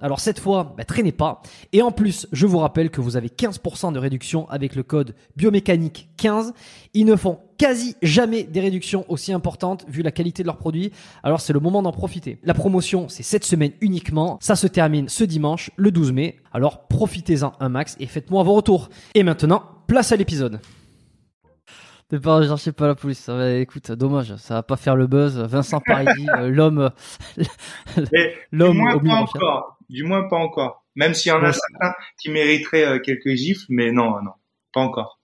Alors 0.00 0.20
cette 0.20 0.38
fois, 0.38 0.74
bah, 0.76 0.84
traînez 0.84 1.12
pas. 1.12 1.42
Et 1.72 1.82
en 1.82 1.90
plus, 1.90 2.26
je 2.32 2.46
vous 2.46 2.58
rappelle 2.58 2.90
que 2.90 3.00
vous 3.00 3.16
avez 3.16 3.28
15% 3.28 3.92
de 3.92 3.98
réduction 3.98 4.48
avec 4.50 4.74
le 4.74 4.82
code 4.82 5.14
biomécanique 5.36 6.08
15. 6.16 6.52
Ils 6.94 7.04
ne 7.04 7.16
font 7.16 7.38
quasi 7.58 7.96
jamais 8.02 8.42
des 8.42 8.60
réductions 8.60 9.04
aussi 9.08 9.32
importantes 9.32 9.84
vu 9.88 10.02
la 10.02 10.10
qualité 10.10 10.42
de 10.42 10.46
leurs 10.48 10.58
produits. 10.58 10.92
Alors 11.22 11.40
c'est 11.40 11.52
le 11.52 11.60
moment 11.60 11.82
d'en 11.82 11.92
profiter. 11.92 12.38
La 12.42 12.54
promotion, 12.54 13.08
c'est 13.08 13.22
cette 13.22 13.44
semaine 13.44 13.72
uniquement. 13.80 14.38
Ça 14.40 14.56
se 14.56 14.66
termine 14.66 15.08
ce 15.08 15.24
dimanche, 15.24 15.70
le 15.76 15.90
12 15.90 16.12
mai. 16.12 16.36
Alors 16.52 16.86
profitez-en 16.88 17.52
un 17.60 17.68
max 17.68 17.96
et 18.00 18.06
faites-moi 18.06 18.42
vos 18.42 18.54
retours. 18.54 18.88
Et 19.14 19.22
maintenant, 19.22 19.62
place 19.86 20.12
à 20.12 20.16
l'épisode. 20.16 20.60
T'es 22.08 22.20
pas 22.20 22.36
recherché 22.36 22.70
pas 22.70 22.86
la 22.86 22.94
police. 22.94 23.18
Ça 23.18 23.34
va, 23.34 23.50
écoute, 23.54 23.90
dommage, 23.90 24.36
ça 24.36 24.54
va 24.54 24.62
pas 24.62 24.76
faire 24.76 24.94
le 24.94 25.08
buzz. 25.08 25.38
Vincent 25.38 25.80
Paridi, 25.84 26.28
euh, 26.38 26.48
l'homme, 26.48 26.90
l'homme 28.52 28.80
au 28.80 28.98
pas 28.98 29.02
mur. 29.02 29.14
encore. 29.14 29.75
Du 29.88 30.02
moins 30.04 30.28
pas 30.28 30.36
encore. 30.36 30.84
Même 30.94 31.14
s'il 31.14 31.30
y 31.30 31.32
en 31.32 31.42
a 31.42 31.48
Ouais. 31.48 31.52
certains 31.52 31.94
qui 32.20 32.30
mériteraient 32.30 32.84
euh, 32.86 32.98
quelques 32.98 33.34
gifles, 33.34 33.66
mais 33.68 33.92
non, 33.92 34.22
non, 34.22 34.32
pas 34.72 34.80
encore. 34.80 35.20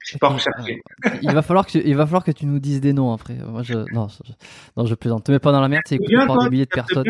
Je 0.00 0.10
suis 0.10 0.18
pas 0.18 0.28
recherché. 0.28 0.80
Il 1.22 1.32
va 1.32 1.42
falloir 1.42 1.66
que 1.66 1.72
tu, 1.72 1.82
il 1.84 1.96
va 1.96 2.06
falloir 2.06 2.22
que 2.24 2.30
tu 2.30 2.46
nous 2.46 2.58
dises 2.60 2.80
des 2.80 2.92
noms 2.92 3.12
après. 3.12 3.34
Moi, 3.34 3.62
je, 3.64 3.74
non, 3.92 4.06
je, 4.08 4.32
non, 4.76 4.86
je 4.86 4.94
plaisante. 4.94 5.24
Te 5.24 5.32
mets 5.32 5.38
pas 5.40 5.50
dans 5.52 5.60
la 5.60 5.68
merde, 5.68 5.82
c'est 5.86 5.96
écouté 5.96 6.14
par 6.26 6.38
des 6.44 6.50
milliers 6.50 6.64
de 6.66 6.70
personnes. 6.70 7.04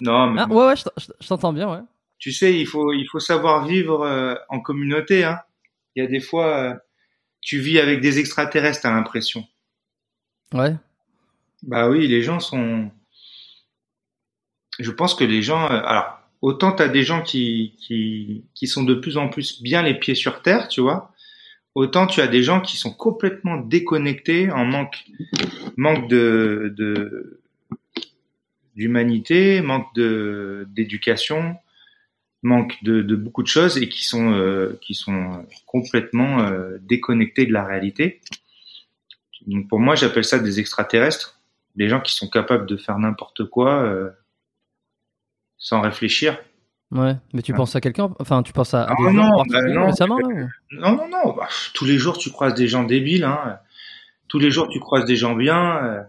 Non, 0.00 0.30
mais 0.30 0.42
Ah, 0.42 0.48
ouais, 0.48 0.66
ouais, 0.68 0.76
je, 0.76 0.84
t'en- 0.84 0.90
je- 0.96 1.12
je 1.20 1.28
t'entends 1.28 1.52
bien, 1.52 1.70
ouais. 1.70 1.80
tu 2.18 2.32
sais, 2.32 2.58
il 2.58 2.66
faut, 2.66 2.92
il 2.92 3.06
faut 3.10 3.18
savoir 3.20 3.66
vivre 3.66 4.02
euh, 4.02 4.34
en 4.48 4.60
communauté. 4.60 5.24
Hein. 5.24 5.40
Il 5.94 6.02
y 6.02 6.06
a 6.06 6.08
des 6.08 6.20
fois, 6.20 6.56
euh, 6.56 6.74
tu 7.42 7.58
vis 7.58 7.78
avec 7.80 8.00
des 8.00 8.18
extraterrestres, 8.18 8.80
t'as 8.82 8.92
l'impression. 8.92 9.44
Ouais. 10.54 10.74
Bah 11.62 11.88
oui, 11.90 12.06
les 12.06 12.22
gens 12.22 12.40
sont. 12.40 12.90
Je 14.78 14.90
pense 14.90 15.14
que 15.14 15.24
les 15.24 15.42
gens. 15.42 15.64
euh, 15.64 15.80
Alors, 15.84 16.20
autant 16.42 16.72
t'as 16.72 16.88
des 16.88 17.02
gens 17.02 17.22
qui, 17.22 17.74
qui, 17.78 18.44
qui 18.54 18.66
sont 18.66 18.84
de 18.84 18.94
plus 18.94 19.16
en 19.16 19.28
plus 19.28 19.62
bien 19.62 19.82
les 19.82 19.94
pieds 19.94 20.14
sur 20.14 20.42
terre, 20.42 20.68
tu 20.68 20.80
vois. 20.80 21.12
Autant 21.74 22.06
tu 22.06 22.20
as 22.20 22.26
des 22.26 22.42
gens 22.42 22.60
qui 22.60 22.76
sont 22.76 22.92
complètement 22.92 23.56
déconnectés, 23.58 24.50
en 24.50 24.64
manque, 24.64 25.04
manque 25.76 26.08
de, 26.08 26.72
de 26.76 27.40
d'humanité, 28.74 29.60
manque 29.60 29.92
de 29.94 30.66
d'éducation, 30.70 31.56
manque 32.42 32.74
de, 32.82 33.02
de 33.02 33.16
beaucoup 33.16 33.42
de 33.42 33.48
choses 33.48 33.76
et 33.78 33.88
qui 33.88 34.04
sont 34.04 34.32
euh, 34.32 34.78
qui 34.80 34.94
sont 34.94 35.46
complètement 35.66 36.40
euh, 36.40 36.78
déconnectés 36.80 37.46
de 37.46 37.52
la 37.52 37.64
réalité. 37.64 38.20
Donc 39.46 39.68
pour 39.68 39.78
moi, 39.80 39.94
j'appelle 39.94 40.24
ça 40.24 40.38
des 40.38 40.60
extraterrestres, 40.60 41.40
des 41.76 41.88
gens 41.88 42.00
qui 42.00 42.14
sont 42.14 42.28
capables 42.28 42.66
de 42.66 42.76
faire 42.76 42.98
n'importe 42.98 43.44
quoi 43.44 43.82
euh, 43.82 44.10
sans 45.58 45.80
réfléchir. 45.80 46.38
Ouais. 46.92 47.14
Mais 47.32 47.42
tu 47.42 47.52
Ah. 47.52 47.56
penses 47.56 47.74
à 47.74 47.80
quelqu'un 47.80 48.14
Enfin, 48.20 48.42
tu 48.42 48.52
penses 48.52 48.72
à, 48.74 48.82
à 48.84 48.86
Ah 48.90 48.94
des 48.98 49.04
gens 49.04 49.12
non, 49.12 49.42
bah 49.48 49.62
non. 49.62 49.86
récemment 49.86 50.18
là, 50.18 50.28
ou- 50.28 50.48
Non, 50.72 50.92
non, 50.96 51.08
non. 51.08 51.32
bah, 51.36 51.48
tous 51.74 51.84
les 51.84 51.98
jours, 51.98 52.16
tu 52.18 52.30
croises 52.30 52.54
des 52.54 52.68
gens 52.68 52.84
débiles. 52.84 53.24
Hein. 53.24 53.58
Tous 54.28 54.38
les 54.38 54.50
jours, 54.50 54.68
tu 54.68 54.78
croises 54.80 55.04
des 55.04 55.16
gens 55.16 55.34
bien. 55.34 55.84
euh, 55.84 56.02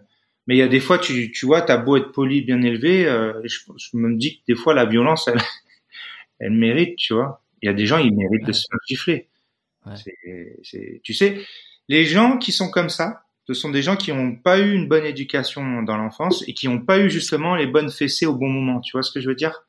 mais 0.46 0.56
il 0.56 0.60
y 0.60 0.62
a 0.64 0.68
des 0.68 0.80
fois, 0.80 0.98
tu, 1.00 1.32
tu 1.32 1.46
vois, 1.46 1.62
t'as 1.62 1.78
beau 1.78 1.98
être 1.98 2.12
poli, 2.12 2.42
bien 2.42 2.62
élevé, 2.62 3.06
euh, 3.08 3.34
je, 3.44 3.58
je 3.78 3.98
me 3.98 4.16
dis 4.16 4.38
que 4.40 4.44
des 4.48 4.56
fois, 4.56 4.74
la 4.74 4.86
violence, 4.86 5.28
elle, 5.28 5.36
elle 6.40 6.52
mérite, 6.54 6.96
tu 6.98 7.14
vois. 7.14 7.44
Il 7.62 7.66
y 7.66 7.70
a 7.70 7.74
des 7.74 7.86
gens, 7.86 7.98
ils 7.98 8.16
méritent 8.16 8.46
de 8.46 8.52
se 8.54 8.66
faire 8.70 8.80
gifler. 8.88 9.28
Ouais. 9.86 9.94
C'est- 9.96 10.58
c'est- 10.64 11.02
tu 11.04 11.14
sais, 11.14 11.42
les 11.90 12.06
gens 12.06 12.38
qui 12.38 12.52
sont 12.52 12.70
comme 12.70 12.90
ça, 12.90 13.24
ce 13.48 13.54
sont 13.54 13.70
des 13.70 13.82
gens 13.82 13.96
qui 13.96 14.12
n'ont 14.12 14.36
pas 14.36 14.60
eu 14.60 14.74
une 14.74 14.88
bonne 14.88 15.06
éducation 15.06 15.82
dans 15.84 15.98
l'enfance 15.98 16.44
et 16.48 16.54
qui 16.54 16.68
n'ont 16.68 16.82
pas 16.82 17.00
eu 17.00 17.10
justement 17.10 17.56
les 17.56 17.66
bonnes 17.68 17.90
fessées 17.90 18.26
au 18.26 18.36
bon 18.36 18.50
moment. 18.50 18.82
Tu 18.82 18.92
vois 18.92 19.04
ce 19.04 19.12
que 19.12 19.22
je 19.22 19.28
veux 19.30 19.36
dire? 19.36 19.64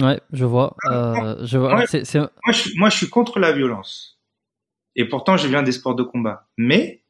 Ouais, 0.00 0.20
je 0.32 0.44
vois. 0.44 0.76
Euh, 0.90 1.36
je. 1.44 1.58
Moi 2.44 2.52
je, 2.52 2.52
suis- 2.52 2.78
moi, 2.78 2.88
je 2.90 2.96
suis 2.96 3.08
contre 3.08 3.38
la 3.38 3.52
violence. 3.52 4.18
Et 4.96 5.06
pourtant, 5.06 5.36
je 5.36 5.48
viens 5.48 5.62
des 5.62 5.72
sports 5.72 5.94
de 5.94 6.02
combat. 6.02 6.48
Mais, 6.58 7.02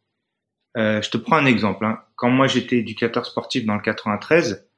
euh, 0.77 1.03
je 1.03 1.11
te 1.11 1.17
prends 1.17 1.37
un 1.37 1.47
exemple. 1.47 1.85
hein. 1.85 2.01
Quand 2.17 2.31
moi, 2.31 2.47
j'étais 2.47 2.79
éducateur 2.79 3.27
sportif 3.27 3.65
dans 3.67 3.75
le 3.75 3.83
93, 3.83 4.69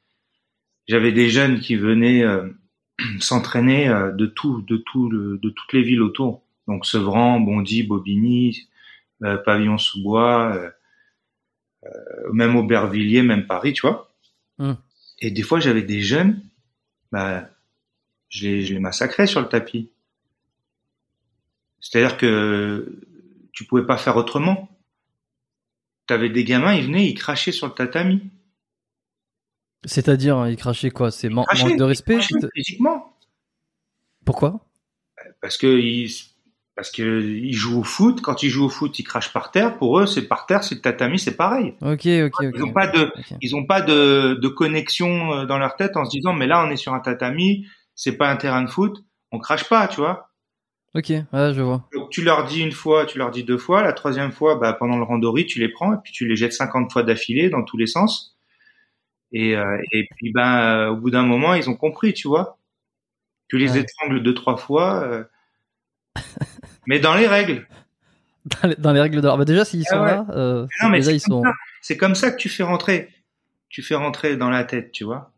j'avais 0.89 1.13
des 1.13 1.29
jeunes 1.29 1.61
qui 1.61 1.77
venaient 1.77 2.23
euh, 2.23 2.49
s'entraîner 3.21 3.89
euh, 3.89 4.13
de 4.13 4.27
tout, 4.27 4.63
de 4.63 4.79
tout, 4.79 5.09
le- 5.11 5.39
de 5.39 5.51
toutes 5.51 5.73
les 5.75 5.83
villes 5.83 6.03
autour. 6.03 6.43
Donc 6.69 6.87
Sevran, 6.87 7.41
Bondy, 7.41 7.83
Bobigny, 7.83 8.67
Pavillon-sous-Bois, 9.45 10.55
euh, 10.55 10.71
euh, 11.85 12.33
même 12.33 12.57
Aubervilliers, 12.57 13.23
même 13.23 13.47
Paris, 13.47 13.73
tu 13.73 13.83
vois. 13.83 14.15
Hmm. 14.59 14.75
Et 15.21 15.31
des 15.31 15.43
fois, 15.43 15.61
j'avais 15.61 15.83
des 15.83 16.01
jeunes, 16.01 16.43
bah, 17.13 17.49
je 18.29 18.49
les, 18.49 18.65
je 18.65 18.75
les 18.75 18.81
massacrais 18.81 19.27
sur 19.27 19.41
le 19.41 19.49
tapis. 19.49 19.91
C'est-à-dire 21.81 22.17
que 22.17 23.01
tu 23.53 23.65
pouvais 23.67 23.87
pas 23.87 23.97
faire 23.97 24.17
autrement. 24.17 24.69
T'avais 26.07 26.31
des 26.31 26.45
gamins, 26.45 26.75
ils 26.75 26.87
venaient, 26.87 27.07
ils 27.07 27.15
crachaient 27.15 27.53
sur 27.53 27.67
le 27.67 27.73
tatami. 27.75 28.31
C'est-à-dire, 29.85 30.39
hein, 30.39 30.49
il 30.49 30.57
crachait 30.57 30.91
quoi? 30.91 31.11
C'est 31.11 31.29
man- 31.29 31.45
Crachaient, 31.45 31.69
manque 31.69 31.79
de 31.79 31.85
ils 31.85 31.89
respect 31.89 32.15
crachaient 32.17 32.35
Physiquement. 32.55 33.17
Pourquoi? 34.25 34.67
Parce 35.41 35.57
que 35.59 35.67
ils, 35.67 36.11
parce 36.77 36.91
que 36.91 37.23
ils 37.23 37.53
jouent 37.55 37.81
au 37.81 37.85
foot. 37.85 38.21
Quand 38.21 38.43
ils 38.43 38.51
jouent 38.51 38.65
au 38.67 38.69
foot, 38.69 38.99
ils 38.99 39.05
crachent 39.05 39.33
par 39.33 39.51
terre. 39.51 39.77
Pour 39.77 39.99
eux, 40.01 40.07
c'est 40.07 40.27
par 40.29 40.47
terre, 40.47 40.65
c'est 40.65 40.75
le 40.77 40.81
tatami, 40.81 41.19
c'est 41.19 41.37
pareil. 41.37 41.75
Ok, 41.83 42.07
ok, 42.07 42.33
ok. 42.41 42.53
Ils 42.55 42.63
ont 42.65 42.73
pas 42.73 42.87
de, 42.89 43.13
ils 43.41 43.57
ont 43.57 43.65
pas 43.67 43.81
de, 43.81 44.35
de 44.35 44.49
connexion 44.49 45.33
euh, 45.33 45.47
dans 45.47 45.59
leur 45.59 45.77
tête 45.77 45.97
en 45.97 46.05
se 46.05 46.11
disant, 46.11 46.33
mais 46.33 46.47
là, 46.47 46.65
on 46.67 46.71
est 46.71 46.77
sur 46.77 46.93
un 46.95 47.01
tatami, 47.01 47.67
c'est 47.95 48.17
pas 48.17 48.29
un 48.31 48.37
terrain 48.37 48.63
de 48.63 48.69
foot, 48.71 49.05
on 49.33 49.39
crache 49.39 49.69
pas, 49.69 49.87
tu 49.89 50.01
vois. 50.01 50.31
Ok, 50.97 51.11
ouais, 51.11 51.53
je 51.55 51.61
vois. 51.61 51.89
Donc, 51.93 52.11
tu 52.11 52.23
leur 52.23 52.45
dis 52.45 52.61
une 52.61 52.71
fois, 52.71 53.05
tu 53.05 53.19
leur 53.19 53.31
dis 53.33 53.43
deux 53.43 53.59
fois, 53.59 53.83
la 53.83 53.93
troisième 53.93 54.31
fois, 54.31 54.57
bah, 54.57 54.73
pendant 54.73 54.97
le 54.97 55.03
randori, 55.03 55.45
tu 55.45 55.59
les 55.59 55.69
prends 55.69 55.93
et 55.93 55.97
puis 56.03 56.13
tu 56.13 56.27
les 56.29 56.37
jettes 56.37 56.53
50 56.53 56.93
fois 56.93 57.03
d'affilée 57.03 57.51
dans 57.51 57.65
tous 57.65 57.77
les 57.77 57.89
sens. 57.89 58.37
Et, 59.33 59.57
euh, 59.57 59.77
et 59.93 60.07
puis, 60.15 60.31
ben, 60.33 60.61
euh, 60.61 60.91
au 60.91 60.97
bout 60.97 61.11
d'un 61.11 61.25
moment, 61.25 61.55
ils 61.55 61.69
ont 61.69 61.75
compris, 61.75 62.15
tu 62.15 62.29
vois. 62.29 62.59
Tu 63.49 63.59
les 63.59 63.73
Ouais. 63.73 63.81
étrangles 63.81 64.23
deux, 64.23 64.35
trois 64.35 64.57
fois, 64.57 65.03
euh, 65.03 65.25
mais 66.87 66.99
dans 67.01 67.15
les 67.15 67.27
règles. 67.27 67.67
Dans 68.63 68.69
les, 68.69 68.75
dans 68.77 68.93
les 68.93 69.01
règles 69.01 69.23
d'or. 69.23 69.39
Bah 69.39 69.47
déjà, 69.47 69.65
s'ils 69.65 69.85
Ah 69.89 69.95
sont 69.95 70.01
ouais. 70.03 70.07
là, 70.11 70.27
euh, 70.33 70.67
Non, 70.83 70.91
mais 70.91 70.99
déjà 70.99 71.13
c'est 71.13 71.17
ils 71.17 71.23
comme 71.23 71.33
sont. 71.39 71.43
ça. 71.45 71.53
C'est 71.81 71.97
comme 71.97 72.15
ça 72.15 72.31
que 72.31 72.37
tu 72.37 72.51
fais 72.51 72.63
rentrer. 72.63 73.09
Tu 73.71 73.81
fais 73.83 73.95
rentrer 73.95 74.37
dans 74.37 74.51
la 74.51 74.65
tête, 74.65 74.93
tu 74.93 75.05
vois. 75.05 75.33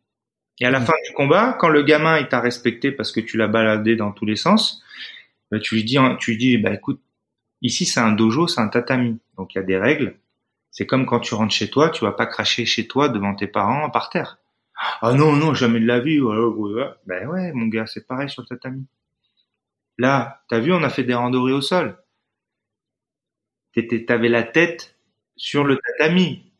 Et 0.58 0.66
à 0.66 0.70
la 0.72 0.80
Mhm. 0.80 0.86
fin 0.86 0.92
du 1.06 1.14
combat, 1.14 1.56
quand 1.60 1.68
le 1.68 1.82
gamin 1.84 2.18
il 2.18 2.26
t'a 2.26 2.40
respecté 2.40 2.90
parce 2.90 3.12
que 3.12 3.20
tu 3.20 3.36
l'as 3.36 3.46
baladé 3.46 3.94
dans 3.94 4.10
tous 4.10 4.26
les 4.26 4.34
sens, 4.34 4.82
bah, 5.52 5.60
tu 5.60 5.76
lui 5.76 5.84
dis, 5.84 5.98
tu 6.18 6.32
lui 6.32 6.36
dis, 6.38 6.58
bah 6.58 6.72
écoute, 6.74 7.00
ici 7.62 7.86
c'est 7.86 8.00
un 8.00 8.10
dojo, 8.10 8.48
c'est 8.48 8.60
un 8.60 8.66
tatami, 8.68 9.20
donc 9.38 9.54
il 9.54 9.58
y 9.58 9.60
a 9.60 9.64
des 9.64 9.76
règles. 9.78 10.16
C'est 10.72 10.86
comme 10.86 11.06
quand 11.06 11.20
tu 11.20 11.34
rentres 11.34 11.54
chez 11.54 11.70
toi, 11.70 11.90
tu 11.90 12.04
vas 12.04 12.10
pas 12.12 12.26
cracher 12.26 12.66
chez 12.66 12.88
toi 12.88 13.08
devant 13.08 13.36
tes 13.36 13.46
parents 13.46 13.88
par 13.90 14.10
terre. 14.10 14.38
Ah 15.00 15.12
non 15.12 15.32
non, 15.36 15.54
jamais 15.54 15.78
de 15.78 15.86
la 15.86 16.00
vie. 16.00 16.18
Ben 17.06 17.28
ouais, 17.28 17.52
mon 17.52 17.66
gars, 17.68 17.86
c'est 17.86 18.04
pareil 18.06 18.28
sur 18.28 18.42
le 18.42 18.48
tatami. 18.48 18.84
Là, 19.98 20.42
t'as 20.48 20.58
vu, 20.58 20.72
on 20.72 20.82
a 20.82 20.90
fait 20.90 21.04
des 21.04 21.14
randonnées 21.14 21.52
au 21.52 21.60
sol. 21.60 21.98
T'avais 24.06 24.28
la 24.28 24.42
tête 24.42 24.98
sur 25.36 25.64
le 25.64 25.78
tatami. 25.78 26.52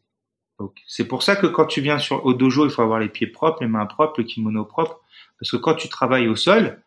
C'est 0.87 1.09
pour 1.09 1.23
ça 1.23 1.37
que 1.37 1.47
quand 1.47 1.67
tu 1.67 1.81
viens 1.81 1.99
sur, 1.99 2.25
au 2.25 2.35
dojo, 2.35 2.67
il 2.67 2.71
faut 2.71 2.83
avoir 2.83 2.99
les 2.99 3.09
pieds 3.09 3.27
propres, 3.27 3.63
les 3.63 3.69
mains 3.69 3.87
propres, 3.87 4.21
le 4.21 4.25
kimono 4.25 4.65
propre. 4.65 5.01
Parce 5.39 5.51
que 5.51 5.57
quand 5.57 5.75
tu 5.75 5.89
travailles 5.89 6.29
au 6.29 6.37
sol, 6.37 6.83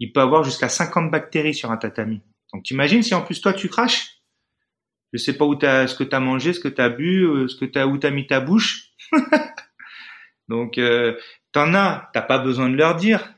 il 0.00 0.12
peut 0.12 0.20
avoir 0.20 0.42
jusqu'à 0.42 0.68
50 0.68 1.10
bactéries 1.10 1.54
sur 1.54 1.70
un 1.70 1.76
tatami. 1.76 2.20
Donc, 2.52 2.62
t'imagines 2.62 3.02
si 3.02 3.14
en 3.14 3.22
plus 3.22 3.40
toi 3.40 3.52
tu 3.52 3.68
craches? 3.68 4.22
Je 5.12 5.18
sais 5.18 5.36
pas 5.36 5.44
où 5.44 5.54
t'as, 5.54 5.86
ce 5.86 5.94
que 5.94 6.04
t'as 6.04 6.20
mangé, 6.20 6.52
ce 6.52 6.60
que 6.60 6.68
t'as 6.68 6.88
bu, 6.88 7.24
euh, 7.24 7.48
ce 7.48 7.56
que 7.56 7.64
t'as, 7.64 7.86
où 7.86 7.98
t'as 7.98 8.10
mis 8.10 8.26
ta 8.26 8.40
bouche. 8.40 8.90
Donc, 10.48 10.78
euh, 10.78 11.16
t'en 11.52 11.74
as, 11.74 12.10
t'as 12.12 12.22
pas 12.22 12.38
besoin 12.38 12.68
de 12.68 12.76
leur 12.76 12.96
dire. 12.96 13.33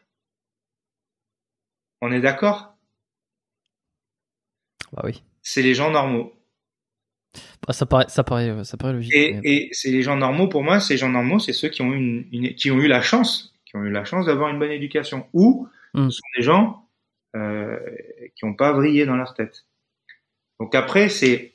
On 2.00 2.12
est 2.12 2.20
d'accord? 2.20 2.74
Bah 4.92 5.02
oui. 5.04 5.22
C'est 5.42 5.62
les 5.62 5.74
gens 5.74 5.90
normaux. 5.90 6.32
Bah, 7.66 7.72
ça 7.72 7.86
paraît, 7.86 8.06
ça 8.08 8.24
paraît, 8.24 8.48
euh, 8.50 8.64
ça 8.64 8.76
paraît 8.76 8.92
logique. 8.94 9.12
Et, 9.14 9.34
mais- 9.34 9.40
et 9.44 9.68
c'est 9.72 9.90
les 9.90 10.02
gens 10.02 10.16
normaux, 10.16 10.48
pour 10.48 10.62
moi, 10.62 10.80
ces 10.80 10.96
gens 10.96 11.08
normaux, 11.08 11.38
c'est 11.38 11.52
ceux 11.52 11.68
qui 11.68 11.82
ont, 11.82 11.92
eu 11.92 11.96
une, 11.96 12.28
une- 12.32 12.54
qui 12.54 12.70
ont 12.70 12.78
eu 12.78 12.86
la 12.88 13.02
chance, 13.02 13.54
qui 13.64 13.76
ont 13.76 13.82
eu 13.82 13.90
la 13.90 14.04
chance 14.04 14.26
d'avoir 14.26 14.50
une 14.50 14.58
bonne 14.58 14.70
éducation. 14.70 15.26
Ou 15.32 15.68
Mm. 15.94 16.10
ce 16.10 16.16
sont 16.16 16.28
des 16.36 16.42
gens 16.42 16.88
euh, 17.34 17.78
qui 18.34 18.44
n'ont 18.46 18.54
pas 18.54 18.72
vrillé 18.72 19.04
dans 19.06 19.16
leur 19.16 19.34
tête. 19.34 19.66
Donc 20.60 20.74
après, 20.74 21.08
c'est 21.08 21.52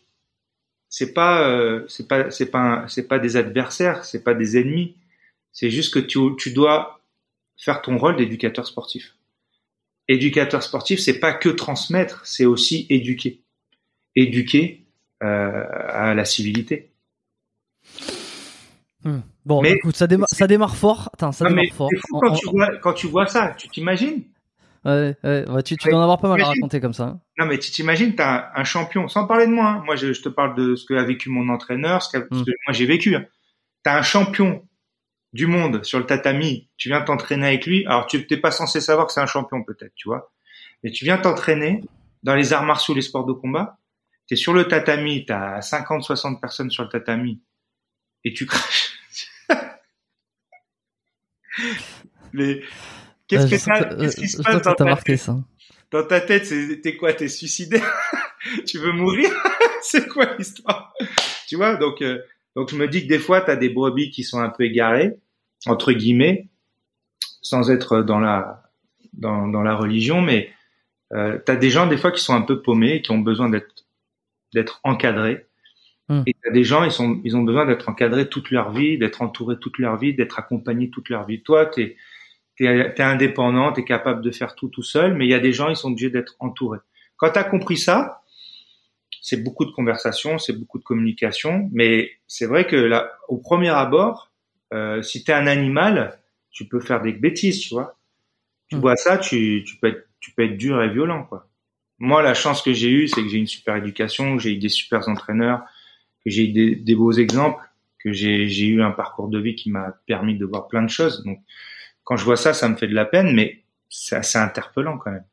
c'est 0.90 1.14
pas 1.14 1.48
euh, 1.48 1.86
c'est 1.88 2.08
pas 2.08 2.30
c'est 2.32 2.52
pas 2.52 2.86
c'est 2.88 3.08
pas 3.08 3.18
des 3.20 3.36
adversaires, 3.38 4.04
c'est 4.06 4.24
pas 4.24 4.34
des 4.36 4.58
ennemis. 4.60 4.98
C'est 5.54 5.70
juste 5.72 5.94
que 5.94 6.00
tu 6.00 6.20
tu 6.38 6.52
dois 6.54 7.02
faire 7.58 7.82
ton 7.82 7.98
rôle 7.98 8.16
d'éducateur 8.16 8.68
sportif. 8.68 9.16
Éducateur 10.12 10.62
sportif, 10.62 11.00
c'est 11.00 11.20
pas 11.20 11.32
que 11.34 11.48
transmettre, 11.50 12.22
c'est 12.26 12.46
aussi 12.46 12.86
éduquer. 12.90 13.42
Éduquer 14.16 14.86
euh, 15.24 15.64
à 15.90 16.14
la 16.14 16.26
civilité. 16.26 16.92
Hmm. 19.04 19.20
Bon, 19.46 19.62
Mais- 19.62 19.72
écoute, 19.72 19.96
ça 19.96 20.06
démarre, 20.08 20.28
ça 20.32 20.48
démarre 20.48 20.76
fort. 20.76 21.10
Attends, 21.14 21.32
ça 21.32 21.46
Non, 21.46 21.56
mais 21.56 21.62
démarre 21.64 21.76
fort. 21.78 21.90
c'est 21.92 22.00
fou 22.08 22.20
quand, 22.20 22.32
on- 22.32 22.36
tu 22.36 22.50
vois, 22.50 22.78
quand 22.78 22.94
tu 22.94 23.08
vois 23.08 23.26
ça, 23.26 23.56
tu 23.58 23.68
t'imagines? 23.70 24.24
Ouais, 24.84 25.16
ouais, 25.24 25.50
ouais, 25.50 25.64
tu, 25.64 25.78
tu 25.78 25.90
dois 25.90 26.00
en 26.00 26.04
avoir 26.04 26.20
pas 26.20 26.28
mal 26.28 26.42
à 26.42 26.46
raconter 26.46 26.82
comme 26.82 26.94
ça. 26.94 27.04
hein. 27.04 27.20
Non, 27.40 27.46
mais 27.46 27.58
tu 27.60 27.72
t'imagines, 27.72 28.14
t'as 28.16 28.50
un, 28.56 28.62
un 28.62 28.64
champion, 28.64 29.08
sans 29.08 29.26
parler 29.28 29.46
de 29.48 29.52
moi. 29.52 29.68
hein. 29.68 29.84
Moi, 29.86 29.96
je, 29.96 30.12
je 30.12 30.22
te 30.22 30.30
parle 30.30 30.56
de 30.56 30.76
ce 30.76 30.86
qu'a 30.86 31.04
vécu 31.04 31.30
mon 31.30 31.50
entraîneur, 31.50 32.02
ce, 32.04 32.18
que 32.18 32.28
moi 32.32 32.72
j'ai 32.72 32.86
vécu. 32.86 33.16
Hein. 33.16 33.26
T'as 33.84 33.98
un 33.98 34.02
champion 34.02 34.64
du 35.34 35.48
monde 35.48 35.84
sur 35.84 35.98
le 36.00 36.06
tatami, 36.06 36.70
tu 36.78 36.90
viens 36.90 37.02
t'entraîner 37.02 37.48
avec 37.48 37.66
lui. 37.66 37.86
Alors, 37.86 38.06
tu 38.08 38.26
t'es 38.28 38.38
pas 38.38 38.52
censé 38.52 38.82
savoir 38.82 39.08
que 39.08 39.14
c'est 39.14 39.22
un 39.22 39.26
champion, 39.26 39.64
peut-être, 39.64 39.94
tu 39.96 40.08
vois. 40.08 40.32
Mais 40.84 40.92
tu 40.92 41.06
viens 41.06 41.18
t'entraîner 41.18 41.82
dans 42.24 42.36
les 42.36 42.54
arts 42.54 42.64
martiaux, 42.66 42.94
les 42.94 43.02
sports 43.02 43.26
de 43.26 43.34
combat. 43.34 43.78
T'es 44.28 44.36
sur 44.36 44.54
le 44.54 44.68
tatami, 44.68 45.26
t'as 45.26 45.62
50, 45.62 46.04
60 46.04 46.40
personnes 46.42 46.70
sur 46.70 46.84
le 46.84 46.90
tatami, 46.90 47.42
et 48.24 48.34
tu 48.34 48.46
craches. 48.46 48.94
mais 52.34 52.62
qu'est-ce 53.28 53.46
que 53.46 53.50
que- 53.50 54.00
qu'est-ce 54.02 54.16
qui 54.16 54.26
euh, 54.26 54.28
se 54.28 54.38
passe 54.42 54.62
dans 54.62 54.64
ça 54.64 54.76
t'a 54.76 54.86
marqué 54.86 55.18
ça. 55.18 55.38
dans 55.92 56.06
ta 56.06 56.22
tête, 56.22 56.46
c'est 56.46 56.82
t'es 56.82 56.96
quoi 56.98 57.14
T'es 57.14 57.28
suicidaire? 57.28 57.84
Tu 58.66 58.80
veux 58.80 58.92
mourir? 58.92 59.30
C'est 59.84 60.08
quoi 60.08 60.36
l'histoire? 60.36 60.94
Tu 61.48 61.56
vois 61.58 61.76
Donc, 61.76 62.02
euh, 62.02 62.24
donc 62.56 62.70
je 62.70 62.76
me 62.76 62.88
dis 62.88 63.04
que 63.04 63.08
des 63.08 63.20
fois, 63.20 63.42
t'as 63.42 63.56
des 63.56 63.70
brebis 63.70 64.10
qui 64.10 64.24
sont 64.24 64.40
un 64.40 64.50
peu 64.50 64.64
égarées, 64.64 65.18
entre 65.66 65.94
guillemets, 65.94 66.50
sans 67.42 67.72
être 67.72 68.02
dans 68.02 68.20
la 68.20 68.64
dans, 69.14 69.48
dans 69.48 69.62
la 69.62 69.76
religion, 69.76 70.22
mais 70.22 70.52
euh, 71.14 71.38
t'as 71.46 71.56
des 71.56 71.70
gens 71.70 71.88
des 71.88 71.98
fois 71.98 72.12
qui 72.12 72.24
sont 72.24 72.34
un 72.34 72.42
peu 72.42 72.62
paumés, 72.62 73.02
qui 73.02 73.12
ont 73.12 73.20
besoin 73.20 73.50
d'être 73.50 73.86
d'être 74.54 74.80
encadrés. 74.84 75.46
Hmm. 76.10 76.24
Et 76.26 76.36
t'as 76.42 76.52
des 76.52 76.64
gens, 76.64 76.84
ils 76.84 76.92
sont 76.92 77.22
ils 77.24 77.36
ont 77.36 77.44
besoin 77.44 77.66
d'être 77.66 77.90
encadrés 77.90 78.30
toute 78.30 78.52
leur 78.52 78.72
vie, 78.72 78.98
d'être 78.98 79.22
entourés 79.22 79.60
toute 79.60 79.78
leur 79.80 79.98
vie, 79.98 80.14
d'être 80.14 80.40
accompagnés 80.40 80.90
toute 80.90 81.10
leur 81.10 81.26
vie. 81.26 81.42
Toi, 81.42 81.66
t'es 81.66 81.96
t'es 82.58 82.66
es 82.66 83.02
indépendant, 83.02 83.72
t'es 83.72 83.86
capable 83.86 84.22
de 84.22 84.32
faire 84.32 84.56
tout 84.56 84.70
tout 84.70 84.84
seul, 84.84 85.16
mais 85.16 85.26
il 85.26 85.30
y 85.30 85.34
a 85.34 85.40
des 85.40 85.54
gens, 85.54 85.70
ils 85.70 85.76
sont 85.76 85.92
obligés 85.92 86.10
d'être 86.10 86.36
entourés. 86.40 86.80
Quand 87.18 87.32
t'as 87.32 87.44
compris 87.44 87.78
ça, 87.78 88.21
c'est 89.22 89.44
beaucoup 89.44 89.66
de 89.66 89.72
conversation, 89.72 90.40
c'est 90.40 90.54
beaucoup 90.54 90.80
de 90.80 90.86
communication, 90.86 91.70
mais 91.74 92.12
c'est 92.28 92.48
vrai 92.48 92.68
que 92.68 92.78
là, 92.78 93.12
au 93.30 93.38
premier 93.40 93.70
abord, 93.70 94.32
euh, 94.74 95.02
si 95.04 95.24
t'es 95.24 95.34
un 95.34 95.48
animal, 95.48 96.20
tu 96.52 96.68
peux 96.68 96.82
faire 96.82 97.02
des 97.02 97.14
bêtises, 97.14 97.62
tu 97.62 97.76
vois. 97.76 98.00
Tu 98.70 98.78
Mm. 98.78 98.80
vois 98.80 98.96
ça, 98.96 99.18
tu, 99.18 99.64
tu 99.66 99.78
peux 99.78 99.88
être, 99.88 100.08
tu 100.20 100.32
peux 100.32 100.44
être 100.44 100.58
dur 100.58 100.82
et 100.84 100.90
violent, 100.90 101.24
quoi. 101.26 101.50
Moi, 102.00 102.24
la 102.24 102.34
chance 102.34 102.62
que 102.64 102.74
j'ai 102.74 102.90
eue, 102.92 103.08
c'est 103.08 103.22
que 103.24 103.30
j'ai 103.30 103.38
une 103.38 103.48
super 103.48 103.76
éducation, 103.76 104.38
que 104.38 104.44
j'ai 104.44 104.54
eu 104.54 104.58
des 104.58 104.70
super 104.70 105.08
entraîneurs, 105.10 105.62
que 106.26 106.32
j'ai 106.32 106.46
eu 106.46 106.52
des, 106.54 106.76
des 106.76 106.96
beaux 106.96 107.12
exemples, 107.14 107.64
que 108.00 108.12
j'ai 108.14 108.48
j'ai 108.48 108.68
eu 108.68 108.82
un 108.84 108.92
parcours 108.92 109.30
de 109.30 109.40
vie 109.40 109.56
qui 109.56 109.72
m'a 109.72 109.94
permis 110.08 110.38
de 110.38 110.46
voir 110.46 110.68
plein 110.68 110.84
de 110.84 110.90
choses. 110.90 111.24
Donc, 111.26 111.40
quand 112.04 112.18
je 112.18 112.26
vois 112.26 112.38
ça, 112.38 112.54
ça 112.54 112.70
me 112.70 112.76
fait 112.78 112.88
de 112.88 112.96
la 112.96 113.06
peine, 113.06 113.34
mais 113.36 113.64
c'est 113.90 114.16
assez 114.18 114.38
interpellant 114.40 114.98
quand 115.00 115.12
même. 115.12 115.26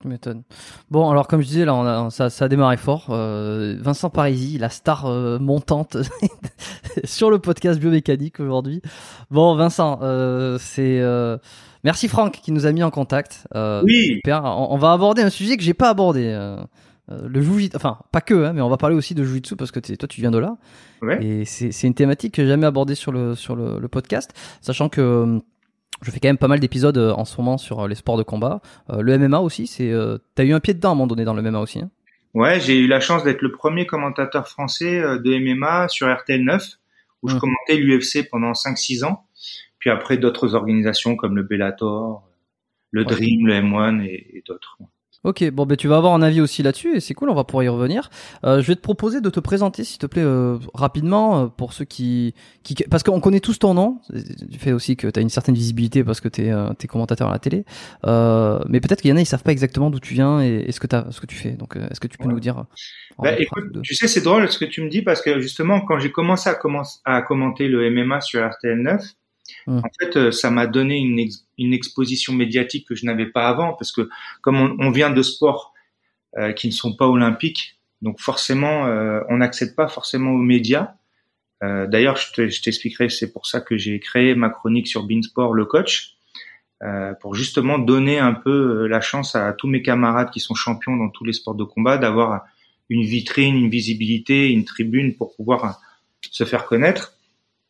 Tu 0.00 0.06
m'étonnes. 0.06 0.44
Bon, 0.92 1.10
alors 1.10 1.26
comme 1.26 1.40
je 1.40 1.46
disais, 1.48 1.64
là, 1.64 1.74
on 1.74 1.84
a, 1.84 2.10
ça, 2.10 2.30
ça 2.30 2.44
a 2.44 2.48
démarré 2.48 2.76
fort. 2.76 3.06
Euh, 3.10 3.76
Vincent 3.80 4.10
Parisi, 4.10 4.56
la 4.56 4.68
star 4.68 5.06
euh, 5.06 5.40
montante 5.40 5.96
sur 7.04 7.30
le 7.32 7.40
podcast 7.40 7.80
biomécanique 7.80 8.38
aujourd'hui. 8.38 8.80
Bon, 9.32 9.56
Vincent, 9.56 9.98
euh, 10.02 10.56
c'est 10.60 11.02
merci 11.82 12.06
Franck 12.06 12.40
qui 12.40 12.52
nous 12.52 12.64
a 12.64 12.70
mis 12.70 12.84
en 12.84 12.90
contact. 12.90 13.48
Oui, 13.54 14.04
super. 14.14 14.44
On, 14.44 14.68
on 14.70 14.78
va 14.78 14.92
aborder 14.92 15.22
un 15.22 15.30
sujet 15.30 15.56
que 15.56 15.64
j'ai 15.64 15.74
pas 15.74 15.90
abordé. 15.90 16.32
le 17.08 17.40
jujitsu, 17.42 17.74
enfin 17.76 17.98
pas 18.12 18.20
que, 18.20 18.44
hein, 18.44 18.52
mais 18.52 18.60
on 18.60 18.68
va 18.68 18.76
parler 18.76 18.94
aussi 18.94 19.16
de 19.16 19.24
jujitsu 19.24 19.56
parce 19.56 19.72
que 19.72 19.80
toi 19.80 20.06
tu 20.06 20.20
viens 20.20 20.30
de 20.30 20.38
là. 20.38 20.58
ouais. 21.02 21.24
Et 21.24 21.44
c'est 21.44 21.86
une 21.88 21.94
thématique 21.94 22.34
que 22.34 22.42
j'ai 22.42 22.48
jamais 22.48 22.66
abordée 22.66 22.94
sur 22.94 23.10
le 23.10 23.34
sur 23.34 23.56
le, 23.56 23.80
le 23.80 23.88
podcast, 23.88 24.32
sachant 24.60 24.88
que 24.88 25.40
je 26.02 26.10
fais 26.10 26.20
quand 26.20 26.28
même 26.28 26.38
pas 26.38 26.48
mal 26.48 26.60
d'épisodes 26.60 26.98
en 26.98 27.24
ce 27.24 27.36
moment 27.38 27.58
sur 27.58 27.88
les 27.88 27.94
sports 27.94 28.16
de 28.16 28.22
combat. 28.22 28.60
le 28.88 29.18
MMA 29.18 29.40
aussi, 29.40 29.66
c'est, 29.66 29.92
t'as 30.34 30.44
eu 30.44 30.52
un 30.52 30.60
pied 30.60 30.74
dedans 30.74 30.90
à 30.90 30.92
un 30.92 30.94
moment 30.94 31.06
donné 31.06 31.24
dans 31.24 31.34
le 31.34 31.42
MMA 31.42 31.58
aussi. 31.58 31.80
Hein? 31.80 31.90
Ouais, 32.34 32.60
j'ai 32.60 32.78
eu 32.78 32.86
la 32.86 33.00
chance 33.00 33.24
d'être 33.24 33.42
le 33.42 33.50
premier 33.50 33.86
commentateur 33.86 34.46
français 34.46 35.00
de 35.00 35.38
MMA 35.38 35.88
sur 35.88 36.12
RTL 36.12 36.42
9, 36.42 36.64
où 37.22 37.28
je 37.28 37.34
mmh. 37.34 37.38
commentais 37.38 37.76
l'UFC 37.76 38.28
pendant 38.30 38.52
5-6 38.52 39.04
ans. 39.04 39.24
Puis 39.78 39.90
après 39.90 40.18
d'autres 40.18 40.54
organisations 40.54 41.16
comme 41.16 41.36
le 41.36 41.42
Bellator, 41.42 42.28
le 42.90 43.04
Dream, 43.04 43.46
le 43.46 43.54
M1 43.54 44.02
et, 44.04 44.42
d'autres. 44.46 44.78
Ok, 45.24 45.50
bon 45.50 45.66
ben 45.66 45.76
tu 45.76 45.88
vas 45.88 45.96
avoir 45.96 46.14
un 46.14 46.22
avis 46.22 46.40
aussi 46.40 46.62
là-dessus 46.62 46.96
et 46.96 47.00
c'est 47.00 47.12
cool, 47.12 47.28
on 47.28 47.34
va 47.34 47.42
pouvoir 47.42 47.64
y 47.64 47.68
revenir. 47.68 48.08
Euh, 48.44 48.62
je 48.62 48.68
vais 48.68 48.76
te 48.76 48.80
proposer 48.80 49.20
de 49.20 49.28
te 49.30 49.40
présenter, 49.40 49.82
s'il 49.82 49.98
te 49.98 50.06
plaît, 50.06 50.22
euh, 50.22 50.58
rapidement 50.74 51.42
euh, 51.42 51.46
pour 51.48 51.72
ceux 51.72 51.84
qui, 51.84 52.34
qui 52.62 52.76
parce 52.88 53.02
qu'on 53.02 53.20
connaît 53.20 53.40
tous 53.40 53.58
ton 53.58 53.74
nom. 53.74 54.00
Du 54.10 54.58
fait 54.60 54.70
aussi 54.70 54.96
que 54.96 55.08
tu 55.08 55.18
as 55.18 55.22
une 55.22 55.28
certaine 55.28 55.56
visibilité 55.56 56.04
parce 56.04 56.20
que 56.20 56.28
tu 56.28 56.42
es, 56.42 56.50
es, 56.50 56.86
commentateur 56.86 57.28
à 57.28 57.32
la 57.32 57.40
télé, 57.40 57.64
mais 58.04 58.80
peut-être 58.80 59.02
qu'il 59.02 59.10
y 59.10 59.12
en 59.12 59.16
a 59.16 59.20
ils 59.20 59.26
savent 59.26 59.42
pas 59.42 59.50
exactement 59.50 59.90
d'où 59.90 59.98
tu 59.98 60.14
viens 60.14 60.40
et, 60.40 60.70
ce 60.70 60.78
que 60.78 60.94
as, 60.94 61.10
ce 61.10 61.20
que 61.20 61.26
tu 61.26 61.34
fais. 61.34 61.50
Donc 61.50 61.74
est-ce 61.76 61.98
que 61.98 62.06
tu 62.06 62.16
peux 62.16 62.28
nous 62.28 62.38
dire 62.38 62.64
bah, 63.18 63.36
écoute, 63.36 63.82
tu 63.82 63.96
sais 63.96 64.06
c'est 64.06 64.20
drôle 64.20 64.48
ce 64.48 64.58
que 64.58 64.64
tu 64.64 64.82
me 64.82 64.88
dis 64.88 65.02
parce 65.02 65.20
que 65.20 65.40
justement 65.40 65.80
quand 65.80 65.98
j'ai 65.98 66.12
commencé 66.12 66.48
à, 66.48 66.54
commencer 66.54 67.00
à 67.04 67.22
commenter 67.22 67.66
le 67.66 67.90
MMA 67.90 68.20
sur 68.20 68.48
RTL 68.48 68.80
9 68.80 69.02
Mmh. 69.66 69.78
En 69.78 69.88
fait, 70.00 70.16
euh, 70.16 70.30
ça 70.30 70.50
m'a 70.50 70.66
donné 70.66 70.96
une, 70.96 71.28
une, 71.58 71.72
exposition 71.72 72.32
médiatique 72.32 72.86
que 72.86 72.94
je 72.94 73.06
n'avais 73.06 73.26
pas 73.26 73.48
avant, 73.48 73.74
parce 73.74 73.92
que 73.92 74.08
comme 74.42 74.56
on, 74.56 74.76
on 74.78 74.90
vient 74.90 75.10
de 75.10 75.22
sports 75.22 75.72
euh, 76.36 76.52
qui 76.52 76.66
ne 76.66 76.72
sont 76.72 76.94
pas 76.94 77.06
olympiques, 77.06 77.80
donc 78.02 78.20
forcément, 78.20 78.86
euh, 78.86 79.20
on 79.30 79.38
n'accède 79.38 79.74
pas 79.74 79.88
forcément 79.88 80.30
aux 80.32 80.42
médias. 80.42 80.92
Euh, 81.64 81.86
D'ailleurs, 81.86 82.16
je 82.16 82.60
t'expliquerai, 82.60 83.08
c'est 83.08 83.32
pour 83.32 83.46
ça 83.46 83.60
que 83.62 83.78
j'ai 83.78 83.98
créé 83.98 84.34
ma 84.34 84.50
chronique 84.50 84.88
sur 84.88 85.04
Beansport, 85.04 85.54
le 85.54 85.64
coach, 85.64 86.16
pour 87.20 87.34
justement 87.34 87.76
donner 87.78 88.20
un 88.20 88.34
peu 88.34 88.86
la 88.86 89.00
chance 89.00 89.34
à 89.34 89.52
tous 89.52 89.66
mes 89.66 89.82
camarades 89.82 90.30
qui 90.30 90.38
sont 90.38 90.54
champions 90.54 90.96
dans 90.96 91.08
tous 91.08 91.24
les 91.24 91.32
sports 91.32 91.56
de 91.56 91.64
combat 91.64 91.98
d'avoir 91.98 92.44
une 92.88 93.02
vitrine, 93.02 93.56
une 93.56 93.70
visibilité, 93.70 94.50
une 94.50 94.64
tribune 94.64 95.16
pour 95.16 95.34
pouvoir 95.34 95.80
se 96.30 96.44
faire 96.44 96.66
connaître. 96.66 97.14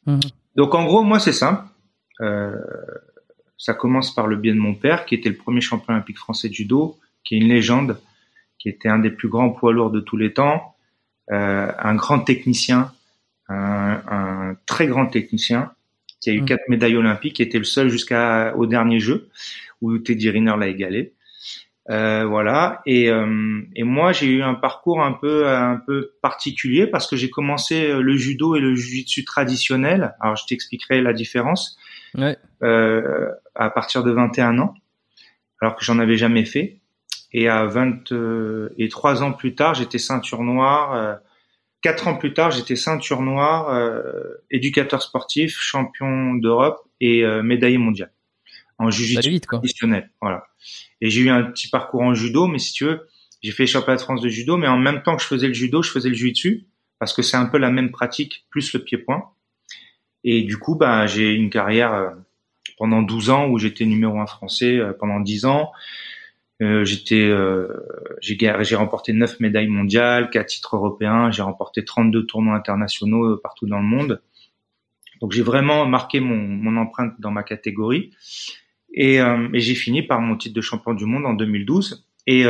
Mmh. 0.04 0.18
Donc 0.58 0.74
en 0.74 0.84
gros, 0.84 1.04
moi 1.04 1.20
c'est 1.20 1.32
simple. 1.32 1.62
Euh, 2.20 2.52
ça 3.56 3.74
commence 3.74 4.12
par 4.12 4.26
le 4.26 4.36
biais 4.36 4.52
de 4.52 4.58
mon 4.58 4.74
père, 4.74 5.06
qui 5.06 5.14
était 5.14 5.28
le 5.28 5.36
premier 5.36 5.60
champion 5.60 5.94
olympique 5.94 6.18
français 6.18 6.48
de 6.48 6.54
judo, 6.54 6.98
qui 7.22 7.36
est 7.36 7.38
une 7.38 7.48
légende, 7.48 8.00
qui 8.58 8.68
était 8.68 8.88
un 8.88 8.98
des 8.98 9.10
plus 9.10 9.28
grands 9.28 9.50
poids 9.50 9.72
lourds 9.72 9.92
de 9.92 10.00
tous 10.00 10.16
les 10.16 10.32
temps, 10.32 10.74
euh, 11.30 11.70
un 11.78 11.94
grand 11.94 12.18
technicien, 12.18 12.92
un, 13.48 14.02
un, 14.08 14.56
très 14.66 14.88
grand 14.88 15.06
technicien, 15.06 15.70
qui 16.20 16.30
a 16.30 16.32
eu 16.32 16.42
mmh. 16.42 16.46
quatre 16.46 16.68
médailles 16.68 16.96
olympiques, 16.96 17.36
qui 17.36 17.42
était 17.42 17.58
le 17.58 17.64
seul 17.64 17.88
jusqu'au 17.88 18.66
dernier 18.66 18.98
jeu, 18.98 19.28
où 19.80 19.96
Teddy 19.98 20.28
Riner 20.28 20.54
l'a 20.58 20.66
égalé. 20.66 21.14
Euh, 21.90 22.26
voilà. 22.26 22.82
Et, 22.84 23.10
euh, 23.10 23.62
et 23.74 23.82
moi, 23.82 24.12
j'ai 24.12 24.26
eu 24.26 24.42
un 24.42 24.54
parcours 24.54 25.02
un 25.02 25.12
peu 25.12 25.48
un 25.48 25.80
peu 25.86 26.12
particulier 26.22 26.86
parce 26.86 27.06
que 27.06 27.16
j'ai 27.16 27.30
commencé 27.30 27.92
le 27.92 28.16
judo 28.16 28.56
et 28.56 28.60
le 28.60 28.74
jiu-jitsu 28.74 29.24
traditionnel. 29.24 30.14
Alors, 30.20 30.36
je 30.36 30.44
t'expliquerai 30.46 31.00
la 31.00 31.12
différence. 31.12 31.78
Ouais. 32.14 32.36
Euh, 32.62 33.28
à 33.54 33.70
partir 33.70 34.02
de 34.02 34.10
21 34.10 34.58
ans, 34.58 34.74
alors 35.60 35.76
que 35.76 35.84
j'en 35.84 35.98
avais 35.98 36.16
jamais 36.16 36.44
fait. 36.44 36.80
Et 37.32 37.48
à 37.48 37.66
23 37.66 38.16
euh, 38.16 39.22
ans 39.22 39.32
plus 39.32 39.54
tard, 39.54 39.74
j'étais 39.74 39.98
ceinture 39.98 40.42
noire. 40.42 40.94
Euh, 40.94 41.14
quatre 41.82 42.08
ans 42.08 42.16
plus 42.16 42.32
tard, 42.32 42.50
j'étais 42.50 42.76
ceinture 42.76 43.20
noire, 43.20 43.68
euh, 43.68 44.12
éducateur 44.50 45.02
sportif, 45.02 45.58
champion 45.58 46.34
d'Europe 46.34 46.80
et 47.00 47.24
euh, 47.24 47.42
médaillé 47.42 47.78
mondial 47.78 48.10
en 48.78 48.90
jiu-jitsu 48.90 49.40
traditionnel. 49.40 50.10
Voilà. 50.20 50.44
Et 51.00 51.10
j'ai 51.10 51.22
eu 51.22 51.30
un 51.30 51.42
petit 51.44 51.68
parcours 51.68 52.02
en 52.02 52.14
judo, 52.14 52.46
mais 52.46 52.58
si 52.58 52.72
tu 52.72 52.84
veux, 52.84 53.08
j'ai 53.42 53.52
fait 53.52 53.66
championnat 53.66 53.96
de 53.96 54.02
France 54.02 54.20
de 54.20 54.28
judo, 54.28 54.56
mais 54.56 54.68
en 54.68 54.78
même 54.78 55.02
temps 55.02 55.16
que 55.16 55.22
je 55.22 55.28
faisais 55.28 55.48
le 55.48 55.54
judo, 55.54 55.82
je 55.82 55.90
faisais 55.90 56.08
le 56.08 56.14
jiu-jitsu 56.14 56.66
parce 56.98 57.12
que 57.12 57.22
c'est 57.22 57.36
un 57.36 57.46
peu 57.46 57.58
la 57.58 57.70
même 57.70 57.90
pratique 57.90 58.46
plus 58.50 58.72
le 58.72 58.82
pied-point. 58.82 59.30
Et 60.24 60.42
du 60.42 60.56
coup, 60.58 60.74
bah, 60.74 61.06
j'ai 61.06 61.32
une 61.32 61.48
carrière 61.48 61.94
euh, 61.94 62.10
pendant 62.78 63.02
12 63.02 63.30
ans 63.30 63.48
où 63.48 63.58
j'étais 63.58 63.84
numéro 63.84 64.18
un 64.20 64.26
français 64.26 64.78
euh, 64.78 64.92
pendant 64.92 65.20
10 65.20 65.44
ans. 65.44 65.72
Euh, 66.60 66.84
j'étais, 66.84 67.26
euh, 67.26 67.68
j'ai, 68.20 68.36
j'ai 68.38 68.76
remporté 68.76 69.12
9 69.12 69.38
médailles 69.40 69.68
mondiales, 69.68 70.30
4 70.30 70.46
titres 70.46 70.76
européens, 70.76 71.30
j'ai 71.30 71.42
remporté 71.42 71.84
32 71.84 72.26
tournois 72.26 72.56
internationaux 72.56 73.36
partout 73.36 73.66
dans 73.66 73.78
le 73.78 73.84
monde. 73.84 74.20
Donc 75.20 75.32
j'ai 75.32 75.42
vraiment 75.42 75.86
marqué 75.86 76.20
mon, 76.20 76.36
mon 76.36 76.76
empreinte 76.76 77.14
dans 77.20 77.30
ma 77.30 77.42
catégorie. 77.42 78.10
Et, 78.92 79.20
euh, 79.20 79.48
et 79.52 79.60
j'ai 79.60 79.74
fini 79.74 80.02
par 80.02 80.20
mon 80.20 80.36
titre 80.36 80.54
de 80.54 80.60
champion 80.60 80.94
du 80.94 81.04
monde 81.04 81.26
en 81.26 81.34
2012. 81.34 82.06
Et, 82.26 82.44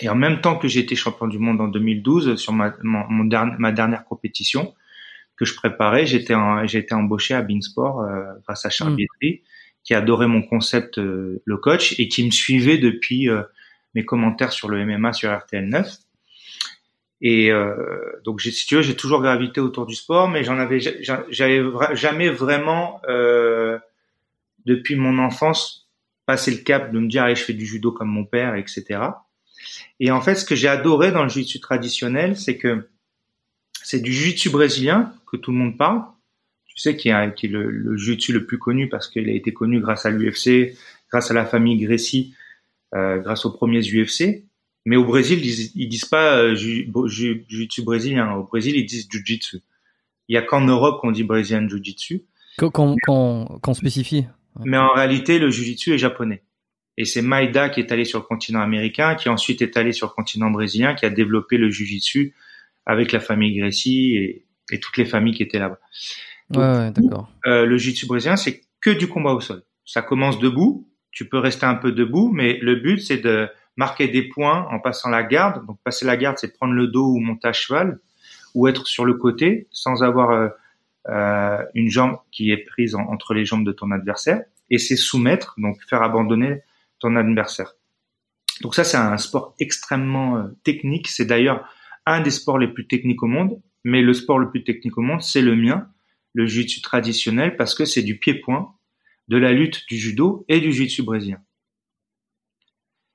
et 0.00 0.08
en 0.08 0.14
même 0.14 0.40
temps 0.40 0.56
que 0.56 0.66
j'ai 0.66 0.80
été 0.80 0.96
champion 0.96 1.26
du 1.26 1.38
monde 1.38 1.60
en 1.60 1.68
2012 1.68 2.36
sur 2.36 2.54
ma, 2.54 2.74
mon, 2.82 3.28
ma 3.58 3.72
dernière 3.72 4.04
compétition, 4.04 4.74
que 5.36 5.44
je 5.44 5.54
préparais, 5.54 6.06
j'étais 6.06 6.34
j'ai 6.64 6.78
été 6.78 6.94
embauché 6.94 7.34
à 7.34 7.42
Beansport 7.42 8.00
euh, 8.00 8.22
grâce 8.44 8.64
à 8.64 8.70
Charles 8.70 8.94
mmh. 8.94 9.28
qui 9.84 9.94
adorait 9.94 10.28
mon 10.28 10.42
concept 10.42 10.98
euh, 10.98 11.42
le 11.44 11.56
coach 11.56 11.98
et 11.98 12.08
qui 12.08 12.24
me 12.24 12.30
suivait 12.30 12.78
depuis 12.78 13.28
euh, 13.28 13.42
mes 13.94 14.04
commentaires 14.04 14.52
sur 14.52 14.68
le 14.68 14.84
MMA 14.86 15.12
sur 15.12 15.36
RTL 15.36 15.68
9. 15.68 15.96
Et 17.24 17.52
euh, 17.52 17.74
donc, 18.24 18.40
si 18.40 18.66
tu 18.66 18.74
veux, 18.74 18.82
j'ai 18.82 18.96
toujours 18.96 19.22
gravité 19.22 19.60
autour 19.60 19.86
du 19.86 19.94
sport, 19.94 20.28
mais 20.28 20.42
j'en 20.42 20.58
avais, 20.58 20.80
j'avais 20.80 21.62
jamais 21.92 22.28
vraiment, 22.30 23.00
euh, 23.08 23.78
depuis 24.66 24.96
mon 24.96 25.18
enfance, 25.18 25.88
passé 26.26 26.50
le 26.50 26.58
cap 26.58 26.92
de 26.92 26.98
me 26.98 27.08
dire, 27.08 27.24
allez, 27.24 27.34
je 27.34 27.42
fais 27.42 27.52
du 27.52 27.66
judo 27.66 27.92
comme 27.92 28.08
mon 28.08 28.24
père, 28.24 28.54
etc. 28.54 29.00
Et 30.00 30.10
en 30.10 30.20
fait, 30.20 30.34
ce 30.34 30.44
que 30.44 30.54
j'ai 30.54 30.68
adoré 30.68 31.12
dans 31.12 31.22
le 31.22 31.28
jiu-jitsu 31.28 31.60
traditionnel, 31.60 32.36
c'est 32.36 32.56
que 32.56 32.88
c'est 33.82 34.00
du 34.00 34.12
jiu-jitsu 34.12 34.50
brésilien 34.50 35.12
que 35.30 35.36
tout 35.36 35.52
le 35.52 35.58
monde 35.58 35.76
parle. 35.76 36.02
Tu 36.66 36.78
sais 36.78 36.96
qui 36.96 37.10
est, 37.10 37.34
qui 37.34 37.46
est 37.46 37.50
le, 37.50 37.70
le 37.70 37.96
jiu-jitsu 37.96 38.32
le 38.32 38.46
plus 38.46 38.58
connu 38.58 38.88
parce 38.88 39.08
qu'il 39.08 39.28
a 39.28 39.32
été 39.32 39.52
connu 39.52 39.80
grâce 39.80 40.06
à 40.06 40.10
l'UFC, 40.10 40.76
grâce 41.10 41.30
à 41.30 41.34
la 41.34 41.44
famille 41.44 41.78
Gracie, 41.78 42.34
euh, 42.94 43.18
grâce 43.18 43.44
aux 43.44 43.52
premiers 43.52 43.80
UFC. 43.80 44.44
Mais 44.84 44.96
au 44.96 45.04
Brésil, 45.04 45.40
ils, 45.76 45.88
disent, 45.88 46.04
pas 46.06 46.36
euh, 46.38 46.56
jiu-jitsu 46.56 47.82
brésilien. 47.82 48.32
Au 48.32 48.44
Brésil, 48.44 48.74
ils 48.76 48.84
disent 48.84 49.08
jiu-jitsu. 49.08 49.58
Il 50.28 50.34
y 50.34 50.36
a 50.36 50.42
qu'en 50.42 50.62
Europe 50.62 51.00
qu'on 51.00 51.12
dit 51.12 51.22
brésilien 51.22 51.68
jiu-jitsu. 51.68 52.24
Qu'on 52.58 53.74
spécifie. 53.74 54.26
Mais 54.64 54.76
en 54.76 54.92
réalité, 54.92 55.38
le 55.38 55.50
jiu-jitsu 55.50 55.94
est 55.94 55.98
japonais. 55.98 56.42
Et 56.98 57.04
c'est 57.04 57.22
Maeda 57.22 57.70
qui 57.70 57.80
est 57.80 57.90
allé 57.90 58.04
sur 58.04 58.18
le 58.18 58.24
continent 58.24 58.60
américain, 58.60 59.14
qui 59.14 59.28
ensuite 59.28 59.62
est 59.62 59.76
allé 59.76 59.92
sur 59.92 60.08
le 60.08 60.12
continent 60.12 60.50
brésilien, 60.50 60.94
qui 60.94 61.06
a 61.06 61.10
développé 61.10 61.56
le 61.56 61.70
jiu-jitsu 61.70 62.34
avec 62.84 63.12
la 63.12 63.20
famille 63.20 63.56
Gracie 63.56 64.16
et, 64.16 64.46
et 64.70 64.80
toutes 64.80 64.98
les 64.98 65.06
familles 65.06 65.34
qui 65.34 65.42
étaient 65.42 65.58
là-bas. 65.58 65.78
Ouais, 66.54 66.90
d'accord. 66.90 67.30
Euh, 67.46 67.64
le 67.64 67.76
jiu-jitsu 67.78 68.06
brésilien, 68.06 68.36
c'est 68.36 68.62
que 68.80 68.90
du 68.90 69.08
combat 69.08 69.32
au 69.32 69.40
sol. 69.40 69.62
Ça 69.84 70.02
commence 70.02 70.38
debout, 70.38 70.88
tu 71.10 71.28
peux 71.28 71.38
rester 71.38 71.66
un 71.66 71.74
peu 71.74 71.92
debout, 71.92 72.30
mais 72.32 72.58
le 72.60 72.76
but, 72.76 72.98
c'est 72.98 73.18
de 73.18 73.48
marquer 73.76 74.08
des 74.08 74.22
points 74.22 74.66
en 74.70 74.78
passant 74.78 75.08
la 75.08 75.22
garde. 75.22 75.64
Donc, 75.66 75.78
passer 75.84 76.04
la 76.04 76.16
garde, 76.16 76.36
c'est 76.38 76.54
prendre 76.54 76.74
le 76.74 76.88
dos 76.88 77.06
ou 77.06 77.20
monter 77.20 77.48
à 77.48 77.52
cheval, 77.52 78.00
ou 78.54 78.68
être 78.68 78.86
sur 78.86 79.04
le 79.04 79.14
côté 79.14 79.66
sans 79.70 80.02
avoir 80.02 80.50
euh, 81.08 81.64
une 81.74 81.90
jambe 81.90 82.18
qui 82.30 82.50
est 82.50 82.64
prise 82.64 82.94
entre 82.94 83.34
les 83.34 83.44
jambes 83.44 83.64
de 83.64 83.72
ton 83.72 83.90
adversaire. 83.90 84.42
Et 84.70 84.78
c'est 84.78 84.96
soumettre, 84.96 85.54
donc 85.58 85.82
faire 85.88 86.02
abandonner 86.02 86.62
ton 86.98 87.16
adversaire. 87.16 87.74
Donc 88.60 88.74
ça, 88.74 88.84
c'est 88.84 88.96
un 88.96 89.16
sport 89.18 89.54
extrêmement 89.58 90.36
euh, 90.36 90.44
technique. 90.62 91.08
C'est 91.08 91.24
d'ailleurs 91.24 91.68
un 92.06 92.20
des 92.20 92.30
sports 92.30 92.58
les 92.58 92.68
plus 92.68 92.86
techniques 92.86 93.22
au 93.22 93.26
monde, 93.26 93.60
mais 93.84 94.02
le 94.02 94.14
sport 94.14 94.38
le 94.38 94.50
plus 94.50 94.64
technique 94.64 94.96
au 94.98 95.02
monde, 95.02 95.22
c'est 95.22 95.42
le 95.42 95.56
mien, 95.56 95.88
le 96.34 96.46
jiu-jitsu 96.46 96.80
traditionnel, 96.80 97.56
parce 97.56 97.74
que 97.74 97.84
c'est 97.84 98.02
du 98.02 98.18
pied-point, 98.18 98.72
de 99.28 99.36
la 99.36 99.52
lutte 99.52 99.86
du 99.88 99.96
judo 99.96 100.44
et 100.48 100.60
du 100.60 100.72
jiu-jitsu 100.72 101.02
brésilien. 101.02 101.38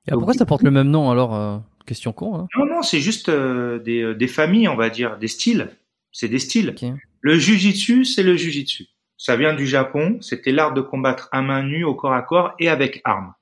Et 0.08 0.12
pourquoi 0.12 0.34
ça 0.34 0.46
porte 0.46 0.64
le 0.64 0.72
même 0.72 0.90
nom 0.90 1.10
alors 1.12 1.36
euh, 1.36 1.58
Question 1.86 2.12
con. 2.12 2.36
Hein? 2.36 2.48
Non, 2.58 2.66
non, 2.66 2.82
c'est 2.82 3.00
juste 3.00 3.30
euh, 3.30 3.80
des, 3.80 4.14
des, 4.14 4.28
familles, 4.28 4.68
on 4.68 4.76
va 4.76 4.90
dire, 4.90 5.18
des 5.18 5.30
styles. 5.30 5.70
C'est 6.12 6.30
des 6.30 6.40
styles. 6.40 6.76
Le 7.22 7.38
jiu-jitsu, 7.38 8.06
c'est 8.06 8.24
le 8.24 8.36
jiu-jitsu. 8.36 8.88
Ça 9.18 9.36
vient 9.36 9.54
du 9.54 9.66
Japon. 9.66 10.20
C'était 10.22 10.52
l'art 10.52 10.74
de 10.74 10.82
combattre 10.82 11.30
à 11.32 11.42
main 11.42 11.64
nue, 11.64 11.84
au 11.84 11.96
corps 11.96 12.14
à 12.14 12.22
corps 12.22 12.54
et 12.60 12.70
avec 12.70 13.02
armes. 13.04 13.34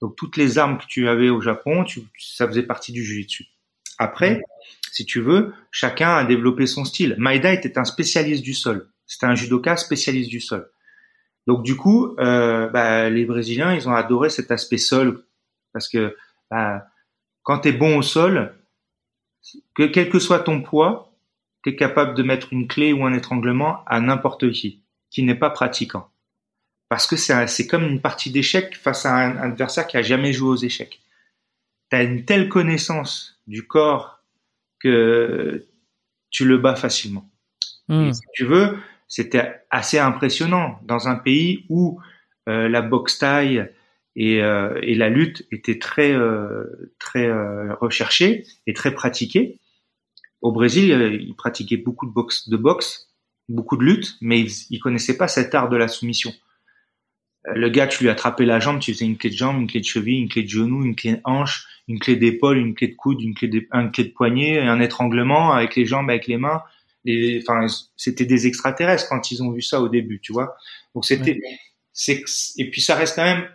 Donc 0.00 0.16
toutes 0.16 0.36
les 0.36 0.58
armes 0.58 0.78
que 0.78 0.86
tu 0.86 1.08
avais 1.08 1.30
au 1.30 1.40
Japon, 1.40 1.84
tu, 1.84 2.00
ça 2.18 2.46
faisait 2.46 2.62
partie 2.62 2.92
du 2.92 3.04
jiu-jitsu. 3.04 3.46
Après, 3.98 4.42
si 4.92 5.06
tu 5.06 5.20
veux, 5.20 5.54
chacun 5.70 6.16
a 6.16 6.24
développé 6.24 6.66
son 6.66 6.84
style. 6.84 7.14
Maeda 7.18 7.52
était 7.52 7.78
un 7.78 7.84
spécialiste 7.84 8.42
du 8.42 8.54
sol. 8.54 8.90
C'était 9.06 9.26
un 9.26 9.34
judoka 9.34 9.76
spécialiste 9.76 10.30
du 10.30 10.40
sol. 10.40 10.70
Donc 11.46 11.62
du 11.62 11.76
coup, 11.76 12.16
euh, 12.18 12.68
bah, 12.68 13.10
les 13.10 13.24
Brésiliens, 13.24 13.74
ils 13.74 13.88
ont 13.88 13.94
adoré 13.94 14.30
cet 14.30 14.50
aspect 14.50 14.78
sol 14.78 15.24
parce 15.72 15.88
que 15.88 16.16
bah, 16.50 16.86
quand 17.42 17.60
tu 17.60 17.68
es 17.68 17.72
bon 17.72 17.98
au 17.98 18.02
sol, 18.02 18.54
que 19.74 19.84
quel 19.84 20.08
que 20.08 20.18
soit 20.18 20.40
ton 20.40 20.62
poids, 20.62 21.13
tu 21.64 21.70
es 21.70 21.76
capable 21.76 22.14
de 22.14 22.22
mettre 22.22 22.52
une 22.52 22.68
clé 22.68 22.92
ou 22.92 23.04
un 23.04 23.14
étranglement 23.14 23.84
à 23.86 24.00
n'importe 24.00 24.50
qui 24.52 24.82
qui 25.10 25.22
n'est 25.22 25.36
pas 25.36 25.50
pratiquant. 25.50 26.10
parce 26.88 27.06
que 27.06 27.16
c'est 27.16 27.66
comme 27.66 27.84
une 27.84 28.00
partie 28.00 28.30
d'échecs 28.30 28.76
face 28.76 29.06
à 29.06 29.14
un 29.14 29.36
adversaire 29.36 29.86
qui 29.86 29.96
a 29.96 30.02
jamais 30.02 30.32
joué 30.32 30.50
aux 30.50 30.56
échecs. 30.56 31.00
Tu 31.90 31.96
as 31.96 32.02
une 32.02 32.24
telle 32.24 32.48
connaissance 32.48 33.40
du 33.46 33.66
corps 33.66 34.22
que 34.80 35.66
tu 36.30 36.44
le 36.44 36.58
bats 36.58 36.76
facilement. 36.76 37.28
Hmm. 37.88 38.12
si 38.12 38.22
tu 38.32 38.44
veux, 38.44 38.78
c'était 39.08 39.60
assez 39.70 39.98
impressionnant 39.98 40.78
dans 40.82 41.08
un 41.08 41.16
pays 41.16 41.66
où 41.68 42.00
euh, 42.48 42.68
la 42.68 42.82
boxe 42.82 43.18
taille 43.18 43.70
et, 44.16 44.42
euh, 44.42 44.78
et, 44.82 44.94
la 44.94 45.08
lutte 45.08 45.46
étaient 45.50 45.78
très 45.78 46.12
euh, 46.12 46.92
très 46.98 47.30
recherchée 47.72 48.44
et 48.66 48.72
très 48.72 48.92
pratiquée. 48.92 49.58
Au 50.44 50.52
Brésil, 50.52 51.18
ils 51.20 51.34
pratiquaient 51.34 51.78
beaucoup 51.78 52.06
de 52.06 52.12
boxe, 52.12 52.48
de 52.48 52.56
boxe, 52.56 53.08
beaucoup 53.48 53.76
de 53.76 53.82
lutte, 53.82 54.16
mais 54.20 54.40
ils, 54.40 54.52
ils 54.70 54.78
connaissaient 54.78 55.16
pas 55.16 55.26
cet 55.26 55.54
art 55.54 55.68
de 55.68 55.76
la 55.76 55.88
soumission. 55.88 56.32
Le 57.44 57.68
gars, 57.68 57.86
tu 57.86 58.04
lui 58.04 58.10
attrapais 58.10 58.44
la 58.44 58.60
jambe, 58.60 58.78
tu 58.78 58.92
faisais 58.92 59.04
une 59.04 59.16
clé 59.16 59.30
de 59.30 59.34
jambe, 59.34 59.60
une 59.60 59.66
clé 59.66 59.80
de 59.80 59.86
cheville, 59.86 60.20
une 60.20 60.28
clé 60.28 60.42
de 60.42 60.48
genou, 60.48 60.84
une 60.84 60.94
clé 60.94 61.14
de 61.14 61.20
hanche, 61.24 61.66
une 61.88 61.98
clé 61.98 62.16
d'épaule, 62.16 62.58
une 62.58 62.74
clé 62.74 62.88
de 62.88 62.94
coude, 62.94 63.20
une 63.20 63.34
clé 63.34 63.48
de, 63.48 63.66
une 63.72 63.90
clé 63.90 64.04
de 64.04 64.12
poignet, 64.12 64.60
un 64.60 64.80
étranglement 64.80 65.52
avec 65.52 65.74
les 65.74 65.84
jambes, 65.84 66.08
avec 66.08 66.26
les 66.26 66.36
mains 66.36 66.62
enfin, 67.40 67.66
c'était 67.96 68.24
des 68.24 68.46
extraterrestres 68.46 69.08
quand 69.08 69.30
ils 69.30 69.42
ont 69.42 69.50
vu 69.50 69.62
ça 69.62 69.80
au 69.80 69.88
début, 69.88 70.20
tu 70.20 70.32
vois. 70.32 70.56
Donc 70.94 71.04
c'était, 71.04 71.40
c'est, 71.92 72.22
et 72.56 72.70
puis 72.70 72.80
ça 72.80 72.94
reste 72.94 73.16
quand 73.16 73.24
même 73.24 73.48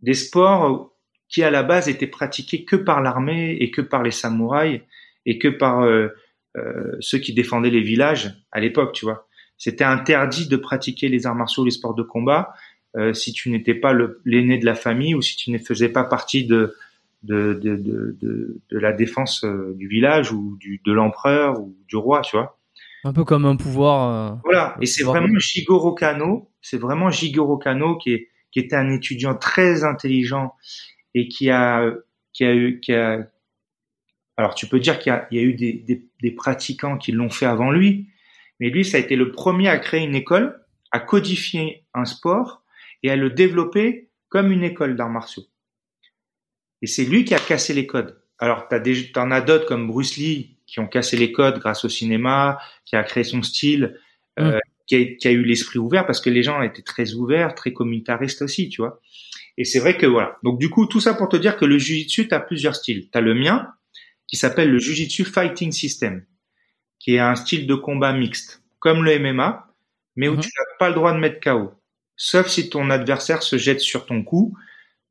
des 0.00 0.14
sports 0.14 0.92
qui 1.28 1.42
à 1.42 1.50
la 1.50 1.62
base 1.62 1.88
étaient 1.88 2.06
pratiqués 2.06 2.64
que 2.64 2.76
par 2.76 3.00
l'armée 3.00 3.52
et 3.52 3.70
que 3.70 3.80
par 3.80 4.02
les 4.02 4.10
samouraïs 4.10 4.82
et 5.26 5.38
que 5.38 5.48
par 5.48 5.82
euh, 5.82 6.08
euh, 6.56 6.96
ceux 7.00 7.18
qui 7.18 7.32
défendaient 7.32 7.70
les 7.70 7.80
villages 7.80 8.34
à 8.50 8.60
l'époque, 8.60 8.92
tu 8.92 9.04
vois. 9.04 9.26
C'était 9.56 9.84
interdit 9.84 10.48
de 10.48 10.56
pratiquer 10.56 11.08
les 11.08 11.26
arts 11.26 11.34
martiaux, 11.34 11.64
les 11.64 11.70
sports 11.70 11.94
de 11.94 12.02
combat, 12.02 12.52
euh, 12.96 13.14
si 13.14 13.32
tu 13.32 13.48
n'étais 13.50 13.74
pas 13.74 13.94
l'aîné 14.24 14.58
de 14.58 14.66
la 14.66 14.74
famille 14.74 15.14
ou 15.14 15.22
si 15.22 15.36
tu 15.36 15.50
ne 15.50 15.58
faisais 15.58 15.88
pas 15.88 16.04
partie 16.04 16.44
de 16.44 16.74
de, 17.22 17.54
de, 17.54 17.76
de, 17.76 18.16
de, 18.68 18.78
la 18.78 18.92
défense 18.92 19.44
euh, 19.44 19.74
du 19.76 19.86
village 19.86 20.32
ou 20.32 20.56
du, 20.58 20.80
de 20.84 20.92
l'empereur 20.92 21.60
ou 21.60 21.76
du 21.86 21.94
roi, 21.94 22.20
tu 22.22 22.36
vois. 22.36 22.58
Un 23.04 23.12
peu 23.12 23.24
comme 23.24 23.46
un 23.46 23.54
pouvoir. 23.54 24.32
Euh, 24.32 24.36
voilà, 24.44 24.76
et 24.80 24.86
c'est 24.86 25.04
vraiment 25.04 25.38
Jigoro 25.38 25.94
Kano, 25.94 26.50
c'est 26.60 26.78
vraiment 26.78 27.10
Jigoro 27.10 27.58
Kano 27.58 27.96
qui, 27.96 28.12
est, 28.12 28.28
qui 28.50 28.58
était 28.58 28.76
un 28.76 28.90
étudiant 28.90 29.36
très 29.36 29.84
intelligent 29.84 30.54
et 31.14 31.28
qui 31.28 31.50
a, 31.50 31.92
qui 32.32 32.44
a 32.44 32.54
eu, 32.54 32.80
qui 32.80 32.92
a, 32.92 33.28
alors 34.36 34.54
tu 34.54 34.66
peux 34.66 34.80
dire 34.80 34.98
qu'il 34.98 35.12
y 35.12 35.14
a, 35.14 35.26
il 35.30 35.38
y 35.38 35.40
a 35.40 35.44
eu 35.44 35.54
des, 35.54 35.72
des, 35.72 36.06
des 36.22 36.30
pratiquants 36.30 36.98
qui 36.98 37.12
l'ont 37.12 37.30
fait 37.30 37.46
avant 37.46 37.70
lui, 37.70 38.08
mais 38.60 38.70
lui, 38.70 38.84
ça 38.84 38.96
a 38.96 39.00
été 39.00 39.16
le 39.16 39.32
premier 39.32 39.68
à 39.68 39.78
créer 39.78 40.04
une 40.04 40.14
école, 40.14 40.60
à 40.92 41.00
codifier 41.00 41.84
un 41.94 42.04
sport 42.04 42.62
et 43.02 43.10
à 43.10 43.16
le 43.16 43.30
développer 43.30 44.10
comme 44.28 44.52
une 44.52 44.62
école 44.62 44.94
d'arts 44.94 45.10
martiaux. 45.10 45.42
Et 46.80 46.86
c'est 46.86 47.04
lui 47.04 47.24
qui 47.24 47.34
a 47.34 47.38
cassé 47.38 47.74
les 47.74 47.86
codes. 47.86 48.22
Alors, 48.38 48.68
des, 48.70 49.10
t'en 49.12 49.30
as 49.30 49.40
d'autres 49.40 49.66
comme 49.66 49.86
Bruce 49.86 50.16
Lee 50.16 50.58
qui 50.66 50.80
ont 50.80 50.86
cassé 50.86 51.16
les 51.16 51.32
codes 51.32 51.58
grâce 51.58 51.84
au 51.84 51.88
cinéma, 51.88 52.58
qui 52.84 52.96
a 52.96 53.02
créé 53.02 53.24
son 53.24 53.42
style, 53.42 53.98
euh, 54.38 54.58
qui, 54.86 54.94
a, 54.94 55.04
qui, 55.16 55.28
a, 55.28 55.32
eu 55.32 55.42
l'esprit 55.42 55.78
ouvert 55.78 56.06
parce 56.06 56.20
que 56.20 56.30
les 56.30 56.42
gens 56.42 56.62
étaient 56.62 56.82
très 56.82 57.14
ouverts, 57.14 57.54
très 57.54 57.72
communautaristes 57.72 58.42
aussi, 58.42 58.68
tu 58.68 58.80
vois. 58.80 59.00
Et 59.58 59.64
c'est 59.64 59.80
vrai 59.80 59.96
que 59.96 60.06
voilà. 60.06 60.38
Donc 60.42 60.58
du 60.58 60.70
coup, 60.70 60.86
tout 60.86 61.00
ça 61.00 61.14
pour 61.14 61.28
te 61.28 61.36
dire 61.36 61.56
que 61.56 61.64
le 61.64 61.78
jujitsu, 61.78 62.28
t'as 62.28 62.40
plusieurs 62.40 62.74
styles. 62.74 63.10
T'as 63.10 63.20
le 63.20 63.34
mien, 63.34 63.68
qui 64.32 64.38
s'appelle 64.38 64.70
le 64.70 64.78
jujitsu 64.78 65.26
fighting 65.26 65.72
system, 65.72 66.24
qui 66.98 67.16
est 67.16 67.20
un 67.20 67.34
style 67.34 67.66
de 67.66 67.74
combat 67.74 68.14
mixte, 68.14 68.62
comme 68.78 69.04
le 69.04 69.18
MMA, 69.18 69.68
mais 70.16 70.28
où 70.28 70.36
mm-hmm. 70.36 70.40
tu 70.40 70.48
n'as 70.48 70.78
pas 70.78 70.88
le 70.88 70.94
droit 70.94 71.12
de 71.12 71.18
mettre 71.18 71.40
KO. 71.40 71.72
Sauf 72.16 72.46
si 72.48 72.70
ton 72.70 72.88
adversaire 72.88 73.42
se 73.42 73.58
jette 73.58 73.80
sur 73.80 74.06
ton 74.06 74.22
cou, 74.22 74.56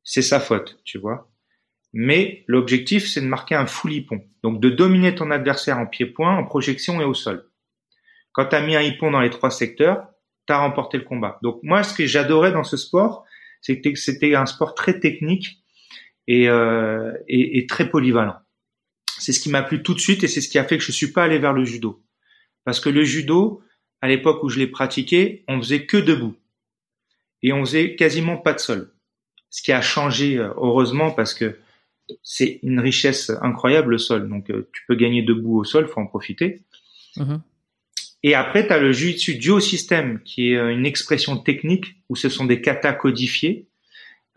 c'est 0.02 0.22
sa 0.22 0.40
faute, 0.40 0.80
tu 0.84 0.98
vois 0.98 1.28
mais 1.92 2.44
l'objectif 2.46 3.06
c'est 3.06 3.20
de 3.20 3.26
marquer 3.26 3.54
un 3.54 3.66
full 3.66 3.92
hippon, 3.92 4.24
donc 4.42 4.60
de 4.60 4.70
dominer 4.70 5.14
ton 5.14 5.30
adversaire 5.30 5.78
en 5.78 5.86
pied-point, 5.86 6.36
en 6.36 6.44
projection 6.44 7.00
et 7.00 7.04
au 7.04 7.14
sol. 7.14 7.48
Quand 8.32 8.46
tu 8.46 8.56
as 8.56 8.62
mis 8.62 8.76
un 8.76 8.80
hippon 8.80 9.10
dans 9.10 9.20
les 9.20 9.30
trois 9.30 9.50
secteurs, 9.50 10.06
tu 10.46 10.54
as 10.54 10.58
remporté 10.58 10.96
le 10.96 11.04
combat. 11.04 11.38
Donc 11.42 11.60
moi, 11.62 11.82
ce 11.82 11.94
que 11.94 12.06
j'adorais 12.06 12.52
dans 12.52 12.64
ce 12.64 12.76
sport, 12.76 13.24
c'est 13.60 13.80
que 13.80 13.94
c'était 13.94 14.34
un 14.34 14.46
sport 14.46 14.74
très 14.74 14.98
technique 14.98 15.62
et, 16.26 16.48
euh, 16.48 17.12
et, 17.28 17.58
et 17.58 17.66
très 17.66 17.90
polyvalent. 17.90 18.36
C'est 19.18 19.32
ce 19.32 19.40
qui 19.40 19.50
m'a 19.50 19.62
plu 19.62 19.82
tout 19.82 19.94
de 19.94 20.00
suite 20.00 20.24
et 20.24 20.28
c'est 20.28 20.40
ce 20.40 20.48
qui 20.48 20.58
a 20.58 20.64
fait 20.64 20.78
que 20.78 20.84
je 20.84 20.92
suis 20.92 21.12
pas 21.12 21.24
allé 21.24 21.38
vers 21.38 21.52
le 21.52 21.64
judo. 21.64 22.02
Parce 22.64 22.80
que 22.80 22.88
le 22.88 23.04
judo, 23.04 23.62
à 24.00 24.08
l'époque 24.08 24.42
où 24.42 24.48
je 24.48 24.58
l'ai 24.58 24.66
pratiqué, 24.66 25.44
on 25.48 25.60
faisait 25.60 25.86
que 25.86 25.96
debout. 25.96 26.36
Et 27.42 27.52
on 27.52 27.64
faisait 27.64 27.96
quasiment 27.96 28.36
pas 28.36 28.52
de 28.52 28.60
sol. 28.60 28.92
Ce 29.50 29.62
qui 29.62 29.72
a 29.72 29.82
changé, 29.82 30.38
euh, 30.38 30.48
heureusement, 30.56 31.10
parce 31.10 31.34
que 31.34 31.58
c'est 32.22 32.60
une 32.62 32.80
richesse 32.80 33.30
incroyable 33.42 33.92
le 33.92 33.98
sol. 33.98 34.28
Donc 34.28 34.50
euh, 34.50 34.68
tu 34.72 34.82
peux 34.86 34.94
gagner 34.94 35.22
debout 35.22 35.58
au 35.58 35.64
sol, 35.64 35.88
faut 35.88 36.00
en 36.00 36.06
profiter. 36.06 36.60
Mhm. 37.16 37.42
Et 38.22 38.34
après, 38.34 38.66
tu 38.66 38.72
as 38.72 38.78
le 38.78 38.92
Jiu-Jitsu 38.92 39.34
Duo-System, 39.36 40.20
qui 40.24 40.52
est 40.52 40.56
euh, 40.56 40.72
une 40.72 40.86
expression 40.86 41.36
technique 41.36 41.96
où 42.08 42.16
ce 42.16 42.28
sont 42.28 42.44
des 42.44 42.60
katas 42.60 42.92
codifiés 42.92 43.66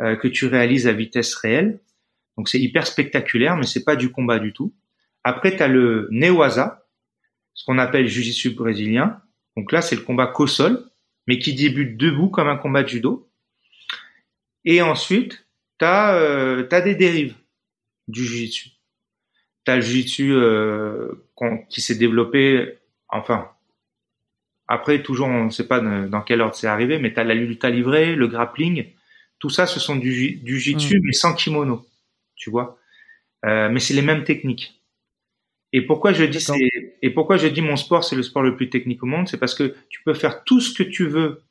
euh, 0.01 0.15
que 0.15 0.27
tu 0.27 0.47
réalises 0.47 0.87
à 0.87 0.93
vitesse 0.93 1.35
réelle. 1.35 1.79
Donc 2.37 2.49
c'est 2.49 2.59
hyper 2.59 2.85
spectaculaire, 2.87 3.55
mais 3.57 3.65
c'est 3.65 3.83
pas 3.83 3.95
du 3.95 4.11
combat 4.11 4.39
du 4.39 4.53
tout. 4.53 4.73
Après, 5.23 5.55
tu 5.55 5.63
as 5.63 5.67
le 5.67 6.07
Newaza, 6.11 6.85
ce 7.53 7.65
qu'on 7.65 7.77
appelle 7.77 8.07
Jiu-Jitsu 8.07 8.51
brésilien. 8.51 9.21
Donc 9.57 9.71
là, 9.71 9.81
c'est 9.81 9.95
le 9.95 10.01
combat 10.01 10.27
qu'au 10.27 10.47
sol, 10.47 10.89
mais 11.27 11.39
qui 11.39 11.53
débute 11.53 11.97
debout 11.97 12.29
comme 12.29 12.47
un 12.47 12.57
combat 12.57 12.83
de 12.83 12.89
judo. 12.89 13.29
Et 14.65 14.81
ensuite, 14.81 15.45
tu 15.79 15.85
as, 15.85 16.81
des 16.83 16.95
dérives 16.95 17.35
du 18.07 18.23
jiu-jitsu. 18.23 18.71
T'as 19.63 19.77
le 19.77 19.81
jiu-jitsu 19.81 20.33
euh, 20.33 21.11
qui 21.69 21.81
s'est 21.81 21.95
développé, 21.95 22.77
enfin, 23.09 23.49
après 24.67 25.01
toujours 25.01 25.27
on 25.27 25.45
ne 25.45 25.49
sait 25.49 25.67
pas 25.67 25.79
dans 25.79 26.21
quel 26.21 26.41
ordre 26.41 26.55
c'est 26.55 26.67
arrivé, 26.67 26.99
mais 26.99 27.13
t'as 27.13 27.23
la 27.23 27.33
lutte 27.33 27.63
à 27.63 27.69
livrer, 27.69 28.15
le 28.15 28.27
grappling, 28.27 28.87
tout 29.39 29.49
ça 29.49 29.67
ce 29.67 29.79
sont 29.79 29.95
du, 29.95 30.37
du 30.37 30.59
jiu-jitsu 30.59 30.97
mm. 30.97 31.01
mais 31.03 31.13
sans 31.13 31.33
kimono, 31.33 31.85
tu 32.35 32.49
vois. 32.49 32.79
Euh, 33.45 33.69
mais 33.69 33.79
c'est 33.79 33.93
les 33.93 34.01
mêmes 34.01 34.23
techniques. 34.23 34.81
Et 35.73 35.81
pourquoi 35.81 36.13
je 36.13 36.23
dis 36.23 36.45
et 37.01 37.09
pourquoi 37.09 37.37
je 37.37 37.47
dis 37.47 37.61
mon 37.61 37.75
sport 37.75 38.03
c'est 38.03 38.15
le 38.15 38.23
sport 38.23 38.43
le 38.43 38.55
plus 38.55 38.69
technique 38.69 39.03
au 39.03 39.07
monde, 39.07 39.27
c'est 39.27 39.37
parce 39.37 39.55
que 39.55 39.75
tu 39.89 40.01
peux 40.03 40.13
faire 40.13 40.43
tout 40.43 40.61
ce 40.61 40.73
que 40.73 40.83
tu 40.83 41.05
veux 41.07 41.43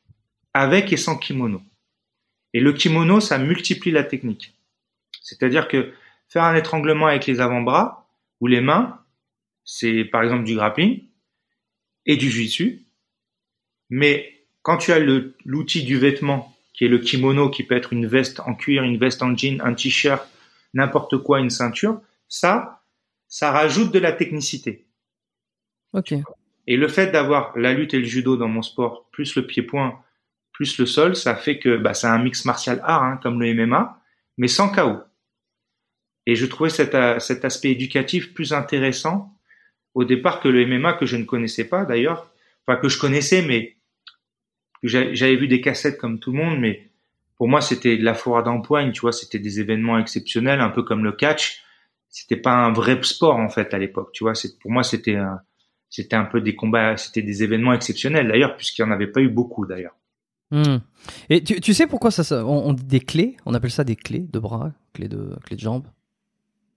avec 0.55 0.93
et 0.93 0.97
sans 0.97 1.17
kimono. 1.19 1.61
Et 2.55 2.61
le 2.61 2.73
kimono 2.73 3.21
ça 3.21 3.39
multiplie 3.39 3.91
la 3.91 4.05
technique. 4.05 4.55
C'est-à-dire 5.21 5.69
que 5.69 5.93
Faire 6.29 6.43
un 6.43 6.57
étranglement 6.57 7.07
avec 7.07 7.27
les 7.27 7.41
avant-bras 7.41 8.09
ou 8.41 8.49
les 8.49 8.61
mains, 8.61 8.99
c'est 9.65 10.05
par 10.05 10.23
exemple 10.23 10.43
du 10.43 10.57
grappling 10.57 11.05
et 12.07 12.17
du 12.17 12.29
jiu 12.29 12.85
Mais 13.89 14.45
quand 14.63 14.79
tu 14.79 14.93
as 14.93 14.99
l'outil 14.99 15.85
du 15.85 15.97
vêtement, 15.97 16.53
qui 16.73 16.87
est 16.87 16.89
le 16.89 16.99
kimono, 16.99 17.51
qui 17.51 17.63
peut 17.63 17.77
être 17.77 17.93
une 17.93 18.07
veste 18.07 18.41
en 18.41 18.55
cuir, 18.55 18.83
une 18.83 18.99
veste 18.99 19.23
en 19.23 19.37
jean, 19.37 19.61
un 19.61 19.75
t-shirt, 19.75 20.29
n'importe 20.75 21.19
quoi, 21.19 21.41
une 21.41 21.51
ceinture, 21.51 22.01
ça, 22.29 22.83
ça 23.29 23.51
rajoute 23.51 23.93
de 23.93 23.99
la 23.99 24.13
technicité. 24.13 24.87
Ok. 25.93 26.15
Et 26.67 26.77
le 26.77 26.89
fait 26.89 27.11
d'avoir 27.11 27.57
la 27.57 27.73
lutte 27.73 27.95
et 27.95 27.99
le 27.99 28.05
judo 28.05 28.37
dans 28.37 28.49
mon 28.49 28.63
sport, 28.63 29.09
plus 29.11 29.37
le 29.37 29.47
pied-point, 29.47 30.03
plus 30.53 30.79
le 30.79 30.87
sol, 30.87 31.17
ça 31.17 31.37
fait 31.37 31.59
que 31.59 31.77
bah, 31.77 31.95
c'est 31.95 32.07
un 32.07 32.19
mix 32.19 32.45
martial 32.45 32.81
art, 32.85 33.03
hein, 33.03 33.21
comme 33.23 33.41
le 33.41 33.55
MMA, 33.55 34.01
mais 34.39 34.49
sans 34.49 34.71
chaos. 34.71 35.01
Et 36.27 36.37
je 36.37 36.47
trouvais 36.47 36.71
cet, 36.71 36.97
cet 37.21 37.45
aspect 37.45 37.71
éducatif 37.71 38.33
plus 38.33 38.53
intéressant 38.53 39.35
au 39.95 40.05
départ 40.05 40.41
que 40.41 40.49
le 40.49 40.67
MMA 40.67 40.95
que 40.95 41.07
je 41.07 41.17
ne 41.17 41.25
connaissais 41.25 41.65
pas 41.65 41.85
d'ailleurs, 41.85 42.33
enfin 42.67 42.81
que 42.81 42.89
je 42.89 42.99
connaissais 42.99 43.43
mais 43.43 43.77
j'avais 44.83 45.37
vu 45.37 45.49
des 45.49 45.61
cassettes 45.61 45.99
comme 45.99 46.19
tout 46.19 46.33
le 46.33 46.39
monde, 46.39 46.59
mais 46.61 46.91
pour 47.37 47.49
moi 47.49 47.61
c'était 47.61 47.97
de 47.97 48.05
la 48.05 48.15
foire 48.15 48.43
d'empoigne, 48.43 48.93
tu 48.93 49.01
vois, 49.01 49.13
c'était 49.13 49.39
des 49.39 49.61
événements 49.61 49.99
exceptionnels, 49.99 50.61
un 50.61 50.71
peu 50.71 50.83
comme 50.83 51.05
le 51.05 51.13
catch. 51.13 51.63
C'était 52.09 52.37
pas 52.37 52.53
un 52.53 52.73
vrai 52.73 52.99
sport 53.03 53.37
en 53.37 53.49
fait 53.49 53.75
à 53.75 53.79
l'époque, 53.79 54.11
tu 54.13 54.25
vois. 54.25 54.35
C'est 54.35 54.59
pour 54.59 54.71
moi 54.71 54.83
c'était 54.85 55.17
un, 55.17 55.41
c'était 55.91 56.17
un 56.17 56.25
peu 56.25 56.41
des 56.41 56.55
combats, 56.55 56.97
c'était 56.97 57.23
des 57.23 57.43
événements 57.43 57.73
exceptionnels 57.73 58.29
d'ailleurs 58.29 58.57
puisqu'il 58.57 58.85
n'y 58.85 58.91
en 58.91 58.95
avait 58.95 59.09
pas 59.09 59.21
eu 59.21 59.29
beaucoup 59.29 59.67
d'ailleurs. 59.67 59.97
Hmm. 60.51 60.79
Et 61.31 61.43
tu, 61.43 61.61
tu, 61.61 61.75
sais 61.75 61.87
pourquoi 61.87 62.11
ça, 62.11 62.45
on, 62.45 62.69
on, 62.69 62.73
dit 62.75 62.85
des 62.85 63.01
clés, 63.01 63.37
on 63.45 63.55
appelle 63.55 63.71
ça 63.71 63.83
des 63.83 63.97
clés 63.97 64.27
de 64.31 64.39
bras, 64.39 64.73
clés 64.93 65.09
de 65.09 65.35
clés 65.45 65.57
de 65.57 65.61
jambes? 65.61 65.89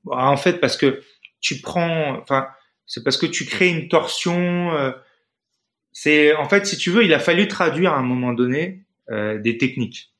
Bah, 0.05 0.29
en 0.29 0.37
fait, 0.37 0.59
parce 0.59 0.77
que 0.77 1.01
tu 1.41 1.61
prends, 1.61 2.17
enfin, 2.19 2.47
c'est 2.85 3.03
parce 3.03 3.17
que 3.17 3.25
tu 3.25 3.45
crées 3.45 3.69
une 3.69 3.87
torsion. 3.89 4.71
Euh, 4.71 4.91
c'est, 5.91 6.33
en 6.35 6.47
fait, 6.47 6.65
si 6.65 6.77
tu 6.77 6.89
veux, 6.89 7.03
il 7.03 7.13
a 7.13 7.19
fallu 7.19 7.47
traduire 7.47 7.93
à 7.93 7.97
un 7.97 8.03
moment 8.03 8.33
donné 8.33 8.85
euh, 9.11 9.37
des 9.37 9.57
techniques 9.57 10.13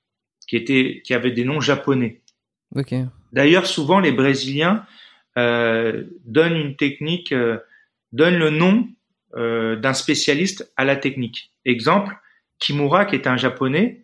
qui 0.48 0.56
étaient, 0.56 1.02
qui 1.04 1.14
avaient 1.14 1.32
des 1.32 1.44
noms 1.46 1.60
japonais. 1.62 2.22
Ok. 2.76 2.94
D'ailleurs, 3.34 3.66
souvent 3.68 4.00
les 4.00 4.12
Brésiliens 4.12 4.86
euh, 5.38 6.04
donnent 6.26 6.56
une 6.56 6.76
technique, 6.76 7.32
euh, 7.32 7.60
donnent 8.14 8.40
le 8.40 8.50
nom 8.50 8.88
euh, 9.36 9.76
d'un 9.76 9.94
spécialiste 9.94 10.72
à 10.78 10.86
la 10.86 10.96
technique. 10.96 11.52
Exemple, 11.66 12.16
Kimura, 12.60 13.06
qui 13.06 13.16
est 13.16 13.28
un 13.28 13.38
japonais, 13.38 14.04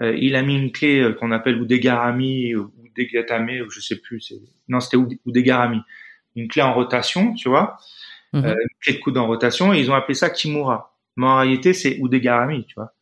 euh, 0.00 0.16
il 0.18 0.34
a 0.34 0.42
mis 0.42 0.56
une 0.56 0.72
clé 0.72 1.00
euh, 1.00 1.12
qu'on 1.12 1.30
appelle 1.30 1.60
Udegarami 1.60 2.54
ou 2.56 2.72
Udegatame, 2.84 3.50
je 3.70 3.80
sais 3.80 3.96
plus. 4.00 4.20
c'est- 4.22 4.40
Non, 4.68 4.80
c'était 4.80 4.96
Udegarami. 5.26 5.80
Une 6.34 6.48
clé 6.48 6.62
en 6.62 6.72
rotation, 6.72 7.34
tu 7.34 7.48
vois, 7.50 7.76
euh, 8.46 8.54
une 8.54 8.68
clé 8.80 8.94
de 8.94 8.98
coude 8.98 9.18
en 9.18 9.26
rotation, 9.26 9.72
et 9.74 9.80
ils 9.80 9.90
ont 9.90 9.94
appelé 9.94 10.14
ça 10.14 10.30
Kimura. 10.30 10.96
Mais 11.16 11.26
en 11.26 11.36
réalité, 11.36 11.74
c'est 11.74 11.92
Udegarami, 11.98 12.64
tu 12.64 12.74
vois. 12.74 12.94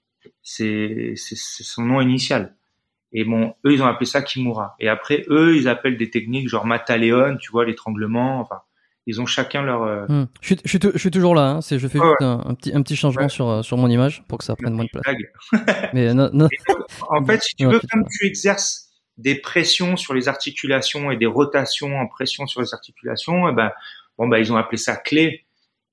C'est 0.42 1.14
son 1.16 1.84
nom 1.84 2.00
initial. 2.00 2.56
Et 3.12 3.24
bon, 3.24 3.54
eux, 3.66 3.72
ils 3.72 3.82
ont 3.82 3.86
appelé 3.86 4.06
ça 4.06 4.22
Kimura. 4.22 4.76
Et 4.78 4.88
après, 4.88 5.24
eux, 5.28 5.56
ils 5.56 5.68
appellent 5.68 5.96
des 5.96 6.10
techniques 6.10 6.48
genre 6.48 6.64
Mataleon, 6.66 7.36
tu 7.38 7.50
vois, 7.50 7.64
l'étranglement. 7.64 8.40
Enfin, 8.40 8.60
ils 9.06 9.20
ont 9.20 9.26
chacun 9.26 9.62
leur. 9.62 9.82
euh, 9.82 10.06
Hmm. 10.08 10.26
Je, 10.40 10.46
suis, 10.46 10.56
je, 10.64 10.68
suis, 10.68 10.78
je 10.94 10.98
suis 10.98 11.10
toujours 11.10 11.34
là. 11.34 11.50
Hein. 11.50 11.60
C'est, 11.60 11.78
je 11.78 11.88
fais 11.88 11.98
Ouais, 11.98 12.06
juste 12.06 12.22
un, 12.22 12.42
un 12.46 12.54
petit, 12.54 12.72
un 12.74 12.82
petit 12.82 12.94
changement 12.96 13.22
Ouais. 13.24 13.28
sur, 13.28 13.48
euh, 13.48 13.62
sur 13.62 13.76
mon 13.78 13.88
image 13.88 14.22
pour 14.28 14.38
que 14.38 14.44
ça 14.44 14.54
prenne 14.54 14.74
moins 14.74 14.84
de 14.84 14.90
place. 14.90 15.90
Mais 15.92 16.14
non, 16.14 16.30
non. 16.32 16.48
En 17.08 17.24
fait, 17.24 17.42
si 17.42 17.56
tu 17.56 17.66
Ouais, 17.66 17.72
veux, 17.74 17.80
comme 17.90 18.04
tu 18.08 18.26
exerces 18.26 18.88
des 19.18 19.34
pressions 19.34 19.96
sur 19.96 20.14
les 20.14 20.28
articulations 20.28 21.10
et 21.10 21.16
des 21.16 21.26
rotations 21.26 21.98
en 21.98 22.06
pression 22.06 22.46
sur 22.46 22.60
les 22.60 22.72
articulations, 22.72 23.48
eh 23.48 23.52
ben, 23.52 23.70
bon, 24.18 24.28
bah, 24.28 24.38
ils 24.38 24.52
ont 24.52 24.56
appelé 24.56 24.76
ça 24.78 24.96
clé 24.96 25.44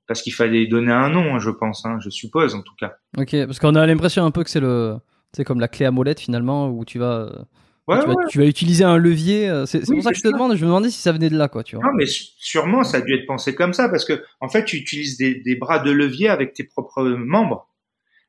parce 0.07 0.21
qu'il 0.21 0.33
fallait 0.33 0.67
donner 0.67 0.93
un 0.93 1.09
nom, 1.09 1.35
hein, 1.35 1.39
je 1.39 1.49
pense, 1.49 1.85
hein, 1.85 1.97
je 1.99 2.09
suppose 2.09 2.55
en 2.55 2.61
tout 2.61 2.75
cas. 2.79 2.93
Ok, 3.17 3.31
parce 3.45 3.59
qu'on 3.59 3.75
a 3.75 3.85
l'impression 3.85 4.23
un 4.23 4.31
peu 4.31 4.43
que 4.45 4.49
c'est 4.49 4.61
le, 4.61 4.97
c'est 5.35 5.43
comme 5.43 5.59
la 5.59 5.67
clé 5.67 5.85
à 5.85 5.91
molette 5.91 6.19
finalement 6.19 6.69
où 6.69 6.85
tu 6.85 6.99
vas, 6.99 7.19
euh, 7.21 7.43
Ouais, 7.87 7.99
tu, 8.01 8.07
vas 8.07 8.13
ouais. 8.15 8.23
tu 8.29 8.37
vas 8.39 8.45
utiliser 8.45 8.83
un 8.83 8.97
levier. 8.97 9.47
euh, 9.49 9.65
C'est, 9.65 9.87
Oui, 9.89 9.95
pour 9.95 10.03
ça 10.03 10.11
que 10.11 10.17
je 10.17 10.21
te 10.23 10.27
ça. 10.27 10.33
demande. 10.33 10.55
Je 10.55 10.61
me 10.61 10.67
demandais 10.67 10.89
si 10.89 10.99
ça 10.99 11.13
venait 11.13 11.29
de 11.29 11.37
là, 11.37 11.47
quoi. 11.47 11.63
Tu 11.63 11.77
vois. 11.77 11.85
Non, 11.85 11.91
mais 11.95 12.05
sûrement, 12.07 12.83
ça 12.83 12.97
a 12.97 13.01
dû 13.01 13.13
être 13.15 13.25
pensé 13.25 13.55
comme 13.55 13.71
ça 13.73 13.87
parce 13.87 14.03
que, 14.03 14.21
en 14.41 14.49
fait, 14.49 14.65
tu 14.65 14.75
utilises 14.75 15.15
des, 15.17 15.35
des 15.35 15.55
bras 15.55 15.79
de 15.79 15.89
levier 15.91 16.27
avec 16.27 16.53
tes 16.53 16.65
propres 16.65 17.03
membres. 17.03 17.69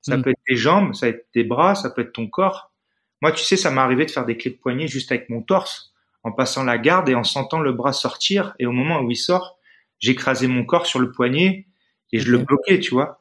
Ça 0.00 0.16
Mm. 0.16 0.22
peut 0.22 0.30
être 0.30 0.40
tes 0.46 0.54
jambes, 0.56 0.94
ça 0.94 1.08
peut 1.08 1.14
être 1.18 1.26
tes 1.32 1.42
bras, 1.42 1.74
ça 1.74 1.90
peut 1.90 2.02
être 2.02 2.12
ton 2.12 2.28
corps. 2.28 2.72
Moi, 3.20 3.32
tu 3.32 3.42
sais, 3.42 3.56
ça 3.56 3.72
m'est 3.72 3.80
arrivé 3.80 4.06
de 4.06 4.12
faire 4.12 4.24
des 4.26 4.37
clés 4.37 4.52
de 4.52 4.56
poignet 4.58 4.87
juste 4.87 5.11
avec 5.11 5.28
mon 5.28 5.42
torse, 5.42 5.92
en 6.22 6.30
passant 6.30 6.62
la 6.62 6.78
garde 6.78 7.08
et 7.08 7.16
en 7.16 7.24
sentant 7.24 7.58
le 7.58 7.72
bras 7.72 7.92
sortir. 7.92 8.54
Et 8.61 8.66
au 8.66 8.72
moment 8.72 9.00
où 9.00 9.11
il 9.11 9.16
sort, 9.16 9.58
j'écrasais 9.98 10.46
mon 10.46 10.64
corps 10.64 10.87
sur 10.87 11.00
le 11.00 11.11
poignet 11.11 11.66
et 12.12 12.20
je 12.20 12.30
le 12.30 12.38
bloquais, 12.38 12.78
tu 12.78 12.90
vois. 12.94 13.20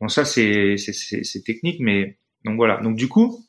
Bon, 0.00 0.06
ça, 0.08 0.24
c'est 0.24 0.76
technique, 1.44 1.80
mais 1.80 2.16
donc 2.44 2.56
voilà. 2.56 2.78
Donc 2.78 2.96
du 2.96 3.08
coup, 3.08 3.44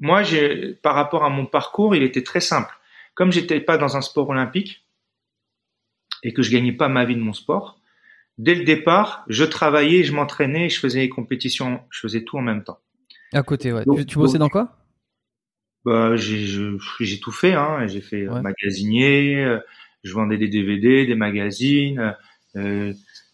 moi, 0.00 0.22
j'ai, 0.22 0.74
par 0.74 0.94
rapport 0.94 1.24
à 1.24 1.30
mon 1.30 1.46
parcours, 1.46 1.94
il 1.96 2.02
était 2.02 2.22
très 2.22 2.40
simple. 2.40 2.74
Comme 3.14 3.32
j'étais 3.32 3.60
pas 3.60 3.78
dans 3.78 3.96
un 3.96 4.00
sport 4.00 4.28
olympique 4.28 4.84
et 6.22 6.32
que 6.32 6.42
je 6.42 6.50
gagnais 6.50 6.72
pas 6.72 6.88
ma 6.88 7.04
vie 7.04 7.14
de 7.14 7.20
mon 7.20 7.32
sport, 7.32 7.80
dès 8.38 8.54
le 8.54 8.64
départ, 8.64 9.24
je 9.28 9.44
travaillais, 9.44 10.02
je 10.04 10.12
m'entraînais, 10.12 10.68
je 10.68 10.80
faisais 10.80 11.00
les 11.00 11.08
compétitions, 11.08 11.80
je 11.90 12.00
faisais 12.00 12.24
tout 12.24 12.36
en 12.38 12.42
même 12.42 12.64
temps. 12.64 12.80
À 13.32 13.42
côté, 13.42 13.72
ouais. 13.72 13.84
Donc- 13.84 13.98
tu, 13.98 14.06
tu 14.06 14.18
bossais 14.18 14.38
donc- 14.38 14.46
dans 14.46 14.48
quoi? 14.50 14.76
Bah, 15.84 16.16
j'ai, 16.16 16.46
j'ai 17.00 17.20
tout 17.20 17.30
fait, 17.32 17.52
hein. 17.54 17.86
J'ai 17.86 18.00
fait 18.00 18.22
euh, 18.22 18.32
Ouais. 18.34 18.40
magasinier, 18.42 19.36
euh, 19.44 19.60
je 20.02 20.12
vendais 20.14 20.38
des 20.38 20.48
DVD, 20.48 21.04
des 21.06 21.14
magazines, 21.14 22.16
euh, 22.56 22.92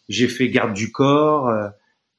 j'ai 0.09 0.27
fait 0.29 0.49
garde 0.49 0.75
du 0.75 0.91
corps, 0.91 1.49
euh, 1.49 1.69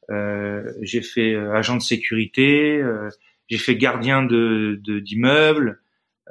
j'ai 0.10 1.02
fait 1.02 1.34
euh, 1.34 1.54
agent 1.54 1.78
de 1.78 1.82
sécurité, 1.82 2.80
euh, 2.82 3.10
j'ai 3.48 3.58
fait 3.58 3.76
gardien 3.76 4.24
de, 4.24 4.80
de 4.84 5.00
d'immeubles, 5.00 5.82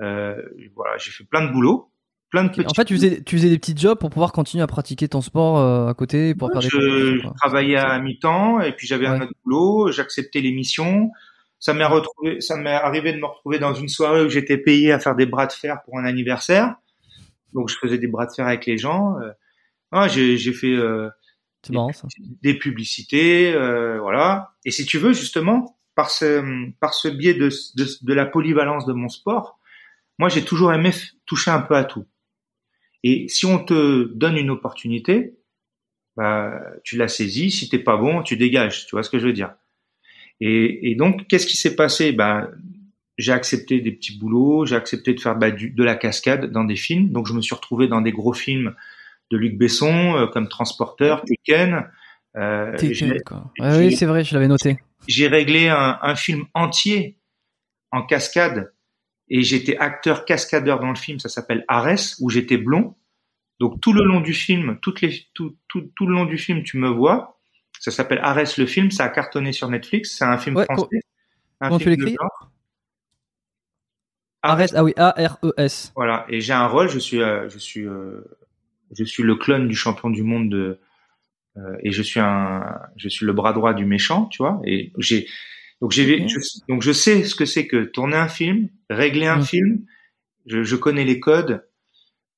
euh, 0.01 0.41
voilà, 0.75 0.97
j'ai 0.99 1.11
fait 1.11 1.25
plein 1.25 1.47
de 1.47 1.53
boulot, 1.53 1.91
plein 2.31 2.45
de. 2.45 2.67
En 2.67 2.75
fait, 2.75 2.85
tu 2.85 2.95
faisais, 2.95 3.23
tu 3.23 3.37
faisais 3.37 3.49
des 3.49 3.59
petits 3.59 3.77
jobs 3.77 3.99
pour 3.99 4.11
pouvoir 4.11 4.33
continuer 4.33 4.63
à 4.63 4.67
pratiquer 4.67 5.09
ton 5.09 5.21
sport 5.21 5.59
euh, 5.59 5.89
à 5.89 5.95
côté, 5.95 6.35
pour 6.35 6.51
faire 6.51 6.61
des 6.61 6.69
je 6.69 6.77
compétitions, 6.77 7.29
quoi. 7.29 7.35
travaillais 7.41 7.77
à 7.77 7.99
mi-temps 7.99 8.61
et 8.61 8.73
puis 8.73 8.87
j'avais 8.87 9.07
un 9.07 9.21
autre 9.21 9.33
boulot, 9.45 9.93
j'acceptais 9.93 10.41
les 10.41 10.53
missions. 10.53 11.11
Ça 11.59 11.75
m'est 11.75 11.85
retrouvé, 11.85 12.41
ça 12.41 12.57
m'est 12.57 12.71
arrivé 12.71 13.13
de 13.13 13.19
me 13.19 13.27
retrouver 13.27 13.59
dans 13.59 13.75
une 13.75 13.89
soirée 13.89 14.25
où 14.25 14.31
j'étais 14.31 14.57
payé 14.57 14.93
à 14.93 14.99
faire 14.99 15.15
des 15.15 15.27
bras 15.27 15.47
de 15.47 15.53
fer 15.53 15.83
pour 15.85 15.99
un 15.99 16.05
anniversaire. 16.07 16.77
Donc 17.53 17.69
je 17.69 17.77
faisais 17.77 17.99
des 17.99 18.07
bras 18.07 18.25
de 18.25 18.33
fer 18.33 18.47
avec 18.47 18.65
les 18.65 18.79
gens. 18.79 19.19
Euh, 19.21 19.31
ah, 19.93 20.09
j'ai, 20.09 20.39
j'ai 20.39 20.53
fait 20.55 20.73
euh, 20.73 21.11
C'est 21.63 21.73
marrant 21.73 21.93
ça. 21.93 22.09
des 22.43 22.55
publicités, 22.55 23.53
euh, 23.53 24.01
voilà. 24.01 24.55
Et 24.65 24.71
si 24.71 24.87
tu 24.87 24.99
veux 24.99 25.13
justement 25.13 25.79
par 25.95 26.11
ce 26.11 26.71
par 26.81 26.95
ce 26.95 27.09
biais 27.09 27.35
de, 27.35 27.51
de 27.77 27.87
de 28.03 28.15
la 28.15 28.27
polyvalence 28.27 28.87
de 28.87 28.93
mon 28.93 29.09
sport, 29.09 29.59
moi 30.19 30.29
j'ai 30.29 30.45
toujours 30.45 30.73
aimé 30.73 30.91
toucher 31.27 31.51
un 31.51 31.61
peu 31.61 31.77
à 31.77 31.85
tout. 31.85 32.07
Et 33.03 33.29
si 33.29 33.47
on 33.47 33.59
te 33.59 34.13
donne 34.15 34.37
une 34.37 34.51
opportunité, 34.51 35.39
bah, 36.17 36.53
tu 36.85 36.97
la 36.97 37.09
saisis. 37.09 37.51
Si 37.51 37.69
t'es 37.69 37.79
pas 37.79 37.97
bon, 37.97 38.23
tu 38.23 38.37
dégages. 38.37 38.87
Tu 38.87 38.95
vois 38.95 39.03
ce 39.03 39.11
que 39.11 39.19
je 39.19 39.27
veux 39.27 39.33
dire? 39.33 39.55
Et, 40.41 40.91
et 40.91 40.95
donc, 40.95 41.27
qu'est-ce 41.29 41.47
qui 41.47 41.57
s'est 41.57 41.77
passé? 41.77 42.13
Bah, 42.13 42.51
j'ai 43.19 43.33
accepté 43.33 43.81
des 43.81 43.93
petits 43.93 44.19
boulots, 44.19 44.65
j'ai 44.67 44.77
accepté 44.77 45.15
de 45.15 45.21
faire 45.21 45.37
bah, 45.37 45.51
du, 45.51 45.71
de 45.71 45.85
la 45.85 45.95
cascade 45.95 46.51
dans 46.51 46.65
des 46.65 46.77
films. 46.77 47.11
Donc, 47.11 47.27
je 47.27 47.33
me 47.33 47.41
suis 47.41 47.55
retrouvé 47.55 47.89
dans 47.89 48.01
des 48.01 48.13
gros 48.13 48.33
films 48.33 48.75
de 49.31 49.37
Luc 49.37 49.57
Besson, 49.59 50.17
euh, 50.17 50.27
comme 50.27 50.49
Transporteur, 50.49 51.23
Tekken. 51.25 51.89
Euh, 52.37 52.77
j'ai- 52.81 53.19
quoi. 53.21 53.51
Ouais, 53.59 53.77
oui, 53.79 53.97
c'est 53.97 54.07
vrai, 54.07 54.25
je 54.25 54.35
l'avais 54.35 54.49
noté. 54.49 54.79
j'ai 55.09 55.27
réglé 55.29 55.69
un, 55.69 55.99
un 56.03 56.15
film 56.17 56.45
entier 56.55 57.19
en 57.93 58.03
cascade 58.05 58.73
et 59.29 59.43
j'étais 59.43 59.77
acteur 59.79 60.25
cascadeur 60.25 60.79
dans 60.81 60.91
le 60.91 60.95
film. 60.97 61.19
Ça 61.19 61.29
s'appelle 61.29 61.65
Arès, 61.69 62.17
où 62.21 62.31
j'étais 62.31 62.57
blond. 62.57 62.95
Donc 63.59 63.81
tout 63.81 63.93
le 63.93 64.05
long 64.05 64.21
du 64.21 64.33
film, 64.33 64.79
toutes 64.81 65.01
les, 65.01 65.27
tout, 65.35 65.57
tout, 65.69 65.91
tout 65.97 66.07
le 66.07 66.15
long 66.15 66.25
du 66.25 66.39
film, 66.39 66.63
tu 66.63 66.79
me 66.79 66.89
vois. 66.89 67.39
Ça 67.79 67.91
s'appelle 67.91 68.19
Arès 68.23 68.57
le 68.59 68.67
film. 68.67 68.91
Ça 68.91 69.05
a 69.05 69.09
cartonné 69.09 69.53
sur 69.53 69.69
Netflix. 69.69 70.17
C'est 70.19 70.25
un 70.25 70.39
film 70.39 70.57
Ouais, 70.57 70.65
français. 70.65 71.01
Un 71.61 71.69
comment 71.69 71.79
tu 71.79 71.85
film 71.85 71.97
de 71.97 72.05
l'écris. 72.07 72.27
Arès, 74.43 74.73
ah 74.75 74.83
oui, 74.85 74.95
A-R-E-S. 74.97 75.93
Voilà. 75.95 76.25
Et 76.29 76.41
j'ai 76.41 76.53
un 76.55 76.67
rôle. 76.67 76.89
Je 76.89 76.99
suis, 76.99 77.21
euh, 77.21 77.49
je 77.51 77.59
suis, 77.59 77.87
euh, 77.87 78.23
je 78.91 79.05
suis 79.05 79.23
le 79.23 79.37
clone 79.37 79.69
du 79.69 79.77
champion 79.77 80.11
du 80.11 80.23
monde 80.23 80.51
de, 80.51 80.81
euh, 81.57 81.77
et 81.83 81.93
je 81.93 82.03
suis 82.03 82.21
un, 82.21 82.81
je 82.97 83.09
suis 83.09 83.27
le 83.27 83.33
bras 83.33 83.53
droit 83.53 83.75
du 83.75 83.85
méchant, 83.85 84.27
tu 84.27 84.39
vois. 84.39 84.61
Et 84.65 84.93
j'ai, 84.99 85.27
donc 85.81 85.93
j'ai, 85.93 86.29
je, 86.29 86.39
donc 86.69 86.83
je 86.83 86.93
sais 86.93 87.25
ce 87.25 87.35
que 87.35 87.45
c'est 87.45 87.67
que 87.67 87.85
tourner 87.85 88.17
un 88.17 88.29
film, 88.29 88.69
régler 88.89 89.27
un 89.27 89.43
film. 89.43 89.85
Je, 90.47 90.63
je 90.63 90.77
connais 90.77 91.05
les 91.05 91.21
codes. 91.21 91.67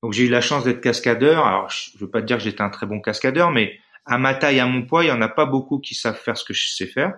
Donc 0.01 0.13
j'ai 0.13 0.25
eu 0.25 0.29
la 0.29 0.41
chance 0.41 0.63
d'être 0.63 0.81
cascadeur. 0.81 1.45
Alors 1.45 1.69
je, 1.69 1.91
je 1.93 1.97
veux 1.99 2.09
pas 2.09 2.21
te 2.21 2.27
dire 2.27 2.37
que 2.37 2.43
j'étais 2.43 2.61
un 2.61 2.69
très 2.69 2.85
bon 2.85 3.01
cascadeur, 3.01 3.51
mais 3.51 3.77
à 4.05 4.17
ma 4.17 4.33
taille, 4.33 4.59
à 4.59 4.65
mon 4.65 4.85
poids, 4.85 5.03
il 5.03 5.07
y 5.07 5.11
en 5.11 5.21
a 5.21 5.29
pas 5.29 5.45
beaucoup 5.45 5.79
qui 5.79 5.95
savent 5.95 6.19
faire 6.19 6.37
ce 6.37 6.43
que 6.43 6.53
je 6.53 6.69
sais 6.69 6.87
faire. 6.87 7.13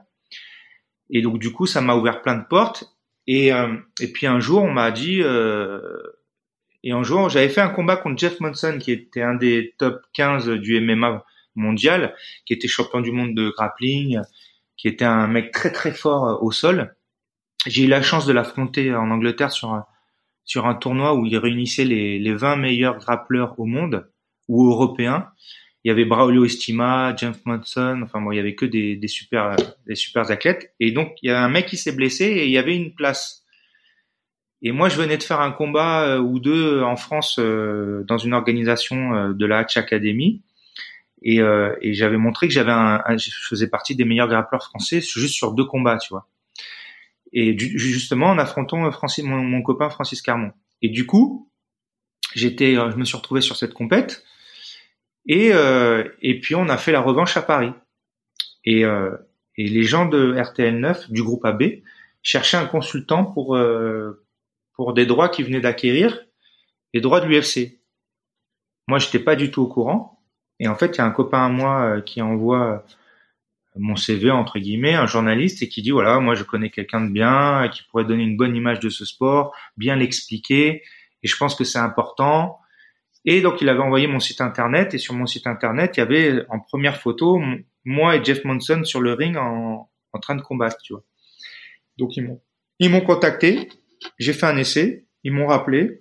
Et 1.09 1.21
donc 1.21 1.39
du 1.39 1.51
coup, 1.51 1.65
ça 1.65 1.81
m'a 1.81 1.95
ouvert 1.95 2.21
plein 2.21 2.35
de 2.35 2.45
portes. 2.45 2.85
Et 3.27 3.51
euh, 3.53 3.75
et 3.99 4.11
puis 4.11 4.27
un 4.27 4.39
jour, 4.39 4.63
on 4.63 4.71
m'a 4.71 4.91
dit. 4.91 5.21
Euh, 5.21 5.79
et 6.85 6.91
un 6.91 7.01
jour, 7.01 7.29
j'avais 7.29 7.49
fait 7.49 7.61
un 7.61 7.69
combat 7.69 7.97
contre 7.97 8.19
Jeff 8.19 8.39
Monson, 8.39 8.77
qui 8.79 8.91
était 8.91 9.23
un 9.23 9.33
des 9.33 9.73
top 9.79 10.03
15 10.13 10.49
du 10.49 10.79
MMA 10.79 11.25
mondial, 11.55 12.15
qui 12.45 12.53
était 12.53 12.67
champion 12.67 13.01
du 13.01 13.11
monde 13.11 13.33
de 13.33 13.49
grappling, 13.49 14.21
qui 14.77 14.87
était 14.87 15.03
un 15.03 15.25
mec 15.25 15.51
très 15.51 15.71
très 15.71 15.91
fort 15.91 16.27
euh, 16.27 16.37
au 16.41 16.51
sol. 16.51 16.95
J'ai 17.65 17.85
eu 17.85 17.87
la 17.87 18.03
chance 18.03 18.27
de 18.27 18.33
l'affronter 18.33 18.93
en 18.93 19.09
Angleterre 19.09 19.51
sur 19.51 19.73
un, 19.73 20.75
tournoi 20.75 21.15
où 21.15 21.25
il 21.25 21.35
réunissait 21.39 21.85
les, 21.85 22.19
les 22.19 22.33
20 22.35 22.57
meilleurs 22.57 22.99
grappleurs 22.99 23.59
au 23.59 23.65
monde 23.65 24.07
ou 24.47 24.69
européens. 24.69 25.29
Il 25.83 25.87
y 25.87 25.91
avait 25.91 26.05
Braulio 26.05 26.45
Estima, 26.45 27.15
James 27.17 27.35
Monson, 27.45 28.01
enfin 28.03 28.21
bon, 28.21 28.31
il 28.31 28.35
y 28.35 28.39
avait 28.39 28.53
que 28.53 28.65
des, 28.65 28.95
des 28.95 29.07
super 29.07 29.55
des 29.87 29.95
super 29.95 30.29
athlètes. 30.29 30.75
Et 30.79 30.91
donc 30.91 31.15
il 31.23 31.29
y 31.29 31.31
a 31.31 31.43
un 31.43 31.49
mec 31.49 31.65
qui 31.65 31.77
s'est 31.77 31.95
blessé 31.95 32.25
et 32.25 32.45
il 32.45 32.51
y 32.51 32.59
avait 32.59 32.75
une 32.75 32.93
place. 32.93 33.44
Et 34.67 34.71
moi, 34.71 34.89
je 34.89 34.97
venais 34.97 35.15
de 35.17 35.23
faire 35.23 35.39
un 35.41 35.51
combat 35.51 36.07
euh, 36.07 36.19
ou 36.19 36.39
deux 36.39 36.81
en 36.81 36.95
France 36.95 37.37
euh, 37.39 38.03
dans 38.07 38.17
une 38.17 38.33
organisation 38.33 39.13
euh, 39.13 39.33
de 39.33 39.45
la 39.45 39.59
Hatch 39.59 39.77
Academy. 39.77 40.41
Et, 41.21 41.39
euh, 41.39 41.75
et 41.81 41.93
j'avais 41.93 42.17
montré 42.17 42.47
que 42.47 42.53
j'avais 42.53 42.71
un, 42.71 43.01
un- 43.05 43.17
je 43.17 43.29
faisais 43.31 43.67
partie 43.67 43.95
des 43.95 44.05
meilleurs 44.05 44.27
grappleurs 44.27 44.63
français 44.63 45.01
juste 45.01 45.35
sur 45.35 45.53
deux 45.53 45.65
combats, 45.65 45.97
tu 45.99 46.09
vois. 46.09 46.27
Et 47.31 47.53
du- 47.53 47.77
justement, 47.77 48.27
en 48.27 48.39
affrontant 48.39 48.91
Francis, 48.91 49.23
mon, 49.23 49.37
mon 49.43 49.61
copain 49.61 49.89
Francis 49.91 50.21
Carmon. 50.23 50.51
Et 50.81 50.89
du 50.89 51.05
coup, 51.05 51.47
j'étais, 52.33 52.75
euh, 52.75 52.89
je 52.91 52.95
me 52.97 53.05
suis 53.05 53.17
retrouvé 53.17 53.41
sur 53.41 53.55
cette 53.57 53.73
compète. 53.73 54.23
Et, 55.27 55.51
euh, 55.53 56.03
et 56.23 56.39
puis 56.39 56.55
on 56.55 56.69
a 56.69 56.77
fait 56.77 56.91
la 56.91 57.01
revanche 57.01 57.37
à 57.37 57.43
Paris. 57.43 57.71
Et, 58.63 58.83
euh, 58.83 59.11
et 59.57 59.67
les 59.67 59.83
gens 59.83 60.07
de 60.07 60.35
RTL 60.39 60.79
9 60.79 61.11
du 61.11 61.21
groupe 61.23 61.45
AB 61.45 61.63
cherchaient 62.23 62.57
un 62.57 62.65
consultant 62.65 63.25
pour 63.25 63.55
euh, 63.55 64.24
pour 64.75 64.93
des 64.93 65.05
droits 65.05 65.29
qu'ils 65.29 65.45
venaient 65.45 65.61
d'acquérir, 65.61 66.25
les 66.93 67.01
droits 67.01 67.21
de 67.21 67.27
l'UFC. 67.27 67.79
Moi, 68.87 68.99
j'étais 68.99 69.19
pas 69.19 69.35
du 69.35 69.51
tout 69.51 69.63
au 69.63 69.67
courant. 69.67 70.19
Et 70.59 70.67
en 70.67 70.75
fait, 70.75 70.95
il 70.95 70.97
y 70.97 71.01
a 71.01 71.05
un 71.05 71.11
copain 71.11 71.45
à 71.45 71.49
moi 71.49 71.81
euh, 71.81 72.01
qui 72.01 72.21
envoie 72.21 72.71
euh, 72.71 72.77
mon 73.77 73.95
CV 73.95 74.31
entre 74.31 74.59
guillemets, 74.59 74.93
un 74.93 75.05
journaliste, 75.07 75.61
et 75.61 75.69
qui 75.69 75.81
dit 75.81 75.91
voilà, 75.91 76.19
moi 76.19 76.35
je 76.35 76.43
connais 76.43 76.69
quelqu'un 76.69 77.01
de 77.01 77.11
bien, 77.11 77.63
euh, 77.63 77.67
qui 77.67 77.83
pourrait 77.83 78.05
donner 78.05 78.23
une 78.23 78.37
bonne 78.37 78.55
image 78.55 78.79
de 78.79 78.89
ce 78.89 79.05
sport, 79.05 79.53
bien 79.77 79.95
l'expliquer, 79.95 80.83
et 81.23 81.27
je 81.27 81.35
pense 81.35 81.55
que 81.55 81.63
c'est 81.63 81.79
important. 81.79 82.59
Et 83.25 83.41
donc 83.41 83.61
il 83.61 83.69
avait 83.69 83.81
envoyé 83.81 84.07
mon 84.07 84.19
site 84.19 84.39
internet, 84.41 84.93
et 84.93 84.97
sur 84.97 85.13
mon 85.13 85.25
site 85.25 85.47
internet, 85.47 85.97
il 85.97 85.99
y 85.99 86.03
avait 86.03 86.45
en 86.49 86.59
première 86.59 87.01
photo 87.01 87.41
moi 87.83 88.15
et 88.15 88.23
Jeff 88.23 88.43
Monson 88.45 88.83
sur 88.83 89.01
le 89.01 89.13
ring 89.13 89.37
en, 89.37 89.89
en 90.13 90.19
train 90.19 90.35
de 90.35 90.41
combattre, 90.41 90.77
tu 90.81 90.93
vois. 90.93 91.03
Donc 91.97 92.15
ils 92.17 92.23
m'ont 92.23 92.41
ils 92.79 92.89
m'ont 92.89 93.01
contacté, 93.01 93.69
j'ai 94.17 94.33
fait 94.33 94.45
un 94.45 94.57
essai, 94.57 95.05
ils 95.23 95.31
m'ont 95.31 95.47
rappelé, 95.47 95.99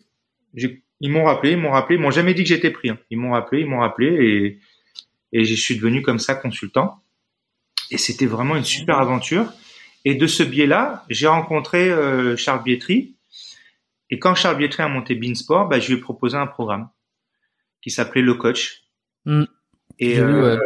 ils 0.55 1.11
m'ont 1.11 1.25
rappelé, 1.25 1.53
ils 1.53 1.59
m'ont 1.59 1.71
rappelé, 1.71 1.97
ils 1.97 2.01
m'ont 2.03 2.11
jamais 2.11 2.35
dit 2.35 2.43
que 2.43 2.49
j'étais 2.49 2.71
pris. 2.71 2.91
Hein. 2.91 2.99
Ils 3.11 3.19
m'ont 3.19 3.33
rappelé, 3.33 3.61
ils 3.61 3.67
m'ont 3.67 3.81
rappelé 3.81 4.07
et 4.07 4.59
et 5.35 5.45
je 5.45 5.55
suis 5.55 5.75
devenu 5.75 6.01
comme 6.01 6.21
ça 6.21 6.37
consultant. 6.37 7.03
Et 7.91 7.99
c'était 7.99 8.27
vraiment 8.27 8.57
une 8.57 8.65
super 8.65 8.99
aventure. 8.99 9.53
Et 10.05 10.15
de 10.15 10.27
ce 10.27 10.43
biais-là, 10.43 11.05
j'ai 11.11 11.27
rencontré 11.27 11.91
euh, 11.91 12.37
Charles 12.37 12.63
Bietri. 12.63 13.17
Et 14.11 14.19
quand 14.21 14.37
Charles 14.37 14.57
Bietri 14.57 14.83
a 14.85 14.89
monté 14.89 15.17
Beansport, 15.17 15.69
bah, 15.69 15.81
je 15.81 15.89
lui 15.89 15.99
ai 15.99 16.01
proposé 16.01 16.37
un 16.37 16.47
programme 16.47 16.89
qui 17.83 17.91
s'appelait 17.91 18.23
Le 18.23 18.35
Coach. 18.35 18.85
Mm. 19.25 19.45
Et, 19.99 20.19
euh, 20.19 20.59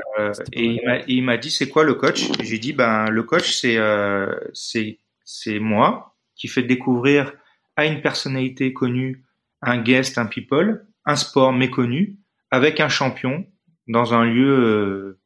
et 0.53 0.81
il 1.07 1.23
m'a 1.23 1.37
dit 1.37 1.51
c'est 1.51 1.69
quoi 1.69 1.85
le 1.85 1.95
coach? 1.95 2.29
J'ai 2.43 2.59
dit 2.59 2.73
ben 2.73 3.11
le 3.11 3.23
coach 3.23 3.53
c'est 3.53 3.77
euh, 3.77 4.33
c'est 4.55 5.59
moi 5.59 6.08
qui 6.39 6.49
fait 6.49 6.63
découvrir 6.63 7.35
à 7.77 7.85
une 7.85 8.01
personnalité 8.01 8.73
connue 8.73 9.25
un 9.61 9.79
guest, 9.79 10.17
un 10.19 10.27
people, 10.27 10.87
un 11.05 11.17
sport 11.17 11.53
méconnu 11.53 12.17
avec 12.51 12.81
un 12.81 12.89
champion 12.89 13.47
dans 13.89 14.15
un 14.15 14.25
lieu, 14.25 14.49
euh, 14.49 15.21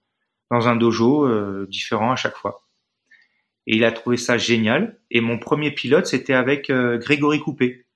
dans 0.50 0.68
un 0.68 0.74
dojo 0.74 1.26
euh, 1.26 1.66
différent 1.68 2.12
à 2.12 2.16
chaque 2.16 2.36
fois. 2.36 2.66
Et 3.66 3.76
il 3.76 3.84
a 3.84 3.92
trouvé 3.92 4.16
ça 4.16 4.38
génial. 4.38 4.98
Et 5.10 5.20
mon 5.20 5.38
premier 5.38 5.70
pilote, 5.70 6.06
c'était 6.06 6.34
avec 6.34 6.70
euh, 6.70 6.98
Grégory 6.98 7.38
Coupé. 7.38 7.86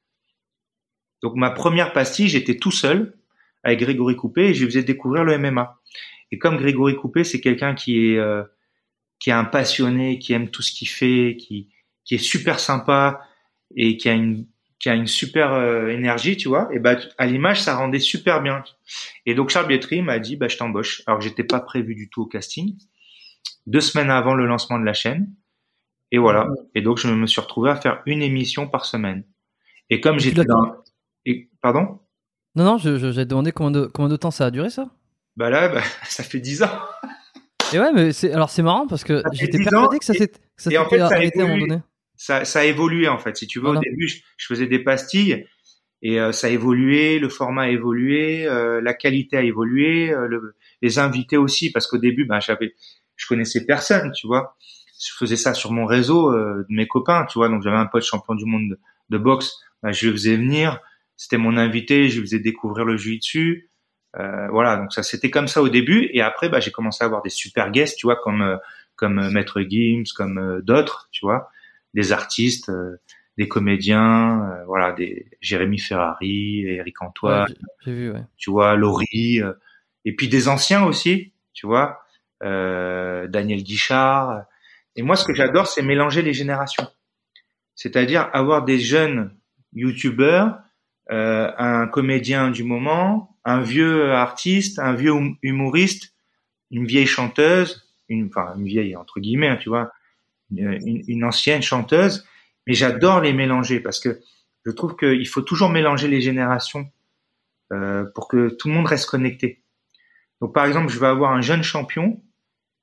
Donc 1.22 1.34
ma 1.34 1.50
première 1.50 1.92
pastille, 1.92 2.28
j'étais 2.28 2.56
tout 2.56 2.70
seul 2.70 3.14
avec 3.62 3.80
Grégory 3.80 4.14
Coupé 4.14 4.42
et 4.48 4.54
je 4.54 4.60
lui 4.60 4.70
faisais 4.70 4.84
découvrir 4.84 5.24
le 5.24 5.38
MMA. 5.38 5.80
Et 6.30 6.38
comme 6.38 6.56
Grégory 6.56 6.94
Coupé, 6.94 7.24
c'est 7.24 7.40
quelqu'un 7.40 7.74
qui 7.74 7.98
est 7.98 8.20
qui 9.18 9.30
est 9.30 9.32
un 9.32 9.44
passionné, 9.44 10.18
qui 10.18 10.34
aime 10.34 10.50
tout 10.50 10.60
ce 10.60 10.72
qu'il 10.72 10.88
fait, 10.88 11.36
qui 11.40 11.70
qui 12.06 12.14
est 12.14 12.18
super 12.18 12.58
sympa 12.58 13.20
et 13.76 13.98
qui 13.98 14.08
a 14.08 14.12
une 14.12 14.46
qui 14.78 14.90
a 14.90 14.94
une 14.94 15.06
super 15.06 15.54
euh, 15.54 15.88
énergie, 15.88 16.36
tu 16.36 16.48
vois, 16.48 16.68
et 16.70 16.78
bah 16.78 16.96
à 17.16 17.26
l'image 17.26 17.62
ça 17.62 17.76
rendait 17.76 17.98
super 17.98 18.42
bien. 18.42 18.62
Et 19.24 19.34
donc 19.34 19.48
Charles 19.50 19.68
Bietri 19.68 20.02
m'a 20.02 20.18
dit 20.18 20.36
bah 20.36 20.48
je 20.48 20.56
t'embauche, 20.56 21.02
alors 21.06 21.20
j'étais 21.20 21.44
pas 21.44 21.60
prévu 21.60 21.94
du 21.94 22.08
tout 22.08 22.22
au 22.22 22.26
casting. 22.26 22.76
Deux 23.66 23.80
semaines 23.80 24.10
avant 24.10 24.34
le 24.34 24.46
lancement 24.46 24.78
de 24.78 24.84
la 24.84 24.92
chaîne, 24.92 25.32
et 26.12 26.18
voilà. 26.18 26.46
Et 26.74 26.82
donc 26.82 26.98
je 26.98 27.08
me 27.08 27.26
suis 27.26 27.40
retrouvé 27.40 27.70
à 27.70 27.76
faire 27.76 28.02
une 28.06 28.22
émission 28.22 28.68
par 28.68 28.84
semaine. 28.84 29.24
Et 29.90 30.00
comme 30.00 30.18
j'étais 30.18 30.44
dans, 30.44 30.76
et 31.24 31.50
pardon? 31.60 32.00
Non 32.54 32.64
non, 32.64 32.78
je 32.78 33.10
j'ai 33.10 33.24
demandé 33.24 33.52
combien 33.52 33.70
de 33.70 33.86
combien 33.86 34.08
de 34.08 34.16
temps 34.16 34.30
ça 34.30 34.46
a 34.46 34.50
duré 34.50 34.70
ça? 34.70 34.88
Bah 35.36 35.50
là, 35.50 35.68
bah, 35.68 35.82
ça 36.04 36.22
fait 36.22 36.40
dix 36.40 36.62
ans. 36.62 36.70
Et 37.72 37.80
ouais, 37.80 37.92
mais 37.92 38.12
c'est 38.12 38.32
alors 38.32 38.50
c'est 38.50 38.62
marrant 38.62 38.86
parce 38.86 39.04
que 39.04 39.22
j'étais 39.32 39.58
persuadé 39.58 39.98
que 39.98 40.04
ça 40.04 40.12
s'était 40.12 40.76
arrêté 40.76 41.40
à 41.40 41.44
un 41.44 41.48
moment 41.48 41.66
donné 41.66 41.80
ça, 42.16 42.44
ça 42.44 42.60
a 42.60 42.64
évolué 42.64 43.08
en 43.08 43.18
fait. 43.18 43.36
Si 43.36 43.46
tu 43.46 43.60
veux, 43.60 43.68
au 43.68 43.78
début, 43.78 44.08
je, 44.08 44.46
faisais 44.46 44.66
des 44.66 44.78
pastilles 44.78 45.46
et 46.02 46.20
euh, 46.20 46.32
ça 46.32 46.48
a 46.48 46.50
évolué, 46.50 47.18
le 47.18 47.28
format 47.28 47.62
a 47.62 47.68
évolué, 47.68 48.46
euh, 48.46 48.80
la 48.80 48.94
qualité 48.94 49.36
a 49.36 49.42
évolué, 49.42 50.10
euh, 50.10 50.26
le, 50.28 50.54
les 50.82 50.98
invités 50.98 51.36
aussi, 51.36 51.70
parce 51.72 51.86
qu'au 51.86 51.98
début, 51.98 52.26
ben, 52.26 52.40
j'avais, 52.40 52.74
je 53.16 53.26
connaissais 53.26 53.64
personne, 53.64 54.12
tu 54.12 54.26
vois. 54.26 54.56
Je 55.00 55.12
faisais 55.18 55.36
ça 55.36 55.52
sur 55.54 55.72
mon 55.72 55.84
réseau 55.84 56.32
de 56.32 56.66
mes 56.70 56.86
copains, 56.86 57.26
tu 57.26 57.38
vois. 57.38 57.50
Donc 57.50 57.62
j'avais 57.62 57.76
un 57.76 57.86
pote 57.86 58.02
champion 58.02 58.34
du 58.34 58.46
monde 58.46 58.78
de, 59.10 59.18
boxe, 59.18 59.58
ben, 59.82 59.92
je 59.92 60.06
le 60.06 60.12
faisais 60.12 60.36
venir, 60.36 60.80
c'était 61.16 61.36
mon 61.36 61.56
invité, 61.56 62.08
je 62.08 62.20
lui 62.20 62.26
faisais 62.26 62.38
découvrir 62.38 62.86
le 62.86 62.96
jiu-jitsu. 62.96 63.70
voilà, 64.14 64.76
donc 64.78 64.92
ça 64.94 65.02
c'était 65.02 65.30
comme 65.30 65.48
ça 65.48 65.60
au 65.60 65.68
début, 65.68 66.08
et 66.14 66.22
après, 66.22 66.48
ben, 66.48 66.60
j'ai 66.60 66.70
commencé 66.70 67.04
à 67.04 67.06
avoir 67.06 67.20
des 67.22 67.30
super 67.30 67.70
guests, 67.70 67.98
tu 67.98 68.06
vois, 68.06 68.16
comme 68.16 68.58
comme 68.96 69.30
Maître 69.30 69.60
Gims, 69.60 70.04
comme 70.16 70.62
d'autres, 70.62 71.08
tu 71.12 71.26
vois 71.26 71.50
des 71.96 72.12
artistes, 72.12 72.68
euh, 72.68 73.00
des 73.38 73.48
comédiens, 73.48 74.42
euh, 74.42 74.64
voilà, 74.66 74.92
des 74.92 75.26
Jérémy 75.40 75.78
Ferrari, 75.78 76.64
Eric 76.66 77.02
Antoine, 77.02 77.52
tu 78.36 78.50
vois, 78.50 78.76
Laurie, 78.76 79.42
euh, 79.42 79.54
et 80.04 80.14
puis 80.14 80.28
des 80.28 80.46
anciens 80.46 80.84
aussi, 80.84 81.32
tu 81.52 81.66
vois, 81.66 82.02
Daniel 82.42 83.62
Guichard. 83.62 84.42
Et 84.94 85.02
moi, 85.02 85.16
ce 85.16 85.24
que 85.24 85.34
j'adore, 85.34 85.66
c'est 85.66 85.82
mélanger 85.82 86.22
les 86.22 86.34
générations. 86.34 86.86
C'est-à-dire 87.74 88.28
avoir 88.32 88.64
des 88.64 88.78
jeunes 88.78 89.34
youtubeurs, 89.72 90.58
un 91.08 91.86
comédien 91.88 92.50
du 92.50 92.62
moment, 92.62 93.36
un 93.44 93.60
vieux 93.62 94.12
artiste, 94.12 94.78
un 94.78 94.92
vieux 94.92 95.12
hum-, 95.12 95.36
humoriste, 95.42 96.14
une 96.70 96.86
vieille 96.86 97.06
chanteuse, 97.06 97.88
une, 98.08 98.26
enfin 98.26 98.54
une 98.56 98.66
vieille 98.66 98.96
entre 98.96 99.18
guillemets, 99.18 99.48
hein, 99.48 99.58
tu 99.60 99.70
vois, 99.70 99.90
une, 100.50 101.02
une 101.06 101.24
ancienne 101.24 101.62
chanteuse, 101.62 102.26
mais 102.66 102.74
j'adore 102.74 103.20
les 103.20 103.32
mélanger 103.32 103.80
parce 103.80 104.00
que 104.00 104.20
je 104.64 104.70
trouve 104.72 104.96
qu'il 104.96 105.26
faut 105.28 105.42
toujours 105.42 105.70
mélanger 105.70 106.08
les 106.08 106.20
générations 106.20 106.90
euh, 107.72 108.04
pour 108.14 108.28
que 108.28 108.48
tout 108.48 108.68
le 108.68 108.74
monde 108.74 108.86
reste 108.86 109.08
connecté. 109.08 109.62
Donc 110.40 110.52
par 110.52 110.66
exemple, 110.66 110.92
je 110.92 110.98
vais 110.98 111.06
avoir 111.06 111.32
un 111.32 111.40
jeune 111.40 111.62
champion 111.62 112.22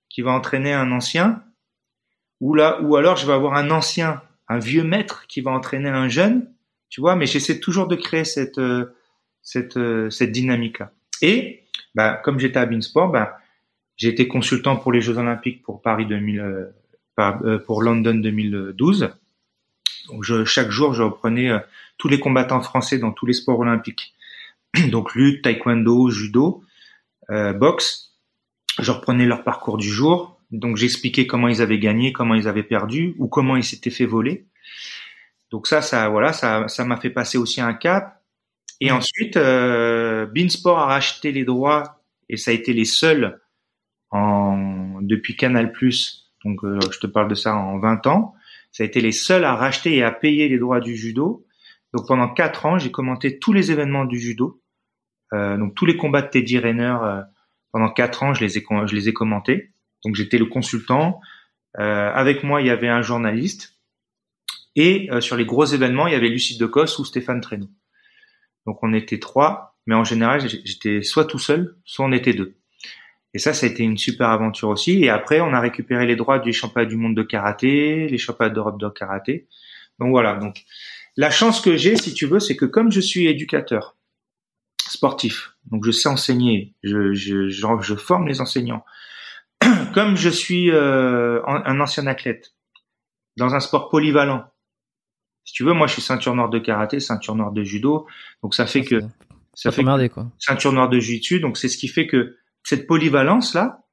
qui 0.09 0.21
va 0.21 0.31
entraîner 0.31 0.73
un 0.73 0.91
ancien, 0.91 1.43
ou 2.39 2.53
là, 2.55 2.81
ou 2.81 2.95
alors 2.95 3.15
je 3.15 3.25
vais 3.25 3.33
avoir 3.33 3.55
un 3.55 3.71
ancien, 3.71 4.21
un 4.47 4.59
vieux 4.59 4.83
maître 4.83 5.25
qui 5.27 5.41
va 5.41 5.51
entraîner 5.51 5.89
un 5.89 6.07
jeune, 6.07 6.49
tu 6.89 7.01
vois. 7.01 7.15
Mais 7.15 7.25
j'essaie 7.25 7.59
toujours 7.59 7.87
de 7.87 7.95
créer 7.95 8.23
cette 8.23 8.59
euh, 8.59 8.95
cette 9.41 9.77
euh, 9.77 10.09
cette 10.09 10.31
dynamique-là. 10.31 10.91
Et 11.21 11.63
bah, 11.95 12.19
comme 12.23 12.39
j'étais 12.39 12.59
à 12.59 12.65
Beansport, 12.65 13.11
bah, 13.11 13.37
j'ai 13.97 14.09
été 14.09 14.27
consultant 14.27 14.75
pour 14.77 14.91
les 14.91 15.01
Jeux 15.01 15.17
Olympiques 15.17 15.63
pour 15.63 15.81
Paris 15.81 16.05
2000, 16.05 16.39
euh, 16.39 16.65
pour 17.65 17.83
London 17.83 18.15
2012. 18.15 19.09
Donc 20.07 20.23
je, 20.23 20.45
chaque 20.45 20.71
jour, 20.71 20.93
je 20.93 21.03
reprenais 21.03 21.49
euh, 21.49 21.59
tous 21.97 22.07
les 22.07 22.19
combattants 22.19 22.61
français 22.61 22.97
dans 22.97 23.11
tous 23.11 23.25
les 23.25 23.33
sports 23.33 23.59
olympiques. 23.59 24.13
Donc 24.89 25.15
lutte, 25.15 25.43
taekwondo, 25.43 26.09
judo, 26.09 26.63
euh, 27.29 27.53
boxe. 27.53 28.17
Je 28.79 28.91
reprenais 28.91 29.25
leur 29.25 29.43
parcours 29.43 29.77
du 29.77 29.89
jour. 29.89 30.39
Donc 30.51 30.77
j'expliquais 30.77 31.25
comment 31.25 31.47
ils 31.47 31.61
avaient 31.61 31.79
gagné, 31.79 32.11
comment 32.13 32.35
ils 32.35 32.47
avaient 32.47 32.63
perdu 32.63 33.15
ou 33.17 33.27
comment 33.27 33.55
ils 33.55 33.63
s'étaient 33.63 33.89
fait 33.89 34.05
voler. 34.05 34.45
Donc 35.51 35.67
ça, 35.67 35.81
ça, 35.81 36.09
voilà, 36.09 36.33
ça, 36.33 36.67
ça 36.67 36.83
m'a 36.83 36.97
fait 36.97 37.09
passer 37.09 37.37
aussi 37.37 37.61
un 37.61 37.73
cap. 37.73 38.21
Et 38.79 38.91
ensuite, 38.91 39.37
euh, 39.37 40.25
Beansport 40.25 40.79
a 40.79 40.85
racheté 40.87 41.31
les 41.31 41.45
droits 41.45 42.03
et 42.29 42.37
ça 42.37 42.51
a 42.51 42.53
été 42.53 42.73
les 42.73 42.85
seuls 42.85 43.39
en 44.09 44.99
depuis 45.01 45.35
Canal 45.35 45.71
Plus 45.71 46.22
donc 46.45 46.63
euh, 46.63 46.79
je 46.91 46.99
te 46.99 47.07
parle 47.07 47.27
de 47.27 47.35
ça 47.35 47.55
en 47.55 47.79
20 47.79 48.07
ans. 48.07 48.35
Ça 48.71 48.83
a 48.83 48.85
été 48.85 49.01
les 49.01 49.11
seuls 49.11 49.45
à 49.45 49.55
racheter 49.55 49.95
et 49.95 50.03
à 50.03 50.11
payer 50.11 50.49
les 50.49 50.57
droits 50.57 50.79
du 50.79 50.95
judo. 50.95 51.45
Donc 51.93 52.07
pendant 52.07 52.27
quatre 52.27 52.65
ans, 52.65 52.79
j'ai 52.79 52.91
commenté 52.91 53.39
tous 53.39 53.53
les 53.53 53.71
événements 53.71 54.05
du 54.05 54.19
judo. 54.19 54.61
Euh, 55.33 55.57
donc 55.57 55.75
tous 55.75 55.85
les 55.85 55.95
combats 55.95 56.21
de 56.21 56.29
Teddy 56.29 56.59
Rayner 56.59 56.97
euh, 57.01 57.21
pendant 57.71 57.89
quatre 57.89 58.23
ans, 58.23 58.33
je 58.33 58.43
les 58.43 58.57
ai 58.57 58.61
je 58.61 59.11
commentés. 59.11 59.71
Donc 60.03 60.15
j'étais 60.15 60.37
le 60.37 60.45
consultant. 60.45 61.21
Euh, 61.79 62.11
avec 62.13 62.43
moi, 62.43 62.61
il 62.61 62.67
y 62.67 62.71
avait 62.71 62.89
un 62.89 63.01
journaliste. 63.01 63.79
Et 64.75 65.07
sur 65.19 65.35
les 65.35 65.45
gros 65.45 65.65
événements, 65.65 66.07
il 66.07 66.13
y 66.13 66.15
avait 66.15 66.29
Lucide 66.29 66.59
de 66.59 66.65
Cos 66.65 66.99
ou 66.99 67.05
Stéphane 67.05 67.41
Traîneau. 67.41 67.69
Donc 68.65 68.79
on 68.81 68.91
était 68.91 69.19
trois, 69.19 69.77
mais 69.85 69.93
en 69.93 70.03
général, 70.03 70.41
j'étais 70.49 71.03
soit 71.03 71.25
tout 71.25 71.37
seul, 71.37 71.77
soit 71.85 72.07
on 72.07 72.11
était 72.11 72.33
deux. 72.33 72.57
Et 73.33 73.39
ça, 73.39 73.53
ça 73.53 73.65
a 73.65 73.69
été 73.69 73.83
une 73.83 73.97
super 73.97 74.29
aventure 74.29 74.69
aussi. 74.69 75.03
Et 75.03 75.09
après, 75.09 75.41
on 75.41 75.53
a 75.53 75.59
récupéré 75.59 76.05
les 76.05 76.15
droits 76.15 76.39
du 76.39 76.53
championnat 76.53 76.87
du 76.87 76.97
monde 76.97 77.15
de 77.15 77.23
karaté, 77.23 78.07
les 78.07 78.17
championnats 78.17 78.53
d'Europe 78.53 78.79
de 78.79 78.87
karaté. 78.89 79.47
Donc 79.99 80.11
voilà. 80.11 80.35
Donc 80.35 80.63
la 81.17 81.31
chance 81.31 81.61
que 81.61 81.75
j'ai, 81.75 81.95
si 81.95 82.13
tu 82.13 82.25
veux, 82.25 82.39
c'est 82.39 82.55
que 82.55 82.65
comme 82.65 82.91
je 82.91 82.99
suis 82.99 83.27
éducateur 83.27 83.97
sportif, 84.87 85.55
donc 85.65 85.85
je 85.85 85.91
sais 85.91 86.09
enseigner, 86.09 86.75
je, 86.83 87.13
je, 87.13 87.49
je, 87.49 87.95
forme 87.95 88.27
les 88.27 88.41
enseignants. 88.41 88.83
Comme 89.93 90.17
je 90.17 90.29
suis 90.29 90.71
euh, 90.71 91.41
un 91.45 91.79
ancien 91.79 92.05
athlète 92.05 92.53
dans 93.37 93.55
un 93.55 93.59
sport 93.59 93.89
polyvalent, 93.89 94.43
si 95.45 95.53
tu 95.53 95.63
veux, 95.63 95.73
moi 95.73 95.87
je 95.87 95.93
suis 95.93 96.01
ceinture 96.01 96.35
noire 96.35 96.49
de 96.49 96.59
karaté, 96.59 96.99
ceinture 96.99 97.35
noire 97.35 97.51
de 97.51 97.63
judo, 97.63 98.07
donc 98.41 98.55
ça 98.55 98.65
fait 98.65 98.83
que 98.83 99.01
ça 99.53 99.71
fait 99.71 99.83
quoi. 100.09 100.27
ceinture 100.39 100.73
noire 100.73 100.89
de 100.89 100.99
jiu-jitsu, 100.99 101.39
donc 101.39 101.57
c'est 101.57 101.69
ce 101.69 101.77
qui 101.77 101.87
fait 101.87 102.07
que 102.07 102.37
cette 102.63 102.87
polyvalence-là 102.87 103.83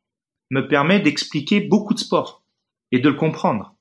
me 0.50 0.66
permet 0.66 1.00
d'expliquer 1.00 1.60
beaucoup 1.60 1.94
de 1.94 1.98
sports 1.98 2.44
et 2.92 2.98
de 2.98 3.08
le 3.08 3.14
comprendre. 3.14 3.76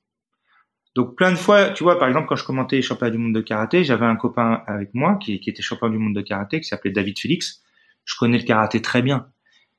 Donc 0.94 1.16
plein 1.16 1.30
de 1.30 1.36
fois, 1.36 1.70
tu 1.70 1.84
vois, 1.84 1.98
par 1.98 2.08
exemple, 2.08 2.26
quand 2.28 2.36
je 2.36 2.44
commentais 2.44 2.76
les 2.76 2.82
championnats 2.82 3.12
du 3.12 3.18
monde 3.18 3.34
de 3.34 3.40
karaté, 3.40 3.84
j'avais 3.84 4.06
un 4.06 4.16
copain 4.16 4.62
avec 4.66 4.92
moi 4.94 5.16
qui, 5.16 5.34
était 5.34 5.62
champion 5.62 5.88
du 5.88 5.98
monde 5.98 6.14
de 6.14 6.20
karaté, 6.20 6.60
qui 6.60 6.68
s'appelait 6.68 6.90
David 6.90 7.18
Félix. 7.18 7.62
Je 8.04 8.16
connais 8.18 8.38
le 8.38 8.44
karaté 8.44 8.82
très 8.82 9.02
bien. 9.02 9.28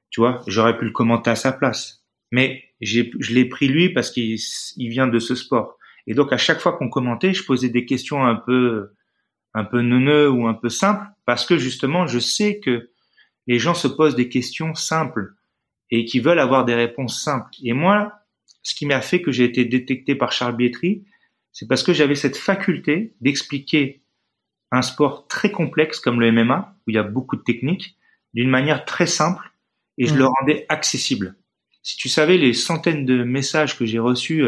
Tu 0.10 0.22
vois, 0.22 0.42
j'aurais 0.48 0.78
pu 0.78 0.86
le 0.86 0.92
commenter 0.92 1.30
à 1.30 1.36
sa 1.36 1.52
place. 1.52 2.04
Mais 2.32 2.64
je 2.80 3.34
l'ai 3.34 3.46
pris 3.46 3.68
lui 3.68 3.90
parce 3.90 4.10
qu'il 4.10 4.38
vient 4.78 5.08
de 5.08 5.20
ce 5.20 5.36
sport. 5.36 5.78
Et 6.08 6.14
donc 6.14 6.32
à 6.32 6.38
chaque 6.38 6.60
fois 6.60 6.74
qu'on 6.74 6.90
commentait, 6.90 7.34
je 7.34 7.44
posais 7.44 7.70
des 7.70 7.86
questions 7.86 8.24
un 8.24 8.36
peu, 8.36 8.94
un 9.54 9.66
peu 9.66 9.82
neuneux 9.82 10.30
ou 10.30 10.48
un 10.48 10.54
peu 10.54 10.70
simples 10.70 11.06
parce 11.26 11.46
que 11.46 11.58
justement, 11.58 12.08
je 12.08 12.20
sais 12.20 12.60
que 12.60 12.91
les 13.52 13.60
gens 13.60 13.74
se 13.74 13.90
posent 13.90 14.16
des 14.16 14.30
questions 14.30 14.76
simples 14.76 15.34
et 15.90 16.06
qui 16.06 16.22
veulent 16.22 16.40
avoir 16.40 16.64
des 16.64 16.74
réponses 16.74 17.22
simples. 17.22 17.50
Et 17.62 17.74
moi, 17.74 18.14
ce 18.64 18.74
qui 18.74 18.86
m'a 18.86 19.02
fait 19.02 19.22
que 19.22 19.34
j'ai 19.34 19.44
été 19.44 19.66
détecté 19.66 20.16
par 20.16 20.32
Charles 20.32 20.56
Bietri, 20.56 21.04
c'est 21.52 21.68
parce 21.68 21.84
que 21.84 21.92
j'avais 21.92 22.16
cette 22.16 22.38
faculté 22.38 23.14
d'expliquer 23.20 24.04
un 24.72 24.82
sport 24.82 25.28
très 25.28 25.52
complexe 25.52 26.00
comme 26.00 26.22
le 26.22 26.32
MMA, 26.32 26.78
où 26.88 26.92
il 26.92 26.96
y 26.96 26.98
a 26.98 27.04
beaucoup 27.04 27.36
de 27.36 27.42
techniques, 27.42 27.98
d'une 28.34 28.50
manière 28.50 28.86
très 28.86 29.06
simple, 29.06 29.52
et 29.98 30.06
je 30.06 30.14
Mm. 30.14 30.18
le 30.18 30.26
rendais 30.28 30.66
accessible. 30.70 31.36
Si 31.84 31.98
tu 31.98 32.08
savais 32.08 32.38
les 32.38 32.54
centaines 32.54 33.06
de 33.06 33.22
messages 33.26 33.78
que 33.78 33.86
j'ai 33.86 34.00
reçus 34.00 34.46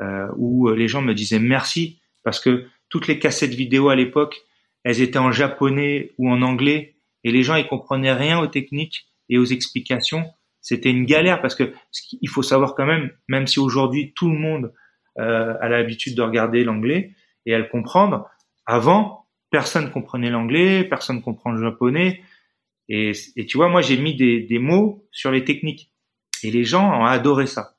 euh, 0.00 0.28
où 0.36 0.68
les 0.70 0.88
gens 0.88 1.02
me 1.02 1.14
disaient 1.14 1.38
merci, 1.38 2.00
parce 2.24 2.40
que 2.40 2.66
toutes 2.88 3.06
les 3.06 3.20
cassettes 3.20 3.54
vidéo 3.54 3.90
à 3.90 3.94
l'époque, 3.94 4.44
elles 4.82 5.00
étaient 5.02 5.18
en 5.18 5.30
japonais 5.30 6.14
ou 6.18 6.28
en 6.28 6.42
anglais, 6.42 6.93
et 7.24 7.32
les 7.32 7.42
gens 7.42 7.56
ils 7.56 7.66
comprenaient 7.66 8.12
rien 8.12 8.38
aux 8.38 8.46
techniques 8.46 9.08
et 9.28 9.38
aux 9.38 9.44
explications. 9.44 10.24
C'était 10.60 10.90
une 10.90 11.04
galère 11.04 11.42
parce 11.42 11.54
que 11.54 11.72
qu'il 11.92 12.28
faut 12.28 12.42
savoir 12.42 12.74
quand 12.74 12.86
même, 12.86 13.10
même 13.28 13.46
si 13.46 13.58
aujourd'hui 13.58 14.12
tout 14.14 14.30
le 14.30 14.38
monde 14.38 14.72
euh, 15.18 15.54
a 15.60 15.68
l'habitude 15.68 16.16
de 16.16 16.22
regarder 16.22 16.64
l'anglais 16.64 17.14
et 17.46 17.54
à 17.54 17.58
le 17.58 17.66
comprendre, 17.66 18.28
avant 18.66 19.26
personne 19.50 19.90
comprenait 19.90 20.30
l'anglais, 20.30 20.84
personne 20.84 21.22
comprend 21.22 21.52
le 21.52 21.62
japonais, 21.62 22.22
et, 22.88 23.12
tu 23.46 23.56
vois 23.56 23.68
moi 23.68 23.80
j'ai 23.80 23.96
mis 23.96 24.14
des, 24.14 24.40
des 24.40 24.58
mots 24.58 25.06
sur 25.10 25.30
les 25.30 25.44
techniques 25.44 25.90
et 26.42 26.50
les 26.50 26.64
gens 26.64 27.00
ont 27.00 27.04
adoré 27.04 27.46
ça. 27.46 27.76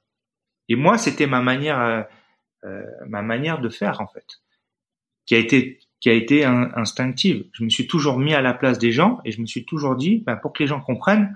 Et 0.69 0.75
moi 0.75 0.97
c'était 0.97 1.27
ma 1.27 1.41
manière, 1.41 1.79
euh, 1.79 2.01
euh, 2.63 2.83
ma 3.07 3.21
manière 3.21 3.59
de 3.59 3.69
faire 3.69 4.01
en 4.01 4.07
fait, 4.07 4.41
qui 5.25 5.35
a 5.35 5.37
été 5.37 5.79
qui 6.05 6.11
a 6.11 6.13
été 6.13 6.45
un- 6.45 6.69
instinctive. 6.75 7.45
Je 7.53 7.63
me 7.63 7.69
suis 7.71 7.87
toujours 7.87 8.19
mis 8.19 8.35
à 8.35 8.41
la 8.43 8.53
place 8.53 8.77
des 8.77 8.91
gens 8.91 9.21
et 9.25 9.31
je 9.31 9.41
me 9.41 9.47
suis 9.47 9.65
toujours 9.65 9.95
dit, 9.95 10.21
ben, 10.23 10.35
pour 10.35 10.53
que 10.53 10.61
les 10.61 10.67
gens 10.67 10.79
comprennent, 10.79 11.35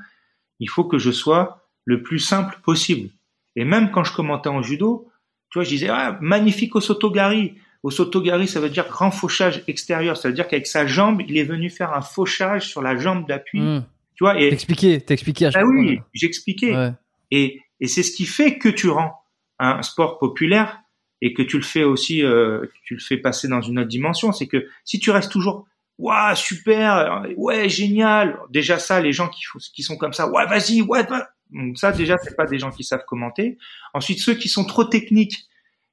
il 0.59 0.69
faut 0.69 0.83
que 0.83 0.99
je 0.99 1.09
sois 1.09 1.65
le 1.85 2.03
plus 2.03 2.19
simple 2.19 2.59
possible. 2.63 3.09
Et 3.55 3.65
même 3.65 3.89
quand 3.89 4.03
je 4.03 4.13
commentais 4.13 4.49
en 4.49 4.61
judo, 4.61 5.09
tu 5.49 5.57
vois, 5.57 5.63
je 5.63 5.69
disais, 5.69 5.89
ah, 5.89 6.19
magnifique 6.21 6.75
au 6.75 6.81
sotogari. 6.81 7.55
Au 7.81 7.89
sotogari, 7.89 8.47
ça 8.47 8.59
veut 8.59 8.69
dire 8.69 8.87
grand 8.87 9.09
fauchage 9.09 9.63
extérieur. 9.67 10.17
Ça 10.17 10.27
veut 10.27 10.35
dire 10.35 10.47
qu'avec 10.47 10.67
sa 10.67 10.85
jambe, 10.85 11.23
il 11.27 11.35
est 11.35 11.45
venu 11.45 11.71
faire 11.71 11.91
un 11.95 12.01
fauchage 12.01 12.67
sur 12.67 12.83
la 12.83 12.95
jambe 12.95 13.27
d'appui. 13.27 13.61
Hmm. 13.61 13.85
Tu 14.13 14.23
vois, 14.23 14.39
et, 14.39 14.51
T'expliquais, 14.51 15.01
t'expliquais 15.01 15.47
à 15.47 15.51
chaque 15.51 15.63
ah 15.63 15.67
oui, 15.67 15.99
j'expliquais. 16.13 16.75
Ouais. 16.75 16.91
Et, 17.31 17.59
et 17.79 17.87
c'est 17.87 18.03
ce 18.03 18.11
qui 18.11 18.27
fait 18.27 18.59
que 18.59 18.69
tu 18.69 18.87
rends 18.89 19.15
un 19.57 19.81
sport 19.81 20.19
populaire 20.19 20.79
et 21.21 21.33
que 21.33 21.41
tu 21.41 21.57
le 21.57 21.63
fais 21.63 21.83
aussi, 21.83 22.23
euh, 22.23 22.65
tu 22.83 22.95
le 22.95 22.99
fais 22.99 23.17
passer 23.17 23.47
dans 23.47 23.61
une 23.61 23.79
autre 23.79 23.89
dimension. 23.89 24.31
C'est 24.31 24.47
que 24.47 24.67
si 24.85 24.99
tu 24.99 25.11
restes 25.11 25.31
toujours, 25.31 25.67
waouh, 25.97 26.35
super, 26.35 27.25
ouais, 27.37 27.69
génial. 27.69 28.39
Déjà 28.49 28.79
ça, 28.79 29.01
les 29.01 29.11
gens 29.11 29.27
qui, 29.27 29.43
qui 29.73 29.83
sont 29.83 29.97
comme 29.97 30.13
ça, 30.13 30.29
ouais, 30.29 30.45
vas-y, 30.45 30.81
ouais, 30.81 31.03
va. 31.03 31.29
Donc 31.51 31.77
ça, 31.77 31.91
déjà, 31.91 32.17
c'est 32.17 32.35
pas 32.35 32.45
des 32.45 32.59
gens 32.59 32.71
qui 32.71 32.83
savent 32.83 33.05
commenter. 33.05 33.57
Ensuite, 33.93 34.19
ceux 34.19 34.35
qui 34.35 34.49
sont 34.49 34.65
trop 34.65 34.83
techniques, 34.83 35.47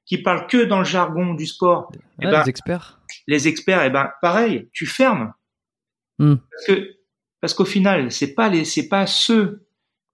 qui 0.05 0.17
parlent 0.17 0.47
que 0.47 0.63
dans 0.63 0.79
le 0.79 0.85
jargon 0.85 1.33
du 1.33 1.45
sport, 1.45 1.91
eh 2.21 2.25
ben, 2.25 2.41
les 2.41 2.49
experts. 2.49 2.99
les 3.27 3.47
experts, 3.47 3.83
eh 3.83 3.89
ben, 3.89 4.09
pareil, 4.21 4.69
tu 4.71 4.85
fermes. 4.85 5.33
Hmm. 6.19 6.35
Parce 6.51 6.65
que, 6.65 6.95
parce 7.41 7.53
qu'au 7.53 7.65
final, 7.65 8.11
c'est 8.11 8.33
pas 8.33 8.49
les, 8.49 8.65
c'est 8.65 8.87
pas 8.87 9.05
ceux 9.05 9.67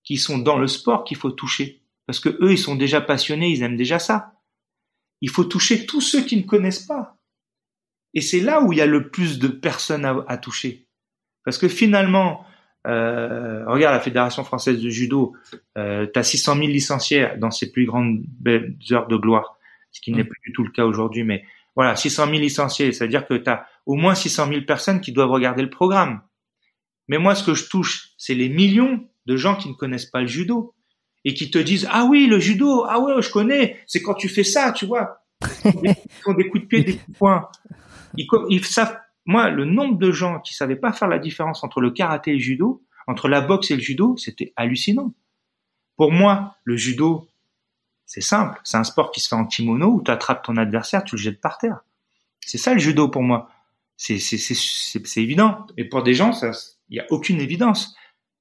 qui 0.03 0.17
sont 0.17 0.39
dans 0.39 0.57
le 0.57 0.67
sport 0.67 1.03
qu'il 1.03 1.17
faut 1.17 1.31
toucher. 1.31 1.81
Parce 2.07 2.19
que 2.19 2.29
eux, 2.41 2.51
ils 2.51 2.57
sont 2.57 2.75
déjà 2.75 3.01
passionnés, 3.01 3.49
ils 3.49 3.63
aiment 3.63 3.77
déjà 3.77 3.99
ça. 3.99 4.32
Il 5.23 5.29
faut 5.29 5.45
toucher 5.45 5.85
tous 5.85 6.01
ceux 6.01 6.21
qui 6.21 6.35
ne 6.35 6.43
connaissent 6.43 6.85
pas. 6.85 7.17
Et 8.13 8.19
c'est 8.19 8.41
là 8.41 8.61
où 8.61 8.73
il 8.73 8.77
y 8.77 8.81
a 8.81 8.85
le 8.85 9.09
plus 9.09 9.39
de 9.39 9.47
personnes 9.47 10.03
à, 10.03 10.23
à 10.27 10.37
toucher. 10.37 10.85
Parce 11.45 11.57
que 11.57 11.69
finalement, 11.69 12.45
euh, 12.85 13.63
regarde 13.65 13.95
la 13.95 14.01
Fédération 14.01 14.43
française 14.43 14.81
de 14.81 14.89
judo, 14.89 15.33
euh, 15.77 16.07
tu 16.11 16.19
as 16.19 16.23
600 16.23 16.55
000 16.55 16.67
licenciés 16.67 17.29
dans 17.37 17.51
ses 17.51 17.71
plus 17.71 17.85
grandes 17.85 18.21
belles 18.27 18.75
heures 18.91 19.07
de 19.07 19.15
gloire, 19.15 19.57
ce 19.91 20.01
qui 20.01 20.11
n'est 20.11 20.25
plus 20.25 20.39
du 20.45 20.51
tout 20.51 20.63
le 20.63 20.71
cas 20.71 20.83
aujourd'hui, 20.83 21.23
mais 21.23 21.45
voilà, 21.75 21.95
600 21.95 22.25
000 22.25 22.37
licenciés, 22.39 22.91
ça 22.91 23.05
veut 23.05 23.09
dire 23.09 23.25
que 23.25 23.35
tu 23.35 23.49
as 23.49 23.65
au 23.85 23.95
moins 23.95 24.15
600 24.15 24.49
000 24.49 24.61
personnes 24.65 24.99
qui 24.99 25.13
doivent 25.13 25.31
regarder 25.31 25.61
le 25.61 25.69
programme. 25.69 26.21
Mais 27.07 27.17
moi, 27.17 27.35
ce 27.35 27.43
que 27.43 27.53
je 27.53 27.69
touche, 27.69 28.09
c'est 28.17 28.35
les 28.35 28.49
millions 28.49 29.07
de 29.25 29.37
gens 29.37 29.55
qui 29.55 29.69
ne 29.69 29.73
connaissent 29.73 30.05
pas 30.05 30.21
le 30.21 30.27
judo 30.27 30.75
et 31.25 31.33
qui 31.33 31.49
te 31.49 31.57
disent 31.57 31.87
ah 31.91 32.05
oui 32.05 32.27
le 32.27 32.39
judo 32.39 32.85
ah 32.87 32.99
ouais 32.99 33.21
je 33.21 33.31
connais 33.31 33.79
c'est 33.87 34.01
quand 34.01 34.13
tu 34.13 34.29
fais 34.29 34.43
ça 34.43 34.71
tu 34.71 34.85
vois. 34.85 35.19
Ils 35.65 35.95
font 36.23 36.33
des 36.33 36.47
coups 36.47 36.63
de 36.63 36.67
pied 36.67 36.83
des 36.83 36.93
coups 36.97 37.09
de 37.09 37.17
poing. 37.17 37.49
Ils, 38.15 38.65
savent 38.65 38.97
moi 39.25 39.49
le 39.49 39.65
nombre 39.65 39.97
de 39.97 40.11
gens 40.11 40.39
qui 40.39 40.53
savaient 40.53 40.75
pas 40.75 40.93
faire 40.93 41.07
la 41.07 41.19
différence 41.19 41.63
entre 41.63 41.81
le 41.81 41.91
karaté 41.91 42.31
et 42.31 42.35
le 42.35 42.39
judo 42.39 42.83
entre 43.07 43.27
la 43.27 43.41
boxe 43.41 43.71
et 43.71 43.75
le 43.75 43.81
judo 43.81 44.15
c'était 44.17 44.53
hallucinant. 44.55 45.13
Pour 45.97 46.11
moi 46.11 46.55
le 46.63 46.77
judo 46.77 47.27
c'est 48.05 48.21
simple. 48.21 48.59
C'est 48.63 48.77
un 48.77 48.83
sport 48.83 49.11
qui 49.11 49.19
se 49.21 49.29
fait 49.29 49.35
en 49.35 49.45
kimono 49.45 49.87
où 49.87 50.03
tu 50.03 50.11
attrapes 50.11 50.43
ton 50.45 50.57
adversaire 50.57 51.03
tu 51.03 51.15
le 51.15 51.21
jettes 51.21 51.41
par 51.41 51.57
terre. 51.57 51.79
C'est 52.45 52.57
ça 52.57 52.73
le 52.73 52.79
judo 52.79 53.07
pour 53.07 53.23
moi. 53.23 53.49
C'est 53.97 54.19
c'est 54.19 54.37
c'est 54.37 54.55
c'est 54.55 55.05
c'est 55.05 55.21
évident. 55.21 55.65
Et 55.77 55.85
pour 55.85 56.03
des 56.03 56.13
gens 56.13 56.33
ça 56.33 56.51
il 56.89 56.97
y 56.97 56.99
a 56.99 57.05
aucune 57.09 57.39
évidence. 57.39 57.95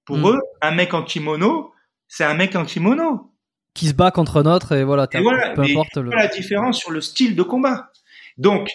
Pour 0.05 0.19
Mm. 0.19 0.27
eux 0.27 0.41
un 0.61 0.73
mec 0.73 0.95
en 0.95 1.03
kimono 1.03 1.72
c'est 2.13 2.25
un 2.25 2.35
mec 2.35 2.55
en 2.57 2.67
kimono. 2.67 3.33
Qui 3.73 3.89
se 3.89 3.95
bat 3.95 4.11
contre 4.11 4.43
un 4.43 4.55
autre 4.55 4.73
et 4.73 4.85
voilà, 4.85 5.09
Et 5.13 5.23
voilà, 5.23 5.55
peu 5.55 5.63
mais 5.63 5.71
importe 5.71 5.97
le. 5.97 6.11
la 6.11 6.27
différence 6.27 6.79
sur 6.79 6.91
le 6.91 7.01
style 7.01 7.35
de 7.35 7.43
combat. 7.43 7.91
Donc, 8.37 8.69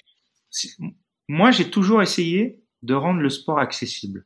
moi, 1.28 1.52
j'ai 1.52 1.70
toujours 1.70 2.02
essayé 2.02 2.64
de 2.82 2.96
rendre 2.96 3.20
le 3.20 3.30
sport 3.30 3.60
accessible 3.60 4.26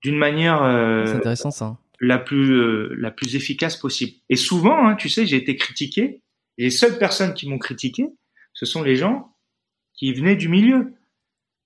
d'une 0.00 0.16
manière 0.16 0.62
euh, 0.62 1.06
C'est 1.06 1.16
intéressant 1.16 1.50
ça. 1.50 1.76
la 1.98 2.18
plus 2.18 2.52
euh, 2.52 2.94
la 2.96 3.10
plus 3.10 3.34
efficace 3.34 3.76
possible. 3.76 4.12
Et 4.28 4.36
souvent, 4.36 4.86
hein, 4.86 4.94
tu 4.94 5.08
sais, 5.08 5.26
j'ai 5.26 5.36
été 5.36 5.56
critiqué. 5.56 6.22
Et 6.56 6.64
les 6.64 6.70
seules 6.70 6.98
personnes 6.98 7.34
qui 7.34 7.48
m'ont 7.48 7.58
critiqué, 7.58 8.06
ce 8.52 8.64
sont 8.64 8.84
les 8.84 8.94
gens 8.94 9.34
qui 9.92 10.12
venaient 10.12 10.36
du 10.36 10.48
milieu, 10.48 10.94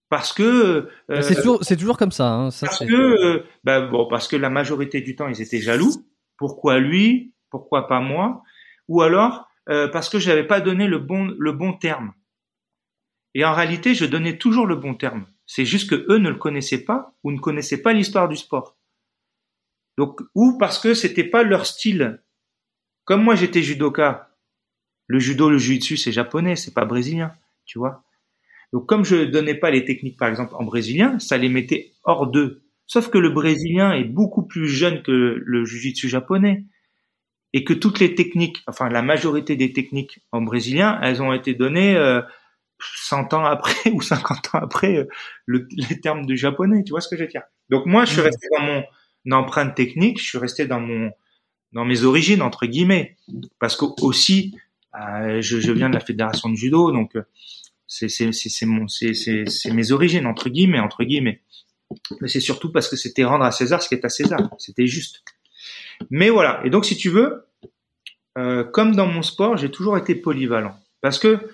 parce 0.09 0.33
que 0.33 0.89
euh, 1.11 1.21
c'est 1.21 1.35
toujours, 1.35 1.63
c'est 1.63 1.77
toujours 1.77 1.99
comme 1.99 2.13
ça. 2.13 2.33
Hein. 2.33 2.51
ça 2.51 2.67
parce 2.67 2.79
que 2.79 2.95
euh, 2.95 3.45
bah, 3.65 3.83
bon 3.83 4.07
parce 4.09 4.29
que 4.29 4.37
la 4.37 4.49
majorité 4.49 5.03
du 5.03 5.15
temps 5.15 5.29
ils 5.29 5.43
étaient 5.43 5.61
jaloux 5.61 5.93
pourquoi 6.38 6.79
lui 6.79 7.35
pourquoi 7.51 7.87
pas 7.87 8.01
moi 8.01 8.42
ou 8.88 9.03
alors 9.03 9.48
euh, 9.68 9.88
parce 9.88 10.09
que 10.09 10.18
j'avais 10.18 10.46
pas 10.46 10.61
donné 10.61 10.87
le 10.87 10.98
bon 10.98 11.35
le 11.38 11.53
bon 11.53 11.74
terme. 11.74 12.14
Et 13.35 13.44
en 13.44 13.55
réalité 13.55 13.94
je 13.94 14.07
donnais 14.07 14.38
toujours 14.38 14.66
le 14.66 14.77
bon 14.77 14.94
terme. 14.94 15.27
C'est 15.46 15.66
juste 15.66 15.90
que 15.90 16.07
eux 16.11 16.18
ne 16.18 16.31
le 16.31 16.37
connaissaient 16.37 16.85
pas 16.85 17.14
ou 17.22 17.33
ne 17.33 17.38
connaissaient 17.38 17.83
pas 17.83 17.92
l'histoire 17.92 18.29
du 18.29 18.37
sport. 18.37 18.79
Donc 19.98 20.20
ou 20.35 20.57
parce 20.59 20.79
que 20.79 20.94
c'était 20.94 21.24
pas 21.24 21.42
leur 21.42 21.66
style. 21.66 22.22
Comme 23.05 23.22
moi 23.22 23.35
j'étais 23.35 23.62
judoka. 23.62 24.31
Le 25.07 25.18
judo 25.18 25.51
le 25.51 25.59
jiu-jitsu 25.59 25.98
c'est 25.98 26.12
japonais 26.12 26.57
c'est 26.57 26.74
pas 26.74 26.87
brésilien 26.87 27.33
tu 27.66 27.79
vois. 27.79 28.03
Donc 28.72 28.87
comme 28.87 29.05
je 29.05 29.24
donnais 29.24 29.55
pas 29.55 29.70
les 29.70 29.85
techniques 29.85 30.18
par 30.18 30.29
exemple 30.29 30.55
en 30.55 30.64
brésilien, 30.64 31.18
ça 31.18 31.38
les 31.38 31.48
mettait 31.48 31.92
hors 32.05 32.27
d'eux. 32.27 32.62
Sauf 32.88 33.11
que 33.11 33.18
le 33.18 33.31
brésilien 33.31 33.92
est 33.94 34.05
beaucoup 34.05 34.44
plus 34.44 34.68
jeune 34.68 35.03
que 35.05 35.12
le 35.44 35.64
jiu-jitsu 35.66 36.09
japonais 36.09 36.66
et 37.53 37.64
que 37.64 37.72
toutes 37.74 38.01
les 38.01 38.14
techniques, 38.14 38.62
enfin 38.66 38.88
la 38.88 39.03
majorité 39.03 39.57
des 39.57 39.72
techniques 39.72 40.20
en 40.33 40.42
brésilien, 40.42 40.98
elles 41.03 41.22
ont 41.22 41.33
été 41.33 41.55
données 41.55 41.96
euh, 41.96 42.22
100 42.81 43.35
ans 43.35 43.44
après 43.44 43.74
ou 43.92 44.03
50 44.03 44.55
ans 44.55 44.59
après 44.62 44.96
euh, 44.98 45.09
le, 45.46 45.66
les 45.90 46.01
termes 46.01 46.27
du 46.27 46.37
japonais, 46.37 46.83
tu 46.85 46.90
vois 46.90 47.01
ce 47.01 47.09
que 47.09 47.16
je 47.16 47.22
veux 47.22 47.29
dire? 47.29 47.42
Donc 47.70 47.87
moi 47.87 48.05
je 48.05 48.12
suis 48.12 48.22
Mhm. 48.22 48.27
resté 48.27 48.46
dans 48.59 48.64
mon 48.64 48.85
empreinte 49.38 49.74
technique, 49.74 50.20
je 50.20 50.27
suis 50.29 50.38
resté 50.38 50.66
dans 50.66 50.81
mon 50.81 51.11
dans 51.72 51.85
mes 51.85 52.05
origines 52.05 52.42
entre 52.42 52.66
guillemets 52.66 53.16
parce 53.61 53.77
que 53.77 53.85
aussi 54.03 54.57
euh, 55.01 55.42
je, 55.42 55.61
je 55.61 55.72
viens 55.72 55.90
de 55.90 55.94
la 55.94 56.01
fédération 56.01 56.48
de 56.51 56.57
judo 56.57 56.92
donc 56.92 57.16
euh, 57.16 57.22
c'est 57.87 58.09
c'est 58.09 58.33
c'est 58.33 58.48
c'est 58.51 58.66
mon 58.66 58.88
c'est 58.88 59.14
c'est 59.14 59.46
c'est 59.48 59.72
mes 59.72 59.92
origines 59.92 60.27
entre 60.27 60.48
guillemets 60.51 60.81
entre 60.81 61.04
guillemets 61.04 61.42
mais 62.21 62.29
c'est 62.29 62.41
surtout 62.41 62.71
parce 62.73 62.89
que 62.89 62.97
c'était 62.97 63.25
rendre 63.25 63.45
à 63.45 63.53
César 63.53 63.83
ce 63.83 63.89
qui 63.89 63.95
est 63.95 64.05
à 64.05 64.09
César. 64.09 64.41
C'était 64.59 64.87
juste. 64.87 65.23
Mais 66.11 66.31
voilà. 66.31 66.61
Et 66.65 66.71
donc 66.71 66.85
si 66.85 66.97
tu 66.97 67.11
veux 67.11 67.47
euh, 68.37 68.65
comme 68.65 68.95
dans 68.95 69.07
mon 69.07 69.23
sport 69.23 69.57
j'ai 69.57 69.71
toujours 69.71 69.97
été 69.99 70.15
polyvalent. 70.15 70.79
Parce 71.01 71.19
que 71.19 71.51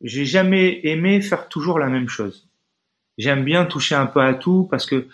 j'ai 0.00 0.24
jamais 0.24 0.80
aimé 0.84 1.20
faire 1.20 1.48
toujours 1.48 1.78
la 1.78 1.88
même 1.88 2.08
chose. 2.08 2.48
J'aime 3.18 3.44
bien 3.44 3.64
toucher 3.64 3.94
un 3.94 4.06
peu 4.06 4.20
à 4.20 4.34
tout 4.34 4.66
parce 4.70 4.86
que 4.86 5.06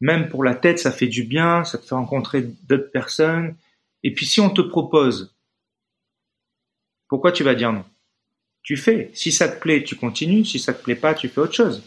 même 0.00 0.28
pour 0.28 0.44
la 0.44 0.54
tête 0.54 0.78
ça 0.78 0.92
fait 0.92 1.08
du 1.08 1.24
bien 1.24 1.64
ça 1.64 1.78
te 1.78 1.86
fait 1.86 1.94
rencontrer 1.94 2.42
d'autres 2.68 2.90
personnes. 2.90 3.56
Et 4.02 4.12
puis 4.12 4.26
si 4.26 4.40
on 4.40 4.50
te 4.50 4.62
propose 4.62 5.34
pourquoi 7.12 7.30
tu 7.30 7.44
vas 7.44 7.54
dire 7.54 7.72
non? 7.72 7.84
Tu 8.62 8.78
fais. 8.78 9.10
Si 9.12 9.32
ça 9.32 9.48
te 9.48 9.60
plaît, 9.60 9.82
tu 9.84 9.96
continues. 9.96 10.46
Si 10.46 10.58
ça 10.58 10.72
te 10.72 10.82
plaît 10.82 10.94
pas, 10.94 11.12
tu 11.12 11.28
fais 11.28 11.42
autre 11.42 11.52
chose. 11.52 11.82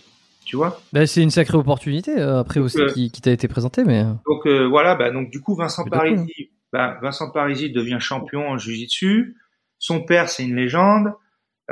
Tu 0.45 0.55
vois 0.55 0.79
Bah, 0.93 1.07
c'est 1.07 1.23
une 1.23 1.31
sacrée 1.31 1.57
opportunité 1.57 2.19
euh, 2.19 2.39
après 2.39 2.59
aussi 2.59 2.79
euh, 2.79 2.89
qui, 2.91 3.11
qui 3.11 3.21
t'a 3.21 3.31
été 3.31 3.47
présentée, 3.47 3.83
mais. 3.83 4.03
Donc 4.03 4.45
euh, 4.45 4.67
voilà. 4.67 4.95
Bah, 4.95 5.09
donc 5.11 5.31
du 5.31 5.41
coup, 5.41 5.55
Vincent 5.55 5.83
cool. 5.83 5.91
Parisi, 5.91 6.51
bah, 6.71 6.99
Vincent 7.01 7.31
Parisi 7.31 7.71
devient 7.71 7.97
champion 7.99 8.47
en 8.47 8.57
jiu-jitsu. 8.57 9.35
Son 9.79 10.01
père, 10.01 10.29
c'est 10.29 10.43
une 10.43 10.55
légende. 10.55 11.11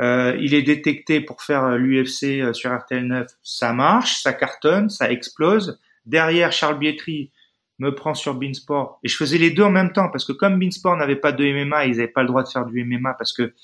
Euh, 0.00 0.36
il 0.40 0.54
est 0.54 0.62
détecté 0.62 1.20
pour 1.20 1.40
faire 1.42 1.78
l'UFC 1.78 2.52
sur 2.52 2.76
RTL 2.76 3.06
9. 3.06 3.28
Ça 3.44 3.72
marche, 3.72 4.16
ça 4.16 4.32
cartonne, 4.32 4.90
ça 4.90 5.10
explose. 5.10 5.78
Derrière, 6.04 6.50
Charles 6.50 6.78
Bietri 6.78 7.30
me 7.78 7.94
prend 7.94 8.14
sur 8.14 8.34
Beansport. 8.34 8.98
Et 9.04 9.08
je 9.08 9.16
faisais 9.16 9.38
les 9.38 9.50
deux 9.50 9.62
en 9.62 9.70
même 9.70 9.92
temps 9.92 10.10
parce 10.10 10.24
que 10.24 10.32
comme 10.32 10.58
Beansport 10.58 10.96
n'avait 10.96 11.16
pas 11.16 11.30
de 11.30 11.44
MMA, 11.44 11.86
ils 11.86 11.96
n'avaient 11.96 12.08
pas 12.08 12.22
le 12.22 12.28
droit 12.28 12.42
de 12.42 12.48
faire 12.48 12.66
du 12.66 12.84
MMA 12.84 13.14
parce 13.14 13.32
que 13.32 13.54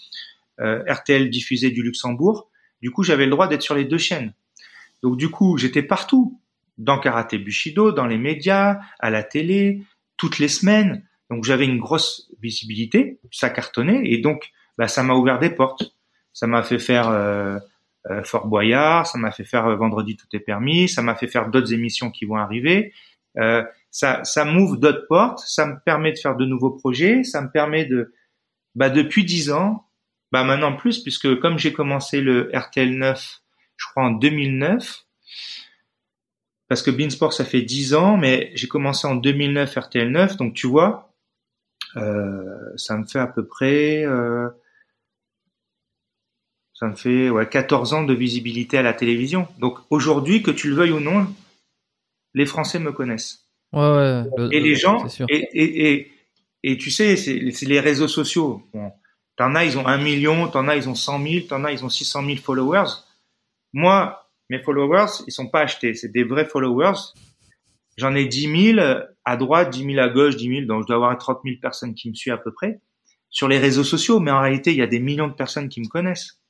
RTL 0.59 1.31
diffusait 1.31 1.71
du 1.71 1.83
Luxembourg. 1.83 2.49
Du 2.81 2.91
coup, 2.91 3.03
j'avais 3.03 3.25
le 3.25 3.31
droit 3.31 3.49
d'être 3.49 3.63
sur 3.63 3.75
les 3.75 3.85
deux 3.85 3.99
chaînes. 3.99 4.33
Donc 5.03 5.17
du 5.17 5.31
coup, 5.31 5.57
j'étais 5.57 5.83
partout, 5.83 6.41
dans 6.79 6.99
Karaté 6.99 7.39
Bushido, 7.39 7.93
dans 7.93 8.07
les 8.07 8.19
médias, 8.19 8.81
à 8.99 9.11
la 9.11 9.23
télé, 9.23 9.83
toutes 10.17 10.39
les 10.39 10.49
semaines. 10.49 11.05
Donc 11.31 11.45
j'avais 11.45 11.67
une 11.67 11.79
grosse 11.79 12.31
visibilité, 12.41 13.21
ça 13.31 13.51
cartonnait, 13.51 14.03
et 14.05 14.19
donc 14.19 14.51
bah, 14.79 14.89
ça 14.89 15.03
m'a 15.03 15.15
ouvert 15.15 15.39
des 15.39 15.51
portes. 15.51 15.95
Ça 16.33 16.47
m'a 16.47 16.63
fait 16.63 16.79
faire 16.79 17.09
euh, 17.09 17.59
euh, 18.11 18.23
Fort 18.25 18.47
Boyard, 18.47 19.07
ça 19.07 19.19
m'a 19.19 19.31
fait 19.31 19.45
faire 19.45 19.67
euh, 19.67 19.77
Vendredi 19.77 20.17
tout 20.17 20.27
est 20.33 20.41
permis, 20.41 20.89
ça 20.89 21.03
m'a 21.03 21.15
fait 21.15 21.27
faire 21.27 21.51
d'autres 21.51 21.73
émissions 21.73 22.11
qui 22.11 22.25
vont 22.25 22.37
arriver. 22.37 22.93
ça, 23.91 24.25
ça 24.25 24.45
m'ouvre 24.45 24.77
d'autres 24.77 25.07
portes, 25.09 25.41
ça 25.41 25.67
me 25.67 25.77
permet 25.85 26.13
de 26.13 26.19
faire 26.19 26.37
de 26.37 26.47
nouveaux 26.47 26.71
projets, 26.71 27.25
ça 27.25 27.43
me 27.43 27.51
permet 27.51 27.85
de, 27.85 28.13
bah, 28.75 28.91
depuis 28.91 29.25
dix 29.25 29.51
ans, 29.51 29.87
bah 30.33 30.45
maintenant 30.45 30.75
plus, 30.75 31.01
puisque 31.01 31.39
comme 31.41 31.59
j'ai 31.59 31.73
commencé 31.73 32.21
le 32.21 32.51
RTL 32.55 32.97
9, 32.97 33.41
je 33.81 33.87
crois 33.89 34.05
en 34.05 34.11
2009, 34.11 35.05
parce 36.69 36.83
que 36.83 36.91
Beansport 36.91 37.33
ça 37.33 37.45
fait 37.45 37.63
10 37.63 37.95
ans, 37.95 38.17
mais 38.17 38.53
j'ai 38.55 38.69
commencé 38.69 39.07
en 39.07 39.17
2009 39.17 39.75
RTL 39.75 40.11
9, 40.11 40.37
donc 40.37 40.55
tu 40.55 40.67
vois, 40.67 41.13
euh, 41.97 42.77
ça 42.77 42.97
me 42.97 43.07
fait 43.07 43.19
à 43.19 43.27
peu 43.27 43.47
près, 43.47 44.05
euh, 44.05 44.49
ça 46.75 46.87
me 46.87 46.95
fait 46.95 47.31
ouais 47.31 47.49
14 47.49 47.95
ans 47.95 48.05
de 48.05 48.15
visibilité 48.15 48.79
à 48.79 48.83
la 48.83 48.93
télévision. 48.93 49.49
Donc 49.59 49.79
aujourd'hui, 49.89 50.43
que 50.43 50.51
tu 50.51 50.69
le 50.69 50.77
veuilles 50.77 50.93
ou 50.93 51.01
non, 51.01 51.27
les 52.35 52.47
Français 52.47 52.79
me 52.79 52.93
connaissent. 52.93 53.47
Ouais, 53.73 53.81
ouais. 53.81 54.49
et 54.53 54.61
les 54.61 54.75
gens, 54.75 55.07
et, 55.29 55.49
et, 55.53 55.93
et, 55.93 56.13
et, 56.65 56.77
tu 56.77 56.91
sais, 56.91 57.17
c'est 57.17 57.67
les 57.67 57.81
réseaux 57.81 58.09
sociaux. 58.09 58.63
Bon, 58.75 58.93
t'en 59.37 59.55
as, 59.55 59.65
ils 59.65 59.79
ont 59.79 59.87
un 59.87 59.99
million, 59.99 60.49
t'en 60.49 60.69
as, 60.69 60.77
ils 60.77 60.89
ont 60.89 60.95
100 60.95 61.23
000, 61.23 61.47
t'en 61.49 61.65
as, 61.65 61.73
ils 61.73 61.85
ont 61.85 61.89
600 61.89 62.27
000 62.27 62.37
followers. 62.39 62.91
Moi, 63.73 64.31
mes 64.49 64.61
followers, 64.61 65.23
ils 65.27 65.33
sont 65.33 65.49
pas 65.49 65.61
achetés, 65.61 65.95
c'est 65.95 66.11
des 66.11 66.25
vrais 66.25 66.45
followers. 66.45 66.99
J'en 67.97 68.15
ai 68.15 68.27
10 68.27 68.75
000 68.75 68.81
à 69.25 69.37
droite, 69.37 69.71
10 69.71 69.85
000 69.95 69.99
à 69.99 70.09
gauche, 70.09 70.37
10 70.37 70.49
000, 70.49 70.67
donc 70.67 70.83
je 70.83 70.87
dois 70.87 70.97
avoir 70.97 71.17
30 71.17 71.41
000 71.45 71.57
personnes 71.61 71.95
qui 71.95 72.09
me 72.09 72.15
suivent 72.15 72.35
à 72.35 72.39
peu 72.39 72.53
près 72.53 72.81
sur 73.31 73.47
les 73.47 73.59
réseaux 73.59 73.85
sociaux, 73.85 74.19
mais 74.21 74.31
en 74.31 74.41
réalité, 74.41 74.73
il 74.73 74.77
y 74.77 74.83
a 74.83 74.87
des 74.87 74.99
millions 74.99 75.29
de 75.29 75.35
personnes 75.35 75.69
qui 75.69 75.81
me 75.81 75.87
connaissent. 75.87 76.41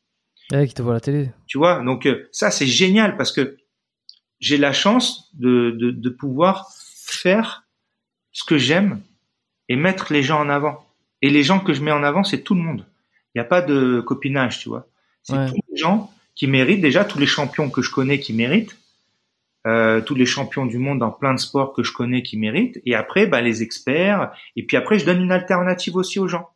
Ouais, 0.51 0.67
qui 0.67 0.75
te 0.75 0.83
voient 0.83 0.95
à 0.95 0.97
la 0.97 1.01
télé. 1.01 1.31
Tu 1.47 1.59
vois, 1.59 1.83
donc 1.83 2.07
euh, 2.07 2.29
ça 2.33 2.51
c'est 2.51 2.67
génial 2.67 3.17
parce 3.17 3.31
que 3.31 3.59
j'ai 4.41 4.57
la 4.57 4.73
chance 4.73 5.31
de, 5.35 5.71
de, 5.73 5.91
de 5.91 6.09
pouvoir 6.09 6.71
faire 6.75 7.65
ce 8.33 8.43
que 8.45 8.57
j'aime 8.57 9.01
et 9.69 9.77
mettre 9.77 10.13
les 10.13 10.23
gens 10.23 10.41
en 10.41 10.49
avant. 10.49 10.85
Et 11.23 11.31
les 11.31 11.43
gens 11.43 11.61
que 11.61 11.75
je 11.75 11.83
mets 11.83 11.93
en 11.93 12.03
avant, 12.03 12.25
c'est 12.25 12.43
tout 12.43 12.55
le 12.55 12.63
monde. 12.63 12.87
Il 13.35 13.39
n'y 13.39 13.43
a 13.43 13.45
pas 13.45 13.61
de 13.61 14.01
copinage, 14.01 14.59
tu 14.59 14.71
vois. 14.71 14.89
C'est 15.23 15.47
tous 15.47 15.61
les 15.71 15.77
gens 15.77 16.11
qui 16.41 16.47
méritent 16.47 16.81
déjà 16.81 17.05
tous 17.05 17.19
les 17.19 17.27
champions 17.27 17.69
que 17.69 17.83
je 17.83 17.91
connais 17.91 18.19
qui 18.19 18.33
méritent, 18.33 18.75
euh, 19.67 20.01
tous 20.01 20.15
les 20.15 20.25
champions 20.25 20.65
du 20.65 20.79
monde 20.79 21.01
dans 21.01 21.11
plein 21.11 21.35
de 21.35 21.39
sports 21.39 21.75
que 21.75 21.83
je 21.83 21.93
connais 21.93 22.23
qui 22.23 22.39
méritent, 22.39 22.81
et 22.87 22.95
après 22.95 23.27
bah, 23.27 23.43
les 23.43 23.63
experts, 23.63 24.33
et 24.57 24.65
puis 24.65 24.79
après 24.79 24.99
je 24.99 25.05
donne 25.05 25.21
une 25.21 25.33
alternative 25.33 25.97
aussi 25.97 26.19
aux 26.19 26.29
gens, 26.29 26.49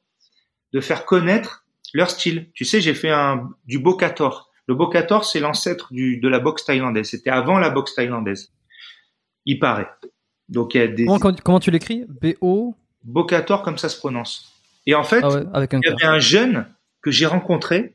de 0.72 0.80
faire 0.80 1.05
connaître 1.05 1.66
leur 1.93 2.09
style. 2.09 2.49
Tu 2.55 2.64
sais, 2.64 2.80
j'ai 2.80 2.95
fait 2.95 3.11
un 3.11 3.51
du 3.66 3.78
Bokator. 3.78 4.51
Le 4.68 4.74
Bokator, 4.74 5.26
c'est 5.26 5.39
l'ancêtre 5.39 5.93
du 5.93 6.16
de 6.16 6.28
la 6.28 6.39
boxe 6.39 6.64
thaïlandaise. 6.64 7.11
C'était 7.11 7.28
avant 7.28 7.59
la 7.59 7.68
boxe 7.68 7.95
thaïlandaise. 7.95 8.55
Il 9.45 9.59
paraît. 9.59 9.91
Donc 10.49 10.74
il 10.74 10.78
y 10.78 10.80
a 10.80 10.87
des. 10.89 11.05
Comment, 11.05 11.35
comment 11.45 11.61
tu 11.61 11.70
l'écris? 11.70 12.07
B 12.09 12.28
O. 12.41 12.74
Bokator 13.03 13.62
comme 13.62 13.76
ça 13.76 13.91
se 13.91 13.99
prononce. 13.99 14.51
Et 14.87 14.95
en 14.95 15.05
fait, 15.05 15.22
ah 15.22 15.43
avec 15.53 15.74
un 15.74 15.80
il 15.82 15.91
y 15.91 15.93
avait 15.93 16.07
un 16.07 16.20
jeune 16.20 16.66
que 17.03 17.11
j'ai 17.11 17.26
rencontré 17.26 17.93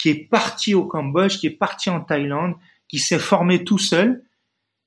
qui 0.00 0.08
est 0.08 0.28
parti 0.30 0.74
au 0.74 0.86
Cambodge, 0.86 1.36
qui 1.36 1.46
est 1.46 1.50
parti 1.50 1.90
en 1.90 2.00
Thaïlande, 2.00 2.54
qui 2.88 2.98
s'est 2.98 3.18
formé 3.18 3.64
tout 3.64 3.76
seul, 3.76 4.24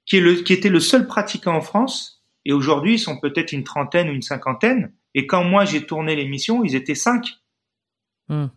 qui, 0.07 0.17
est 0.17 0.19
le, 0.19 0.33
qui 0.33 0.53
était 0.53 0.69
le 0.69 0.79
seul 0.79 1.05
pratiquant 1.05 1.55
en 1.55 1.61
France. 1.61 2.23
Et 2.45 2.51
aujourd'hui, 2.51 2.95
ils 2.95 2.99
sont 2.99 3.19
peut-être 3.19 3.51
une 3.51 3.63
trentaine 3.63 4.09
ou 4.09 4.13
une 4.13 4.23
cinquantaine. 4.23 4.91
Et 5.13 5.27
quand 5.27 5.43
moi 5.43 5.65
j'ai 5.65 5.85
tourné 5.85 6.15
l'émission, 6.15 6.63
ils 6.63 6.75
étaient 6.75 6.95
cinq. 6.95 7.29
Hmm. 8.27 8.47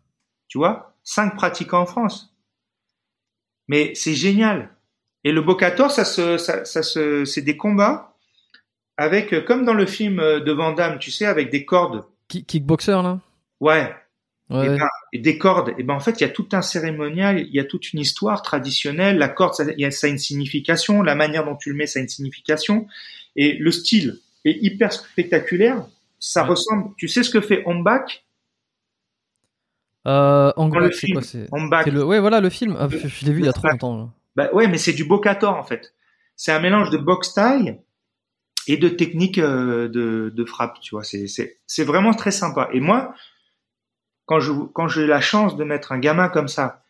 Tu 0.48 0.56
vois, 0.56 0.96
cinq 1.04 1.36
pratiquants 1.36 1.82
en 1.82 1.86
France. 1.86 2.34
Mais 3.68 3.94
c'est 3.94 4.14
génial. 4.14 4.74
Et 5.24 5.32
le 5.32 5.42
Bocator, 5.42 5.90
ça 5.90 6.06
se, 6.06 6.38
ça, 6.38 6.64
ça 6.64 6.82
se, 6.82 7.26
c'est 7.26 7.42
des 7.42 7.58
combats 7.58 8.16
avec, 8.96 9.44
comme 9.44 9.66
dans 9.66 9.74
le 9.74 9.84
film 9.84 10.16
de 10.16 10.52
Van 10.52 10.72
Damme, 10.72 10.98
tu 10.98 11.10
sais, 11.10 11.26
avec 11.26 11.50
des 11.50 11.66
cordes. 11.66 12.06
Kickboxer 12.28 13.02
là? 13.02 13.20
Ouais, 13.60 13.94
et, 14.48 14.68
ben, 14.68 14.88
et, 15.12 15.18
des 15.18 15.38
cordes, 15.38 15.74
et 15.76 15.82
ben 15.82 15.94
en 15.94 16.00
fait 16.00 16.20
il 16.20 16.22
y 16.22 16.26
a 16.26 16.28
tout 16.28 16.46
un 16.52 16.62
cérémonial, 16.62 17.40
il 17.40 17.52
y 17.52 17.58
a 17.58 17.64
toute 17.64 17.92
une 17.92 17.98
histoire 17.98 18.42
traditionnelle. 18.42 19.18
La 19.18 19.28
corde, 19.28 19.54
ça, 19.54 19.64
a, 19.64 19.90
ça 19.90 20.06
a 20.06 20.10
une 20.10 20.18
signification, 20.18 21.02
la 21.02 21.16
manière 21.16 21.44
dont 21.44 21.56
tu 21.56 21.70
le 21.70 21.76
mets, 21.76 21.86
ça 21.86 21.98
a 21.98 22.02
une 22.02 22.08
signification, 22.08 22.86
et 23.34 23.54
le 23.54 23.70
style 23.72 24.20
est 24.44 24.56
hyper 24.62 24.92
spectaculaire. 24.92 25.84
Ça 26.20 26.44
ressemble. 26.44 26.94
Tu 26.96 27.08
sais 27.08 27.22
ce 27.22 27.30
que 27.30 27.40
fait 27.40 27.62
Ombak? 27.66 28.24
Euh, 30.06 30.52
c'est 30.92 31.10
quoi 31.10 31.22
c'est 31.22 31.48
le... 31.90 32.04
Ouais, 32.04 32.20
voilà 32.20 32.40
le 32.40 32.48
film. 32.48 32.76
Ah, 32.78 32.88
je, 32.88 33.26
l'ai 33.26 33.32
vu 33.32 33.40
il 33.40 33.46
y 33.46 33.48
a 33.48 33.52
trop 33.52 33.68
longtemps. 33.68 34.12
Bah 34.36 34.48
ouais, 34.52 34.68
mais 34.68 34.78
c'est 34.78 34.92
du 34.92 35.04
bocator 35.04 35.56
en 35.56 35.64
fait. 35.64 35.94
C'est 36.36 36.52
un 36.52 36.60
mélange 36.60 36.90
de 36.90 36.98
boxe 36.98 37.34
taille 37.34 37.80
et 38.68 38.76
de 38.76 38.88
technique 38.88 39.38
euh, 39.38 39.88
de, 39.88 40.32
de 40.32 40.44
frappe. 40.44 40.78
Tu 40.80 40.94
vois, 40.94 41.02
c'est 41.02 41.26
c'est 41.66 41.84
vraiment 41.84 42.14
très 42.14 42.30
sympa. 42.30 42.68
Et 42.72 42.78
moi, 42.78 43.14
quand 44.26 44.40
je 44.40 44.52
quand 44.72 44.88
j'ai 44.88 45.06
la 45.06 45.20
chance 45.20 45.56
de 45.56 45.64
mettre 45.64 45.92
un 45.92 45.98
gamin 45.98 46.28
comme 46.28 46.48
ça 46.48 46.82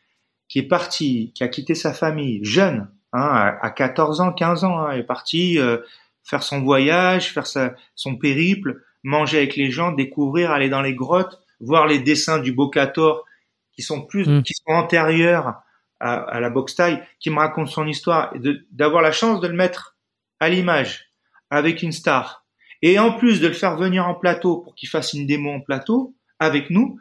qui 0.49 0.59
est 0.59 0.69
parti, 0.69 1.33
qui 1.35 1.45
a 1.45 1.49
quitté 1.49 1.75
sa 1.75 1.93
famille 1.93 2.41
jeune, 2.45 2.89
hein, 3.13 3.57
à, 3.61 3.71
14 3.71 4.21
ans, 4.21 4.33
15 4.33 4.65
ans, 4.65 4.79
hein, 4.79 4.93
est 4.93 5.03
parti 5.03 5.59
euh, 5.59 5.79
faire 6.23 6.43
son 6.43 6.61
voyage, 6.61 7.33
faire 7.33 7.47
sa, 7.47 7.75
son 7.95 8.17
périple, 8.17 8.83
manger 9.03 9.39
avec 9.39 9.57
les 9.57 9.71
gens, 9.71 9.93
découvrir, 9.93 10.51
aller 10.51 10.69
dans 10.69 10.83
les 10.83 10.95
grottes, 10.95 11.41
voir 11.61 11.87
les 11.87 11.99
dessins 11.99 12.39
du 12.39 12.53
Bocator 12.53 13.25
qui 13.73 13.83
sont 13.83 14.03
plus, 14.03 14.27
mm. 14.27 14.43
qui 14.43 14.55
sont 14.55 14.73
antérieurs 14.73 15.63
à, 16.01 16.15
à, 16.15 16.41
la 16.41 16.51
boxe 16.51 16.75
taille, 16.75 17.03
qui 17.21 17.31
me 17.31 17.39
raconte 17.39 17.69
son 17.69 17.87
histoire, 17.87 18.35
et 18.35 18.41
d'avoir 18.71 19.03
la 19.03 19.13
chance 19.13 19.41
de 19.41 19.49
le 19.49 19.55
mettre 19.55 19.97
à 20.41 20.49
l'image 20.49 21.11
avec 21.51 21.83
une 21.83 21.93
star, 21.93 22.45
et 22.83 22.99
en 22.99 23.13
plus 23.13 23.41
de 23.41 23.49
le 23.49 23.55
faire 23.55 23.77
venir 23.77 24.07
en 24.07 24.15
plateau 24.15 24.59
pour 24.59 24.75
qu'il 24.75 24.89
fasse 24.89 25.13
une 25.13 25.27
démo 25.27 25.51
en 25.51 25.61
plateau 25.61 26.15
avec 26.39 26.71
nous, 26.71 26.99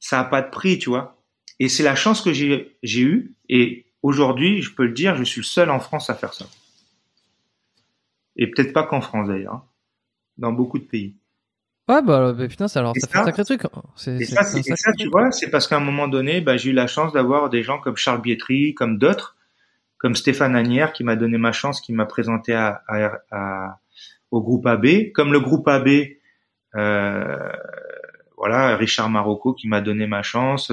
ça 0.00 0.20
a 0.20 0.24
pas 0.24 0.42
de 0.42 0.50
prix, 0.50 0.78
tu 0.78 0.88
vois. 0.88 1.22
Et 1.60 1.68
c'est 1.68 1.82
la 1.82 1.94
chance 1.94 2.22
que 2.22 2.32
j'ai 2.32 2.76
eue. 2.82 3.34
Et 3.48 3.86
aujourd'hui, 4.02 4.62
je 4.62 4.74
peux 4.74 4.86
le 4.86 4.92
dire, 4.92 5.14
je 5.14 5.24
suis 5.24 5.42
le 5.42 5.46
seul 5.46 5.70
en 5.70 5.78
France 5.78 6.10
à 6.10 6.14
faire 6.14 6.34
ça. 6.34 6.46
Et 8.36 8.50
peut-être 8.50 8.72
pas 8.72 8.84
qu'en 8.84 9.02
France 9.02 9.28
d'ailleurs, 9.28 9.54
hein. 9.54 9.64
dans 10.38 10.52
beaucoup 10.52 10.78
de 10.78 10.84
pays. 10.84 11.14
Ouais, 11.88 12.02
bah, 12.02 12.32
bah 12.32 12.48
putain, 12.48 12.68
ça, 12.68 12.80
alors, 12.80 12.94
ça, 12.96 13.08
fait 13.08 13.18
un 13.18 13.24
sacré 13.24 13.44
truc. 13.44 13.62
Et 14.06 14.24
ça, 14.24 14.44
ça 14.44 14.92
tu 14.96 15.08
vois, 15.08 15.32
c'est 15.32 15.50
parce 15.50 15.66
qu'à 15.66 15.76
un 15.76 15.80
moment 15.80 16.08
donné, 16.08 16.40
bah, 16.40 16.56
j'ai 16.56 16.70
eu 16.70 16.72
la 16.72 16.86
chance 16.86 17.12
d'avoir 17.12 17.50
des 17.50 17.62
gens 17.62 17.78
comme 17.78 17.96
Charles 17.96 18.22
Bietri, 18.22 18.74
comme 18.74 18.96
d'autres, 18.96 19.36
comme 19.98 20.14
Stéphane 20.14 20.54
Agnière, 20.54 20.92
qui 20.92 21.02
m'a 21.02 21.16
donné 21.16 21.36
ma 21.36 21.52
chance, 21.52 21.80
qui 21.80 21.92
m'a 21.92 22.06
présenté 22.06 22.54
à, 22.54 22.82
à, 23.32 23.80
au 24.30 24.40
groupe 24.40 24.66
AB, 24.66 25.10
comme 25.12 25.32
le 25.32 25.40
groupe 25.40 25.66
AB, 25.66 25.88
euh, 26.76 27.52
voilà, 28.40 28.74
Richard 28.74 29.10
Marocco 29.10 29.52
qui 29.52 29.68
m'a 29.68 29.82
donné 29.82 30.06
ma 30.06 30.22
chance, 30.22 30.72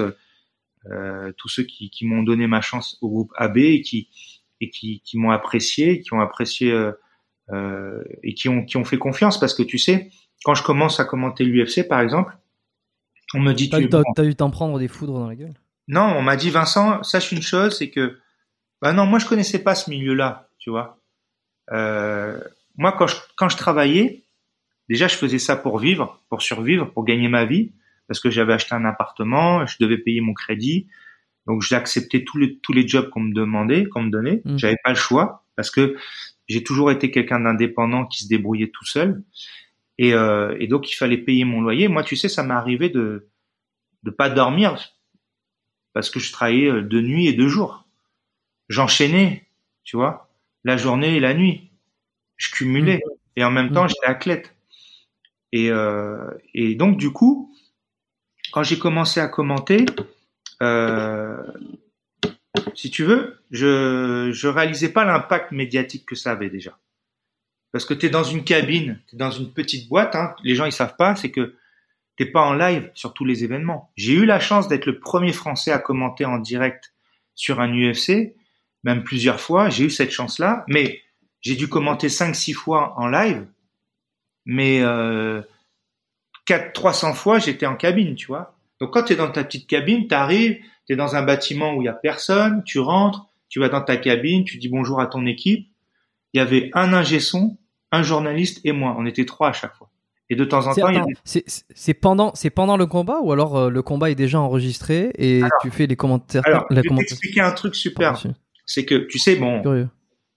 euh, 0.90 1.32
tous 1.36 1.48
ceux 1.48 1.64
qui, 1.64 1.90
qui 1.90 2.06
m'ont 2.06 2.22
donné 2.22 2.46
ma 2.46 2.62
chance 2.62 2.96
au 3.02 3.10
groupe 3.10 3.32
AB 3.36 3.58
et 3.58 3.82
qui 3.82 4.08
et 4.60 4.70
qui, 4.70 5.02
qui 5.02 5.18
m'ont 5.18 5.30
apprécié, 5.30 6.00
qui 6.00 6.14
ont 6.14 6.20
apprécié 6.20 6.72
euh, 6.72 6.92
euh, 7.50 8.02
et 8.22 8.32
qui 8.32 8.48
ont 8.48 8.64
qui 8.64 8.78
ont 8.78 8.84
fait 8.84 8.96
confiance 8.96 9.38
parce 9.38 9.52
que 9.52 9.62
tu 9.62 9.76
sais, 9.76 10.10
quand 10.44 10.54
je 10.54 10.62
commence 10.62 10.98
à 10.98 11.04
commenter 11.04 11.44
l'UFC 11.44 11.86
par 11.86 12.00
exemple, 12.00 12.38
on 13.34 13.40
me 13.40 13.52
dit 13.52 13.68
t'as, 13.68 13.80
tu 13.80 13.90
t'as, 13.90 14.24
eu 14.24 14.34
t'en 14.34 14.48
prendre 14.48 14.78
des 14.78 14.88
foudres 14.88 15.18
dans 15.18 15.28
la 15.28 15.36
gueule? 15.36 15.54
Non, 15.88 16.14
on 16.16 16.22
m'a 16.22 16.36
dit 16.36 16.48
Vincent, 16.48 17.02
sache 17.02 17.32
une 17.32 17.42
chose, 17.42 17.76
c'est 17.76 17.90
que 17.90 18.18
bah 18.80 18.94
non, 18.94 19.04
moi 19.04 19.18
je 19.18 19.26
connaissais 19.26 19.62
pas 19.62 19.74
ce 19.74 19.90
milieu-là, 19.90 20.48
tu 20.58 20.70
vois. 20.70 21.02
Euh, 21.70 22.40
moi 22.78 22.92
quand 22.92 23.08
je 23.08 23.16
quand 23.36 23.50
je 23.50 23.58
travaillais, 23.58 24.24
Déjà, 24.88 25.08
je 25.08 25.16
faisais 25.16 25.38
ça 25.38 25.56
pour 25.56 25.78
vivre, 25.78 26.20
pour 26.28 26.42
survivre, 26.42 26.90
pour 26.92 27.04
gagner 27.04 27.28
ma 27.28 27.44
vie, 27.44 27.72
parce 28.06 28.20
que 28.20 28.30
j'avais 28.30 28.54
acheté 28.54 28.74
un 28.74 28.84
appartement, 28.84 29.66
je 29.66 29.76
devais 29.80 29.98
payer 29.98 30.20
mon 30.20 30.32
crédit. 30.32 30.86
Donc, 31.46 31.62
j'ai 31.62 31.76
accepté 31.76 32.24
tous 32.24 32.38
les, 32.38 32.58
tous 32.58 32.72
les 32.72 32.86
jobs 32.86 33.10
qu'on 33.10 33.20
me 33.20 33.34
demandait, 33.34 33.86
qu'on 33.86 34.02
me 34.02 34.10
donnait. 34.10 34.42
Mmh. 34.44 34.58
J'avais 34.58 34.76
pas 34.82 34.90
le 34.90 34.96
choix, 34.96 35.44
parce 35.56 35.70
que 35.70 35.96
j'ai 36.48 36.62
toujours 36.62 36.90
été 36.90 37.10
quelqu'un 37.10 37.40
d'indépendant 37.40 38.06
qui 38.06 38.24
se 38.24 38.28
débrouillait 38.28 38.70
tout 38.72 38.86
seul. 38.86 39.22
Et, 39.98 40.14
euh, 40.14 40.56
et, 40.58 40.68
donc, 40.68 40.90
il 40.90 40.94
fallait 40.94 41.18
payer 41.18 41.44
mon 41.44 41.60
loyer. 41.60 41.88
Moi, 41.88 42.02
tu 42.02 42.16
sais, 42.16 42.28
ça 42.28 42.42
m'est 42.42 42.54
arrivé 42.54 42.88
de 42.88 43.28
de 44.04 44.10
pas 44.10 44.30
dormir 44.30 44.78
parce 45.92 46.10
que 46.10 46.20
je 46.20 46.32
travaillais 46.32 46.70
euh, 46.70 46.82
de 46.82 47.00
nuit 47.00 47.26
et 47.26 47.32
de 47.32 47.48
jour. 47.48 47.84
J'enchaînais, 48.68 49.46
tu 49.82 49.96
vois, 49.96 50.30
la 50.64 50.76
journée 50.76 51.16
et 51.16 51.20
la 51.20 51.34
nuit. 51.34 51.70
Je 52.36 52.50
cumulais. 52.52 52.98
Mmh. 52.98 53.10
Et 53.36 53.44
en 53.44 53.50
même 53.50 53.72
temps, 53.72 53.84
mmh. 53.84 53.88
j'étais 53.88 54.06
athlète. 54.06 54.54
Et, 55.52 55.70
euh, 55.70 56.30
et 56.54 56.74
donc 56.74 56.96
du 56.98 57.10
coup, 57.10 57.54
quand 58.52 58.62
j'ai 58.62 58.78
commencé 58.78 59.20
à 59.20 59.28
commenter, 59.28 59.86
euh, 60.62 61.42
si 62.74 62.90
tu 62.90 63.04
veux, 63.04 63.42
je 63.50 64.30
je 64.32 64.48
réalisais 64.48 64.90
pas 64.90 65.04
l'impact 65.04 65.52
médiatique 65.52 66.06
que 66.06 66.14
ça 66.14 66.32
avait 66.32 66.50
déjà. 66.50 66.78
Parce 67.72 67.84
que 67.84 67.94
tu 67.94 68.06
es 68.06 68.10
dans 68.10 68.24
une 68.24 68.44
cabine, 68.44 69.00
tu 69.08 69.16
es 69.16 69.18
dans 69.18 69.30
une 69.30 69.52
petite 69.52 69.88
boîte, 69.88 70.14
hein, 70.14 70.34
les 70.42 70.54
gens 70.54 70.64
ils 70.64 70.72
savent 70.72 70.96
pas, 70.96 71.16
c'est 71.16 71.30
que 71.30 71.54
t'es 72.16 72.26
pas 72.26 72.42
en 72.42 72.54
live 72.54 72.90
sur 72.94 73.14
tous 73.14 73.24
les 73.24 73.44
événements. 73.44 73.92
J'ai 73.96 74.14
eu 74.14 74.24
la 74.24 74.40
chance 74.40 74.68
d'être 74.68 74.86
le 74.86 74.98
premier 74.98 75.32
Français 75.32 75.70
à 75.70 75.78
commenter 75.78 76.24
en 76.24 76.38
direct 76.38 76.92
sur 77.34 77.60
un 77.60 77.72
UFC, 77.72 78.34
même 78.84 79.04
plusieurs 79.04 79.40
fois, 79.40 79.68
j'ai 79.68 79.84
eu 79.84 79.90
cette 79.90 80.10
chance-là, 80.10 80.64
mais 80.66 81.00
j'ai 81.40 81.54
dû 81.54 81.68
commenter 81.68 82.08
5-6 82.08 82.54
fois 82.54 82.98
en 82.98 83.06
live, 83.06 83.46
mais 84.48 84.80
euh, 84.80 85.42
4 86.46 86.72
300 86.72 87.14
fois 87.14 87.38
j'étais 87.38 87.66
en 87.66 87.76
cabine, 87.76 88.16
tu 88.16 88.26
vois. 88.26 88.56
Donc 88.80 88.92
quand 88.92 89.04
tu 89.04 89.12
es 89.12 89.16
dans 89.16 89.30
ta 89.30 89.44
petite 89.44 89.68
cabine, 89.68 90.08
tu 90.08 90.14
arrives, 90.14 90.56
tu 90.86 90.94
es 90.94 90.96
dans 90.96 91.14
un 91.14 91.22
bâtiment 91.22 91.74
où 91.74 91.82
il 91.82 91.84
y 91.84 91.88
a 91.88 91.92
personne, 91.92 92.64
tu 92.64 92.80
rentres, 92.80 93.26
tu 93.48 93.60
vas 93.60 93.68
dans 93.68 93.82
ta 93.82 93.98
cabine, 93.98 94.44
tu 94.44 94.56
dis 94.56 94.68
bonjour 94.68 95.00
à 95.00 95.06
ton 95.06 95.26
équipe. 95.26 95.68
Il 96.32 96.38
y 96.38 96.40
avait 96.40 96.70
un 96.72 96.92
ingé 96.92 97.20
son, 97.20 97.58
un 97.92 98.02
journaliste 98.02 98.60
et 98.64 98.72
moi, 98.72 98.96
on 98.98 99.06
était 99.06 99.26
trois 99.26 99.50
à 99.50 99.52
chaque 99.52 99.74
fois. 99.74 99.90
Et 100.30 100.36
de 100.36 100.44
temps 100.44 100.66
en 100.66 100.74
temps, 100.74 101.06
c'est 101.24 101.94
pendant, 101.94 102.34
c'est 102.34 102.50
pendant 102.50 102.76
le 102.76 102.86
combat 102.86 103.20
ou 103.22 103.32
alors 103.32 103.56
euh, 103.56 103.70
le 103.70 103.82
combat 103.82 104.10
est 104.10 104.14
déjà 104.14 104.40
enregistré 104.40 105.10
et 105.16 105.42
tu 105.62 105.70
fais 105.70 105.86
les 105.86 105.96
commentaires. 105.96 106.42
Alors, 106.46 106.66
je 106.70 106.76
vais 106.76 106.82
t'expliquer 106.82 107.40
un 107.40 107.52
truc 107.52 107.74
super. 107.74 108.22
C'est 108.66 108.84
que 108.84 108.94
tu 108.94 109.18
sais, 109.18 109.36
bon, 109.36 109.62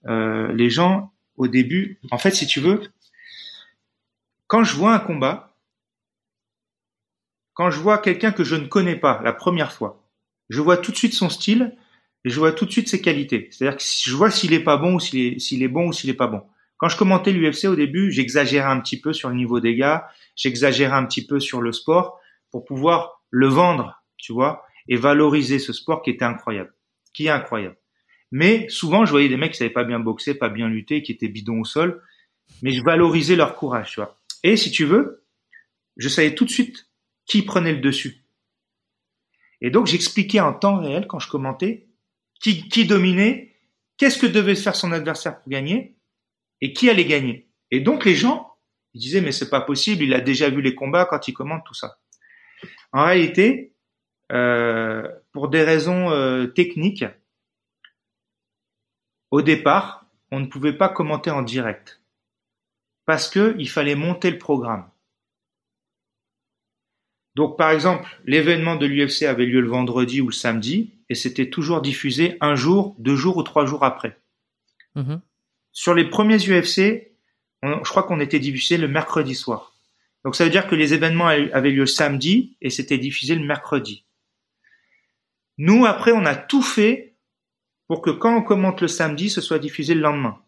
euh, 0.06 0.52
les 0.54 0.70
gens 0.70 1.12
au 1.36 1.46
début, 1.46 1.98
en 2.10 2.18
fait, 2.18 2.30
si 2.30 2.46
tu 2.46 2.60
veux, 2.60 2.80
quand 4.52 4.64
je 4.64 4.76
vois 4.76 4.92
un 4.92 4.98
combat, 4.98 5.56
quand 7.54 7.70
je 7.70 7.80
vois 7.80 7.96
quelqu'un 7.96 8.32
que 8.32 8.44
je 8.44 8.54
ne 8.54 8.66
connais 8.66 8.96
pas 8.96 9.22
la 9.24 9.32
première 9.32 9.72
fois, 9.72 10.06
je 10.50 10.60
vois 10.60 10.76
tout 10.76 10.92
de 10.92 10.96
suite 10.98 11.14
son 11.14 11.30
style 11.30 11.74
et 12.26 12.28
je 12.28 12.38
vois 12.38 12.52
tout 12.52 12.66
de 12.66 12.70
suite 12.70 12.86
ses 12.86 13.00
qualités. 13.00 13.48
C'est-à-dire 13.50 13.78
que 13.78 13.82
je 13.82 14.14
vois 14.14 14.30
s'il 14.30 14.52
est 14.52 14.62
pas 14.62 14.76
bon 14.76 14.96
ou 14.96 15.00
s'il 15.00 15.62
est, 15.62 15.68
bon 15.68 15.88
ou 15.88 15.92
s'il 15.94 16.10
est 16.10 16.14
pas 16.14 16.26
bon. 16.26 16.42
Quand 16.76 16.90
je 16.90 16.98
commentais 16.98 17.32
l'UFC 17.32 17.64
au 17.64 17.76
début, 17.76 18.12
j'exagérais 18.12 18.70
un 18.70 18.78
petit 18.80 19.00
peu 19.00 19.14
sur 19.14 19.30
le 19.30 19.36
niveau 19.36 19.58
des 19.58 19.74
gars, 19.74 20.06
j'exagérais 20.36 20.96
un 20.96 21.06
petit 21.06 21.26
peu 21.26 21.40
sur 21.40 21.62
le 21.62 21.72
sport 21.72 22.20
pour 22.50 22.66
pouvoir 22.66 23.22
le 23.30 23.46
vendre, 23.46 24.02
tu 24.18 24.34
vois, 24.34 24.66
et 24.86 24.96
valoriser 24.96 25.60
ce 25.60 25.72
sport 25.72 26.02
qui 26.02 26.10
était 26.10 26.26
incroyable, 26.26 26.74
qui 27.14 27.24
est 27.24 27.30
incroyable. 27.30 27.78
Mais 28.30 28.68
souvent, 28.68 29.06
je 29.06 29.12
voyais 29.12 29.30
des 29.30 29.38
mecs 29.38 29.52
qui 29.52 29.58
savaient 29.58 29.70
pas 29.70 29.84
bien 29.84 29.98
boxer, 29.98 30.34
pas 30.34 30.50
bien 30.50 30.68
lutter, 30.68 31.02
qui 31.02 31.12
étaient 31.12 31.28
bidons 31.28 31.60
au 31.60 31.64
sol, 31.64 32.02
mais 32.60 32.72
je 32.72 32.82
valorisais 32.82 33.36
leur 33.36 33.54
courage, 33.54 33.92
tu 33.92 34.00
vois. 34.00 34.21
Et 34.42 34.56
si 34.56 34.70
tu 34.70 34.84
veux, 34.84 35.24
je 35.96 36.08
savais 36.08 36.34
tout 36.34 36.44
de 36.44 36.50
suite 36.50 36.88
qui 37.26 37.42
prenait 37.42 37.72
le 37.72 37.80
dessus. 37.80 38.24
Et 39.60 39.70
donc, 39.70 39.86
j'expliquais 39.86 40.40
en 40.40 40.52
temps 40.52 40.78
réel, 40.80 41.06
quand 41.06 41.20
je 41.20 41.28
commentais, 41.28 41.88
qui, 42.40 42.86
dominait, 42.86 43.54
qu'est-ce 43.96 44.18
que 44.18 44.26
devait 44.26 44.56
faire 44.56 44.74
son 44.74 44.90
adversaire 44.90 45.40
pour 45.40 45.48
gagner, 45.48 45.96
et 46.60 46.72
qui 46.72 46.90
allait 46.90 47.04
gagner. 47.04 47.48
Et 47.70 47.80
donc 47.80 48.04
les 48.04 48.16
gens, 48.16 48.56
disaient 48.94 49.20
mais 49.20 49.32
c'est 49.32 49.48
pas 49.48 49.60
possible, 49.60 50.02
il 50.02 50.12
a 50.12 50.20
déjà 50.20 50.50
vu 50.50 50.60
les 50.60 50.74
combats 50.74 51.06
quand 51.06 51.28
il 51.28 51.32
commente 51.32 51.64
tout 51.64 51.74
ça. 51.74 51.98
En 52.92 53.04
réalité, 53.04 53.74
euh, 54.32 55.08
pour 55.32 55.48
des 55.48 55.62
raisons 55.62 56.10
euh, 56.10 56.46
techniques, 56.46 57.04
au 59.30 59.40
départ, 59.40 60.06
on 60.30 60.40
ne 60.40 60.46
pouvait 60.46 60.76
pas 60.76 60.88
commenter 60.88 61.30
en 61.30 61.42
direct 61.42 62.01
parce 63.12 63.28
que 63.28 63.54
il 63.58 63.68
fallait 63.68 63.94
monter 63.94 64.30
le 64.30 64.38
programme. 64.38 64.88
Donc 67.34 67.58
par 67.58 67.70
exemple, 67.70 68.08
l'événement 68.24 68.76
de 68.76 68.86
l'UFC 68.86 69.24
avait 69.24 69.44
lieu 69.44 69.60
le 69.60 69.68
vendredi 69.68 70.22
ou 70.22 70.28
le 70.28 70.32
samedi 70.32 70.94
et 71.10 71.14
c'était 71.14 71.50
toujours 71.50 71.82
diffusé 71.82 72.38
un 72.40 72.54
jour, 72.54 72.96
deux 72.98 73.14
jours 73.14 73.36
ou 73.36 73.42
trois 73.42 73.66
jours 73.66 73.84
après. 73.84 74.18
Mm-hmm. 74.96 75.20
Sur 75.72 75.92
les 75.92 76.08
premiers 76.08 76.38
UFC, 76.38 77.12
je 77.62 77.90
crois 77.90 78.04
qu'on 78.04 78.18
était 78.18 78.38
diffusé 78.38 78.78
le 78.78 78.88
mercredi 78.88 79.34
soir. 79.34 79.76
Donc 80.24 80.34
ça 80.34 80.44
veut 80.44 80.50
dire 80.50 80.66
que 80.66 80.74
les 80.74 80.94
événements 80.94 81.28
avaient 81.28 81.70
lieu 81.70 81.84
samedi 81.84 82.56
et 82.62 82.70
c'était 82.70 82.96
diffusé 82.96 83.34
le 83.34 83.44
mercredi. 83.44 84.06
Nous, 85.58 85.84
après, 85.84 86.12
on 86.12 86.24
a 86.24 86.34
tout 86.34 86.62
fait 86.62 87.18
pour 87.88 88.00
que 88.00 88.08
quand 88.08 88.34
on 88.34 88.42
commente 88.42 88.80
le 88.80 88.88
samedi, 88.88 89.28
ce 89.28 89.42
soit 89.42 89.58
diffusé 89.58 89.92
le 89.92 90.00
lendemain. 90.00 90.42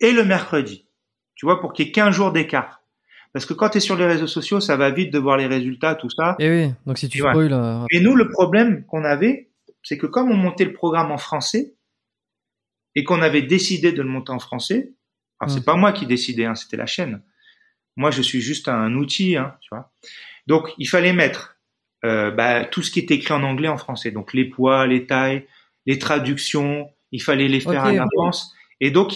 Et 0.00 0.12
le 0.12 0.24
mercredi. 0.24 0.85
Tu 1.36 1.46
vois, 1.46 1.60
pour 1.60 1.72
qu'il 1.72 1.86
y 1.86 1.88
ait 1.88 1.92
15 1.92 2.14
jours 2.14 2.32
d'écart. 2.32 2.82
Parce 3.32 3.46
que 3.46 3.54
quand 3.54 3.68
tu 3.68 3.78
es 3.78 3.80
sur 3.80 3.96
les 3.96 4.06
réseaux 4.06 4.26
sociaux, 4.26 4.60
ça 4.60 4.76
va 4.76 4.90
vite 4.90 5.12
de 5.12 5.18
voir 5.18 5.36
les 5.36 5.46
résultats, 5.46 5.94
tout 5.94 6.10
ça. 6.10 6.36
Et 6.38 6.50
oui, 6.50 6.72
donc 6.86 6.98
si 6.98 7.08
tu 7.08 7.18
spoil... 7.18 7.52
Euh, 7.52 7.84
et 7.90 8.00
nous, 8.00 8.16
le 8.16 8.28
problème 8.30 8.84
qu'on 8.86 9.04
avait, 9.04 9.50
c'est 9.82 9.98
que 9.98 10.06
comme 10.06 10.30
on 10.30 10.36
montait 10.36 10.64
le 10.64 10.72
programme 10.72 11.12
en 11.12 11.18
français, 11.18 11.74
et 12.94 13.04
qu'on 13.04 13.20
avait 13.20 13.42
décidé 13.42 13.92
de 13.92 14.02
le 14.02 14.08
monter 14.08 14.32
en 14.32 14.38
français, 14.38 14.90
alors 15.38 15.52
c'est 15.52 15.60
mmh. 15.60 15.64
pas 15.64 15.76
moi 15.76 15.92
qui 15.92 16.06
décidais, 16.06 16.46
hein, 16.46 16.54
c'était 16.54 16.78
la 16.78 16.86
chaîne. 16.86 17.22
Moi, 17.96 18.10
je 18.10 18.22
suis 18.22 18.40
juste 18.40 18.68
un 18.68 18.94
outil, 18.94 19.36
hein, 19.36 19.54
tu 19.60 19.68
vois. 19.70 19.92
Donc, 20.46 20.72
il 20.78 20.88
fallait 20.88 21.12
mettre 21.12 21.58
euh, 22.04 22.30
bah, 22.30 22.64
tout 22.64 22.82
ce 22.82 22.90
qui 22.90 23.00
était 23.00 23.14
écrit 23.14 23.34
en 23.34 23.42
anglais 23.42 23.68
en 23.68 23.76
français. 23.76 24.10
Donc, 24.10 24.32
les 24.32 24.46
poids, 24.46 24.86
les 24.86 25.06
tailles, 25.06 25.46
les 25.84 25.98
traductions, 25.98 26.88
il 27.12 27.22
fallait 27.22 27.48
les 27.48 27.60
faire 27.60 27.84
à 27.84 27.92
l'avance. 27.92 28.54
Et 28.80 28.90
donc, 28.90 29.12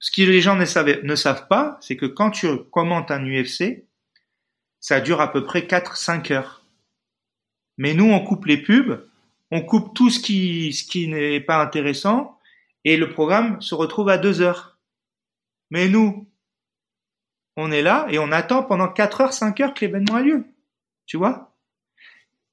ce 0.00 0.10
que 0.10 0.22
les 0.22 0.40
gens 0.40 0.56
ne, 0.56 0.64
savent, 0.64 1.00
ne 1.02 1.14
savent 1.14 1.46
pas, 1.46 1.78
c'est 1.80 1.96
que 1.96 2.06
quand 2.06 2.30
tu 2.30 2.48
commentes 2.72 3.10
un 3.10 3.24
UFC, 3.24 3.84
ça 4.80 5.00
dure 5.00 5.20
à 5.20 5.30
peu 5.30 5.44
près 5.44 5.60
4-5 5.60 6.32
heures. 6.32 6.64
Mais 7.76 7.94
nous, 7.94 8.10
on 8.10 8.24
coupe 8.24 8.46
les 8.46 8.56
pubs, 8.56 9.06
on 9.50 9.60
coupe 9.60 9.94
tout 9.94 10.10
ce 10.10 10.18
qui, 10.18 10.72
ce 10.72 10.84
qui 10.84 11.06
n'est 11.06 11.40
pas 11.40 11.62
intéressant, 11.62 12.38
et 12.84 12.96
le 12.96 13.10
programme 13.10 13.60
se 13.60 13.74
retrouve 13.74 14.08
à 14.08 14.16
deux 14.16 14.40
heures. 14.40 14.78
Mais 15.70 15.88
nous, 15.88 16.26
on 17.56 17.70
est 17.70 17.82
là 17.82 18.06
et 18.10 18.18
on 18.18 18.32
attend 18.32 18.62
pendant 18.62 18.88
quatre 18.88 19.20
heures, 19.20 19.34
cinq 19.34 19.60
heures 19.60 19.74
que 19.74 19.84
l'événement 19.84 20.18
ait 20.18 20.24
lieu. 20.24 20.46
Tu 21.04 21.18
vois? 21.18 21.54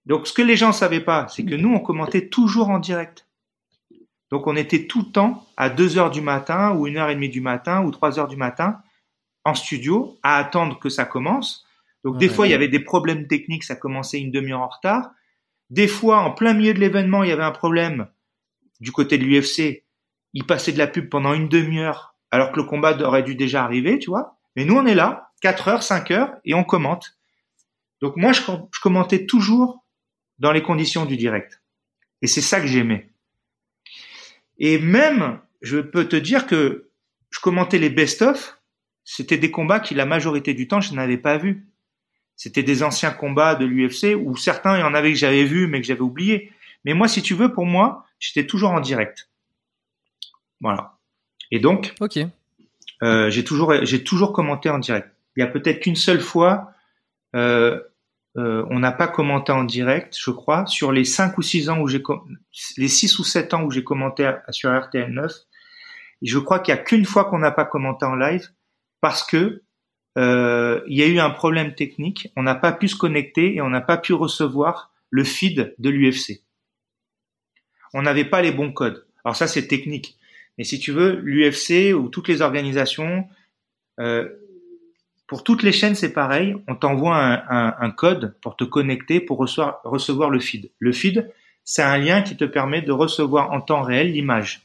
Donc 0.05 0.27
ce 0.27 0.33
que 0.33 0.41
les 0.41 0.57
gens 0.57 0.69
ne 0.69 0.73
savaient 0.73 1.03
pas, 1.03 1.27
c'est 1.29 1.45
que 1.45 1.55
nous, 1.55 1.73
on 1.73 1.79
commentait 1.79 2.27
toujours 2.27 2.69
en 2.69 2.79
direct. 2.79 3.26
Donc 4.31 4.47
on 4.47 4.55
était 4.55 4.87
tout 4.87 4.99
le 4.99 5.11
temps 5.11 5.47
à 5.55 5.69
deux 5.69 5.97
heures 5.97 6.11
du 6.11 6.21
matin 6.21 6.73
ou 6.73 6.87
une 6.87 6.97
heure 6.97 7.09
et 7.09 7.15
demie 7.15 7.29
du 7.29 7.41
matin 7.41 7.83
ou 7.83 7.91
trois 7.91 8.19
heures 8.19 8.27
du 8.27 8.35
matin 8.35 8.79
en 9.45 9.53
studio 9.53 10.17
à 10.23 10.37
attendre 10.37 10.79
que 10.79 10.89
ça 10.89 11.05
commence. 11.05 11.65
Donc 12.03 12.17
des 12.17 12.29
fois 12.29 12.47
il 12.47 12.51
y 12.51 12.53
avait 12.53 12.67
des 12.67 12.79
problèmes 12.79 13.27
techniques, 13.27 13.63
ça 13.63 13.75
commençait 13.75 14.19
une 14.19 14.31
demi-heure 14.31 14.61
en 14.61 14.67
retard. 14.67 15.11
Des 15.69 15.87
fois 15.87 16.19
en 16.19 16.31
plein 16.31 16.53
milieu 16.53 16.73
de 16.73 16.79
l'événement 16.79 17.23
il 17.23 17.29
y 17.29 17.33
avait 17.33 17.43
un 17.43 17.51
problème 17.51 18.07
du 18.79 18.91
côté 18.91 19.17
de 19.17 19.23
l'UFC 19.23 19.83
il 20.33 20.45
passait 20.45 20.71
de 20.71 20.77
la 20.77 20.87
pub 20.87 21.09
pendant 21.09 21.33
une 21.33 21.47
demi-heure 21.47 22.15
alors 22.31 22.51
que 22.51 22.57
le 22.57 22.63
combat 22.65 22.95
aurait 23.01 23.23
dû 23.23 23.35
déjà 23.35 23.63
arriver, 23.63 23.99
tu 23.99 24.09
vois. 24.09 24.37
Mais 24.55 24.65
nous, 24.65 24.75
on 24.75 24.85
est 24.85 24.95
là, 24.95 25.31
4 25.41 25.67
heures, 25.67 25.83
5 25.83 26.11
heures, 26.11 26.33
et 26.45 26.53
on 26.53 26.63
commente. 26.63 27.17
Donc 28.01 28.15
moi, 28.17 28.33
je, 28.33 28.41
commentais 28.81 29.25
toujours 29.25 29.83
dans 30.39 30.51
les 30.51 30.61
conditions 30.61 31.05
du 31.05 31.17
direct. 31.17 31.63
Et 32.21 32.27
c'est 32.27 32.41
ça 32.41 32.59
que 32.59 32.67
j'aimais. 32.67 33.09
Et 34.59 34.79
même, 34.79 35.39
je 35.61 35.77
peux 35.77 36.07
te 36.07 36.15
dire 36.15 36.47
que 36.47 36.89
je 37.29 37.39
commentais 37.39 37.77
les 37.77 37.89
best-of, 37.89 38.59
c'était 39.03 39.37
des 39.37 39.51
combats 39.51 39.79
qui, 39.79 39.95
la 39.95 40.05
majorité 40.05 40.53
du 40.53 40.67
temps, 40.67 40.81
je 40.81 40.93
n'avais 40.93 41.17
pas 41.17 41.37
vus. 41.37 41.67
C'était 42.35 42.63
des 42.63 42.83
anciens 42.83 43.11
combats 43.11 43.55
de 43.55 43.65
l'UFC, 43.65 44.15
où 44.15 44.35
certains, 44.35 44.77
il 44.77 44.81
y 44.81 44.83
en 44.83 44.93
avait 44.93 45.11
que 45.11 45.17
j'avais 45.17 45.43
vus, 45.43 45.67
mais 45.67 45.81
que 45.81 45.87
j'avais 45.87 46.01
oublié. 46.01 46.51
Mais 46.85 46.93
moi, 46.93 47.07
si 47.07 47.21
tu 47.21 47.33
veux, 47.33 47.51
pour 47.53 47.65
moi, 47.65 48.05
j'étais 48.19 48.45
toujours 48.45 48.71
en 48.71 48.79
direct. 48.79 49.29
Voilà. 50.61 50.97
Et 51.51 51.59
donc, 51.59 51.93
ok. 51.99 52.19
Euh, 53.03 53.29
j'ai 53.29 53.43
toujours 53.43 53.85
j'ai 53.85 54.03
toujours 54.03 54.33
commenté 54.33 54.69
en 54.69 54.79
direct. 54.79 55.07
Il 55.35 55.41
y 55.41 55.43
a 55.43 55.47
peut-être 55.47 55.81
qu'une 55.81 55.95
seule 55.95 56.19
fois, 56.19 56.73
euh, 57.35 57.79
euh, 58.37 58.65
on 58.69 58.79
n'a 58.79 58.91
pas 58.91 59.07
commenté 59.07 59.51
en 59.51 59.63
direct, 59.63 60.15
je 60.19 60.29
crois, 60.29 60.65
sur 60.67 60.91
les 60.91 61.05
cinq 61.05 61.37
ou 61.37 61.41
six 61.41 61.69
ans 61.69 61.79
où 61.79 61.87
j'ai 61.87 62.03
les 62.77 62.87
six 62.87 63.17
ou 63.17 63.23
sept 63.23 63.53
ans 63.53 63.63
où 63.63 63.71
j'ai 63.71 63.83
commenté 63.83 64.31
sur 64.49 64.77
RTL 64.77 65.11
9. 65.11 65.31
je 66.21 66.39
crois 66.39 66.59
qu'il 66.59 66.75
y 66.75 66.77
a 66.77 66.81
qu'une 66.81 67.05
fois 67.05 67.25
qu'on 67.25 67.39
n'a 67.39 67.51
pas 67.51 67.65
commenté 67.65 68.05
en 68.05 68.15
live 68.15 68.47
parce 69.01 69.25
que 69.25 69.63
euh, 70.17 70.81
il 70.87 70.97
y 70.97 71.03
a 71.03 71.07
eu 71.07 71.19
un 71.19 71.29
problème 71.29 71.75
technique. 71.75 72.31
On 72.35 72.43
n'a 72.43 72.55
pas 72.55 72.71
pu 72.71 72.87
se 72.87 72.95
connecter 72.95 73.55
et 73.55 73.61
on 73.61 73.69
n'a 73.69 73.81
pas 73.81 73.97
pu 73.97 74.13
recevoir 74.13 74.91
le 75.09 75.23
feed 75.23 75.75
de 75.77 75.89
l'UFC. 75.89 76.43
On 77.93 78.01
n'avait 78.01 78.25
pas 78.25 78.41
les 78.41 78.51
bons 78.51 78.71
codes. 78.71 79.05
Alors 79.23 79.35
ça, 79.35 79.47
c'est 79.47 79.67
technique. 79.67 80.17
Mais 80.57 80.63
si 80.63 80.79
tu 80.79 80.91
veux, 80.91 81.19
l'UFC 81.23 81.93
ou 81.93 82.09
toutes 82.09 82.27
les 82.27 82.41
organisations, 82.41 83.27
euh, 83.99 84.27
pour 85.27 85.43
toutes 85.43 85.61
les 85.61 85.73
chaînes, 85.73 85.95
c'est 85.95 86.13
pareil. 86.13 86.55
On 86.67 86.75
t'envoie 86.75 87.17
un, 87.17 87.91
code 87.91 88.35
pour 88.41 88.55
te 88.55 88.63
connecter 88.63 89.19
pour 89.19 89.37
recevoir, 89.37 90.29
le 90.29 90.39
feed. 90.39 90.71
Le 90.79 90.93
feed, 90.93 91.29
c'est 91.65 91.83
un 91.83 91.97
lien 91.97 92.21
qui 92.21 92.37
te 92.37 92.45
permet 92.45 92.81
de 92.81 92.93
recevoir 92.93 93.51
en 93.51 93.59
temps 93.59 93.81
réel 93.81 94.13
l'image. 94.13 94.61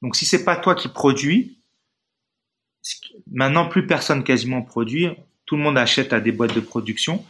Donc 0.00 0.16
si 0.16 0.24
c'est 0.24 0.44
pas 0.44 0.56
toi 0.56 0.74
qui 0.74 0.88
produis, 0.88 1.58
maintenant 3.30 3.68
plus 3.68 3.86
personne 3.86 4.24
quasiment 4.24 4.62
produit, 4.62 5.10
tout 5.44 5.56
le 5.56 5.62
monde 5.62 5.76
achète 5.76 6.12
à 6.14 6.20
des 6.20 6.32
boîtes 6.32 6.54
de 6.54 6.60
production. 6.60 7.24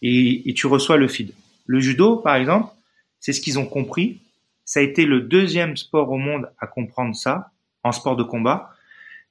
et 0.00 0.54
tu 0.56 0.66
reçois 0.66 0.96
le 0.96 1.06
feed. 1.06 1.32
Le 1.66 1.80
judo, 1.80 2.16
par 2.16 2.36
exemple, 2.36 2.72
c'est 3.20 3.32
ce 3.32 3.40
qu'ils 3.40 3.58
ont 3.58 3.66
compris. 3.66 4.20
Ça 4.64 4.80
a 4.80 4.82
été 4.82 5.04
le 5.04 5.20
deuxième 5.20 5.76
sport 5.76 6.10
au 6.10 6.18
monde 6.18 6.50
à 6.58 6.66
comprendre 6.66 7.14
ça 7.14 7.50
en 7.84 7.92
sport 7.92 8.16
de 8.16 8.22
combat. 8.22 8.71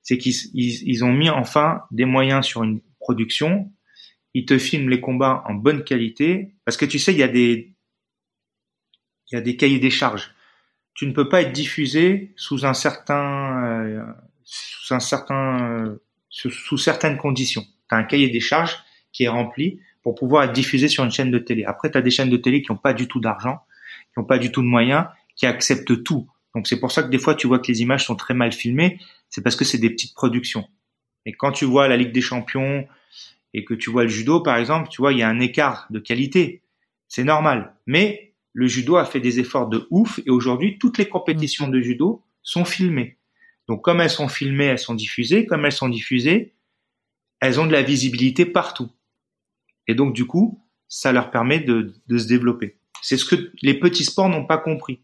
C'est 0.04 0.18
qu'ils 0.18 0.36
ils, 0.54 0.88
ils 0.88 1.04
ont 1.04 1.14
mis 1.14 1.30
enfin 1.30 1.82
des 1.92 2.06
moyens 2.06 2.46
sur 2.46 2.64
une 2.64 2.82
production. 3.00 3.72
Ils 4.34 4.46
te 4.46 4.58
filment 4.58 4.90
les 4.90 5.02
combats 5.02 5.44
en 5.48 5.54
bonne 5.54 5.84
qualité 5.84 6.54
parce 6.66 6.78
que 6.78 6.86
tu 6.86 7.00
sais, 7.00 7.12
il 7.12 7.20
y 7.20 7.24
a 7.24 7.28
des 7.28 7.76
il 9.32 9.36
y 9.36 9.38
a 9.38 9.42
des 9.42 9.56
cahiers 9.56 9.80
des 9.80 9.90
charges. 9.90 10.32
Tu 10.94 11.08
ne 11.08 11.14
peux 11.14 11.30
pas 11.30 11.42
être 11.42 11.52
diffusé 11.54 12.34
sous 12.36 12.66
un 12.66 12.74
certain 12.74 13.64
euh, 13.66 14.04
sous 14.44 14.94
un 14.94 15.00
certain 15.00 15.86
euh, 15.86 16.04
sous, 16.30 16.78
certaines 16.78 17.18
conditions. 17.18 17.64
Tu 17.90 17.96
as 17.96 17.98
un 17.98 18.04
cahier 18.04 18.30
des 18.30 18.40
charges 18.40 18.78
qui 19.12 19.24
est 19.24 19.30
rempli 19.30 19.80
pour 20.04 20.16
pouvoir 20.16 20.44
être 20.44 20.54
diffusé 20.54 20.88
sur 20.88 21.04
une 21.04 21.12
chaîne 21.12 21.32
de 21.32 21.38
télé. 21.38 21.64
Après, 21.66 21.92
tu 21.92 21.98
as 21.98 22.02
des 22.02 22.10
chaînes 22.10 22.30
de 22.30 22.38
télé 22.38 22.62
qui 22.62 22.72
n'ont 22.72 22.78
pas 22.78 22.94
du 22.94 23.08
tout 23.08 23.20
d'argent, 23.20 23.60
qui 24.14 24.20
n'ont 24.20 24.26
pas 24.26 24.40
du 24.40 24.52
tout 24.52 24.62
de 24.62 24.68
moyens, 24.68 25.06
qui 25.36 25.46
acceptent 25.46 26.04
tout. 26.04 26.28
Donc 26.56 26.68
c'est 26.68 26.80
pour 26.80 26.92
ça 26.92 27.04
que 27.04 27.10
des 27.10 27.18
fois 27.18 27.36
tu 27.36 27.48
vois 27.48 27.60
que 27.60 27.68
les 27.68 27.82
images 27.82 28.06
sont 28.06 28.16
très 28.16 28.34
mal 28.34 28.52
filmées, 28.52 29.00
c'est 29.32 29.42
parce 29.42 29.56
que 29.56 29.66
c'est 29.66 29.80
des 29.80 29.90
petites 29.90 30.14
productions. 30.14 30.70
Et 31.26 31.34
quand 31.34 31.52
tu 31.52 31.66
vois 31.66 31.88
la 31.88 31.98
Ligue 31.98 32.12
des 32.12 32.22
Champions 32.22 32.88
et 33.54 33.66
que 33.66 33.74
tu 33.74 33.90
vois 33.90 34.04
le 34.04 34.10
judo 34.10 34.42
par 34.42 34.58
exemple, 34.58 34.90
tu 34.90 35.02
vois 35.02 35.14
il 35.14 35.20
y 35.20 35.24
a 35.24 35.30
un 35.30 35.40
écart 35.40 35.88
de 35.90 36.00
qualité. 36.00 36.62
C'est 37.08 37.24
normal. 37.24 37.76
Mais 37.88 38.34
le 38.54 38.68
judo 38.68 38.98
a 38.98 39.06
fait 39.06 39.20
des 39.20 39.40
efforts 39.40 39.68
de 39.68 39.88
ouf 39.90 40.20
et 40.26 40.30
aujourd'hui 40.30 40.78
toutes 40.78 40.98
les 40.98 41.08
compétitions 41.08 41.68
de 41.68 41.82
judo 41.82 42.24
sont 42.44 42.66
filmées. 42.66 43.18
Donc 43.68 43.84
comme 43.84 44.02
elles 44.02 44.10
sont 44.10 44.28
filmées, 44.28 44.66
elles 44.66 44.80
sont 44.80 44.96
diffusées. 44.96 45.46
Comme 45.46 45.66
elles 45.66 45.72
sont 45.72 45.90
diffusées, 45.90 46.54
elles 47.40 47.60
ont 47.60 47.66
de 47.66 47.72
la 47.72 47.84
visibilité 47.84 48.46
partout. 48.46 48.92
Et 49.88 49.96
donc 49.96 50.14
du 50.14 50.26
coup, 50.26 50.62
ça 50.90 51.14
leur 51.14 51.32
permet 51.32 51.60
de, 51.60 51.94
de 52.08 52.18
se 52.18 52.28
développer. 52.28 52.78
C'est 53.02 53.18
ce 53.18 53.26
que 53.26 53.52
les 53.62 53.74
petits 53.80 54.04
sports 54.04 54.30
n'ont 54.30 54.46
pas 54.46 54.58
compris. 54.58 55.00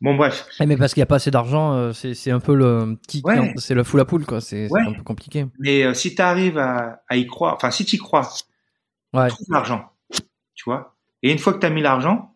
Bon 0.00 0.14
bref. 0.14 0.46
Eh, 0.60 0.66
mais 0.66 0.76
parce 0.76 0.94
qu'il 0.94 1.00
n'y 1.00 1.04
a 1.04 1.06
pas 1.06 1.16
assez 1.16 1.30
d'argent, 1.30 1.72
euh, 1.74 1.92
c'est 1.92 2.30
un 2.30 2.40
peu 2.40 2.54
le 2.54 2.96
Ouais. 3.24 3.52
c'est 3.56 3.74
le 3.74 3.82
fou 3.84 3.96
la 3.96 4.04
poule 4.04 4.24
quoi. 4.24 4.40
C'est 4.40 4.70
Ouais. 4.70 4.82
un 4.86 4.92
peu 4.92 5.02
compliqué. 5.02 5.46
Mais 5.58 5.84
euh, 5.84 5.94
si 5.94 6.14
tu 6.14 6.22
arrives 6.22 6.58
à, 6.58 7.02
à 7.08 7.16
y 7.16 7.26
croire, 7.26 7.54
enfin 7.54 7.70
si 7.70 7.84
tu 7.84 7.96
y 7.96 7.98
crois, 7.98 8.28
Ouais. 9.12 9.28
trouve 9.28 9.46
l'argent, 9.50 9.90
tu 10.54 10.64
vois? 10.66 10.94
Et 11.22 11.32
une 11.32 11.38
fois 11.38 11.52
que 11.54 11.58
tu 11.58 11.66
as 11.66 11.70
mis 11.70 11.82
l'argent, 11.82 12.34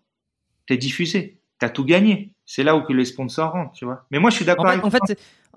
t'es 0.66 0.76
diffusé, 0.76 1.40
t'as 1.58 1.68
tout 1.68 1.84
gagné. 1.84 2.34
C'est 2.44 2.64
là 2.64 2.74
où 2.76 2.82
que 2.82 2.92
les 2.92 3.04
sponsors 3.04 3.52
rentrent, 3.52 3.72
tu 3.72 3.84
vois. 3.84 4.04
Mais 4.10 4.18
moi 4.18 4.30
je 4.30 4.36
suis 4.36 4.44
d'accord 4.44 4.64
En 4.66 4.68
fait, 4.68 4.72
avec 4.74 4.84
en 4.84 4.90
toi. 4.90 5.14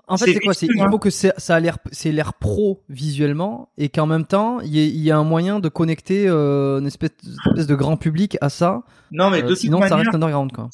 En 0.08 0.16
fait, 0.16 0.32
C'est 0.34 0.40
quoi 0.40 0.54
C'est 0.54 0.66
il 0.66 0.80
hein. 0.80 0.88
faut 0.90 0.98
que 0.98 1.10
ça 1.10 1.32
a 1.48 1.60
l'air, 1.60 1.78
c'est 1.92 2.12
l'air 2.12 2.34
pro 2.34 2.82
visuellement 2.88 3.70
et 3.76 3.88
qu'en 3.88 4.06
même 4.06 4.24
temps, 4.26 4.60
il 4.60 4.74
y, 4.76 4.86
y 5.00 5.10
a 5.10 5.16
un 5.18 5.24
moyen 5.24 5.58
de 5.60 5.68
connecter 5.68 6.28
euh, 6.28 6.78
une 6.78 6.86
espèce, 6.86 7.10
une 7.24 7.36
espèce 7.52 7.66
de 7.66 7.74
grand 7.74 7.96
public 7.96 8.36
à 8.40 8.48
ça. 8.48 8.82
non 9.10 9.30
mais 9.30 9.42
Euh, 9.42 9.42
de 9.42 9.48
toute 9.48 9.58
sinon, 9.58 9.78
ça 9.82 9.90
manière, 9.90 9.98
reste 9.98 10.14
underground 10.14 10.52
quoi. 10.52 10.68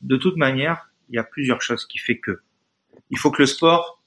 de 0.00 0.16
toute 0.16 0.36
manière, 0.36 0.90
il 1.10 1.16
y 1.16 1.18
a 1.18 1.24
plusieurs 1.24 1.60
choses 1.62 1.86
qui 1.86 1.98
fait 1.98 2.18
que 2.18 2.40
il 3.10 3.18
faut 3.18 3.30
que 3.30 3.42
le 3.42 3.46
sport 3.46 4.02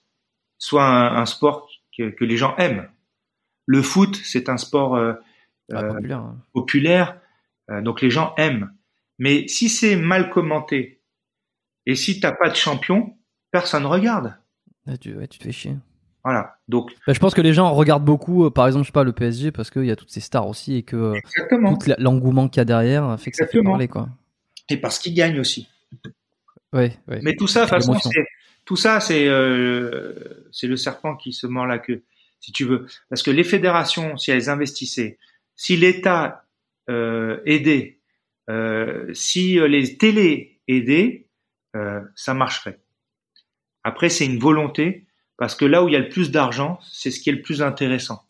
soit 0.58 0.84
un, 0.86 1.18
un 1.22 1.26
sport 1.26 1.70
que, 1.98 2.10
que 2.10 2.26
les 2.26 2.38
gens 2.38 2.56
aiment. 2.58 2.90
Le 3.68 3.82
foot, 3.82 4.20
c'est 4.24 4.50
un 4.50 4.58
sport 4.58 4.96
euh, 4.96 5.14
Ah, 5.72 5.82
euh, 5.84 5.94
populaire. 5.94 6.20
hein. 6.20 6.38
populaire, 6.54 7.22
euh, 7.72 7.82
donc 7.82 8.02
les 8.02 8.10
gens 8.10 8.34
aiment. 8.38 8.72
Mais 9.20 9.48
si 9.48 9.70
c'est 9.70 9.96
mal 9.96 10.30
commenté 10.30 11.02
et 11.86 11.96
si 11.96 12.20
t'as 12.20 12.32
pas 12.34 12.50
de 12.50 12.56
champion, 12.56 13.18
personne 13.52 13.86
regarde. 13.86 14.36
Ouais, 14.88 14.98
tu, 14.98 15.16
ouais, 15.16 15.28
tu 15.28 15.40
te 15.40 15.44
fais 15.44 15.52
chier. 15.52 15.76
Voilà. 16.26 16.58
Donc 16.68 16.92
Bah, 17.06 17.14
je 17.14 17.20
pense 17.20 17.36
que 17.36 17.42
les 17.42 17.54
gens 17.54 17.72
regardent 17.72 18.04
beaucoup, 18.04 18.46
euh, 18.46 18.50
par 18.50 18.66
exemple, 18.66 18.84
je 18.84 18.88
sais 18.88 18.94
pas, 18.94 19.04
le 19.04 19.14
PSG 19.14 19.52
parce 19.52 19.70
qu'il 19.70 19.86
y 19.86 19.92
a 19.92 19.96
toutes 19.96 20.10
ces 20.10 20.22
stars 20.22 20.48
aussi 20.48 20.76
et 20.76 20.84
que 20.84 20.96
euh, 20.96 21.20
tout 21.52 21.92
l'engouement 22.00 22.50
qu'il 22.50 22.60
y 22.60 22.62
a 22.62 22.66
derrière 22.66 23.20
fait 23.20 23.30
que 23.30 23.38
ça 23.38 23.46
fait 23.46 23.62
parler 23.62 23.88
quoi. 23.88 24.10
Et 24.70 24.78
parce 24.78 24.98
qu'ils 24.98 25.14
gagnent 25.14 25.40
aussi. 25.40 25.70
Ouais, 26.74 26.98
ouais. 27.08 27.20
Mais 27.22 27.36
tout 27.36 27.46
ça, 27.46 27.68
façon, 27.68 27.96
tout 28.66 28.76
ça, 28.76 29.00
c'est 29.00 29.28
euh, 29.28 30.48
c'est 30.52 30.66
le 30.66 30.76
serpent 30.78 31.16
qui 31.16 31.32
se 31.32 31.46
mord 31.46 31.68
la 31.68 31.78
queue, 31.78 32.02
si 32.40 32.52
tu 32.52 32.66
veux. 32.66 32.88
Parce 33.10 33.22
que 33.22 33.30
les 33.30 33.44
fédérations, 33.44 34.18
si 34.18 34.32
elles 34.32 34.50
investissaient, 34.50 35.20
si 35.56 35.78
l'État 35.78 36.44
aidait, 36.90 38.00
si 39.14 39.60
les 39.60 39.98
télés 39.98 40.60
aidaient, 40.68 41.28
ça 42.16 42.34
marcherait. 42.34 42.80
Après, 43.86 44.10
c'est 44.10 44.26
une 44.26 44.40
volonté, 44.40 45.06
parce 45.38 45.54
que 45.54 45.64
là 45.64 45.84
où 45.84 45.88
il 45.88 45.94
y 45.94 45.96
a 45.96 46.00
le 46.00 46.10
plus 46.10 46.32
d'argent, 46.32 46.80
c'est 46.92 47.12
ce 47.12 47.20
qui 47.20 47.30
est 47.30 47.34
le 47.34 47.44
plus 47.44 47.62
intéressant. 47.62 48.26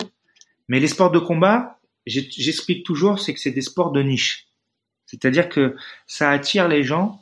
Mais 0.67 0.81
les 0.81 0.89
sports 0.89 1.11
de 1.11 1.17
combat, 1.17 1.79
j'explique 2.05 2.85
toujours, 2.85 3.19
c'est 3.19 3.33
que 3.33 3.39
c'est 3.39 3.51
des 3.51 3.61
sports 3.61 3.93
de 3.93 4.03
niche. 4.03 4.49
C'est-à-dire 5.05 5.47
que 5.47 5.77
ça 6.07 6.29
attire 6.29 6.67
les 6.67 6.83
gens, 6.83 7.21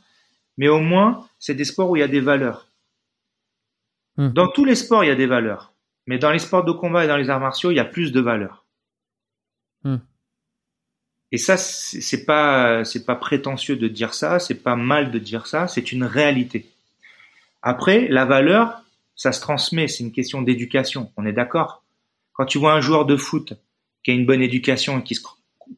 mais 0.58 0.68
au 0.68 0.80
moins, 0.80 1.28
c'est 1.38 1.54
des 1.54 1.64
sports 1.64 1.92
où 1.92 1.96
il 1.96 2.00
y 2.00 2.04
a 2.04 2.08
des 2.08 2.22
valeurs. 2.22 2.72
Hmm. 4.18 4.30
Dans 4.30 4.48
tous 4.48 4.66
les 4.66 4.76
sports, 4.76 5.04
il 5.04 5.08
y 5.08 5.12
a 5.12 5.16
des 5.16 5.28
valeurs. 5.28 5.72
Mais 6.08 6.18
dans 6.18 6.32
les 6.32 6.40
sports 6.40 6.66
de 6.66 6.72
combat 6.72 7.06
et 7.06 7.08
dans 7.08 7.18
les 7.18 7.30
arts 7.30 7.40
martiaux, 7.40 7.70
il 7.70 7.76
y 7.76 7.80
a 7.80 7.86
plus 7.86 8.12
de 8.12 8.20
valeurs. 8.20 8.66
Hmm. 9.84 9.98
Et 11.32 11.38
ça, 11.38 11.56
c'est 11.58 12.26
pas, 12.26 12.84
c'est 12.84 13.06
pas 13.06 13.16
prétentieux 13.16 13.76
de 13.76 13.88
dire 13.88 14.16
ça, 14.16 14.40
c'est 14.40 14.64
pas 14.64 14.76
mal 14.76 15.12
de 15.12 15.20
dire 15.20 15.46
ça, 15.46 15.68
c'est 15.68 15.92
une 15.92 16.04
réalité. 16.04 16.73
Après, 17.64 18.08
la 18.10 18.26
valeur, 18.26 18.84
ça 19.16 19.32
se 19.32 19.42
transmet, 19.42 19.88
c'est 19.88 20.04
une 20.04 20.12
question 20.12 20.42
d'éducation. 20.42 21.12
On 21.18 21.26
est 21.26 21.34
d'accord? 21.34 21.84
Quand 22.34 22.46
tu 22.46 22.58
vois 22.58 22.74
un 22.74 22.82
joueur 22.82 23.06
de 23.06 23.16
foot 23.16 23.54
qui 24.04 24.12
a 24.12 24.14
une 24.14 24.26
bonne 24.26 24.42
éducation 24.42 25.00
et 25.00 25.04
qui 25.04 25.16
se, 25.16 25.22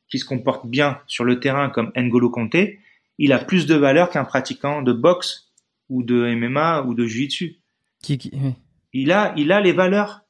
qui 0.09 0.19
se 0.19 0.25
comporte 0.25 0.65
bien 0.67 0.99
sur 1.05 1.23
le 1.23 1.39
terrain 1.39 1.69
comme 1.69 1.91
N'Golo 1.95 2.29
Kanté, 2.31 2.79
il 3.19 3.31
a 3.33 3.39
plus 3.39 3.65
de 3.67 3.75
valeur 3.75 4.09
qu'un 4.09 4.25
pratiquant 4.25 4.81
de 4.81 4.91
boxe 4.93 5.51
ou 5.89 6.01
de 6.03 6.33
MMA 6.35 6.81
ou 6.83 6.95
de 6.95 7.05
jiu-jitsu. 7.05 7.57
Qui, 8.01 8.17
qui- 8.17 8.31
ouais. 8.35 8.55
Il 8.93 9.11
a, 9.11 9.33
il 9.37 9.51
a 9.51 9.61
les 9.61 9.71
valeurs. 9.73 10.21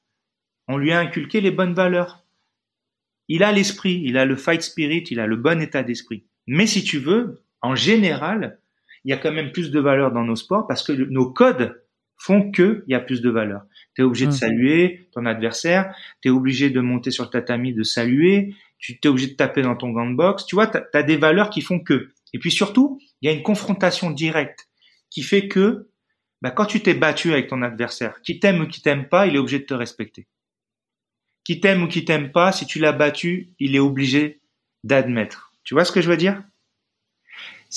On 0.68 0.78
lui 0.78 0.92
a 0.92 1.00
inculqué 1.00 1.40
les 1.40 1.52
bonnes 1.52 1.74
valeurs. 1.74 2.24
Il 3.28 3.44
a 3.44 3.52
l'esprit, 3.52 4.02
il 4.04 4.18
a 4.18 4.26
le 4.26 4.36
fight 4.36 4.62
spirit, 4.62 5.06
il 5.10 5.20
a 5.20 5.26
le 5.28 5.36
bon 5.36 5.62
état 5.62 5.84
d'esprit. 5.84 6.26
Mais 6.48 6.68
si 6.68 6.84
tu 6.84 7.00
veux, 7.00 7.42
en 7.62 7.76
général, 7.76 8.60
il 9.06 9.12
y 9.12 9.14
a 9.14 9.18
quand 9.18 9.32
même 9.32 9.52
plus 9.52 9.72
de 9.72 9.80
valeur 9.80 10.12
dans 10.12 10.24
nos 10.24 10.36
sports 10.36 10.68
parce 10.68 10.84
que 10.84 10.92
le- 10.92 11.06
nos 11.06 11.32
codes 11.32 11.82
font 12.18 12.52
que 12.52 12.84
il 12.88 12.92
y 12.92 12.96
a 12.96 13.00
plus 13.00 13.22
de 13.22 13.30
valeur. 13.30 13.62
Tu 13.94 14.02
es 14.02 14.04
obligé 14.06 14.26
de 14.26 14.32
Mm. 14.32 14.36
saluer 14.36 15.10
ton 15.14 15.26
adversaire, 15.26 15.94
tu 16.22 16.30
es 16.30 16.32
obligé 16.32 16.70
de 16.70 16.80
monter 16.82 17.12
sur 17.12 17.24
le 17.26 17.30
tatami, 17.30 17.74
de 17.74 17.84
saluer, 17.84 18.54
tu 18.80 18.98
es 19.02 19.08
obligé 19.08 19.28
de 19.28 19.36
taper 19.36 19.62
dans 19.62 19.76
ton 19.76 19.90
gant 19.92 20.10
de 20.10 20.16
boxe. 20.16 20.46
Tu 20.46 20.56
vois, 20.56 20.68
tu 20.68 20.78
as, 20.94 21.04
des 21.04 21.18
valeurs 21.18 21.50
qui 21.50 21.62
font 21.62 21.80
que. 21.80 22.10
Et 22.34 22.40
puis 22.40 22.52
surtout, 22.52 23.00
il 23.22 23.28
y 23.28 23.30
a 23.30 23.34
une 23.36 23.44
confrontation 23.44 24.12
directe 24.12 24.68
qui 25.10 25.24
fait 25.24 25.48
que 25.48 25.90
bah, 26.42 26.52
quand 26.52 26.66
tu 26.66 26.82
t'es 26.82 26.94
battu 26.94 27.32
avec 27.32 27.48
ton 27.48 27.62
adversaire, 27.62 28.22
qui 28.22 28.40
t'aime 28.40 28.62
ou 28.62 28.68
qui 28.68 28.82
t'aime 28.82 29.08
pas, 29.08 29.28
il 29.28 29.36
est 29.36 29.40
obligé 29.40 29.60
de 29.60 29.66
te 29.66 29.74
respecter. 29.74 30.28
Qui 31.44 31.60
t'aime 31.60 31.84
ou 31.84 31.88
qui 31.88 32.06
t'aime 32.06 32.32
pas, 32.32 32.52
si 32.52 32.66
tu 32.66 32.80
l'as 32.80 32.92
battu, 32.92 33.54
il 33.60 33.76
est 33.76 33.80
obligé 33.80 34.42
d'admettre. 34.84 35.52
Tu 35.64 35.74
vois 35.74 35.86
ce 35.86 35.92
que 35.92 36.02
je 36.02 36.10
veux 36.10 36.18
dire? 36.18 36.44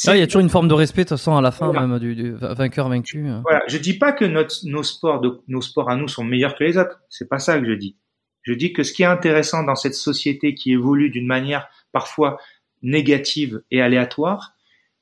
Ah, 0.07 0.17
il 0.17 0.21
y 0.21 0.23
a 0.23 0.27
toujours 0.27 0.43
une 0.43 0.49
forme 0.49 0.69
de 0.69 0.75
respect 0.75 1.03
de 1.05 1.09
toute 1.09 1.19
façon 1.19 1.37
à 1.37 1.41
la 1.41 1.51
fin 1.51 1.67
Voilà. 1.67 1.87
même 1.87 1.99
du, 1.99 2.15
du 2.15 2.33
vainqueur 2.33 2.89
vaincu. 2.89 3.29
euh. 3.29 3.41
Voilà, 3.43 3.63
je 3.69 3.79
dis 3.79 3.95
pas 3.99 4.13
que 4.13 4.25
notre, 4.25 4.55
nos 4.65 4.83
sports 4.83 5.21
de, 5.21 5.41
nos 5.49 5.61
sports 5.61 5.91
à 5.91 5.97
nous 5.97 6.09
sont 6.09 6.25
meilleurs 6.25 6.57
que 6.57 6.65
les 6.65 6.77
autres. 6.79 7.01
C'est 7.09 7.29
pas 7.29 7.39
ça 7.39 7.59
que 7.59 7.67
je 7.67 7.73
dis. 7.73 7.97
Je 8.43 8.53
dis 8.53 8.73
que 8.73 8.83
ce 8.83 8.93
qui 8.93 9.03
est 9.03 9.07
intéressant 9.07 9.65
dans 9.65 9.75
cette 9.75 9.95
société 9.95 10.55
qui 10.55 10.73
évolue 10.73 11.11
d'une 11.11 11.27
manière 11.27 11.69
parfois 11.93 12.39
négative 12.83 13.63
et 13.71 13.83
aléatoire, 13.83 14.53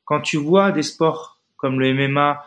quand 0.04 0.20
tu 0.20 0.36
vois 0.38 0.72
des 0.72 0.82
sports 0.82 1.40
comme 1.56 1.78
le 1.78 1.92
MMA 1.94 2.42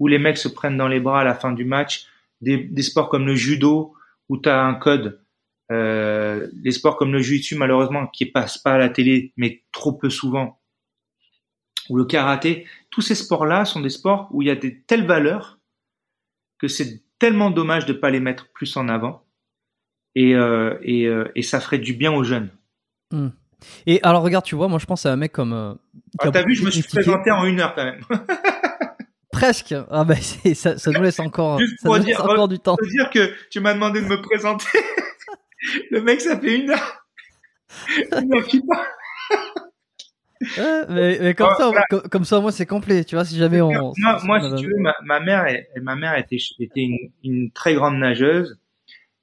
où 0.00 0.08
les 0.08 0.18
mecs 0.18 0.38
se 0.38 0.48
prennent 0.48 0.76
dans 0.76 0.88
les 0.88 0.98
bras 1.00 1.20
à 1.20 1.24
la 1.24 1.34
fin 1.34 1.52
du 1.52 1.64
match, 1.64 2.06
des, 2.40 2.56
des 2.58 2.82
sports 2.82 3.08
comme 3.08 3.26
le 3.26 3.36
judo 3.36 3.94
où 4.28 4.38
tu 4.38 4.48
as 4.48 4.60
un 4.60 4.74
code, 4.74 5.20
euh, 5.70 6.48
les 6.62 6.72
sports 6.72 6.96
comme 6.96 7.12
le 7.12 7.20
jiu-jitsu 7.20 7.54
malheureusement 7.56 8.06
qui 8.08 8.26
passent 8.26 8.58
pas 8.58 8.72
à 8.72 8.78
la 8.78 8.88
télé 8.88 9.32
mais 9.36 9.62
trop 9.72 9.92
peu 9.92 10.10
souvent, 10.10 10.58
ou 11.88 11.96
le 11.96 12.04
karaté, 12.04 12.66
tous 12.90 13.00
ces 13.02 13.14
sports-là 13.14 13.64
sont 13.64 13.80
des 13.80 13.90
sports 13.90 14.28
où 14.32 14.42
il 14.42 14.48
y 14.48 14.50
a 14.50 14.54
des 14.56 14.80
telles 14.82 15.06
valeurs 15.06 15.58
que 16.58 16.68
c'est 16.68 17.02
tellement 17.18 17.50
dommage 17.50 17.86
de 17.86 17.92
pas 17.92 18.10
les 18.10 18.20
mettre 18.20 18.48
plus 18.52 18.76
en 18.76 18.88
avant 18.88 19.24
et, 20.14 20.34
euh, 20.34 20.76
et, 20.82 21.06
euh, 21.06 21.30
et 21.34 21.42
ça 21.42 21.60
ferait 21.60 21.78
du 21.78 21.94
bien 21.94 22.12
aux 22.12 22.22
jeunes. 22.24 22.50
Et 23.86 24.00
alors 24.02 24.22
regarde, 24.22 24.44
tu 24.44 24.54
vois, 24.54 24.68
moi 24.68 24.78
je 24.78 24.86
pense 24.86 25.06
à 25.06 25.12
un 25.12 25.16
mec 25.16 25.32
comme. 25.32 25.52
euh, 25.52 25.74
Ah, 26.18 26.30
T'as 26.30 26.44
vu, 26.44 26.54
je 26.54 26.64
me 26.64 26.70
suis 26.70 26.82
présenté 26.82 27.30
en 27.30 27.44
une 27.44 27.60
heure 27.60 27.74
quand 27.74 27.84
même. 27.84 28.00
Presque. 29.32 29.74
Ah 29.90 30.04
ben 30.04 30.16
ça, 30.54 30.76
ça 30.78 30.90
nous 30.90 31.02
laisse 31.02 31.18
encore, 31.20 31.58
Juste 31.58 31.80
ça 31.80 31.88
pour 31.88 31.96
nous 31.98 32.04
dire- 32.04 32.18
laisse 32.18 32.30
encore 32.30 32.48
du 32.48 32.58
temps. 32.58 32.76
Je 32.80 32.86
veux 32.86 32.92
dire 32.92 33.10
que 33.10 33.32
tu 33.50 33.60
m'as 33.60 33.74
demandé 33.74 34.00
de 34.02 34.06
me 34.06 34.20
présenter. 34.20 34.66
Le 35.90 36.00
mec, 36.02 36.20
ça 36.20 36.38
fait 36.38 36.58
une 36.58 36.70
heure. 36.70 37.04
Une 38.20 38.34
heure 38.34 38.44
qui 38.46 38.60
passe. 38.60 38.86
Ouais, 40.58 40.82
mais, 40.88 41.18
mais 41.20 41.34
comme 41.34 41.54
ça, 41.56 41.66
voilà. 41.68 41.84
comme, 41.90 42.02
comme 42.02 42.24
ça, 42.24 42.40
moi 42.40 42.52
c'est 42.52 42.66
complet. 42.66 43.04
Tu 43.04 43.14
vois, 43.14 43.24
si 43.24 43.36
jamais 43.36 43.60
on. 43.60 43.70
moi, 43.70 44.18
si 44.18 44.26
moi, 44.26 44.40
tu 44.56 44.66
veux, 44.66 44.78
ma, 44.78 44.94
ma 45.04 45.20
mère, 45.20 45.46
elle- 45.46 45.66
ma 45.82 45.96
mère 45.96 46.16
était, 46.18 46.38
était 46.58 46.80
une, 46.80 46.98
une 47.24 47.50
très 47.50 47.74
grande 47.74 47.98
nageuse 47.98 48.58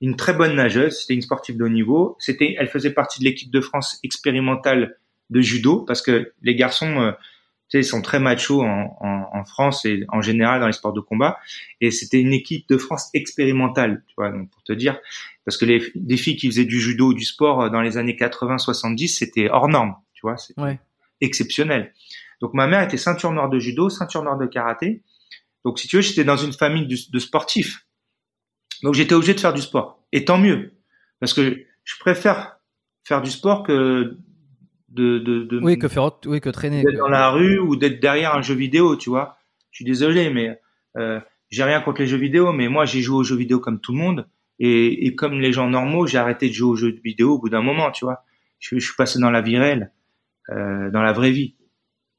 une 0.01 0.15
très 0.15 0.34
bonne 0.34 0.55
nageuse, 0.55 0.97
c'était 1.01 1.13
une 1.13 1.22
sportive 1.22 1.57
de 1.57 1.65
haut 1.65 1.70
niveau. 1.70 2.15
C'était, 2.20 2.55
elle 2.57 2.67
faisait 2.67 2.91
partie 2.91 3.20
de 3.20 3.26
l'équipe 3.26 3.51
de 3.51 3.61
France 3.61 3.99
expérimentale 4.03 4.97
de 5.30 5.41
judo 5.41 5.82
parce 5.82 6.01
que 6.01 6.32
les 6.41 6.55
garçons, 6.55 7.01
euh, 7.01 7.11
tu 7.70 7.78
sais, 7.78 7.84
sont 7.84 8.01
très 8.01 8.20
machos 8.20 8.61
en, 8.63 8.97
en, 9.01 9.30
en, 9.34 9.43
France 9.43 9.86
et 9.86 10.05
en 10.09 10.22
général 10.22 10.61
dans 10.61 10.67
les 10.67 10.74
sports 10.74 10.93
de 10.93 11.01
combat. 11.01 11.38
Et 11.82 11.91
c'était 11.91 12.20
une 12.22 12.34
équipe 12.34 12.67
de 12.70 12.78
France 12.78 13.09
expérimentale, 13.13 14.03
tu 14.07 14.13
vois, 14.17 14.32
donc 14.32 14.49
pour 14.49 14.63
te 14.63 14.74
dire, 14.74 14.97
parce 15.45 15.57
que 15.57 15.65
les, 15.65 15.84
les 15.95 16.17
filles 16.17 16.38
qui 16.38 16.47
faisaient 16.47 16.65
du 16.65 16.80
judo 16.80 17.07
ou 17.09 17.13
du 17.13 17.26
sport 17.26 17.63
euh, 17.63 17.70
dans 17.70 17.82
les 17.82 17.97
années 17.97 18.15
80-70, 18.15 19.07
c'était 19.09 19.49
hors 19.49 19.67
norme, 19.67 19.95
tu 20.13 20.22
vois, 20.22 20.38
Ouais. 20.57 20.80
Exceptionnel. 21.22 21.93
Donc 22.41 22.53
ma 22.53 22.67
mère 22.67 22.82
était 22.82 22.97
ceinture 22.97 23.32
noire 23.32 23.49
de 23.49 23.59
judo, 23.59 23.89
ceinture 23.89 24.24
noire 24.24 24.38
de 24.38 24.45
karaté. 24.45 25.03
Donc 25.65 25.80
si 25.80 25.88
tu 25.88 25.97
veux, 25.97 26.01
j'étais 26.01 26.24
dans 26.24 26.38
une 26.38 26.53
famille 26.53 26.88
de, 26.88 27.20
sportifs. 27.20 27.86
Donc 28.84 28.93
j'étais 28.93 29.13
obligé 29.13 29.34
de 29.34 29.39
faire 29.39 29.53
du 29.53 29.61
sport. 29.61 30.03
Et 30.11 30.26
tant 30.26 30.38
mieux, 30.38 30.74
parce 31.20 31.34
que 31.34 31.65
je 31.84 31.95
préfère 31.99 32.59
faire 33.03 33.22
du 33.22 33.30
sport 33.30 33.63
que 33.63 34.17
de, 34.89 35.20
de, 35.20 35.43
de 35.43 35.59
Oui, 35.61 35.78
que 35.78 35.88
faire 35.88 36.11
oui, 36.26 36.39
que 36.39 36.49
traîner. 36.49 36.84
d'être 36.84 36.97
dans 36.97 37.09
la 37.09 37.30
rue 37.30 37.59
ou 37.59 37.76
d'être 37.76 37.99
derrière 37.99 38.36
un 38.36 38.41
jeu 38.41 38.55
vidéo, 38.55 38.95
tu 38.95 39.09
vois. 39.09 39.38
Je 39.72 39.78
suis 39.78 39.86
désolé, 39.86 40.30
mais 40.30 40.59
euh, 40.97 41.20
j'ai 41.49 41.63
rien 41.63 41.82
contre 41.82 42.01
les 42.01 42.07
jeux 42.07 42.17
vidéo, 42.17 42.51
mais 42.53 42.70
moi 42.70 42.86
j'ai 42.86 43.01
joué 43.01 43.17
aux 43.17 43.24
jeux 43.24 43.36
vidéo 43.36 43.59
comme 43.59 43.80
tout 43.80 43.91
le 43.91 43.99
monde 43.99 44.28
et, 44.59 45.05
et 45.05 45.15
comme 45.15 45.39
les 45.39 45.53
gens 45.53 45.67
normaux, 45.70 46.07
j'ai 46.07 46.17
arrêté 46.17 46.47
de 46.47 46.53
jouer 46.53 46.70
aux 46.70 46.76
jeux 46.76 46.99
vidéo 47.03 47.36
au 47.36 47.39
bout 47.39 47.49
d'un 47.49 47.61
moment, 47.61 47.91
tu 47.91 48.05
vois. 48.05 48.24
Je, 48.59 48.78
je 48.78 48.86
suis 48.86 48.95
passé 48.95 49.20
dans 49.20 49.32
la 49.32 49.41
vie 49.41 49.57
réelle, 49.57 49.91
euh, 50.52 50.89
dans 50.91 51.02
la 51.02 51.14
vraie 51.14 51.32
vie, 51.32 51.56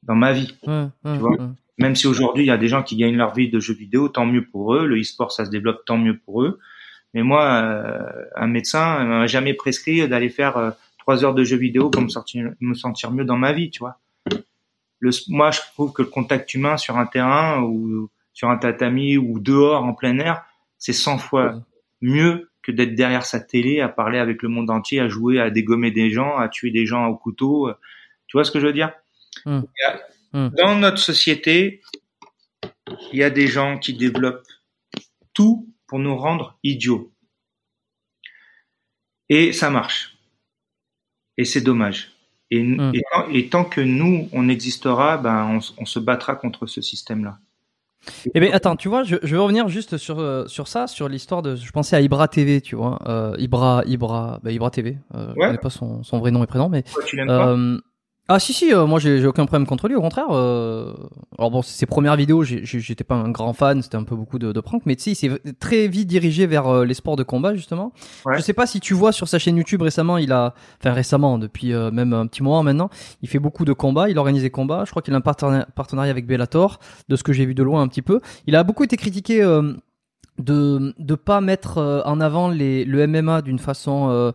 dans 0.03 0.15
ma 0.15 0.33
vie. 0.33 0.57
Ouais, 0.65 0.87
Tu 1.05 1.19
vois. 1.19 1.37
Même 1.77 1.95
si 1.95 2.05
aujourd'hui 2.05 2.43
il 2.43 2.47
y 2.47 2.51
a 2.51 2.57
des 2.57 2.67
gens 2.67 2.83
qui 2.83 2.95
gagnent 2.95 3.17
leur 3.17 3.33
vie 3.33 3.49
de 3.49 3.59
jeux 3.59 3.73
vidéo, 3.73 4.07
tant 4.07 4.25
mieux 4.25 4.45
pour 4.45 4.75
eux. 4.75 4.85
Le 4.85 4.99
e-sport 4.99 5.31
ça 5.31 5.45
se 5.45 5.49
développe, 5.49 5.83
tant 5.85 5.97
mieux 5.97 6.17
pour 6.17 6.43
eux. 6.43 6.59
Mais 7.13 7.23
moi, 7.23 7.43
euh, 7.43 8.25
un 8.35 8.47
médecin 8.47 9.03
m'a 9.03 9.27
jamais 9.27 9.53
prescrit 9.53 10.07
d'aller 10.07 10.29
faire 10.29 10.57
euh, 10.57 10.71
trois 10.99 11.25
heures 11.25 11.33
de 11.33 11.43
jeux 11.43 11.57
vidéo 11.57 11.89
pour 11.89 12.01
me, 12.01 12.07
sentir 12.73 13.11
mieux 13.11 13.25
dans 13.25 13.37
ma 13.37 13.51
vie, 13.51 13.69
tu 13.69 13.79
vois. 13.79 13.99
Le, 14.99 15.11
moi, 15.29 15.51
je 15.51 15.59
trouve 15.73 15.91
que 15.91 16.03
le 16.03 16.07
contact 16.07 16.53
humain 16.53 16.77
sur 16.77 16.97
un 16.97 17.05
terrain 17.05 17.61
ou 17.63 18.09
sur 18.33 18.49
un 18.49 18.57
tatami 18.57 19.17
ou 19.17 19.39
dehors 19.39 19.83
en 19.83 19.93
plein 19.93 20.17
air, 20.19 20.45
c'est 20.77 20.93
100 20.93 21.17
fois 21.17 21.55
mieux 22.01 22.49
que 22.61 22.71
d'être 22.71 22.95
derrière 22.95 23.25
sa 23.25 23.39
télé 23.39 23.81
à 23.81 23.89
parler 23.89 24.19
avec 24.19 24.43
le 24.43 24.49
monde 24.49 24.69
entier, 24.69 24.99
à 24.99 25.09
jouer, 25.09 25.39
à 25.39 25.49
dégommer 25.49 25.91
des 25.91 26.11
gens, 26.11 26.37
à 26.37 26.47
tuer 26.47 26.69
des 26.71 26.85
gens 26.85 27.07
au 27.07 27.15
couteau. 27.15 27.69
Tu 28.31 28.37
vois 28.37 28.45
ce 28.45 28.51
que 28.51 28.61
je 28.61 28.65
veux 28.67 28.73
dire 28.73 28.93
Hmm. 29.45 29.61
A- 29.87 29.99
Hmm. 30.33 30.47
Dans 30.57 30.75
notre 30.77 30.97
société, 30.99 31.81
il 33.11 33.19
y 33.19 33.23
a 33.23 33.29
des 33.29 33.47
gens 33.47 33.77
qui 33.77 33.93
développent 33.93 34.47
tout 35.33 35.67
pour 35.87 35.99
nous 35.99 36.15
rendre 36.15 36.57
idiots. 36.63 37.11
Et 39.27 39.51
ça 39.51 39.69
marche. 39.69 40.17
Et 41.37 41.43
c'est 41.43 41.59
dommage. 41.59 42.11
Et, 42.49 42.63
Hmm. 42.63 42.91
et, 42.93 43.01
tant, 43.11 43.29
et 43.29 43.49
tant 43.49 43.65
que 43.65 43.81
nous, 43.81 44.29
on 44.31 44.47
existera, 44.47 45.17
ben, 45.17 45.59
on, 45.77 45.85
se 45.85 45.99
battra 45.99 46.35
contre 46.37 46.65
ce 46.65 46.81
système-là. 46.81 47.39
Eh 48.33 48.39
ben 48.39 48.51
attends, 48.53 48.77
tu 48.77 48.87
vois, 48.87 49.03
je, 49.03 49.17
je 49.21 49.35
veux 49.35 49.41
revenir 49.41 49.67
juste 49.67 49.97
sur 49.97 50.19
euh, 50.19 50.47
sur 50.47 50.67
ça, 50.69 50.87
sur 50.87 51.07
l'histoire 51.09 51.41
de. 51.41 51.55
Je 51.57 51.71
pensais 51.71 51.95
à 51.97 52.01
Ibra 52.01 52.27
TV, 52.29 52.59
tu 52.61 52.75
vois, 52.77 52.99
euh, 53.07 53.35
Ibra, 53.37 53.83
Ibra, 53.85 54.39
bah, 54.43 54.51
Ibra 54.51 54.71
TV. 54.71 54.97
Euh, 55.13 55.33
Je 55.35 55.39
Ouais. 55.39 55.45
connais 55.47 55.57
pas 55.59 55.69
son 55.69 56.01
son 56.03 56.19
vrai 56.19 56.31
nom 56.31 56.41
et 56.43 56.47
prénom, 56.47 56.67
mais 56.69 56.83
Toi, 56.83 57.03
tu 57.05 57.15
l'aimes 57.17 57.27
pas 57.27 57.55
ah 58.33 58.39
si 58.39 58.53
si, 58.53 58.73
euh, 58.73 58.85
moi 58.85 58.99
j'ai 58.99 59.25
aucun 59.25 59.45
problème 59.45 59.67
contre 59.67 59.87
lui, 59.87 59.95
au 59.95 60.01
contraire. 60.01 60.27
euh, 60.31 60.93
alors 61.37 61.51
bon, 61.51 61.61
ses 61.61 61.85
premières 61.85 62.15
vidéos, 62.15 62.43
j'étais 62.43 63.03
pas 63.03 63.15
un 63.15 63.29
grand 63.29 63.51
fan, 63.53 63.81
c'était 63.81 63.97
un 63.97 64.03
peu 64.03 64.15
beaucoup 64.15 64.39
de, 64.39 64.51
de 64.51 64.59
pranks, 64.61 64.83
mais 64.85 64.95
tu 64.95 65.03
sais, 65.03 65.11
il 65.11 65.15
s'est 65.15 65.53
très 65.59 65.87
vite 65.87 66.07
dirigé 66.07 66.47
vers 66.47 66.67
euh, 66.67 66.85
les 66.85 66.93
sports 66.93 67.17
de 67.17 67.23
combat 67.23 67.55
justement. 67.55 67.91
Ouais. 68.25 68.37
Je 68.37 68.41
sais 68.41 68.53
pas 68.53 68.65
si 68.65 68.79
tu 68.79 68.93
vois 68.93 69.11
sur 69.11 69.27
sa 69.27 69.37
chaîne 69.37 69.57
YouTube 69.57 69.81
récemment, 69.81 70.17
il 70.17 70.31
a, 70.31 70.53
enfin 70.79 70.93
récemment, 70.93 71.37
depuis 71.37 71.73
même 71.73 72.13
un 72.13 72.25
petit 72.27 72.41
moment 72.41 72.63
maintenant, 72.63 72.89
il 73.21 73.27
fait 73.27 73.39
beaucoup 73.39 73.65
de 73.65 73.73
combats, 73.73 74.09
il 74.09 74.17
organise 74.17 74.43
des 74.43 74.49
combats. 74.49 74.83
Je 74.85 74.91
crois 74.91 75.01
qu'il 75.01 75.13
a 75.13 75.17
un 75.17 75.21
partenariat, 75.21 75.67
partenariat 75.75 76.11
avec 76.11 76.25
Bellator, 76.25 76.79
de 77.09 77.15
ce 77.15 77.23
que 77.23 77.33
j'ai 77.33 77.45
vu 77.45 77.53
de 77.53 77.63
loin 77.63 77.81
un 77.81 77.87
petit 77.87 78.01
peu. 78.01 78.21
Il 78.47 78.55
a 78.55 78.63
beaucoup 78.63 78.83
été 78.83 78.97
critiqué. 78.97 79.41
de 80.39 80.93
de 80.97 81.15
pas 81.15 81.41
mettre 81.41 82.01
en 82.05 82.21
avant 82.21 82.49
les 82.49 82.85
le 82.85 83.05
MMA 83.05 83.41
d'une 83.41 83.59
façon 83.59 84.33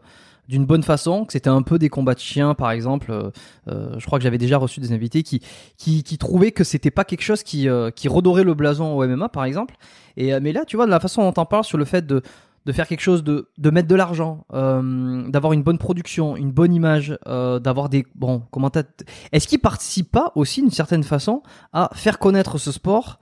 d'une 0.48 0.64
bonne 0.64 0.82
façon, 0.82 1.24
que 1.24 1.32
c'était 1.32 1.50
un 1.50 1.62
peu 1.62 1.78
des 1.78 1.88
combats 1.88 2.14
de 2.14 2.20
chiens 2.20 2.54
par 2.54 2.70
exemple. 2.70 3.10
Euh, 3.10 3.30
euh, 3.68 3.94
je 3.98 4.06
crois 4.06 4.18
que 4.18 4.22
j'avais 4.22 4.38
déjà 4.38 4.58
reçu 4.58 4.80
des 4.80 4.92
invités 4.92 5.22
qui 5.22 5.40
qui, 5.76 6.02
qui 6.02 6.18
trouvaient 6.18 6.52
que 6.52 6.64
c'était 6.64 6.90
pas 6.90 7.04
quelque 7.04 7.22
chose 7.22 7.42
qui 7.42 7.68
euh, 7.68 7.90
qui 7.90 8.08
redorait 8.08 8.44
le 8.44 8.54
blason 8.54 8.96
au 8.96 9.06
MMA 9.06 9.28
par 9.28 9.44
exemple. 9.44 9.76
Et 10.16 10.38
mais 10.40 10.52
là, 10.52 10.64
tu 10.64 10.76
vois, 10.76 10.86
de 10.86 10.90
la 10.90 11.00
façon 11.00 11.22
dont 11.22 11.40
on 11.40 11.46
parle 11.46 11.64
sur 11.64 11.78
le 11.78 11.84
fait 11.84 12.06
de 12.06 12.22
de 12.66 12.72
faire 12.72 12.88
quelque 12.88 13.00
chose 13.00 13.22
de 13.22 13.48
de 13.58 13.70
mettre 13.70 13.88
de 13.88 13.94
l'argent, 13.94 14.44
euh, 14.52 15.28
d'avoir 15.28 15.52
une 15.52 15.62
bonne 15.62 15.78
production, 15.78 16.36
une 16.36 16.50
bonne 16.50 16.74
image, 16.74 17.16
euh, 17.28 17.60
d'avoir 17.60 17.88
des 17.88 18.06
bon 18.16 18.40
commentateurs. 18.50 19.06
Est-ce 19.32 19.46
qu'ils 19.46 19.60
participent 19.60 20.10
pas 20.10 20.32
aussi 20.34 20.62
d'une 20.62 20.70
certaine 20.72 21.04
façon 21.04 21.42
à 21.72 21.90
faire 21.94 22.18
connaître 22.18 22.58
ce 22.58 22.72
sport 22.72 23.20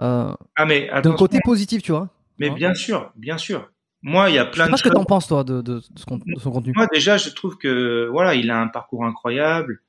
euh, 0.00 0.32
Ah 0.56 0.64
mais 0.64 0.88
d'un 1.02 1.12
côté 1.14 1.40
positif, 1.44 1.82
tu 1.82 1.90
vois? 1.90 2.08
Mais 2.38 2.50
Hein? 2.50 2.54
bien 2.54 2.74
sûr, 2.74 3.12
bien 3.16 3.38
sûr. 3.38 3.68
Moi, 4.06 4.28
il 4.28 4.34
y 4.36 4.38
a 4.38 4.44
Je 4.44 4.50
plein 4.50 4.64
sais 4.64 4.68
de 4.68 4.70
pas 4.72 4.76
ce 4.76 4.82
que 4.84 4.88
t'en 4.90 5.04
penses 5.04 5.26
toi 5.26 5.44
de, 5.44 5.62
de, 5.62 5.74
de 5.78 5.82
ce 5.96 6.04
con- 6.04 6.20
de 6.24 6.38
son 6.38 6.50
contenu. 6.52 6.72
Moi, 6.76 6.86
déjà, 6.92 7.16
je 7.16 7.30
trouve 7.30 7.56
que 7.56 8.06
voilà, 8.12 8.34
il 8.34 8.50
a 8.50 8.60
un 8.60 8.68
parcours 8.68 9.04
incroyable. 9.06 9.80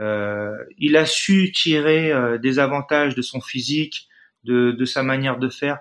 Euh, 0.00 0.56
il 0.78 0.96
a 0.96 1.04
su 1.04 1.50
tirer 1.52 2.12
euh, 2.12 2.38
des 2.38 2.58
avantages 2.60 3.14
de 3.16 3.22
son 3.22 3.40
physique, 3.40 4.08
de, 4.44 4.70
de 4.70 4.84
sa 4.84 5.02
manière 5.02 5.36
de 5.38 5.48
faire. 5.48 5.80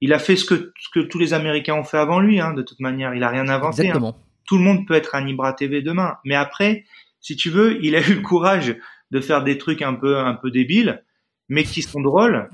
Il 0.00 0.12
a 0.12 0.18
fait 0.18 0.36
ce 0.36 0.44
que, 0.46 0.72
ce 0.80 0.88
que 0.92 1.00
tous 1.00 1.18
les 1.18 1.34
Américains 1.34 1.74
ont 1.74 1.84
fait 1.84 1.98
avant 1.98 2.18
lui. 2.18 2.40
Hein, 2.40 2.54
de 2.54 2.62
toute 2.62 2.80
manière, 2.80 3.14
il 3.14 3.22
a 3.22 3.28
rien 3.28 3.46
inventé. 3.48 3.82
hein. 3.82 3.84
Exactement. 3.84 4.16
Tout 4.46 4.56
le 4.58 4.64
monde 4.64 4.86
peut 4.88 4.94
être 4.94 5.14
un 5.14 5.26
Ibra 5.28 5.52
TV 5.52 5.82
demain. 5.82 6.16
Mais 6.24 6.34
après, 6.34 6.84
si 7.20 7.36
tu 7.36 7.50
veux, 7.50 7.78
il 7.84 7.94
a 7.94 8.00
eu 8.00 8.14
le 8.14 8.20
courage 8.22 8.74
de 9.12 9.20
faire 9.20 9.44
des 9.44 9.58
trucs 9.58 9.82
un 9.82 9.94
peu 9.94 10.18
un 10.18 10.34
peu 10.34 10.50
débiles, 10.50 11.04
mais 11.48 11.62
qui 11.64 11.82
sont 11.82 12.00
drôles. 12.00 12.48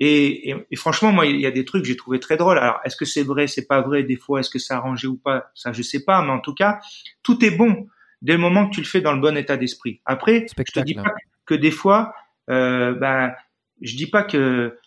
Et, 0.00 0.50
et, 0.50 0.56
et 0.70 0.76
franchement, 0.76 1.12
moi, 1.12 1.26
il 1.26 1.40
y 1.40 1.46
a 1.46 1.50
des 1.50 1.64
trucs 1.64 1.82
que 1.82 1.88
j'ai 1.88 1.96
trouvé 1.96 2.18
très 2.18 2.38
drôles. 2.38 2.58
Alors, 2.58 2.80
est-ce 2.84 2.96
que 2.96 3.04
c'est 3.04 3.22
vrai, 3.22 3.46
c'est 3.46 3.66
pas 3.66 3.82
vrai? 3.82 4.02
Des 4.02 4.16
fois, 4.16 4.40
est-ce 4.40 4.48
que 4.48 4.58
c'est 4.58 4.72
arrangé 4.72 5.06
ou 5.06 5.16
pas? 5.16 5.50
Ça, 5.54 5.72
je 5.72 5.82
sais 5.82 6.04
pas. 6.04 6.22
Mais 6.22 6.30
en 6.30 6.40
tout 6.40 6.54
cas, 6.54 6.80
tout 7.22 7.44
est 7.44 7.50
bon 7.50 7.86
dès 8.22 8.32
le 8.32 8.38
moment 8.38 8.66
que 8.68 8.74
tu 8.74 8.80
le 8.80 8.86
fais 8.86 9.02
dans 9.02 9.12
le 9.12 9.20
bon 9.20 9.36
état 9.36 9.56
d'esprit. 9.56 10.00
Après, 10.06 10.46
je 10.56 10.72
te 10.72 10.80
dis 10.80 10.94
pas 10.94 11.14
que 11.44 11.54
des 11.54 11.70
fois, 11.70 12.14
euh, 12.48 12.94
ben, 12.94 13.34
je 13.82 13.94
dis 13.96 14.06
pas 14.06 14.22
que 14.22 14.78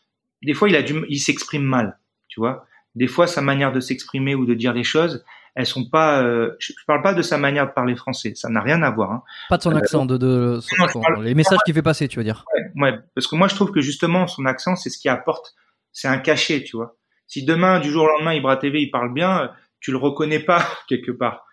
des 0.42 0.54
fois 0.54 0.70
il 0.70 0.76
a 0.76 0.82
du, 0.82 0.96
il 1.10 1.20
s'exprime 1.20 1.64
mal, 1.64 2.00
tu 2.28 2.40
vois? 2.40 2.66
Des 2.96 3.08
fois, 3.08 3.28
sa 3.28 3.42
manière 3.42 3.72
de 3.72 3.80
s'exprimer 3.80 4.36
ou 4.36 4.46
de 4.46 4.54
dire 4.54 4.74
les 4.74 4.84
choses, 4.84 5.24
elles 5.56 5.66
sont 5.66 5.90
pas. 5.90 6.22
euh, 6.24 6.56
je, 6.60 6.74
je 6.78 6.86
parle 6.86 7.02
pas 7.02 7.14
de 7.14 7.22
sa 7.22 7.38
manière 7.38 7.68
de 7.68 7.72
parler 7.74 7.96
français, 7.96 8.34
ça 8.36 8.50
n'a 8.50 8.62
rien 8.62 8.82
à 8.84 8.90
voir. 8.92 9.12
Hein. 9.12 9.24
Pas 9.50 9.58
de 9.58 9.64
son 9.64 9.76
accent, 9.76 10.06
de, 10.06 10.18
de 10.18 10.60
son- 10.62 10.76
Non, 10.78 11.02
parle- 11.02 11.24
les 11.24 11.36
messages 11.36 11.60
qu'il 11.66 11.74
fait 11.74 11.82
passer, 11.82 12.08
tu 12.08 12.18
veux 12.18 12.24
dire. 12.24 12.46
Ouais, 12.76 12.92
ouais, 12.92 13.00
parce 13.16 13.28
que 13.28 13.36
moi 13.36 13.48
je 13.48 13.56
trouve 13.56 13.72
que 13.72 13.82
justement 13.82 14.28
son 14.28 14.46
accent, 14.46 14.76
c'est 14.76 14.90
ce 14.90 14.98
qui 14.98 15.10
apporte, 15.10 15.54
c'est 15.92 16.08
un 16.08 16.18
cachet, 16.18 16.64
tu 16.64 16.76
vois. 16.78 16.98
Si 17.28 17.46
demain, 17.46 17.80
du 17.80 17.90
jour 17.92 18.04
au 18.06 18.08
lendemain, 18.08 18.34
Ibra 18.34 18.58
TV 18.58 18.82
il 18.82 18.92
parle 18.92 19.14
bien, 19.14 19.52
tu 19.80 19.92
le 19.92 19.98
reconnais 19.98 20.40
pas 20.40 20.66
quelque 20.88 21.12
part. 21.12 21.46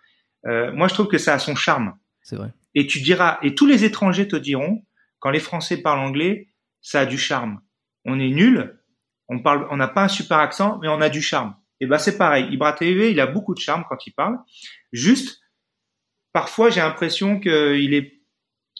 Euh, 0.47 0.71
moi, 0.73 0.87
je 0.87 0.93
trouve 0.95 1.07
que 1.07 1.17
ça 1.19 1.33
a 1.35 1.39
son 1.39 1.55
charme. 1.55 1.93
C'est 2.23 2.35
vrai. 2.35 2.51
Et 2.73 2.87
tu 2.87 3.01
diras, 3.01 3.37
et 3.43 3.53
tous 3.53 3.67
les 3.67 3.83
étrangers 3.83 4.27
te 4.27 4.35
diront, 4.35 4.81
quand 5.19 5.29
les 5.29 5.39
Français 5.39 5.77
parlent 5.77 5.99
anglais, 5.99 6.47
ça 6.81 7.01
a 7.01 7.05
du 7.05 7.17
charme. 7.17 7.59
On 8.05 8.19
est 8.19 8.29
nul, 8.29 8.79
on 9.27 9.39
parle, 9.39 9.67
on 9.69 9.77
n'a 9.77 9.87
pas 9.87 10.03
un 10.03 10.07
super 10.07 10.39
accent, 10.39 10.79
mais 10.81 10.87
on 10.87 10.99
a 11.01 11.09
du 11.09 11.21
charme. 11.21 11.55
Et 11.81 11.87
ben 11.87 11.97
c'est 11.97 12.17
pareil. 12.17 12.47
Ibra 12.51 12.71
TV, 12.73 13.11
il 13.11 13.19
a 13.19 13.27
beaucoup 13.27 13.53
de 13.53 13.59
charme 13.59 13.83
quand 13.89 14.07
il 14.07 14.11
parle. 14.13 14.37
Juste, 14.93 15.41
parfois 16.31 16.69
j'ai 16.69 16.79
l'impression 16.79 17.39
qu'il 17.39 17.93
est, 17.93 18.21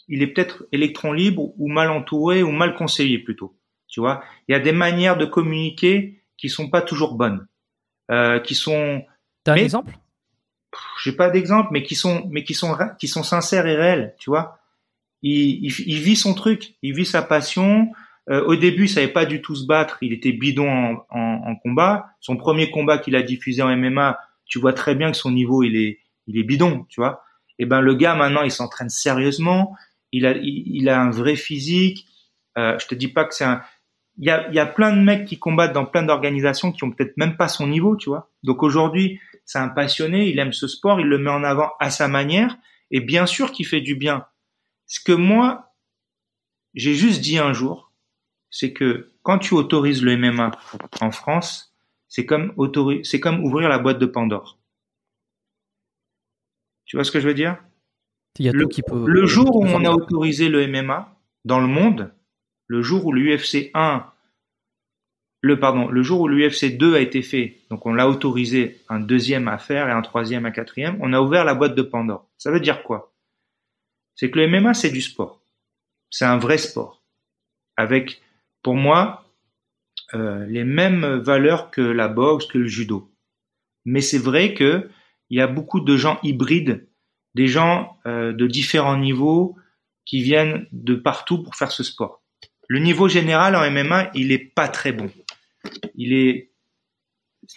il 0.07 0.21
est 0.21 0.27
peut-être 0.27 0.65
électron 0.71 1.11
libre 1.11 1.51
ou 1.59 1.67
mal 1.67 1.89
entouré 1.89 2.43
ou 2.43 2.51
mal 2.51 2.75
conseillé 2.75 3.19
plutôt. 3.19 3.57
Tu 3.87 3.99
vois, 3.99 4.23
il 4.47 4.53
y 4.53 4.55
a 4.55 4.59
des 4.59 4.71
manières 4.71 5.17
de 5.17 5.25
communiquer 5.25 6.23
qui 6.37 6.47
sont 6.47 6.69
pas 6.69 6.81
toujours 6.81 7.15
bonnes, 7.15 7.45
euh, 8.09 8.39
qui 8.39 8.55
sont 8.55 9.03
T'as 9.43 9.53
un 9.53 9.55
Mais- 9.55 9.63
exemple? 9.63 9.97
J'ai 11.03 11.11
pas 11.11 11.29
d'exemple, 11.29 11.69
mais 11.71 11.83
qui 11.83 11.95
sont, 11.95 12.27
mais 12.31 12.43
qui 12.45 12.53
sont, 12.53 12.77
qui 12.97 13.07
sont 13.09 13.23
sincères 13.23 13.67
et 13.67 13.75
réels, 13.75 14.15
tu 14.19 14.29
vois? 14.29 14.59
Il, 15.21 15.65
il, 15.65 15.73
il 15.87 15.99
vit 15.99 16.15
son 16.15 16.33
truc, 16.33 16.75
il 16.81 16.93
vit 16.95 17.05
sa 17.05 17.21
passion. 17.21 17.91
Euh, 18.29 18.43
au 18.45 18.55
début, 18.55 18.83
il 18.83 18.89
savait 18.89 19.07
pas 19.07 19.25
du 19.25 19.41
tout 19.41 19.55
se 19.55 19.65
battre, 19.65 19.97
il 20.01 20.13
était 20.13 20.31
bidon 20.31 20.69
en, 20.69 21.05
en, 21.09 21.41
en 21.47 21.55
combat. 21.55 22.07
Son 22.19 22.37
premier 22.37 22.69
combat 22.69 22.97
qu'il 22.97 23.15
a 23.15 23.23
diffusé 23.23 23.61
en 23.61 23.75
MMA, 23.75 24.19
tu 24.45 24.59
vois 24.59 24.73
très 24.73 24.95
bien 24.95 25.11
que 25.11 25.17
son 25.17 25.31
niveau 25.31 25.63
il 25.63 25.75
est, 25.75 25.99
il 26.27 26.37
est 26.37 26.43
bidon, 26.43 26.85
tu 26.89 27.01
vois. 27.01 27.23
Et 27.57 27.65
ben 27.65 27.81
le 27.81 27.95
gars 27.95 28.15
maintenant, 28.15 28.43
il 28.43 28.51
s'entraîne 28.51 28.89
sérieusement, 28.89 29.75
il 30.11 30.25
a, 30.25 30.33
il, 30.33 30.63
il 30.67 30.89
a 30.89 31.01
un 31.01 31.09
vrai 31.09 31.35
physique. 31.35 32.07
Euh, 32.57 32.77
je 32.79 32.87
te 32.87 32.95
dis 32.95 33.07
pas 33.07 33.25
que 33.25 33.33
c'est 33.33 33.45
un, 33.45 33.61
il 34.17 34.27
y 34.27 34.29
a, 34.29 34.47
il 34.49 34.55
y 34.55 34.59
a 34.59 34.65
plein 34.65 34.95
de 34.95 35.01
mecs 35.01 35.25
qui 35.25 35.39
combattent 35.39 35.73
dans 35.73 35.85
plein 35.85 36.03
d'organisations 36.03 36.71
qui 36.71 36.83
ont 36.83 36.91
peut-être 36.91 37.17
même 37.17 37.37
pas 37.37 37.47
son 37.47 37.67
niveau, 37.67 37.95
tu 37.95 38.09
vois. 38.09 38.29
Donc 38.43 38.61
aujourd'hui, 38.61 39.19
c'est 39.45 39.59
un 39.59 39.69
passionné, 39.69 40.29
il 40.29 40.39
aime 40.39 40.53
ce 40.53 40.67
sport, 40.67 40.99
il 40.99 41.07
le 41.07 41.17
met 41.17 41.31
en 41.31 41.43
avant 41.43 41.71
à 41.79 41.89
sa 41.89 42.07
manière, 42.07 42.57
et 42.91 43.01
bien 43.01 43.25
sûr 43.25 43.51
qu'il 43.51 43.65
fait 43.65 43.81
du 43.81 43.95
bien. 43.95 44.25
Ce 44.85 44.99
que 44.99 45.11
moi, 45.11 45.73
j'ai 46.73 46.93
juste 46.93 47.21
dit 47.21 47.37
un 47.37 47.53
jour, 47.53 47.90
c'est 48.51 48.73
que 48.73 49.09
quand 49.23 49.39
tu 49.39 49.55
autorises 49.55 50.03
le 50.03 50.17
MMA 50.17 50.51
en 50.99 51.11
France, 51.11 51.73
c'est 52.07 52.25
comme 52.25 52.53
c'est 53.03 53.19
comme 53.19 53.43
ouvrir 53.43 53.69
la 53.69 53.79
boîte 53.79 53.97
de 53.97 54.05
Pandore. 54.05 54.59
Tu 56.85 56.97
vois 56.97 57.05
ce 57.05 57.11
que 57.11 57.21
je 57.21 57.27
veux 57.27 57.33
dire? 57.33 57.57
Il 58.37 58.45
y 58.45 58.49
a 58.49 58.51
le, 58.51 58.67
qui 58.67 58.81
peut, 58.81 59.05
le 59.07 59.25
jour 59.25 59.55
où 59.55 59.65
on 59.65 59.85
a 59.85 59.91
autorisé 59.91 60.49
le 60.49 60.67
MMA 60.67 61.17
dans 61.45 61.59
le 61.59 61.67
monde, 61.67 62.13
le 62.67 62.81
jour 62.81 63.05
où 63.05 63.13
l'UFC 63.13 63.71
1 63.73 64.05
le 65.43 65.59
pardon, 65.59 65.87
le 65.87 66.03
jour 66.03 66.21
où 66.21 66.27
l'UFC 66.27 66.77
2 66.77 66.95
a 66.95 66.99
été 66.99 67.23
fait, 67.23 67.57
donc 67.71 67.85
on 67.87 67.93
l'a 67.93 68.07
autorisé 68.07 68.79
un 68.89 68.99
deuxième 68.99 69.47
à 69.47 69.57
faire 69.57 69.87
et 69.87 69.91
un 69.91 70.03
troisième, 70.03 70.45
un 70.45 70.51
quatrième, 70.51 70.97
on 71.01 71.13
a 71.13 71.19
ouvert 71.19 71.45
la 71.45 71.55
boîte 71.55 71.73
de 71.73 71.81
Pandore. 71.81 72.29
Ça 72.37 72.51
veut 72.51 72.59
dire 72.59 72.83
quoi? 72.83 73.11
C'est 74.13 74.29
que 74.29 74.37
le 74.37 74.47
MMA 74.47 74.75
c'est 74.75 74.91
du 74.91 75.01
sport, 75.01 75.41
c'est 76.11 76.25
un 76.25 76.37
vrai 76.37 76.59
sport, 76.59 77.01
avec 77.75 78.21
pour 78.63 78.75
moi 78.75 79.25
euh, 80.13 80.45
les 80.47 80.63
mêmes 80.63 81.05
valeurs 81.17 81.71
que 81.71 81.81
la 81.81 82.07
boxe, 82.07 82.45
que 82.45 82.57
le 82.57 82.67
judo. 82.67 83.11
Mais 83.85 84.01
c'est 84.01 84.19
vrai 84.19 84.53
que 84.53 84.89
il 85.29 85.37
y 85.37 85.41
a 85.41 85.47
beaucoup 85.47 85.79
de 85.79 85.95
gens 85.95 86.19
hybrides, 86.23 86.87
des 87.35 87.47
gens 87.47 87.97
euh, 88.05 88.33
de 88.33 88.47
différents 88.47 88.97
niveaux 88.97 89.55
qui 90.05 90.21
viennent 90.21 90.67
de 90.71 90.95
partout 90.95 91.41
pour 91.41 91.55
faire 91.55 91.71
ce 91.71 91.83
sport. 91.83 92.21
Le 92.67 92.79
niveau 92.79 93.07
général 93.07 93.55
en 93.55 93.69
MMA, 93.69 94.11
il 94.13 94.31
est 94.31 94.53
pas 94.53 94.67
très 94.67 94.91
bon 94.91 95.09
il 95.95 96.13
est 96.13 96.51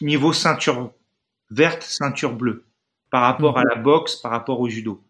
niveau 0.00 0.32
ceinture 0.32 0.92
verte, 1.50 1.82
ceinture 1.82 2.34
bleue, 2.34 2.66
par 3.10 3.22
rapport 3.22 3.58
à 3.58 3.64
la 3.64 3.76
boxe, 3.76 4.16
par 4.16 4.32
rapport 4.32 4.60
au 4.60 4.68
judo. 4.68 5.04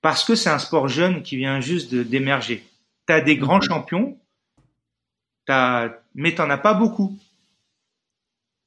Parce 0.00 0.24
que 0.24 0.34
c'est 0.34 0.50
un 0.50 0.58
sport 0.58 0.88
jeune 0.88 1.22
qui 1.22 1.36
vient 1.36 1.60
juste 1.60 1.94
d'émerger. 1.94 2.64
Tu 3.06 3.12
as 3.12 3.20
des 3.20 3.36
grands 3.36 3.60
champions, 3.60 4.18
as, 5.48 5.90
mais 6.14 6.34
t'en 6.34 6.50
as 6.50 6.58
pas 6.58 6.74
beaucoup. 6.74 7.18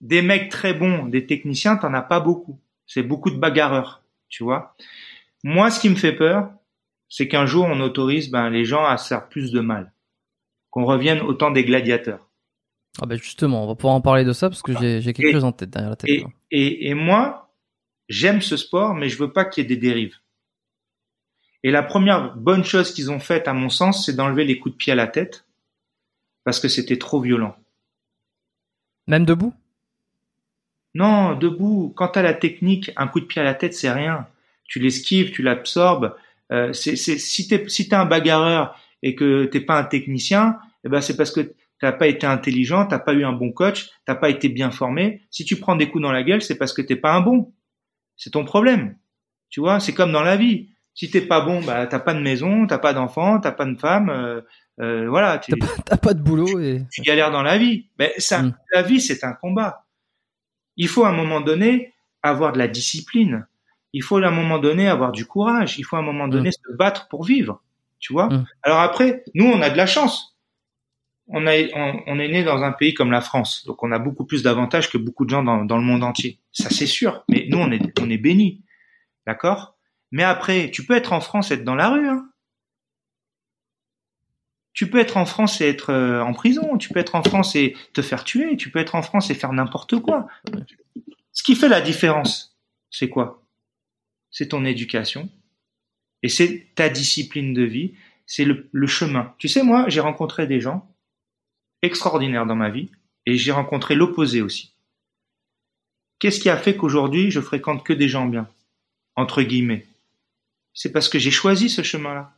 Des 0.02 0.22
mecs 0.22 0.50
très 0.50 0.74
bons, 0.74 1.06
des 1.06 1.26
techniciens, 1.26 1.78
t'en 1.78 1.94
as 1.94 2.02
pas 2.02 2.20
beaucoup. 2.20 2.60
C'est 2.86 3.04
beaucoup 3.04 3.32
de 3.32 3.38
bagarreurs, 3.38 4.04
tu 4.30 4.44
vois. 4.44 4.76
Moi, 5.44 5.72
ce 5.72 5.80
qui 5.80 5.90
me 5.90 5.96
fait 5.96 6.16
peur, 6.16 6.52
c'est 7.10 7.28
qu'un 7.28 7.46
jour 7.46 7.66
on 7.66 7.80
autorise 7.80 8.30
ben, 8.30 8.50
les 8.50 8.66
gens 8.66 8.86
à 8.86 8.98
se 8.98 9.08
faire 9.08 9.30
plus 9.30 9.52
de 9.52 9.60
mal, 9.60 9.94
qu'on 10.70 10.86
revienne 10.86 11.22
au 11.22 11.34
temps 11.34 11.52
des 11.52 11.64
gladiateurs. 11.64 12.28
Ah 13.02 13.06
ben 13.06 13.18
justement, 13.18 13.64
on 13.64 13.68
va 13.68 13.76
pouvoir 13.76 13.96
en 13.96 14.02
parler 14.02 14.24
de 14.24 14.34
ça 14.34 14.50
parce 14.50 14.62
que 14.62 14.74
j'ai 14.80 15.14
quelque 15.14 15.32
chose 15.32 15.44
en 15.44 15.52
tête 15.52 15.70
derrière 15.70 15.90
la 15.90 15.96
tête. 15.96 16.10
Et, 16.52 16.90
et, 16.90 16.94
moi, 16.94 17.54
j'aime 18.08 18.42
ce 18.42 18.56
sport, 18.56 18.94
mais 18.94 19.10
je 19.10 19.18
veux 19.18 19.34
pas 19.34 19.46
qu'il 19.46 19.64
y 19.64 19.66
ait 19.66 19.68
des 19.68 19.78
dérives. 19.78 20.18
Et 21.64 21.72
la 21.72 21.84
première 21.84 22.36
bonne 22.36 22.64
chose 22.64 22.94
qu'ils 22.94 23.12
ont 23.12 23.20
faite, 23.20 23.48
à 23.48 23.54
mon 23.54 23.70
sens, 23.70 24.06
c'est 24.06 24.16
d'enlever 24.16 24.46
les 24.46 24.60
coups 24.60 24.74
de 24.74 24.78
pied 24.78 24.94
à 24.94 24.96
la 24.96 25.08
tête 25.08 25.45
parce 26.46 26.62
que 26.62 26.70
c'était 26.70 26.98
trop 26.98 27.20
violent. 27.20 27.58
Même 29.08 29.26
debout? 29.26 29.54
Non, 30.94 31.36
debout. 31.36 31.92
Quant 31.96 32.08
à 32.08 32.22
la 32.22 32.34
technique, 32.34 32.92
un 32.96 33.08
coup 33.08 33.20
de 33.20 33.26
pied 33.26 33.42
à 33.42 33.46
la 33.46 33.54
tête, 33.54 33.74
c'est 33.74 33.92
rien. 33.92 34.28
Tu 34.64 34.80
l'esquives, 34.80 35.32
tu 35.32 35.42
l'absorbes. 35.44 36.16
Euh, 36.52 36.72
c'est, 36.72 36.96
si 36.96 37.48
t'es 37.48 37.68
si 37.68 37.90
un 37.92 38.06
bagarreur 38.06 38.80
et 39.04 39.16
que 39.16 39.46
t'es 39.46 39.60
pas 39.60 39.78
un 39.78 39.84
technicien, 39.84 40.58
eh 40.86 40.90
ben 40.90 41.02
c'est 41.02 41.18
parce 41.18 41.32
que 41.32 41.54
t'as 41.80 41.92
pas 41.92 42.08
été 42.08 42.26
intelligent, 42.26 42.86
t'as 42.86 43.00
pas 43.00 43.14
eu 43.14 43.26
un 43.26 43.34
bon 43.34 43.52
coach, 43.52 43.90
t'as 44.06 44.16
pas 44.16 44.30
été 44.30 44.48
bien 44.48 44.72
formé. 44.72 45.24
Si 45.32 45.44
tu 45.44 45.58
prends 45.58 45.76
des 45.76 45.90
coups 45.90 46.04
dans 46.04 46.12
la 46.12 46.24
gueule, 46.24 46.42
c'est 46.42 46.58
parce 46.58 46.74
que 46.74 46.82
t'es 46.82 46.96
pas 46.96 47.14
un 47.14 47.22
bon. 47.22 47.54
C'est 48.16 48.32
ton 48.32 48.46
problème. 48.46 48.96
Tu 49.50 49.60
vois, 49.60 49.80
c'est 49.80 49.94
comme 49.94 50.12
dans 50.12 50.24
la 50.24 50.38
vie. 50.38 50.70
Si 50.94 51.10
t'es 51.10 51.22
pas 51.22 51.42
bon, 51.42 51.62
bah 51.62 51.88
t'as 51.88 52.00
pas 52.00 52.14
de 52.14 52.22
maison, 52.22 52.68
t'as 52.68 52.78
pas 52.78 52.94
d'enfant, 52.94 53.40
t'as 53.40 53.52
pas 53.52 53.66
de 53.66 53.76
femme, 53.76 54.10
euh, 54.10 54.42
euh, 54.82 55.10
voilà. 55.10 55.40
Tu, 55.40 55.54
t'as 55.86 55.98
pas, 55.98 56.14
de 56.14 56.22
boulot 56.22 56.60
et 56.60 56.84
tu 56.92 57.02
galères 57.02 57.32
dans 57.32 57.44
la 57.44 57.58
vie. 57.58 57.88
Mais 58.00 58.14
ça, 58.18 58.42
mm. 58.42 58.58
la 58.74 58.82
vie, 58.82 59.02
c'est 59.02 59.24
un 59.24 59.34
combat. 59.34 59.86
Il 60.78 60.88
faut 60.88 61.06
à 61.06 61.10
un 61.10 61.16
moment 61.16 61.42
donné 61.42 61.94
avoir 62.24 62.52
de 62.52 62.58
la 62.58 62.68
discipline. 62.68 63.48
Il 63.94 64.04
faut 64.04 64.18
à 64.18 64.28
un 64.28 64.32
moment 64.32 64.60
donné 64.60 64.88
avoir 64.88 65.12
du 65.12 65.26
courage. 65.26 65.80
Il 65.80 65.84
faut 65.84 65.96
à 65.96 66.00
un 66.00 66.04
moment 66.04 66.28
donné 66.28 66.50
mm. 66.50 66.54
se 66.54 66.78
battre 66.78 67.08
pour 67.08 67.24
vivre. 67.24 67.62
Tu 68.00 68.14
vois? 68.14 68.28
Mm. 68.28 68.46
Alors 68.64 68.80
après, 68.80 69.24
nous, 69.34 69.46
on 69.46 69.62
a 69.62 69.70
de 69.70 69.78
la 69.78 69.88
chance 69.88 70.36
on, 71.28 71.48
est 71.48 72.28
né 72.28 72.44
dans 72.44 72.64
un 72.64 72.72
pays 72.72 72.94
comme 72.94 73.12
la 73.12 73.22
France, 73.22 73.64
donc 73.66 73.82
on 73.84 73.92
a 73.92 74.00
beaucoup 74.00 74.26
plus 74.26 74.44
d'avantages 74.44 74.90
que 74.90 74.98
beaucoup 74.98 75.26
de 75.26 75.30
gens 75.32 75.44
dans, 75.44 75.78
le 75.78 75.84
monde 75.84 76.04
entier. 76.04 76.40
Ça 76.52 76.70
c'est 76.70 76.86
sûr, 76.86 77.24
mais 77.30 77.48
nous 77.50 77.58
on 77.58 77.72
est, 77.72 78.00
on 78.00 78.10
est 78.10 78.18
bénis, 78.18 78.64
d'accord? 79.26 79.76
Mais 80.12 80.24
après, 80.24 80.70
tu 80.72 80.86
peux 80.86 80.96
être 80.96 81.14
en 81.14 81.20
France 81.20 81.52
et 81.52 81.56
être 81.56 81.64
dans 81.64 81.76
la 81.76 81.90
rue. 81.90 82.08
Hein 82.08 82.30
tu 84.76 84.90
peux 84.90 85.00
être 85.00 85.18
en 85.18 85.26
France 85.26 85.62
et 85.62 85.70
être 85.70 85.92
euh, 85.92 86.22
en 86.22 86.34
prison, 86.34 86.78
tu 86.78 86.90
peux 86.90 87.00
être 87.00 87.16
en 87.16 87.24
France 87.24 87.56
et 87.56 87.76
te 87.94 88.02
faire 88.02 88.26
tuer, 88.26 88.58
tu 88.58 88.70
peux 88.70 88.80
être 88.80 88.94
en 88.94 89.02
France 89.02 89.32
et 89.32 89.34
faire 89.34 89.54
n'importe 89.54 90.00
quoi. 90.02 90.28
Ce 91.32 91.44
qui 91.44 91.56
fait 91.56 91.70
la 91.70 91.82
différence, 91.82 92.56
c'est 92.92 93.10
quoi? 93.10 93.42
C'est 94.30 94.50
ton 94.50 94.66
éducation 94.66 95.30
et 96.24 96.30
c'est 96.30 96.68
ta 96.76 96.90
discipline 96.90 97.54
de 97.54 97.64
vie, 97.64 97.94
c'est 98.26 98.44
le, 98.44 98.88
chemin. 98.88 99.34
Tu 99.38 99.48
sais, 99.48 99.64
moi, 99.64 99.86
j'ai 99.88 100.02
rencontré 100.02 100.46
des 100.46 100.60
gens 100.60 100.94
extraordinaire 101.82 102.46
dans 102.46 102.56
ma 102.56 102.70
vie 102.70 102.90
et 103.26 103.38
j'ai 103.38 103.54
rencontré 103.54 103.96
l'opposé 103.96 104.42
aussi. 104.42 104.74
Qu'est-ce 106.20 106.40
qui 106.40 106.50
a 106.50 106.58
fait 106.58 106.76
qu'aujourd'hui 106.76 107.32
je 107.32 107.40
fréquente 107.40 107.86
que 107.86 107.94
des 107.94 108.10
gens 108.10 108.26
bien? 108.26 108.50
Entre 109.16 109.42
guillemets. 109.42 109.86
C'est 110.74 110.92
parce 110.92 111.08
que 111.08 111.20
j'ai 111.20 111.32
choisi 111.32 111.70
ce 111.70 111.82
chemin-là. 111.82 112.35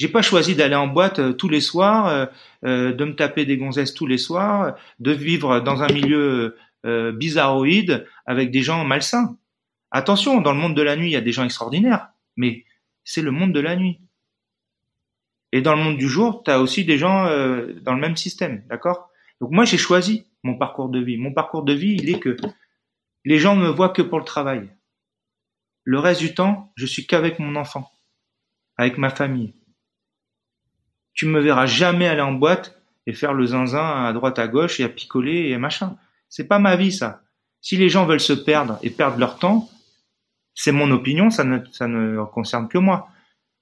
J'ai 0.00 0.08
pas 0.08 0.22
choisi 0.22 0.54
d'aller 0.54 0.76
en 0.76 0.86
boîte 0.86 1.18
euh, 1.18 1.34
tous 1.34 1.50
les 1.50 1.60
soirs, 1.60 2.06
euh, 2.06 2.24
euh, 2.64 2.94
de 2.94 3.04
me 3.04 3.14
taper 3.14 3.44
des 3.44 3.58
gonzesses 3.58 3.92
tous 3.92 4.06
les 4.06 4.16
soirs, 4.16 4.74
de 4.98 5.10
vivre 5.12 5.60
dans 5.60 5.82
un 5.82 5.92
milieu 5.92 6.56
bizarroïde 6.82 8.06
avec 8.24 8.50
des 8.50 8.62
gens 8.62 8.86
malsains. 8.86 9.36
Attention, 9.90 10.40
dans 10.40 10.52
le 10.52 10.58
monde 10.58 10.74
de 10.74 10.80
la 10.80 10.96
nuit, 10.96 11.08
il 11.08 11.12
y 11.12 11.16
a 11.16 11.20
des 11.20 11.32
gens 11.32 11.44
extraordinaires, 11.44 12.08
mais 12.38 12.64
c'est 13.04 13.20
le 13.20 13.30
monde 13.30 13.52
de 13.52 13.60
la 13.60 13.76
nuit. 13.76 14.00
Et 15.52 15.60
dans 15.60 15.74
le 15.74 15.82
monde 15.82 15.98
du 15.98 16.08
jour, 16.08 16.42
tu 16.44 16.50
as 16.50 16.62
aussi 16.62 16.86
des 16.86 16.96
gens 16.96 17.24
dans 17.82 17.92
le 17.92 18.00
même 18.00 18.16
système, 18.16 18.64
d'accord? 18.70 19.10
Donc 19.42 19.50
moi, 19.50 19.66
j'ai 19.66 19.76
choisi 19.76 20.24
mon 20.42 20.56
parcours 20.56 20.88
de 20.88 20.98
vie. 20.98 21.18
Mon 21.18 21.34
parcours 21.34 21.64
de 21.64 21.74
vie, 21.74 21.98
il 22.00 22.08
est 22.08 22.18
que 22.18 22.38
les 23.26 23.38
gens 23.38 23.54
ne 23.54 23.64
me 23.64 23.68
voient 23.68 23.90
que 23.90 24.00
pour 24.00 24.18
le 24.18 24.24
travail. 24.24 24.70
Le 25.84 25.98
reste 25.98 26.22
du 26.22 26.32
temps, 26.34 26.72
je 26.76 26.86
suis 26.86 27.06
qu'avec 27.06 27.38
mon 27.38 27.56
enfant, 27.56 27.92
avec 28.78 28.96
ma 28.96 29.10
famille. 29.10 29.59
Tu 31.20 31.26
me 31.26 31.38
verras 31.38 31.66
jamais 31.66 32.08
aller 32.08 32.22
en 32.22 32.32
boîte 32.32 32.80
et 33.06 33.12
faire 33.12 33.34
le 33.34 33.44
zinzin 33.44 34.06
à 34.06 34.10
droite 34.14 34.38
à 34.38 34.48
gauche 34.48 34.80
et 34.80 34.84
à 34.84 34.88
picoler 34.88 35.50
et 35.50 35.58
machin. 35.58 35.98
C'est 36.30 36.48
pas 36.48 36.58
ma 36.58 36.76
vie 36.76 36.92
ça. 36.92 37.20
Si 37.60 37.76
les 37.76 37.90
gens 37.90 38.06
veulent 38.06 38.20
se 38.20 38.32
perdre 38.32 38.78
et 38.82 38.88
perdre 38.88 39.18
leur 39.18 39.38
temps, 39.38 39.68
c'est 40.54 40.72
mon 40.72 40.90
opinion, 40.90 41.28
ça 41.28 41.44
ne, 41.44 41.58
ça 41.72 41.88
ne 41.88 42.24
concerne 42.24 42.68
que 42.68 42.78
moi. 42.78 43.08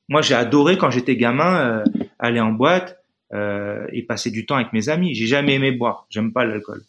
Moi, 0.09 0.23
j'ai 0.23 0.37
adoré 0.37 0.79
quand 0.79 0.93
j'étais 0.93 1.17
gamin 1.17 1.59
euh, 1.59 1.85
aller 2.21 2.39
en 2.39 2.53
boîte 2.53 3.03
euh, 3.35 3.89
et 3.93 4.05
passer 4.05 4.31
du 4.31 4.47
temps 4.47 4.55
avec 4.55 4.73
mes 4.73 4.89
amis. 4.89 5.17
J'ai 5.17 5.27
jamais 5.27 5.55
aimé 5.55 5.73
boire. 5.73 6.07
J'aime 6.11 6.33
pas 6.33 6.45
l'alcool. 6.45 6.85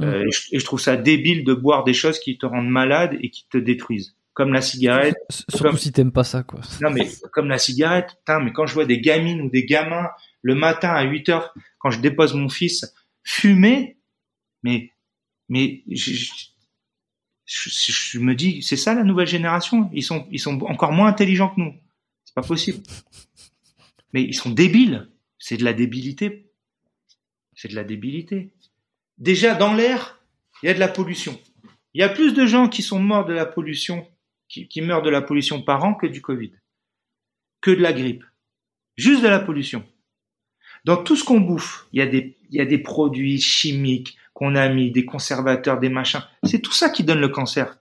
Mmh. 0.00 0.04
Euh, 0.04 0.26
et, 0.52 0.58
je, 0.58 0.64
trouve 0.66 0.78
ça 0.78 0.98
débile 0.98 1.42
de 1.42 1.54
boire 1.54 1.84
des 1.84 1.94
choses 1.94 2.18
qui 2.18 2.36
te 2.36 2.44
rendent 2.44 2.68
malade 2.68 3.16
et 3.22 3.30
qui 3.30 3.48
te 3.48 3.56
détruisent, 3.56 4.14
comme 4.36 4.52
la 4.52 4.60
cigarette. 4.60 5.16
Surtout 5.30 5.64
comme... 5.64 5.78
si 5.78 5.90
t'aimes 5.90 6.12
pas 6.12 6.22
ça, 6.22 6.42
quoi. 6.42 6.60
Non, 6.80 6.90
mais 6.90 7.08
comme 7.32 7.48
la 7.48 7.58
cigarette. 7.58 8.16
Putain, 8.18 8.40
mais 8.40 8.52
quand 8.52 8.66
je 8.66 8.74
vois 8.74 8.84
des 8.84 9.00
gamines 9.00 9.40
ou 9.40 9.50
des 9.50 9.64
gamins 9.64 10.10
le 10.42 10.54
matin 10.54 10.90
à 10.90 11.02
8 11.02 11.28
heures, 11.30 11.54
quand 11.78 11.90
je 11.90 12.00
dépose 12.00 12.34
mon 12.34 12.48
fils, 12.48 12.94
fumer, 13.24 13.98
mais 14.62 14.92
mais 15.48 15.82
je, 15.90 16.12
je, 17.44 17.70
je 17.70 18.18
me 18.18 18.34
dis, 18.34 18.62
c'est 18.62 18.76
ça 18.76 18.94
la 18.94 19.04
nouvelle 19.04 19.26
génération? 19.26 19.90
Ils 19.92 20.04
sont 20.04 20.28
ils 20.30 20.40
sont 20.40 20.60
encore 20.62 20.92
moins 20.92 21.08
intelligents 21.08 21.48
que 21.48 21.60
nous 21.60 21.74
pas 22.36 22.42
possible. 22.42 22.82
Mais 24.12 24.22
ils 24.22 24.34
sont 24.34 24.50
débiles. 24.50 25.08
C'est 25.38 25.56
de 25.56 25.64
la 25.64 25.72
débilité. 25.72 26.52
C'est 27.54 27.68
de 27.68 27.74
la 27.74 27.84
débilité. 27.84 28.52
Déjà, 29.18 29.54
dans 29.54 29.72
l'air, 29.72 30.20
il 30.62 30.66
y 30.66 30.68
a 30.68 30.74
de 30.74 30.78
la 30.78 30.88
pollution. 30.88 31.40
Il 31.94 32.00
y 32.00 32.04
a 32.04 32.10
plus 32.10 32.34
de 32.34 32.46
gens 32.46 32.68
qui 32.68 32.82
sont 32.82 33.00
morts 33.00 33.24
de 33.24 33.32
la 33.32 33.46
pollution, 33.46 34.06
qui, 34.48 34.80
meurent 34.80 35.02
de 35.02 35.10
la 35.10 35.22
pollution 35.22 35.62
par 35.62 35.84
an 35.84 35.94
que 35.94 36.06
du 36.06 36.20
Covid. 36.20 36.52
Que 37.60 37.70
de 37.70 37.82
la 37.82 37.92
grippe. 37.92 38.24
Juste 38.96 39.22
de 39.22 39.28
la 39.28 39.40
pollution. 39.40 39.84
Dans 40.84 40.96
tout 40.96 41.16
ce 41.16 41.24
qu'on 41.24 41.40
bouffe, 41.40 41.86
il 41.92 41.98
y 41.98 42.02
a 42.02 42.06
des, 42.06 42.38
y 42.50 42.60
a 42.60 42.64
des 42.64 42.78
produits 42.78 43.40
chimiques 43.40 44.16
qu'on 44.34 44.54
a 44.54 44.68
mis, 44.68 44.90
des 44.90 45.04
conservateurs, 45.04 45.80
des 45.80 45.88
machins. 45.88 46.22
C'est 46.44 46.60
tout 46.60 46.72
ça 46.72 46.90
qui 46.90 47.02
donne 47.02 47.20
le 47.20 47.28
cancer 47.28 47.76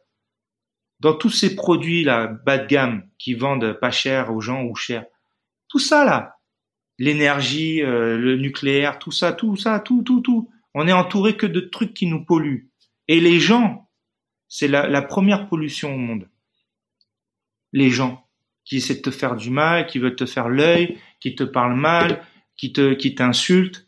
dans 0.99 1.13
tous 1.13 1.30
ces 1.30 1.55
produits 1.55 2.03
là 2.03 2.28
bas 2.28 2.57
de 2.57 2.68
gamme 2.68 3.07
qui 3.18 3.34
vendent 3.34 3.74
pas 3.74 3.91
cher 3.91 4.34
aux 4.34 4.41
gens 4.41 4.63
ou 4.63 4.76
cher, 4.76 5.05
tout 5.68 5.80
ça 5.80 6.05
là, 6.05 6.38
l'énergie, 6.97 7.82
euh, 7.82 8.18
le 8.18 8.38
nucléaire, 8.38 8.99
tout 8.99 9.11
ça, 9.11 9.34
tout 9.34 9.55
ça, 9.55 9.80
tout, 9.80 10.03
tout, 10.03 10.22
tout, 10.22 10.49
on 10.74 10.88
est 10.88 10.93
entouré 10.93 11.36
que 11.36 11.45
de 11.45 11.59
trucs 11.59 11.93
qui 11.93 12.07
nous 12.07 12.24
polluent. 12.24 12.70
Et 13.07 13.20
les 13.20 13.39
gens, 13.39 13.89
c'est 14.47 14.68
la, 14.68 14.88
la 14.88 15.01
première 15.01 15.47
pollution 15.47 15.93
au 15.93 15.97
monde. 15.97 16.30
Les 17.76 17.91
gens 17.91 18.26
qui 18.63 18.78
essaient 18.78 18.95
de 18.95 19.01
te 19.01 19.11
faire 19.11 19.36
du 19.36 19.51
mal, 19.51 19.86
qui 19.86 19.99
veulent 19.99 20.15
te 20.15 20.26
faire 20.26 20.49
l'œil, 20.49 20.97
qui 21.19 21.36
te 21.36 21.43
parlent 21.43 21.76
mal, 21.76 22.23
qui 22.57 22.73
te, 22.73 22.93
qui 22.93 23.13
t'insultent, 23.13 23.88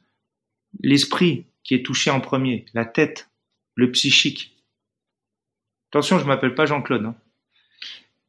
l'esprit 0.82 1.48
qui 1.64 1.74
est 1.74 1.84
touché 1.84 2.12
en 2.12 2.22
premier, 2.22 2.66
la 2.74 2.86
tête, 2.86 3.30
le 3.74 3.92
psychique. 3.92 4.64
Attention, 5.90 6.20
je 6.20 6.26
m'appelle 6.26 6.54
pas 6.54 6.66
Jean-Claude. 6.66 7.06
Hein. 7.06 7.16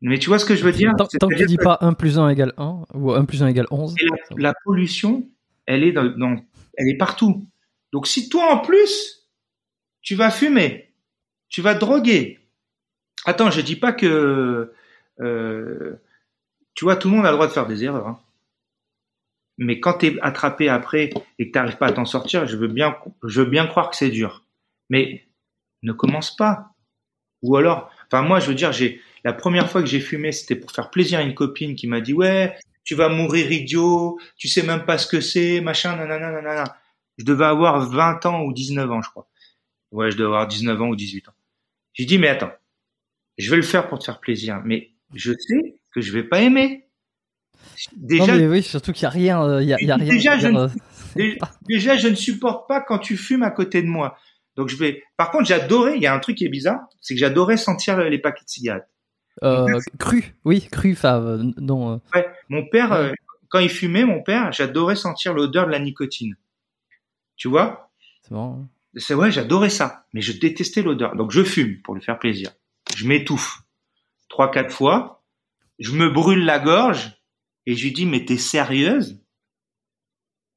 Mais 0.00 0.18
tu 0.18 0.28
vois 0.28 0.38
ce 0.38 0.44
que 0.44 0.54
je 0.54 0.64
veux 0.64 0.72
dire? 0.72 0.92
Tant, 0.96 1.06
tant 1.06 1.28
que 1.28 1.34
tu 1.34 1.46
dis 1.46 1.56
pas 1.56 1.78
1 1.80 1.92
plus 1.94 2.18
1 2.18 2.28
égale 2.30 2.52
1 2.56 2.84
ou 2.94 3.12
1 3.12 3.24
plus 3.24 3.42
1 3.42 3.48
égale 3.48 3.66
11. 3.70 3.94
La, 4.30 4.48
la, 4.48 4.54
pollution, 4.64 5.28
elle 5.66 5.82
est, 5.82 5.92
dans, 5.92 6.04
dans, 6.04 6.36
elle 6.76 6.88
est 6.88 6.96
partout. 6.96 7.46
Donc 7.92 8.06
si 8.06 8.28
toi 8.28 8.54
en 8.54 8.58
plus, 8.58 9.28
tu 10.02 10.14
vas 10.14 10.30
fumer, 10.30 10.94
tu 11.48 11.62
vas 11.62 11.74
droguer. 11.74 12.38
Attends, 13.24 13.50
je 13.50 13.60
dis 13.60 13.76
pas 13.76 13.92
que... 13.92 14.72
Euh, 15.20 15.96
tu 16.74 16.84
vois, 16.84 16.96
tout 16.96 17.10
le 17.10 17.16
monde 17.16 17.26
a 17.26 17.30
le 17.30 17.36
droit 17.36 17.46
de 17.46 17.52
faire 17.52 17.66
des 17.66 17.84
erreurs. 17.84 18.06
Hein. 18.06 18.20
Mais 19.58 19.80
quand 19.80 19.94
tu 19.98 20.06
es 20.06 20.20
attrapé 20.20 20.68
après 20.68 21.10
et 21.38 21.48
que 21.48 21.52
tu 21.52 21.58
n'arrives 21.58 21.76
pas 21.76 21.88
à 21.88 21.92
t'en 21.92 22.04
sortir, 22.04 22.46
je 22.46 22.56
veux 22.56 22.68
bien, 22.68 22.96
je 23.24 23.42
veux 23.42 23.50
bien 23.50 23.66
croire 23.66 23.90
que 23.90 23.96
c'est 23.96 24.10
dur. 24.10 24.44
Mais 24.88 25.24
ne 25.82 25.92
commence 25.92 26.34
pas. 26.36 26.74
Ou 27.42 27.56
alors, 27.56 27.90
enfin 28.06 28.22
moi, 28.22 28.38
je 28.40 28.46
veux 28.46 28.54
dire, 28.54 28.72
j'ai 28.72 29.00
la 29.24 29.32
première 29.32 29.70
fois 29.70 29.82
que 29.82 29.88
j'ai 29.88 30.00
fumé, 30.00 30.32
c'était 30.32 30.56
pour 30.56 30.70
faire 30.70 30.90
plaisir 30.90 31.18
à 31.18 31.22
une 31.22 31.34
copine 31.34 31.74
qui 31.74 31.88
m'a 31.88 32.00
dit 32.00 32.12
ouais, 32.12 32.56
tu 32.84 32.94
vas 32.94 33.08
mourir 33.08 33.50
idiot, 33.50 34.18
tu 34.36 34.48
sais 34.48 34.62
même 34.62 34.84
pas 34.84 34.98
ce 34.98 35.06
que 35.06 35.20
c'est, 35.20 35.60
machin, 35.60 35.96
nanana, 35.96 36.30
nanana. 36.30 36.76
Je 37.16 37.24
devais 37.24 37.44
avoir 37.44 37.80
20 37.80 38.26
ans 38.26 38.42
ou 38.42 38.52
19 38.52 38.90
ans, 38.90 39.02
je 39.02 39.10
crois. 39.10 39.28
Ouais, 39.90 40.10
je 40.10 40.16
devais 40.16 40.28
avoir 40.28 40.46
19 40.46 40.80
ans 40.80 40.88
ou 40.88 40.96
18 40.96 41.28
ans. 41.28 41.34
J'ai 41.94 42.04
dit 42.04 42.18
mais 42.18 42.28
attends, 42.28 42.52
je 43.38 43.50
vais 43.50 43.56
le 43.56 43.62
faire 43.62 43.88
pour 43.88 43.98
te 43.98 44.04
faire 44.04 44.20
plaisir, 44.20 44.62
mais 44.64 44.92
je 45.14 45.32
sais 45.32 45.80
que 45.94 46.00
je 46.00 46.12
vais 46.12 46.24
pas 46.24 46.40
aimer. 46.40 46.86
Déjà, 47.96 48.26
non 48.26 48.38
mais 48.38 48.46
oui, 48.46 48.62
surtout 48.62 48.92
qu'il 48.92 49.04
y 49.04 49.06
a 49.06 49.10
rien, 49.10 49.60
il 49.60 49.68
y 49.68 49.74
a, 49.74 49.80
y 49.80 49.90
a 49.90 49.96
rien. 49.96 50.08
Déjà, 50.08 50.38
je 50.38 50.48
ne, 50.48 50.68
déjà, 51.68 51.96
je 51.96 52.08
ne 52.08 52.14
supporte 52.14 52.68
pas 52.68 52.80
quand 52.80 52.98
tu 52.98 53.16
fumes 53.16 53.42
à 53.42 53.50
côté 53.50 53.82
de 53.82 53.88
moi. 53.88 54.16
Donc 54.56 54.68
je 54.68 54.76
vais. 54.76 55.04
Par 55.16 55.30
contre, 55.30 55.46
j'adorais. 55.46 55.96
Il 55.96 56.02
y 56.02 56.06
a 56.06 56.14
un 56.14 56.18
truc 56.18 56.36
qui 56.36 56.44
est 56.44 56.50
bizarre, 56.50 56.80
c'est 57.00 57.14
que 57.14 57.20
j'adorais 57.20 57.56
sentir 57.56 57.98
les 57.98 58.18
paquets 58.18 58.44
de 58.44 58.50
cigarettes. 58.50 58.88
Euh, 59.44 59.78
cru, 59.98 60.34
oui, 60.44 60.66
cru. 60.70 60.92
Enfin, 60.92 61.20
euh, 61.20 61.44
non. 61.58 61.94
Euh. 61.94 61.96
Ouais, 62.14 62.26
mon 62.48 62.66
père, 62.66 62.92
euh, 62.92 63.12
quand 63.50 63.60
il 63.60 63.68
fumait, 63.68 64.04
mon 64.04 64.22
père, 64.22 64.52
j'adorais 64.52 64.96
sentir 64.96 65.32
l'odeur 65.32 65.66
de 65.66 65.70
la 65.70 65.78
nicotine. 65.78 66.34
Tu 67.36 67.48
vois? 67.48 67.92
C'est 68.22 68.34
bon. 68.34 68.62
Hein. 68.62 68.68
C'est 68.96 69.14
ouais, 69.14 69.30
j'adorais 69.30 69.70
ça, 69.70 70.06
mais 70.12 70.22
je 70.22 70.32
détestais 70.32 70.82
l'odeur. 70.82 71.14
Donc 71.14 71.30
je 71.30 71.44
fume 71.44 71.80
pour 71.82 71.94
lui 71.94 72.02
faire 72.02 72.18
plaisir. 72.18 72.50
Je 72.96 73.06
m'étouffe 73.06 73.60
trois, 74.38 74.52
quatre 74.52 74.70
fois. 74.72 75.24
Je 75.80 75.92
me 75.92 76.08
brûle 76.08 76.44
la 76.44 76.60
gorge 76.60 77.12
et 77.66 77.74
je 77.74 77.84
lui 77.84 77.92
dis 77.92 78.06
mais 78.06 78.24
t'es 78.24 78.36
sérieuse? 78.36 79.20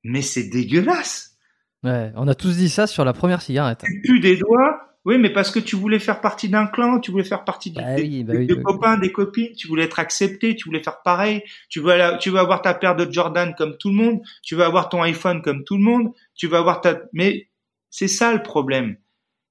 Mais 0.03 0.21
c'est 0.21 0.49
dégueulasse. 0.49 1.35
Ouais, 1.83 2.11
on 2.15 2.27
a 2.27 2.35
tous 2.35 2.57
dit 2.57 2.69
ça 2.69 2.85
sur 2.85 3.03
la 3.03 3.13
première 3.13 3.41
cigarette. 3.41 3.83
Tu 3.87 4.01
pues 4.05 4.19
des 4.19 4.37
doigts? 4.37 4.87
Oui, 5.03 5.17
mais 5.17 5.31
parce 5.31 5.49
que 5.49 5.57
tu 5.57 5.75
voulais 5.75 5.97
faire 5.97 6.21
partie 6.21 6.47
d'un 6.47 6.67
clan, 6.67 6.99
tu 6.99 7.09
voulais 7.09 7.23
faire 7.23 7.43
partie 7.43 7.71
bah 7.71 7.95
des, 7.95 8.03
oui, 8.03 8.23
bah 8.23 8.33
des- 8.33 8.39
oui, 8.39 8.45
des 8.45 8.53
bah 8.53 8.59
oui. 8.59 8.63
copains, 8.63 8.97
des 8.99 9.11
copines, 9.11 9.55
tu 9.55 9.67
voulais 9.67 9.85
être 9.85 9.97
accepté, 9.97 10.55
tu 10.55 10.65
voulais 10.65 10.83
faire 10.83 11.01
pareil, 11.01 11.41
tu 11.69 11.79
veux, 11.79 11.89
aller- 11.89 12.19
tu 12.19 12.29
veux 12.29 12.37
avoir 12.37 12.61
ta 12.61 12.75
paire 12.75 12.95
de 12.95 13.11
Jordan 13.11 13.55
comme 13.57 13.77
tout 13.77 13.89
le 13.89 13.95
monde, 13.95 14.21
tu 14.43 14.53
veux 14.55 14.63
avoir 14.63 14.89
ton 14.89 15.01
iPhone 15.01 15.41
comme 15.41 15.63
tout 15.63 15.75
le 15.77 15.83
monde, 15.83 16.13
tu 16.35 16.45
veux 16.45 16.57
avoir 16.57 16.81
ta... 16.81 17.01
Mais 17.13 17.49
c'est 17.89 18.07
ça 18.07 18.31
le 18.31 18.43
problème, 18.43 18.95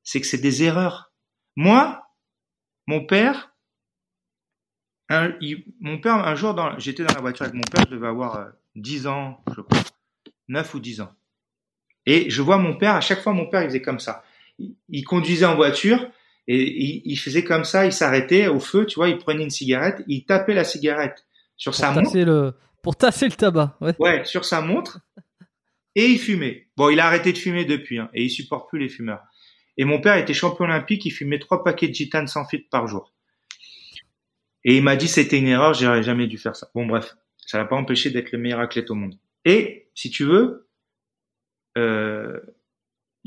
c'est 0.05 0.20
que 0.20 0.26
c'est 0.28 0.39
des 0.39 0.62
erreurs. 0.62 1.11
Moi, 1.57 2.01
mon 2.87 3.05
père, 3.05 3.49
un, 5.11 5.32
il- 5.40 5.64
mon 5.80 5.98
père, 5.98 6.14
un 6.14 6.34
jour, 6.34 6.54
dans, 6.54 6.78
j'étais 6.78 7.04
dans 7.04 7.12
la 7.14 7.20
voiture 7.20 7.42
avec 7.44 7.54
mon 7.54 7.62
père, 7.70 7.84
je 7.88 7.94
devais 7.94 8.06
avoir 8.08 8.36
euh, 8.36 8.44
10 8.76 9.06
ans, 9.06 9.40
je 9.54 9.61
crois, 9.61 9.78
9 10.48 10.74
ou 10.74 10.80
10 10.80 11.00
ans. 11.02 11.12
Et 12.06 12.30
je 12.30 12.40
vois 12.40 12.56
mon 12.56 12.76
père, 12.76 12.94
à 12.94 13.00
chaque 13.02 13.20
fois, 13.20 13.32
mon 13.34 13.46
père, 13.46 13.62
il 13.62 13.66
faisait 13.66 13.82
comme 13.82 14.00
ça. 14.00 14.24
Il, 14.58 14.74
il 14.88 15.04
conduisait 15.04 15.44
en 15.44 15.56
voiture 15.56 16.08
et 16.48 16.56
il, 16.62 17.02
il 17.04 17.16
faisait 17.16 17.44
comme 17.44 17.64
ça, 17.64 17.84
il 17.86 17.92
s'arrêtait 17.92 18.46
au 18.48 18.58
feu, 18.61 18.86
tu 18.86 18.94
vois, 18.96 19.08
il 19.08 19.18
prenait 19.18 19.44
une 19.44 19.50
cigarette, 19.50 20.02
il 20.06 20.24
tapait 20.24 20.54
la 20.54 20.64
cigarette 20.64 21.26
sur 21.56 21.74
sa 21.74 21.92
montre, 21.92 22.16
le, 22.16 22.54
pour 22.82 22.96
tasser 22.96 23.26
le 23.26 23.32
tabac. 23.34 23.76
Ouais. 23.80 23.94
ouais, 23.98 24.24
sur 24.24 24.44
sa 24.46 24.61
montre, 24.62 25.00
et 25.94 26.06
il 26.06 26.18
fumait. 26.18 26.68
Bon, 26.76 26.88
il 26.88 26.98
a 27.00 27.06
arrêté 27.06 27.32
de 27.32 27.38
fumer 27.38 27.64
depuis, 27.66 27.98
hein, 27.98 28.08
et 28.14 28.24
il 28.24 28.30
supporte 28.30 28.68
plus 28.70 28.78
les 28.78 28.88
fumeurs. 28.88 29.20
Et 29.76 29.84
mon 29.84 30.00
père 30.00 30.16
était 30.16 30.34
champion 30.34 30.64
olympique, 30.64 31.04
il 31.04 31.11
fumait 31.11 31.38
trois 31.38 31.62
paquets 31.62 31.88
de 31.88 31.94
gitane 31.94 32.26
sans 32.26 32.44
filtre 32.46 32.68
par 32.70 32.86
jour. 32.86 33.12
Et 34.64 34.76
il 34.76 34.82
m'a 34.82 34.96
dit 34.96 35.08
c'était 35.08 35.38
une 35.38 35.46
erreur, 35.46 35.74
j'aurais 35.74 36.02
jamais 36.02 36.26
dû 36.26 36.38
faire 36.38 36.56
ça. 36.56 36.70
Bon 36.74 36.86
bref, 36.86 37.16
ça 37.38 37.58
l'a 37.58 37.64
pas 37.64 37.76
empêché 37.76 38.11
d'être 38.11 38.32
le 38.32 38.38
meilleur 38.38 38.61
athlète 38.61 38.90
au 38.90 38.94
monde. 38.94 39.14
Et 39.44 39.88
si 39.94 40.11
tu 40.11 40.24
veux, 40.24 40.68
euh, 41.78 42.38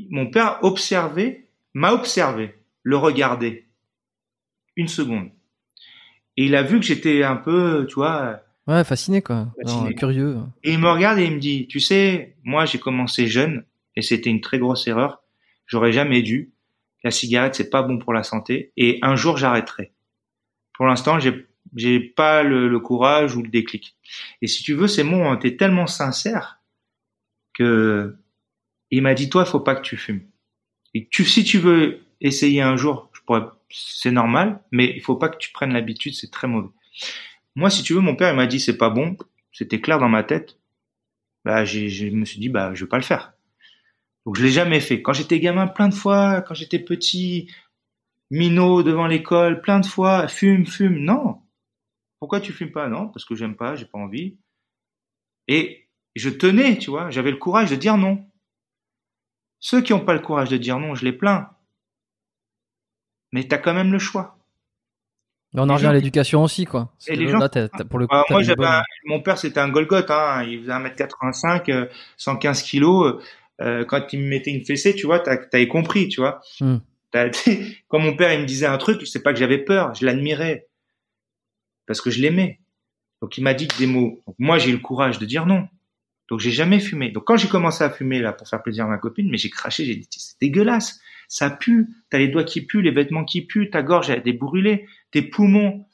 mon 0.09 0.29
père 0.29 0.59
observait, 0.61 1.47
m'a 1.73 1.91
observé, 1.93 2.55
le 2.83 2.97
regardait 2.97 3.67
une 4.75 4.87
seconde. 4.87 5.29
Et 6.37 6.45
il 6.45 6.55
a 6.55 6.63
vu 6.63 6.79
que 6.79 6.85
j'étais 6.85 7.23
un 7.23 7.35
peu, 7.35 7.85
tu 7.87 7.95
vois, 7.95 8.41
Ouais, 8.65 8.83
fasciné 8.85 9.21
quoi. 9.21 9.47
Fasciné. 9.61 9.89
Non, 9.89 9.95
curieux. 9.95 10.37
et 10.63 10.71
il 10.71 10.79
me 10.79 10.89
regarde 10.89 11.19
et 11.19 11.25
il 11.25 11.33
me 11.33 11.39
dit, 11.39 11.67
tu 11.67 11.79
sais, 11.81 12.37
moi 12.43 12.65
j'ai 12.65 12.79
commencé 12.79 13.27
jeune 13.27 13.65
et 13.95 14.01
c'était 14.01 14.29
une 14.29 14.39
très 14.39 14.57
grosse 14.57 14.87
erreur. 14.87 15.21
J'aurais 15.65 15.91
jamais 15.91 16.21
dû. 16.21 16.53
La 17.03 17.11
cigarette 17.11 17.55
c'est 17.55 17.69
pas 17.69 17.83
bon 17.83 17.97
pour 17.97 18.13
la 18.13 18.23
santé 18.23 18.71
et 18.77 18.99
un 19.01 19.15
jour 19.17 19.35
j'arrêterai. 19.37 19.91
Pour 20.73 20.85
l'instant 20.85 21.19
j'ai 21.19 21.47
j'ai 21.75 21.99
pas 21.99 22.43
le, 22.43 22.67
le 22.67 22.79
courage 22.79 23.35
ou 23.35 23.41
le 23.41 23.49
déclic. 23.49 23.95
Et 24.41 24.47
si 24.47 24.63
tu 24.63 24.73
veux, 24.73 24.87
ces 24.87 25.03
mots 25.03 25.17
ont 25.17 25.33
été 25.33 25.57
tellement 25.57 25.87
sincères 25.87 26.59
que 27.53 28.15
il 28.91 29.01
m'a 29.01 29.15
dit 29.15 29.29
toi, 29.29 29.45
faut 29.45 29.59
pas 29.59 29.75
que 29.75 29.81
tu 29.81 29.97
fumes. 29.97 30.21
Et 30.93 31.07
tu, 31.07 31.25
si 31.25 31.43
tu 31.43 31.57
veux 31.57 32.01
essayer 32.21 32.61
un 32.61 32.77
jour, 32.77 33.09
je 33.13 33.21
pourrais, 33.21 33.41
c'est 33.69 34.11
normal, 34.11 34.61
mais 34.71 34.93
il 34.95 35.01
faut 35.01 35.15
pas 35.15 35.29
que 35.29 35.37
tu 35.37 35.51
prennes 35.51 35.73
l'habitude, 35.73 36.13
c'est 36.13 36.29
très 36.29 36.47
mauvais. 36.47 36.69
Moi, 37.55 37.69
si 37.69 37.81
tu 37.81 37.93
veux, 37.93 38.01
mon 38.01 38.15
père, 38.15 38.31
il 38.31 38.35
m'a 38.35 38.45
dit 38.45 38.59
c'est 38.59 38.77
pas 38.77 38.89
bon. 38.89 39.17
C'était 39.51 39.81
clair 39.81 39.99
dans 39.99 40.09
ma 40.09 40.23
tête. 40.23 40.57
Bah, 41.45 41.65
je 41.65 42.09
me 42.09 42.25
suis 42.25 42.39
dit 42.39 42.49
bah, 42.49 42.71
je 42.73 42.85
vais 42.85 42.89
pas 42.89 42.97
le 42.97 43.03
faire. 43.03 43.33
Donc 44.25 44.37
je 44.37 44.43
l'ai 44.43 44.51
jamais 44.51 44.79
fait. 44.79 45.01
Quand 45.01 45.13
j'étais 45.13 45.39
gamin, 45.39 45.67
plein 45.67 45.89
de 45.89 45.93
fois, 45.93 46.41
quand 46.41 46.53
j'étais 46.53 46.79
petit, 46.79 47.51
minot 48.33 48.81
devant 48.83 49.05
l'école, 49.07 49.61
plein 49.61 49.79
de 49.79 49.85
fois, 49.85 50.27
fume, 50.27 50.65
fume. 50.65 50.97
Non. 50.97 51.41
Pourquoi 52.19 52.41
tu 52.41 52.51
fumes 52.51 52.71
pas? 52.71 52.87
Non, 52.87 53.07
parce 53.09 53.25
que 53.25 53.35
j'aime 53.35 53.55
pas, 53.55 53.75
j'ai 53.75 53.85
pas 53.85 53.99
envie. 53.99 54.37
Et 55.47 55.87
je 56.15 56.29
tenais, 56.29 56.77
tu 56.77 56.89
vois, 56.89 57.09
j'avais 57.09 57.31
le 57.31 57.37
courage 57.37 57.69
de 57.69 57.75
dire 57.75 57.97
non. 57.97 58.25
Ceux 59.59 59.81
qui 59.81 59.93
n'ont 59.93 59.99
pas 60.03 60.13
le 60.13 60.19
courage 60.19 60.49
de 60.49 60.57
dire 60.57 60.79
non, 60.79 60.95
je 60.95 61.05
les 61.05 61.13
plains. 61.13 61.49
Mais 63.31 63.47
t'as 63.47 63.57
quand 63.57 63.73
même 63.73 63.91
le 63.91 63.99
choix. 63.99 64.37
Mais 65.53 65.61
on 65.61 65.69
en 65.69 65.75
revient 65.75 65.85
à 65.87 65.93
l'éducation 65.93 66.43
aussi 66.43 66.65
quoi. 66.65 66.91
Et 67.07 67.15
les 67.15 67.27
tu 67.27 67.85
pour 67.85 67.99
le 67.99 68.07
coup, 68.07 68.15
Bah, 68.15 68.23
moi, 68.29 68.41
bonne- 68.55 68.65
un- 68.67 68.83
mon 69.05 69.21
père, 69.21 69.37
c'était 69.37 69.59
un 69.59 69.69
Golgoth, 69.69 70.09
hein. 70.09 70.43
Il 70.43 70.61
faisait 70.61 70.71
1m85, 70.71 71.69
euh, 71.69 71.85
115 72.17 72.63
kilos. 72.63 73.21
Euh, 73.61 73.85
quand 73.85 74.11
il 74.13 74.21
me 74.21 74.27
mettait 74.29 74.51
une 74.51 74.65
fessée, 74.65 74.95
tu 74.95 75.05
vois, 75.05 75.19
t'as, 75.19 75.37
t'avais 75.37 75.67
compris, 75.67 76.07
tu 76.07 76.21
vois. 76.21 76.41
Hmm. 76.59 76.77
Quand 77.87 77.99
mon 77.99 78.15
père, 78.15 78.33
il 78.33 78.41
me 78.41 78.45
disait 78.45 78.65
un 78.65 78.77
truc, 78.77 79.05
c'est 79.07 79.21
pas 79.21 79.33
que 79.33 79.39
j'avais 79.39 79.59
peur, 79.59 79.93
je 79.93 80.05
l'admirais. 80.05 80.67
Parce 81.85 82.01
que 82.01 82.09
je 82.09 82.21
l'aimais. 82.21 82.59
Donc, 83.21 83.37
il 83.37 83.43
m'a 83.43 83.53
dit 83.53 83.67
des 83.77 83.87
mots. 83.87 84.21
Donc, 84.25 84.35
moi, 84.39 84.57
j'ai 84.57 84.69
eu 84.69 84.73
le 84.73 84.79
courage 84.79 85.19
de 85.19 85.25
dire 85.25 85.45
non. 85.45 85.67
Donc, 86.29 86.39
j'ai 86.39 86.51
jamais 86.51 86.79
fumé. 86.79 87.09
Donc, 87.09 87.25
quand 87.25 87.37
j'ai 87.37 87.47
commencé 87.47 87.83
à 87.83 87.89
fumer, 87.89 88.19
là, 88.19 88.33
pour 88.33 88.47
faire 88.47 88.63
plaisir 88.63 88.85
à 88.85 88.87
ma 88.87 88.97
copine, 88.97 89.29
mais 89.29 89.37
j'ai 89.37 89.49
craché, 89.49 89.85
j'ai 89.85 89.95
dit, 89.95 90.07
c'est 90.09 90.39
dégueulasse. 90.41 90.99
Ça 91.27 91.49
pue. 91.49 91.89
T'as 92.09 92.17
les 92.19 92.27
doigts 92.27 92.43
qui 92.43 92.65
puent, 92.65 92.81
les 92.81 92.91
vêtements 92.91 93.25
qui 93.25 93.45
puent, 93.45 93.69
ta 93.69 93.81
gorge, 93.81 94.09
elle 94.09 94.19
a 94.19 94.21
des 94.21 94.33
brûlés, 94.33 94.87
tes 95.11 95.21
poumons. 95.21 95.85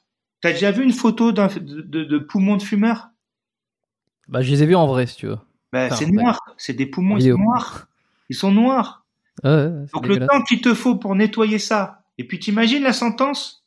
T'as 0.42 0.52
déjà 0.52 0.72
vu 0.72 0.84
une 0.84 0.94
photo 0.94 1.32
de, 1.32 1.60
de, 1.60 2.04
de 2.04 2.18
poumons 2.18 2.58
de 2.58 2.64
fumeurs? 2.64 3.10
Bah, 4.28 4.42
je 4.42 4.52
les 4.52 4.64
ai 4.64 4.66
vus 4.66 4.76
en 4.76 4.88
vrai 4.88 5.06
si 5.08 5.18
tu 5.18 5.28
veux. 5.28 5.38
Enfin, 5.74 5.96
c'est 5.96 6.06
noir. 6.06 6.40
C'est 6.58 6.74
des 6.74 6.86
poumons, 6.86 7.18
ils 7.18 7.32
sont 7.32 7.38
noirs. 7.38 7.88
Ils 8.30 8.36
sont 8.36 8.52
noirs. 8.52 8.99
Ouais, 9.44 9.70
Donc, 9.94 10.08
le 10.08 10.26
temps 10.26 10.42
qu'il 10.44 10.62
te 10.62 10.74
faut 10.74 10.96
pour 10.96 11.16
nettoyer 11.16 11.60
ça. 11.60 12.04
Et 12.18 12.24
puis, 12.26 12.40
t'imagines 12.40 12.84
la 12.84 12.94
sentence? 12.94 13.66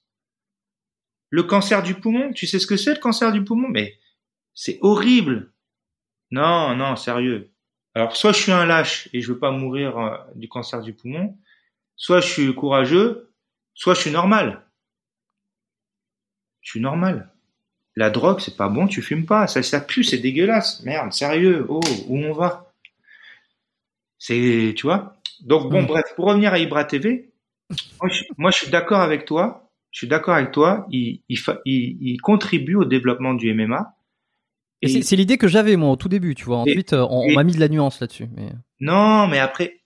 Le 1.31 1.43
cancer 1.43 1.83
du 1.83 1.95
poumon. 1.95 2.33
Tu 2.33 2.47
sais 2.47 2.59
ce 2.59 2.67
que 2.67 2.77
c'est, 2.77 2.95
le 2.95 3.01
cancer 3.01 3.33
du 3.33 3.45
poumon? 3.45 3.69
Mais 3.69 3.99
c'est 4.55 4.79
horrible. 4.83 5.53
Non, 6.31 6.75
non, 6.77 6.97
sérieux. 6.97 7.51
Alors, 7.95 8.17
soit 8.17 8.33
je 8.33 8.41
suis 8.43 8.53
un 8.53 8.65
lâche 8.65 9.09
et 9.13 9.21
je 9.21 9.33
veux 9.33 9.39
pas 9.39 9.51
mourir 9.51 9.99
euh, 9.99 10.17
du 10.35 10.49
cancer 10.49 10.81
du 10.81 10.95
poumon, 10.95 11.37
soit 11.97 12.21
je 12.21 12.29
suis 12.29 12.55
courageux, 12.55 13.31
soit 13.75 13.95
je 13.95 14.01
suis 14.01 14.11
normal. 14.11 14.63
Je 16.63 16.71
suis 16.71 16.81
normal. 16.81 17.31
La 17.97 18.09
drogue, 18.09 18.41
c'est 18.41 18.57
pas 18.57 18.69
bon, 18.69 18.87
tu 18.87 19.03
fumes 19.03 19.27
pas. 19.27 19.47
Ça, 19.47 19.63
ça 19.63 19.81
pue, 19.81 20.05
c'est 20.05 20.19
dégueulasse. 20.19 20.83
Merde, 20.83 21.13
sérieux. 21.13 21.67
Oh, 21.69 21.81
où 22.09 22.19
on 22.19 22.33
va? 22.33 22.73
C'est, 24.19 24.73
tu 24.77 24.87
vois? 24.87 25.21
Donc, 25.43 25.71
bon, 25.71 25.83
Mm. 25.83 25.87
bref, 25.87 26.05
pour 26.17 26.27
revenir 26.27 26.53
à 26.53 26.59
Ibra 26.59 26.85
TV, 26.85 27.31
moi, 28.01 28.11
je, 28.11 28.23
moi, 28.39 28.51
je 28.51 28.59
suis 28.59 28.71
d'accord 28.71 29.01
avec 29.01 29.25
toi. 29.25 29.71
Je 29.91 29.99
suis 29.99 30.07
d'accord 30.09 30.35
avec 30.35 30.53
toi. 30.53 30.87
Il, 30.91 31.21
il, 31.29 31.39
fa- 31.39 31.61
il, 31.65 31.99
il 32.01 32.21
contribue 32.21 32.77
au 32.77 32.85
développement 32.85 33.35
du 33.35 33.53
MMA. 33.55 33.95
Et 34.83 34.89
c'est- 34.89 35.03
c'est 35.03 35.17
l'idée 35.17 35.39
que 35.39 35.49
j'avais 35.49 35.77
moi 35.77 35.91
au 35.91 35.97
tout 35.97 36.09
début, 36.09 36.35
tu 36.35 36.45
vois. 36.45 36.59
Ensuite, 36.59 36.93
euh, 36.93 37.07
on, 37.11 37.33
m'a 37.35 37.45
mis 37.45 37.53
de 37.55 37.61
la 37.61 37.69
nuance 37.69 38.01
là-dessus. 38.01 38.29
Mais... 38.35 38.51
Non, 38.81 39.27
mais 39.29 39.39
après, 39.39 39.81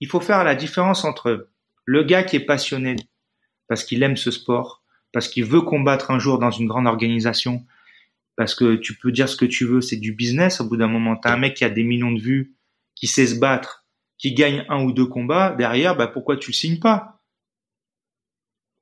il 0.00 0.08
faut 0.08 0.20
faire 0.20 0.44
la 0.44 0.54
différence 0.54 1.04
entre 1.04 1.48
le 1.84 2.02
gars 2.04 2.22
qui 2.22 2.36
est 2.36 2.40
passionné 2.46 2.96
parce 3.68 3.84
qu'il 3.84 4.02
aime 4.02 4.16
ce 4.16 4.30
sport, 4.30 4.82
parce 5.12 5.28
qu'il 5.28 5.44
veut 5.44 5.62
combattre 5.62 6.10
un 6.10 6.18
jour 6.18 6.38
dans 6.38 6.50
une 6.50 6.66
grande 6.68 6.86
organisation, 6.86 7.64
parce 8.36 8.54
que 8.54 8.76
tu 8.76 8.94
peux 8.96 9.10
dire 9.12 9.28
ce 9.28 9.36
que 9.36 9.44
tu 9.46 9.64
veux, 9.64 9.80
c'est 9.80 9.96
du 9.96 10.12
business. 10.12 10.60
Au 10.60 10.64
bout 10.68 10.76
d'un 10.76 10.88
moment, 10.88 11.16
t'as 11.16 11.32
un 11.32 11.36
mec 11.36 11.54
qui 11.54 11.64
a 11.64 11.70
des 11.70 11.82
millions 11.84 12.12
de 12.12 12.20
vues, 12.20 12.54
qui 12.94 13.06
sait 13.06 13.26
se 13.26 13.38
battre, 13.38 13.79
qui 14.20 14.34
gagne 14.34 14.64
un 14.68 14.84
ou 14.84 14.92
deux 14.92 15.06
combats. 15.06 15.54
Derrière, 15.56 15.96
bah 15.96 16.06
pourquoi 16.06 16.36
tu 16.36 16.50
le 16.50 16.54
signes 16.54 16.78
pas? 16.78 17.20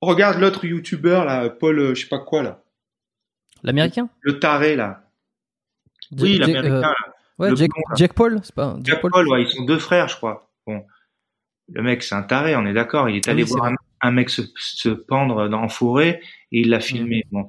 Regarde 0.01 0.39
l'autre 0.39 0.65
youtubeur 0.65 1.25
là, 1.25 1.49
Paul, 1.49 1.79
euh, 1.79 1.95
je 1.95 2.03
sais 2.03 2.09
pas 2.09 2.19
quoi 2.19 2.43
là. 2.43 2.63
L'américain? 3.63 4.09
Le 4.21 4.39
taré 4.39 4.77
là. 4.77 5.11
Oui, 6.13 6.39
l'américain. 6.39 6.93
Ouais, 7.39 7.55
Jack, 7.55 7.71
Jack, 7.97 8.13
Paul, 8.15 8.41
c'est 8.43 8.55
pas 8.55 8.77
Jack, 8.83 9.01
Paul, 9.01 9.29
ouais, 9.29 9.43
ils 9.43 9.49
sont 9.49 9.65
deux 9.65 9.79
frères, 9.79 10.09
je 10.09 10.17
crois. 10.17 10.51
Bon, 10.67 10.85
le 11.69 11.83
mec, 11.83 12.03
c'est 12.03 12.17
un 12.17 12.23
taré, 12.23 12.57
on 12.57 12.67
est 12.67 12.73
d'accord. 12.73 13.09
Il 13.09 13.17
est 13.17 13.29
ah 13.29 13.31
allé 13.31 13.45
voir 13.45 13.71
un, 14.01 14.11
mec 14.11 14.29
se, 14.29 14.43
se, 14.57 14.89
pendre 14.89 15.49
dans 15.49 15.63
en 15.63 15.69
forêt 15.69 16.21
et 16.51 16.61
il 16.63 16.71
l'a 16.71 16.81
filmé. 16.81 17.23
Bon, 17.31 17.49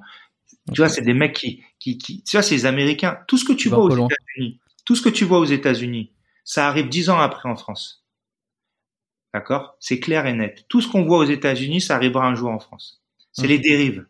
tu 0.72 0.82
vois, 0.82 0.90
c'est 0.90 1.02
des 1.02 1.16
mecs 1.16 1.34
qui, 1.34 1.64
qui, 1.80 1.98
qui, 1.98 2.24
tu 2.24 2.38
vois, 2.38 2.44
c'est 2.44 2.54
les 2.54 2.66
Américains. 2.68 3.18
Tout 3.28 3.38
ce 3.38 3.46
que 3.46 3.54
tu 3.54 3.70
vois 3.70 3.80
aux 3.80 3.90
États-Unis, 3.90 4.60
tout 4.86 4.96
ce 4.96 5.02
que 5.02 5.10
tu 5.10 5.26
vois 5.26 5.40
aux 5.40 5.46
États-Unis, 5.46 6.12
ça 6.50 6.68
arrive 6.68 6.90
dix 6.90 7.12
ans 7.12 7.20
après 7.20 7.48
en 7.48 7.56
France. 7.56 8.04
D'accord? 9.36 9.78
C'est 9.80 10.00
clair 10.00 10.26
et 10.26 10.34
net. 10.34 10.66
Tout 10.68 10.82
ce 10.82 10.88
qu'on 10.88 11.06
voit 11.06 11.20
aux 11.20 11.30
États-Unis, 11.30 11.80
ça 11.80 11.96
arrivera 11.96 12.26
un 12.26 12.34
jour 12.34 12.50
en 12.50 12.58
France. 12.58 13.04
C'est 13.34 13.46
les 13.46 13.60
dérives. 13.60 14.08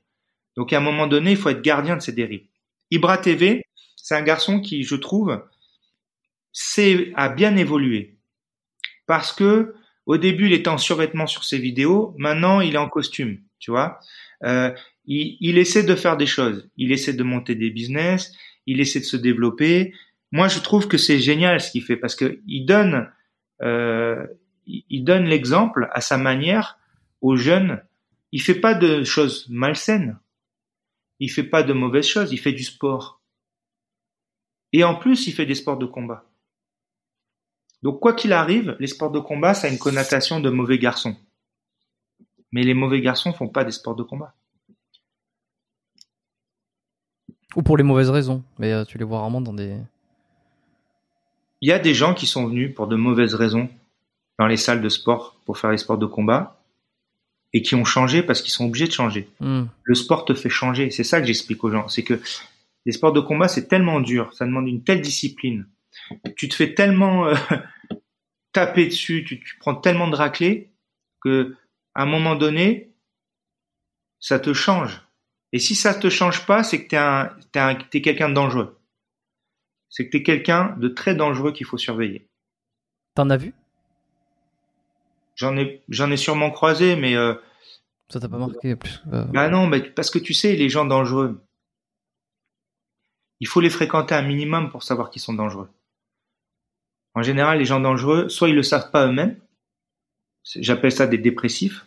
Donc 0.56 0.72
à 0.72 0.78
un 0.78 0.80
moment 0.80 1.06
donné, 1.06 1.32
il 1.32 1.38
faut 1.38 1.50
être 1.50 1.62
gardien 1.62 1.98
de 1.98 2.02
ces 2.02 2.14
dérives. 2.14 2.46
Ibra 2.92 3.18
TV, 3.18 3.66
c'est 3.98 4.16
un 4.16 4.22
garçon 4.22 4.62
qui, 4.62 4.84
je 4.84 4.96
trouve, 4.96 5.44
c'est 6.54 7.12
a 7.18 7.28
bien 7.28 7.58
évolué 7.58 8.18
parce 9.06 9.34
que 9.34 9.76
au 10.06 10.16
début 10.16 10.46
il 10.46 10.54
était 10.54 10.70
en 10.70 10.78
survêtement 10.78 11.28
sur 11.28 11.44
ses 11.44 11.58
vidéos, 11.58 12.16
maintenant 12.18 12.62
il 12.62 12.76
est 12.76 12.78
en 12.78 12.88
costume, 12.88 13.42
tu 13.60 13.70
vois? 13.70 14.00
Euh, 14.46 14.74
il, 15.04 15.36
il, 15.42 15.58
essaie 15.58 15.84
de 15.84 15.96
faire 15.96 16.16
des 16.16 16.26
choses, 16.26 16.70
il 16.78 16.94
essaie 16.94 17.14
de 17.14 17.24
monter 17.24 17.56
des 17.56 17.70
business, 17.70 18.32
il 18.66 18.80
essaie 18.80 19.02
de 19.02 19.06
se 19.06 19.18
développer. 19.18 19.94
Moi 20.32 20.48
je 20.48 20.60
trouve 20.60 20.88
que 20.88 20.98
c'est 20.98 21.20
génial 21.20 21.60
ce 21.60 21.72
qu'il 21.72 21.84
fait 21.84 21.98
parce 21.98 22.16
que 22.16 22.40
il 22.48 22.66
donne 22.66 23.12
euh, 23.62 24.26
il 24.66 25.04
donne 25.04 25.26
l'exemple 25.26 25.90
à 25.92 26.02
sa 26.02 26.18
manière 26.18 26.78
aux 27.22 27.36
jeunes. 27.36 27.84
Il 28.32 28.42
fait 28.42 28.60
pas 28.60 28.76
de 28.76 29.04
choses 29.04 29.48
malsaines, 29.50 30.20
il 31.20 31.30
fait 31.30 31.44
pas 31.44 31.64
de 31.64 31.74
mauvaises 31.74 32.08
choses, 32.08 32.32
il 32.32 32.38
fait 32.38 32.54
du 32.54 32.64
sport. 32.64 33.22
Et 34.72 34.84
en 34.84 34.96
plus 34.96 35.26
il 35.28 35.34
fait 35.34 35.48
des 35.48 35.56
sports 35.56 35.78
de 35.78 35.88
combat. 35.88 36.26
Donc 37.82 38.00
quoi 38.00 38.14
qu'il 38.14 38.34
arrive, 38.34 38.76
les 38.80 38.88
sports 38.88 39.12
de 39.12 39.20
combat, 39.20 39.54
ça 39.54 39.68
a 39.68 39.70
une 39.70 39.80
connotation 39.80 40.40
de 40.40 40.50
mauvais 40.50 40.78
garçons. 40.78 41.16
Mais 42.52 42.64
les 42.64 42.74
mauvais 42.74 43.02
garçons 43.02 43.34
font 43.34 43.48
pas 43.48 43.64
des 43.64 43.72
sports 43.72 43.96
de 43.96 44.04
combat. 44.04 44.36
Ou 47.56 47.64
pour 47.64 47.78
les 47.78 47.84
mauvaises 47.84 48.10
raisons, 48.10 48.44
mais 48.60 48.72
euh, 48.74 48.86
tu 48.86 48.98
les 48.98 49.04
vois 49.04 49.20
rarement 49.20 49.42
dans 49.42 49.54
des... 49.54 49.76
Il 51.62 51.70
y 51.70 51.72
a 51.72 51.80
des 51.80 51.94
gens 51.94 52.14
qui 52.14 52.26
sont 52.26 52.48
venus 52.48 52.74
pour 52.74 52.88
de 52.88 52.96
mauvaises 52.96 53.36
raisons 53.36 53.70
dans 54.38 54.48
les 54.48 54.58
salles 54.58 54.82
de 54.82 54.90
sport 54.90 55.36
pour 55.46 55.58
faire 55.58 55.72
les 55.72 55.78
sports 55.78 55.98
de 55.98 56.06
combat 56.06 56.62
et 57.52 57.62
qui 57.62 57.76
ont 57.76 57.86
changé 57.86 58.24
parce 58.24 58.42
qu'ils 58.42 58.52
sont 58.52 58.66
obligés 58.66 58.88
de 58.88 58.94
changer. 58.94 59.28
Hmm. 59.40 59.66
Le 59.84 59.96
sport 59.96 60.26
te 60.26 60.34
fait 60.34 60.50
changer. 60.50 60.92
C'est 60.92 61.04
ça 61.04 61.20
que 61.20 61.28
j'explique 61.28 61.64
aux 61.64 61.72
gens. 61.72 61.88
C'est 61.88 62.04
que 62.04 62.22
les 62.86 62.92
sports 62.92 63.12
de 63.12 63.20
combat, 63.20 63.48
c'est 63.48 63.68
tellement 63.68 64.00
dur. 64.00 64.34
Ça 64.34 64.46
demande 64.46 64.68
une 64.68 64.84
telle 64.84 65.02
discipline 65.02 65.66
tu 66.36 66.50
te 66.50 66.56
fais 66.56 66.74
tellement 66.74 67.28
euh, 67.28 67.36
taper 68.54 68.88
dessus, 68.88 69.24
tu, 69.26 69.42
prends 69.60 69.76
tellement 69.76 70.08
de 70.08 70.16
raclés 70.16 70.72
que 71.22 71.56
à 71.96 72.04
un 72.04 72.06
moment 72.06 72.36
donné, 72.36 72.94
ça 74.20 74.40
te 74.40 74.54
change. 74.54 75.02
Et 75.52 75.60
si 75.60 75.76
ça 75.76 75.94
te 75.94 76.10
change 76.10 76.46
pas, 76.46 76.64
c'est 76.64 76.84
que 76.84 76.90
t'es 76.90 76.98
un, 76.98 77.76
t'es, 77.76 78.02
quelqu'un 78.02 78.30
de 78.30 78.36
dangereux. 78.36 78.79
C'est 79.90 80.06
que 80.06 80.12
t'es 80.12 80.24
quelqu'un 80.24 80.76
de 80.78 80.88
très 80.88 81.16
dangereux 81.16 81.52
qu'il 81.52 81.66
faut 81.66 81.78
surveiller. 81.78 82.30
T'en 83.16 83.30
as 83.30 83.38
vu? 83.38 83.54
J'en 85.36 85.58
ai, 85.58 85.82
j'en 85.90 86.12
ai 86.12 86.18
sûrement 86.18 86.52
croisé, 86.52 86.96
mais 86.96 87.16
euh, 87.16 87.34
ça 88.10 88.20
t'a 88.20 88.28
pas 88.28 88.38
marqué 88.38 88.76
plus. 88.76 89.02
Euh, 89.14 89.24
bah 89.26 89.50
non, 89.50 89.68
mais 89.68 89.82
parce 89.82 90.10
que 90.10 90.20
tu 90.20 90.34
sais, 90.34 90.56
les 90.56 90.70
gens 90.70 90.86
dangereux, 90.86 91.42
il 93.40 93.48
faut 93.48 93.62
les 93.62 93.70
fréquenter 93.70 94.16
un 94.16 94.22
minimum 94.22 94.70
pour 94.70 94.84
savoir 94.84 95.10
qu'ils 95.10 95.22
sont 95.22 95.34
dangereux. 95.34 95.70
En 97.16 97.22
général, 97.22 97.60
les 97.60 97.66
gens 97.66 97.80
dangereux, 97.80 98.30
soit 98.30 98.50
ils 98.50 98.56
le 98.56 98.64
savent 98.64 98.92
pas 98.92 99.08
eux-mêmes, 99.08 99.40
j'appelle 100.56 100.92
ça 100.92 101.08
des 101.08 101.18
dépressifs, 101.18 101.86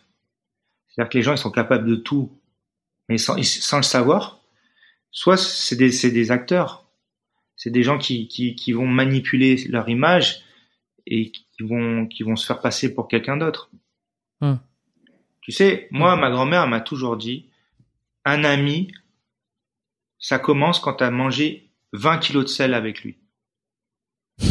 c'est-à-dire 0.87 1.09
que 1.09 1.17
les 1.17 1.23
gens 1.23 1.33
ils 1.33 1.37
sont 1.37 1.51
capables 1.51 1.87
de 1.87 1.95
tout, 1.95 2.39
mais 3.09 3.17
sans, 3.17 3.41
sans 3.43 3.77
le 3.77 3.83
savoir, 3.83 4.41
soit 5.11 5.37
c'est 5.37 5.75
des, 5.75 5.89
des, 5.89 6.31
acteurs, 6.31 6.82
c'est 7.55 7.69
des 7.69 7.83
gens 7.83 7.97
qui, 7.97 8.27
qui, 8.27 8.55
qui, 8.55 8.73
vont 8.73 8.87
manipuler 8.87 9.57
leur 9.69 9.87
image 9.89 10.43
et 11.05 11.31
qui 11.31 11.63
vont, 11.63 12.07
qui 12.07 12.23
vont 12.23 12.35
se 12.35 12.45
faire 12.45 12.61
passer 12.61 12.93
pour 12.93 13.07
quelqu'un 13.07 13.37
d'autre. 13.37 13.69
Hmm. 14.41 14.55
Tu 15.41 15.51
sais, 15.51 15.87
moi, 15.91 16.15
ma 16.15 16.31
grand-mère 16.31 16.67
m'a 16.67 16.79
toujours 16.79 17.17
dit, 17.17 17.49
un 18.25 18.43
ami, 18.43 18.91
ça 20.19 20.39
commence 20.39 20.79
quand 20.79 20.95
tu 20.95 21.03
as 21.03 21.11
mangé 21.11 21.69
20 21.91 22.17
kilos 22.19 22.45
de 22.45 22.49
sel 22.49 22.73
avec 22.73 23.03
lui. 23.03 23.17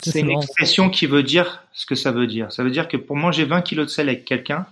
C'est 0.00 0.20
une 0.20 0.30
expression 0.30 0.90
qui 0.90 1.06
veut 1.06 1.22
dire 1.22 1.62
ce 1.72 1.86
que 1.86 1.94
ça 1.94 2.10
veut 2.10 2.26
dire. 2.26 2.52
Ça 2.52 2.64
veut 2.64 2.70
dire 2.70 2.88
que 2.88 2.96
pour 2.96 3.16
manger 3.16 3.44
20 3.44 3.62
kilos 3.62 3.86
de 3.86 3.90
sel 3.90 4.08
avec 4.08 4.24
quelqu'un, 4.24 4.66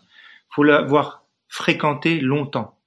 faut 0.48 0.64
l'avoir 0.64 1.24
fréquenté 1.48 2.20
longtemps. 2.20 2.78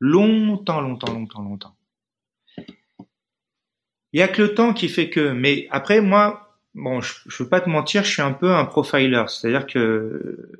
Longtemps, 0.00 0.80
longtemps, 0.80 1.12
longtemps, 1.12 1.42
longtemps. 1.42 1.76
Il 4.12 4.20
y 4.20 4.22
a 4.22 4.28
que 4.28 4.42
le 4.42 4.54
temps 4.54 4.74
qui 4.74 4.88
fait 4.88 5.08
que, 5.08 5.32
mais 5.32 5.66
après, 5.70 6.00
moi, 6.00 6.58
bon, 6.74 7.00
je, 7.00 7.14
je 7.26 7.42
veux 7.42 7.48
pas 7.48 7.60
te 7.60 7.68
mentir, 7.68 8.04
je 8.04 8.10
suis 8.10 8.22
un 8.22 8.32
peu 8.32 8.52
un 8.52 8.64
profiler. 8.64 9.24
C'est-à-dire 9.28 9.66
que 9.66 10.50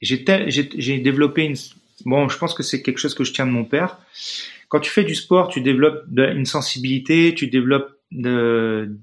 j'ai 0.00 0.98
développé 0.98 1.44
une, 1.44 1.56
bon, 2.04 2.28
je 2.28 2.36
pense 2.36 2.54
que 2.54 2.62
c'est 2.62 2.82
quelque 2.82 2.98
chose 2.98 3.14
que 3.14 3.24
je 3.24 3.32
tiens 3.32 3.46
de 3.46 3.52
mon 3.52 3.64
père. 3.64 3.98
Quand 4.68 4.80
tu 4.80 4.90
fais 4.90 5.04
du 5.04 5.14
sport, 5.14 5.48
tu 5.48 5.60
développes 5.60 6.04
une 6.16 6.46
sensibilité, 6.46 7.34
tu 7.34 7.46
développes 7.46 7.96
de, 8.10 8.96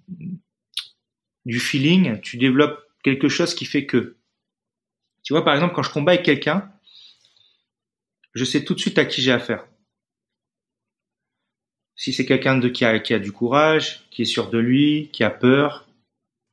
du 1.46 1.60
feeling, 1.60 2.20
tu 2.22 2.38
développes 2.38 2.80
quelque 3.04 3.30
chose 3.30 3.54
qui 3.54 3.66
fait 3.66 3.86
que. 3.86 4.18
Tu 5.24 5.34
vois, 5.34 5.46
par 5.46 5.54
exemple, 5.54 5.76
quand 5.76 5.84
je 5.84 5.92
combats 5.92 6.14
avec 6.14 6.26
quelqu'un, 6.26 6.70
je 8.34 8.44
sais 8.44 8.64
tout 8.64 8.74
de 8.74 8.80
suite 8.80 8.98
à 8.98 9.06
qui 9.06 9.22
j'ai 9.22 9.32
affaire. 9.32 9.69
Si 12.00 12.14
c'est 12.14 12.26
quelqu'un 12.26 12.58
de 12.58 12.70
qui 12.70 12.86
a, 12.86 12.98
qui 13.00 13.14
a 13.14 13.20
du 13.20 13.34
courage, 13.34 14.06
qui 14.10 14.22
est 14.22 14.26
sûr 14.26 14.50
de 14.50 14.58
lui, 14.58 15.10
qui 15.12 15.26
a 15.26 15.30
peur, 15.30 15.86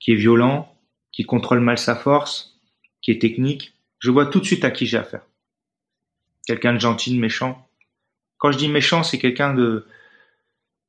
qui 0.01 0.11
est 0.11 0.17
violent, 0.17 0.77
qui 1.13 1.23
contrôle 1.23 1.61
mal 1.61 1.79
sa 1.79 1.95
force, 1.95 2.59
qui 3.01 3.13
est 3.13 3.21
technique, 3.21 3.73
je 4.01 4.11
vois 4.11 4.27
tout 4.27 4.41
de 4.41 4.45
suite 4.45 4.65
à 4.65 4.73
qui 4.73 4.87
j'ai 4.87 4.99
affaire. 4.99 5.25
Quelqu'un 6.49 6.73
de 6.73 6.81
gentil, 6.81 7.15
de 7.15 7.21
méchant. 7.21 7.69
Quand 8.39 8.51
je 8.51 8.59
dis 8.59 8.69
méchant, 8.69 9.05
c'est 9.05 9.21
quelqu'un 9.21 9.55
de 9.55 9.87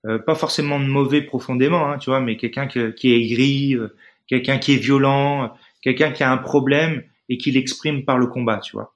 euh, 0.07 0.17
pas 0.17 0.33
forcément 0.33 0.79
de 0.79 0.85
mauvais 0.85 1.21
profondément, 1.21 1.91
hein, 1.91 1.99
tu 1.99 2.09
vois, 2.09 2.19
mais 2.19 2.35
quelqu'un 2.35 2.65
qui 2.65 2.79
est 2.79 2.95
aigri, 3.03 3.75
euh, 3.75 3.95
quelqu'un 4.25 4.57
qui 4.57 4.73
est 4.73 4.77
violent, 4.77 5.55
quelqu'un 5.83 6.11
qui 6.11 6.23
a 6.23 6.31
un 6.31 6.37
problème 6.37 7.03
et 7.29 7.37
qui 7.37 7.51
l'exprime 7.51 8.05
par 8.05 8.17
le 8.17 8.25
combat, 8.25 8.57
tu 8.57 8.71
vois. 8.71 8.95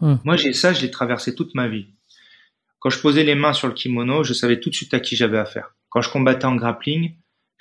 Hmm. 0.00 0.16
Moi, 0.24 0.36
j'ai 0.36 0.54
ça, 0.54 0.72
je 0.72 0.80
l'ai 0.80 0.90
traversé 0.90 1.34
toute 1.34 1.54
ma 1.54 1.68
vie. 1.68 1.88
Quand 2.82 2.90
je 2.90 2.98
posais 2.98 3.22
les 3.22 3.36
mains 3.36 3.52
sur 3.52 3.68
le 3.68 3.74
kimono, 3.74 4.24
je 4.24 4.32
savais 4.32 4.58
tout 4.58 4.68
de 4.68 4.74
suite 4.74 4.92
à 4.92 5.00
qui 5.00 5.14
j'avais 5.14 5.38
affaire. 5.38 5.74
Quand 5.88 6.02
je 6.02 6.10
combattais 6.10 6.46
en 6.46 6.56
grappling 6.56 7.14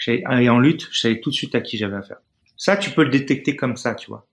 et 0.07 0.49
en 0.49 0.59
lutte, 0.59 0.89
je 0.91 0.99
savais 0.99 1.21
tout 1.21 1.29
de 1.29 1.35
suite 1.35 1.53
à 1.53 1.61
qui 1.61 1.77
j'avais 1.77 1.95
affaire. 1.95 2.17
Ça, 2.57 2.75
tu 2.75 2.89
peux 2.89 3.03
le 3.03 3.11
détecter 3.11 3.55
comme 3.55 3.77
ça, 3.77 3.93
tu 3.93 4.07
vois. 4.07 4.27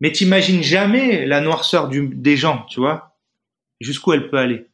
Mais 0.00 0.10
t'imagines 0.10 0.62
jamais 0.62 1.24
la 1.24 1.40
noirceur 1.40 1.88
des 1.88 2.36
gens, 2.36 2.64
tu 2.68 2.80
vois, 2.80 3.16
jusqu'où 3.80 4.12
elle 4.12 4.28
peut 4.28 4.38
aller 4.38 4.66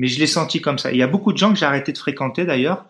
mais 0.00 0.06
je 0.06 0.18
l'ai 0.18 0.26
senti 0.26 0.62
comme 0.62 0.78
ça. 0.78 0.92
Il 0.92 0.96
y 0.96 1.02
a 1.02 1.06
beaucoup 1.06 1.30
de 1.30 1.36
gens 1.36 1.52
que 1.52 1.58
j'ai 1.58 1.66
arrêté 1.66 1.92
de 1.92 1.98
fréquenter 1.98 2.46
d'ailleurs, 2.46 2.86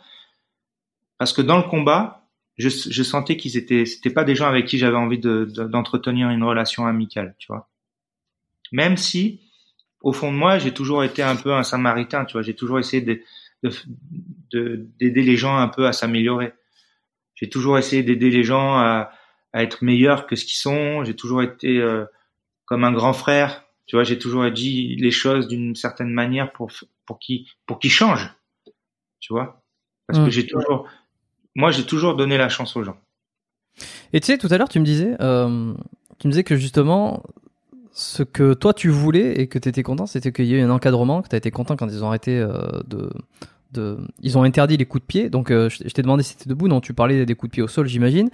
parce 1.19 1.33
que 1.33 1.43
dans 1.43 1.57
le 1.57 1.65
combat, 1.65 2.29
je, 2.57 2.69
sentais 3.03 3.37
qu'ils 3.37 3.57
étaient, 3.57 3.85
c'était 3.85 4.11
pas 4.11 4.23
des 4.23 4.37
gens 4.37 4.47
avec 4.47 4.67
qui 4.67 4.79
j'avais 4.79 4.97
envie 4.97 5.19
d'entretenir 5.19 6.29
de, 6.29 6.35
une 6.35 6.45
relation 6.45 6.87
amicale, 6.87 7.35
tu 7.39 7.49
vois. 7.49 7.69
Même 8.71 8.97
si, 8.97 9.41
au 10.01 10.13
fond 10.13 10.33
de 10.33 10.37
moi, 10.37 10.59
j'ai 10.59 10.73
toujours 10.73 11.05
été 11.05 11.23
un 11.23 11.37
peu 11.37 11.53
un 11.53 11.63
samaritain, 11.63 12.25
tu 12.25 12.35
vois. 12.35 12.43
J'ai 12.43 12.55
toujours 12.55 12.79
essayé 12.79 13.03
de, 13.03 13.23
d'aider 14.99 15.23
les 15.23 15.37
gens 15.37 15.57
un 15.57 15.69
peu 15.69 15.87
à 15.87 15.93
s'améliorer. 15.93 16.53
J'ai 17.35 17.49
toujours 17.49 17.79
essayé 17.79 18.03
d'aider 18.03 18.31
les 18.31 18.43
gens 18.43 18.75
à, 18.75 19.11
à, 19.53 19.63
être 19.63 19.85
meilleurs 19.85 20.27
que 20.27 20.37
ce 20.37 20.45
qu'ils 20.45 20.59
sont. 20.59 21.05
J'ai 21.05 21.15
toujours 21.15 21.43
été 21.43 21.79
euh, 21.79 22.05
comme 22.67 22.85
un 22.85 22.93
grand 22.93 23.13
frère 23.13 23.65
tu 23.91 23.97
vois, 23.97 24.05
j'ai 24.05 24.21
toujours 24.21 24.49
dit 24.53 24.95
les 25.01 25.11
choses 25.11 25.49
d'une 25.49 25.75
certaine 25.75 26.11
manière 26.11 26.53
pour 26.53 26.71
pour 27.07 27.19
qu'ils 27.19 27.47
pour 27.67 27.81
qu'ils 27.81 27.91
changent. 27.91 28.33
Tu 29.19 29.33
vois, 29.33 29.65
parce 30.07 30.21
que 30.21 30.27
mmh. 30.27 30.31
j'ai 30.31 30.47
toujours, 30.47 30.89
moi, 31.57 31.73
j'ai 31.73 31.85
toujours 31.85 32.15
donné 32.15 32.39
la 32.39 32.49
chance 32.49 32.77
aux 32.77 32.85
gens. 32.85 32.97
Et 34.13 34.21
tu 34.21 34.27
sais, 34.27 34.39
tout 34.39 34.47
à 34.49 34.59
l'heure, 34.59 34.69
tu 34.69 34.79
me 34.79 34.85
disais, 34.85 35.17
euh, 35.21 35.75
tu 36.21 36.29
me 36.29 36.31
disais 36.31 36.45
que 36.45 36.55
justement, 36.55 37.25
ce 37.93 38.23
que 38.23 38.55
toi 38.55 38.73
tu 38.73 38.89
voulais 38.89 39.41
et 39.41 39.47
que 39.49 39.59
tu 39.59 39.69
étais 39.69 39.83
content, 39.83 40.07
c'était 40.07 40.33
qu'il 40.33 40.47
y 40.47 40.55
ait 40.55 40.63
un 40.63 40.71
encadrement, 40.71 41.23
que 41.23 41.29
tu 41.29 41.37
été 41.37 41.51
content 41.51 41.77
quand 41.77 41.89
ils 41.89 42.05
ont 42.05 42.09
arrêté 42.09 42.39
euh, 42.39 42.53
de, 42.87 43.11
de. 43.73 43.99
Ils 44.21 44.37
ont 44.39 44.43
interdit 44.43 44.77
les 44.77 44.85
coups 44.87 45.03
de 45.03 45.07
pied. 45.07 45.31
Donc, 45.31 45.51
euh, 45.51 45.69
je, 45.69 45.83
t'ai 45.85 46.03
demandé 46.03 46.23
si 46.23 46.31
c'était 46.31 46.49
debout. 46.51 46.69
Non, 46.69 46.81
tu 46.81 46.93
parlais 46.95 47.25
des 47.27 47.35
coups 47.35 47.51
de 47.51 47.55
pied 47.55 47.63
au 47.63 47.69
sol, 47.69 47.87
j'imagine. 47.87 48.29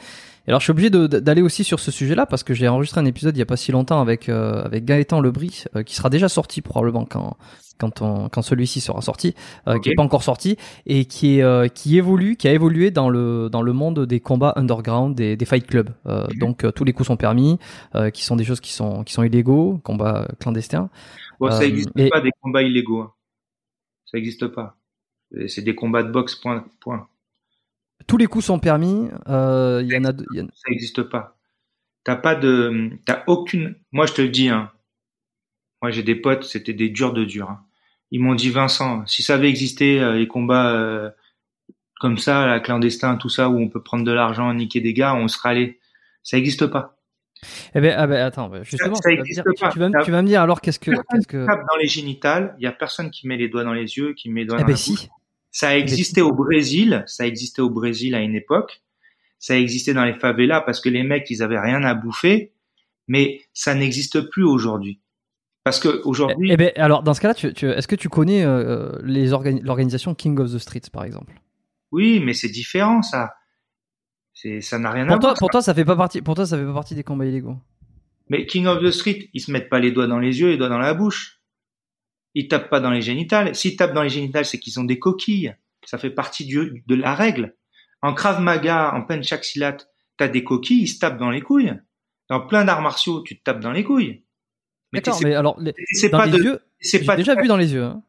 Et 0.47 0.51
alors, 0.51 0.61
je 0.61 0.65
suis 0.65 0.71
obligé 0.71 0.91
d'aller 0.91 1.43
aussi 1.43 1.65
sur 1.65 1.81
ce 1.81 1.91
sujet-là 1.91 2.25
parce 2.27 2.43
que 2.45 2.55
j'ai 2.55 2.69
enregistré 2.69 3.01
un 3.01 3.05
épisode 3.05 3.37
il 3.37 3.41
y 3.41 3.43
a 3.43 3.47
pas 3.47 3.57
si 3.57 3.73
longtemps 3.73 4.01
avec, 4.01 4.29
euh, 4.29 4.63
avec 4.65 4.85
Gaëtan 4.85 5.21
Lebris, 5.21 5.65
euh, 5.75 5.83
qui 5.83 5.95
sera 5.95 6.09
déjà 6.11 6.29
sorti 6.29 6.63
probablement 6.63 7.05
quand. 7.05 7.37
Quand, 7.79 8.01
on, 8.01 8.31
quand 8.31 8.41
celui-ci 8.41 8.81
sera 8.81 9.03
sorti, 9.03 9.35
euh, 9.69 9.79
qui 9.79 9.91
est 9.91 9.95
pas 9.95 10.03
encore 10.03 10.23
sorti 10.23 10.57
et 10.87 11.05
qui 11.05 11.37
est 11.37 11.43
euh, 11.43 11.69
qui 11.69 11.99
évolue, 11.99 12.37
qui 12.37 12.49
a 12.49 12.55
évolué 12.55 12.91
dans 12.91 13.11
le 13.11 13.51
dans 13.51 13.61
le 13.61 13.75
monde 13.75 14.07
des 14.07 14.19
combats 14.19 14.55
underground, 14.57 15.15
des, 15.15 15.37
des 15.37 15.45
fight 15.45 15.67
clubs. 15.67 15.91
Euh, 16.07 16.27
Donc 16.41 16.65
tous 16.75 16.85
les 16.85 16.95
coups 16.95 17.09
sont 17.09 17.19
permis, 17.19 17.59
euh, 17.95 18.09
qui 18.09 18.25
sont 18.25 18.35
des 18.35 18.45
choses 18.45 18.61
qui 18.61 18.73
sont 18.73 19.05
qui 19.05 19.13
sont 19.13 19.25
illégaux, 19.25 19.79
combats 19.85 20.27
clandestins. 20.41 20.89
Bon, 21.39 21.51
ça 21.51 21.61
n'existe 21.67 21.91
et- 21.97 22.09
pas 22.09 22.23
des 22.23 22.31
combats 22.41 22.63
illégaux. 22.63 23.03
hein. 23.03 23.13
Ça 24.07 24.17
n'existe 24.17 24.47
pas. 24.47 24.76
C'est 25.49 25.63
des 25.63 25.75
combats 25.75 26.03
de 26.03 26.11
boxe, 26.11 26.35
point. 26.35 26.65
point. 26.81 27.09
Tous 28.07 28.17
les 28.17 28.27
coups 28.27 28.45
sont 28.45 28.59
permis. 28.59 29.09
euh, 29.29 29.81
Il 29.85 29.93
y 29.93 29.97
en 29.97 30.05
a, 30.05 30.13
y 30.33 30.41
en- 30.41 30.47
Ça 30.55 30.71
n'existe 30.71 31.03
pas. 31.03 31.37
T'as 32.05 32.17
pas 32.17 32.35
de, 32.37 32.91
t'as 33.05 33.25
aucune. 33.27 33.75
Moi, 33.93 34.07
je 34.07 34.13
te 34.13 34.23
le 34.23 34.29
dis. 34.29 34.49
Hein. 34.49 34.71
Moi, 35.83 35.91
j'ai 35.91 36.03
des 36.05 36.15
potes, 36.15 36.45
c'était 36.45 36.73
des 36.73 36.89
durs 36.89 37.13
de 37.13 37.25
durs. 37.25 37.51
hein. 37.51 37.65
Ils 38.13 38.21
m'ont 38.21 38.37
dit 38.37 38.51
Vincent, 38.51 39.05
si 39.07 39.23
ça 39.23 39.35
avait 39.35 39.49
existé 39.49 40.01
euh, 40.01 40.15
les 40.15 40.29
combats 40.29 40.73
euh, 40.73 41.11
comme 41.99 42.19
ça, 42.19 42.47
la 42.47 42.61
clandestin, 42.61 43.17
tout 43.17 43.29
ça, 43.29 43.49
où 43.49 43.59
on 43.59 43.69
peut 43.69 43.83
prendre 43.83 44.05
de 44.05 44.13
l'argent, 44.13 44.53
niquer 44.55 44.81
des 44.81 44.93
gars, 44.95 45.15
on 45.17 45.27
serait 45.27 45.49
allé. 45.51 45.81
Ça 46.23 46.37
n'existe 46.37 46.67
pas. 46.69 46.97
Eh 47.75 47.81
ben, 47.81 47.95
ah 47.99 48.07
ben, 48.07 48.25
attends, 48.25 48.49
ben, 48.49 48.63
justement, 48.63 48.95
ça 48.95 49.11
tu, 49.11 49.17
vas 49.17 49.21
existe 49.23 49.43
dire- 49.43 49.53
pas. 49.61 49.71
tu 49.73 49.79
vas, 49.81 49.89
me- 49.89 50.05
tu 50.05 50.11
vas 50.13 50.23
me 50.23 50.29
dire 50.29 50.41
alors 50.41 50.61
qu'est-ce 50.61 50.79
que, 50.79 50.93
qui 50.93 51.27
que. 51.27 51.45
dans 51.47 51.77
les 51.81 51.89
génitales. 51.89 52.55
Il 52.59 52.65
y 52.65 52.67
a 52.67 52.73
personne 52.73 53.11
qui 53.11 53.27
met 53.27 53.37
les 53.37 53.49
doigts 53.49 53.65
dans 53.65 53.75
les 53.75 53.97
yeux, 53.99 54.15
qui 54.15 54.31
met 54.31 54.43
les 54.43 54.47
doigts 54.47 54.59
Eh 54.59 54.63
dans 54.63 54.67
ben 54.67 54.73
la 54.73 54.77
si. 54.79 54.93
bouche. 54.93 55.09
Ça 55.59 55.69
a 55.69 55.77
existé 55.77 56.21
au 56.21 56.33
Brésil, 56.35 57.03
ça 57.07 57.23
a 57.23 57.27
existé 57.27 57.63
au 57.63 57.71
Brésil 57.71 58.15
à 58.15 58.21
une 58.21 58.35
époque, 58.35 58.83
ça 59.39 59.55
a 59.55 59.57
existé 59.57 59.95
dans 59.95 60.05
les 60.05 60.13
favelas 60.13 60.61
parce 60.61 60.83
que 60.83 60.91
les 60.91 61.03
mecs 61.03 61.31
ils 61.31 61.43
avaient 61.43 61.59
rien 61.59 61.83
à 61.83 61.95
bouffer, 61.95 62.53
mais 63.09 63.41
ça 63.55 63.75
n'existe 63.75 64.21
plus 64.29 64.45
aujourd'hui. 64.45 65.01
Parce 65.65 65.81
que 65.81 66.03
aujourd'hui, 66.05 66.51
Eh 66.53 66.59
ben, 66.59 66.73
alors 66.77 67.03
dans 67.03 67.15
ce 67.15 67.23
cas-là, 67.23 67.33
tu, 67.33 67.55
tu- 67.55 67.71
est-ce 67.71 67.89
que 67.89 67.97
tu 67.97 68.11
connais 68.11 68.45
euh, 68.45 68.93
les 69.03 69.33
organi- 69.33 69.63
l'organisation 69.63 70.15
King 70.15 70.39
of 70.41 70.53
the 70.53 70.59
Streets 70.59 70.91
par 70.93 71.05
exemple? 71.05 71.33
Oui, 71.91 72.21
mais 72.21 72.35
c'est 72.35 72.51
différent 72.51 73.01
ça. 73.01 73.33
C'est 74.35 74.61
ça 74.61 74.79
n'a 74.79 74.91
rien 74.91 75.05
à 75.05 75.13
Pour 75.13 75.21
toi, 75.21 75.31
voir. 75.31 75.39
pour 75.39 75.49
toi, 75.49 75.63
ça 75.63 75.73
fait 75.73 75.87
pas 75.87 75.97
partie. 75.97 76.21
Pour 76.21 76.35
toi, 76.35 76.45
ça 76.45 76.59
fait 76.59 76.67
pas 76.67 76.75
partie 76.75 76.95
des 76.95 77.03
combats 77.03 77.25
illégaux? 77.25 77.57
Mais 78.29 78.45
King 78.45 78.67
of 78.67 78.83
the 78.83 78.91
Street, 78.91 79.31
ils 79.33 79.41
se 79.41 79.51
mettent 79.51 79.71
pas 79.71 79.79
les 79.81 79.91
doigts 79.91 80.07
dans 80.07 80.19
les 80.19 80.39
yeux, 80.39 80.49
les 80.51 80.59
doigts 80.59 80.69
dans 80.69 80.79
la 80.79 80.93
bouche. 80.93 81.41
Ils 82.39 82.49
tapent 82.49 82.69
pas 82.71 82.81
dans 82.81 82.91
les 82.91 83.01
génitales. 83.03 83.55
S'ils 83.57 83.77
tapent 83.77 83.95
dans 83.95 84.03
les 84.03 84.11
génitales, 84.11 84.45
c'est 84.45 84.59
qu'ils 84.59 84.79
ont 84.79 84.85
des 84.85 84.99
coquilles. 85.01 85.57
Ça 85.85 85.99
fait 85.99 86.11
partie 86.11 86.45
du, 86.45 86.85
de 86.87 86.95
la 86.95 87.15
règle. 87.15 87.57
En 88.03 88.13
Krav 88.15 88.41
Maga, 88.41 88.93
en 88.95 89.03
Penchak 89.03 89.43
Silat, 89.45 89.79
t'as 90.19 90.29
des 90.29 90.45
coquilles, 90.45 90.83
ils 90.83 90.89
se 90.89 90.99
tapent 90.99 91.19
dans 91.19 91.31
les 91.31 91.41
couilles. 91.41 91.73
Dans 92.29 92.41
plein 92.47 92.65
d'arts 92.65 92.83
martiaux, 92.83 93.23
tu 93.23 93.39
te 93.39 93.43
tapes 93.43 93.61
dans 93.61 93.73
les 93.73 93.85
couilles. 93.85 94.23
Mais 94.93 95.01
D'accord, 95.01 95.21
mais 95.25 95.35
alors 95.35 95.59
c'est 95.93 96.11
pas 96.11 96.27
les 96.27 96.39
de, 96.39 96.43
yeux, 96.45 96.61
c'est 96.81 97.05
pas 97.05 97.17
déjà 97.17 97.35
vu 97.35 97.49
dans 97.49 97.57
les 97.57 97.73
yeux. 97.73 97.83
hein. 97.85 98.03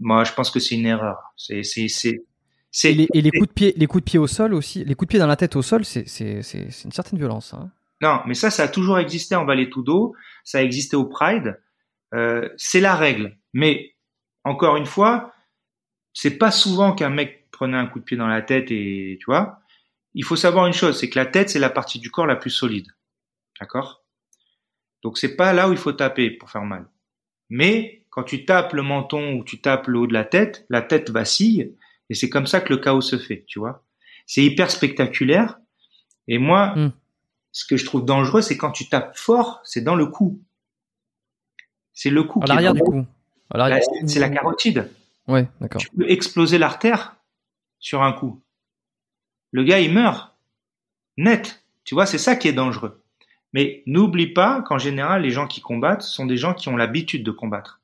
Moi, 0.00 0.24
je 0.24 0.32
pense 0.32 0.50
que 0.50 0.60
c'est 0.60 0.74
une 0.76 0.86
erreur. 0.86 1.18
C'est, 1.36 1.62
c'est, 1.62 1.88
c'est, 1.88 2.22
c'est, 2.70 2.92
Et 2.92 2.94
les, 2.94 3.08
et 3.14 3.20
les 3.22 3.30
c'est- 3.32 3.38
coups 3.38 3.48
de 3.48 3.52
pied, 3.54 3.74
les 3.76 3.86
coups 3.86 4.04
de 4.04 4.10
pied 4.10 4.18
au 4.18 4.26
sol 4.26 4.54
aussi, 4.54 4.84
les 4.84 4.94
coups 4.94 5.08
de 5.08 5.10
pied 5.10 5.18
dans 5.18 5.26
la 5.26 5.36
tête 5.36 5.56
au 5.56 5.62
sol, 5.62 5.84
c'est 5.84 6.08
c'est 6.08 6.42
c'est 6.42 6.70
c'est 6.70 6.84
une 6.84 6.92
certaine 6.92 7.18
violence. 7.18 7.52
Hein. 7.54 7.70
Non, 8.00 8.20
mais 8.26 8.34
ça, 8.34 8.50
ça 8.50 8.64
a 8.64 8.68
toujours 8.68 8.98
existé 8.98 9.34
en 9.34 9.44
Vallée 9.44 9.68
Tudo, 9.70 10.14
ça 10.44 10.58
a 10.58 10.62
existé 10.62 10.96
au 10.96 11.04
Pride. 11.04 11.60
Euh, 12.14 12.48
c'est 12.56 12.80
la 12.80 12.94
règle. 12.96 13.37
Mais 13.52 13.94
encore 14.44 14.76
une 14.76 14.86
fois, 14.86 15.32
c'est 16.12 16.38
pas 16.38 16.50
souvent 16.50 16.92
qu'un 16.94 17.10
mec 17.10 17.50
prenait 17.50 17.76
un 17.76 17.86
coup 17.86 17.98
de 18.00 18.04
pied 18.04 18.16
dans 18.16 18.26
la 18.28 18.42
tête 18.42 18.70
et 18.70 19.16
tu 19.20 19.26
vois. 19.26 19.60
Il 20.14 20.24
faut 20.24 20.36
savoir 20.36 20.66
une 20.66 20.72
chose, 20.72 20.98
c'est 20.98 21.08
que 21.10 21.18
la 21.18 21.26
tête 21.26 21.50
c'est 21.50 21.58
la 21.58 21.70
partie 21.70 21.98
du 21.98 22.10
corps 22.10 22.26
la 22.26 22.36
plus 22.36 22.50
solide, 22.50 22.88
d'accord? 23.60 24.02
Donc 25.02 25.18
c'est 25.18 25.36
pas 25.36 25.52
là 25.52 25.68
où 25.68 25.72
il 25.72 25.78
faut 25.78 25.92
taper 25.92 26.30
pour 26.30 26.50
faire 26.50 26.64
mal. 26.64 26.88
Mais 27.50 28.04
quand 28.10 28.24
tu 28.24 28.44
tapes 28.44 28.72
le 28.72 28.82
menton 28.82 29.34
ou 29.34 29.44
tu 29.44 29.60
tapes 29.60 29.86
le 29.86 29.98
haut 29.98 30.06
de 30.06 30.12
la 30.12 30.24
tête, 30.24 30.66
la 30.70 30.82
tête 30.82 31.10
vacille 31.10 31.74
et 32.10 32.14
c'est 32.14 32.28
comme 32.30 32.46
ça 32.46 32.60
que 32.60 32.72
le 32.72 32.78
chaos 32.78 33.00
se 33.00 33.18
fait, 33.18 33.44
tu 33.46 33.58
vois. 33.58 33.84
C'est 34.26 34.42
hyper 34.42 34.70
spectaculaire. 34.70 35.58
Et 36.26 36.38
moi, 36.38 36.74
Hmm. 36.76 36.90
ce 37.52 37.64
que 37.64 37.76
je 37.76 37.84
trouve 37.84 38.04
dangereux, 38.04 38.42
c'est 38.42 38.56
quand 38.56 38.72
tu 38.72 38.88
tapes 38.88 39.16
fort, 39.16 39.60
c'est 39.64 39.82
dans 39.82 39.94
le 39.94 40.06
cou. 40.06 40.42
C'est 41.92 42.10
le 42.10 42.22
cou. 42.24 42.40
À 42.42 42.46
l'arrière 42.46 42.74
du 42.74 42.80
cou. 42.80 43.06
Là, 43.54 43.80
C'est 44.06 44.20
la 44.20 44.28
carotide. 44.28 44.90
Ouais, 45.26 45.48
d'accord. 45.60 45.80
Tu 45.80 45.90
peux 45.90 46.10
exploser 46.10 46.58
l'artère 46.58 47.16
sur 47.78 48.02
un 48.02 48.12
coup. 48.12 48.42
Le 49.52 49.64
gars, 49.64 49.80
il 49.80 49.92
meurt. 49.92 50.34
Net. 51.16 51.64
Tu 51.84 51.94
vois, 51.94 52.06
c'est 52.06 52.18
ça 52.18 52.36
qui 52.36 52.48
est 52.48 52.52
dangereux. 52.52 53.02
Mais 53.52 53.82
n'oublie 53.86 54.26
pas 54.26 54.62
qu'en 54.62 54.78
général, 54.78 55.22
les 55.22 55.30
gens 55.30 55.46
qui 55.46 55.60
combattent 55.60 56.02
sont 56.02 56.26
des 56.26 56.36
gens 56.36 56.54
qui 56.54 56.68
ont 56.68 56.76
l'habitude 56.76 57.24
de 57.24 57.30
combattre. 57.30 57.80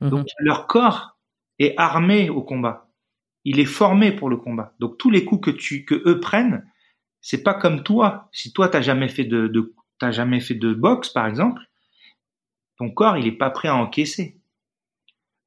Mhm. 0.00 0.10
Donc, 0.10 0.26
leur 0.38 0.66
corps 0.66 1.18
est 1.58 1.74
armé 1.76 2.30
au 2.30 2.42
combat. 2.42 2.88
Il 3.44 3.60
est 3.60 3.66
formé 3.66 4.12
pour 4.12 4.30
le 4.30 4.38
combat. 4.38 4.74
Donc, 4.78 4.96
tous 4.96 5.10
les 5.10 5.24
coups 5.24 5.44
que 5.44 5.50
tu, 5.50 5.84
que 5.84 6.02
eux 6.06 6.20
prennent, 6.20 6.66
c'est 7.20 7.42
pas 7.42 7.54
comme 7.54 7.82
toi. 7.82 8.28
Si 8.32 8.52
toi, 8.52 8.68
t'as 8.68 8.80
jamais 8.80 9.08
fait 9.08 9.24
de, 9.24 9.48
de 9.48 9.74
t'as 9.98 10.10
jamais 10.10 10.40
fait 10.40 10.54
de 10.54 10.72
boxe, 10.72 11.10
par 11.10 11.26
exemple, 11.26 11.62
ton 12.76 12.90
corps, 12.90 13.16
il 13.16 13.26
est 13.26 13.32
pas 13.32 13.50
prêt 13.50 13.68
à 13.68 13.76
encaisser. 13.76 14.40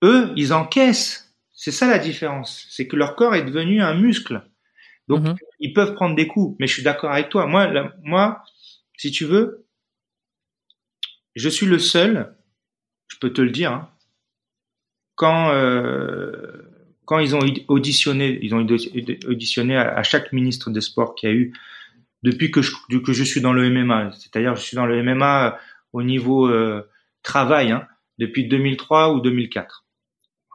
Eux, 0.03 0.31
ils 0.35 0.53
encaissent. 0.53 1.33
C'est 1.53 1.71
ça 1.71 1.87
la 1.87 1.97
différence. 1.99 2.67
C'est 2.69 2.87
que 2.87 2.95
leur 2.95 3.15
corps 3.15 3.35
est 3.35 3.43
devenu 3.43 3.81
un 3.81 3.95
muscle. 3.95 4.41
Donc, 5.07 5.23
Mhm. 5.23 5.35
ils 5.59 5.73
peuvent 5.73 5.93
prendre 5.95 6.15
des 6.15 6.27
coups. 6.27 6.55
Mais 6.59 6.67
je 6.67 6.73
suis 6.73 6.83
d'accord 6.83 7.11
avec 7.11 7.29
toi. 7.29 7.47
Moi, 7.47 7.67
la- 7.67 7.93
moi, 8.03 8.43
si 8.97 9.11
tu 9.11 9.25
veux, 9.25 9.65
je 11.35 11.49
suis 11.49 11.65
le 11.65 11.79
seul, 11.79 12.35
je 13.07 13.17
peux 13.17 13.31
te 13.31 13.41
le 13.41 13.49
dire, 13.51 13.71
hein, 13.71 13.89
quand, 15.15 15.49
euh, 15.51 16.61
quand 17.05 17.19
ils 17.19 17.35
ont 17.35 17.39
auditionné, 17.69 18.37
ils 18.41 18.53
ont 18.53 18.65
auditionné 19.27 19.75
à, 19.77 19.95
à 19.97 20.03
chaque 20.03 20.31
ministre 20.33 20.69
des 20.69 20.81
Sports 20.81 21.15
qu'il 21.15 21.29
y 21.29 21.31
a 21.31 21.35
eu 21.35 21.53
depuis 22.23 22.51
que 22.51 22.61
je, 22.61 22.71
que 23.03 23.13
je 23.13 23.23
suis 23.23 23.41
dans 23.41 23.53
le 23.53 23.69
MMA. 23.69 24.11
C'est-à-dire, 24.11 24.55
je 24.55 24.61
suis 24.61 24.75
dans 24.75 24.85
le 24.85 25.01
MMA 25.01 25.57
au 25.93 26.03
niveau 26.03 26.47
euh, 26.47 26.87
travail 27.23 27.71
hein, 27.71 27.87
depuis 28.19 28.47
2003 28.47 29.13
ou 29.13 29.21
2004. 29.21 29.85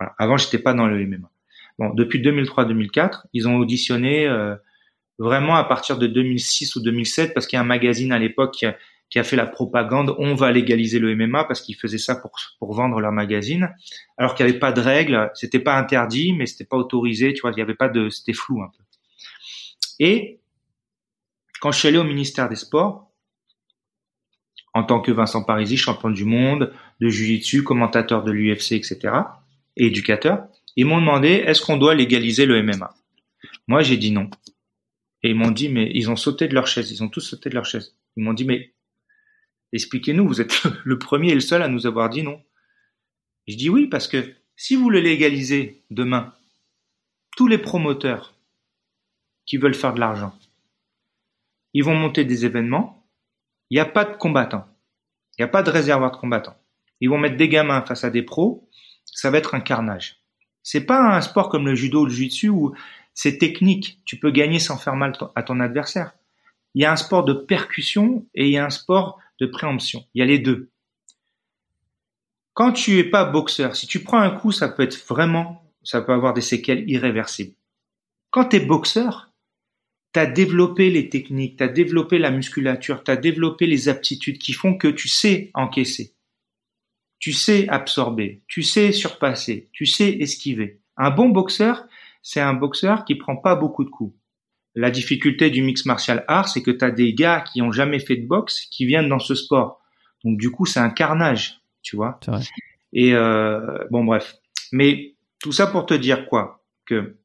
Voilà. 0.02 0.14
Avant, 0.18 0.36
j'étais 0.36 0.58
pas 0.58 0.74
dans 0.74 0.86
le 0.86 1.06
MMA. 1.06 1.30
Bon, 1.78 1.94
depuis 1.94 2.20
2003-2004, 2.20 3.22
ils 3.32 3.48
ont 3.48 3.56
auditionné 3.56 4.26
euh, 4.26 4.56
vraiment 5.18 5.56
à 5.56 5.64
partir 5.64 5.98
de 5.98 6.06
2006 6.06 6.76
ou 6.76 6.80
2007 6.80 7.34
parce 7.34 7.46
qu'il 7.46 7.56
y 7.56 7.58
a 7.58 7.62
un 7.62 7.66
magazine 7.66 8.12
à 8.12 8.18
l'époque 8.18 8.54
qui 8.54 8.66
a, 8.66 9.24
fait 9.24 9.36
la 9.36 9.46
propagande 9.46 10.14
on 10.18 10.34
va 10.34 10.50
légaliser 10.52 10.98
le 10.98 11.14
MMA 11.14 11.44
parce 11.44 11.60
qu'ils 11.60 11.76
faisaient 11.76 11.98
ça 11.98 12.20
pour 12.58 12.74
vendre 12.74 12.98
leur 12.98 13.12
magazine 13.12 13.70
alors 14.16 14.34
qu'il 14.34 14.46
n'y 14.46 14.50
avait 14.50 14.58
pas 14.58 14.72
de 14.72 14.80
règles 14.80 15.30
c'était 15.34 15.58
pas 15.58 15.76
interdit 15.76 16.32
mais 16.32 16.46
c'était 16.46 16.64
pas 16.64 16.78
autorisé 16.78 17.34
tu 17.34 17.42
vois 17.42 17.52
il 17.54 17.60
avait 17.60 17.74
pas 17.74 17.90
de 17.90 18.08
c'était 18.08 18.32
flou 18.32 18.62
un 18.62 18.68
peu 18.68 18.82
et 20.00 20.40
quand 21.60 21.72
je 21.72 21.78
suis 21.78 21.88
allé 21.88 21.98
au 21.98 22.04
ministère 22.04 22.48
des 22.48 22.56
Sports 22.56 23.10
en 24.72 24.82
tant 24.82 25.00
que 25.00 25.12
Vincent 25.12 25.44
Parisi 25.44 25.76
champion 25.76 26.08
du 26.08 26.24
monde 26.24 26.72
de 27.02 27.08
jiu-jitsu 27.10 27.64
commentateur 27.64 28.24
de 28.24 28.32
l'UFC 28.32 28.72
etc 28.72 29.12
et 29.76 29.86
éducateur 29.86 30.46
ils 30.76 30.86
m'ont 30.86 31.00
demandé 31.00 31.28
est-ce 31.28 31.62
qu'on 31.62 31.76
doit 31.76 31.94
légaliser 31.94 32.46
le 32.46 32.62
MMA 32.62 32.94
moi 33.68 33.82
j'ai 33.82 33.96
dit 33.96 34.10
non 34.10 34.30
et 35.22 35.30
ils 35.30 35.36
m'ont 35.36 35.50
dit 35.50 35.68
mais 35.68 35.90
ils 35.94 36.10
ont 36.10 36.16
sauté 36.16 36.48
de 36.48 36.54
leur 36.54 36.66
chaise 36.66 36.90
ils 36.90 37.02
ont 37.02 37.08
tous 37.08 37.20
sauté 37.20 37.48
de 37.48 37.54
leur 37.54 37.66
chaise 37.66 37.96
ils 38.16 38.24
m'ont 38.24 38.34
dit 38.34 38.44
mais 38.44 38.72
expliquez-nous, 39.72 40.26
vous 40.26 40.40
êtes 40.40 40.62
le 40.84 40.98
premier 40.98 41.30
et 41.30 41.34
le 41.34 41.40
seul 41.40 41.62
à 41.62 41.68
nous 41.68 41.86
avoir 41.86 42.08
dit 42.08 42.22
non. 42.22 42.42
Je 43.48 43.56
dis 43.56 43.70
oui 43.70 43.86
parce 43.86 44.08
que 44.08 44.34
si 44.56 44.76
vous 44.76 44.90
le 44.90 45.00
légalisez 45.00 45.82
demain, 45.90 46.34
tous 47.36 47.48
les 47.48 47.58
promoteurs 47.58 48.34
qui 49.46 49.56
veulent 49.56 49.74
faire 49.74 49.94
de 49.94 50.00
l'argent, 50.00 50.38
ils 51.72 51.82
vont 51.82 51.94
monter 51.94 52.24
des 52.24 52.44
événements, 52.44 53.08
il 53.70 53.76
n'y 53.76 53.80
a 53.80 53.86
pas 53.86 54.04
de 54.04 54.14
combattants, 54.14 54.68
il 55.32 55.42
n'y 55.42 55.44
a 55.44 55.48
pas 55.48 55.62
de 55.62 55.70
réservoir 55.70 56.12
de 56.12 56.16
combattants. 56.16 56.56
Ils 57.00 57.08
vont 57.08 57.18
mettre 57.18 57.36
des 57.36 57.48
gamins 57.48 57.82
face 57.82 58.04
à 58.04 58.10
des 58.10 58.22
pros, 58.22 58.68
ça 59.12 59.30
va 59.30 59.38
être 59.38 59.54
un 59.54 59.60
carnage. 59.60 60.16
C'est 60.64 60.84
pas 60.84 61.16
un 61.16 61.20
sport 61.20 61.48
comme 61.48 61.66
le 61.66 61.74
judo 61.74 62.02
ou 62.02 62.06
le 62.06 62.10
jiu-jitsu 62.10 62.48
où 62.48 62.74
c'est 63.14 63.38
technique, 63.38 64.00
tu 64.04 64.18
peux 64.18 64.30
gagner 64.30 64.58
sans 64.58 64.78
faire 64.78 64.96
mal 64.96 65.12
à 65.36 65.42
ton 65.42 65.60
adversaire. 65.60 66.12
Il 66.74 66.82
y 66.82 66.84
a 66.84 66.92
un 66.92 66.96
sport 66.96 67.24
de 67.24 67.34
percussion 67.34 68.26
et 68.34 68.46
il 68.46 68.52
y 68.52 68.58
a 68.58 68.64
un 68.64 68.70
sport 68.70 69.20
de 69.38 69.46
préemption. 69.46 70.04
Il 70.14 70.20
y 70.20 70.22
a 70.22 70.26
les 70.26 70.38
deux. 70.38 70.70
Quand 72.54 72.72
tu 72.72 72.98
es 72.98 73.04
pas 73.04 73.24
boxeur, 73.24 73.76
si 73.76 73.86
tu 73.86 74.02
prends 74.02 74.20
un 74.20 74.30
coup, 74.30 74.52
ça 74.52 74.68
peut 74.68 74.82
être 74.82 75.06
vraiment, 75.06 75.62
ça 75.82 76.00
peut 76.00 76.12
avoir 76.12 76.34
des 76.34 76.40
séquelles 76.40 76.88
irréversibles. 76.88 77.54
Quand 78.30 78.46
tu 78.46 78.56
es 78.56 78.60
boxeur, 78.60 79.30
tu 80.12 80.20
as 80.20 80.26
développé 80.26 80.90
les 80.90 81.08
techniques, 81.08 81.58
tu 81.58 81.64
as 81.64 81.68
développé 81.68 82.18
la 82.18 82.30
musculature, 82.30 83.04
tu 83.04 83.10
as 83.10 83.16
développé 83.16 83.66
les 83.66 83.88
aptitudes 83.88 84.38
qui 84.38 84.52
font 84.52 84.76
que 84.76 84.88
tu 84.88 85.08
sais 85.08 85.50
encaisser. 85.54 86.14
Tu 87.22 87.32
sais 87.32 87.68
absorber, 87.68 88.42
tu 88.48 88.64
sais 88.64 88.90
surpasser, 88.90 89.68
tu 89.72 89.86
sais 89.86 90.10
esquiver. 90.10 90.80
Un 90.96 91.10
bon 91.10 91.28
boxeur, 91.28 91.86
c'est 92.20 92.40
un 92.40 92.52
boxeur 92.52 93.04
qui 93.04 93.14
prend 93.14 93.36
pas 93.36 93.54
beaucoup 93.54 93.84
de 93.84 93.90
coups. 93.90 94.12
La 94.74 94.90
difficulté 94.90 95.48
du 95.48 95.62
mix 95.62 95.86
martial 95.86 96.24
art, 96.26 96.48
c'est 96.48 96.62
que 96.62 96.72
tu 96.72 96.84
as 96.84 96.90
des 96.90 97.14
gars 97.14 97.40
qui 97.40 97.62
ont 97.62 97.70
jamais 97.70 98.00
fait 98.00 98.16
de 98.16 98.26
boxe 98.26 98.66
qui 98.72 98.86
viennent 98.86 99.08
dans 99.08 99.20
ce 99.20 99.36
sport. 99.36 99.80
Donc 100.24 100.36
du 100.36 100.50
coup, 100.50 100.66
c'est 100.66 100.80
un 100.80 100.90
carnage, 100.90 101.60
tu 101.82 101.94
vois. 101.94 102.18
Vrai. 102.26 102.42
Et 102.92 103.14
euh, 103.14 103.78
bon, 103.92 104.02
bref. 104.02 104.34
Mais 104.72 105.14
tout 105.38 105.52
ça 105.52 105.68
pour 105.68 105.86
te 105.86 105.94
dire 105.94 106.26
quoi? 106.26 106.64
Que 106.86 107.18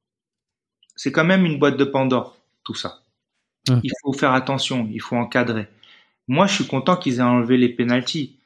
c'est 0.95 1.11
quand 1.11 1.25
même 1.25 1.43
une 1.43 1.57
boîte 1.57 1.77
de 1.77 1.85
Pandore, 1.85 2.37
tout 2.63 2.75
ça. 2.75 2.99
Hum. 3.67 3.81
Il 3.83 3.91
faut 4.03 4.13
faire 4.13 4.33
attention, 4.33 4.87
il 4.91 5.01
faut 5.01 5.15
encadrer. 5.15 5.67
Moi, 6.27 6.45
je 6.45 6.53
suis 6.53 6.67
content 6.67 6.97
qu'ils 6.97 7.17
aient 7.17 7.23
enlevé 7.23 7.57
les 7.57 7.69
pénalties. 7.69 8.36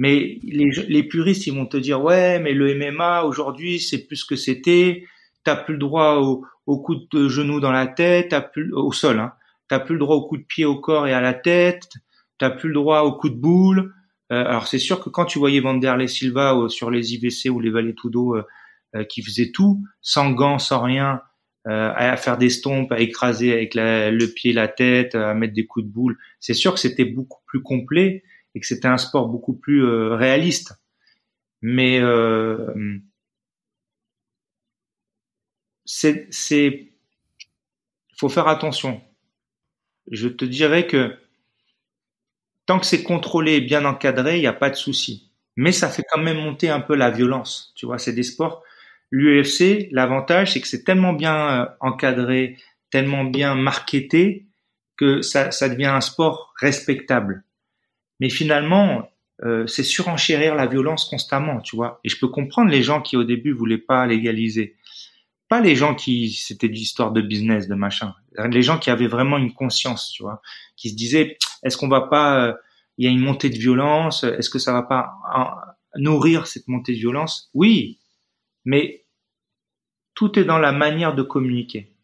Mais 0.00 0.38
les, 0.42 0.70
les 0.88 1.02
puristes, 1.02 1.46
ils 1.46 1.54
vont 1.54 1.66
te 1.66 1.76
dire, 1.76 2.02
ouais, 2.02 2.38
mais 2.38 2.54
le 2.54 2.74
MMA, 2.74 3.24
aujourd'hui, 3.24 3.78
c'est 3.78 4.06
plus 4.06 4.16
ce 4.16 4.24
que 4.24 4.34
c'était. 4.34 5.04
T'as 5.44 5.56
plus 5.56 5.74
le 5.74 5.78
droit 5.78 6.14
au, 6.22 6.42
au 6.64 6.80
coup 6.80 6.94
de 7.12 7.28
genou 7.28 7.60
dans 7.60 7.70
la 7.70 7.86
tête, 7.86 8.30
t'as 8.30 8.40
plus, 8.40 8.72
au 8.72 8.92
sol, 8.92 9.20
hein. 9.20 9.34
T'as 9.68 9.78
plus 9.78 9.96
le 9.96 9.98
droit 9.98 10.16
au 10.16 10.26
coup 10.26 10.38
de 10.38 10.42
pied 10.42 10.64
au 10.64 10.80
corps 10.80 11.06
et 11.06 11.12
à 11.12 11.20
la 11.20 11.34
tête. 11.34 11.90
T'as 12.38 12.48
plus 12.48 12.68
le 12.68 12.76
droit 12.76 13.02
au 13.02 13.12
coup 13.12 13.28
de 13.28 13.36
boule. 13.36 13.92
Euh, 14.32 14.42
alors 14.46 14.66
c'est 14.66 14.78
sûr 14.78 15.00
que 15.04 15.10
quand 15.10 15.26
tu 15.26 15.38
voyais 15.38 15.60
Vanderlei 15.60 16.08
Silva 16.08 16.56
euh, 16.56 16.70
sur 16.70 16.90
les 16.90 17.12
IVC 17.12 17.50
ou 17.50 17.60
les 17.60 17.70
Valetudo 17.70 18.36
euh, 18.36 18.42
euh, 18.96 19.04
qui 19.04 19.22
faisait 19.22 19.50
tout, 19.52 19.84
sans 20.00 20.30
gants, 20.30 20.58
sans 20.58 20.82
rien, 20.82 21.20
euh, 21.68 21.92
à 21.94 22.16
faire 22.16 22.38
des 22.38 22.48
stompes, 22.48 22.90
à 22.90 23.00
écraser 23.00 23.52
avec 23.52 23.74
la, 23.74 24.10
le 24.10 24.26
pied, 24.28 24.54
la 24.54 24.66
tête, 24.66 25.14
à 25.14 25.34
mettre 25.34 25.52
des 25.52 25.66
coups 25.66 25.84
de 25.84 25.92
boule, 25.92 26.16
c'est 26.40 26.54
sûr 26.54 26.72
que 26.72 26.80
c'était 26.80 27.04
beaucoup 27.04 27.42
plus 27.46 27.62
complet 27.62 28.24
et 28.54 28.60
que 28.60 28.66
c'était 28.66 28.88
un 28.88 28.98
sport 28.98 29.28
beaucoup 29.28 29.54
plus 29.54 29.84
euh, 29.84 30.14
réaliste. 30.14 30.74
Mais 31.62 32.00
euh, 32.00 32.66
c'est, 35.84 36.92
faut 38.16 38.28
faire 38.28 38.48
attention. 38.48 39.00
Je 40.10 40.28
te 40.28 40.44
dirais 40.44 40.86
que 40.86 41.16
tant 42.66 42.78
que 42.78 42.86
c'est 42.86 43.02
contrôlé 43.02 43.54
et 43.54 43.60
bien 43.60 43.84
encadré, 43.84 44.36
il 44.38 44.40
n'y 44.40 44.46
a 44.46 44.52
pas 44.52 44.70
de 44.70 44.74
souci. 44.76 45.30
Mais 45.56 45.72
ça 45.72 45.88
fait 45.88 46.04
quand 46.10 46.20
même 46.22 46.38
monter 46.38 46.70
un 46.70 46.80
peu 46.80 46.94
la 46.94 47.10
violence. 47.10 47.72
Tu 47.76 47.86
vois, 47.86 47.98
c'est 47.98 48.12
des 48.12 48.22
sports. 48.22 48.62
L'UFC, 49.10 49.88
l'avantage, 49.90 50.52
c'est 50.52 50.60
que 50.60 50.68
c'est 50.68 50.84
tellement 50.84 51.12
bien 51.12 51.62
euh, 51.62 51.66
encadré, 51.80 52.56
tellement 52.90 53.24
bien 53.24 53.54
marketé 53.56 54.46
que 54.96 55.22
ça, 55.22 55.50
ça 55.50 55.68
devient 55.68 55.86
un 55.86 56.00
sport 56.00 56.54
respectable. 56.60 57.44
Mais 58.20 58.28
finalement, 58.28 59.10
euh, 59.42 59.66
c'est 59.66 59.82
surenchérir 59.82 60.54
la 60.54 60.66
violence 60.66 61.06
constamment, 61.06 61.60
tu 61.60 61.74
vois. 61.76 62.00
Et 62.04 62.08
je 62.08 62.18
peux 62.18 62.28
comprendre 62.28 62.70
les 62.70 62.82
gens 62.82 63.00
qui 63.00 63.16
au 63.16 63.24
début 63.24 63.52
voulaient 63.52 63.78
pas 63.78 64.06
légaliser. 64.06 64.76
Pas 65.48 65.60
les 65.60 65.74
gens 65.74 65.94
qui 65.94 66.30
c'était 66.32 66.68
de 66.68 66.74
l'histoire 66.74 67.10
de 67.12 67.22
business, 67.22 67.66
de 67.66 67.74
machin. 67.74 68.14
Les 68.50 68.62
gens 68.62 68.78
qui 68.78 68.90
avaient 68.90 69.08
vraiment 69.08 69.38
une 69.38 69.52
conscience, 69.52 70.12
tu 70.12 70.22
vois, 70.22 70.40
qui 70.76 70.90
se 70.90 70.94
disaient 70.94 71.38
est-ce 71.64 71.76
qu'on 71.76 71.88
va 71.88 72.02
pas 72.02 72.46
euh, 72.46 72.54
il 72.98 73.04
y 73.04 73.08
a 73.08 73.10
une 73.10 73.20
montée 73.20 73.50
de 73.50 73.56
violence, 73.56 74.24
est-ce 74.24 74.50
que 74.50 74.58
ça 74.58 74.72
va 74.72 74.82
pas 74.82 75.14
en- 75.34 75.50
nourrir 75.96 76.46
cette 76.46 76.68
montée 76.68 76.92
de 76.92 76.98
violence? 76.98 77.50
Oui, 77.54 77.98
mais 78.64 79.06
tout 80.14 80.38
est 80.38 80.44
dans 80.44 80.58
la 80.58 80.72
manière 80.72 81.14
de 81.14 81.22
communiquer. 81.22 81.94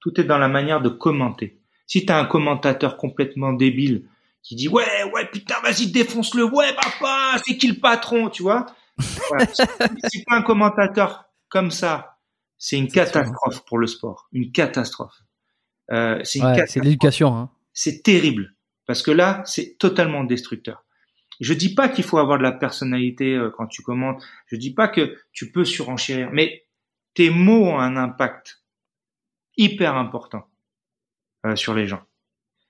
Tout 0.00 0.18
est 0.18 0.24
dans 0.24 0.38
la 0.38 0.48
manière 0.48 0.80
de 0.80 0.88
commenter. 0.88 1.60
Si 1.86 2.06
tu 2.06 2.12
as 2.12 2.18
un 2.18 2.24
commentateur 2.24 2.96
complètement 2.96 3.52
débile 3.52 4.08
qui 4.42 4.56
dit 4.56 4.68
ouais 4.68 5.04
ouais 5.12 5.26
putain 5.30 5.60
vas-y 5.62 5.90
défonce-le 5.90 6.44
ouais 6.44 6.74
papa 6.74 7.40
c'est 7.44 7.56
qui 7.56 7.68
le 7.68 7.78
patron 7.80 8.30
tu 8.30 8.42
vois? 8.42 8.66
Voilà. 9.28 9.46
si 9.54 10.24
t'as 10.24 10.36
un 10.36 10.42
commentateur 10.42 11.26
comme 11.48 11.70
ça 11.70 12.18
c'est 12.60 12.76
une 12.76 12.90
C'est 12.90 12.96
catastrophe 12.96 13.64
pour 13.64 13.78
le 13.78 13.86
sport. 13.86 14.28
Une 14.32 14.52
catastrophe. 14.52 15.16
Euh, 15.90 16.20
c'est 16.24 16.42
Ouais, 16.44 16.66
c'est 16.66 16.80
l'éducation. 16.80 17.34
Hein. 17.34 17.50
c'est 17.72 18.02
terrible. 18.02 18.54
Parce 18.86 19.02
que 19.02 19.10
là 19.10 19.42
c'est 19.46 19.78
totalement 19.78 20.24
destructeur. 20.24 20.84
Je 21.40 21.54
dis 21.54 21.74
pas 21.74 21.88
qu'il 21.88 22.04
faut 22.04 22.18
avoir 22.18 22.36
de 22.36 22.42
la 22.42 22.52
personnalité 22.52 23.34
euh, 23.34 23.50
quand 23.56 23.66
tu 23.66 23.82
commentes. 23.82 24.22
Je 24.46 24.56
dis 24.56 24.74
pas 24.74 24.88
que 24.88 25.16
tu 25.32 25.50
peux 25.50 25.64
surenchérir. 25.64 26.28
Mais 26.32 26.66
tes 27.14 27.30
mots 27.30 27.64
ont 27.64 27.78
un 27.78 27.96
impact 27.96 28.62
hyper 29.56 29.96
important 29.96 30.46
euh, 31.46 31.56
sur 31.56 31.74
les 31.74 31.86
gens 31.86 32.02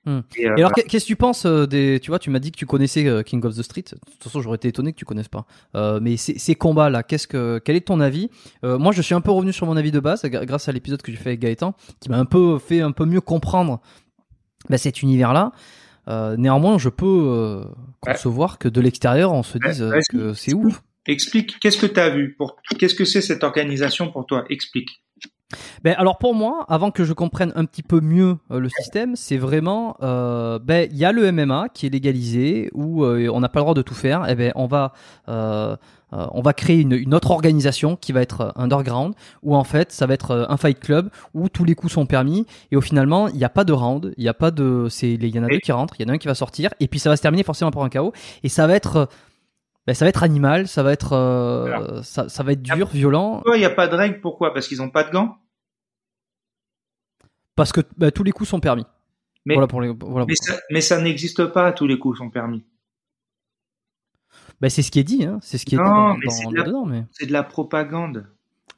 Et, 0.06 0.10
euh, 0.10 0.22
Et 0.36 0.46
alors, 0.60 0.72
qu'est- 0.72 0.84
qu'est-ce 0.84 1.04
que 1.04 1.08
tu 1.08 1.16
penses 1.16 1.44
euh, 1.44 1.66
des. 1.66 2.00
Tu 2.00 2.10
vois, 2.10 2.18
tu 2.18 2.30
m'as 2.30 2.38
dit 2.38 2.50
que 2.52 2.56
tu 2.56 2.64
connaissais 2.66 3.06
euh, 3.06 3.22
King 3.22 3.44
of 3.44 3.54
the 3.56 3.62
Street. 3.62 3.82
De 3.82 3.98
toute 4.10 4.22
façon, 4.24 4.40
j'aurais 4.40 4.56
été 4.56 4.68
étonné 4.68 4.92
que 4.92 4.98
tu 4.98 5.04
connaisses 5.04 5.28
pas. 5.28 5.44
Euh, 5.74 6.00
mais 6.00 6.16
ces, 6.16 6.38
ces 6.38 6.54
combats-là, 6.54 7.02
qu'est-ce 7.02 7.26
que, 7.28 7.60
quel 7.64 7.76
est 7.76 7.86
ton 7.86 8.00
avis? 8.00 8.30
Euh, 8.64 8.78
Moi, 8.78 8.92
je 8.92 9.02
suis 9.02 9.14
un 9.14 9.20
peu 9.20 9.30
revenu 9.30 9.52
sur 9.52 9.66
mon 9.66 9.76
avis 9.76 9.90
de 9.90 10.00
base 10.00 10.24
grâce 10.24 10.68
à 10.68 10.72
l'épisode 10.72 11.02
que 11.02 11.12
j'ai 11.12 11.18
fait 11.18 11.30
avec 11.30 11.40
Gaëtan, 11.40 11.74
qui 12.00 12.08
m'a 12.08 12.18
un 12.18 12.24
peu 12.24 12.58
fait 12.58 12.80
un 12.80 12.92
peu 12.92 13.04
mieux 13.04 13.20
comprendre 13.20 13.80
bah, 14.70 14.78
cet 14.78 15.02
univers-là. 15.02 15.52
Euh, 16.08 16.36
néanmoins, 16.36 16.78
je 16.78 16.88
peux 16.88 17.06
euh, 17.06 17.64
Ouais. 18.06 18.12
concevoir 18.14 18.58
que 18.58 18.68
de 18.68 18.80
l'extérieur, 18.80 19.32
on 19.34 19.42
se 19.42 19.58
Ouais, 19.58 19.70
dise 19.70 19.84
que 20.10 20.32
c'est 20.32 20.54
ouf. 20.54 20.82
Explique, 21.06 21.58
qu'est-ce 21.60 21.78
que 21.78 21.86
tu 21.86 22.00
as 22.00 22.08
vu 22.10 22.34
pour 22.38 22.56
qu'est-ce 22.78 22.94
que 22.94 23.04
c'est 23.04 23.20
cette 23.20 23.44
organisation 23.44 24.10
pour 24.10 24.24
toi? 24.26 24.44
Explique. 24.48 25.02
Ben 25.82 25.94
alors 25.98 26.18
pour 26.18 26.34
moi, 26.34 26.64
avant 26.68 26.90
que 26.90 27.04
je 27.04 27.12
comprenne 27.12 27.52
un 27.56 27.64
petit 27.64 27.82
peu 27.82 28.00
mieux 28.00 28.36
euh, 28.50 28.60
le 28.60 28.68
système, 28.68 29.16
c'est 29.16 29.36
vraiment, 29.36 29.96
euh, 30.02 30.58
ben 30.58 30.88
il 30.90 30.98
y 30.98 31.04
a 31.04 31.12
le 31.12 31.30
MMA 31.32 31.68
qui 31.74 31.86
est 31.86 31.90
légalisé 31.90 32.70
où 32.72 33.04
euh, 33.04 33.28
on 33.32 33.40
n'a 33.40 33.48
pas 33.48 33.60
le 33.60 33.64
droit 33.64 33.74
de 33.74 33.82
tout 33.82 33.94
faire. 33.94 34.28
Et 34.28 34.34
ben 34.34 34.52
on 34.54 34.66
va, 34.66 34.92
euh, 35.28 35.76
euh, 36.12 36.26
on 36.32 36.42
va 36.42 36.52
créer 36.52 36.80
une, 36.80 36.92
une 36.92 37.14
autre 37.14 37.30
organisation 37.30 37.96
qui 37.96 38.12
va 38.12 38.22
être 38.22 38.40
euh, 38.40 38.50
underground 38.56 39.14
où 39.42 39.54
en 39.54 39.64
fait 39.64 39.92
ça 39.92 40.06
va 40.06 40.14
être 40.14 40.46
un 40.48 40.56
fight 40.56 40.78
club 40.80 41.10
où 41.34 41.48
tous 41.48 41.64
les 41.64 41.74
coups 41.74 41.92
sont 41.92 42.06
permis. 42.06 42.46
Et 42.70 42.76
au 42.76 42.80
finalement 42.80 43.28
il 43.28 43.36
n'y 43.36 43.44
a 43.44 43.48
pas 43.48 43.64
de 43.64 43.72
round, 43.72 44.12
il 44.16 44.22
n'y 44.22 44.28
a 44.28 44.34
pas 44.34 44.50
de, 44.50 44.86
c'est, 44.90 45.12
il 45.12 45.34
y 45.34 45.38
en 45.38 45.44
a 45.44 45.48
deux 45.48 45.58
qui 45.58 45.72
rentrent, 45.72 45.94
il 45.98 46.06
y 46.06 46.10
en 46.10 46.12
a 46.12 46.14
un 46.14 46.18
qui 46.18 46.28
va 46.28 46.34
sortir 46.34 46.70
et 46.80 46.88
puis 46.88 46.98
ça 46.98 47.10
va 47.10 47.16
se 47.16 47.22
terminer 47.22 47.42
forcément 47.42 47.70
par 47.70 47.82
un 47.82 47.88
KO 47.88 48.12
et 48.42 48.48
ça 48.48 48.66
va 48.66 48.74
être 48.74 49.08
ben, 49.90 49.94
ça 49.94 50.04
va 50.04 50.08
être 50.10 50.22
animal, 50.22 50.68
ça 50.68 50.84
va 50.84 50.92
être, 50.92 51.14
euh, 51.14 52.00
ça, 52.04 52.28
ça 52.28 52.44
va 52.44 52.52
être 52.52 52.62
dur, 52.62 52.86
violent, 52.90 53.32
Pourquoi 53.38 53.56
il 53.56 53.58
n'y 53.58 53.64
a 53.66 53.70
pas 53.70 53.88
de 53.88 53.96
règle 53.96 54.20
Pourquoi? 54.20 54.54
Parce 54.54 54.68
qu'ils 54.68 54.78
n'ont 54.78 54.88
pas 54.88 55.02
de 55.02 55.10
gants? 55.10 55.36
Parce 57.56 57.72
que 57.72 57.80
ben, 57.96 58.12
tous 58.12 58.22
les 58.22 58.30
coups 58.30 58.48
sont 58.48 58.60
permis. 58.60 58.86
Mais- 59.44 59.54
voilà 59.54 59.66
pour 59.66 59.80
les, 59.80 59.88
voilà 59.88 60.26
Mais 60.28 60.36
ça, 60.36 60.54
mais 60.70 60.80
ça 60.80 61.00
n'existe 61.00 61.44
pas, 61.46 61.72
tous 61.72 61.88
les 61.88 61.98
coups 61.98 62.18
sont 62.18 62.30
permis. 62.30 62.64
Ben, 64.60 64.68
c'est 64.70 64.82
ce 64.82 64.92
qui 64.92 65.00
est 65.00 65.04
dit, 65.04 65.24
hein. 65.24 65.40
c'est 65.42 65.58
ce 65.58 65.66
qui 65.66 65.74
est 65.74 65.78
dit 65.78 65.82
Non, 65.82 65.90
dans, 65.90 66.14
mais 66.18 66.26
dans- 66.26 66.30
c'est 66.30 66.46
de 66.46 66.54
la- 66.54 66.62
dedans, 66.62 66.84
mais 66.86 67.04
C'est 67.10 67.26
de 67.26 67.32
la 67.32 67.42
propagande. 67.42 68.28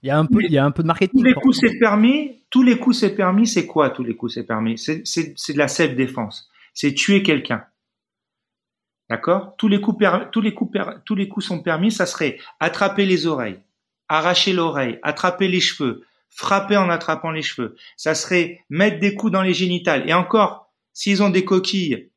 il 0.02 0.06
y 0.06 0.10
a 0.10 0.18
un 0.18 0.24
peu, 0.24 0.42
il 0.42 0.50
y 0.50 0.56
a 0.56 0.64
un 0.64 0.70
peu 0.70 0.82
de 0.82 0.86
marketing. 0.88 1.20
Tous 1.20 1.26
les 1.26 1.34
coups 1.34 1.58
c'est 1.60 1.78
permis, 1.78 2.42
tous 2.48 2.62
les 2.62 2.78
coups 2.78 2.98
c'est 2.98 3.14
permis, 3.14 3.46
c'est 3.46 3.66
quoi 3.66 3.90
tous 3.90 4.02
les 4.02 4.16
coups 4.16 4.32
c'est 4.32 4.44
permis? 4.44 4.78
C'est 4.78 5.06
c'est- 5.06 5.34
c'est 5.36 5.52
de 5.52 5.58
la 5.58 5.68
self-défense. 5.68 6.48
C'est 6.72 6.94
tuer 6.94 7.22
quelqu'un. 7.22 7.66
D'accord? 9.12 9.56
Tous 9.58 9.68
les, 9.68 9.78
coups 9.78 10.06
tous, 10.32 10.40
tous 11.04 11.14
les 11.14 11.28
coups 11.28 11.44
sont 11.46 11.62
permis, 11.62 11.92
ça 11.92 12.06
serait 12.06 12.38
attraper 12.60 13.04
les 13.04 13.26
oreilles, 13.26 13.60
arracher 14.08 14.54
l'oreille, 14.54 14.98
attraper 15.02 15.48
les 15.48 15.60
cheveux, 15.60 16.06
frapper 16.30 16.78
en 16.78 16.88
attrapant 16.88 17.30
les 17.30 17.42
cheveux. 17.42 17.76
Ça 17.98 18.14
serait 18.14 18.64
mettre 18.70 19.00
des 19.00 19.14
coups 19.14 19.30
dans 19.30 19.42
les 19.42 19.52
génitales. 19.52 20.08
Et 20.08 20.14
encore, 20.14 20.72
s'ils 20.94 21.22
ont 21.22 21.28
des 21.28 21.44
coquilles, 21.44 22.10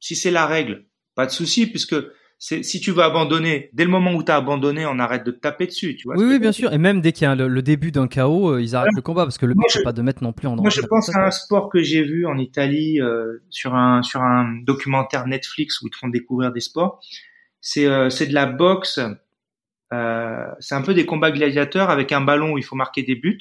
si 0.00 0.16
c'est 0.16 0.30
la 0.30 0.46
règle, 0.46 0.86
pas 1.14 1.26
de 1.26 1.32
souci, 1.32 1.66
puisque 1.66 1.96
c'est- 2.38 2.62
si 2.62 2.80
tu 2.80 2.92
veux 2.92 3.02
abandonner, 3.02 3.70
dès 3.72 3.84
le 3.84 3.90
moment 3.90 4.14
où 4.14 4.22
tu 4.22 4.30
as 4.30 4.36
abandonné, 4.36 4.86
on 4.86 4.98
arrête 4.98 5.24
de 5.24 5.30
te 5.32 5.38
taper 5.40 5.66
dessus. 5.66 5.96
Tu 5.96 6.04
vois 6.06 6.16
Oui, 6.16 6.24
oui, 6.24 6.38
bien 6.38 6.52
sûr. 6.52 6.72
Et 6.72 6.78
même 6.78 7.00
dès 7.00 7.12
qu'il 7.12 7.24
y 7.24 7.26
a 7.26 7.34
le, 7.34 7.48
le 7.48 7.62
début 7.62 7.90
d'un 7.90 8.06
chaos, 8.08 8.50
euh, 8.54 8.62
ils 8.62 8.74
arrêtent 8.76 8.94
le 8.94 9.02
combat 9.02 9.24
parce 9.24 9.38
que 9.38 9.46
le 9.46 9.54
but 9.54 9.64
c'est 9.68 9.82
pas 9.82 9.92
de 9.92 10.02
mettre 10.02 10.22
non 10.22 10.32
plus 10.32 10.46
en 10.48 10.52
danger. 10.56 10.62
Moi, 10.62 10.70
je 10.70 10.80
pense 10.86 11.14
à 11.14 11.26
un 11.26 11.30
sport 11.30 11.68
que 11.68 11.82
j'ai 11.82 12.02
vu 12.02 12.26
en 12.26 12.38
Italie 12.38 13.00
euh, 13.00 13.42
sur 13.50 13.74
un 13.74 14.02
sur 14.02 14.22
un 14.22 14.60
documentaire 14.64 15.26
Netflix 15.26 15.80
où 15.82 15.86
ils 15.88 15.90
te 15.90 15.96
font 15.96 16.08
découvrir 16.08 16.52
des 16.52 16.60
sports. 16.60 17.00
C'est 17.60 17.86
euh, 17.86 18.08
c'est 18.10 18.26
de 18.26 18.34
la 18.34 18.46
boxe. 18.46 19.00
C'est 19.90 20.74
un 20.74 20.82
peu 20.82 20.94
des 20.94 21.06
combats 21.06 21.30
gladiateurs 21.30 21.90
avec 21.90 22.12
un 22.12 22.20
ballon 22.20 22.52
où 22.52 22.58
il 22.58 22.64
faut 22.64 22.76
marquer 22.76 23.02
des 23.02 23.14
buts 23.14 23.38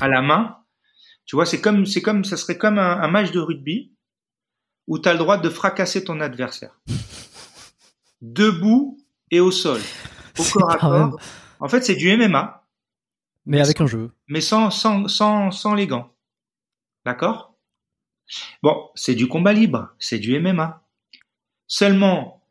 à 0.00 0.08
la 0.08 0.22
main. 0.22 0.56
Tu 1.26 1.36
vois, 1.36 1.46
c'est 1.46 1.60
comme 1.60 1.84
c'est 1.86 2.00
comme 2.02 2.24
ça 2.24 2.36
serait 2.36 2.58
comme 2.58 2.78
un, 2.78 3.00
un 3.00 3.08
match 3.08 3.32
de 3.32 3.40
rugby 3.40 3.92
où 4.86 4.98
tu 4.98 5.08
as 5.08 5.12
le 5.12 5.18
droit 5.18 5.38
de 5.38 5.48
fracasser 5.48 6.04
ton 6.04 6.20
adversaire 6.20 6.80
debout 8.22 8.98
et 9.30 9.40
au 9.40 9.50
sol, 9.50 9.80
au 10.38 10.42
corps 10.44 10.70
à 10.70 10.90
même- 10.98 11.10
corps. 11.10 11.20
En 11.60 11.68
fait, 11.68 11.82
c'est 11.82 11.94
du 11.96 12.08
MMA 12.16 12.64
Mais 13.46 13.60
avec 13.60 13.80
un 13.80 13.86
jeu. 13.86 14.10
mais 14.28 14.40
sans, 14.40 14.70
sans, 14.70 15.06
sans, 15.08 15.50
sans 15.50 15.74
les 15.74 15.86
gants. 15.86 16.12
D'accord? 17.04 17.54
Bon, 18.62 18.88
c'est 18.94 19.14
du 19.14 19.28
combat 19.28 19.52
libre, 19.52 19.90
c'est 19.98 20.18
du 20.18 20.34
MMA. 20.40 20.82
Seulement, 21.66 22.42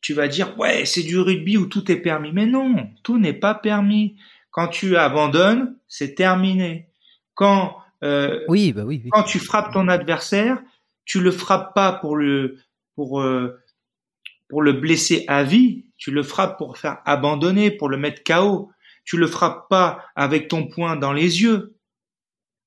tu 0.00 0.14
vas 0.14 0.28
dire, 0.28 0.58
ouais, 0.58 0.84
c'est 0.86 1.02
du 1.02 1.18
rugby 1.18 1.56
où 1.58 1.66
tout 1.66 1.90
est 1.90 1.96
permis. 2.00 2.32
Mais 2.32 2.46
non, 2.46 2.90
tout 3.02 3.18
n'est 3.18 3.34
pas 3.34 3.54
permis. 3.54 4.16
Quand 4.50 4.68
tu 4.68 4.96
abandonnes, 4.96 5.76
c'est 5.88 6.14
terminé. 6.14 6.88
Quand 7.34 7.76
euh, 8.02 8.40
Oui, 8.48 8.72
bah 8.72 8.84
oui. 8.84 9.02
oui. 9.04 9.10
quand 9.12 9.24
tu 9.24 9.38
frappes 9.38 9.72
ton 9.72 9.88
adversaire, 9.88 10.62
tu 11.04 11.20
le 11.20 11.30
frappes 11.30 11.74
pas 11.74 11.92
pour 11.92 12.16
le 12.16 12.56
pour 12.94 13.20
euh, 13.20 13.58
pour 14.50 14.62
le 14.62 14.72
blesser 14.72 15.24
à 15.28 15.44
vie, 15.44 15.86
tu 15.96 16.10
le 16.10 16.24
frappes 16.24 16.58
pour 16.58 16.76
faire 16.76 16.98
abandonner, 17.04 17.70
pour 17.70 17.88
le 17.88 17.96
mettre 17.96 18.24
KO. 18.24 18.72
Tu 19.04 19.16
le 19.16 19.28
frappes 19.28 19.68
pas 19.68 20.04
avec 20.16 20.48
ton 20.48 20.66
poing 20.66 20.96
dans 20.96 21.12
les 21.12 21.42
yeux. 21.42 21.78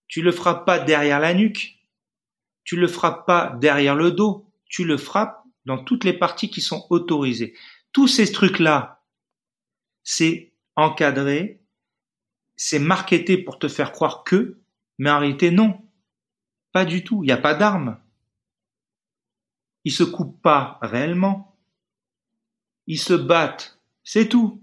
Tu 0.07 0.21
le 0.21 0.31
frappes 0.31 0.65
pas 0.65 0.79
derrière 0.79 1.19
la 1.19 1.33
nuque. 1.33 1.77
Tu 2.63 2.77
le 2.77 2.87
frappes 2.87 3.27
pas 3.27 3.55
derrière 3.59 3.95
le 3.95 4.11
dos. 4.11 4.49
Tu 4.65 4.85
le 4.85 4.95
frappes 4.95 5.43
dans 5.65 5.83
toutes 5.83 6.05
les 6.05 6.13
parties 6.13 6.49
qui 6.49 6.61
sont 6.61 6.87
autorisées. 6.89 7.53
Tous 7.91 8.07
ces 8.07 8.31
trucs-là, 8.31 9.03
c'est 10.03 10.53
encadré, 10.75 11.61
c'est 12.55 12.79
marketé 12.79 13.37
pour 13.37 13.59
te 13.59 13.67
faire 13.67 13.91
croire 13.91 14.23
que, 14.23 14.61
mais 14.97 15.11
en 15.11 15.19
réalité 15.19 15.51
non. 15.51 15.81
Pas 16.71 16.85
du 16.85 17.03
tout. 17.03 17.23
Il 17.23 17.27
n'y 17.27 17.33
a 17.33 17.37
pas 17.37 17.53
d'armes. 17.53 17.99
Ils 19.83 19.91
se 19.91 20.03
coupent 20.03 20.41
pas 20.41 20.79
réellement. 20.81 21.52
Ils 22.87 22.99
se 22.99 23.13
battent. 23.13 23.79
C'est 24.03 24.27
tout. 24.27 24.61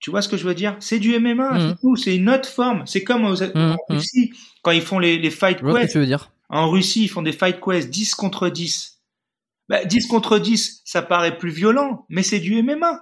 Tu 0.00 0.10
vois 0.10 0.22
ce 0.22 0.28
que 0.28 0.36
je 0.36 0.44
veux 0.44 0.54
dire? 0.54 0.76
C'est 0.80 0.98
du 0.98 1.14
MMA, 1.14 1.60
c'est 1.60 1.80
tout. 1.80 1.94
C'est 1.96 2.16
une 2.16 2.28
autre 2.28 2.48
forme. 2.48 2.84
C'est 2.86 3.04
comme 3.04 3.24
aux- 3.24 3.40
en 3.42 3.46
Mhm. 3.56 3.76
Russie, 3.88 4.32
quand 4.62 4.72
ils 4.72 4.82
font 4.82 4.98
les, 4.98 5.18
les 5.18 5.30
fight 5.30 5.58
Je 5.58 5.62
vois 5.64 5.72
ce 5.72 5.76
que 5.76 5.82
quests. 5.82 5.92
tu 5.92 5.98
veux 5.98 6.06
dire. 6.06 6.32
En 6.48 6.68
Russie, 6.70 7.04
ils 7.04 7.08
font 7.08 7.22
des 7.22 7.32
fight 7.32 7.60
quests 7.60 7.88
10 7.90 8.14
contre 8.16 8.48
10. 8.48 9.00
Bah, 9.68 9.84
10 9.84 10.08
contre 10.08 10.38
10, 10.38 10.82
ça 10.84 11.02
paraît 11.02 11.38
plus 11.38 11.50
violent, 11.50 12.04
mais 12.08 12.24
c'est 12.24 12.40
du 12.40 12.56
MMA. 12.62 13.00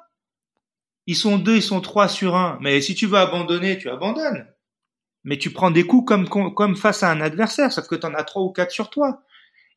Ils 1.07 1.17
sont 1.17 1.39
deux, 1.39 1.57
ils 1.57 1.63
sont 1.63 1.81
trois 1.81 2.07
sur 2.07 2.37
un. 2.37 2.59
Mais 2.61 2.81
si 2.83 2.95
tu 2.95 3.07
veux 3.07 3.17
abandonner, 3.19 3.79
tu 3.79 3.89
abandonnes. 3.89 4.47
Mais 5.25 5.39
tu 5.39 5.51
prends 5.51 5.71
des 5.71 5.85
coups 5.85 6.07
comme, 6.07 6.29
comme 6.29 6.77
face 6.77 7.03
à 7.03 7.11
un 7.11 7.21
adversaire, 7.23 7.73
sauf 7.73 7.87
que 7.89 7.95
tu 7.95 8.07
en 8.07 8.15
as 8.15 8.25
trois 8.25 8.43
ou 8.43 8.51
quatre 8.53 8.71
sur 8.73 8.91
toi. 8.91 9.23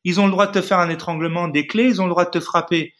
Ils 0.04 0.20
ont 0.20 0.26
le 0.26 0.30
droit 0.32 0.46
de 0.46 0.52
te 0.52 0.60
faire 0.62 0.78
un 0.78 0.90
étranglement 0.90 1.48
des 1.48 1.66
clés, 1.66 1.84
ils 1.86 2.00
ont 2.02 2.04
le 2.04 2.10
droit 2.10 2.26
de 2.26 2.30
te 2.30 2.40
frapper. 2.40 2.94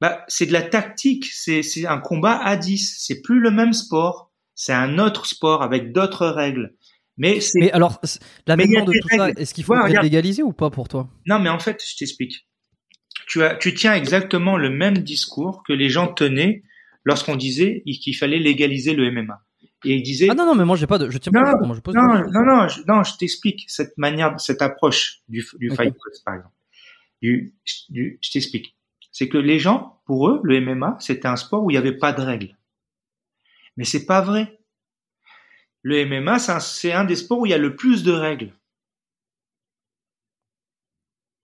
Bah, 0.00 0.24
c'est 0.28 0.46
de 0.46 0.52
la 0.52 0.62
tactique, 0.62 1.24
c'est, 1.26 1.62
c'est 1.62 1.86
un 1.86 1.98
combat 1.98 2.36
à 2.38 2.56
10. 2.56 2.96
C'est 2.98 3.22
plus 3.22 3.40
le 3.40 3.50
même 3.50 3.72
sport. 3.72 4.30
C'est 4.54 4.72
un 4.72 4.98
autre 4.98 5.26
sport 5.26 5.62
avec 5.62 5.92
d'autres 5.92 6.26
règles. 6.26 6.74
Mais 7.18 7.40
c'est, 7.40 7.58
Mais 7.60 7.72
alors, 7.72 7.98
c- 8.02 8.18
Mais 8.48 8.64
il 8.64 8.72
y 8.72 8.76
a 8.76 8.80
l'amendement 8.80 8.84
de 8.86 8.92
tout 9.00 9.08
ça, 9.16 9.30
est-ce 9.30 9.54
qu'il 9.54 9.64
Ouais, 9.66 9.76
le 9.78 9.84
regarde. 9.84 10.04
légaliser 10.04 10.42
ou 10.42 10.52
pas 10.52 10.68
pour 10.70 10.88
toi? 10.88 11.08
Non, 11.26 11.38
mais 11.38 11.48
en 11.48 11.58
fait, 11.58 11.82
je 11.86 11.96
t'explique. 11.96 12.46
Tu 13.26 13.42
as, 13.42 13.54
tu 13.56 13.72
tiens 13.74 13.94
exactement 13.94 14.56
le 14.58 14.68
même 14.70 14.98
discours 14.98 15.62
que 15.66 15.72
les 15.72 15.88
gens 15.88 16.08
tenaient 16.12 16.62
lorsqu'on 17.04 17.36
disait 17.36 17.82
qu'il 18.02 18.14
fallait 18.16 18.38
légaliser 18.38 18.94
le 18.94 19.10
MMA. 19.10 19.42
Et 19.84 19.94
ils 19.94 20.02
disaient, 20.02 20.28
Ah 20.30 20.34
non, 20.34 20.44
non, 20.46 20.54
mais 20.54 20.64
moi 20.66 20.76
j'ai 20.76 20.86
pas 20.86 20.98
de. 20.98 21.08
Je 21.10 21.16
tiens 21.18 21.32
pas 21.32 21.40
Non, 21.40 21.52
d'accord, 21.52 21.66
moi 21.66 21.76
je 21.76 21.80
pose 21.80 21.94
non, 21.94 22.02
non, 22.02 22.44
non, 22.44 22.68
je, 22.68 22.80
non, 22.86 23.02
je 23.02 23.16
t'explique 23.16 23.64
cette 23.68 23.96
manière, 23.96 24.38
cette 24.40 24.60
approche 24.62 25.20
du, 25.28 25.44
du 25.58 25.70
Ok. 25.70 25.76
fight 25.76 25.94
par 26.24 26.34
exemple. 26.34 26.54
Du, 27.22 27.54
du- 27.88 28.18
je 28.22 28.30
t'explique. 28.30 28.75
C'est 29.18 29.30
que 29.30 29.38
les 29.38 29.58
gens, 29.58 29.98
pour 30.04 30.28
eux, 30.28 30.40
le 30.42 30.60
MMA, 30.60 30.98
c'était 31.00 31.26
un 31.26 31.36
sport 31.36 31.64
où 31.64 31.70
il 31.70 31.72
n'y 31.72 31.78
avait 31.78 31.96
pas 31.96 32.12
de 32.12 32.20
règles. 32.20 32.54
Mais 33.78 33.84
c'est 33.84 34.04
pas 34.04 34.20
vrai. 34.20 34.60
Le 35.80 36.04
MMA, 36.04 36.38
c'est 36.38 36.92
un, 36.92 37.04
des 37.06 37.16
sports 37.16 37.38
où 37.38 37.46
il 37.46 37.48
y 37.48 37.54
a 37.54 37.58
le 37.58 37.76
plus 37.76 38.02
de 38.02 38.12
règles. 38.12 38.52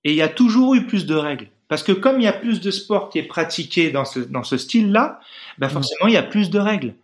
Et 0.05 0.11
il 0.11 0.17
y 0.17 0.21
a 0.21 0.29
toujours 0.29 0.75
eu 0.75 0.87
plus 0.87 1.07
de 1.07 1.15
règles. 1.15 1.49
Parce 1.69 1.83
que 1.83 1.93
comme 1.93 2.21
il 2.21 2.25
y 2.25 2.27
a 2.27 2.35
plus 2.35 2.61
de 2.61 2.71
sport 2.71 3.09
qui 3.09 3.19
est 3.19 3.27
pratiqué 3.27 3.91
dans 3.91 4.05
ce, 4.05 4.21
dans 4.21 4.43
ce 4.45 4.59
style-là, 4.59 5.19
ben 5.57 5.69
Mm. 5.69 5.71
forcément, 5.71 6.09
il 6.09 6.13
y 6.13 6.19
a 6.19 6.23
plus 6.23 6.51
de 6.51 6.59
règles. 6.59 6.95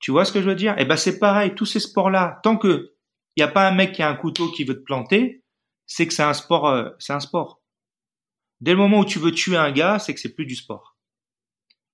Tu 0.00 0.10
vois 0.10 0.24
ce 0.24 0.32
que 0.32 0.40
je 0.42 0.48
veux 0.48 0.56
dire? 0.56 0.74
Eh 0.78 0.84
ben 0.84 0.96
c'est 0.96 1.20
pareil, 1.20 1.54
tous 1.54 1.66
ces 1.66 1.78
sports-là, 1.78 2.40
tant 2.42 2.56
que 2.56 2.92
il 3.36 3.44
n'y 3.44 3.48
a 3.48 3.52
pas 3.52 3.68
un 3.68 3.72
mec 3.72 3.92
qui 3.92 4.02
a 4.02 4.08
un 4.08 4.16
couteau 4.16 4.50
qui 4.50 4.64
veut 4.64 4.74
te 4.74 4.84
planter, 4.84 5.44
c'est 5.86 6.08
que 6.08 6.12
c'est 6.12 6.24
un 6.24 6.34
sport, 6.34 6.66
euh, 6.68 6.90
c'est 6.98 7.12
un 7.12 7.20
sport. 7.20 7.60
Dès 8.60 8.72
le 8.72 8.78
moment 8.78 9.00
où 9.00 9.04
tu 9.04 9.18
veux 9.18 9.32
tuer 9.32 9.56
un 9.56 9.70
gars, 9.70 9.98
c'est 9.98 10.14
que 10.14 10.20
c'est 10.20 10.34
plus 10.34 10.46
du 10.46 10.56
sport. 10.56 10.96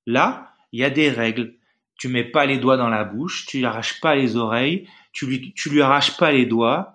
Là, 0.07 0.55
il 0.73 0.81
y 0.81 0.85
a 0.85 0.91
des 0.91 1.11
règles. 1.11 1.57
Tu 1.99 2.09
mets 2.09 2.25
pas 2.25 2.47
les 2.47 2.59
doigts 2.59 2.77
dans 2.77 2.89
la 2.89 3.05
bouche, 3.05 3.47
tu 3.47 3.59
lui 3.59 3.67
arraches 3.67 4.01
pas 4.01 4.15
les 4.15 4.37
oreilles, 4.37 4.89
tu 5.13 5.27
lui, 5.27 5.53
tu 5.55 5.71
lui 5.71 5.83
arraches 5.83 6.17
pas 6.17 6.33
les 6.33 6.47
doigts. 6.47 6.95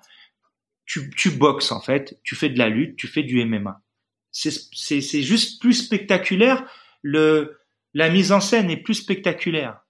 Tu, 0.85 1.10
tu 1.10 1.31
boxes 1.31 1.73
en 1.73 1.81
fait, 1.81 2.18
tu 2.23 2.35
fais 2.35 2.49
de 2.49 2.57
la 2.57 2.69
lutte, 2.69 2.95
tu 2.95 3.07
fais 3.07 3.23
du 3.23 3.44
MMA. 3.44 3.81
C'est, 4.31 5.02
juste 5.02 5.60
plus 5.61 5.73
spectaculaire. 5.73 6.65
Le, 7.02 7.60
la 7.94 8.10
mise 8.10 8.31
en 8.31 8.39
scène 8.39 8.69
est 8.69 8.77
plus 8.77 8.94
spectaculaire. 8.94 9.81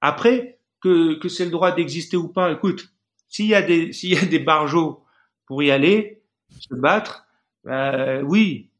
Après, 0.00 0.58
que, 0.80 1.14
que 1.14 1.28
c'est 1.28 1.44
le 1.44 1.50
droit 1.50 1.72
d'exister 1.72 2.16
ou 2.16 2.28
pas, 2.28 2.52
écoute, 2.52 2.92
s'il 3.28 3.46
y 3.46 3.54
a 3.54 3.62
des, 3.62 3.92
s'il 3.92 4.10
y 4.10 4.16
a 4.16 4.24
des 4.24 4.38
barjots 4.38 5.04
pour 5.46 5.62
y 5.62 5.70
aller, 5.70 6.22
se 6.60 6.74
battre, 6.74 7.23
euh, 7.66 8.22
oui. 8.22 8.70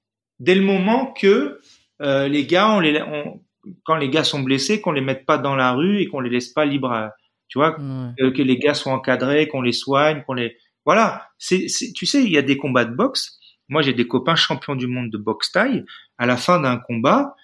Dès 0.40 0.54
le 0.54 0.62
moment 0.62 1.12
que 1.12 1.60
euh, 2.02 2.28
les 2.28 2.46
gars, 2.46 2.70
on 2.70 2.80
les, 2.80 3.00
on, 3.02 3.40
quand 3.84 3.96
les 3.96 4.08
gars 4.10 4.24
sont 4.24 4.40
blessés, 4.42 4.80
qu'on 4.80 4.92
les 4.92 5.00
mette 5.00 5.26
pas 5.26 5.38
dans 5.38 5.54
la 5.56 5.72
rue 5.72 6.00
et 6.00 6.06
qu'on 6.08 6.20
les 6.20 6.30
laisse 6.30 6.48
pas 6.48 6.64
libres, 6.64 6.92
à- 6.92 7.12
tu 7.48 7.58
vois, 7.58 7.78
Ouais. 7.78 8.10
que, 8.18 8.30
que 8.30 8.42
les 8.42 8.58
gars 8.58 8.74
soient 8.74 8.92
encadrés, 8.92 9.48
qu'on 9.48 9.62
les 9.62 9.72
soigne, 9.72 10.22
qu'on 10.26 10.34
les, 10.34 10.56
voilà. 10.84 11.28
C'est, 11.38 11.68
c'est, 11.68 11.92
tu 11.92 12.04
sais, 12.06 12.22
il 12.24 12.30
y 12.30 12.38
a 12.38 12.42
des 12.42 12.56
combats 12.56 12.84
de 12.84 12.94
boxe. 12.94 13.38
Moi, 13.68 13.80
j'ai 13.82 13.92
des 13.94 14.06
copains 14.06 14.34
champions 14.34 14.74
du 14.76 14.86
monde 14.86 15.10
de 15.10 15.18
boxe 15.18 15.52
taille. 15.52 15.84
À 16.18 16.26
la 16.26 16.36
fin 16.36 16.60
d'un 16.60 16.76
combat, 16.78 17.34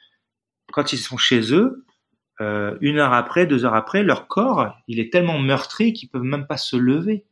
quand 0.72 0.92
ils 0.92 0.98
sont 0.98 1.16
chez 1.16 1.52
eux, 1.54 1.84
euh, 2.40 2.76
une 2.80 2.98
heure 2.98 3.12
après, 3.12 3.46
deux 3.46 3.64
heures 3.64 3.74
après, 3.74 4.02
leur 4.02 4.26
corps, 4.26 4.74
il 4.88 4.98
est 5.00 5.12
tellement 5.12 5.38
meurtri 5.38 5.92
qu'ils 5.92 6.08
peuvent 6.08 6.22
même 6.22 6.46
pas 6.46 6.56
se 6.56 6.76
lever. 6.76 7.24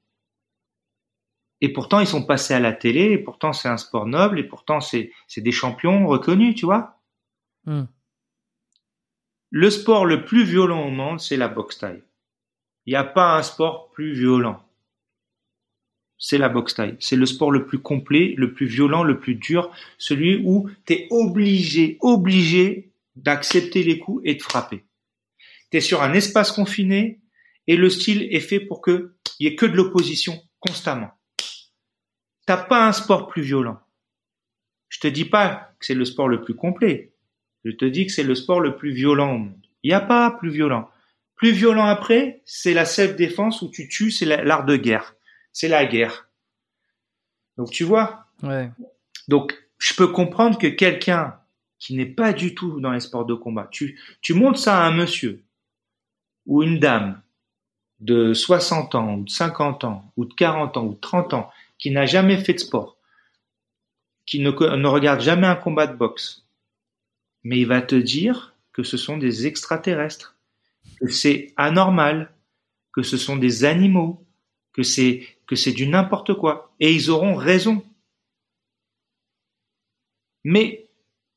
Et 1.61 1.73
pourtant, 1.73 2.01
ils 2.01 2.07
sont 2.07 2.25
passés 2.25 2.55
à 2.55 2.61
la 2.61 2.73
télé, 2.73 3.13
et 3.13 3.19
pourtant, 3.19 3.53
c'est 3.53 3.69
un 3.69 3.77
sport 3.77 4.07
noble, 4.07 4.39
et 4.39 4.45
pourtant, 4.45 4.81
c'est, 4.81 5.13
c'est 5.27 5.41
des 5.41 5.53
champions 5.53 6.07
reconnus, 6.07 6.55
tu 6.55 6.67
vois. 6.67 7.01
Hmm. 7.65 7.85
Le 9.51 9.71
sport 9.71 10.05
le 10.05 10.25
plus 10.25 10.45
violent 10.45 10.87
au 10.87 10.91
monde, 10.91 11.21
c'est 11.21 11.37
la 11.37 11.49
boxe 11.49 11.79
taille. 11.79 12.03
Il 12.87 12.91
n'y 12.91 12.97
a 12.97 13.05
pas 13.05 13.37
un 13.37 13.43
sport 13.43 13.91
plus 13.91 14.13
violent. 14.13 14.63
C'est 16.19 16.39
la 16.39 16.49
boxe 16.49 16.75
taille. 16.75 16.97
C'est 17.01 17.17
le 17.17 17.27
sport 17.27 17.51
le 17.51 17.67
plus 17.67 17.79
complet, 17.79 18.35
le 18.37 18.53
plus 18.53 18.67
violent, 18.67 19.03
le 19.03 19.19
plus 19.19 19.37
dur, 19.37 19.71
celui 19.99 20.43
où 20.45 20.69
tu 20.87 20.93
es 20.93 21.07
obligé, 21.11 21.97
obligé 22.01 22.93
d'accepter 23.17 23.83
les 23.83 23.99
coups 23.99 24.23
et 24.25 24.35
de 24.35 24.43
frapper. 24.43 24.85
Tu 25.71 25.79
es 25.79 25.81
sur 25.81 26.03
un 26.03 26.13
espace 26.13 26.53
confiné 26.53 27.21
et 27.67 27.77
le 27.77 27.91
style 27.91 28.29
est 28.31 28.41
fait 28.41 28.61
pour 28.61 28.81
que 28.81 29.15
il 29.39 29.45
y 29.45 29.47
ait 29.47 29.55
que 29.57 29.67
de 29.67 29.77
l'opposition 29.77 30.41
constamment. 30.59 31.11
T'as 32.49 32.57
pas 32.57 32.87
un 32.89 32.93
sport 32.93 33.29
plus 33.29 33.43
violent. 33.43 33.79
Je 34.89 35.01
te 35.01 35.07
dis 35.07 35.27
pas 35.27 35.71
que 35.79 35.85
c'est 35.85 35.93
le 35.95 36.07
sport 36.07 36.29
le 36.29 36.41
plus 36.41 36.55
complet. 36.55 37.13
Je 37.67 37.73
te 37.73 37.85
dis 37.85 38.07
que 38.07 38.13
c'est 38.13 38.23
le 38.23 38.35
sport 38.35 38.61
le 38.61 38.75
plus 38.75 38.91
violent 38.91 39.35
au 39.35 39.39
monde. 39.39 39.61
Il 39.83 39.89
n'y 39.91 39.95
a 39.95 40.01
pas 40.01 40.31
plus 40.31 40.49
violent. 40.49 40.89
Plus 41.37 41.53
violent 41.53 41.85
après, 41.85 42.41
c'est 42.47 42.73
la 42.73 42.87
self-défense 42.87 43.61
où 43.61 43.69
tu 43.71 43.87
tues, 43.87 44.11
c'est 44.11 44.25
la- 44.25 44.43
l'art 44.45 44.65
de 44.65 44.77
guerre. 44.77 45.15
C'est 45.53 45.69
la 45.69 45.85
guerre. 45.85 46.27
Donc 47.59 47.71
tu 47.71 47.85
vois, 47.85 48.25
Ouais. 48.43 48.71
donc, 49.29 49.55
je 49.77 49.93
peux 49.93 50.09
comprendre 50.09 50.57
que 50.59 50.69
quelqu'un 50.69 51.39
qui 51.79 51.97
n'est 51.97 52.07
pas 52.07 52.33
du 52.33 52.55
tout 52.55 52.81
dans 52.81 52.93
les 52.93 53.01
sports 53.01 53.27
de 53.27 53.35
combat, 53.35 53.69
tu, 53.71 54.01
tu 54.23 54.33
montres 54.33 54.59
ça 54.59 54.83
à 54.83 54.87
un 54.87 54.93
monsieur 54.93 55.43
ou 56.47 56.63
une 56.63 56.79
dame 56.79 57.21
de 58.01 58.33
60 58.33 58.95
ans 58.95 59.17
ou 59.17 59.25
de 59.25 59.29
50 59.31 59.85
ans 59.85 60.11
ou 60.17 60.25
de 60.25 60.33
40 60.33 60.79
ans 60.79 60.87
ou 60.87 60.95
de 60.95 61.01
30 61.01 61.35
ans 61.35 61.51
qui 61.79 61.91
n'a 61.91 62.07
jamais 62.07 62.37
fait 62.37 62.55
de 62.55 62.59
sport, 62.59 62.99
qui 64.27 64.41
ne, 64.41 64.51
regarde 64.51 65.21
jamais 65.21 65.47
un 65.47 65.57
combat 65.57 65.87
de 65.87 65.97
boxe, 65.97 66.47
mais 67.45 67.59
il 67.59 67.67
va 67.67 67.81
te 67.83 67.95
dire 67.95 68.55
que 68.73 68.83
ce 68.83 68.97
sont 68.97 69.17
des 69.17 69.47
extraterrestres, 69.47 70.37
que 71.01 71.09
c'est 71.09 71.53
anormal, 71.57 72.33
que 72.93 73.03
ce 73.03 73.17
sont 73.17 73.37
des 73.37 73.65
animaux, 73.65 74.27
que 74.73 74.83
c'est 74.83 75.27
que 75.47 75.57
c'est 75.57 75.73
du 75.73 75.89
n'importe 75.89 76.35
quoi. 76.35 76.75
Et 76.79 76.93
ils 76.93 77.11
auront 77.11 77.35
raison. 77.35 77.83
Mais 80.45 80.89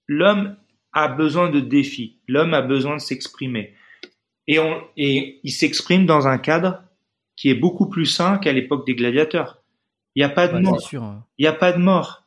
l'homme 0.06 0.58
a 0.92 1.08
besoin 1.08 1.50
de 1.50 1.62
défis. 1.62 2.20
L'homme 2.28 2.54
a 2.54 2.62
besoin 2.62 2.98
de 2.98 3.02
s'exprimer. 3.02 3.74
Et 4.48 5.40
il 5.44 5.52
s'exprime 5.52 6.06
dans 6.06 6.28
un 6.28 6.38
cadre 6.38 6.84
qui 7.38 7.50
est 7.50 7.56
beaucoup 7.56 7.88
plus 7.88 8.06
sain 8.06 8.38
qu'à 8.38 8.52
l'époque 8.52 8.86
des 8.86 8.96
gladiateurs. 8.96 9.61
Il 10.16 10.20
n'y 10.20 10.24
a 10.26 10.30
pas 10.30 10.48
de 10.48 10.54
Ouais, 10.56 10.62
mort. 10.62 10.80
c'est 10.82 10.88
sûr. 10.88 11.04
hein. 11.04 11.24
Il 11.38 11.44
n'y 11.44 11.48
a 11.48 11.54
pas 11.54 11.72
de 11.72 11.78
mort. 11.80 12.24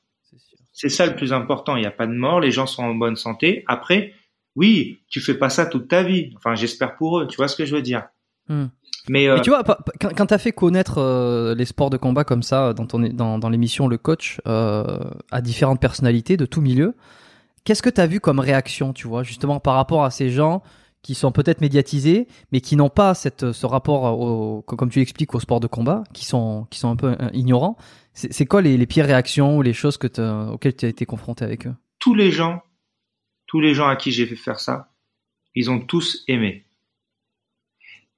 C'est 0.73 0.89
ça 0.89 1.07
le 1.07 1.15
plus 1.15 1.33
important. 1.33 1.77
Il 1.77 1.81
n'y 1.81 1.87
a 1.87 1.91
pas 1.93 2.07
de 2.07 2.13
mort. 2.13 2.41
Les 2.41 2.51
gens 2.51 2.67
sont 2.67 2.83
en 2.83 2.95
bonne 2.95 3.17
santé. 3.17 3.63
Après, 3.69 4.13
oui, 4.57 5.01
tu 5.09 5.21
fais 5.21 5.35
pas 5.35 5.49
ça 5.51 5.67
toute 5.67 5.89
ta 5.89 6.03
vie. 6.03 6.33
Enfin, 6.37 6.55
j'espère 6.55 6.97
pour 6.97 7.21
eux. 7.21 7.27
Tu 7.29 7.37
vois 7.37 7.49
ce 7.49 7.57
que 7.57 7.65
je 7.65 7.75
veux 7.77 7.83
dire? 7.83 8.09
Hmm. 8.49 8.67
Mais, 9.09 9.29
euh, 9.29 9.37
Mais 9.37 9.43
tu 9.43 9.51
vois, 9.51 9.63
quand, 10.01 10.15
quand 10.17 10.27
t'as 10.27 10.39
fait 10.39 10.53
connaître 10.53 10.99
euh, 10.99 11.55
les 11.55 11.67
sports 11.67 11.91
de 11.91 11.97
combat 11.99 12.25
comme 12.25 12.43
ça 12.43 12.73
dans, 12.73 12.87
ton, 12.87 12.99
dans, 13.01 13.39
dans 13.39 13.49
l'émission 13.51 13.87
Le 13.87 13.99
Coach 13.99 14.41
euh, 14.49 14.99
à 15.31 15.41
différentes 15.43 15.81
personnalités 15.81 16.37
de 16.39 16.47
tout 16.47 16.61
milieu, 16.63 16.95
qu'est-ce 17.65 17.83
que 17.83 17.91
t'as 17.91 18.07
vu 18.07 18.19
comme 18.21 18.41
réaction, 18.41 18.93
tu 18.95 19.07
vois, 19.07 19.23
justement 19.23 19.61
par 19.61 19.75
rapport 19.75 20.05
à 20.05 20.11
ces 20.11 20.31
gens 20.31 20.63
qui 21.05 21.15
sont 21.15 21.33
peut-être 21.33 21.61
médiatisés, 21.61 22.27
mais 22.51 22.63
qui 22.63 22.77
n'ont 22.77 22.89
pas 22.89 23.13
cette, 23.15 23.53
ce 23.53 23.67
rapport, 23.67 24.19
au, 24.19 24.63
comme 24.63 24.89
tu 24.89 25.01
l'expliques, 25.01 25.35
au 25.35 25.39
sport 25.39 25.61
de 25.61 25.67
combat, 25.67 26.03
qui 26.15 26.25
sont, 26.25 26.67
qui 26.71 26.79
sont 26.79 26.89
un 26.89 26.97
peu 26.97 27.15
euh, 27.21 27.29
ignorants. 27.35 27.77
C'est 28.15 28.47
quoi 28.47 28.63
les, 28.63 28.79
les, 28.79 28.87
pires 28.87 29.05
réactions 29.05 29.59
ou 29.59 29.63
les 29.63 29.75
choses 29.75 29.99
que 29.99 30.07
auxquelles 30.51 30.75
tu 30.75 30.87
as 30.87 30.89
été 30.89 31.05
confronté 31.05 31.45
avec 31.45 31.67
eux? 31.67 31.75
Tous 31.99 32.15
les 32.15 32.31
gens, 32.31 32.63
tous 33.47 33.61
les 33.61 33.75
gens 33.75 33.87
à 33.87 33.97
qui 33.97 34.13
j'ai 34.13 34.25
fait 34.25 34.35
faire 34.35 34.59
ça, 34.59 34.95
ils 35.55 35.71
ont 35.71 35.81
tous 35.81 36.25
aimé. 36.27 36.65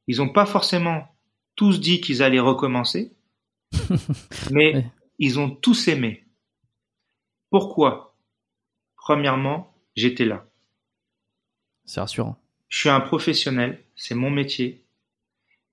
Ils 0.07 0.19
n'ont 0.19 0.29
pas 0.29 0.47
forcément 0.47 1.09
tous 1.57 1.81
dit 1.81 2.01
qu'ils 2.01 2.23
allaient 2.23 2.39
recommencer, 2.39 3.17
mais 4.53 4.87
ils 5.19 5.41
ont 5.41 5.51
tous 5.51 5.89
aimé. 5.89 6.25
Pourquoi? 7.51 8.17
Premièrement, 8.95 9.75
j'étais 9.97 10.25
là. 10.25 10.47
C'est 11.85 12.01
rassurant. 12.01 12.39
Je 12.69 12.79
suis 12.79 12.89
un 12.89 13.01
professionnel, 13.01 13.83
c'est 13.95 14.15
mon 14.15 14.31
métier. 14.31 14.83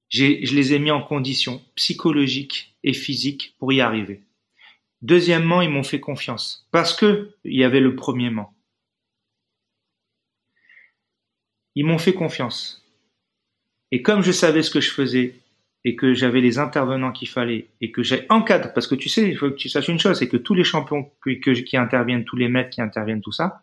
Je 0.10 0.56
les 0.56 0.74
ai 0.74 0.80
mis 0.80 0.92
en 0.92 1.02
condition 1.02 1.62
psychologiques 1.76 2.76
et 2.84 2.94
physiques 2.94 3.56
pour 3.58 3.74
y 3.74 3.82
arriver. 3.82 4.22
Deuxièmement, 5.02 5.62
ils 5.62 5.70
m'ont 5.70 5.84
fait 5.84 6.00
confiance 6.00 6.68
parce 6.72 6.96
que 6.96 7.36
il 7.44 7.56
y 7.56 7.64
avait 7.64 7.80
le 7.80 7.96
premièrement. 7.96 8.54
Ils 11.76 11.86
m'ont 11.86 11.98
fait 11.98 12.14
confiance. 12.14 12.86
Et 13.92 14.02
comme 14.02 14.22
je 14.22 14.32
savais 14.32 14.62
ce 14.62 14.70
que 14.70 14.82
je 14.82 14.92
faisais 14.92 15.36
et 15.84 15.96
que 15.96 16.14
j'avais 16.14 16.42
les 16.42 16.58
intervenants 16.58 17.12
qu'il 17.12 17.28
fallait 17.28 17.68
et 17.82 17.92
que 17.92 18.04
j'ai 18.04 18.26
encadre, 18.30 18.72
parce 18.74 18.88
que 18.88 18.96
tu 18.96 19.10
sais, 19.10 19.28
il 19.30 19.38
faut 19.38 19.50
que 19.50 19.56
tu 19.56 19.70
saches 19.70 19.90
une 19.90 20.00
chose, 20.00 20.18
c'est 20.20 20.30
que 20.30 20.38
tous 20.38 20.54
les 20.54 20.64
champions 20.64 21.12
qui 21.26 21.78
interviennent, 21.78 22.24
tous 22.24 22.38
les 22.38 22.48
maîtres 22.48 22.70
qui 22.70 22.82
interviennent, 22.82 23.22
tout 23.22 23.32
ça, 23.32 23.62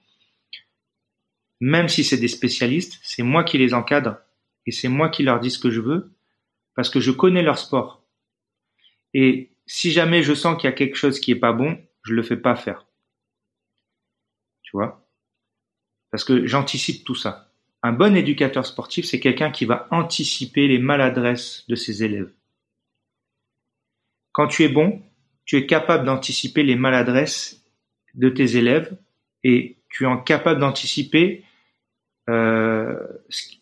même 1.60 1.88
si 1.88 2.04
c'est 2.04 2.16
des 2.16 2.28
spécialistes, 2.28 2.98
c'est 3.02 3.22
moi 3.22 3.44
qui 3.44 3.58
les 3.58 3.74
encadre 3.74 4.18
et 4.66 4.72
c'est 4.72 4.88
moi 4.88 5.08
qui 5.10 5.22
leur 5.22 5.40
dis 5.40 5.50
ce 5.50 5.58
que 5.58 5.70
je 5.70 5.80
veux 5.80 6.10
parce 6.74 6.88
que 6.88 7.00
je 7.00 7.10
connais 7.10 7.42
leur 7.42 7.58
sport. 7.58 8.02
Et 9.12 9.50
si 9.66 9.92
jamais 9.92 10.22
je 10.22 10.34
sens 10.34 10.56
qu'il 10.56 10.68
y 10.68 10.72
a 10.72 10.76
quelque 10.76 10.96
chose 10.96 11.20
qui 11.20 11.32
est 11.32 11.36
pas 11.36 11.52
bon, 11.52 11.78
je 12.02 12.14
le 12.14 12.22
fais 12.22 12.36
pas 12.36 12.56
faire. 12.56 12.86
Tu 14.62 14.70
vois? 14.72 15.06
Parce 16.10 16.24
que 16.24 16.46
j'anticipe 16.46 17.04
tout 17.04 17.14
ça. 17.14 17.52
Un 17.82 17.92
bon 17.92 18.16
éducateur 18.16 18.66
sportif, 18.66 19.04
c'est 19.04 19.20
quelqu'un 19.20 19.50
qui 19.50 19.64
va 19.64 19.88
anticiper 19.90 20.68
les 20.68 20.78
maladresses 20.78 21.64
de 21.68 21.74
ses 21.76 22.04
élèves. 22.04 22.32
Quand 24.32 24.48
tu 24.48 24.64
es 24.64 24.68
bon, 24.68 25.02
tu 25.44 25.56
es 25.56 25.66
capable 25.66 26.04
d'anticiper 26.04 26.62
les 26.62 26.76
maladresses 26.76 27.64
de 28.14 28.28
tes 28.28 28.56
élèves 28.56 28.96
et 29.42 29.78
tu 29.88 30.06
es 30.06 30.24
capable 30.24 30.60
d'anticiper 30.60 31.44
euh, 32.28 32.96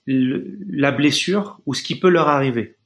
la 0.07 0.93
blessure 0.93 1.61
ou 1.67 1.75
ce 1.75 1.83
qui 1.83 1.99
peut 1.99 2.09
leur 2.09 2.29
arriver. 2.29 2.77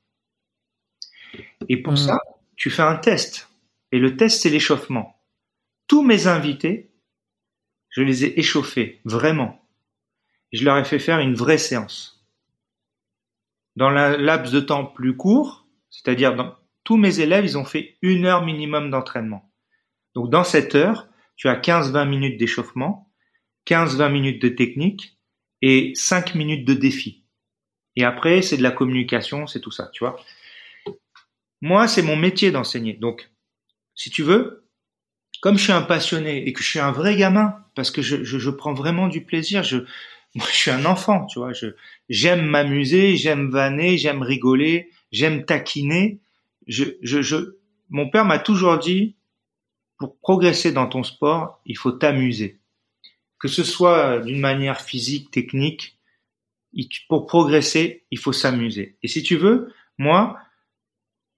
Et 1.69 1.83
pour 1.83 1.95
mmh. 1.95 1.97
ça, 1.99 2.19
tu 2.57 2.71
fais 2.71 2.83
un 2.83 2.97
test. 2.97 3.49
Et 3.91 3.99
le 3.99 4.17
test, 4.17 4.43
c'est 4.43 4.51
l'échauffement. 4.51 5.21
Tous 5.87 6.03
mes 6.03 6.27
invités, 6.27 6.93
je 7.91 8.03
les 8.03 8.25
ai 8.25 8.39
échauffés, 8.39 9.01
vraiment. 9.05 9.61
Je 10.53 10.65
leur 10.65 10.79
ai 10.79 10.85
fait 10.85 10.99
faire 10.99 11.21
une 11.21 11.35
vraie 11.35 11.59
séance. 11.59 12.27
Dans 13.77 13.89
un 13.89 14.17
laps 14.17 14.53
de 14.53 14.61
temps 14.61 14.85
plus 14.85 15.17
court, 15.17 15.67
c'est-à-dire 15.91 16.37
dans 16.37 16.55
tous 16.85 16.97
mes 16.97 17.21
élèves, 17.21 17.45
ils 17.45 17.59
ont 17.59 17.65
fait 17.65 17.97
une 18.03 18.27
heure 18.27 18.45
minimum 18.45 18.91
d'entraînement. 18.91 19.51
Donc 20.15 20.31
dans 20.31 20.45
cette 20.45 20.75
heure, 20.75 21.09
tu 21.37 21.49
as 21.49 21.59
15-20 21.59 22.09
minutes 22.09 22.39
d'échauffement, 22.39 23.11
15-20 23.67 24.13
minutes 24.13 24.43
de 24.43 24.49
technique, 24.49 25.19
et 25.63 25.93
cinq 25.95 26.35
minutes 26.35 26.67
de 26.67 26.75
défi. 26.75 27.23
Et 27.97 28.05
après, 28.05 28.43
c'est 28.43 28.57
de 28.57 28.63
la 28.63 28.73
communication, 28.73 29.47
c'est 29.47 29.61
tout 29.61 29.71
ça, 29.71 29.89
tu 29.93 30.05
vois. 30.05 30.17
Moi, 31.61 31.87
c'est 31.87 32.03
mon 32.03 32.17
métier 32.17 32.51
d'enseigner. 32.51 32.95
Donc, 32.95 33.31
si 33.95 34.11
tu 34.11 34.23
veux, 34.23 34.67
comme 35.41 35.57
je 35.57 35.63
suis 35.63 35.73
un 35.73 35.83
passionné 35.83 36.47
et 36.47 36.53
que 36.53 36.63
je 36.63 36.69
suis 36.69 36.81
un 36.81 36.91
vrai 36.91 37.17
gamin, 37.17 37.55
parce 37.75 37.91
que 37.91 38.03
je, 38.03 38.25
je, 38.25 38.51
prends 38.51 38.75
vraiment 38.75 39.09
du 39.09 39.25
plaisir, 39.25 39.63
je, 39.63 39.79
moi, 40.35 40.47
je 40.51 40.57
suis 40.57 40.71
un 40.71 40.85
enfant, 40.85 41.27
tu 41.27 41.39
vois. 41.39 41.53
Je, 41.53 41.69
j'aime 42.09 42.45
m'amuser, 42.45 43.17
j'aime 43.17 43.51
vanner, 43.51 43.99
j'aime 43.99 44.23
rigoler, 44.23 44.91
j'aime 45.13 45.45
taquiner. 45.45 46.21
Je, 46.67 46.85
je, 47.03 47.23
je, 47.23 47.59
mon 47.91 48.09
père 48.09 48.25
m'a 48.25 48.39
toujours 48.39 48.79
dit, 48.79 49.17
pour 49.99 50.19
progresser 50.19 50.73
dans 50.73 50.89
ton 50.89 51.05
sport, 51.05 51.61
il 51.67 51.77
faut 51.77 51.93
t'amuser 51.93 52.62
que 53.43 53.49
ce 53.49 53.65
soit 53.65 54.21
d'une 54.21 54.39
manière 54.39 54.81
physique, 54.81 55.33
technique, 55.33 55.99
pour 57.09 57.27
progresser, 57.27 58.07
il 58.13 58.19
faut 58.21 58.33
s'amuser. 58.33 58.97
Et 59.03 59.09
si 59.09 59.25
tu 59.25 59.37
veux, 59.37 59.75
moi, 59.99 60.39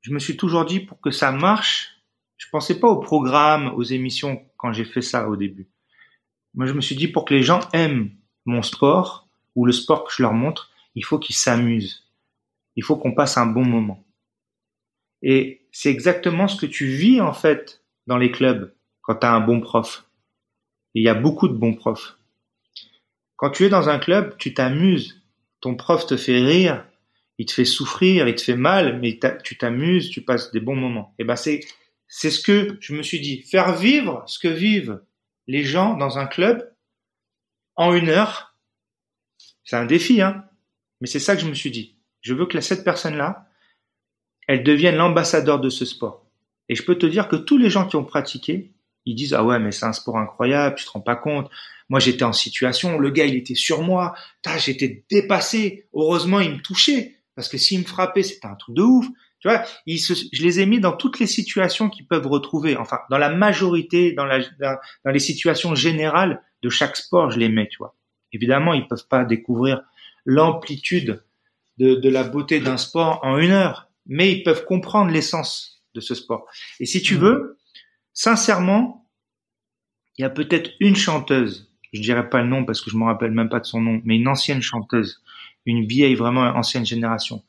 je 0.02 0.12
me 0.12 0.18
suis 0.18 0.36
toujours 0.36 0.66
dit 0.66 0.81
pour 0.81 1.01
que 1.01 1.10
ça 1.10 1.32
marche, 1.32 1.97
je 2.36 2.47
pensais 2.52 2.78
pas 2.78 2.89
au 2.89 3.01
programme, 3.01 3.68
aux 3.68 3.82
émissions 3.82 4.44
quand 4.59 4.70
j'ai 4.70 4.85
fait 4.85 5.01
ça 5.01 5.31
au 5.31 5.36
début. 5.36 5.70
Moi, 6.52 6.66
je 6.66 6.74
me 6.74 6.82
suis 6.82 6.94
dit 6.94 7.09
pour 7.09 7.24
que 7.24 7.32
les 7.32 7.43
gens 7.43 7.60
aiment 7.72 8.10
mon 8.44 8.60
sport 8.60 9.26
ou 9.55 9.64
le 9.64 9.72
sport 9.72 10.05
que 10.05 10.12
je 10.14 10.22
leur 10.22 10.35
montre, 10.35 10.72
il 10.94 11.06
faut 11.06 11.18
qu'ils 11.18 11.36
s'amusent. 11.36 12.05
Il 12.76 12.85
faut 12.85 12.97
qu'on 12.97 13.14
passe 13.14 13.39
un 13.39 13.47
bon 13.47 13.64
moment. 13.64 14.05
Et 15.22 15.66
c'est 15.72 15.90
exactement 15.90 16.48
ce 16.48 16.60
que 16.60 16.70
tu 16.70 16.85
vis 16.86 17.22
en 17.22 17.32
fait 17.32 17.82
dans 18.06 18.18
les 18.18 18.31
clubs 18.31 18.74
quand 19.01 19.16
tu 19.16 19.26
as 19.26 19.32
un 19.32 19.40
bon 19.40 19.62
prof 19.62 20.06
il 20.94 21.02
y 21.02 21.08
a 21.08 21.14
beaucoup 21.14 21.48
de 21.48 21.54
bons 21.54 21.74
profs. 21.74 22.16
Quand 23.36 23.50
tu 23.50 23.64
es 23.64 23.68
dans 23.68 23.88
un 23.88 23.98
club, 23.98 24.36
tu 24.38 24.54
t'amuses. 24.54 25.22
Ton 25.60 25.74
prof 25.74 26.06
te 26.06 26.16
fait 26.16 26.40
rire, 26.40 26.84
il 27.38 27.46
te 27.46 27.52
fait 27.52 27.64
souffrir, 27.64 28.28
il 28.28 28.34
te 28.34 28.42
fait 28.42 28.56
mal, 28.56 29.00
mais 29.00 29.18
tu 29.42 29.56
t'amuses, 29.56 30.10
tu 30.10 30.22
passes 30.22 30.52
des 30.52 30.60
bons 30.60 30.76
moments. 30.76 31.14
Et 31.18 31.24
ben 31.24 31.36
c'est 31.36 31.60
c'est 32.06 32.30
ce 32.30 32.40
que 32.40 32.76
je 32.80 32.94
me 32.94 33.02
suis 33.02 33.20
dit, 33.20 33.42
faire 33.42 33.74
vivre 33.74 34.22
ce 34.26 34.38
que 34.38 34.48
vivent 34.48 35.00
les 35.46 35.64
gens 35.64 35.96
dans 35.96 36.18
un 36.18 36.26
club 36.26 36.70
en 37.76 37.92
une 37.94 38.08
heure, 38.08 38.54
c'est 39.64 39.76
un 39.76 39.86
défi, 39.86 40.20
hein. 40.22 40.44
Mais 41.00 41.06
c'est 41.06 41.18
ça 41.18 41.34
que 41.34 41.42
je 41.42 41.48
me 41.48 41.54
suis 41.54 41.70
dit. 41.70 41.96
Je 42.20 42.34
veux 42.34 42.46
que 42.46 42.60
cette 42.60 42.84
personne-là, 42.84 43.48
elle 44.46 44.62
devienne 44.62 44.96
l'ambassadeur 44.96 45.60
de 45.60 45.70
ce 45.70 45.84
sport. 45.84 46.24
Et 46.68 46.74
je 46.74 46.84
peux 46.84 46.96
te 46.96 47.06
dire 47.06 47.28
que 47.28 47.36
tous 47.36 47.58
les 47.58 47.70
gens 47.70 47.86
qui 47.86 47.96
ont 47.96 48.04
pratiqué, 48.04 48.73
ils 49.06 49.14
disent 49.14 49.35
ah 49.35 49.44
ouais 49.44 49.59
mais 49.59 49.72
c'est 49.72 49.86
un 49.86 49.93
sport 49.93 50.18
incroyable, 50.18 50.76
tu 50.76 50.85
te 50.85 50.90
rends 50.90 51.01
pas 51.01 51.16
compte. 51.16 51.51
Moi 51.89 52.01
j'étais 52.01 52.24
en 52.24 52.32
situation, 52.32 52.98
le 52.98 53.10
gars 53.10 53.26
il 53.26 53.36
était 53.36 53.55
sur 53.55 53.82
moi, 53.82 54.14
j'étais 54.56 55.05
dépassé. 55.10 55.86
Heureusement 55.94 56.40
il 56.40 56.52
me 56.52 56.60
touchait 56.60 57.16
parce 57.35 57.48
que 57.48 57.59
s'il 57.59 57.81
me 57.81 57.85
frappait 57.85 58.22
c'était 58.22 58.47
un 58.47 58.55
truc 58.55 58.76
de 58.76 58.82
ouf. 58.82 59.06
Tu 59.40 59.51
vois, 59.51 59.62
je 59.86 60.43
les 60.43 60.60
ai 60.60 60.64
mis 60.64 60.81
dans 60.81 60.97
toutes 60.97 61.18
les 61.18 61.26
situations 61.26 61.90
qu'ils 61.90 62.06
peuvent 62.06 62.26
retrouver. 62.26 62.78
Enfin, 62.78 63.01
dans 63.10 63.18
la 63.18 63.28
majorité, 63.28 64.12
dans, 64.12 64.24
la, 64.24 64.39
dans, 64.59 65.10
les 65.10 65.18
situations 65.18 65.74
générales 65.74 66.40
de 66.62 66.70
chaque 66.70 66.97
sport, 66.97 67.31
je 67.31 67.39
les 67.39 67.51
mets. 67.51 67.68
Tu 67.68 67.76
vois. 67.76 67.94
Évidemment, 68.32 68.72
ils 68.72 68.89
peuvent 68.89 69.06
pas 69.06 69.26
découvrir 69.26 69.82
l'amplitude 70.24 71.22
de, 71.76 71.94
de 71.94 72.09
la 72.09 72.24
beauté 72.24 72.59
d'un 72.59 72.78
sport 72.78 73.20
en 73.22 73.36
une 73.36 73.51
heure, 73.51 73.90
mais 74.06 74.32
ils 74.32 74.43
peuvent 74.43 74.64
comprendre 74.64 75.10
l'essence 75.10 75.82
de 75.94 76.01
ce 76.01 76.14
sport. 76.14 76.47
Et 76.81 76.86
si 76.86 77.02
tu 77.02 77.16
mmh. 77.16 77.18
veux, 77.18 77.59
Sincèrement, 78.14 79.08
il 80.16 80.22
y 80.22 80.24
a 80.24 80.30
peut-être 80.30 80.70
une 80.78 80.94
chanteuse, 80.94 81.72
je 81.92 82.00
dirais 82.00 82.30
pas 82.30 82.42
le 82.42 82.48
nom 82.48 82.64
parce 82.64 82.80
que 82.80 82.88
je 82.88 82.96
me 82.96 83.04
rappelle 83.04 83.32
même 83.32 83.48
pas 83.48 83.58
de 83.58 83.66
son 83.66 83.80
nom, 83.80 84.00
mais 84.04 84.16
une 84.16 84.28
ancienne 84.28 84.62
chanteuse, 84.62 85.22
une 85.66 85.84
vieille 85.84 86.14
vraiment 86.14 86.42
ancienne 86.42 86.86
génération. 86.86 87.42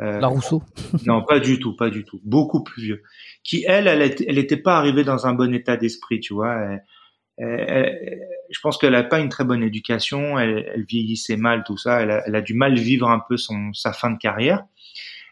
Euh, 0.00 0.18
La 0.18 0.26
Rousseau 0.26 0.64
Non, 1.06 1.22
pas 1.22 1.38
du 1.38 1.60
tout, 1.60 1.76
pas 1.76 1.88
du 1.88 2.04
tout, 2.04 2.20
beaucoup 2.24 2.64
plus 2.64 2.82
vieux. 2.82 3.02
Qui 3.44 3.64
elle, 3.66 3.86
elle, 3.86 4.38
était 4.38 4.56
pas 4.56 4.76
arrivée 4.76 5.04
dans 5.04 5.26
un 5.28 5.34
bon 5.34 5.54
état 5.54 5.76
d'esprit, 5.76 6.18
tu 6.18 6.34
vois. 6.34 6.58
je 7.38 8.60
pense 8.60 8.78
qu'elle 8.78 8.96
a 8.96 9.04
pas 9.04 9.20
une 9.20 9.28
très 9.28 9.44
bonne 9.44 9.62
éducation, 9.62 10.36
elle, 10.36 10.84
vieillissait 10.88 11.36
mal, 11.36 11.62
tout 11.64 11.76
ça. 11.76 12.00
Elle 12.00 12.34
a, 12.34 12.40
du 12.40 12.54
mal 12.54 12.74
vivre 12.74 13.08
un 13.08 13.20
peu 13.20 13.36
son 13.36 13.72
sa 13.72 13.92
fin 13.92 14.10
de 14.10 14.18
carrière. 14.18 14.64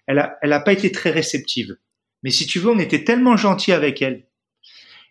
Elle 0.06 0.20
a, 0.20 0.38
elle 0.42 0.52
a 0.52 0.60
pas 0.60 0.72
été 0.72 0.92
très 0.92 1.10
réceptive. 1.10 1.76
Mais 2.22 2.30
si 2.30 2.46
tu 2.46 2.60
veux, 2.60 2.70
on 2.70 2.78
était 2.78 3.02
tellement 3.02 3.36
gentils 3.36 3.72
avec 3.72 4.02
elle 4.02 4.26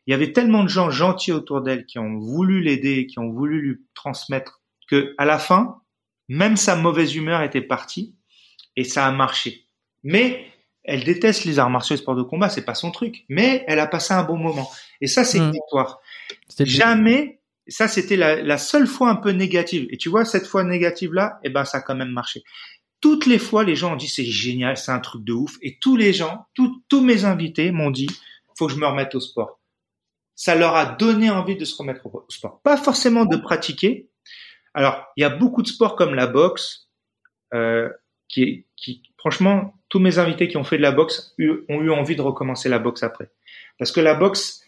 il 0.10 0.12
y 0.12 0.16
avait 0.16 0.34
tellement 0.34 0.64
de 0.64 0.70
gens 0.70 0.90
gentils 0.90 1.32
autour 1.32 1.62
d'elle 1.62 1.86
qui 1.86 2.00
ont 2.00 2.18
voulu 2.18 2.62
l'aider, 2.62 3.06
qui 3.06 3.20
ont 3.20 3.30
voulu 3.30 3.62
lui 3.62 3.78
transmettre 3.94 4.64
que 4.90 5.14
à 5.20 5.26
la 5.26 5.38
fin, 5.38 5.84
même 6.28 6.58
sa 6.58 6.76
mauvaise 6.76 7.16
humeur 7.16 7.44
était 7.44 7.62
partie 7.62 8.16
et 8.76 8.84
ça 8.84 9.06
a 9.06 9.12
marché. 9.12 9.68
Mais 10.02 10.48
elle 10.84 11.04
déteste 11.04 11.46
les 11.46 11.60
arts 11.60 11.70
martiaux 11.70 11.94
et 11.94 12.00
sports 12.00 12.16
de 12.16 12.24
combat, 12.24 12.50
c'est 12.50 12.66
pas 12.66 12.74
son 12.74 12.90
truc. 12.90 13.24
Mais 13.30 13.64
elle 13.68 13.78
a 13.78 13.86
passé 13.86 14.16
un 14.16 14.24
bon 14.24 14.38
moment. 14.38 14.68
Et 15.00 15.06
ça, 15.06 15.24
c'est 15.24 15.38
une 15.38 15.50
hmm. 15.50 15.52
victoire. 15.52 16.00
Jamais, 16.58 17.40
ça, 17.68 17.88
c'était 17.88 18.18
la, 18.18 18.58
seule 18.58 18.88
fois 18.88 19.12
un 19.12 19.16
peu 19.16 19.30
négative. 19.30 19.86
Et 19.92 19.98
tu 19.98 20.10
vois, 20.10 20.26
cette 20.26 20.48
fois 20.48 20.64
négative 20.64 21.14
là, 21.14 21.40
eh 21.44 21.52
ben, 21.52 21.66
ça 21.66 21.78
a 21.78 21.82
quand 21.82 21.96
même 21.96 22.10
marché. 22.10 22.42
Toutes 23.00 23.28
les 23.28 23.38
fois, 23.38 23.64
les 23.64 23.76
gens 23.76 23.94
ont 23.94 23.96
dit 23.96 24.08
c'est 24.08 24.26
génial, 24.26 24.76
c'est 24.76 24.92
un 24.92 25.02
truc 25.02 25.24
de 25.24 25.34
ouf. 25.34 25.58
Et 25.62 25.78
tous 25.78 25.98
les 25.98 26.14
gens, 26.14 26.48
tous 26.56 27.02
mes 27.02 27.26
invités 27.26 27.72
m'ont 27.72 27.92
dit, 27.92 28.10
faut 28.58 28.66
que 28.66 28.74
je 28.74 28.80
me 28.80 28.88
remette 28.88 29.14
au 29.14 29.20
sport 29.20 29.59
ça 30.40 30.56
leur 30.56 30.78
a 30.78 30.86
donné 30.86 31.30
envie 31.30 31.58
de 31.58 31.66
se 31.66 31.76
remettre 31.76 32.06
au 32.06 32.26
sport. 32.30 32.62
Pas 32.62 32.78
forcément 32.78 33.26
de 33.26 33.36
pratiquer. 33.36 34.10
Alors, 34.74 35.06
il 35.18 35.22
y 35.22 35.26
a 35.26 35.30
beaucoup 35.30 35.62
de 35.62 35.68
sports 35.68 35.98
comme 35.98 36.16
la 36.16 36.28
boxe, 36.28 36.88
euh, 37.54 37.90
qui, 38.30 38.66
qui, 38.78 39.04
franchement, 39.18 39.74
tous 39.90 40.00
mes 40.00 40.18
invités 40.18 40.48
qui 40.48 40.56
ont 40.56 40.64
fait 40.64 40.78
de 40.78 40.82
la 40.82 40.94
boxe 40.94 41.36
ont 41.40 41.82
eu 41.82 41.92
envie 41.92 42.16
de 42.16 42.22
recommencer 42.22 42.70
la 42.70 42.80
boxe 42.80 43.04
après. 43.04 43.30
Parce 43.78 43.92
que 43.92 44.00
la 44.00 44.14
boxe, 44.14 44.64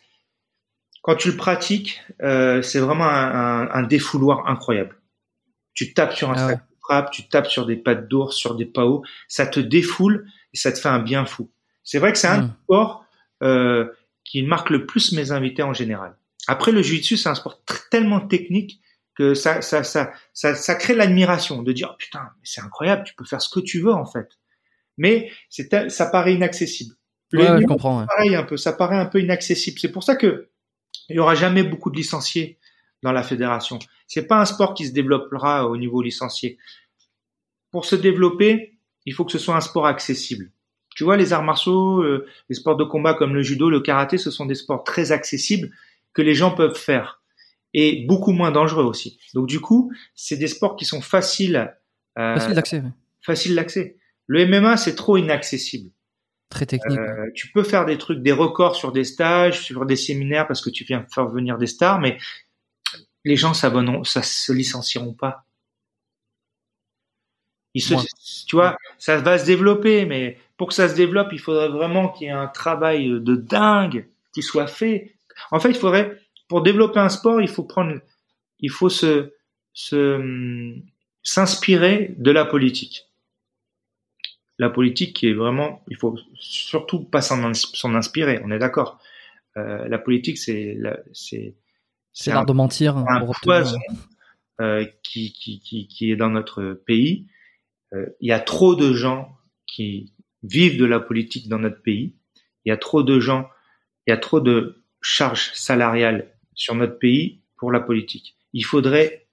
quand 1.03 1.15
tu 1.15 1.31
le 1.31 1.37
pratiques, 1.37 2.01
euh, 2.21 2.61
c'est 2.61 2.79
vraiment 2.79 3.05
un, 3.05 3.61
un, 3.61 3.71
un, 3.71 3.83
défouloir 3.83 4.49
incroyable. 4.49 4.99
Tu 5.73 5.93
tapes 5.93 6.13
sur 6.13 6.31
un 6.31 6.35
ah 6.35 6.47
sac 6.49 6.57
de 6.57 6.75
frappe, 6.81 7.11
tu 7.11 7.29
tapes 7.29 7.47
sur 7.47 7.65
des 7.65 7.77
pattes 7.77 8.09
d'ours, 8.09 8.35
sur 8.35 8.55
des 8.55 8.65
paos, 8.65 9.03
ça 9.29 9.47
te 9.47 9.61
défoule 9.61 10.27
et 10.53 10.57
ça 10.57 10.73
te 10.73 10.79
fait 10.79 10.89
un 10.89 10.99
bien 10.99 11.23
fou. 11.23 11.49
C'est 11.81 11.99
vrai 11.99 12.11
que 12.11 12.17
c'est 12.17 12.27
un 12.27 12.41
hmm. 12.41 12.55
sport 12.65 13.05
euh, 13.41 13.85
qui 14.31 14.43
marque 14.43 14.69
le 14.69 14.85
plus 14.85 15.11
mes 15.11 15.33
invités 15.33 15.61
en 15.61 15.73
général. 15.73 16.15
Après, 16.47 16.71
le 16.71 16.81
jiu-jitsu, 16.81 17.17
c'est 17.17 17.27
un 17.27 17.35
sport 17.35 17.61
tellement 17.91 18.21
technique 18.21 18.79
que 19.13 19.33
ça, 19.33 19.61
ça, 19.61 19.83
ça, 19.83 20.13
ça, 20.33 20.55
ça 20.55 20.75
crée 20.75 20.95
l'admiration 20.95 21.61
de 21.61 21.73
dire 21.73 21.89
oh, 21.91 21.95
putain, 21.99 22.29
c'est 22.41 22.61
incroyable, 22.61 23.03
tu 23.05 23.13
peux 23.13 23.25
faire 23.25 23.41
ce 23.41 23.49
que 23.49 23.59
tu 23.59 23.81
veux 23.81 23.91
en 23.91 24.05
fait. 24.05 24.29
Mais 24.97 25.29
c'est, 25.49 25.89
ça 25.89 26.05
paraît 26.05 26.33
inaccessible. 26.33 26.95
Ouais, 27.33 27.61
je 27.61 27.65
comprends. 27.65 28.05
Pareil 28.05 28.33
un 28.35 28.43
peu, 28.43 28.55
ça 28.55 28.71
paraît 28.71 28.95
un 28.95 29.05
peu 29.05 29.19
inaccessible. 29.19 29.77
C'est 29.79 29.91
pour 29.91 30.03
ça 30.03 30.15
que 30.15 30.49
il 31.09 31.17
y 31.17 31.19
aura 31.19 31.35
jamais 31.35 31.63
beaucoup 31.63 31.91
de 31.91 31.97
licenciés 31.97 32.57
dans 33.03 33.11
la 33.11 33.23
fédération. 33.23 33.79
C'est 34.07 34.27
pas 34.27 34.39
un 34.39 34.45
sport 34.45 34.73
qui 34.75 34.87
se 34.87 34.93
développera 34.93 35.67
au 35.67 35.75
niveau 35.75 36.01
licencié. 36.01 36.57
Pour 37.69 37.83
se 37.83 37.97
développer, 37.97 38.79
il 39.05 39.13
faut 39.13 39.25
que 39.25 39.33
ce 39.33 39.39
soit 39.39 39.57
un 39.57 39.61
sport 39.61 39.87
accessible. 39.87 40.51
Tu 40.95 41.03
vois, 41.03 41.17
les 41.17 41.33
arts 41.33 41.43
martiaux, 41.43 42.01
euh, 42.01 42.27
les 42.49 42.55
sports 42.55 42.75
de 42.75 42.83
combat 42.83 43.13
comme 43.13 43.33
le 43.33 43.41
judo, 43.41 43.69
le 43.69 43.79
karaté, 43.79 44.17
ce 44.17 44.29
sont 44.31 44.45
des 44.45 44.55
sports 44.55 44.83
très 44.83 45.11
accessibles 45.11 45.71
que 46.13 46.21
les 46.21 46.35
gens 46.35 46.51
peuvent 46.51 46.77
faire 46.77 47.21
et 47.73 48.05
beaucoup 48.05 48.31
moins 48.31 48.51
dangereux 48.51 48.83
aussi. 48.83 49.19
Donc 49.33 49.47
du 49.47 49.59
coup, 49.59 49.91
c'est 50.15 50.37
des 50.37 50.47
sports 50.47 50.75
qui 50.75 50.85
sont 50.85 51.01
faciles. 51.01 51.73
Euh, 52.17 52.35
facile 52.35 52.55
d'accès. 52.55 52.83
Facile 53.21 53.55
d'accès. 53.55 53.97
Le 54.27 54.45
MMA, 54.45 54.77
c'est 54.77 54.95
trop 54.95 55.17
inaccessible. 55.17 55.91
Très 56.49 56.65
technique. 56.65 56.99
Euh, 56.99 57.31
tu 57.33 57.49
peux 57.51 57.63
faire 57.63 57.85
des 57.85 57.97
trucs, 57.97 58.21
des 58.21 58.33
records 58.33 58.75
sur 58.75 58.91
des 58.91 59.05
stages, 59.05 59.61
sur 59.61 59.85
des 59.85 59.95
séminaires 59.95 60.47
parce 60.47 60.61
que 60.61 60.69
tu 60.69 60.83
viens 60.83 61.05
faire 61.13 61.27
venir 61.27 61.57
des 61.57 61.67
stars, 61.67 61.99
mais 61.99 62.17
les 63.23 63.37
gens 63.37 63.53
s'abonneront, 63.53 64.03
ça 64.03 64.21
se 64.21 64.51
licencieront 64.51 65.13
pas. 65.13 65.45
Ils 67.73 67.81
se, 67.81 67.93
tu 68.45 68.55
vois, 68.55 68.77
ça 68.97 69.17
va 69.17 69.37
se 69.37 69.45
développer, 69.45 70.05
mais 70.05 70.37
pour 70.57 70.67
que 70.67 70.73
ça 70.73 70.89
se 70.89 70.95
développe, 70.95 71.29
il 71.31 71.39
faudrait 71.39 71.69
vraiment 71.69 72.09
qu'il 72.09 72.27
y 72.27 72.29
ait 72.29 72.33
un 72.33 72.47
travail 72.47 73.09
de 73.09 73.35
dingue 73.35 74.07
qui 74.33 74.41
soit 74.41 74.67
fait. 74.67 75.15
En 75.51 75.59
fait, 75.59 75.69
il 75.69 75.77
faudrait, 75.77 76.17
pour 76.49 76.61
développer 76.61 76.99
un 76.99 77.09
sport, 77.09 77.41
il 77.41 77.47
faut 77.47 77.63
prendre, 77.63 77.99
il 78.59 78.69
faut 78.69 78.89
se, 78.89 79.33
se, 79.73 80.75
s'inspirer 81.23 82.13
de 82.17 82.31
la 82.31 82.45
politique. 82.45 83.07
La 84.59 84.69
politique 84.69 85.15
qui 85.15 85.27
est 85.27 85.33
vraiment, 85.33 85.81
il 85.87 85.97
faut 85.97 86.17
surtout 86.37 87.03
pas 87.03 87.21
s'en, 87.21 87.43
inspirer. 87.95 88.41
On 88.43 88.51
est 88.51 88.59
d'accord. 88.59 88.99
Euh, 89.57 89.87
la 89.87 89.97
politique, 89.97 90.37
c'est, 90.37 90.77
c'est, 91.13 91.55
c'est 92.13 92.31
l'art 92.31 92.45
de 92.45 92.53
mentir. 92.53 92.97
Un 92.97 93.25
poison 93.41 93.79
euh, 94.59 94.85
qui, 95.03 95.33
qui, 95.33 95.59
qui, 95.59 95.87
qui, 95.87 96.11
est 96.11 96.15
dans 96.15 96.29
notre 96.29 96.73
pays. 96.73 97.25
Euh, 97.93 98.05
il 98.19 98.29
y 98.29 98.31
a 98.31 98.39
trop 98.39 98.75
de 98.75 98.93
gens 98.93 99.37
qui 99.67 100.13
vivent 100.43 100.77
de 100.77 100.85
la 100.85 100.99
politique 100.99 101.47
dans 101.47 101.59
notre 101.59 101.81
pays. 101.81 102.15
Il 102.65 102.69
y 102.69 102.71
a 102.71 102.77
trop 102.77 103.03
de 103.03 103.19
gens, 103.19 103.49
il 104.07 104.11
y 104.11 104.13
a 104.13 104.17
trop 104.17 104.39
de 104.39 104.83
charges 105.01 105.51
salariales 105.53 106.31
sur 106.53 106.75
notre 106.75 106.97
pays 106.97 107.41
pour 107.57 107.71
la 107.71 107.79
politique. 107.79 108.35
Il 108.53 108.65
faudrait 108.65 109.27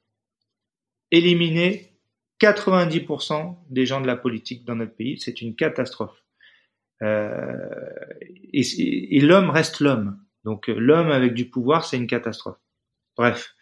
éliminer 1.10 1.92
90% 2.40 3.56
des 3.70 3.86
gens 3.86 4.00
de 4.00 4.06
la 4.06 4.16
politique 4.16 4.64
dans 4.64 4.76
notre 4.76 4.94
pays. 4.94 5.18
C'est 5.18 5.40
une 5.40 5.56
catastrophe. 5.56 6.22
Euh, 7.02 7.70
et, 8.52 9.16
et 9.16 9.20
l'homme 9.20 9.50
reste 9.50 9.80
l'homme. 9.80 10.18
Donc 10.44 10.68
l'homme 10.68 11.10
avec 11.10 11.34
du 11.34 11.48
pouvoir, 11.48 11.84
c'est 11.84 11.96
une 11.96 12.06
catastrophe. 12.06 12.58
Bref. 13.16 13.54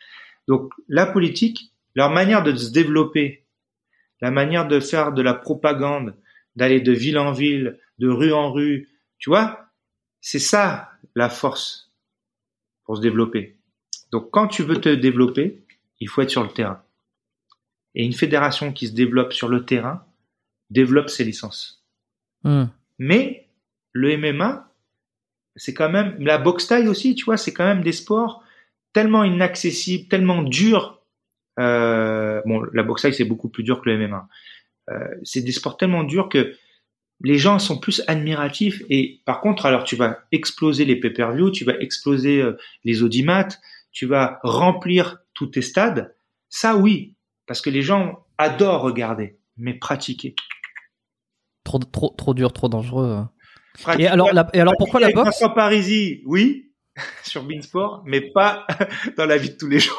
Donc 0.46 0.72
la 0.88 1.06
politique, 1.06 1.72
leur 1.94 2.10
manière 2.10 2.42
de 2.42 2.54
se 2.54 2.70
développer, 2.70 3.45
la 4.20 4.30
manière 4.30 4.66
de 4.66 4.80
faire 4.80 5.12
de 5.12 5.22
la 5.22 5.34
propagande, 5.34 6.14
d'aller 6.54 6.80
de 6.80 6.92
ville 6.92 7.18
en 7.18 7.32
ville, 7.32 7.78
de 7.98 8.08
rue 8.08 8.32
en 8.32 8.52
rue, 8.52 8.88
tu 9.18 9.30
vois, 9.30 9.70
c'est 10.20 10.38
ça 10.38 10.90
la 11.14 11.28
force 11.28 11.92
pour 12.84 12.96
se 12.96 13.02
développer. 13.02 13.56
Donc 14.12 14.30
quand 14.30 14.48
tu 14.48 14.62
veux 14.62 14.80
te 14.80 14.88
développer, 14.88 15.62
il 16.00 16.08
faut 16.08 16.22
être 16.22 16.30
sur 16.30 16.42
le 16.42 16.50
terrain. 16.50 16.82
Et 17.94 18.04
une 18.04 18.12
fédération 18.12 18.72
qui 18.72 18.88
se 18.88 18.92
développe 18.92 19.32
sur 19.32 19.48
le 19.48 19.64
terrain 19.64 20.04
développe 20.70 21.08
ses 21.08 21.24
licences. 21.24 21.84
Hmm. 22.42 22.66
Mais 22.98 23.48
le 23.92 24.16
MMA, 24.16 24.70
c'est 25.56 25.74
quand 25.74 25.88
même 25.90 26.16
la 26.18 26.38
boxe 26.38 26.66
taille 26.66 26.88
aussi, 26.88 27.14
tu 27.14 27.24
vois, 27.24 27.36
c'est 27.36 27.52
quand 27.52 27.64
même 27.64 27.82
des 27.82 27.92
sports 27.92 28.42
tellement 28.92 29.24
inaccessibles, 29.24 30.08
tellement 30.08 30.42
durs. 30.42 31.00
Euh, 31.58 32.25
bon, 32.46 32.62
la 32.72 32.82
boxe 32.82 33.02
taille 33.02 33.14
c'est 33.14 33.24
beaucoup 33.24 33.48
plus 33.48 33.62
dur 33.62 33.80
que 33.80 33.90
le 33.90 34.06
MMA. 34.06 34.28
Euh, 34.90 34.94
c'est 35.24 35.42
des 35.42 35.52
sports 35.52 35.76
tellement 35.76 36.04
durs 36.04 36.28
que 36.28 36.54
les 37.22 37.38
gens 37.38 37.58
sont 37.58 37.78
plus 37.78 38.02
admiratifs 38.06 38.82
et 38.90 39.22
par 39.24 39.40
contre 39.40 39.66
alors 39.66 39.84
tu 39.84 39.96
vas 39.96 40.18
exploser 40.32 40.84
les 40.84 40.96
pay-per-view, 40.96 41.50
tu 41.50 41.64
vas 41.64 41.78
exploser 41.80 42.40
euh, 42.42 42.56
les 42.84 43.02
audimats, 43.02 43.48
tu 43.90 44.06
vas 44.06 44.38
remplir 44.42 45.18
tous 45.34 45.46
tes 45.46 45.62
stades. 45.62 46.14
Ça 46.48 46.76
oui, 46.76 47.14
parce 47.46 47.60
que 47.60 47.70
les 47.70 47.82
gens 47.82 48.24
adorent 48.38 48.82
regarder, 48.82 49.38
mais 49.56 49.74
pratiquer. 49.74 50.34
Trop 51.64 51.78
trop 51.78 52.14
trop 52.16 52.34
dur, 52.34 52.52
trop 52.52 52.68
dangereux. 52.68 53.24
et 53.98 54.06
alors 54.06 54.30
et 54.52 54.60
alors 54.60 54.74
pourquoi 54.78 55.00
la 55.00 55.10
boxe? 55.10 55.42
Parisie, 55.54 56.22
oui, 56.26 56.70
sur 57.24 57.44
Beansport, 57.44 58.02
mais 58.06 58.20
pas 58.20 58.66
dans 59.16 59.26
la 59.26 59.36
vie 59.36 59.50
de 59.50 59.56
tous 59.56 59.68
les 59.68 59.80
jours. 59.80 59.98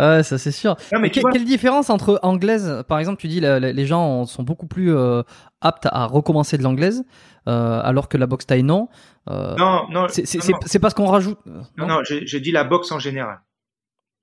Ouais, 0.00 0.22
ça 0.22 0.38
c'est 0.38 0.52
sûr. 0.52 0.76
mais 0.98 1.10
quelle 1.10 1.44
différence 1.44 1.90
entre 1.90 2.18
anglaise, 2.22 2.84
par 2.88 2.98
exemple, 2.98 3.20
tu 3.20 3.28
dis 3.28 3.40
les 3.40 3.86
gens 3.86 4.24
sont 4.24 4.42
beaucoup 4.42 4.66
plus 4.66 4.94
euh, 4.94 5.22
aptes 5.60 5.86
à 5.90 6.06
recommencer 6.06 6.56
de 6.56 6.62
l'anglaise, 6.62 7.04
euh, 7.48 7.80
alors 7.84 8.08
que 8.08 8.16
la 8.16 8.26
boxe 8.26 8.46
taille 8.46 8.62
non. 8.62 8.88
Euh, 9.28 9.54
non, 9.56 9.88
non. 9.90 10.06
C'est 10.08 10.78
parce 10.78 10.94
qu'on 10.94 11.06
rajoute. 11.06 11.38
Non, 11.76 11.86
non, 11.86 12.02
je, 12.02 12.38
dis 12.38 12.50
la 12.50 12.64
boxe 12.64 12.90
en 12.92 12.98
général. 12.98 13.40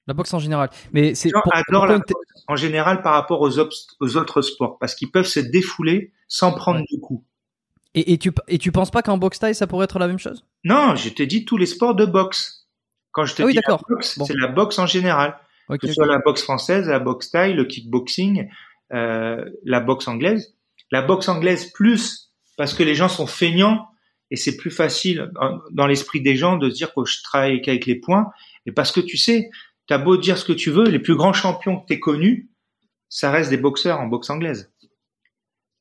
La 0.08 0.14
boxe 0.16 0.34
en 0.34 0.40
général. 0.40 0.70
Mais 0.94 1.14
c'est. 1.14 1.30
La 1.30 1.64
boxe 1.70 2.14
en 2.48 2.56
général 2.56 3.02
par 3.04 3.14
rapport 3.14 3.42
aux, 3.42 3.60
aux 3.60 4.18
autres 4.18 4.42
sports, 4.42 4.80
parce 4.80 4.96
qu'ils 4.96 5.12
peuvent 5.12 5.28
se 5.28 5.40
défouler 5.40 6.12
sans 6.28 6.54
prendre 6.54 6.82
du 6.90 7.00
coup. 7.00 7.24
Et, 7.94 8.14
et, 8.14 8.18
tu 8.18 8.32
et 8.48 8.58
tu 8.58 8.72
penses 8.72 8.92
pas 8.92 9.02
qu'en 9.02 9.18
boxe 9.18 9.40
taille 9.40 9.56
ça 9.56 9.68
pourrait 9.68 9.86
être 9.86 10.00
la 10.00 10.08
même 10.08 10.20
chose? 10.20 10.46
Non, 10.64 10.96
je 10.96 11.10
t'ai 11.10 11.26
dit 11.26 11.46
tous 11.46 11.58
les 11.58 11.66
sports 11.66 11.94
de 11.94 12.06
boxe. 12.06 12.68
Quand 13.12 13.26
je 13.26 13.36
te 13.36 13.44
ah 13.44 13.48
dis 13.48 13.60
la 13.68 13.78
boxe, 13.90 14.20
c'est 14.26 14.36
la 14.36 14.48
boxe 14.48 14.80
en 14.80 14.86
général 14.86 15.38
que 15.70 15.88
ce 15.88 15.94
soit 15.94 16.08
la 16.08 16.20
boxe 16.20 16.44
française, 16.44 16.88
la 16.88 17.00
boxe 17.00 17.32
thaï, 17.32 17.54
le 17.54 17.66
kickboxing, 17.66 18.48
euh, 18.94 19.44
la 19.64 19.80
boxe 19.80 20.08
anglaise. 20.08 20.56
La 20.92 21.02
boxe 21.02 21.28
anglaise 21.28 21.72
plus 21.74 22.32
parce 22.58 22.74
que 22.74 22.84
les 22.84 22.96
gens 22.96 23.10
sont 23.10 23.28
feignants 23.28 23.88
et 24.32 24.36
c'est 24.36 24.58
plus 24.58 24.72
facile 24.72 25.32
dans 25.72 25.88
l'esprit 25.88 26.22
des 26.22 26.36
gens 26.36 26.58
de 26.58 26.70
se 26.70 26.76
dire 26.76 26.94
que 26.94 27.06
je 27.06 27.22
travaille 27.24 27.62
qu'avec 27.62 27.86
les 27.86 27.96
points. 27.96 28.30
Et 28.66 28.72
parce 28.72 28.92
que 28.92 29.00
tu 29.00 29.18
sais, 29.18 29.50
t'as 29.88 29.98
beau 29.98 30.18
dire 30.18 30.38
ce 30.38 30.46
que 30.46 30.54
tu 30.54 30.70
veux, 30.70 30.86
les 30.86 31.00
plus 31.00 31.16
grands 31.16 31.34
champions 31.34 31.80
que 31.80 31.86
t'es 31.88 32.00
connus, 32.00 32.50
ça 33.10 33.32
reste 33.32 33.50
des 33.50 33.58
boxeurs 33.58 34.00
en 34.00 34.08
boxe 34.08 34.30
anglaise. 34.30 34.72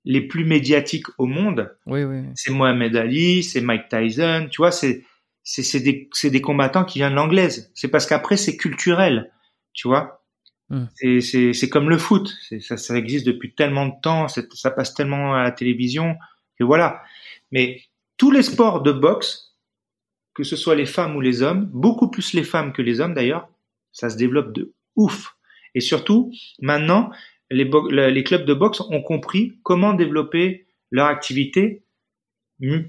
Les 0.04 0.20
plus 0.20 0.44
médiatiques 0.44 1.06
au 1.18 1.26
monde, 1.26 1.76
oui, 1.86 2.04
oui. 2.04 2.22
c'est 2.36 2.52
Mohamed 2.52 2.94
Ali, 2.94 3.42
c'est 3.42 3.60
Mike 3.60 3.88
Tyson, 3.88 4.48
tu 4.50 4.58
vois, 4.58 4.70
c'est 4.70 5.04
c'est 5.42 5.78
des, 5.78 6.08
des 6.24 6.40
combattants 6.40 6.84
qui 6.84 6.98
viennent 6.98 7.12
de 7.12 7.16
l'anglaise. 7.16 7.70
C'est 7.74 7.88
parce 7.88 8.06
qu'après 8.06 8.36
c'est 8.36 8.56
culturel 8.56 9.32
tu 9.76 9.86
vois. 9.86 10.24
Hmm. 10.68 10.86
C'est 10.96 11.68
comme 11.70 11.88
le 11.88 11.98
foot, 11.98 12.34
ça, 12.60 12.76
ça 12.76 12.96
existe 12.96 13.24
depuis 13.24 13.54
tellement 13.54 13.86
de 13.86 13.94
temps, 14.02 14.26
ça 14.26 14.70
passe 14.72 14.94
tellement 14.94 15.34
à 15.34 15.44
la 15.44 15.52
télévision 15.52 16.16
que 16.58 16.64
voilà. 16.64 17.02
Mais 17.52 17.82
tous 18.16 18.32
les 18.32 18.42
sports 18.42 18.82
de 18.82 18.90
boxe, 18.90 19.54
que 20.34 20.42
ce 20.42 20.56
soit 20.56 20.74
les 20.74 20.86
femmes 20.86 21.14
ou 21.14 21.20
les 21.20 21.42
hommes, 21.42 21.66
beaucoup 21.72 22.10
plus 22.10 22.32
les 22.32 22.42
femmes 22.42 22.72
que 22.72 22.82
les 22.82 23.00
hommes 23.00 23.14
d'ailleurs, 23.14 23.48
ça 23.92 24.10
se 24.10 24.16
développe 24.16 24.52
de 24.52 24.74
ouf. 24.96 25.36
Et 25.74 25.80
surtout, 25.80 26.32
maintenant, 26.60 27.10
les, 27.50 27.70
les 27.90 28.24
clubs 28.24 28.44
de 28.44 28.54
boxe 28.54 28.80
ont 28.80 29.02
compris 29.02 29.58
comment 29.62 29.94
développer 29.94 30.66
leur 30.90 31.06
activité 31.06 31.84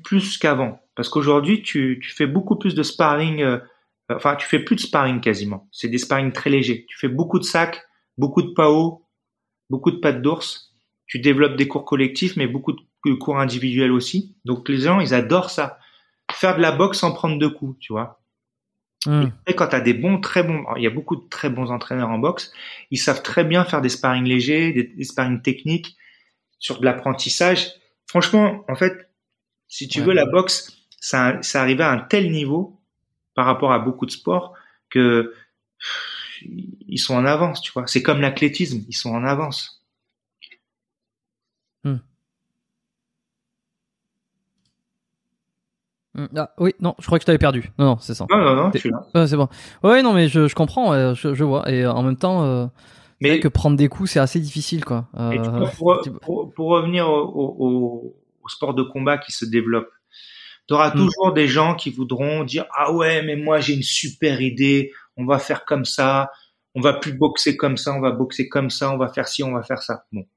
plus 0.04 0.38
qu'avant. 0.38 0.80
Parce 0.96 1.10
qu'aujourd'hui, 1.10 1.62
tu, 1.62 2.00
tu, 2.02 2.12
fais 2.12 2.26
beaucoup 2.26 2.56
plus 2.56 2.74
de 2.74 2.82
sparring 2.82 3.42
euh, 3.42 3.60
Enfin, 4.10 4.36
tu 4.36 4.48
fais 4.48 4.60
plus 4.60 4.76
de 4.76 4.82
sparring 4.82 5.20
quasiment. 5.22 5.68
C'est 5.72 5.90
des 5.90 5.98
sparring 5.98 6.32
très 6.32 6.50
légers. 6.50 6.86
Tu 6.88 6.98
fais 6.98 7.10
beaucoup 7.10 7.40
de 7.40 7.44
sacs, 7.44 7.84
beaucoup 8.18 8.42
de 8.42 8.50
PAO, 8.54 9.06
beaucoup 9.70 9.92
de 9.92 9.98
pattes 9.98 10.22
d'ours. 10.22 10.74
Tu 11.08 11.20
développes 11.20 11.58
des 11.58 11.68
cours 11.68 11.86
collectifs, 11.86 12.36
mais 12.38 12.48
beaucoup 12.48 12.74
de 12.74 13.14
cours 13.16 13.40
individuels 13.40 13.92
aussi. 13.92 14.36
Donc 14.46 14.70
les 14.70 14.78
gens, 14.80 15.00
ils 15.00 15.14
adorent 15.14 15.50
ça. 15.50 15.80
Faire 16.32 16.56
de 16.58 16.62
la 16.62 16.72
boxe 16.72 17.00
sans 17.00 17.14
prendre 17.14 17.38
de 17.40 17.48
coups, 17.48 17.78
tu 17.80 17.94
vois. 17.94 18.22
Hmm. 19.06 19.28
Et 19.48 19.54
quand 19.56 19.68
tu 19.70 19.76
as 19.76 19.82
des 19.82 19.94
bons, 19.94 20.20
très 20.20 20.44
bons, 20.44 20.64
il 20.76 20.84
y 20.84 20.88
a 20.88 20.92
beaucoup 20.92 21.16
de 21.16 21.28
très 21.30 21.50
bons 21.50 21.72
entraîneurs 21.72 22.10
en 22.10 22.18
boxe, 22.20 22.52
ils 22.92 22.98
savent 22.98 23.22
très 23.24 23.44
bien 23.44 23.64
faire 23.64 23.82
des 23.82 23.90
sparring 23.90 24.26
légers, 24.26 24.74
des, 24.74 24.84
des 24.84 25.04
sparring 25.04 25.42
techniques 25.42 25.96
sur 26.60 26.80
de 26.80 26.86
l'apprentissage. 26.86 27.72
Franchement, 28.08 28.66
en 28.70 28.76
fait, 28.76 29.10
si 29.68 29.88
tu 29.88 30.02
Ouais. 30.02 30.08
veux, 30.08 30.14
la 30.14 30.26
boxe, 30.26 30.88
ça, 31.00 31.42
ça 31.44 31.62
arrivé 31.62 31.84
à 31.84 31.92
un 31.92 32.00
tel 32.00 32.32
niveau 32.32 32.77
par 33.38 33.46
rapport 33.46 33.72
à 33.72 33.78
beaucoup 33.78 34.08
de 34.08 34.12
sports 34.12 34.56
que 34.90 35.32
pff, 35.80 36.44
ils 36.88 36.98
sont 36.98 37.16
en 37.16 37.24
avance, 37.24 37.62
tu 37.62 37.72
vois. 37.72 37.86
C'est 37.86 38.02
comme 38.02 38.20
l'athlétisme, 38.20 38.84
ils 38.90 38.94
sont 38.96 39.12
en 39.12 39.24
avance. 39.24 39.86
Hmm. 41.84 41.98
Ah, 46.36 46.52
oui, 46.58 46.74
non, 46.80 46.96
je 47.00 47.06
crois 47.06 47.20
que 47.20 47.22
je 47.24 47.26
t'avais 47.28 47.38
perdu. 47.38 47.72
Non, 47.78 47.86
non, 47.86 47.98
c'est 48.00 48.16
ça. 48.16 48.26
Non, 48.32 48.38
non, 48.38 48.56
non, 48.56 48.72
je 48.74 48.80
suis 48.80 48.90
là. 48.90 49.28
C'est 49.28 49.38
bon. 49.38 49.48
Ouais, 49.84 50.02
non, 50.02 50.14
mais 50.14 50.28
je, 50.28 50.48
je 50.48 50.56
comprends, 50.56 50.90
ouais, 50.92 51.14
je, 51.14 51.36
je 51.36 51.44
vois. 51.44 51.70
Et 51.72 51.86
en 51.86 52.02
même 52.02 52.18
temps, 52.18 52.44
euh, 52.44 52.64
vrai 52.66 52.72
Mais 53.22 53.40
que 53.40 53.48
prendre 53.48 53.78
des 53.78 53.88
coups, 53.88 54.10
c'est 54.10 54.20
assez 54.20 54.40
difficile, 54.40 54.84
quoi. 54.84 55.08
Euh, 55.20 55.32
Et 55.32 55.42
tu 55.44 55.50
vois, 55.52 55.70
pour, 55.78 56.02
tu- 56.02 56.12
pour- 56.12 56.52
pour 56.56 56.70
revenir 56.70 57.08
au, 57.08 57.22
au- 57.22 57.56
au- 57.60 58.16
au 58.42 58.50
sport 58.50 58.74
de 58.74 58.82
combat 58.82 59.20
qui 59.20 59.32
se 59.32 59.46
développe, 59.46 59.90
tu 60.68 60.74
auras 60.74 60.90
Mm. 60.90 60.98
toujours 60.98 61.34
des 61.34 61.48
gens 61.48 61.76
qui 61.76 61.90
voudront 61.92 62.44
dire 62.44 62.66
ah 62.76 62.92
ouais 62.94 63.24
mais 63.24 63.36
moi 63.36 63.60
j'ai 63.60 63.74
une 63.74 63.84
super 63.84 64.42
idée, 64.42 64.92
on 65.16 65.26
va 65.26 65.40
faire 65.40 65.66
comme 65.66 65.86
ça, 65.86 66.32
on 66.76 66.82
va 66.82 66.94
plus 66.94 67.14
boxer 67.14 67.58
comme 67.58 67.78
ça, 67.78 67.94
on 67.94 68.00
va 68.02 68.12
boxer 68.12 68.50
comme 68.50 68.70
ça, 68.70 68.92
on 68.92 68.98
va 68.98 69.08
faire 69.10 69.28
ci, 69.28 69.44
on 69.44 69.54
va 69.54 69.64
faire 69.64 69.82
ça. 69.82 70.06
Bon, 70.12 70.28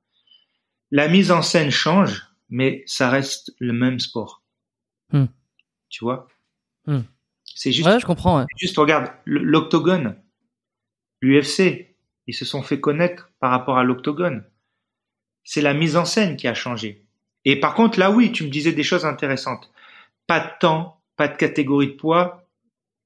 la 0.90 1.08
mise 1.08 1.30
en 1.30 1.42
scène 1.42 1.70
change, 1.70 2.26
mais 2.48 2.82
ça 2.86 3.10
reste 3.10 3.52
le 3.58 3.72
même 3.72 3.98
sport. 3.98 4.42
Mm. 5.12 5.26
Tu 5.88 6.04
vois? 6.04 6.28
Mm. 6.86 7.00
C'est 7.44 7.72
juste, 7.72 7.88
ouais, 7.88 8.00
je 8.00 8.06
comprends. 8.06 8.38
Ouais. 8.38 8.46
juste 8.56 8.76
regarde 8.78 9.10
l'octogone, 9.26 10.16
l'UFC, 11.20 11.96
ils 12.26 12.34
se 12.34 12.44
sont 12.44 12.62
fait 12.62 12.80
connaître 12.80 13.30
par 13.40 13.50
rapport 13.50 13.76
à 13.76 13.84
l'octogone. 13.84 14.44
C'est 15.44 15.60
la 15.60 15.74
mise 15.74 15.96
en 15.96 16.04
scène 16.04 16.36
qui 16.36 16.46
a 16.48 16.54
changé. 16.54 17.04
Et 17.44 17.58
par 17.58 17.74
contre, 17.74 17.98
là, 17.98 18.10
oui, 18.10 18.32
tu 18.32 18.44
me 18.44 18.48
disais 18.50 18.72
des 18.72 18.82
choses 18.82 19.04
intéressantes. 19.04 19.70
Pas 20.30 20.40
de 20.40 20.50
temps, 20.60 21.02
pas 21.16 21.26
de 21.28 21.36
catégorie 21.36 21.88
de 21.88 21.96
poids. 21.96 22.46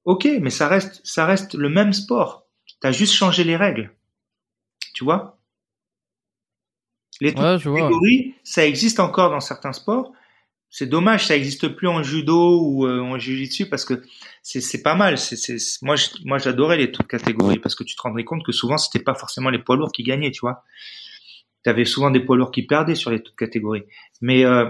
Ok, 0.05 0.27
mais 0.41 0.51
ça 0.51 0.67
reste, 0.67 1.01
ça 1.03 1.25
reste 1.25 1.55
le 1.55 1.69
même 1.69 1.91
sport. 1.91 2.45
T'as 2.81 2.91
juste 2.91 3.13
changé 3.15 3.43
les 3.43 3.55
règles. 3.57 3.95
Tu 4.93 5.03
vois? 5.03 5.39
Les 7.21 7.33
Ouais, 7.33 7.57
vois. 7.57 7.79
catégories, 7.79 8.35
ça 8.43 8.65
existe 8.65 8.99
encore 8.99 9.31
dans 9.31 9.39
certains 9.39 9.73
sports. 9.73 10.11
C'est 10.69 10.87
dommage, 10.87 11.27
ça 11.27 11.35
existe 11.37 11.69
plus 11.69 11.87
en 11.87 12.03
judo 12.03 12.59
ou 12.61 12.85
euh, 12.87 13.01
en 13.01 13.17
jiu-jitsu 13.19 13.67
parce 13.69 13.85
que 13.85 14.03
c'est 14.43 14.83
pas 14.83 14.95
mal. 14.95 15.17
C'est 15.17 15.57
moi 15.81 15.95
je- 15.95 16.09
moi 16.25 16.37
j'adorais 16.37 16.77
les 16.77 16.91
toutes 16.91 17.07
catégories 17.07 17.59
parce 17.59 17.75
que 17.75 17.83
tu 17.85 17.95
te 17.95 18.01
rendrais 18.03 18.25
compte 18.25 18.45
que 18.45 18.51
souvent 18.51 18.77
c'était 18.77 19.03
pas 19.03 19.15
forcément 19.15 19.49
les 19.49 19.59
poids 19.59 19.77
lourds 19.77 19.93
qui 19.93 20.03
gagnaient, 20.03 20.31
tu 20.31 20.41
vois. 20.41 20.63
T'avais 21.63 21.85
souvent 21.85 22.11
des 22.11 22.19
poids 22.19 22.37
lourds 22.37 22.51
qui 22.51 22.63
perdaient 22.63 22.95
sur 22.95 23.11
les 23.11 23.23
toutes 23.23 23.35
catégories. 23.35 23.83
Mais 24.21 24.45
euh, 24.45 24.69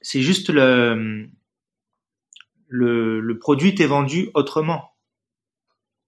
c'est 0.00 0.22
juste 0.22 0.50
le 0.50 1.28
le 2.68 3.20
le 3.20 3.38
produit 3.38 3.74
t'est 3.74 3.86
vendu 3.86 4.30
autrement. 4.34 4.92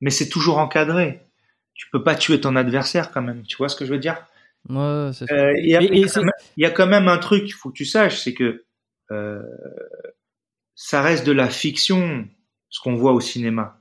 Mais 0.00 0.10
c'est 0.10 0.28
toujours 0.28 0.58
encadré. 0.58 1.20
Tu 1.74 1.88
peux 1.90 2.02
pas 2.02 2.14
tuer 2.14 2.40
ton 2.40 2.56
adversaire 2.56 3.10
quand 3.12 3.22
même. 3.22 3.44
Tu 3.44 3.56
vois 3.56 3.68
ce 3.68 3.76
que 3.76 3.84
je 3.84 3.92
veux 3.92 3.98
dire? 3.98 4.24
Ouais, 4.68 5.10
c'est 5.12 5.26
sûr. 5.26 5.36
Euh, 5.36 5.52
il 5.58 5.68
y 5.70 5.76
a- 5.76 5.82
Et- 5.82 6.00
et 6.00 6.04
quand 6.06 6.20
même- 6.22 6.30
il 6.56 6.62
y 6.62 6.66
a 6.66 6.70
quand 6.70 6.86
même 6.86 7.08
un 7.08 7.18
truc, 7.18 7.44
il 7.46 7.52
faut 7.52 7.70
que 7.70 7.76
tu 7.76 7.84
saches, 7.84 8.20
c'est 8.20 8.34
que 8.34 8.64
euh, 9.10 9.42
ça 10.74 11.02
reste 11.02 11.26
de 11.26 11.32
la 11.32 11.48
fiction, 11.50 12.28
ce 12.68 12.80
qu'on 12.80 12.94
voit 12.94 13.12
au 13.12 13.20
cinéma. 13.20 13.80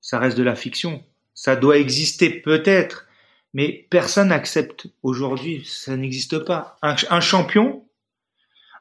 Ça 0.00 0.18
reste 0.18 0.38
de 0.38 0.42
la 0.42 0.54
fiction. 0.54 1.02
Ça 1.34 1.56
doit 1.56 1.78
exister 1.78 2.30
peut-être, 2.30 3.06
mais 3.54 3.86
personne 3.90 4.28
n'accepte 4.28 4.86
aujourd'hui, 5.02 5.64
ça 5.64 5.96
n'existe 5.96 6.38
pas. 6.38 6.76
Un, 6.82 6.96
un 7.10 7.20
champion, 7.20 7.87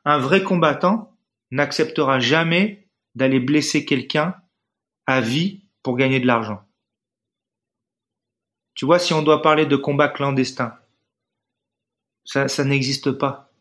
un 0.08 0.20
vrai 0.20 0.42
combattant, 0.42 1.14
n'acceptera 1.52 2.22
jamais 2.22 2.88
d'aller 3.16 3.42
blesser 3.42 3.84
quelqu'un 3.84 4.36
à 5.06 5.20
vie 5.20 5.66
pour 5.84 5.98
gagner 5.98 6.22
de 6.22 6.26
l'argent. 6.26 6.62
Tu 8.74 8.86
vois, 8.86 9.00
si 9.00 9.14
on 9.14 9.22
doit 9.22 9.42
parler 9.42 9.66
de 9.66 9.76
combat 9.76 10.08
clandestin, 10.08 10.78
ça, 12.24 12.64
n'existe 12.64 13.12
pas. 13.12 13.52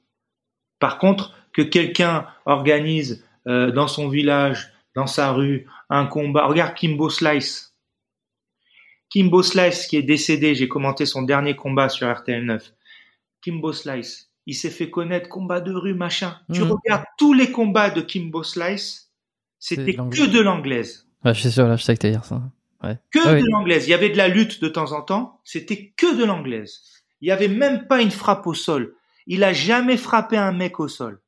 Par 0.78 0.98
contre, 0.98 1.34
que 1.52 1.62
quelqu'un 1.62 2.28
organise 2.44 3.26
euh, 3.48 3.72
dans 3.72 3.88
son 3.88 4.08
village, 4.08 4.72
dans 4.94 5.08
sa 5.08 5.32
rue, 5.32 5.66
un 5.90 6.06
combat. 6.06 6.46
Regarde 6.46 6.74
Kimbo 6.74 7.10
Slice. 7.10 7.74
Kimbo 9.08 9.42
Slice 9.42 9.88
qui 9.88 9.96
est 9.96 10.02
décédé, 10.02 10.54
j'ai 10.54 10.68
commenté 10.68 11.06
son 11.06 11.22
dernier 11.22 11.56
combat 11.56 11.88
sur 11.88 12.08
RTL 12.08 12.44
9. 12.44 12.72
Kimbo 13.40 13.72
Slice, 13.72 14.25
il 14.46 14.54
s'est 14.54 14.70
fait 14.70 14.90
connaître 14.90 15.28
combat 15.28 15.60
de 15.60 15.72
rue, 15.74 15.94
machin. 15.94 16.38
Tu 16.52 16.60
Mhm. 16.62 16.70
regardes 16.72 17.04
tous 17.18 17.32
les 17.32 17.50
combats 17.52 17.90
de 17.90 18.00
Kimbo 18.00 18.42
Slice, 18.42 19.12
c'était 19.58 19.94
que 19.94 20.26
de 20.26 20.40
l'anglaise. 20.40 21.08
Ouais, 21.24 21.34
je 21.34 21.40
suis 21.40 21.50
sûr, 21.50 21.66
là, 21.66 21.76
je 21.76 21.82
sais 21.82 21.94
que 21.94 22.00
t'allais 22.00 22.14
dire 22.14 22.24
ça. 22.24 22.40
Ouais. 22.84 22.96
Que 23.10 23.18
Ah 23.24 23.32
oui. 23.34 23.42
de 23.42 23.48
l'anglaise. 23.50 23.86
Il 23.86 23.90
y 23.90 23.94
avait 23.94 24.10
de 24.10 24.16
la 24.16 24.28
lutte 24.28 24.60
de 24.62 24.68
temps 24.68 24.92
en 24.92 25.02
temps, 25.02 25.40
c'était 25.44 25.92
que 25.96 26.16
de 26.16 26.24
l'anglaise. 26.24 26.82
Il 27.20 27.28
y 27.28 27.32
avait 27.32 27.48
même 27.48 27.86
pas 27.88 28.00
une 28.02 28.10
frappe 28.10 28.46
au 28.46 28.54
sol. 28.54 28.94
Il 29.26 29.42
a 29.42 29.52
jamais 29.52 29.96
frappé 29.96 30.36
un 30.36 30.52
mec 30.52 30.78
au 30.78 30.86
sol. 30.88 31.20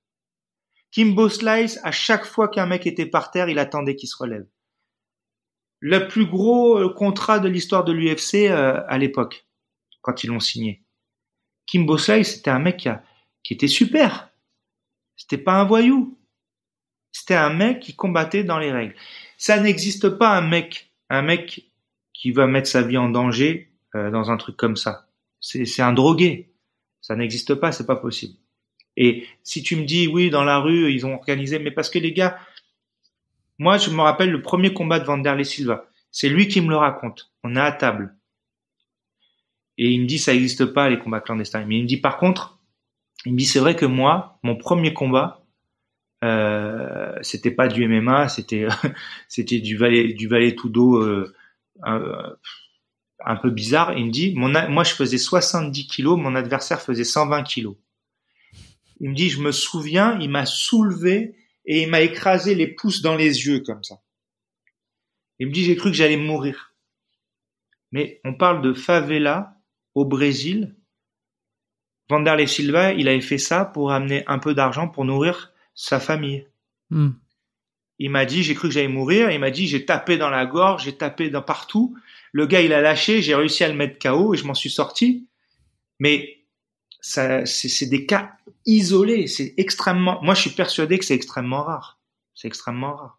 Kimbo 0.93 1.29
Slice, 1.29 1.81
à 1.83 1.91
chaque 1.91 2.25
fois 2.25 2.49
qu'un 2.49 2.67
mec 2.67 2.87
était 2.87 3.07
par 3.07 3.31
terre, 3.31 3.49
il 3.49 3.59
attendait 3.59 3.97
qu'il 3.97 4.09
se 4.09 4.17
relève. 4.17 4.47
Le 5.81 6.09
plus 6.09 6.27
gros 6.27 6.79
euh, 6.79 6.93
contrat 6.93 7.39
de 7.39 7.49
l'histoire 7.49 7.85
de 7.85 7.93
l'UFC 7.93 8.49
euh, 8.51 8.81
à 8.89 8.99
l'époque, 8.99 9.47
quand 10.03 10.23
ils 10.25 10.29
l'ont 10.29 10.41
signé. 10.41 10.83
Kimbo 11.67 11.99
Slice, 11.99 12.37
c'était 12.37 12.51
un 12.51 12.59
mec 12.59 12.79
qui, 12.79 12.89
a- 12.89 13.03
qui 13.43 13.55
était 13.55 13.69
super. 13.69 14.31
C'était 15.17 15.39
pas 15.39 15.55
un 15.55 15.65
voyou. 15.65 16.19
C'était 17.13 17.35
un 17.35 17.53
mec 17.53 17.81
qui 17.81 17.95
combattait 17.95 18.45
dans 18.45 18.59
les 18.59 18.71
règles. 18.71 18.95
Ça 19.37 19.61
n'existe 19.61 20.09
pas 20.11 20.37
un 20.37 20.41
mec, 20.41 20.93
un 21.11 21.23
mec 21.23 21.71
qui 22.13 22.33
va 22.33 22.47
mettre 22.47 22.69
sa 22.69 22.83
vie 22.83 22.99
en 22.99 23.09
danger 23.09 23.73
euh, 23.95 24.11
dans 24.11 24.31
un 24.31 24.37
truc 24.37 24.57
comme 24.57 24.77
ça. 24.77 25.09
C'est, 25.41 25.83
un 25.83 25.93
drogué. 25.93 26.53
Ça 27.01 27.17
n'existe 27.17 27.55
pas, 27.55 27.73
c'est 27.73 27.87
pas 27.87 27.97
possible. 27.97 28.35
Et 28.97 29.27
si 29.45 29.63
tu 29.63 29.77
me 29.77 29.85
dis 29.85 30.09
oui, 30.09 30.31
dans 30.31 30.45
la 30.45 30.59
rue, 30.59 30.93
ils 30.93 31.07
ont 31.07 31.15
organisé, 31.15 31.59
mais 31.61 31.71
parce 31.71 31.89
que 31.89 31.99
les 31.99 32.13
gars, 32.13 32.39
moi 33.59 33.79
je 33.79 33.91
me 33.91 34.01
rappelle 34.01 34.31
le 34.31 34.43
premier 34.43 34.73
combat 34.75 34.99
de 34.99 35.05
Vanderlei 35.05 35.45
Silva. 35.45 35.87
C'est 36.11 36.29
lui 36.29 36.49
qui 36.49 36.61
me 36.61 36.69
le 36.69 36.77
raconte. 36.77 37.33
On 37.45 37.55
est 37.55 37.61
à 37.61 37.71
table. 37.71 38.17
Et 39.77 39.91
il 39.91 40.01
me 40.03 40.07
dit 40.07 40.19
ça 40.19 40.33
n'existe 40.33 40.67
pas 40.67 40.91
les 40.91 40.99
combats 40.99 41.21
clandestins. 41.21 41.65
Mais 41.65 41.79
il 41.79 41.83
me 41.83 41.89
dit 41.89 41.99
par 41.99 42.17
contre, 42.17 42.58
il 43.27 43.33
me 43.33 43.39
dit 43.39 43.47
c'est 43.47 43.59
vrai 43.59 43.77
que 43.77 43.87
moi, 43.87 44.39
mon 44.43 44.57
premier 44.57 44.95
combat, 44.95 45.45
euh, 46.25 47.17
c'était 47.23 47.51
pas 47.51 47.69
du 47.69 47.87
MMA, 47.87 48.29
c'était 48.29 48.67
c'était 49.29 49.61
du 49.61 49.77
valet 49.77 50.13
du 50.15 50.29
valet 50.29 50.55
tout 50.55 50.69
dos 50.69 50.97
euh, 50.97 51.35
un, 51.83 52.01
un 53.25 53.37
peu 53.37 53.51
bizarre. 53.51 53.97
Il 53.97 54.07
me 54.07 54.11
dit 54.11 54.35
mon 54.35 54.53
moi 54.71 54.85
je 54.85 54.95
faisais 54.95 55.19
70 55.19 55.87
kilos, 55.87 56.19
mon 56.19 56.35
adversaire 56.35 56.81
faisait 56.81 57.05
120 57.05 57.43
kilos. 57.45 57.77
Il 59.01 59.11
me 59.11 59.15
dit 59.15 59.31
je 59.31 59.41
me 59.41 59.53
souviens, 59.53 60.19
il 60.21 60.31
m'a 60.31 60.47
soulevé 60.47 61.37
et 61.65 61.83
il 61.83 61.91
m'a 61.91 62.01
écrasé 62.01 62.55
les 62.55 62.67
pouces 62.67 63.03
dans 63.03 63.15
les 63.15 63.47
yeux 63.47 63.61
comme 63.61 63.85
ça. 63.85 64.01
Il 65.39 65.49
me 65.49 65.53
dit 65.53 65.65
j'ai 65.65 65.77
cru 65.77 65.91
que 65.91 65.97
j'allais 65.97 66.17
mourir. 66.17 66.75
Mais 67.93 68.21
on 68.25 68.35
parle 68.35 68.61
de 68.63 68.73
favela 68.75 69.57
au 69.95 70.05
Brésil. 70.05 70.78
Vanderlei 72.09 72.47
Silva, 72.47 72.93
il 72.95 73.09
avait 73.09 73.21
fait 73.21 73.39
ça 73.39 73.65
pour 73.65 73.93
amener 73.93 74.25
un 74.27 74.39
peu 74.39 74.55
d'argent 74.55 74.89
pour 74.89 75.05
nourrir 75.05 75.53
sa 75.75 76.01
famille. 76.01 76.47
Hmm. 76.91 77.11
Il 77.99 78.11
m'a 78.11 78.25
dit, 78.25 78.43
j'ai 78.43 78.55
cru 78.55 78.69
que 78.69 78.75
j'allais 78.75 78.89
mourir. 78.89 79.31
Il 79.31 79.41
m'a 79.41 79.51
dit, 79.51 79.67
j'ai 79.67 79.85
tapé 79.85 80.17
dans 80.17 80.31
la 80.31 80.47
gorge, 80.47 80.85
j'ai 80.85 80.97
tapé 80.97 81.31
dans 81.31 81.43
partout. 81.43 81.97
Le 82.33 82.47
gars, 82.47 82.61
il 82.61 82.73
a 82.73 82.81
lâché, 82.81 83.23
j'ai 83.23 83.35
réussi 83.35 83.65
à 83.65 83.69
le 83.69 83.75
mettre 83.75 83.99
KO 83.99 84.35
et 84.35 84.37
je 84.37 84.45
m'en 84.45 84.55
suis 84.55 84.71
sorti. 84.71 85.27
Mais 85.99 86.39
ça, 87.01 87.45
c'est 87.45 87.69
c'est 87.69 87.87
des 87.87 88.07
cas 88.07 88.33
isolés. 88.67 89.27
C'est 89.27 89.55
extrêmement. 89.57 90.21
Moi, 90.23 90.35
je 90.35 90.43
suis 90.43 90.51
persuadé 90.51 90.99
que 90.99 91.05
c'est 91.05 91.15
extrêmement 91.15 91.63
rare. 91.65 91.99
C'est 92.35 92.49
extrêmement 92.49 92.95
rare. 92.95 93.19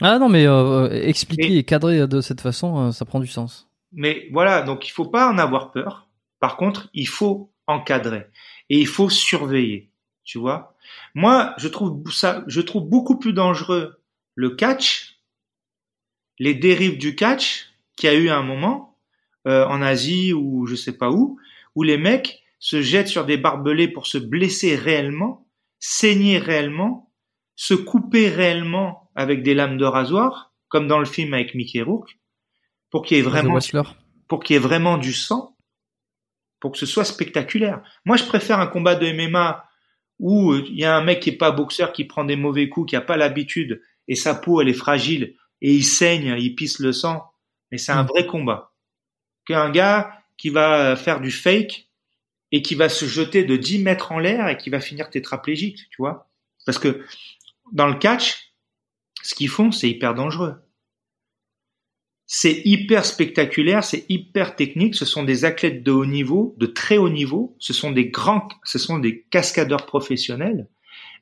Ah 0.00 0.18
non, 0.18 0.28
mais 0.28 0.46
euh, 0.46 0.86
euh, 0.88 1.02
expliquer 1.08 1.52
Et- 1.52 1.58
et 1.58 1.64
cadrer 1.64 2.06
de 2.06 2.20
cette 2.20 2.40
façon, 2.40 2.88
euh, 2.88 2.92
ça 2.92 3.04
prend 3.04 3.18
du 3.20 3.26
sens. 3.26 3.68
Mais 3.92 4.28
voilà, 4.32 4.62
donc 4.62 4.86
il 4.86 4.90
faut 4.92 5.06
pas 5.06 5.28
en 5.30 5.38
avoir 5.38 5.72
peur. 5.72 6.07
Par 6.40 6.56
contre, 6.56 6.88
il 6.94 7.08
faut 7.08 7.52
encadrer 7.66 8.26
et 8.70 8.78
il 8.78 8.86
faut 8.86 9.10
surveiller. 9.10 9.90
Tu 10.24 10.38
vois. 10.38 10.76
Moi, 11.14 11.54
je 11.58 11.68
trouve 11.68 12.10
ça, 12.12 12.44
je 12.46 12.60
trouve 12.60 12.88
beaucoup 12.88 13.18
plus 13.18 13.32
dangereux 13.32 14.02
le 14.34 14.50
catch, 14.50 15.20
les 16.38 16.54
dérives 16.54 16.98
du 16.98 17.16
catch 17.16 17.66
qu'il 17.96 18.10
y 18.10 18.12
a 18.12 18.16
eu 18.16 18.28
à 18.28 18.36
un 18.36 18.42
moment 18.42 18.98
euh, 19.46 19.66
en 19.66 19.82
Asie 19.82 20.32
ou 20.32 20.66
je 20.66 20.76
sais 20.76 20.96
pas 20.96 21.10
où, 21.10 21.38
où 21.74 21.82
les 21.82 21.98
mecs 21.98 22.42
se 22.58 22.82
jettent 22.82 23.08
sur 23.08 23.24
des 23.24 23.36
barbelés 23.36 23.88
pour 23.88 24.06
se 24.06 24.18
blesser 24.18 24.76
réellement, 24.76 25.46
saigner 25.78 26.38
réellement, 26.38 27.12
se 27.56 27.74
couper 27.74 28.28
réellement 28.28 29.10
avec 29.14 29.42
des 29.42 29.54
lames 29.54 29.78
de 29.78 29.84
rasoir, 29.84 30.52
comme 30.68 30.86
dans 30.86 30.98
le 30.98 31.06
film 31.06 31.34
avec 31.34 31.54
Mickey 31.54 31.82
Rourke, 31.82 32.18
pour 32.90 33.04
qu'il 33.04 33.16
y 33.16 33.20
ait 33.20 33.24
vraiment, 33.24 33.58
pour 34.28 34.40
qu'il 34.40 34.54
y 34.54 34.56
ait 34.56 34.62
vraiment 34.62 34.98
du 34.98 35.12
sang, 35.12 35.56
pour 36.60 36.72
que 36.72 36.78
ce 36.78 36.86
soit 36.86 37.04
spectaculaire. 37.04 37.82
Moi, 38.04 38.16
je 38.16 38.24
préfère 38.24 38.60
un 38.60 38.66
combat 38.66 38.94
de 38.94 39.10
MMA 39.10 39.64
où 40.18 40.54
il 40.54 40.78
y 40.78 40.84
a 40.84 40.96
un 40.96 41.02
mec 41.02 41.20
qui 41.20 41.30
est 41.30 41.36
pas 41.36 41.52
boxeur, 41.52 41.92
qui 41.92 42.04
prend 42.04 42.24
des 42.24 42.36
mauvais 42.36 42.68
coups, 42.68 42.90
qui 42.90 42.96
a 42.96 43.00
pas 43.00 43.16
l'habitude, 43.16 43.80
et 44.08 44.14
sa 44.14 44.34
peau, 44.34 44.60
elle 44.60 44.68
est 44.68 44.72
fragile, 44.72 45.36
et 45.60 45.72
il 45.72 45.84
saigne, 45.84 46.34
il 46.38 46.54
pisse 46.54 46.80
le 46.80 46.92
sang. 46.92 47.24
Mais 47.70 47.78
c'est 47.78 47.92
un 47.92 48.02
mm. 48.02 48.08
vrai 48.08 48.26
combat. 48.26 48.72
Qu'un 49.46 49.70
gars 49.70 50.12
qui 50.36 50.50
va 50.50 50.96
faire 50.96 51.20
du 51.20 51.30
fake 51.30 51.88
et 52.52 52.62
qui 52.62 52.74
va 52.74 52.88
se 52.88 53.04
jeter 53.04 53.44
de 53.44 53.56
10 53.56 53.80
mètres 53.80 54.12
en 54.12 54.18
l'air 54.18 54.48
et 54.48 54.56
qui 54.56 54.70
va 54.70 54.80
finir 54.80 55.10
tétraplégique, 55.10 55.88
tu 55.90 55.96
vois. 55.98 56.30
Parce 56.64 56.78
que 56.78 57.04
dans 57.72 57.86
le 57.86 57.94
catch, 57.94 58.52
ce 59.22 59.34
qu'ils 59.34 59.48
font, 59.48 59.72
c'est 59.72 59.88
hyper 59.88 60.14
dangereux. 60.14 60.56
C'est 62.30 62.60
hyper 62.66 63.06
spectaculaire, 63.06 63.82
c'est 63.82 64.04
hyper 64.10 64.54
technique. 64.54 64.94
Ce 64.94 65.06
sont 65.06 65.24
des 65.24 65.46
athlètes 65.46 65.82
de 65.82 65.90
haut 65.90 66.04
niveau, 66.04 66.54
de 66.58 66.66
très 66.66 66.98
haut 66.98 67.08
niveau. 67.08 67.56
Ce 67.58 67.72
sont 67.72 67.90
des 67.90 68.10
grands, 68.10 68.46
ce 68.64 68.78
sont 68.78 68.98
des 68.98 69.22
cascadeurs 69.30 69.86
professionnels. 69.86 70.68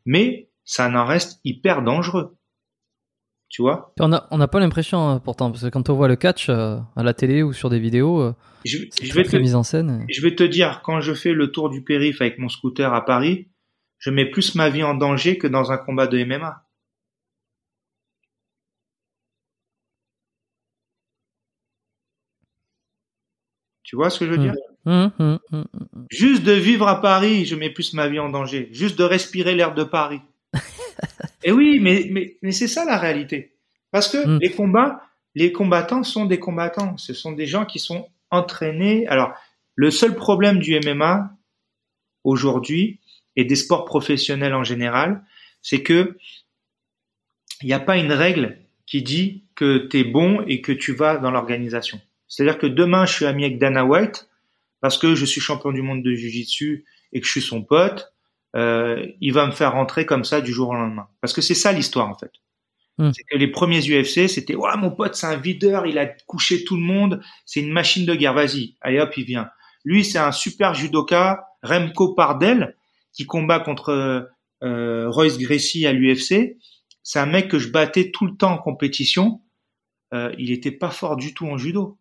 Mais 0.04 0.50
ça 0.64 0.88
n'en 0.88 1.04
reste 1.04 1.40
hyper 1.44 1.82
dangereux. 1.82 2.36
Tu 3.48 3.62
vois? 3.62 3.94
On 4.00 4.08
n'a 4.08 4.26
on 4.32 4.44
pas 4.48 4.58
l'impression 4.58 5.08
hein, 5.08 5.20
pourtant, 5.20 5.52
parce 5.52 5.62
que 5.62 5.68
quand 5.68 5.88
on 5.90 5.94
voit 5.94 6.08
le 6.08 6.16
catch 6.16 6.48
euh, 6.48 6.78
à 6.96 7.04
la 7.04 7.14
télé 7.14 7.44
ou 7.44 7.52
sur 7.52 7.70
des 7.70 7.78
vidéos, 7.78 8.20
euh, 8.20 8.34
je, 8.64 8.78
je 9.00 9.12
vais 9.12 9.22
te, 9.22 9.36
mise 9.36 9.54
en 9.54 9.62
scène. 9.62 10.04
Je 10.10 10.20
vais 10.22 10.34
te 10.34 10.42
dire, 10.42 10.82
quand 10.82 11.00
je 11.00 11.14
fais 11.14 11.34
le 11.34 11.52
tour 11.52 11.70
du 11.70 11.84
périph 11.84 12.20
avec 12.20 12.38
mon 12.38 12.48
scooter 12.48 12.92
à 12.92 13.04
Paris, 13.04 13.46
je 13.98 14.10
mets 14.10 14.28
plus 14.28 14.56
ma 14.56 14.70
vie 14.70 14.82
en 14.82 14.94
danger 14.94 15.38
que 15.38 15.46
dans 15.46 15.70
un 15.70 15.78
combat 15.78 16.08
de 16.08 16.24
MMA. 16.24 16.65
Tu 23.96 23.98
vois 23.98 24.10
ce 24.10 24.18
que 24.18 24.26
je 24.26 24.30
veux 24.32 24.36
dire 24.36 24.52
mmh, 24.84 25.06
mmh, 25.18 25.38
mmh, 25.52 25.62
Juste 26.10 26.42
de 26.42 26.52
vivre 26.52 26.86
à 26.86 27.00
Paris, 27.00 27.46
je 27.46 27.56
mets 27.56 27.70
plus 27.70 27.94
ma 27.94 28.08
vie 28.08 28.18
en 28.18 28.28
danger. 28.28 28.68
Juste 28.72 28.98
de 28.98 29.04
respirer 29.04 29.54
l'air 29.54 29.72
de 29.72 29.84
Paris. 29.84 30.20
Et 31.42 31.50
oui, 31.50 31.78
mais, 31.80 32.06
mais, 32.10 32.36
mais 32.42 32.52
c'est 32.52 32.68
ça 32.68 32.84
la 32.84 32.98
réalité. 32.98 33.54
Parce 33.92 34.08
que 34.08 34.38
les 34.38 34.50
combats, 34.50 35.00
les 35.34 35.50
combattants 35.50 36.02
sont 36.02 36.26
des 36.26 36.38
combattants. 36.38 36.98
Ce 36.98 37.14
sont 37.14 37.32
des 37.32 37.46
gens 37.46 37.64
qui 37.64 37.78
sont 37.78 38.06
entraînés. 38.30 39.06
Alors, 39.06 39.32
le 39.76 39.90
seul 39.90 40.14
problème 40.14 40.58
du 40.58 40.78
MMA 40.78 41.30
aujourd'hui 42.22 43.00
et 43.34 43.46
des 43.46 43.56
sports 43.56 43.86
professionnels 43.86 44.52
en 44.52 44.62
général, 44.62 45.24
c'est 45.62 45.82
que 45.82 46.18
il 47.62 47.68
n'y 47.68 47.72
a 47.72 47.80
pas 47.80 47.96
une 47.96 48.12
règle 48.12 48.58
qui 48.84 49.02
dit 49.02 49.44
que 49.54 49.88
tu 49.88 50.00
es 50.00 50.04
bon 50.04 50.44
et 50.46 50.60
que 50.60 50.72
tu 50.72 50.92
vas 50.92 51.16
dans 51.16 51.30
l'organisation. 51.30 51.98
C'est-à-dire 52.28 52.58
que 52.58 52.66
demain, 52.66 53.06
je 53.06 53.12
suis 53.12 53.24
ami 53.24 53.44
avec 53.44 53.58
Dana 53.58 53.84
White 53.84 54.28
parce 54.80 54.98
que 54.98 55.14
je 55.14 55.24
suis 55.24 55.40
champion 55.40 55.72
du 55.72 55.82
monde 55.82 56.02
de 56.02 56.12
Jiu-Jitsu 56.12 56.84
et 57.12 57.20
que 57.20 57.26
je 57.26 57.30
suis 57.30 57.42
son 57.42 57.62
pote. 57.62 58.12
Euh, 58.54 59.06
il 59.20 59.32
va 59.32 59.46
me 59.46 59.52
faire 59.52 59.72
rentrer 59.72 60.06
comme 60.06 60.24
ça 60.24 60.40
du 60.40 60.52
jour 60.52 60.70
au 60.70 60.74
lendemain. 60.74 61.08
Parce 61.20 61.32
que 61.32 61.40
c'est 61.40 61.54
ça 61.54 61.72
l'histoire 61.72 62.08
en 62.08 62.16
fait. 62.16 62.30
Hmm. 62.98 63.10
C'est 63.12 63.24
que 63.24 63.36
les 63.36 63.48
premiers 63.48 63.80
UFC, 63.80 64.28
c'était 64.28 64.54
ouais 64.54 64.76
mon 64.78 64.90
pote 64.90 65.14
c'est 65.14 65.26
un 65.26 65.36
videur, 65.36 65.86
il 65.86 65.98
a 65.98 66.06
couché 66.06 66.64
tout 66.64 66.76
le 66.76 66.82
monde, 66.82 67.20
c'est 67.44 67.60
une 67.60 67.72
machine 67.72 68.06
de 68.06 68.14
guerre, 68.14 68.32
vas-y, 68.32 68.76
allez 68.80 69.00
hop 69.00 69.14
il 69.18 69.24
vient. 69.24 69.50
Lui 69.84 70.04
c'est 70.04 70.18
un 70.18 70.32
super 70.32 70.72
judoka, 70.72 71.46
Remco 71.62 72.14
Pardel, 72.14 72.76
qui 73.12 73.26
combat 73.26 73.60
contre 73.60 74.30
euh, 74.62 75.10
Royce 75.10 75.38
Gracie 75.38 75.86
à 75.86 75.92
l'UFC. 75.92 76.56
C'est 77.02 77.18
un 77.18 77.26
mec 77.26 77.48
que 77.48 77.58
je 77.58 77.68
battais 77.68 78.10
tout 78.10 78.26
le 78.26 78.36
temps 78.36 78.52
en 78.52 78.58
compétition. 78.58 79.42
Euh, 80.14 80.32
il 80.38 80.50
était 80.50 80.72
pas 80.72 80.90
fort 80.90 81.16
du 81.16 81.34
tout 81.34 81.46
en 81.46 81.58
judo. 81.58 81.98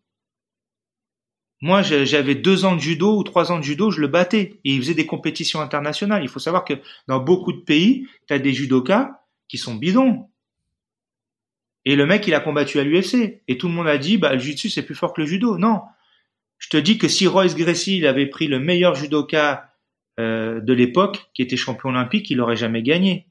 Moi, 1.62 1.82
j'avais 1.82 2.34
deux 2.34 2.64
ans 2.64 2.76
de 2.76 2.80
judo 2.80 3.16
ou 3.16 3.22
trois 3.22 3.50
ans 3.50 3.58
de 3.58 3.64
judo, 3.64 3.90
je 3.90 4.00
le 4.00 4.08
battais. 4.08 4.60
Et 4.64 4.74
il 4.74 4.78
faisait 4.80 4.94
des 4.94 5.06
compétitions 5.06 5.60
internationales. 5.60 6.22
Il 6.22 6.28
faut 6.28 6.38
savoir 6.38 6.64
que 6.64 6.74
dans 7.08 7.18
beaucoup 7.18 7.52
de 7.52 7.60
pays, 7.60 8.06
tu 8.28 8.34
as 8.34 8.38
des 8.38 8.52
judokas 8.52 9.22
qui 9.48 9.56
sont 9.56 9.74
bidons. 9.74 10.28
Et 11.86 11.96
le 11.96 12.04
mec, 12.04 12.26
il 12.26 12.34
a 12.34 12.40
combattu 12.40 12.78
à 12.78 12.84
l'UFC. 12.84 13.42
Et 13.48 13.56
tout 13.56 13.68
le 13.68 13.74
monde 13.74 13.88
a 13.88 13.96
dit, 13.96 14.18
bah, 14.18 14.34
le 14.34 14.38
jiu-jitsu, 14.38 14.68
c'est 14.68 14.82
plus 14.82 14.94
fort 14.94 15.14
que 15.14 15.22
le 15.22 15.26
judo. 15.26 15.56
Non. 15.56 15.80
Je 16.58 16.68
te 16.68 16.76
dis 16.76 16.98
que 16.98 17.08
si 17.08 17.26
Royce 17.26 17.54
Gracie, 17.54 17.98
il 17.98 18.06
avait 18.06 18.26
pris 18.26 18.48
le 18.48 18.58
meilleur 18.58 18.94
judoka 18.94 19.72
euh, 20.18 20.60
de 20.60 20.72
l'époque, 20.72 21.30
qui 21.32 21.42
était 21.42 21.56
champion 21.56 21.90
olympique, 21.90 22.30
il 22.30 22.38
n'aurait 22.38 22.56
jamais 22.56 22.82
gagné. 22.82 23.26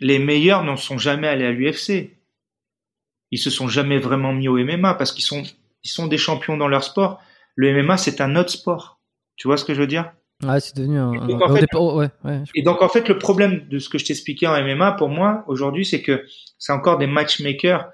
Les 0.00 0.18
meilleurs 0.18 0.64
n'en 0.64 0.76
sont 0.76 0.98
jamais 0.98 1.28
allés 1.28 1.46
à 1.46 1.52
l'UFC. 1.52 2.10
Ils 3.30 3.38
se 3.38 3.50
sont 3.50 3.68
jamais 3.68 3.98
vraiment 3.98 4.32
mis 4.32 4.48
au 4.48 4.56
MMA 4.56 4.94
parce 4.94 5.12
qu'ils 5.12 5.24
sont 5.24 5.44
ils 5.84 5.90
sont 5.90 6.06
des 6.06 6.18
champions 6.18 6.56
dans 6.56 6.68
leur 6.68 6.84
sport. 6.84 7.20
Le 7.54 7.72
MMA, 7.72 7.96
c'est 7.96 8.20
un 8.20 8.36
autre 8.36 8.50
sport. 8.50 9.00
Tu 9.36 9.48
vois 9.48 9.56
ce 9.56 9.64
que 9.64 9.74
je 9.74 9.80
veux 9.80 9.86
dire? 9.86 10.12
Ouais, 10.42 10.60
c'est 10.60 10.76
devenu 10.76 10.98
un. 10.98 11.12
Et 11.12 12.62
donc, 12.62 12.82
en 12.82 12.88
fait, 12.88 13.08
le 13.08 13.18
problème 13.18 13.68
de 13.68 13.78
ce 13.78 13.88
que 13.88 13.98
je 13.98 14.04
t'expliquais 14.04 14.46
en 14.46 14.62
MMA, 14.62 14.92
pour 14.92 15.08
moi, 15.08 15.44
aujourd'hui, 15.46 15.84
c'est 15.84 16.02
que 16.02 16.24
c'est 16.58 16.72
encore 16.72 16.98
des 16.98 17.06
matchmakers 17.06 17.88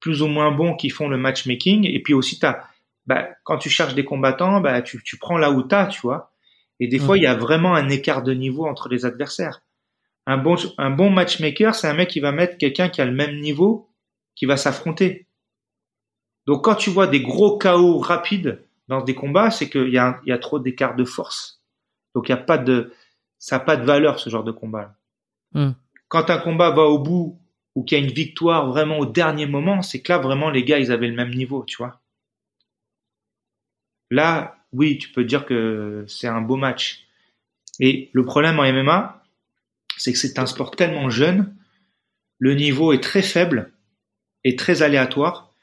plus 0.00 0.22
ou 0.22 0.26
moins 0.26 0.50
bons 0.50 0.74
qui 0.74 0.90
font 0.90 1.08
le 1.08 1.16
matchmaking. 1.16 1.86
Et 1.86 2.02
puis 2.02 2.14
aussi, 2.14 2.38
t'as, 2.38 2.60
bah, 3.06 3.28
quand 3.44 3.58
tu 3.58 3.70
cherches 3.70 3.94
des 3.94 4.04
combattants, 4.04 4.60
bah, 4.60 4.82
tu, 4.82 5.02
tu 5.02 5.18
prends 5.18 5.38
là 5.38 5.50
où 5.50 5.62
t'as, 5.62 5.86
tu 5.86 6.00
vois. 6.00 6.32
Et 6.80 6.88
des 6.88 6.98
fois, 6.98 7.16
il 7.16 7.22
y 7.22 7.26
a 7.26 7.34
vraiment 7.34 7.74
un 7.74 7.88
écart 7.88 8.22
de 8.22 8.34
niveau 8.34 8.66
entre 8.66 8.88
les 8.88 9.06
adversaires. 9.06 9.62
Un 10.26 10.38
bon, 10.38 10.56
un 10.78 10.90
bon 10.90 11.10
matchmaker, 11.10 11.74
c'est 11.74 11.86
un 11.86 11.94
mec 11.94 12.08
qui 12.08 12.20
va 12.20 12.32
mettre 12.32 12.58
quelqu'un 12.58 12.88
qui 12.88 13.00
a 13.00 13.04
le 13.04 13.12
même 13.12 13.38
niveau, 13.40 13.90
qui 14.34 14.46
va 14.46 14.56
s'affronter. 14.56 15.23
Donc 16.46 16.64
quand 16.64 16.74
tu 16.74 16.90
vois 16.90 17.06
des 17.06 17.20
gros 17.20 17.58
chaos 17.58 17.98
rapides 17.98 18.62
dans 18.88 19.02
des 19.02 19.14
combats, 19.14 19.50
c'est 19.50 19.70
qu'il 19.70 19.88
y 19.88 19.98
a, 19.98 20.20
y 20.26 20.32
a 20.32 20.38
trop 20.38 20.58
d'écart 20.58 20.94
de 20.94 21.04
force. 21.04 21.62
Donc 22.14 22.28
il 22.28 22.32
y 22.32 22.34
a 22.34 22.38
pas 22.38 22.58
de, 22.58 22.92
ça 23.38 23.58
n'a 23.58 23.64
pas 23.64 23.76
de 23.76 23.84
valeur 23.84 24.18
ce 24.18 24.30
genre 24.30 24.44
de 24.44 24.52
combat. 24.52 24.96
Hmm. 25.52 25.72
Quand 26.08 26.30
un 26.30 26.38
combat 26.38 26.70
va 26.70 26.82
au 26.82 26.98
bout 26.98 27.40
ou 27.74 27.82
qu'il 27.82 27.98
y 27.98 28.00
a 28.00 28.04
une 28.04 28.12
victoire 28.12 28.68
vraiment 28.68 28.98
au 28.98 29.06
dernier 29.06 29.46
moment, 29.46 29.82
c'est 29.82 30.02
que 30.02 30.12
là 30.12 30.18
vraiment 30.18 30.50
les 30.50 30.64
gars 30.64 30.78
ils 30.78 30.92
avaient 30.92 31.08
le 31.08 31.14
même 31.14 31.34
niveau, 31.34 31.64
tu 31.64 31.76
vois. 31.76 32.00
Là, 34.10 34.58
oui, 34.72 34.98
tu 34.98 35.08
peux 35.08 35.24
dire 35.24 35.46
que 35.46 36.04
c'est 36.08 36.28
un 36.28 36.40
beau 36.40 36.56
match. 36.56 37.06
Et 37.80 38.10
le 38.12 38.24
problème 38.24 38.60
en 38.60 38.70
MMA, 38.70 39.24
c'est 39.96 40.12
que 40.12 40.18
c'est 40.18 40.38
un 40.38 40.46
sport 40.46 40.72
tellement 40.72 41.10
jeune, 41.10 41.56
le 42.38 42.54
niveau 42.54 42.92
est 42.92 43.02
très 43.02 43.22
faible 43.22 43.72
et 44.44 44.56
très 44.56 44.82
aléatoire 44.82 45.53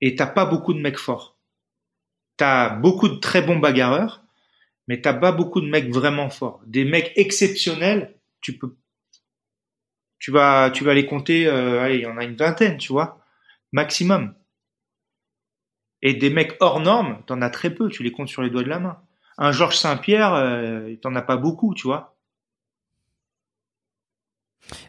et 0.00 0.14
t'as 0.14 0.26
pas 0.26 0.46
beaucoup 0.46 0.74
de 0.74 0.80
mecs 0.80 0.98
forts. 0.98 1.36
T'as 2.36 2.70
beaucoup 2.70 3.08
de 3.08 3.16
très 3.16 3.42
bons 3.42 3.58
bagarreurs, 3.58 4.22
mais 4.88 5.00
t'as 5.00 5.14
pas 5.14 5.32
beaucoup 5.32 5.60
de 5.60 5.68
mecs 5.68 5.92
vraiment 5.92 6.30
forts. 6.30 6.62
Des 6.66 6.84
mecs 6.84 7.12
exceptionnels, 7.16 8.16
tu 8.40 8.56
peux, 8.56 8.76
tu 10.20 10.30
vas, 10.30 10.70
les 10.94 11.06
compter. 11.06 11.46
Euh, 11.46 11.92
il 11.92 12.00
y 12.00 12.06
en 12.06 12.16
a 12.16 12.24
une 12.24 12.36
vingtaine, 12.36 12.76
tu 12.76 12.92
vois, 12.92 13.20
maximum. 13.72 14.34
Et 16.02 16.14
des 16.14 16.30
mecs 16.30 16.56
hors 16.60 16.80
normes, 16.80 17.22
t'en 17.26 17.42
as 17.42 17.50
très 17.50 17.74
peu. 17.74 17.88
Tu 17.88 18.02
les 18.02 18.12
comptes 18.12 18.28
sur 18.28 18.42
les 18.42 18.50
doigts 18.50 18.62
de 18.62 18.68
la 18.68 18.78
main. 18.78 19.00
Un 19.38 19.52
Georges 19.52 19.76
Saint-Pierre, 19.76 20.34
euh, 20.34 20.94
t'en 21.02 21.14
as 21.14 21.22
pas 21.22 21.36
beaucoup, 21.36 21.74
tu 21.74 21.84
vois. 21.84 22.16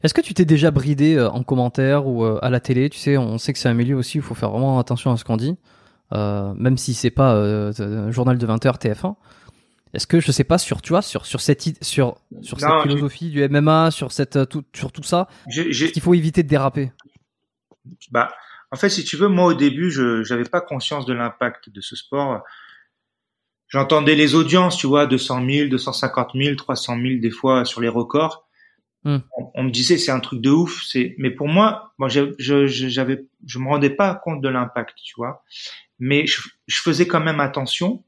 Est-ce 0.03 0.13
que 0.13 0.21
tu 0.21 0.33
t'es 0.33 0.45
déjà 0.45 0.71
bridé 0.71 1.15
euh, 1.15 1.29
en 1.29 1.43
commentaire 1.43 2.07
ou 2.07 2.23
euh, 2.23 2.39
à 2.41 2.49
la 2.49 2.59
télé? 2.59 2.89
Tu 2.89 2.99
sais, 2.99 3.17
on 3.17 3.37
sait 3.37 3.53
que 3.53 3.59
c'est 3.59 3.69
un 3.69 3.73
milieu 3.73 3.95
aussi 3.95 4.17
où 4.17 4.21
il 4.21 4.25
faut 4.25 4.35
faire 4.35 4.51
vraiment 4.51 4.79
attention 4.79 5.11
à 5.11 5.17
ce 5.17 5.23
qu'on 5.23 5.37
dit, 5.37 5.57
euh, 6.13 6.53
même 6.55 6.77
si 6.77 6.93
c'est 6.93 7.11
pas 7.11 7.33
un 7.33 8.11
journal 8.11 8.37
de 8.37 8.47
20h 8.47 8.79
TF1. 8.79 9.15
Est-ce 9.93 10.07
que 10.07 10.21
je 10.21 10.31
sais 10.31 10.45
pas 10.45 10.57
sur 10.57 10.81
tu 10.81 10.93
vois 10.93 11.01
sur 11.01 11.25
sur 11.25 11.41
cette 11.41 11.83
sur 11.83 12.17
sur 12.41 12.59
cette 12.59 12.81
philosophie 12.83 13.29
du 13.29 13.47
MMA, 13.47 13.91
sur 13.91 14.13
cette 14.13 14.47
tout, 14.47 14.63
sur 14.73 14.91
tout 14.91 15.03
ça, 15.03 15.27
qu'il 15.49 16.01
faut 16.01 16.13
éviter 16.13 16.43
de 16.43 16.47
déraper? 16.47 16.93
Bah, 18.09 18.31
en 18.71 18.77
fait, 18.77 18.89
si 18.89 19.03
tu 19.03 19.17
veux, 19.17 19.27
moi 19.27 19.47
au 19.47 19.53
début, 19.53 19.91
je 19.91 20.23
j'avais 20.23 20.45
pas 20.45 20.61
conscience 20.61 21.05
de 21.05 21.13
l'impact 21.13 21.69
de 21.69 21.81
ce 21.81 21.97
sport. 21.97 22.41
J'entendais 23.67 24.15
les 24.15 24.35
audiences, 24.35 24.77
tu 24.77 24.87
vois, 24.87 25.07
200 25.07 25.45
000, 25.45 25.69
250 25.69 26.31
000, 26.35 26.55
300 26.55 26.97
000 27.01 27.19
des 27.21 27.31
fois 27.31 27.65
sur 27.65 27.81
les 27.81 27.89
records. 27.89 28.45
Hmm. 29.03 29.17
On, 29.55 29.63
me 29.63 29.71
disait 29.71 29.97
c'est 29.97 30.11
un 30.11 30.19
truc 30.19 30.41
de 30.41 30.51
ouf, 30.51 30.83
c'est 30.83 31.15
mais 31.17 31.31
pour 31.31 31.47
moi, 31.47 31.93
moi 31.97 32.07
je, 32.07 32.33
j'avais 32.37 33.25
je 33.47 33.57
me 33.57 33.67
rendais 33.67 33.89
pas 33.89 34.13
compte 34.13 34.41
de 34.41 34.49
l'impact, 34.49 34.95
tu 35.03 35.15
vois. 35.17 35.43
Mais 35.97 36.25
je, 36.27 36.41
faisais 36.69 37.07
quand 37.07 37.19
même 37.19 37.39
attention. 37.39 38.03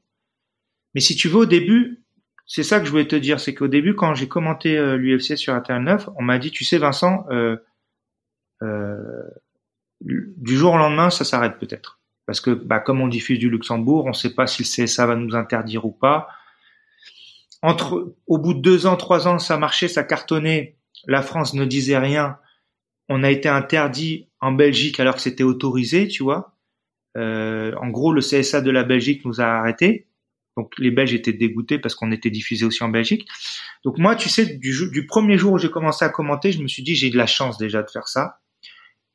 Mais 0.94 1.00
si 1.00 1.16
tu 1.16 1.28
veux 1.28 1.38
au 1.38 1.46
début, 1.46 2.04
c'est 2.46 2.62
ça 2.62 2.78
que 2.78 2.86
je 2.86 2.90
voulais 2.90 3.08
te 3.08 3.16
dire, 3.16 3.40
c'est 3.40 3.54
qu'au 3.54 3.66
début 3.66 3.96
quand 3.96 4.14
j'ai 4.14 4.28
commenté 4.28 4.78
euh, 4.78 4.96
l'UFC 4.96 5.36
sur 5.36 5.54
Internet 5.54 6.06
9, 6.06 6.10
on 6.16 6.22
m'a 6.22 6.38
dit 6.38 6.52
tu 6.52 6.64
sais 6.64 6.78
Vincent 6.78 7.26
euh, 7.30 7.56
euh, 8.62 9.22
du 10.00 10.56
jour 10.56 10.74
au 10.74 10.76
lendemain 10.76 11.10
ça 11.10 11.24
s'arrête 11.24 11.58
peut-être 11.58 11.98
parce 12.26 12.40
que 12.40 12.50
bah, 12.50 12.80
comme 12.80 13.00
on 13.00 13.08
diffuse 13.08 13.38
du 13.38 13.50
Luxembourg, 13.50 14.06
on 14.06 14.10
ne 14.10 14.14
sait 14.14 14.34
pas 14.34 14.46
si 14.46 14.62
le 14.62 14.86
CSA 14.86 15.06
va 15.06 15.16
nous 15.16 15.34
interdire 15.34 15.84
ou 15.84 15.90
pas. 15.90 16.28
Entre 17.62 18.14
au 18.26 18.38
bout 18.38 18.54
de 18.54 18.60
deux 18.60 18.86
ans, 18.86 18.96
trois 18.96 19.26
ans, 19.28 19.38
ça 19.38 19.58
marchait, 19.58 19.88
ça 19.88 20.04
cartonnait 20.04 20.76
la 21.06 21.22
France 21.22 21.54
ne 21.54 21.64
disait 21.64 21.98
rien 21.98 22.38
on 23.08 23.22
a 23.22 23.30
été 23.30 23.48
interdit 23.48 24.28
en 24.40 24.52
Belgique 24.52 24.98
alors 25.00 25.16
que 25.16 25.20
c'était 25.20 25.44
autorisé, 25.44 26.08
tu 26.08 26.22
vois. 26.22 26.56
Euh, 27.16 27.74
en 27.80 27.88
gros, 27.88 28.12
le 28.12 28.20
CSA 28.20 28.60
de 28.60 28.70
la 28.70 28.82
Belgique 28.82 29.24
nous 29.24 29.40
a 29.40 29.44
arrêtés. 29.44 30.06
Donc 30.56 30.72
les 30.78 30.90
Belges 30.90 31.14
étaient 31.14 31.32
dégoûtés 31.32 31.78
parce 31.78 31.94
qu'on 31.94 32.12
était 32.12 32.30
diffusé 32.30 32.64
aussi 32.64 32.82
en 32.82 32.88
Belgique. 32.88 33.28
Donc 33.84 33.98
moi, 33.98 34.14
tu 34.14 34.28
sais, 34.28 34.46
du, 34.46 34.72
du 34.90 35.06
premier 35.06 35.36
jour 35.36 35.52
où 35.52 35.58
j'ai 35.58 35.70
commencé 35.70 36.04
à 36.04 36.08
commenter, 36.08 36.52
je 36.52 36.62
me 36.62 36.68
suis 36.68 36.82
dit 36.82 36.94
j'ai 36.94 37.10
de 37.10 37.16
la 37.16 37.26
chance 37.26 37.58
déjà 37.58 37.82
de 37.82 37.90
faire 37.90 38.08
ça. 38.08 38.40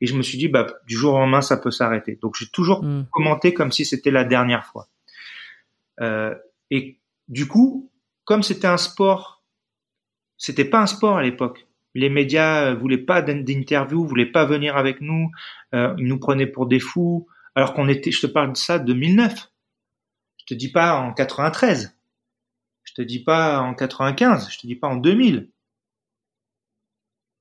Et 0.02 0.06
je 0.06 0.14
me 0.14 0.22
suis 0.22 0.38
dit 0.38 0.48
bah 0.48 0.66
du 0.86 0.96
jour 0.96 1.14
au 1.14 1.18
lendemain 1.18 1.42
ça 1.42 1.56
peut 1.56 1.70
s'arrêter. 1.70 2.18
Donc 2.22 2.36
j'ai 2.38 2.46
toujours 2.48 2.84
Mm. 2.84 3.06
commenté 3.10 3.54
comme 3.54 3.72
si 3.72 3.84
c'était 3.84 4.10
la 4.10 4.24
dernière 4.24 4.66
fois. 4.66 4.88
Euh, 6.00 6.34
et 6.70 6.98
du 7.28 7.46
coup, 7.48 7.90
comme 8.24 8.42
c'était 8.42 8.66
un 8.66 8.76
sport, 8.76 9.42
c'était 10.36 10.64
pas 10.64 10.80
un 10.80 10.86
sport 10.86 11.18
à 11.18 11.22
l'époque. 11.22 11.66
Les 11.94 12.08
médias 12.08 12.66
euh, 12.70 12.74
voulaient 12.74 12.98
pas 12.98 13.22
d'in- 13.22 13.42
d'interview, 13.42 14.04
voulaient 14.06 14.30
pas 14.30 14.44
venir 14.44 14.76
avec 14.76 15.00
nous. 15.00 15.30
Euh, 15.74 15.94
ils 15.98 16.06
nous 16.06 16.18
prenaient 16.18 16.46
pour 16.46 16.66
des 16.66 16.80
fous, 16.80 17.26
alors 17.54 17.74
qu'on 17.74 17.88
était. 17.88 18.10
Je 18.12 18.20
te 18.20 18.26
parle 18.26 18.52
de 18.52 18.56
ça 18.56 18.78
de 18.78 18.84
2009. 18.86 19.50
Je 20.38 20.44
te 20.46 20.54
dis 20.54 20.70
pas 20.70 20.94
en 20.96 21.12
93. 21.12 21.96
Je 22.84 22.94
te 22.94 23.02
dis 23.02 23.22
pas 23.22 23.60
en 23.60 23.74
95. 23.74 24.50
Je 24.52 24.58
te 24.58 24.66
dis 24.66 24.76
pas 24.76 24.88
en 24.88 24.96
2000. 24.96 25.50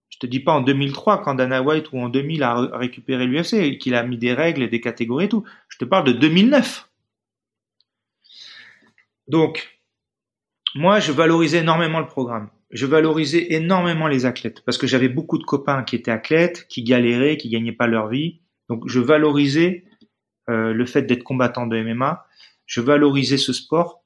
Je 0.09 0.17
te 0.17 0.25
dis 0.25 0.39
pas 0.41 0.51
en 0.53 0.61
2003 0.61 1.21
quand 1.21 1.35
Dana 1.35 1.61
White 1.61 1.91
ou 1.93 1.99
en 1.99 2.09
2000 2.09 2.43
a 2.43 2.55
récupéré 2.77 3.25
l'UFC 3.25 3.53
et 3.53 3.77
qu'il 3.77 3.95
a 3.95 4.03
mis 4.03 4.17
des 4.17 4.33
règles 4.33 4.63
et 4.63 4.67
des 4.67 4.81
catégories 4.81 5.25
et 5.25 5.29
tout. 5.29 5.45
Je 5.69 5.77
te 5.77 5.85
parle 5.85 6.03
de 6.05 6.11
2009. 6.13 6.89
Donc, 9.27 9.79
moi, 10.75 10.99
je 10.99 11.11
valorisais 11.11 11.59
énormément 11.59 11.99
le 11.99 12.07
programme. 12.07 12.49
Je 12.71 12.85
valorisais 12.85 13.53
énormément 13.53 14.07
les 14.07 14.25
athlètes 14.25 14.61
parce 14.65 14.77
que 14.77 14.85
j'avais 14.87 15.09
beaucoup 15.09 15.37
de 15.37 15.43
copains 15.43 15.83
qui 15.83 15.95
étaient 15.95 16.11
athlètes, 16.11 16.67
qui 16.67 16.83
galéraient, 16.83 17.37
qui 17.37 17.49
gagnaient 17.49 17.71
pas 17.71 17.87
leur 17.87 18.09
vie. 18.09 18.41
Donc, 18.69 18.87
je 18.87 18.99
valorisais 18.99 19.85
euh, 20.49 20.73
le 20.73 20.85
fait 20.85 21.01
d'être 21.03 21.23
combattant 21.23 21.65
de 21.65 21.81
MMA. 21.81 22.27
Je 22.67 22.81
valorisais 22.81 23.37
ce 23.37 23.53
sport 23.53 24.03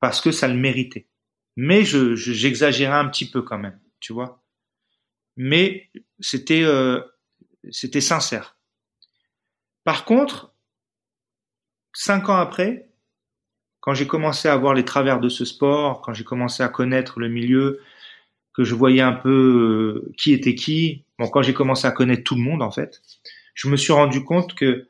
parce 0.00 0.20
que 0.22 0.30
ça 0.32 0.48
le 0.48 0.54
méritait. 0.54 1.08
Mais 1.56 1.84
je, 1.84 2.14
je- 2.14 2.32
j'exagérais 2.32 2.96
un 2.96 3.08
petit 3.08 3.30
peu 3.30 3.42
quand 3.42 3.58
même, 3.58 3.78
tu 4.00 4.12
vois. 4.14 4.42
Mais 5.36 5.90
c'était 6.20 6.62
euh, 6.62 7.00
c'était 7.70 8.00
sincère. 8.00 8.56
Par 9.84 10.04
contre, 10.04 10.54
cinq 11.92 12.28
ans 12.28 12.36
après, 12.36 12.88
quand 13.80 13.94
j'ai 13.94 14.06
commencé 14.06 14.48
à 14.48 14.56
voir 14.56 14.74
les 14.74 14.84
travers 14.84 15.20
de 15.20 15.28
ce 15.28 15.44
sport, 15.44 16.00
quand 16.00 16.12
j'ai 16.14 16.24
commencé 16.24 16.62
à 16.62 16.68
connaître 16.68 17.20
le 17.20 17.28
milieu, 17.28 17.80
que 18.56 18.64
je 18.64 18.74
voyais 18.74 19.02
un 19.02 19.12
peu 19.12 20.04
euh, 20.08 20.12
qui 20.18 20.32
était 20.32 20.54
qui, 20.54 21.04
bon, 21.18 21.28
quand 21.28 21.42
j'ai 21.42 21.54
commencé 21.54 21.86
à 21.86 21.92
connaître 21.92 22.24
tout 22.24 22.34
le 22.36 22.42
monde 22.42 22.62
en 22.62 22.70
fait, 22.70 23.02
je 23.54 23.68
me 23.68 23.76
suis 23.76 23.92
rendu 23.92 24.24
compte 24.24 24.54
que 24.54 24.88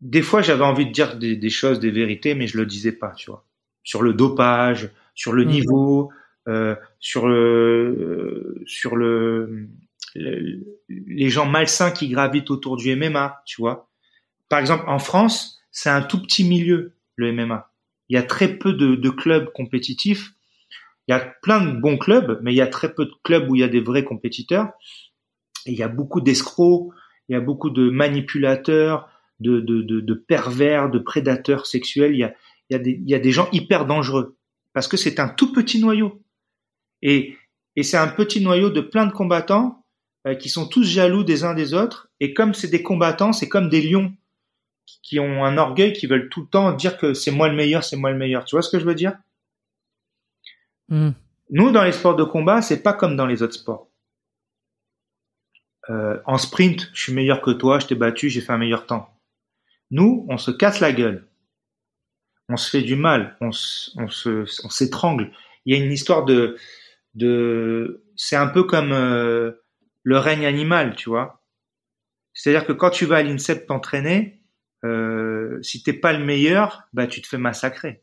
des 0.00 0.22
fois 0.22 0.42
j'avais 0.42 0.64
envie 0.64 0.86
de 0.86 0.92
dire 0.92 1.16
des, 1.18 1.36
des 1.36 1.50
choses, 1.50 1.80
des 1.80 1.90
vérités, 1.90 2.34
mais 2.34 2.46
je 2.46 2.56
le 2.56 2.66
disais 2.66 2.92
pas, 2.92 3.12
tu 3.12 3.30
vois, 3.30 3.44
sur 3.82 4.02
le 4.02 4.12
dopage, 4.14 4.90
sur 5.14 5.32
le 5.32 5.44
Mhm. 5.44 5.50
niveau, 5.50 6.10
euh, 6.48 6.76
sur 7.00 7.26
le, 7.28 8.62
sur 8.66 8.96
le, 8.96 9.68
le- 10.14 10.64
les 10.88 11.28
gens 11.30 11.46
malsains 11.46 11.90
qui 11.90 12.08
gravitent 12.08 12.50
autour 12.50 12.76
du 12.76 12.90
MMA, 12.90 13.42
tu 13.46 13.60
vois. 13.60 13.88
Par 14.48 14.60
exemple, 14.60 14.84
en 14.88 14.98
France, 15.00 15.60
c'est 15.72 15.90
un 15.90 16.02
tout 16.02 16.22
petit 16.22 16.44
milieu, 16.44 16.94
le 17.16 17.28
MMA. 17.28 17.72
Il 18.10 18.14
y 18.16 18.18
a 18.18 18.24
très 18.24 18.56
peu 18.58 18.72
de, 18.74 18.96
de 18.96 19.10
clubs 19.10 19.52
compétitifs. 19.52 20.34
Il 21.08 21.12
y 21.12 21.14
a 21.14 21.20
plein 21.42 21.64
de 21.64 21.80
bons 21.80 21.96
clubs, 21.96 22.38
mais 22.42 22.52
il 22.52 22.56
y 22.56 22.60
a 22.60 22.66
très 22.66 22.94
peu 22.94 23.06
de 23.06 23.12
clubs 23.24 23.50
où 23.50 23.54
il 23.54 23.60
y 23.60 23.64
a 23.64 23.68
des 23.68 23.80
vrais 23.80 24.04
compétiteurs. 24.04 24.68
Il 25.64 25.74
y 25.74 25.82
a 25.82 25.88
beaucoup 25.88 26.20
d'escrocs, 26.20 26.90
il 27.28 27.32
y 27.32 27.36
a 27.36 27.40
beaucoup 27.40 27.70
de 27.70 27.88
manipulateurs, 27.88 29.08
de, 29.40 29.60
de, 29.60 29.82
de, 29.82 30.14
pervers, 30.14 30.90
de 30.90 30.98
prédateurs 30.98 31.66
sexuels. 31.66 32.12
Il 32.12 32.18
y 32.18 32.24
a, 32.24 32.34
il 32.70 33.08
y 33.08 33.14
a 33.14 33.18
des 33.18 33.32
gens 33.32 33.48
hyper 33.52 33.86
dangereux 33.86 34.36
parce 34.74 34.88
que 34.88 34.96
c'est 34.96 35.18
un 35.18 35.28
tout 35.28 35.52
petit 35.52 35.80
noyau. 35.80 36.22
Et, 37.02 37.36
et 37.76 37.82
c'est 37.82 37.96
un 37.96 38.08
petit 38.08 38.40
noyau 38.40 38.70
de 38.70 38.80
plein 38.80 39.06
de 39.06 39.12
combattants 39.12 39.84
euh, 40.26 40.34
qui 40.34 40.48
sont 40.48 40.68
tous 40.68 40.84
jaloux 40.84 41.24
des 41.24 41.44
uns 41.44 41.54
des 41.54 41.74
autres. 41.74 42.10
Et 42.20 42.34
comme 42.34 42.52
c'est 42.52 42.68
des 42.68 42.82
combattants, 42.82 43.32
c'est 43.32 43.48
comme 43.48 43.68
des 43.68 43.80
lions 43.80 44.12
qui 45.02 45.20
ont 45.20 45.44
un 45.44 45.56
orgueil, 45.58 45.92
qui 45.92 46.06
veulent 46.06 46.28
tout 46.28 46.42
le 46.42 46.48
temps 46.48 46.72
dire 46.72 46.98
que 46.98 47.14
c'est 47.14 47.30
moi 47.30 47.48
le 47.48 47.54
meilleur, 47.54 47.84
c'est 47.84 47.96
moi 47.96 48.10
le 48.10 48.18
meilleur. 48.18 48.44
Tu 48.44 48.56
vois 48.56 48.62
ce 48.62 48.70
que 48.70 48.78
je 48.78 48.84
veux 48.84 48.94
dire? 48.94 49.16
Mm. 50.88 51.10
Nous, 51.50 51.70
dans 51.70 51.84
les 51.84 51.92
sports 51.92 52.16
de 52.16 52.24
combat, 52.24 52.62
c'est 52.62 52.82
pas 52.82 52.92
comme 52.92 53.16
dans 53.16 53.26
les 53.26 53.42
autres 53.42 53.54
sports. 53.54 53.88
Euh, 55.90 56.20
en 56.26 56.36
sprint, 56.36 56.90
je 56.92 57.02
suis 57.02 57.14
meilleur 57.14 57.40
que 57.40 57.50
toi, 57.50 57.78
je 57.78 57.86
t'ai 57.86 57.94
battu, 57.94 58.28
j'ai 58.28 58.40
fait 58.40 58.52
un 58.52 58.58
meilleur 58.58 58.86
temps. 58.86 59.08
Nous, 59.90 60.26
on 60.28 60.36
se 60.36 60.50
casse 60.50 60.80
la 60.80 60.92
gueule. 60.92 61.26
On 62.50 62.56
se 62.56 62.70
fait 62.70 62.82
du 62.82 62.96
mal, 62.96 63.36
on 63.40 63.50
s'étrangle. 63.52 65.30
Il 65.64 65.74
y 65.74 65.80
a 65.80 65.84
une 65.84 65.92
histoire 65.92 66.24
de, 66.24 66.56
de, 67.14 68.04
c'est 68.16 68.36
un 68.36 68.46
peu 68.46 68.64
comme 68.64 68.92
euh, 68.92 69.52
le 70.02 70.18
règne 70.18 70.46
animal, 70.46 70.96
tu 70.96 71.10
vois. 71.10 71.42
C'est-à-dire 72.32 72.66
que 72.66 72.72
quand 72.72 72.90
tu 72.90 73.04
vas 73.04 73.16
à 73.16 73.22
l'INSEP 73.22 73.66
t'entraîner, 73.66 74.40
euh, 74.84 75.60
si 75.62 75.82
t'es 75.82 75.92
pas 75.92 76.12
le 76.12 76.24
meilleur, 76.24 76.88
bah 76.92 77.06
tu 77.06 77.20
te 77.20 77.26
fais 77.26 77.38
massacrer. 77.38 78.02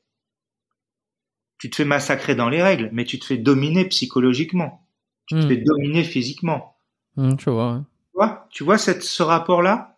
Tu 1.58 1.70
te 1.70 1.76
fais 1.78 1.86
massacrer 1.86 2.36
dans 2.36 2.50
les 2.50 2.62
règles, 2.62 2.90
mais 2.92 3.06
tu 3.06 3.18
te 3.20 3.26
fais 3.26 3.38
dominer 3.38 3.86
psychologiquement. 3.86 4.86
Tu 5.28 5.36
te 5.36 5.40
Mm. 5.46 5.48
fais 5.48 5.58
dominer 5.58 6.04
physiquement. 6.04 6.78
Mm, 7.16 7.36
vois. 7.46 7.74
ouais. 7.74 7.80
Tu 7.82 8.14
vois, 8.18 8.48
tu 8.52 8.64
vois 8.64 8.78
cette, 8.78 9.04
ce 9.04 9.24
rapport-là? 9.24 9.98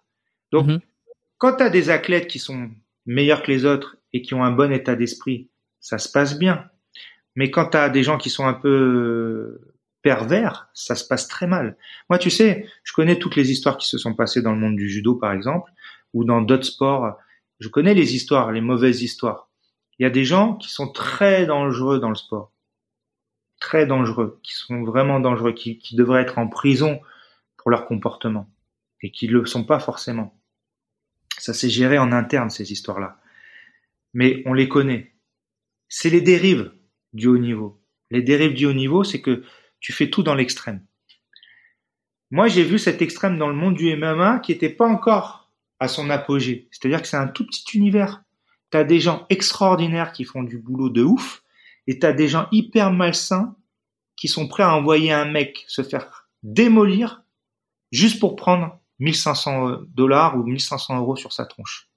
Donc, 0.52 0.68
Mhm. 0.68 0.80
quand 1.40 1.56
tu 1.58 1.64
as 1.64 1.70
des 1.70 1.90
athlètes 1.90 2.28
qui 2.28 2.40
sont 2.40 2.70
meilleurs 3.06 3.42
que 3.44 3.52
les 3.52 3.66
autres 3.66 3.98
et 4.14 4.22
qui 4.22 4.34
ont 4.34 4.44
un 4.44 4.52
bon 4.52 4.72
état 4.72 4.96
d'esprit, 4.96 5.50
ça 5.80 5.98
se 5.98 6.10
passe 6.12 6.38
bien. 6.40 6.70
Mais 7.36 7.52
quand 7.52 7.70
tu 7.72 7.78
as 7.78 7.90
des 7.90 8.04
gens 8.04 8.18
qui 8.18 8.30
sont 8.30 8.46
un 8.46 8.54
peu 8.54 8.70
euh, 8.70 9.74
pervers, 10.02 10.70
ça 10.74 10.96
se 10.96 11.06
passe 11.08 11.28
très 11.28 11.48
mal. 11.48 11.76
Moi, 12.10 12.18
tu 12.20 12.30
sais, 12.30 12.66
je 12.84 12.94
connais 12.94 13.20
toutes 13.20 13.36
les 13.36 13.52
histoires 13.52 13.78
qui 13.78 13.88
se 13.88 13.98
sont 13.98 14.14
passées 14.14 14.42
dans 14.42 14.54
le 14.54 14.60
monde 14.60 14.76
du 14.78 14.90
judo, 14.90 15.16
par 15.16 15.34
exemple, 15.34 15.72
ou 16.14 16.24
dans 16.24 16.42
d'autres 16.42 16.66
sports. 16.66 17.18
Je 17.60 17.68
connais 17.70 17.94
les 17.94 18.16
histoires, 18.16 18.52
les 18.52 18.62
mauvaises 18.62 19.02
histoires. 19.02 19.47
Il 20.00 20.04
y 20.04 20.06
a 20.06 20.12
des 20.12 20.26
gens 20.26 20.56
qui 20.56 20.70
sont 20.70 20.92
très 20.92 21.46
dangereux 21.46 22.00
dans 22.00 22.10
le 22.10 22.16
sport. 22.16 22.52
Très 23.60 23.88
dangereux, 23.88 24.40
qui 24.44 24.54
sont 24.54 24.84
vraiment 24.84 25.20
dangereux, 25.20 25.54
qui, 25.54 25.80
devraient 25.96 26.22
être 26.22 26.38
en 26.38 26.48
prison 26.48 27.02
pour 27.58 27.72
leur 27.72 27.88
comportement 27.88 28.50
et 29.02 29.12
qui 29.12 29.28
ne 29.28 29.34
le 29.34 29.46
sont 29.46 29.64
pas 29.64 29.80
forcément. 29.80 30.40
Ça 31.40 31.54
s'est 31.54 31.70
géré 31.70 31.98
en 31.98 32.12
interne, 32.12 32.50
ces 32.50 32.72
histoires-là. 32.72 33.20
Mais 34.14 34.44
on 34.46 34.54
les 34.54 34.70
connaît. 34.70 35.14
C'est 35.88 36.10
les 36.10 36.22
dérives 36.22 36.72
du 37.14 37.28
haut 37.28 37.38
niveau. 37.38 37.82
Les 38.12 38.22
dérives 38.22 38.54
du 38.54 38.66
haut 38.66 38.74
niveau, 38.74 39.04
c'est 39.04 39.22
que 39.22 39.44
tu 39.80 39.94
fais 39.94 40.10
tout 40.10 40.24
dans 40.24 40.36
l'extrême. 40.36 40.86
Moi, 42.30 42.48
j'ai 42.48 42.64
vu 42.64 42.78
cet 42.78 43.02
extrême 43.02 43.38
dans 43.38 43.48
le 43.48 43.56
monde 43.56 43.76
du 43.76 43.96
MMA 43.96 44.40
qui 44.40 44.52
n'était 44.52 44.70
pas 44.70 44.88
encore 44.88 45.52
à 45.80 45.88
son 45.88 46.10
apogée. 46.10 46.68
C'est-à-dire 46.72 47.02
que 47.02 47.08
c'est 47.08 47.18
un 47.18 47.28
tout 47.28 47.46
petit 47.46 47.78
univers. 47.78 48.24
Tu 48.72 48.78
as 48.78 48.84
des 48.84 49.00
gens 49.00 49.26
extraordinaires 49.30 50.12
qui 50.12 50.24
font 50.24 50.44
du 50.44 50.58
boulot 50.58 50.90
de 50.90 51.04
ouf 51.04 51.44
et 51.88 52.00
tu 52.00 52.06
as 52.06 52.14
des 52.14 52.28
gens 52.28 52.48
hyper 52.52 52.92
malsains 52.92 53.56
qui 54.16 54.28
sont 54.28 54.48
prêts 54.48 54.64
à 54.64 54.76
envoyer 54.76 55.12
un 55.14 55.26
mec 55.26 55.66
se 55.68 55.84
faire 55.84 56.28
démolir 56.44 57.24
juste 57.92 58.20
pour 58.20 58.36
prendre 58.36 58.80
1500 59.00 59.82
dollars 59.96 60.38
ou 60.38 60.44
1500 60.44 60.98
euros 60.98 61.16
sur 61.16 61.32
sa 61.32 61.46
tronche. 61.46 61.90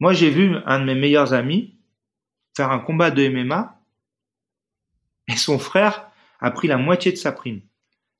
Moi, 0.00 0.12
j'ai 0.12 0.30
vu 0.30 0.56
un 0.66 0.80
de 0.80 0.84
mes 0.84 0.94
meilleurs 0.94 1.32
amis 1.34 1.76
faire 2.56 2.70
un 2.70 2.78
combat 2.78 3.10
de 3.10 3.28
MMA 3.28 3.80
et 5.28 5.36
son 5.36 5.58
frère 5.58 6.10
a 6.40 6.50
pris 6.50 6.68
la 6.68 6.76
moitié 6.76 7.12
de 7.12 7.16
sa 7.16 7.32
prime. 7.32 7.60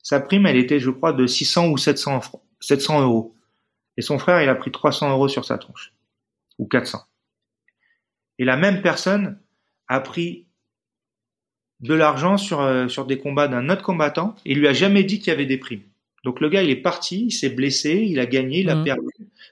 Sa 0.03 0.21
prime, 0.21 0.47
elle 0.47 0.57
était, 0.57 0.81
je 0.81 0.91
crois, 0.91 1.12
de 1.12 1.27
600 1.27 1.69
ou 1.69 1.79
700, 1.79 2.21
francs- 2.21 2.43
700 2.61 3.03
euros. 3.03 3.35
Et 3.97 4.03
son 4.03 4.19
frère, 4.19 4.43
il 4.43 4.49
a 4.49 4.55
pris 4.55 4.71
300 4.71 5.11
euros 5.11 5.29
sur 5.29 5.45
sa 5.45 5.59
tronche. 5.59 5.93
Ou 6.59 6.66
400. 6.66 7.01
Et 8.39 8.44
la 8.44 8.56
même 8.56 8.82
personne 8.82 9.40
a 9.89 10.01
pris 10.01 10.47
de 11.81 11.94
l'argent 11.94 12.36
sur, 12.36 12.60
euh, 12.60 12.89
sur 12.89 13.05
des 13.06 13.18
combats 13.18 13.48
d'un 13.48 13.68
autre 13.68 13.82
combattant 13.82 14.35
et 14.44 14.52
il 14.52 14.59
lui 14.60 14.68
a 14.68 14.72
jamais 14.72 15.05
dit 15.05 15.18
qu'il 15.18 15.28
y 15.28 15.31
avait 15.35 15.47
des 15.47 15.59
primes. 15.59 15.82
Donc 16.24 16.40
le 16.40 16.48
gars, 16.48 16.62
il 16.62 16.70
est 16.70 16.76
parti, 16.76 17.26
il 17.26 17.32
s'est 17.32 17.51
blessé, 17.51 17.93
il 18.09 18.18
a 18.18 18.26
gagné, 18.26 18.60
il 18.60 18.70
a 18.70 18.76
Mhm. 18.76 18.85
perdu 18.85 19.09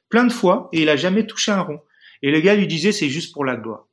plein 0.08 0.24
de 0.24 0.32
fois 0.32 0.68
et 0.72 0.82
il 0.82 0.88
a 0.88 0.96
jamais 0.96 1.26
touché 1.26 1.52
un 1.52 1.60
rond. 1.60 1.80
Et 2.22 2.30
le 2.30 2.40
gars 2.40 2.54
lui 2.54 2.66
disait 2.66 2.92
c'est 2.92 3.08
juste 3.10 3.32
pour 3.34 3.44
la 3.44 3.56
gloire. 3.56 3.86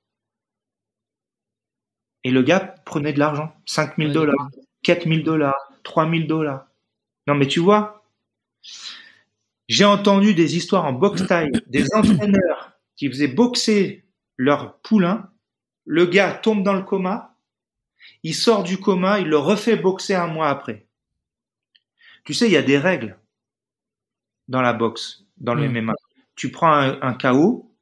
Et 2.23 2.31
le 2.31 2.41
gars 2.43 2.75
prenait 2.85 3.13
de 3.13 3.19
l'argent, 3.19 3.53
5000 3.65 4.07
Ouais, 4.07 4.13
dollars, 4.13 4.49
4000 4.83 5.23
dollars, 5.23 5.55
3000 5.83 6.27
dollars. 6.27 6.67
Non 7.27 7.35
mais 7.35 7.47
tu 7.47 7.59
vois, 7.59 8.05
j'ai 9.67 9.85
entendu 9.85 10.33
des 10.33 10.55
histoires 10.57 10.85
en 10.85 10.93
boxe 10.93 11.25
taille, 11.27 11.51
des 11.67 11.85
entraîneurs 11.93 12.58
qui 12.99 13.07
faisaient 13.07 13.29
boxer 13.29 14.03
leur 14.35 14.77
poulain, 14.79 15.31
le 15.85 16.05
gars 16.05 16.33
tombe 16.33 16.63
dans 16.63 16.73
le 16.73 16.81
coma, 16.83 17.37
il 18.23 18.35
sort 18.35 18.63
du 18.63 18.77
coma, 18.77 19.21
il 19.21 19.27
le 19.27 19.37
refait 19.37 19.77
boxer 19.77 20.15
un 20.15 20.27
mois 20.27 20.49
après. 20.49 20.85
Tu 22.25 22.33
sais, 22.33 22.47
il 22.47 22.51
y 22.51 22.57
a 22.57 22.61
des 22.61 22.77
règles 22.77 23.17
dans 24.49 24.61
la 24.61 24.73
boxe, 24.73 25.23
dans 25.37 25.53
le 25.53 25.69
Mm. 25.69 25.81
MMA. 25.81 25.93
Tu 26.35 26.51
prends 26.51 26.73
un, 26.73 27.01
un 27.01 27.13
KO, 27.13 27.73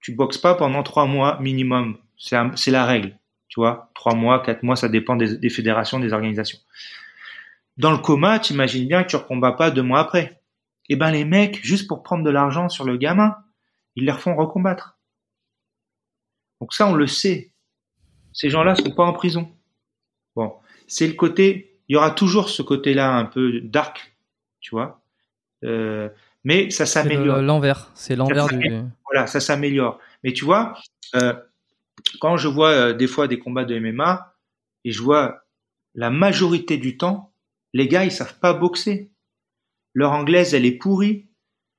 tu 0.00 0.12
boxes 0.12 0.36
pas 0.36 0.54
pendant 0.54 0.82
trois 0.82 1.06
mois 1.06 1.40
minimum. 1.40 1.96
C'est 2.18 2.70
la 2.70 2.84
règle, 2.84 3.18
tu 3.48 3.58
vois. 3.58 3.90
Trois 3.94 4.14
mois, 4.14 4.40
quatre 4.42 4.62
mois, 4.64 4.76
ça 4.76 4.90
dépend 4.90 5.16
des, 5.16 5.38
des 5.38 5.48
fédérations, 5.48 5.98
des 5.98 6.12
organisations. 6.12 6.58
Dans 7.78 7.90
le 7.90 7.98
coma, 7.98 8.38
tu 8.38 8.52
imagines 8.52 8.86
bien 8.86 9.02
que 9.02 9.08
tu 9.08 9.16
ne 9.16 9.22
recombats 9.22 9.52
pas 9.52 9.70
deux 9.70 9.82
mois 9.82 10.00
après. 10.00 10.42
Eh 10.90 10.96
ben 10.96 11.10
les 11.10 11.24
mecs, 11.24 11.64
juste 11.64 11.88
pour 11.88 12.02
prendre 12.02 12.22
de 12.22 12.30
l'argent 12.30 12.68
sur 12.68 12.84
le 12.84 12.98
gamin, 12.98 13.34
ils 13.96 14.04
les 14.04 14.12
refont 14.12 14.36
recombattre. 14.36 14.98
Donc 16.60 16.72
ça, 16.72 16.86
on 16.86 16.94
le 16.94 17.06
sait. 17.06 17.52
Ces 18.32 18.48
gens-là 18.48 18.74
sont 18.74 18.94
pas 18.94 19.04
en 19.04 19.12
prison. 19.12 19.52
Bon, 20.36 20.54
c'est 20.86 21.06
le 21.06 21.14
côté. 21.14 21.78
Il 21.88 21.94
y 21.94 21.96
aura 21.96 22.10
toujours 22.10 22.48
ce 22.48 22.62
côté-là 22.62 23.14
un 23.14 23.24
peu 23.24 23.60
dark, 23.60 24.16
tu 24.60 24.70
vois. 24.70 25.02
Euh, 25.64 26.08
mais 26.44 26.70
ça 26.70 26.86
s'améliore. 26.86 27.42
l'envers. 27.42 27.90
C'est 27.94 28.16
l'envers 28.16 28.46
du. 28.46 28.82
Voilà, 29.04 29.26
ça 29.26 29.40
s'améliore. 29.40 29.98
Mais 30.24 30.32
tu 30.32 30.44
vois, 30.44 30.74
euh, 31.14 31.34
quand 32.20 32.36
je 32.36 32.48
vois 32.48 32.70
euh, 32.70 32.92
des 32.92 33.06
fois 33.06 33.28
des 33.28 33.38
combats 33.38 33.64
de 33.64 33.78
MMA 33.78 34.34
et 34.84 34.92
je 34.92 35.02
vois 35.02 35.44
la 35.94 36.10
majorité 36.10 36.78
du 36.78 36.96
temps, 36.96 37.32
les 37.72 37.88
gars, 37.88 38.04
ils 38.04 38.12
savent 38.12 38.38
pas 38.38 38.54
boxer. 38.54 39.10
Leur 39.94 40.12
anglaise, 40.12 40.54
elle 40.54 40.64
est 40.64 40.78
pourrie. 40.78 41.28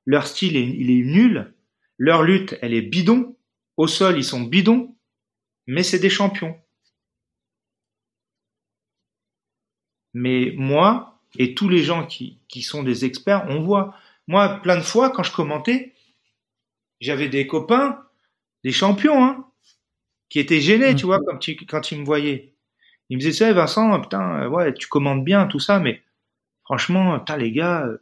Leur 0.06 0.26
style, 0.26 0.56
il 0.56 0.90
est 0.90 1.04
nul. 1.04 1.53
Leur 1.98 2.22
lutte, 2.22 2.56
elle 2.62 2.74
est 2.74 2.82
bidon. 2.82 3.36
Au 3.76 3.86
sol, 3.86 4.16
ils 4.16 4.24
sont 4.24 4.40
bidons. 4.42 4.96
Mais 5.66 5.82
c'est 5.82 5.98
des 5.98 6.10
champions. 6.10 6.56
Mais 10.12 10.52
moi 10.56 11.20
et 11.38 11.54
tous 11.54 11.68
les 11.68 11.82
gens 11.82 12.06
qui, 12.06 12.38
qui 12.48 12.62
sont 12.62 12.82
des 12.84 13.04
experts, 13.04 13.46
on 13.48 13.62
voit. 13.62 13.94
Moi, 14.28 14.60
plein 14.62 14.76
de 14.76 14.82
fois, 14.82 15.10
quand 15.10 15.24
je 15.24 15.32
commentais, 15.32 15.92
j'avais 17.00 17.28
des 17.28 17.46
copains, 17.46 18.02
des 18.62 18.72
champions, 18.72 19.24
hein, 19.24 19.46
qui 20.28 20.38
étaient 20.38 20.60
gênés, 20.60 20.92
Mm. 20.92 20.96
tu 20.96 21.06
vois, 21.06 21.20
quand, 21.24 21.38
tu, 21.38 21.56
quand 21.56 21.90
ils 21.92 22.00
me 22.00 22.04
voyaient. 22.04 22.54
Ils 23.10 23.16
me 23.16 23.20
disaient, 23.20 23.32
ça, 23.46 23.52
Vincent, 23.52 24.00
putain, 24.00 24.48
ouais, 24.48 24.72
tu 24.74 24.88
commandes 24.88 25.24
bien, 25.24 25.46
tout 25.46 25.60
ça, 25.60 25.80
mais 25.80 26.02
franchement, 26.64 27.18
putain, 27.18 27.36
les 27.36 27.52
gars, 27.52 27.84
euh, 27.86 27.98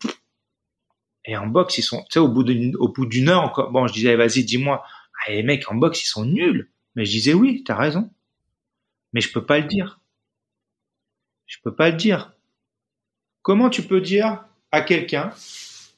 et 1.25 1.37
en 1.37 1.47
boxe, 1.47 1.79
ils 1.79 1.83
sont, 1.83 2.03
tu 2.05 2.15
sais, 2.15 2.19
au 2.19 2.29
bout 2.29 2.43
d'une, 2.45 3.29
heure, 3.29 3.43
encore, 3.43 3.71
bon, 3.71 3.87
je 3.87 3.93
disais, 3.93 4.17
vas-y, 4.17 4.45
dis-moi, 4.45 4.85
ah, 5.25 5.31
les 5.31 5.43
mecs, 5.43 5.71
en 5.71 5.75
boxe, 5.77 6.03
ils 6.03 6.09
sont 6.09 6.25
nuls. 6.25 6.71
Mais 6.95 7.05
je 7.05 7.11
disais, 7.11 7.35
oui, 7.35 7.63
t'as 7.65 7.77
raison. 7.77 8.11
Mais 9.13 9.21
je 9.21 9.33
peux 9.33 9.45
pas 9.47 9.59
le 9.59 9.67
dire. 9.67 10.01
Je 11.47 11.59
peux 11.63 11.75
pas 11.75 11.91
le 11.91 11.97
dire. 11.97 12.35
Comment 13.43 13.71
tu 13.71 13.83
peux 13.83 14.01
dire 14.01 14.45
à 14.73 14.83
quelqu'un 14.83 15.33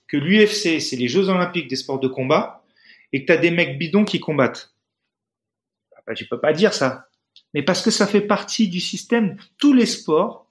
que 0.09 0.17
l'UFC, 0.17 0.81
c'est 0.81 0.97
les 0.97 1.09
Jeux 1.09 1.29
Olympiques 1.29 1.69
des 1.69 1.77
sports 1.77 2.01
de 2.01 2.09
combat, 2.09 2.65
et 3.13 3.23
que 3.23 3.27
t'as 3.27 3.37
des 3.37 3.51
mecs 3.51 3.79
bidons 3.79 4.05
qui 4.05 4.21
combattent? 4.21 4.75
Ah 5.97 6.01
bah, 6.07 6.15
tu 6.15 6.27
peux 6.27 6.41
pas 6.41 6.53
dire 6.53 6.75
ça. 6.75 7.09
Mais 7.55 7.63
parce 7.63 7.83
que 7.83 7.91
ça 7.91 8.07
fait 8.07 8.21
partie 8.21 8.69
du 8.69 8.81
système. 8.81 9.37
Tous 9.59 9.73
les 9.73 9.87
sports, 9.87 10.51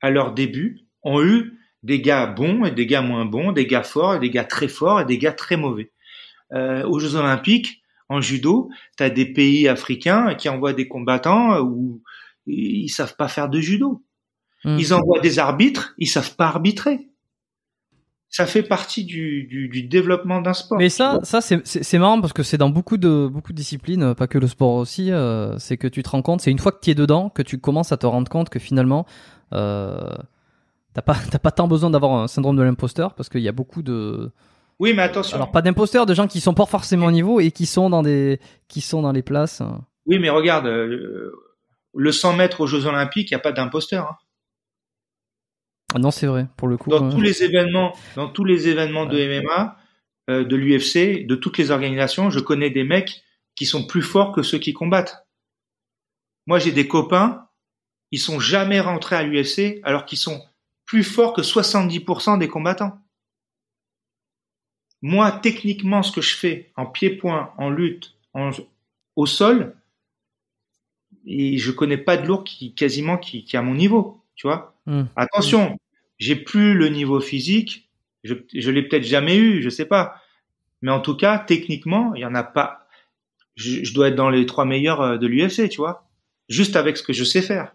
à 0.00 0.10
leur 0.10 0.32
début, 0.32 0.86
ont 1.02 1.22
eu 1.22 1.58
des 1.84 2.00
gars 2.00 2.26
bons 2.26 2.64
et 2.64 2.70
des 2.72 2.86
gars 2.86 3.02
moins 3.02 3.26
bons, 3.26 3.52
des 3.52 3.66
gars 3.66 3.82
forts 3.82 4.16
et 4.16 4.18
des 4.18 4.30
gars 4.30 4.44
très 4.44 4.68
forts 4.68 5.00
et 5.02 5.04
des 5.04 5.18
gars 5.18 5.32
très 5.32 5.56
mauvais. 5.56 5.92
Euh, 6.52 6.82
aux 6.88 6.98
Jeux 6.98 7.14
Olympiques, 7.14 7.82
en 8.08 8.20
judo, 8.20 8.70
tu 8.96 9.04
as 9.04 9.10
des 9.10 9.26
pays 9.26 9.68
africains 9.68 10.34
qui 10.34 10.48
envoient 10.48 10.72
des 10.72 10.88
combattants 10.88 11.60
où 11.60 12.02
ils 12.46 12.88
savent 12.88 13.16
pas 13.16 13.28
faire 13.28 13.48
de 13.48 13.60
judo. 13.60 14.02
Mm. 14.64 14.78
Ils 14.78 14.94
envoient 14.94 15.20
des 15.20 15.38
arbitres, 15.38 15.94
ils 15.98 16.06
savent 16.06 16.34
pas 16.36 16.46
arbitrer. 16.46 17.08
Ça 18.30 18.46
fait 18.46 18.64
partie 18.64 19.04
du, 19.04 19.44
du, 19.44 19.68
du 19.68 19.82
développement 19.84 20.40
d'un 20.40 20.54
sport. 20.54 20.78
Mais 20.78 20.88
ça, 20.88 21.20
ça 21.22 21.40
c'est- 21.40 21.98
marrant 21.98 22.20
parce 22.20 22.32
que 22.32 22.42
c'est 22.42 22.58
dans 22.58 22.70
beaucoup 22.70 22.96
de 22.96 23.28
beaucoup 23.30 23.52
de 23.52 23.56
disciplines, 23.56 24.14
pas 24.14 24.26
que 24.26 24.38
le 24.38 24.48
sport 24.48 24.74
aussi. 24.74 25.12
euh, 25.12 25.56
c'est 25.58 25.76
que 25.76 25.86
tu 25.86 26.02
te 26.02 26.08
rends 26.08 26.22
compte, 26.22 26.40
c'est 26.40 26.50
une 26.50 26.58
fois 26.58 26.72
que 26.72 26.80
tu 26.82 26.90
es 26.90 26.94
dedans 26.96 27.28
que 27.28 27.42
tu 27.42 27.58
commences 27.58 27.92
à 27.92 27.96
te 27.96 28.06
rendre 28.06 28.28
compte 28.28 28.48
que 28.48 28.58
finalement, 28.58 29.06
euh, 29.52 30.10
t'as 30.94 31.02
pas 31.02 31.16
t'as 31.30 31.38
pas 31.38 31.50
tant 31.50 31.68
besoin 31.68 31.90
d'avoir 31.90 32.12
un 32.22 32.26
syndrome 32.28 32.56
de 32.56 32.62
l'imposteur 32.62 33.14
parce 33.14 33.28
qu'il 33.28 33.40
y 33.42 33.48
a 33.48 33.52
beaucoup 33.52 33.82
de 33.82 34.30
Oui, 34.78 34.94
mais 34.94 35.02
attention. 35.02 35.36
alors 35.36 35.50
pas 35.52 35.60
d'imposteurs, 35.62 36.06
de 36.06 36.14
gens 36.14 36.26
qui 36.26 36.40
sont 36.40 36.54
pas 36.54 36.66
forcément 36.66 37.06
au 37.06 37.10
niveau 37.12 37.40
et 37.40 37.50
qui 37.50 37.66
sont 37.66 37.90
dans 37.90 38.02
des 38.02 38.40
qui 38.68 38.80
sont 38.80 39.02
dans 39.02 39.12
les 39.12 39.22
places. 39.22 39.60
euh. 39.60 39.66
Oui, 40.06 40.18
mais 40.18 40.30
regarde, 40.30 40.66
euh, 40.66 41.32
le 41.94 42.12
100 42.12 42.36
mètres 42.36 42.60
aux 42.60 42.66
Jeux 42.66 42.86
Olympiques, 42.86 43.30
il 43.30 43.34
n'y 43.34 43.40
a 43.40 43.42
pas 43.42 43.52
d'imposteur. 43.52 44.06
hein. 44.08 44.16
Ah 45.94 45.98
Non, 45.98 46.10
c'est 46.10 46.26
vrai 46.26 46.46
pour 46.56 46.68
le 46.68 46.76
coup. 46.76 46.90
Dans 46.90 47.06
euh, 47.06 47.10
tous 47.10 47.20
les 47.20 47.42
événements, 47.42 47.94
dans 48.16 48.28
tous 48.28 48.44
les 48.44 48.68
événements 48.68 49.06
de 49.06 49.16
MMA, 49.40 49.76
euh, 50.30 50.44
de 50.44 50.56
l'UFC, 50.56 51.26
de 51.26 51.34
toutes 51.36 51.58
les 51.58 51.70
organisations, 51.70 52.30
je 52.30 52.40
connais 52.40 52.70
des 52.70 52.84
mecs 52.84 53.22
qui 53.56 53.66
sont 53.66 53.86
plus 53.86 54.02
forts 54.02 54.32
que 54.32 54.42
ceux 54.42 54.58
qui 54.58 54.72
combattent. 54.72 55.26
Moi, 56.46 56.58
j'ai 56.58 56.72
des 56.72 56.88
copains, 56.88 57.46
ils 58.10 58.18
sont 58.18 58.40
jamais 58.40 58.80
rentrés 58.80 59.16
à 59.16 59.22
l'UFC 59.22 59.80
alors 59.84 60.04
qu'ils 60.04 60.18
sont 60.18 60.42
plus 60.94 61.02
forts 61.02 61.32
que 61.32 61.42
70% 61.42 62.38
des 62.38 62.46
combattants. 62.46 62.96
Moi, 65.02 65.32
techniquement, 65.32 66.04
ce 66.04 66.12
que 66.12 66.20
je 66.20 66.36
fais 66.36 66.70
en 66.76 66.86
pied-point, 66.86 67.52
en 67.58 67.68
lutte, 67.68 68.14
en, 68.32 68.50
au 69.16 69.26
sol, 69.26 69.74
et 71.26 71.58
je 71.58 71.72
connais 71.72 71.96
pas 71.96 72.16
de 72.16 72.28
lourd 72.28 72.44
qui 72.44 72.76
quasiment 72.76 73.18
qui, 73.18 73.44
qui 73.44 73.56
à 73.56 73.62
mon 73.62 73.74
niveau, 73.74 74.22
tu 74.36 74.46
vois. 74.46 74.76
hmm. 74.86 75.06
Attention, 75.16 75.76
j'ai 76.18 76.36
plus 76.36 76.74
le 76.74 76.88
niveau 76.90 77.18
physique, 77.18 77.90
je, 78.22 78.34
je 78.54 78.70
l'ai 78.70 78.86
peut-être 78.86 79.02
jamais 79.02 79.36
eu, 79.36 79.62
je 79.62 79.70
sais 79.70 79.86
pas. 79.86 80.22
Mais 80.80 80.92
en 80.92 81.00
tout 81.00 81.16
cas, 81.16 81.40
techniquement, 81.40 82.14
il 82.14 82.20
y 82.20 82.24
en 82.24 82.36
a 82.36 82.44
pas. 82.44 82.86
Je, 83.56 83.82
je 83.82 83.92
dois 83.94 84.10
être 84.10 84.14
dans 84.14 84.30
les 84.30 84.46
trois 84.46 84.64
meilleurs 84.64 85.00
euh, 85.00 85.18
de 85.18 85.26
l'UFC, 85.26 85.68
tu 85.68 85.78
vois. 85.78 86.08
Juste 86.48 86.76
avec 86.76 86.96
ce 86.96 87.02
que 87.02 87.12
je 87.12 87.24
sais 87.24 87.42
faire. 87.42 87.74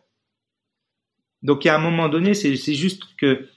Donc, 1.43 1.65
à 1.65 1.75
un 1.75 1.79
moment 1.79 2.09
donné, 2.09 2.33
c'est 2.33 2.55
juste 2.55 3.03
que, 3.17 3.47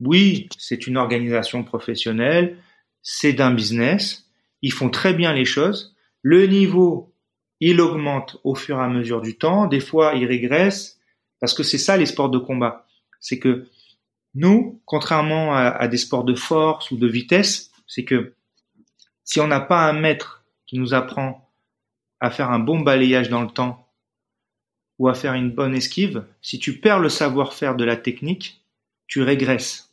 oui, 0.00 0.48
c'est 0.58 0.86
une 0.86 0.96
organisation 0.96 1.64
professionnelle, 1.64 2.58
c'est 3.02 3.32
d'un 3.32 3.52
business, 3.52 4.28
ils 4.62 4.72
font 4.72 4.90
très 4.90 5.14
bien 5.14 5.32
les 5.32 5.44
choses. 5.44 5.94
Le 6.22 6.46
niveau, 6.46 7.12
il 7.60 7.80
augmente 7.80 8.38
au 8.44 8.54
fur 8.54 8.78
et 8.78 8.82
à 8.82 8.88
mesure 8.88 9.20
du 9.20 9.36
temps. 9.36 9.66
Des 9.66 9.80
fois, 9.80 10.14
il 10.14 10.26
régresse, 10.26 10.98
parce 11.40 11.54
que 11.54 11.62
c'est 11.62 11.78
ça 11.78 11.96
les 11.96 12.06
sports 12.06 12.30
de 12.30 12.38
combat. 12.38 12.86
C'est 13.20 13.38
que 13.38 13.66
nous, 14.34 14.80
contrairement 14.84 15.54
à 15.54 15.88
des 15.88 15.96
sports 15.96 16.24
de 16.24 16.34
force 16.34 16.90
ou 16.90 16.96
de 16.96 17.06
vitesse, 17.06 17.70
c'est 17.86 18.04
que 18.04 18.34
si 19.24 19.40
on 19.40 19.46
n'a 19.46 19.60
pas 19.60 19.88
un 19.88 19.94
maître 19.94 20.44
qui 20.66 20.78
nous 20.78 20.94
apprend 20.94 21.50
à 22.20 22.30
faire 22.30 22.50
un 22.50 22.58
bon 22.58 22.80
balayage 22.80 23.30
dans 23.30 23.42
le 23.42 23.48
temps 23.48 23.85
ou 24.98 25.08
à 25.08 25.14
faire 25.14 25.34
une 25.34 25.50
bonne 25.50 25.74
esquive, 25.74 26.24
si 26.42 26.58
tu 26.58 26.78
perds 26.78 27.00
le 27.00 27.08
savoir-faire 27.08 27.76
de 27.76 27.84
la 27.84 27.96
technique, 27.96 28.62
tu 29.06 29.22
régresses. 29.22 29.92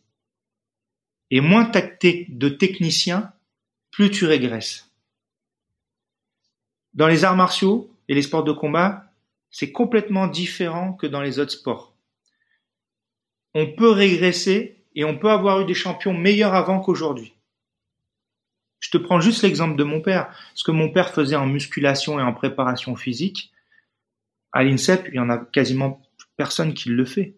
Et 1.31 1.41
moins 1.41 1.65
t'as 1.65 1.81
te- 1.81 2.31
de 2.31 2.49
techniciens, 2.49 3.31
plus 3.91 4.11
tu 4.11 4.25
régresses. 4.25 4.89
Dans 6.93 7.07
les 7.07 7.23
arts 7.23 7.35
martiaux 7.35 7.89
et 8.07 8.13
les 8.13 8.21
sports 8.21 8.43
de 8.43 8.51
combat, 8.51 9.11
c'est 9.49 9.71
complètement 9.71 10.27
différent 10.27 10.93
que 10.93 11.07
dans 11.07 11.21
les 11.21 11.39
autres 11.39 11.51
sports. 11.51 11.93
On 13.53 13.67
peut 13.67 13.91
régresser 13.91 14.77
et 14.95 15.03
on 15.05 15.17
peut 15.17 15.29
avoir 15.29 15.61
eu 15.61 15.65
des 15.65 15.73
champions 15.73 16.13
meilleurs 16.13 16.55
avant 16.55 16.79
qu'aujourd'hui. 16.79 17.33
Je 18.79 18.89
te 18.89 18.97
prends 18.97 19.21
juste 19.21 19.43
l'exemple 19.43 19.77
de 19.77 19.83
mon 19.83 20.01
père. 20.01 20.35
Ce 20.55 20.63
que 20.63 20.71
mon 20.71 20.89
père 20.89 21.11
faisait 21.13 21.35
en 21.35 21.45
musculation 21.45 22.19
et 22.19 22.23
en 22.23 22.33
préparation 22.33 22.95
physique, 22.95 23.52
à 24.53 24.63
l'INSEP, 24.63 25.09
il 25.09 25.15
y 25.15 25.19
en 25.19 25.29
a 25.29 25.37
quasiment 25.37 26.01
personne 26.37 26.73
qui 26.73 26.89
le 26.89 27.05
fait. 27.05 27.35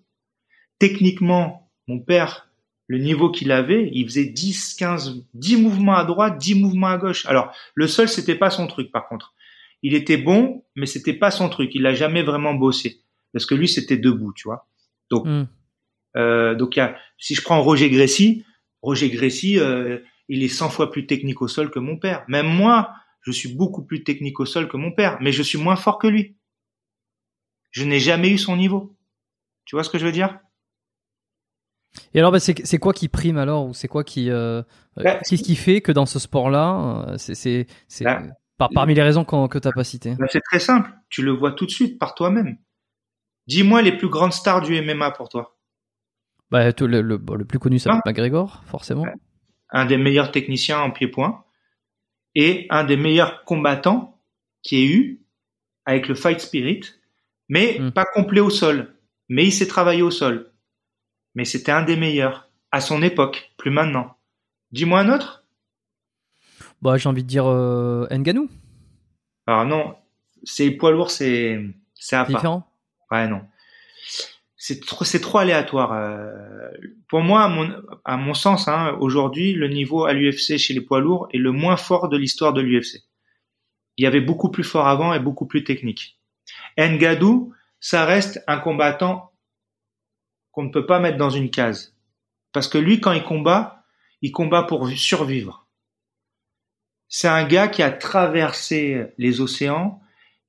Techniquement, 0.80 1.72
mon 1.88 2.00
père, 2.00 2.50
le 2.88 2.98
niveau 2.98 3.32
qu'il 3.32 3.52
avait, 3.52 3.90
il 3.94 4.06
faisait 4.06 4.26
10, 4.26 4.76
15, 4.76 5.24
10 5.34 5.58
mouvements 5.58 5.96
à 5.96 6.04
droite, 6.04 6.38
10 6.38 6.56
mouvements 6.56 6.88
à 6.88 6.98
gauche. 6.98 7.26
Alors, 7.26 7.52
le 7.74 7.88
sol, 7.88 8.08
c'était 8.10 8.36
pas 8.36 8.50
son 8.50 8.68
truc, 8.68 8.92
par 8.92 9.08
contre. 9.08 9.34
Il 9.82 9.94
était 9.96 10.18
bon, 10.18 10.64
mais 10.76 10.86
c'était 10.86 11.14
pas 11.14 11.32
son 11.32 11.50
truc. 11.50 11.72
Il 11.74 11.82
l'a 11.84 11.94
jamais 11.94 12.24
vraiment 12.24 12.54
bossé. 12.54 13.02
Parce 13.34 13.46
que 13.46 13.56
lui, 13.56 13.68
c'était 13.68 13.98
debout, 13.98 14.34
tu 14.34 14.48
vois. 14.48 14.68
Donc, 15.10 15.26
Hmm. 15.26 15.46
euh, 16.18 16.56
donc 16.56 16.76
y 16.76 16.80
a, 16.80 16.96
si 17.18 17.36
je 17.36 17.42
prends 17.42 17.62
Roger 17.62 17.90
Grécy, 17.90 18.44
Roger 18.82 19.10
Grécy, 19.10 19.60
euh, 19.60 20.00
il 20.30 20.44
est 20.44 20.48
100 20.50 20.70
fois 20.70 20.92
plus 20.92 21.06
technique 21.06 21.42
au 21.42 21.48
sol 21.48 21.70
que 21.70 21.80
mon 21.80 21.98
père. 21.98 22.24
Même 22.28 22.48
moi, 22.48 22.92
je 23.22 23.32
suis 23.32 23.54
beaucoup 23.54 23.84
plus 23.84 24.04
technique 24.04 24.40
au 24.40 24.46
sol 24.46 24.68
que 24.68 24.78
mon 24.78 24.92
père, 24.92 25.18
mais 25.22 25.32
je 25.32 25.44
suis 25.44 25.58
moins 25.58 25.76
fort 25.76 25.98
que 26.00 26.08
lui. 26.08 26.36
Je 27.76 27.84
n'ai 27.84 27.99
jamais 27.99 28.30
eu 28.30 28.38
son 28.38 28.56
niveau. 28.56 28.95
Tu 29.65 29.76
vois 29.76 29.84
ce 29.84 29.89
que 29.89 29.97
je 29.97 30.06
veux 30.06 30.14
dire? 30.14 30.39
Et 32.14 32.19
alors, 32.19 32.31
bah, 32.31 32.39
c'est 32.39 32.77
quoi 32.77 32.93
qui 32.93 33.10
prime 33.10 33.38
alors? 33.38 33.68
Ou 33.68 33.73
c'est 33.73 33.89
quoi 33.89 34.06
qui 34.06 34.30
euh, 34.30 34.61
euh, 34.97 35.03
Bah, 35.03 35.19
qu'est-ce 35.27 35.43
qui 35.43 35.57
fait 35.57 35.81
que 35.81 35.91
dans 35.91 36.06
ce 36.06 36.18
sport-là, 36.18 37.10
euh, 37.10 37.18
c'est 37.18 37.68
Bah, 38.02 38.22
par, 38.57 38.69
parmi 38.73 38.93
les 38.93 39.03
raisons 39.03 39.26
que 39.26 39.57
t'as 39.57 39.73
pas 39.73 39.84
citées. 39.84 40.15
C'est 40.30 40.39
très 40.39 40.60
simple. 40.60 40.89
Tu 41.10 41.22
le 41.22 41.31
vois 41.31 41.52
tout 41.52 41.65
de 41.65 41.72
suite 41.72 41.99
par 41.99 42.15
toi-même. 42.15 42.57
Dis-moi 43.47 43.81
les 43.81 43.97
plus 43.97 44.07
grandes 44.07 44.31
stars 44.31 44.61
du 44.61 44.81
MMA 44.81 45.11
pour 45.11 45.27
toi. 45.27 45.57
Bah, 46.52 46.69
le, 46.69 47.02
le, 47.02 47.02
le 47.02 47.45
plus 47.45 47.60
connu, 47.60 47.77
ça 47.77 47.91
va 47.91 47.97
être 47.97 48.06
McGregor, 48.06 48.64
forcément. 48.68 49.06
Un 49.72 49.85
des 49.85 49.97
meilleurs 49.97 50.31
techniciens 50.31 50.80
en 50.80 50.91
pied-point 50.91 51.43
et 52.35 52.68
un 52.69 52.85
des 52.85 52.95
meilleurs 52.95 53.43
combattants 53.43 54.22
qui 54.64 54.77
ait 54.77 54.88
eu 54.88 55.26
avec 55.84 56.07
le 56.07 56.15
fight 56.15 56.39
spirit, 56.39 56.81
mais 57.50 57.78
Mm. 57.80 57.92
pas 57.92 58.06
complet 58.06 58.42
au 58.42 58.50
sol. 58.50 58.96
Mais 59.30 59.46
il 59.46 59.52
s'est 59.52 59.68
travaillé 59.68 60.02
au 60.02 60.12
sol. 60.12 60.52
Mais 61.34 61.46
c'était 61.46 61.72
un 61.72 61.84
des 61.84 61.96
meilleurs 61.98 62.50
à 62.72 62.80
son 62.82 63.02
époque, 63.02 63.52
plus 63.58 63.72
maintenant. 63.72 64.16
Dis-moi 64.72 65.00
un 65.00 65.14
autre? 65.14 65.44
Bah, 66.82 66.98
j'ai 66.98 67.10
envie 67.10 67.24
de 67.24 67.28
dire 67.28 67.46
euh, 67.48 68.08
Ngannou, 68.12 68.50
Alors 69.48 69.66
non, 69.66 69.96
c'est 70.44 70.70
poids 70.72 70.92
lourd, 70.92 71.10
c'est 71.12 71.60
c'est 71.94 72.24
différent? 72.28 72.68
Ouais, 73.12 73.28
non. 73.28 73.42
C'est 74.58 74.84
trop, 74.84 75.06
c'est 75.06 75.20
trop 75.20 75.38
aléatoire. 75.40 75.94
euh. 75.94 76.70
Pour 77.10 77.22
moi, 77.22 77.44
à 77.44 77.48
mon, 77.48 77.72
à 78.04 78.18
mon 78.18 78.34
sens, 78.34 78.68
hein, 78.68 78.98
aujourd'hui, 79.00 79.54
le 79.54 79.68
niveau 79.68 80.06
à 80.06 80.14
l'UFC 80.14 80.58
chez 80.58 80.74
les 80.74 80.82
poids 80.82 81.00
lourds 81.00 81.28
est 81.34 81.38
le 81.38 81.52
moins 81.52 81.78
fort 81.78 82.10
de 82.10 82.18
l'histoire 82.18 82.54
de 82.54 82.62
l'UFC. 82.62 83.04
Il 83.98 84.04
y 84.04 84.08
avait 84.08 84.22
beaucoup 84.22 84.50
plus 84.50 84.64
fort 84.64 84.88
avant 84.88 85.14
et 85.14 85.20
beaucoup 85.20 85.46
plus 85.46 85.64
technique. 85.64 86.20
Ngadou, 86.77 87.53
ça 87.80 88.06
reste 88.06 88.43
un 88.47 88.57
combattant 88.60 89.31
qu'on 90.52 90.64
ne 90.64 90.72
peut 90.72 90.85
pas 90.85 90.99
mettre 90.99 91.18
dans 91.18 91.30
une 91.30 91.49
case. 91.49 91.95
Parce 92.53 92.68
que 92.68 92.77
lui, 92.77 93.02
quand 93.02 93.11
il 93.11 93.23
combat, 93.23 93.84
il 94.22 94.31
combat 94.31 94.64
pour 94.64 94.88
survivre. 94.89 95.68
C'est 97.10 97.27
un 97.27 97.45
gars 97.45 97.68
qui 97.68 97.84
a 97.84 97.91
traversé 97.91 99.07
les 99.18 99.41
océans, 99.41 100.02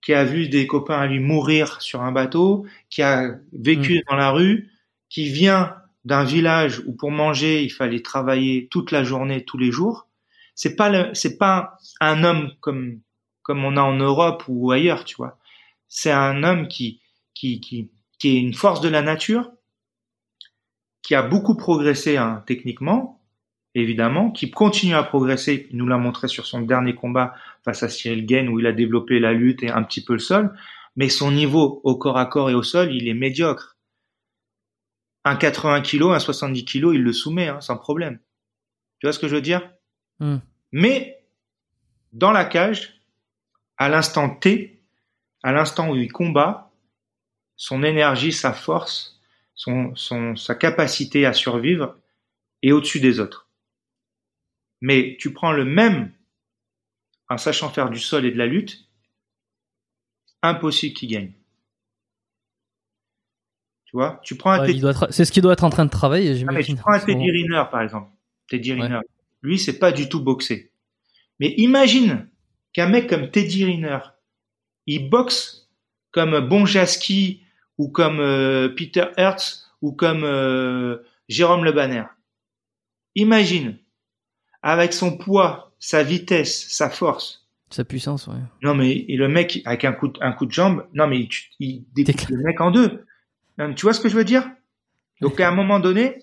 qui 0.03 0.15
a 0.15 0.25
vu 0.25 0.49
des 0.49 0.67
copains 0.67 1.01
à 1.01 1.07
lui 1.07 1.21
mourir 1.21 1.83
sur 1.83 2.03
un 2.03 2.13
bateau, 2.13 2.67
qui 2.91 3.03
a 3.03 3.37
vécu 3.53 4.03
dans 4.09 4.17
la 4.17 4.31
rue, 4.31 4.71
qui 5.09 5.29
vient 5.29 5.77
d'un 6.05 6.25
village 6.25 6.81
où 6.87 6.93
pour 6.93 7.11
manger 7.11 7.65
il 7.65 7.71
fallait 7.71 8.03
travailler 8.03 8.69
toute 8.69 8.93
la 8.93 9.03
journée, 9.03 9.45
tous 9.45 9.59
les 9.59 9.73
jours. 9.73 10.09
C'est 10.55 10.77
pas 10.77 10.89
le, 10.89 11.13
c'est 11.15 11.37
pas 11.37 11.77
un 12.01 12.25
homme 12.25 12.53
comme 12.61 13.01
comme 13.43 13.65
on 13.65 13.77
a 13.77 13.83
en 13.83 13.95
Europe 13.95 14.45
ou 14.49 14.73
ailleurs, 14.73 15.05
tu 15.05 15.17
vois. 15.17 15.39
C'est 15.89 16.13
un 16.13 16.43
homme 16.43 16.69
qui 16.69 17.01
qui 17.35 17.61
qui 17.61 17.91
qui 18.19 18.37
est 18.37 18.41
une 18.41 18.55
force 18.55 18.81
de 18.81 18.89
la 18.89 19.03
nature, 19.03 19.51
qui 21.03 21.15
a 21.15 21.23
beaucoup 21.23 21.57
progressé 21.57 22.17
hein, 22.17 22.43
techniquement, 22.47 23.23
évidemment, 23.75 24.31
qui 24.31 24.51
continue 24.51 24.95
à 24.95 25.03
progresser. 25.03 25.69
Il 25.71 25.77
nous 25.77 25.87
l'a 25.87 25.99
montré 25.99 26.29
sur 26.29 26.47
son 26.47 26.63
dernier 26.63 26.95
combat 26.95 27.35
face 27.65 27.83
à 27.83 27.89
Cyril 27.89 28.27
Gain 28.27 28.49
où 28.49 28.59
il 28.59 28.67
a 28.67 28.73
développé 28.73 29.21
la 29.21 29.33
lutte 29.33 29.63
et 29.63 29.71
un 29.71 29.83
petit 29.83 30.03
peu 30.03 30.15
le 30.15 30.19
sol, 30.19 30.57
mais 30.97 31.09
son 31.09 31.31
niveau 31.31 31.81
au 31.85 31.97
corps 31.97 32.19
à 32.19 32.27
corps 32.27 32.51
et 32.51 32.55
au 32.55 32.63
sol, 32.63 32.95
il 32.95 33.07
est 33.09 33.15
médiocre. 33.15 33.77
Un 35.25 35.37
80 35.37 35.83
kg, 35.83 36.13
un 36.13 36.19
70 36.19 36.65
kg, 36.65 36.95
il 36.95 37.03
le 37.03 37.13
soumet 37.13 37.49
hein, 37.49 37.61
sans 37.61 37.77
problème. 37.77 38.19
Tu 38.99 39.07
vois 39.07 39.13
ce 39.13 39.19
que 39.19 39.29
je 39.29 39.35
veux 39.35 39.43
dire? 39.43 39.69
Hmm. 40.21 40.39
Mais 40.73 41.25
dans 42.13 42.33
la 42.33 42.45
cage, 42.45 43.01
à 43.77 43.89
l'instant 43.89 44.31
T, 44.31 44.76
à 45.47 45.53
l'instant 45.53 45.91
où 45.91 45.95
il 45.97 46.11
combat, 46.11 46.73
son 47.55 47.85
énergie, 47.85 48.33
sa 48.33 48.53
force, 48.53 49.21
son, 49.55 49.95
son, 49.95 50.35
sa 50.35 50.57
capacité 50.57 51.25
à 51.25 51.33
survivre 51.33 51.97
est 52.65 52.73
au-dessus 52.73 52.99
des 52.99 53.21
autres. 53.21 53.49
Mais 54.81 55.17
tu 55.21 55.33
prends 55.33 55.53
le 55.53 55.65
même 55.65 56.13
en 57.29 57.39
sachant 57.39 57.71
faire 57.71 57.91
du 57.91 58.01
sol 58.01 58.27
et 58.27 58.33
de 58.33 58.39
la 58.39 58.47
lutte, 58.47 58.89
impossible 60.43 60.95
qu'il 60.97 61.11
gagne. 61.11 61.33
Tu 63.85 63.93
vois, 63.97 64.21
tu 64.25 64.35
prends 64.37 64.51
un 64.51 64.61
Ouais, 64.67 64.77
être- 64.77 65.13
C'est 65.13 65.25
ce 65.25 65.31
qu'il 65.31 65.43
doit 65.45 65.53
être 65.53 65.63
en 65.65 65.71
train 65.71 65.85
de 65.85 65.91
travailler, 65.91 66.43
ah, 66.49 66.53
mais 66.53 66.65
tu 66.65 66.75
prends 66.75 66.93
un. 66.93 66.99
Teddy 66.99 67.31
Riner, 67.31 67.63
par 67.71 67.83
exemple. 67.83 68.11
Teddy 68.49 68.73
Ouais. 68.75 68.83
Riner. 68.83 69.01
Lui, 69.43 69.61
c'est 69.61 69.79
pas 69.79 69.93
du 69.93 70.09
tout 70.09 70.21
boxé. 70.21 70.73
Mais 71.39 71.55
imagine 71.57 72.29
qu'un 72.73 72.89
mec 72.89 73.09
comme 73.09 73.31
Teddy 73.31 73.65
Riner, 73.65 74.01
il 74.87 75.11
boxe 75.11 75.69
comme 76.13 76.41
Bonjaski 76.41 77.43
ou 77.79 77.89
comme 77.89 78.21
euh, 78.21 78.69
Peter 78.69 79.07
Hertz 79.17 79.71
ou 79.83 79.93
comme 79.93 80.25
euh, 80.25 80.99
Jérôme 81.29 81.65
Le 81.65 81.73
Banner. 81.73 82.05
Imagine, 83.15 83.79
avec 84.63 84.93
son 84.93 85.17
poids, 85.17 85.73
sa 85.79 86.03
vitesse, 86.03 86.69
sa 86.69 86.91
force. 86.91 87.47
Sa 87.71 87.85
puissance, 87.85 88.27
ouais. 88.29 88.35
Non, 88.63 88.75
mais 88.75 88.93
et 89.09 89.17
le 89.17 89.29
mec, 89.29 89.61
avec 89.65 89.85
un 89.85 89.93
coup 89.93 90.09
de, 90.09 90.19
un 90.23 90.33
coup 90.33 90.47
de 90.47 90.53
jambe, 90.53 90.87
non, 90.95 91.07
mais 91.07 91.21
il, 91.21 91.29
il 91.59 91.85
découpe 92.05 92.29
le 92.29 92.43
mec 92.43 92.61
en 92.61 92.71
deux. 92.71 93.05
Non, 93.59 93.69
mais 93.69 93.75
tu 93.75 93.83
vois 93.83 93.93
ce 93.93 94.01
que 94.01 94.09
je 94.09 94.17
veux 94.17 94.25
dire? 94.25 94.49
Donc, 95.21 95.41
à 95.41 95.49
un 95.49 95.55
moment 95.55 95.81
donné, 95.81 96.19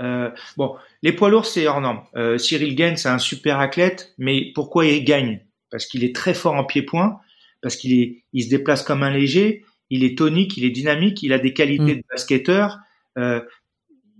euh, 0.00 0.30
bon, 0.56 0.76
les 1.02 1.12
poids 1.12 1.30
lourds, 1.30 1.46
c'est 1.46 1.66
hors 1.66 1.80
norme. 1.80 2.04
Euh, 2.16 2.38
Cyril 2.38 2.74
Gain, 2.74 2.96
c'est 2.96 3.08
un 3.08 3.18
super 3.18 3.60
athlète, 3.60 4.14
mais 4.18 4.52
pourquoi 4.54 4.86
il 4.86 5.04
gagne? 5.04 5.40
Parce 5.76 5.84
qu'il 5.84 6.04
est 6.04 6.14
très 6.16 6.32
fort 6.32 6.54
en 6.54 6.64
pied-point, 6.64 7.20
parce 7.60 7.76
qu'il 7.76 7.92
est, 8.00 8.24
il 8.32 8.44
se 8.44 8.48
déplace 8.48 8.82
comme 8.82 9.02
un 9.02 9.10
léger, 9.10 9.62
il 9.90 10.04
est 10.04 10.16
tonique, 10.16 10.56
il 10.56 10.64
est 10.64 10.70
dynamique, 10.70 11.22
il 11.22 11.34
a 11.34 11.38
des 11.38 11.52
qualités 11.52 11.96
Mm. 11.96 11.98
de 11.98 12.04
basketteur. 12.10 12.78
Euh, 13.18 13.42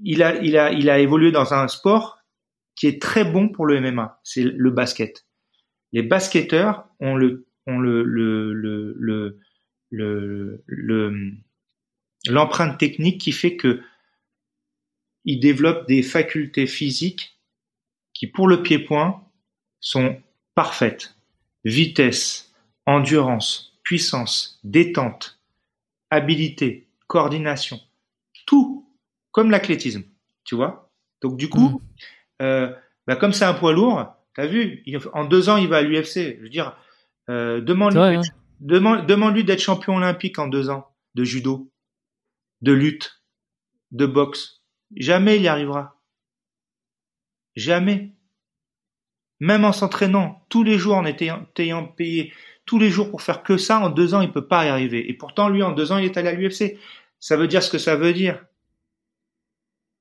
il 0.02 0.22
a, 0.22 0.36
il 0.42 0.58
a, 0.58 0.70
il 0.70 0.90
a 0.90 0.98
évolué 0.98 1.32
dans 1.32 1.54
un 1.54 1.66
sport 1.68 2.18
qui 2.74 2.86
est 2.88 3.00
très 3.00 3.24
bon 3.24 3.48
pour 3.48 3.64
le 3.64 3.80
MMA, 3.80 4.20
c'est 4.22 4.42
le 4.44 4.70
basket. 4.70 5.24
Les 5.92 6.02
basketteurs 6.02 6.88
ont 7.00 7.14
le, 7.16 7.46
ont 7.66 7.78
le, 7.78 8.02
le, 8.02 8.52
le, 8.52 8.94
le, 8.98 9.40
le, 9.90 10.62
le- 10.66 11.32
l'empreinte 12.28 12.76
technique 12.78 13.18
qui 13.22 13.32
fait 13.32 13.56
que 13.56 13.80
ils 15.24 15.40
développent 15.40 15.88
des 15.88 16.02
facultés 16.02 16.66
physiques 16.66 17.38
qui, 18.12 18.26
pour 18.26 18.46
le 18.46 18.62
pied-point, 18.62 19.24
sont 19.80 20.20
parfaites. 20.54 21.15
Vitesse, 21.66 22.52
endurance, 22.86 23.76
puissance, 23.82 24.60
détente, 24.64 25.40
habilité, 26.10 26.86
coordination, 27.08 27.80
tout 28.46 28.88
comme 29.32 29.50
l'athlétisme, 29.50 30.04
tu 30.44 30.54
vois. 30.54 30.90
Donc 31.22 31.36
du 31.36 31.48
coup, 31.48 31.82
euh, 32.40 32.72
bah, 33.08 33.16
comme 33.16 33.32
c'est 33.32 33.44
un 33.44 33.54
poids 33.54 33.72
lourd, 33.72 34.06
t'as 34.34 34.46
vu, 34.46 34.82
il- 34.86 34.98
en 35.12 35.24
deux 35.24 35.48
ans 35.48 35.56
il 35.56 35.66
va 35.68 35.78
à 35.78 35.82
l'UFC. 35.82 36.36
Je 36.38 36.42
veux 36.42 36.48
dire, 36.48 36.76
euh, 37.28 37.60
demande-lui 37.60 37.98
hein. 38.16 38.22
demande- 38.60 39.06
demande-lui 39.06 39.42
d'être 39.44 39.60
champion 39.60 39.96
olympique 39.96 40.38
en 40.38 40.46
deux 40.46 40.70
ans 40.70 40.94
de 41.16 41.24
judo, 41.24 41.70
de 42.62 42.72
lutte, 42.72 43.22
de 43.90 44.06
boxe. 44.06 44.62
Jamais 44.94 45.36
il 45.36 45.42
y 45.42 45.48
arrivera. 45.48 46.00
Jamais. 47.56 48.12
Même 49.40 49.64
en 49.64 49.72
s'entraînant 49.72 50.44
tous 50.48 50.62
les 50.62 50.78
jours, 50.78 50.96
en 50.96 51.04
étant 51.04 51.44
payé 51.96 52.32
tous 52.64 52.78
les 52.78 52.90
jours 52.90 53.10
pour 53.10 53.22
faire 53.22 53.42
que 53.42 53.56
ça, 53.56 53.80
en 53.80 53.90
deux 53.90 54.14
ans, 54.14 54.20
il 54.20 54.32
peut 54.32 54.46
pas 54.46 54.64
y 54.64 54.68
arriver. 54.68 55.08
Et 55.08 55.14
pourtant, 55.14 55.48
lui, 55.48 55.62
en 55.62 55.72
deux 55.72 55.92
ans, 55.92 55.98
il 55.98 56.04
est 56.04 56.16
allé 56.16 56.28
à 56.28 56.32
l'UFC. 56.32 56.78
Ça 57.20 57.36
veut 57.36 57.46
dire 57.46 57.62
ce 57.62 57.70
que 57.70 57.78
ça 57.78 57.96
veut 57.96 58.12
dire. 58.12 58.44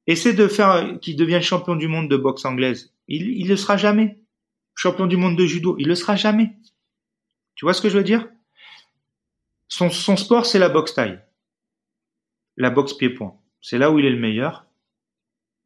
Essaie 0.07 0.33
de 0.33 0.47
faire 0.47 0.99
qu'il 0.99 1.15
devienne 1.15 1.41
champion 1.41 1.75
du 1.75 1.87
monde 1.87 2.09
de 2.09 2.17
boxe 2.17 2.45
anglaise. 2.45 2.93
Il, 3.07 3.29
il 3.39 3.47
le 3.47 3.55
sera 3.55 3.77
jamais. 3.77 4.19
Champion 4.73 5.07
du 5.07 5.17
monde 5.17 5.37
de 5.37 5.45
judo, 5.45 5.75
il 5.79 5.87
le 5.87 5.95
sera 5.95 6.15
jamais. 6.15 6.51
Tu 7.55 7.65
vois 7.65 7.73
ce 7.73 7.81
que 7.81 7.89
je 7.89 7.97
veux 7.97 8.03
dire? 8.03 8.27
Son, 9.67 9.89
son 9.89 10.17
sport, 10.17 10.45
c'est 10.45 10.59
la 10.59 10.69
boxe 10.69 10.93
taille. 10.93 11.19
La 12.57 12.69
boxe 12.69 12.93
pied-point. 12.93 13.35
C'est 13.61 13.77
là 13.77 13.91
où 13.91 13.99
il 13.99 14.05
est 14.05 14.11
le 14.11 14.19
meilleur. 14.19 14.65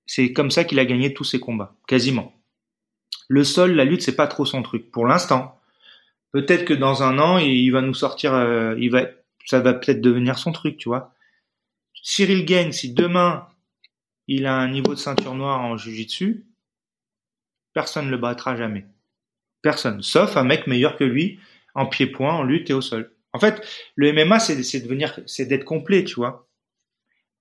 C'est 0.05 0.31
comme 0.33 0.51
ça 0.51 0.63
qu'il 0.63 0.79
a 0.79 0.85
gagné 0.85 1.13
tous 1.13 1.23
ses 1.23 1.39
combats, 1.39 1.75
quasiment. 1.87 2.38
Le 3.27 3.43
sol, 3.43 3.73
la 3.73 3.85
lutte, 3.85 4.01
c'est 4.01 4.15
pas 4.15 4.27
trop 4.27 4.45
son 4.45 4.63
truc 4.63 4.91
pour 4.91 5.05
l'instant. 5.05 5.59
Peut-être 6.31 6.65
que 6.65 6.73
dans 6.73 7.03
un 7.03 7.19
an, 7.19 7.37
il 7.37 7.69
va 7.71 7.81
nous 7.81 7.93
sortir, 7.93 8.33
euh, 8.33 8.75
il 8.77 8.91
va, 8.91 9.05
ça 9.45 9.59
va 9.59 9.73
peut-être 9.73 10.01
devenir 10.01 10.37
son 10.37 10.51
truc, 10.51 10.77
tu 10.77 10.89
vois. 10.89 11.13
Cyril 12.01 12.45
Gain, 12.45 12.71
si 12.71 12.93
demain 12.93 13.47
il 14.27 14.45
a 14.45 14.55
un 14.55 14.69
niveau 14.69 14.93
de 14.93 14.99
ceinture 14.99 15.33
noire 15.33 15.61
en 15.61 15.75
jiu-jitsu, 15.75 16.45
personne 17.73 18.05
ne 18.05 18.11
le 18.11 18.17
battra 18.17 18.55
jamais. 18.55 18.85
Personne, 19.61 20.01
sauf 20.03 20.37
un 20.37 20.43
mec 20.43 20.67
meilleur 20.67 20.97
que 20.97 21.03
lui 21.03 21.39
en 21.75 21.85
pied-point, 21.85 22.33
en 22.33 22.43
lutte 22.43 22.69
et 22.69 22.73
au 22.73 22.81
sol. 22.81 23.11
En 23.33 23.39
fait, 23.39 23.65
le 23.95 24.11
MMA, 24.11 24.39
c'est 24.39 24.61
c'est 24.63 25.45
d'être 25.45 25.65
complet, 25.65 26.03
tu 26.03 26.15
vois. 26.15 26.47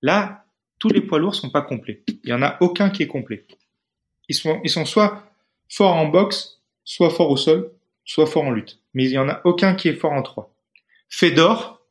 Là, 0.01 0.45
tous 0.79 0.89
les 0.89 1.01
poids 1.01 1.19
lourds 1.19 1.35
sont 1.35 1.49
pas 1.49 1.61
complets. 1.61 2.03
Il 2.23 2.29
y 2.29 2.33
en 2.33 2.41
a 2.41 2.57
aucun 2.61 2.89
qui 2.89 3.03
est 3.03 3.07
complet. 3.07 3.45
Ils 4.29 4.35
sont, 4.35 4.61
ils 4.63 4.69
sont 4.69 4.85
soit 4.85 5.28
forts 5.69 5.95
en 5.95 6.07
boxe, 6.07 6.61
soit 6.83 7.09
forts 7.09 7.29
au 7.29 7.37
sol, 7.37 7.71
soit 8.03 8.25
forts 8.25 8.45
en 8.45 8.51
lutte. 8.51 8.81
Mais 8.93 9.05
il 9.05 9.11
y 9.11 9.17
en 9.17 9.29
a 9.29 9.41
aucun 9.45 9.75
qui 9.75 9.87
est 9.87 9.93
fort 9.93 10.11
en 10.11 10.23
trois. 10.23 10.55
Fedor, 11.09 11.81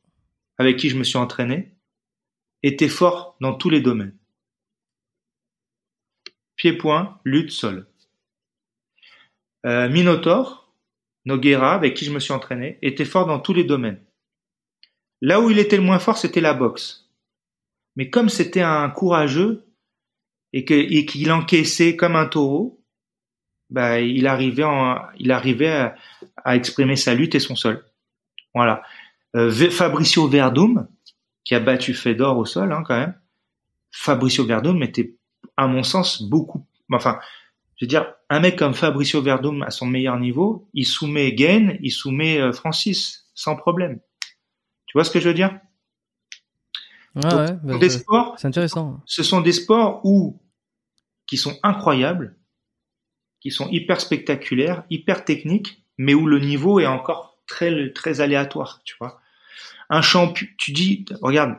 avec 0.57 0.77
qui 0.77 0.89
je 0.89 0.97
me 0.97 1.03
suis 1.03 1.17
entraîné, 1.17 1.73
était 2.61 2.89
fort 2.89 3.37
dans 3.39 3.53
tous 3.53 3.69
les 3.69 3.81
domaines. 3.81 4.17
Pied-point, 6.57 7.19
lutte, 7.23 7.51
sol. 7.51 7.87
Euh, 9.65 9.89
Minotaur, 9.89 10.73
Noguera, 11.25 11.73
avec 11.73 11.95
qui 11.95 12.05
je 12.05 12.11
me 12.11 12.19
suis 12.19 12.33
entraîné, 12.33 12.77
était 12.81 13.05
fort 13.05 13.25
dans 13.25 13.39
tous 13.39 13.53
les 13.53 13.63
domaines. 13.63 14.03
Là 15.21 15.39
où 15.41 15.49
il 15.49 15.59
était 15.59 15.77
le 15.77 15.83
moins 15.83 15.99
fort, 15.99 16.17
c'était 16.17 16.41
la 16.41 16.53
boxe. 16.53 17.09
Mais 17.95 18.09
comme 18.09 18.29
c'était 18.29 18.61
un 18.61 18.89
courageux 18.89 19.65
et 20.53 20.65
qu'il 20.65 21.31
encaissait 21.31 21.95
comme 21.95 22.15
un 22.15 22.25
taureau, 22.25 22.78
bah 23.69 23.99
il 23.99 24.27
arrivait 24.27 24.63
en, 24.63 24.97
il 25.17 25.31
arrivait 25.31 25.71
à, 25.71 25.95
à 26.43 26.55
exprimer 26.55 26.95
sa 26.95 27.13
lutte 27.13 27.35
et 27.35 27.39
son 27.39 27.55
sol. 27.55 27.85
Voilà. 28.55 28.81
Euh, 29.35 29.51
Fabricio 29.69 30.27
Verdum, 30.27 30.87
qui 31.43 31.55
a 31.55 31.59
battu 31.59 31.93
Fedor 31.93 32.37
au 32.37 32.45
sol, 32.45 32.71
hein, 32.73 32.83
quand 32.85 32.97
même. 32.97 33.13
Fabricio 33.91 34.45
Verdum 34.45 34.81
était, 34.83 35.15
à 35.57 35.67
mon 35.67 35.83
sens, 35.83 36.21
beaucoup. 36.23 36.65
Enfin, 36.91 37.19
je 37.75 37.85
veux 37.85 37.89
dire, 37.89 38.13
un 38.29 38.39
mec 38.39 38.55
comme 38.57 38.73
Fabricio 38.73 39.21
Verdum 39.21 39.61
à 39.63 39.69
son 39.71 39.85
meilleur 39.85 40.19
niveau, 40.19 40.67
il 40.73 40.85
soumet 40.85 41.33
Gain, 41.33 41.75
il 41.81 41.91
soumet 41.91 42.39
euh, 42.39 42.51
Francis 42.51 43.27
sans 43.35 43.55
problème. 43.55 43.99
Tu 44.87 44.93
vois 44.97 45.03
ce 45.03 45.11
que 45.11 45.19
je 45.19 45.27
veux 45.29 45.35
dire? 45.35 45.59
Ouais, 47.15 47.33
ouais, 47.33 47.53
bah, 47.63 47.77
des 47.77 47.89
sports, 47.89 48.35
C'est 48.37 48.47
intéressant. 48.47 49.01
ce 49.05 49.23
sont 49.23 49.41
des 49.41 49.51
sports 49.51 50.01
où 50.03 50.39
qui 51.25 51.37
sont 51.37 51.57
incroyables, 51.63 52.35
qui 53.39 53.51
sont 53.51 53.69
hyper 53.69 54.01
spectaculaires, 54.01 54.83
hyper 54.89 55.25
techniques, 55.25 55.83
mais 55.97 56.13
où 56.13 56.25
le 56.25 56.39
niveau 56.39 56.79
est 56.79 56.85
encore 56.85 57.37
très 57.47 57.91
très 57.91 58.21
aléatoire, 58.21 58.81
tu 58.83 58.95
vois. 58.99 59.19
Un 59.89 60.01
champion, 60.01 60.47
tu 60.57 60.71
dis, 60.71 61.05
regarde, 61.21 61.55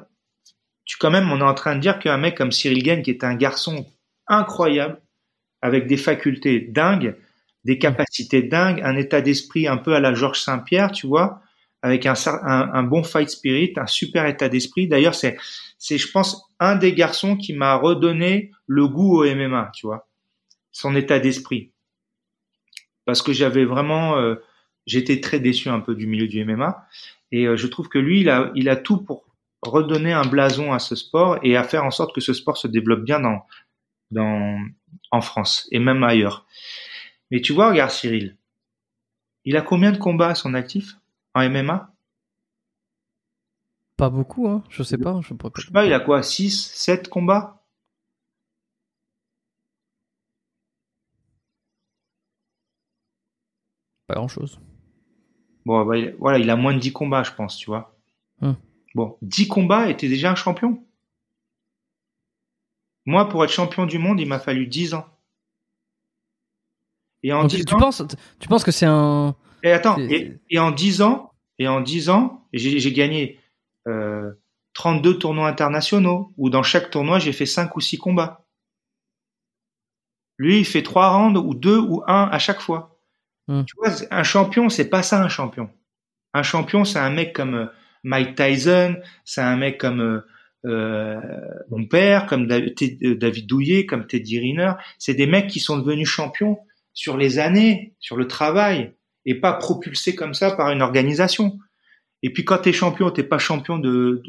tu 0.85 0.97
quand 0.99 1.11
même, 1.11 1.31
on 1.31 1.41
est 1.41 1.45
en 1.45 1.55
train 1.55 1.77
de 1.77 1.81
dire 1.81 1.99
qu'un 1.99 2.17
mec 2.17 2.37
comme 2.37 2.53
Cyril 2.53 2.83
Gain, 2.83 3.03
qui 3.03 3.11
est 3.11 3.25
un 3.25 3.35
garçon 3.35 3.87
incroyable, 4.27 5.01
avec 5.63 5.87
des 5.87 5.97
facultés 5.97 6.61
dingues, 6.61 7.17
des 7.65 7.79
capacités 7.79 8.43
dingues, 8.43 8.81
un 8.83 8.97
état 8.97 9.21
d'esprit 9.21 9.69
un 9.69 9.77
peu 9.77 9.95
à 9.95 10.01
la 10.01 10.15
Georges 10.15 10.41
Saint-Pierre, 10.41 10.93
tu 10.93 11.07
vois, 11.07 11.43
avec 11.83 12.07
un, 12.07 12.15
un, 12.27 12.71
un, 12.73 12.83
bon 12.83 13.03
fight 13.03 13.29
spirit, 13.29 13.73
un 13.77 13.87
super 13.87 14.27
état 14.27 14.49
d'esprit. 14.49 14.89
D'ailleurs, 14.89 15.15
c'est, 15.15 15.37
c'est, 15.79 15.99
je 15.99 16.11
pense, 16.11 16.43
un 16.59 16.77
des 16.77 16.93
garçons 16.93 17.37
qui 17.37 17.53
m'a 17.53 17.75
redonné 17.75 18.51
le 18.67 18.87
goût 18.87 19.23
au 19.23 19.25
MMA, 19.25 19.73
tu 19.75 19.87
vois, 19.87 20.09
son 20.73 20.95
état 20.97 21.19
d'esprit. 21.19 21.73
Parce 23.05 23.23
que 23.23 23.33
j'avais 23.33 23.65
vraiment, 23.65 24.17
euh, 24.19 24.37
j'étais 24.87 25.21
très 25.21 25.41
déçu 25.41 25.69
un 25.69 25.81
peu 25.81 25.95
du 25.95 26.07
milieu 26.07 26.29
du 26.29 26.45
MMA, 26.45 26.87
et 27.33 27.47
euh, 27.47 27.57
je 27.57 27.67
trouve 27.67 27.89
que 27.89 27.99
lui, 27.99 28.21
il 28.21 28.31
a, 28.31 28.51
il 28.55 28.69
a 28.69 28.77
tout 28.77 28.99
pour 28.99 29.25
redonner 29.63 30.13
un 30.13 30.25
blason 30.25 30.73
à 30.73 30.79
ce 30.79 30.95
sport 30.95 31.39
et 31.43 31.57
à 31.57 31.65
faire 31.65 31.85
en 31.85 31.91
sorte 31.91 32.15
que 32.15 32.21
ce 32.21 32.33
sport 32.33 32.57
se 32.57 32.67
développe 32.67 33.05
bien 33.05 33.21
dans, 33.21 33.45
dans, 34.11 34.59
en 35.11 35.21
France 35.21 35.69
et 35.71 35.79
même 35.79 36.03
ailleurs. 36.03 36.47
Mais 37.31 37.41
tu 37.41 37.53
vois, 37.53 37.71
regarde 37.71 37.91
Cyril, 37.91 38.37
il 39.45 39.57
a 39.57 39.63
combien 39.63 39.93
de 39.93 39.99
combats 39.99 40.29
à 40.29 40.35
son 40.35 40.55
actif 40.55 40.97
en 41.35 41.49
MMA 41.49 41.93
Pas 43.97 44.11
beaucoup, 44.11 44.49
hein. 44.49 44.65
Je 44.71 44.83
sais 44.83 44.99
pas. 44.99 45.21
Je, 45.23 45.35
je 45.57 45.67
sais 45.67 45.73
pas, 45.73 45.87
il 45.87 45.93
a 45.93 46.01
quoi? 46.01 46.23
6, 46.23 46.73
7 46.75 47.09
combats? 47.09 47.60
Pas 54.11 54.17
grand 54.17 54.27
chose. 54.27 54.59
Bon, 55.65 55.85
bah, 55.85 55.97
il, 55.97 56.17
voilà, 56.19 56.41
il 56.41 56.51
a 56.51 56.57
moins 56.57 56.75
de 56.75 56.81
10 56.81 56.93
combats, 56.93 57.23
je 57.23 57.31
pense, 57.31 57.57
tu 57.57 57.67
vois. 57.67 57.97
Hum. 58.43 58.57
Bon, 58.97 59.17
10 59.23 59.47
combats 59.47 59.89
était 59.89 60.09
déjà 60.09 60.33
un 60.33 60.35
champion. 60.35 60.83
Moi, 63.07 63.29
pour 63.29 63.45
être 63.45 63.53
champion 63.53 63.87
du 63.87 63.99
monde, 63.99 64.19
il 64.19 64.27
m'a 64.27 64.41
fallu 64.41 64.67
10 64.67 64.95
ans. 64.95 65.07
Et 67.23 67.33
en 67.33 67.43
Donc, 67.43 67.51
10 67.51 67.65
tu, 67.65 67.73
ans, 67.73 67.77
tu 67.77 67.81
penses, 67.81 68.03
tu 68.41 68.49
penses 68.49 68.65
que 68.65 68.73
c'est 68.73 68.87
un. 68.87 69.37
Et 69.63 69.71
attends, 69.71 69.97
et, 69.97 70.41
et, 70.51 70.59
en 70.59 70.73
10 70.73 71.03
ans, 71.03 71.31
et 71.61 71.69
en 71.69 71.81
10 71.81 72.11
ans, 72.11 72.49
j'ai 72.53 72.93
gagné 72.93 73.39
euh, 73.87 74.33
32 74.73 75.21
tournois 75.21 75.47
internationaux, 75.47 76.33
où 76.37 76.51
dans 76.51 76.65
chaque 76.65 76.91
tournoi, 76.91 77.21
j'ai 77.21 77.33
fait 77.33 77.47
5 77.47 77.77
ou 77.77 77.81
6 77.81 77.99
combats. 77.99 78.45
Lui, 80.37 80.59
il 80.59 80.65
fait 80.65 80.83
3 80.83 81.17
rounds, 81.17 81.39
ou 81.39 81.55
2 81.55 81.79
ou 81.79 82.03
1 82.09 82.25
à 82.25 82.39
chaque 82.41 82.61
fois. 82.61 82.97
Hum. 83.51 83.65
Tu 83.67 83.75
vois, 83.77 83.91
un 84.13 84.23
champion, 84.23 84.69
c'est 84.69 84.89
pas 84.89 85.03
ça 85.03 85.21
un 85.21 85.29
champion. 85.29 85.69
Un 86.35 86.45
champion, 86.45 86.85
c'est 86.85 87.01
un 87.01 87.11
mec 87.11 87.35
comme 87.35 87.55
euh, 87.55 87.67
Mike 88.05 88.37
Tyson, 88.37 88.97
c'est 89.25 89.41
un 89.41 89.57
mec 89.57 89.79
comme 89.79 90.01
euh, 90.01 90.21
euh, 90.67 91.17
mon 91.69 91.85
père, 91.85 92.27
comme 92.27 92.47
David 92.47 93.47
Douillet, 93.49 93.87
comme 93.87 94.07
Teddy 94.07 94.39
Riner. 94.39 94.75
C'est 94.99 95.15
des 95.15 95.27
mecs 95.27 95.49
qui 95.49 95.59
sont 95.59 95.79
devenus 95.79 96.09
champions 96.09 96.61
sur 96.93 97.17
les 97.17 97.41
années, 97.41 97.97
sur 97.99 98.17
le 98.17 98.29
travail, 98.29 98.95
et 99.27 99.35
pas 99.35 99.55
propulsés 99.55 100.15
comme 100.15 100.35
ça 100.35 100.53
par 100.53 100.71
une 100.71 100.81
organisation. 100.81 101.59
Et 102.23 102.33
puis 102.33 102.45
quand 102.45 102.59
t'es 102.59 102.73
champion, 102.73 103.11
t'es 103.11 103.25
pas 103.25 103.39
champion 103.39 103.79
de, 103.79 104.23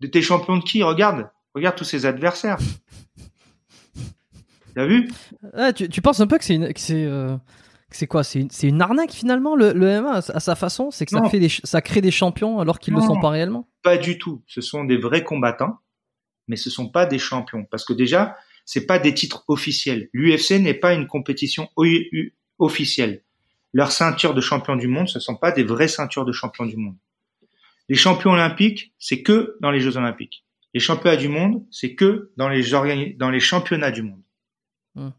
de 0.00 0.06
t'es 0.06 0.20
champion 0.20 0.58
de 0.58 0.62
qui? 0.62 0.82
Regarde, 0.82 1.30
regarde 1.54 1.76
tous 1.76 1.84
ses 1.84 2.04
adversaires. 2.04 2.58
T'as 4.74 4.84
vu? 4.84 5.08
Ah, 5.54 5.72
tu, 5.72 5.88
tu, 5.88 6.02
penses 6.02 6.20
un 6.20 6.26
peu 6.26 6.36
que 6.36 6.44
c'est 6.44 6.54
une, 6.54 6.72
que 6.72 6.80
c'est, 6.80 7.04
euh, 7.04 7.36
c'est 7.90 8.06
quoi 8.06 8.22
C'est 8.22 8.46
une, 8.62 8.82
arnaque 8.82 9.12
finalement 9.12 9.56
le, 9.56 9.72
le 9.72 10.00
MMA 10.00 10.16
à 10.16 10.40
sa 10.40 10.54
façon? 10.54 10.90
C'est 10.90 11.06
que 11.06 11.12
ça, 11.12 11.24
fait 11.28 11.40
des, 11.40 11.48
ça 11.48 11.80
crée 11.80 12.02
des 12.02 12.10
champions 12.10 12.60
alors 12.60 12.78
qu'ils 12.78 12.94
ne 12.94 13.00
le 13.00 13.06
sont 13.06 13.18
pas 13.18 13.30
réellement? 13.30 13.68
Pas 13.82 13.96
du 13.96 14.18
tout. 14.18 14.42
Ce 14.46 14.60
sont 14.60 14.84
des 14.84 14.98
vrais 14.98 15.24
combattants, 15.24 15.78
mais 16.48 16.56
ce 16.56 16.68
sont 16.68 16.88
pas 16.88 17.06
des 17.06 17.18
champions. 17.18 17.64
Parce 17.64 17.84
que 17.84 17.94
déjà, 17.94 18.36
c'est 18.66 18.86
pas 18.86 18.98
des 18.98 19.14
titres 19.14 19.44
officiels. 19.48 20.10
L'UFC 20.12 20.60
n'est 20.60 20.74
pas 20.74 20.92
une 20.92 21.06
compétition 21.06 21.70
officielle. 22.58 23.22
Leurs 23.72 23.92
ceintures 23.92 24.34
de 24.34 24.40
champion 24.42 24.76
du 24.76 24.88
monde, 24.88 25.08
ce 25.08 25.20
sont 25.20 25.36
pas 25.36 25.52
des 25.52 25.64
vraies 25.64 25.88
ceintures 25.88 26.26
de 26.26 26.32
champion 26.32 26.66
du 26.66 26.76
monde. 26.76 26.96
Les 27.88 27.96
champions 27.96 28.32
olympiques, 28.32 28.92
c'est 28.98 29.22
que 29.22 29.56
dans 29.62 29.70
les 29.70 29.80
Jeux 29.80 29.96
olympiques. 29.96 30.44
Les 30.74 30.80
championnats 30.80 31.16
du 31.16 31.28
monde, 31.28 31.64
c'est 31.70 31.94
que 31.94 32.32
dans 32.36 32.50
les, 32.50 33.16
dans 33.18 33.30
les 33.30 33.40
championnats 33.40 33.90
du 33.90 34.02
monde. 34.02 34.22
Hum. 34.96 35.12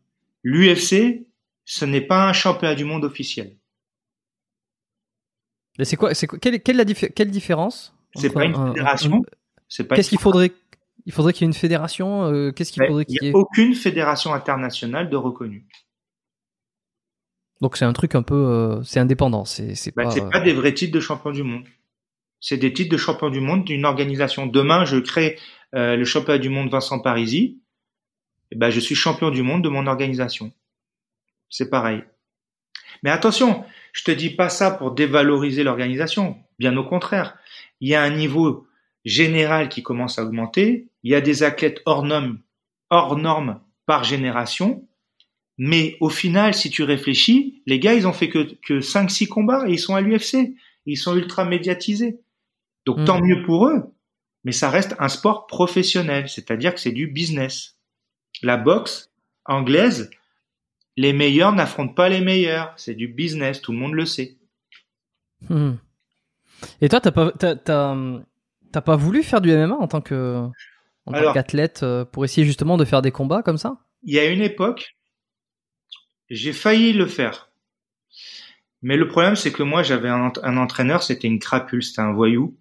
L'UFC, 0.43 1.25
ce 1.69 1.85
n'est 1.85 2.01
pas 2.01 2.27
un 2.27 2.33
championnat 2.33 2.73
du 2.73 2.83
monde 2.83 3.05
officiel. 3.05 3.55
Mais 5.77 5.85
c'est 5.85 5.97
quoi, 5.97 6.15
c'est 6.15 6.25
quelle, 6.25 6.59
quelle, 6.63 6.77
la 6.77 6.83
quelle 6.83 7.29
différence 7.29 7.93
C'est 8.15 8.31
pas 8.31 8.45
une 8.45 8.55
fédération. 8.55 9.21
Qu'est-ce 9.69 10.09
qu'il 10.09 10.17
faudrait 10.17 10.51
Il 11.05 11.13
faudrait 11.13 11.31
qu'il 11.31 11.43
y 11.43 11.45
ait 11.45 11.51
une 11.51 11.53
fédération. 11.53 12.23
Euh, 12.23 12.51
Qu'est-ce 12.51 12.71
qu'il 12.71 12.83
faudrait 12.87 13.05
qu'il 13.05 13.21
y 13.21 13.27
ait 13.27 13.29
Il 13.29 13.33
n'y 13.33 13.35
a 13.35 13.37
aucune 13.37 13.75
fédération 13.75 14.33
internationale 14.33 15.11
de 15.11 15.15
reconnue. 15.15 15.67
Donc 17.61 17.77
c'est 17.77 17.85
un 17.85 17.93
truc 17.93 18.15
un 18.15 18.23
peu, 18.23 18.33
euh, 18.33 18.81
c'est 18.81 18.99
indépendant. 18.99 19.45
C'est 19.45 19.75
c'est 19.75 19.95
bah, 19.95 20.05
pas. 20.05 20.11
C'est 20.11 20.27
pas 20.27 20.39
des 20.39 20.53
vrais 20.53 20.73
titres 20.73 20.93
de 20.93 20.99
champion 20.99 21.29
du 21.29 21.43
monde. 21.43 21.65
C'est 22.39 22.57
des 22.57 22.73
titres 22.73 22.91
de 22.91 22.97
champion 22.97 23.29
du 23.29 23.41
monde 23.41 23.63
d'une 23.63 23.85
organisation. 23.85 24.47
Demain, 24.47 24.85
je 24.85 24.97
crée 24.97 25.37
euh, 25.75 25.95
le 25.95 26.03
championnat 26.03 26.39
du 26.39 26.49
monde 26.49 26.71
Vincent 26.71 26.99
Parisi. 26.99 27.61
Et 28.49 28.55
ben, 28.55 28.71
je 28.71 28.79
suis 28.79 28.95
champion 28.95 29.29
du 29.29 29.43
monde 29.43 29.63
de 29.63 29.69
mon 29.69 29.85
organisation 29.85 30.51
c'est 31.49 31.69
pareil. 31.69 32.03
Mais 33.03 33.09
attention, 33.09 33.63
je 33.93 34.03
te 34.03 34.11
dis 34.11 34.29
pas 34.29 34.49
ça 34.49 34.71
pour 34.71 34.91
dévaloriser 34.91 35.63
l'organisation. 35.63 36.37
Bien 36.57 36.75
au 36.77 36.83
contraire. 36.83 37.37
Il 37.79 37.89
y 37.89 37.95
a 37.95 38.03
un 38.03 38.09
niveau 38.09 38.67
général 39.05 39.69
qui 39.69 39.83
commence 39.83 40.19
à 40.19 40.23
augmenter. 40.23 40.89
Il 41.03 41.11
y 41.11 41.15
a 41.15 41.21
des 41.21 41.43
athlètes 41.43 41.81
hors 41.85 42.03
normes, 42.03 42.39
hors 42.89 43.17
normes 43.17 43.61
par 43.85 44.03
génération. 44.03 44.87
Mais 45.57 45.97
au 45.99 46.09
final, 46.09 46.53
si 46.53 46.69
tu 46.69 46.83
réfléchis, 46.83 47.61
les 47.65 47.79
gars, 47.79 47.93
ils 47.93 48.07
ont 48.07 48.13
fait 48.13 48.29
que, 48.29 48.55
que 48.65 48.79
5-6 48.79 49.27
combats 49.27 49.67
et 49.67 49.73
ils 49.73 49.79
sont 49.79 49.95
à 49.95 50.01
l'UFC. 50.01 50.55
Ils 50.85 50.97
sont 50.97 51.15
ultra 51.15 51.45
médiatisés. 51.45 52.19
Donc, 52.85 53.05
tant 53.05 53.21
mieux 53.21 53.43
pour 53.43 53.67
eux. 53.67 53.93
Mais 54.43 54.51
ça 54.51 54.69
reste 54.69 54.95
un 54.99 55.09
sport 55.09 55.47
professionnel. 55.47 56.29
C'est-à-dire 56.29 56.73
que 56.73 56.79
c'est 56.79 56.91
du 56.91 57.07
business. 57.07 57.77
La 58.41 58.57
boxe 58.57 59.11
anglaise, 59.45 60.09
les 60.99 61.13
meilleurs 61.13 61.53
n'affrontent 61.53 61.93
pas 61.93 62.09
les 62.09 62.19
meilleurs. 62.19 62.73
C'est 62.75 62.93
du 62.93 63.07
business, 63.07 63.61
tout 63.61 63.71
le 63.71 63.77
monde 63.77 63.93
le 63.93 64.05
sait. 64.05 64.37
Hmm. 65.47 65.75
Et 66.81 66.89
toi, 66.89 66.99
t'as 66.99 67.11
pas, 67.11 68.81
pas 68.81 68.95
voulu 68.97 69.23
faire 69.23 69.39
du 69.39 69.49
MMA 69.49 69.75
en 69.75 69.87
tant 69.87 70.01
que, 70.01 70.45
en 71.05 71.13
tant 71.13 71.31
qu'athlète 71.31 71.83
euh, 71.83 72.03
pour 72.03 72.25
essayer 72.25 72.45
justement 72.45 72.75
de 72.75 72.83
faire 72.83 73.01
des 73.01 73.11
combats 73.11 73.43
comme 73.43 73.57
ça? 73.57 73.77
Il 74.03 74.13
y 74.13 74.19
a 74.19 74.25
une 74.25 74.41
époque, 74.41 74.97
j'ai 76.29 76.51
failli 76.51 76.91
le 76.91 77.05
faire. 77.05 77.49
Mais 78.81 78.97
le 78.97 79.07
problème, 79.07 79.37
c'est 79.37 79.53
que 79.53 79.63
moi, 79.63 79.83
j'avais 79.83 80.09
un, 80.09 80.57
entraîneur, 80.57 81.01
c'était 81.01 81.29
une 81.29 81.39
crapule, 81.39 81.81
c'était 81.81 82.01
un 82.01 82.11
voyou. 82.11 82.57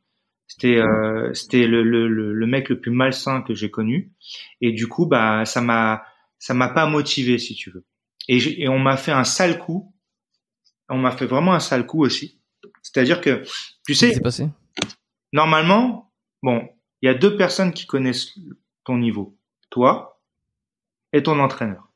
C'était 0.46 0.76
euh, 0.76 1.34
c'était 1.34 1.66
le, 1.66 1.82
le, 1.82 2.06
le, 2.08 2.46
mec 2.46 2.68
le 2.68 2.78
plus 2.78 2.92
malsain 2.92 3.42
que 3.42 3.52
j'ai 3.52 3.70
connu. 3.70 4.12
Et 4.60 4.70
du 4.70 4.86
coup, 4.86 5.06
bah, 5.06 5.44
ça 5.44 5.60
m'a 5.60 6.04
ça 6.38 6.54
m'a 6.54 6.68
pas 6.68 6.86
motivé, 6.86 7.38
si 7.38 7.56
tu 7.56 7.70
veux. 7.70 7.84
Et, 8.28 8.62
et 8.62 8.68
on 8.68 8.78
m'a 8.78 8.96
fait 8.96 9.12
un 9.12 9.24
sale 9.24 9.58
coup. 9.58 9.92
On 10.88 10.98
m'a 10.98 11.10
fait 11.10 11.26
vraiment 11.26 11.54
un 11.54 11.60
sale 11.60 11.86
coup 11.86 12.04
aussi. 12.04 12.40
C'est-à-dire 12.82 13.20
que, 13.20 13.42
tu 13.86 13.94
sais, 13.94 14.18
passé? 14.20 14.48
normalement, 15.32 16.12
bon, 16.42 16.68
il 17.02 17.06
y 17.06 17.08
a 17.08 17.14
deux 17.14 17.36
personnes 17.36 17.72
qui 17.72 17.86
connaissent 17.86 18.38
ton 18.84 18.98
niveau. 18.98 19.36
Toi 19.70 20.20
et 21.12 21.22
ton 21.22 21.38
entraîneur. 21.40 21.88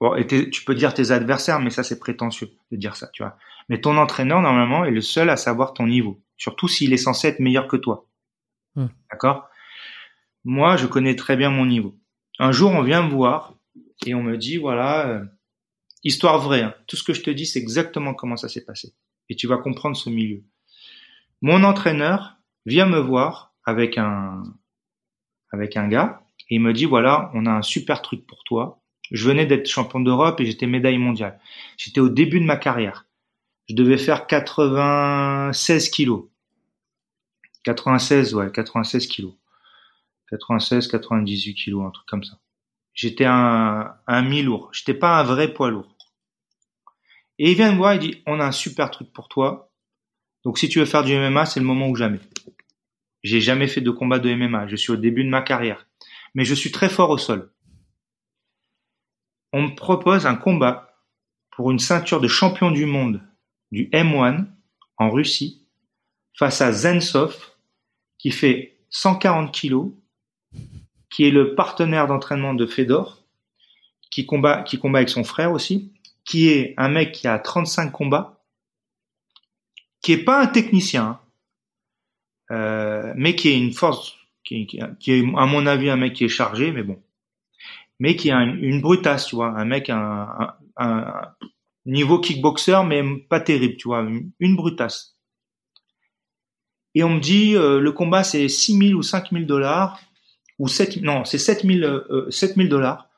Bon, 0.00 0.14
et 0.16 0.26
tu 0.26 0.64
peux 0.64 0.74
dire 0.74 0.94
tes 0.94 1.12
adversaires, 1.12 1.60
mais 1.60 1.70
ça 1.70 1.84
c'est 1.84 1.98
prétentieux 1.98 2.50
de 2.70 2.76
dire 2.76 2.96
ça, 2.96 3.08
tu 3.12 3.22
vois. 3.22 3.36
Mais 3.68 3.80
ton 3.80 3.96
entraîneur, 3.96 4.40
normalement, 4.40 4.84
est 4.84 4.90
le 4.90 5.00
seul 5.00 5.30
à 5.30 5.36
savoir 5.36 5.74
ton 5.74 5.86
niveau. 5.86 6.20
Surtout 6.36 6.66
s'il 6.66 6.92
est 6.92 6.96
censé 6.98 7.28
être 7.28 7.38
meilleur 7.38 7.68
que 7.68 7.76
toi. 7.76 8.06
Hmm. 8.74 8.88
D'accord? 9.10 9.48
Moi, 10.44 10.76
je 10.76 10.86
connais 10.86 11.14
très 11.14 11.36
bien 11.36 11.50
mon 11.50 11.66
niveau. 11.66 11.94
Un 12.40 12.50
jour, 12.50 12.72
on 12.72 12.82
vient 12.82 13.02
me 13.02 13.10
voir 13.10 13.51
et 14.06 14.14
on 14.14 14.22
me 14.22 14.36
dit, 14.36 14.56
voilà, 14.56 15.08
euh, 15.08 15.24
histoire 16.04 16.38
vraie, 16.38 16.62
hein. 16.62 16.74
tout 16.86 16.96
ce 16.96 17.02
que 17.02 17.14
je 17.14 17.22
te 17.22 17.30
dis, 17.30 17.46
c'est 17.46 17.58
exactement 17.58 18.14
comment 18.14 18.36
ça 18.36 18.48
s'est 18.48 18.64
passé. 18.64 18.94
Et 19.28 19.36
tu 19.36 19.46
vas 19.46 19.58
comprendre 19.58 19.96
ce 19.96 20.10
milieu. 20.10 20.42
Mon 21.40 21.64
entraîneur 21.64 22.36
vient 22.66 22.86
me 22.86 22.98
voir 22.98 23.54
avec 23.64 23.98
un, 23.98 24.42
avec 25.50 25.76
un 25.76 25.88
gars 25.88 26.22
et 26.48 26.56
il 26.56 26.60
me 26.60 26.72
dit, 26.72 26.84
voilà, 26.84 27.30
on 27.34 27.46
a 27.46 27.50
un 27.50 27.62
super 27.62 28.02
truc 28.02 28.26
pour 28.26 28.44
toi. 28.44 28.82
Je 29.10 29.28
venais 29.28 29.46
d'être 29.46 29.68
champion 29.68 30.00
d'Europe 30.00 30.40
et 30.40 30.46
j'étais 30.46 30.66
médaille 30.66 30.98
mondiale. 30.98 31.40
J'étais 31.76 32.00
au 32.00 32.08
début 32.08 32.40
de 32.40 32.46
ma 32.46 32.56
carrière. 32.56 33.06
Je 33.68 33.74
devais 33.74 33.98
faire 33.98 34.26
96 34.26 35.90
kilos. 35.90 36.24
96, 37.64 38.34
ouais, 38.34 38.50
96 38.50 39.06
kilos. 39.06 39.34
96, 40.30 40.88
98 40.88 41.54
kilos, 41.54 41.84
un 41.86 41.90
truc 41.90 42.06
comme 42.06 42.24
ça. 42.24 42.38
J'étais 42.94 43.24
un, 43.24 43.96
mi-lourd. 44.08 44.70
J'étais 44.72 44.94
pas 44.94 45.18
un 45.18 45.22
vrai 45.22 45.52
poids 45.52 45.70
lourd. 45.70 45.96
Et 47.38 47.50
il 47.50 47.56
vient 47.56 47.72
me 47.72 47.76
voir, 47.76 47.94
il 47.94 48.00
dit, 48.00 48.22
on 48.26 48.40
a 48.40 48.44
un 48.44 48.52
super 48.52 48.90
truc 48.90 49.12
pour 49.12 49.28
toi. 49.28 49.70
Donc 50.44 50.58
si 50.58 50.68
tu 50.68 50.78
veux 50.78 50.84
faire 50.84 51.04
du 51.04 51.14
MMA, 51.16 51.46
c'est 51.46 51.60
le 51.60 51.66
moment 51.66 51.88
ou 51.88 51.96
jamais. 51.96 52.20
J'ai 53.22 53.40
jamais 53.40 53.68
fait 53.68 53.80
de 53.80 53.90
combat 53.90 54.18
de 54.18 54.34
MMA. 54.34 54.68
Je 54.68 54.76
suis 54.76 54.92
au 54.92 54.96
début 54.96 55.24
de 55.24 55.30
ma 55.30 55.42
carrière. 55.42 55.86
Mais 56.34 56.44
je 56.44 56.54
suis 56.54 56.72
très 56.72 56.88
fort 56.88 57.10
au 57.10 57.18
sol. 57.18 57.52
On 59.52 59.62
me 59.62 59.74
propose 59.74 60.26
un 60.26 60.34
combat 60.34 60.94
pour 61.50 61.70
une 61.70 61.78
ceinture 61.78 62.20
de 62.20 62.28
champion 62.28 62.70
du 62.70 62.86
monde 62.86 63.22
du 63.70 63.88
M1 63.90 64.46
en 64.96 65.10
Russie 65.10 65.66
face 66.34 66.60
à 66.60 66.72
Zensov 66.72 67.52
qui 68.18 68.30
fait 68.30 68.78
140 68.90 69.52
kilos 69.52 69.90
qui 71.12 71.26
est 71.26 71.30
le 71.30 71.54
partenaire 71.54 72.06
d'entraînement 72.06 72.54
de 72.54 72.66
Fedor, 72.66 73.22
qui 74.10 74.24
combat, 74.24 74.62
qui 74.62 74.78
combat 74.78 75.00
avec 75.00 75.10
son 75.10 75.24
frère 75.24 75.52
aussi, 75.52 75.92
qui 76.24 76.48
est 76.48 76.74
un 76.78 76.88
mec 76.88 77.12
qui 77.12 77.28
a 77.28 77.38
35 77.38 77.90
combats, 77.90 78.42
qui 80.00 80.12
est 80.12 80.24
pas 80.24 80.40
un 80.40 80.46
technicien, 80.46 81.20
hein, 82.50 82.56
euh, 82.56 83.12
mais 83.14 83.36
qui 83.36 83.50
est 83.50 83.58
une 83.58 83.72
force, 83.72 84.16
qui, 84.42 84.66
qui, 84.66 84.78
est 85.12 85.24
à 85.36 85.46
mon 85.46 85.66
avis 85.66 85.90
un 85.90 85.96
mec 85.96 86.14
qui 86.14 86.24
est 86.24 86.28
chargé, 86.28 86.72
mais 86.72 86.82
bon, 86.82 87.02
mais 87.98 88.16
qui 88.16 88.30
a 88.30 88.42
une, 88.42 88.80
brutasse, 88.80 89.26
tu 89.26 89.36
vois, 89.36 89.48
un 89.48 89.66
mec 89.66 89.90
un, 89.90 90.54
un, 90.78 91.34
niveau 91.84 92.20
kickboxer, 92.20 92.84
mais 92.86 93.02
pas 93.28 93.40
terrible, 93.40 93.76
tu 93.76 93.88
vois, 93.88 94.00
une, 94.40 94.56
brutasse. 94.56 95.18
Et 96.94 97.04
on 97.04 97.10
me 97.10 97.20
dit, 97.20 97.54
euh, 97.54 97.80
le 97.80 97.92
combat 97.92 98.24
c'est 98.24 98.48
6000 98.48 98.94
ou 98.94 99.02
5000 99.02 99.46
dollars, 99.46 100.00
ou 100.62 100.68
7, 100.68 101.02
non, 101.02 101.24
c'est 101.24 101.38
7000 101.38 101.82
euh, 101.82 102.30
7000 102.30 102.68
dollars. 102.68 103.10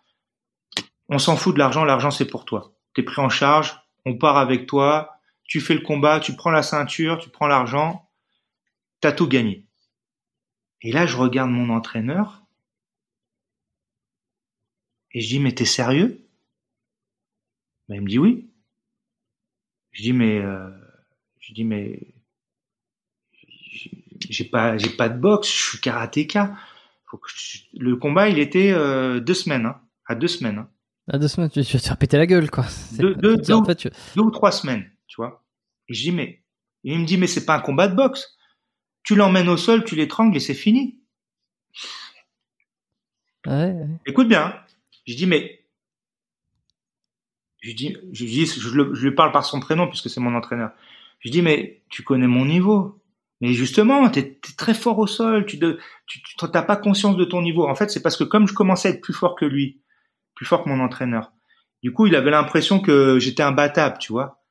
On 1.11 1.19
s'en 1.19 1.37
fout 1.37 1.53
de 1.53 1.59
l'argent, 1.59 1.85
l'argent 1.85 2.11
c'est 2.11 2.25
pour 2.25 2.47
toi. 2.47 2.75
T'es 2.95 3.03
pris 3.03 3.21
en 3.21 3.29
charge, 3.29 3.79
on 4.07 4.17
part 4.17 4.39
avec 4.39 4.67
toi, 4.67 5.19
tu 5.45 5.61
fais 5.61 5.75
le 5.75 5.81
combat, 5.81 6.21
tu 6.21 6.35
prends 6.37 6.51
la 6.51 6.63
ceinture, 6.63 7.19
tu 7.19 7.29
prends 7.29 7.47
l'argent, 7.47 8.11
t'as 9.01 9.13
tout 9.13 9.29
gagné. 9.29 9.67
Et 10.81 10.91
là, 10.91 11.05
je 11.05 11.19
regarde 11.19 11.51
mon 11.51 11.69
entraîneur 11.69 12.47
et 15.11 15.21
je 15.21 15.29
dis 15.29 15.39
mais 15.39 15.53
t'es 15.53 15.67
sérieux? 15.67 16.27
Ben, 17.91 17.97
Il 17.97 18.01
me 18.01 18.09
dit 18.09 18.19
oui. 18.19 18.49
Je 19.91 20.01
dis 20.01 20.15
mais 20.15 20.39
euh, 20.39 20.71
je 21.41 21.53
dis 21.53 21.65
mais 21.65 22.01
j'ai 24.31 24.47
pas 24.47 24.79
de 24.79 25.19
boxe, 25.19 25.53
je 25.53 25.69
suis 25.69 25.81
karatéka 25.81 26.57
le 27.73 27.97
combat, 27.97 28.29
il 28.29 28.39
était 28.39 28.73
euh, 28.73 29.21
deux 29.21 29.35
semaines, 29.35 29.67
hein, 29.67 29.81
à 30.07 30.15
deux 30.15 30.29
semaines. 30.29 30.59
Hein. 30.59 30.71
À 31.09 31.19
deux 31.19 31.29
semaines, 31.29 31.51
tu, 31.51 31.61
vas 31.61 31.65
te 31.65 31.87
faire 31.87 31.99
péter 31.99 32.17
la 32.17 32.27
gueule, 32.27 32.51
quoi. 32.51 32.65
Deux, 32.93 33.15
deux, 33.15 33.37
deux, 33.37 34.23
ou 34.23 34.31
trois 34.31 34.53
semaines, 34.53 34.91
tu 35.07 35.17
vois. 35.17 35.45
Et 35.89 35.95
je 35.95 36.03
dis, 36.03 36.13
mais, 36.13 36.43
il 36.83 36.99
me 36.99 37.05
dit, 37.05 37.19
mais 37.19 37.27
c'est 37.27 37.45
pas 37.45 37.57
un 37.57 37.61
combat 37.61 37.89
de 37.89 37.95
boxe. 37.95 38.37
Tu 39.03 39.15
l'emmènes 39.15 39.49
au 39.49 39.59
sol, 39.59 39.85
tu 39.85 39.97
l'étrangles 39.97 40.37
et 40.37 40.41
c'est 40.41 40.55
fini. 40.55 41.01
Ouais, 43.47 43.75
Écoute 44.07 44.29
bien. 44.29 44.59
Je 45.07 45.15
dis, 45.15 45.27
mais, 45.27 45.67
je 47.61 47.73
dis, 47.73 47.97
je, 48.13 48.25
dis 48.25 48.47
je, 48.47 48.71
je, 48.71 49.07
lui 49.07 49.15
parle 49.15 49.33
par 49.33 49.45
son 49.45 49.61
prénom 49.61 49.87
puisque 49.89 50.09
c'est 50.09 50.21
mon 50.21 50.35
entraîneur. 50.35 50.73
Je 51.21 51.31
dis, 51.31 51.43
mais 51.43 51.83
tu 51.91 52.03
connais 52.03 52.27
mon 52.27 52.47
niveau. 52.47 52.99
Mais 53.45 53.53
justement, 53.53 54.09
tu 54.09 54.21
es, 54.21 54.41
très 54.57 54.73
fort 54.73 54.99
au 54.99 55.07
sol, 55.07 55.45
tu 55.45 55.59
n'as 55.59 55.75
tu, 56.07 56.23
pas 56.51 56.77
conscience 56.77 57.15
de 57.19 57.27
ton 57.27 57.43
niveau. 57.43 57.69
En 57.69 57.75
fait, 57.75 57.91
c'est 57.91 58.01
parce 58.01 58.17
que 58.17 58.25
comme 58.25 58.49
je 58.49 58.55
commençais 58.55 58.89
à 58.89 58.91
être 58.93 59.03
plus 59.03 59.13
fort 59.13 59.37
que 59.37 59.45
lui, 59.45 59.83
plus 60.35 60.47
fort 60.47 60.65
que 60.65 60.71
mon 60.71 60.81
entraîneur, 60.81 61.31
du 61.83 61.93
coup, 61.93 62.07
il 62.07 62.17
avait 62.17 62.31
l'impression 62.31 62.81
que 62.81 63.19
j'étais 63.19 63.43
imbattable, 63.43 63.99
tu 63.99 64.13
vois. 64.13 64.43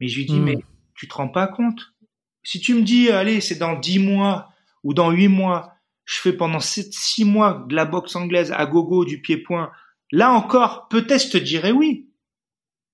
Mais 0.00 0.08
je 0.08 0.16
lui 0.16 0.26
dis, 0.26 0.40
hmm. 0.40 0.44
mais 0.44 0.58
tu 0.96 1.06
te 1.06 1.14
rends 1.14 1.28
pas 1.28 1.46
compte? 1.46 1.94
Si 2.42 2.58
tu 2.58 2.74
me 2.74 2.82
dis, 2.82 3.10
allez, 3.10 3.40
c'est 3.40 3.54
dans 3.54 3.78
dix 3.78 4.00
mois 4.00 4.48
ou 4.82 4.94
dans 4.94 5.12
huit 5.12 5.28
mois, 5.28 5.72
je 6.04 6.18
fais 6.18 6.32
pendant 6.32 6.58
six 6.58 7.24
mois 7.24 7.64
de 7.68 7.76
la 7.76 7.84
boxe 7.84 8.16
anglaise 8.16 8.50
à 8.50 8.66
gogo, 8.66 9.04
du 9.04 9.20
pied-point, 9.20 9.70
là 10.10 10.32
encore, 10.32 10.88
peut-être 10.88 11.26
je 11.26 11.30
te 11.30 11.38
dirais 11.38 11.70
oui. 11.70 12.10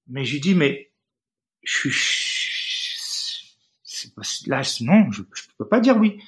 Mais 0.07 0.27
je 0.27 0.35
lui 0.35 0.41
dis, 0.41 0.55
mais 0.55 0.93
je 1.63 1.89
suis 1.89 1.93
là 4.47 4.63
non, 4.81 5.11
je, 5.11 5.23
je 5.35 5.43
peux 5.59 5.69
pas 5.69 5.81
dire 5.81 5.97
oui. 5.97 6.19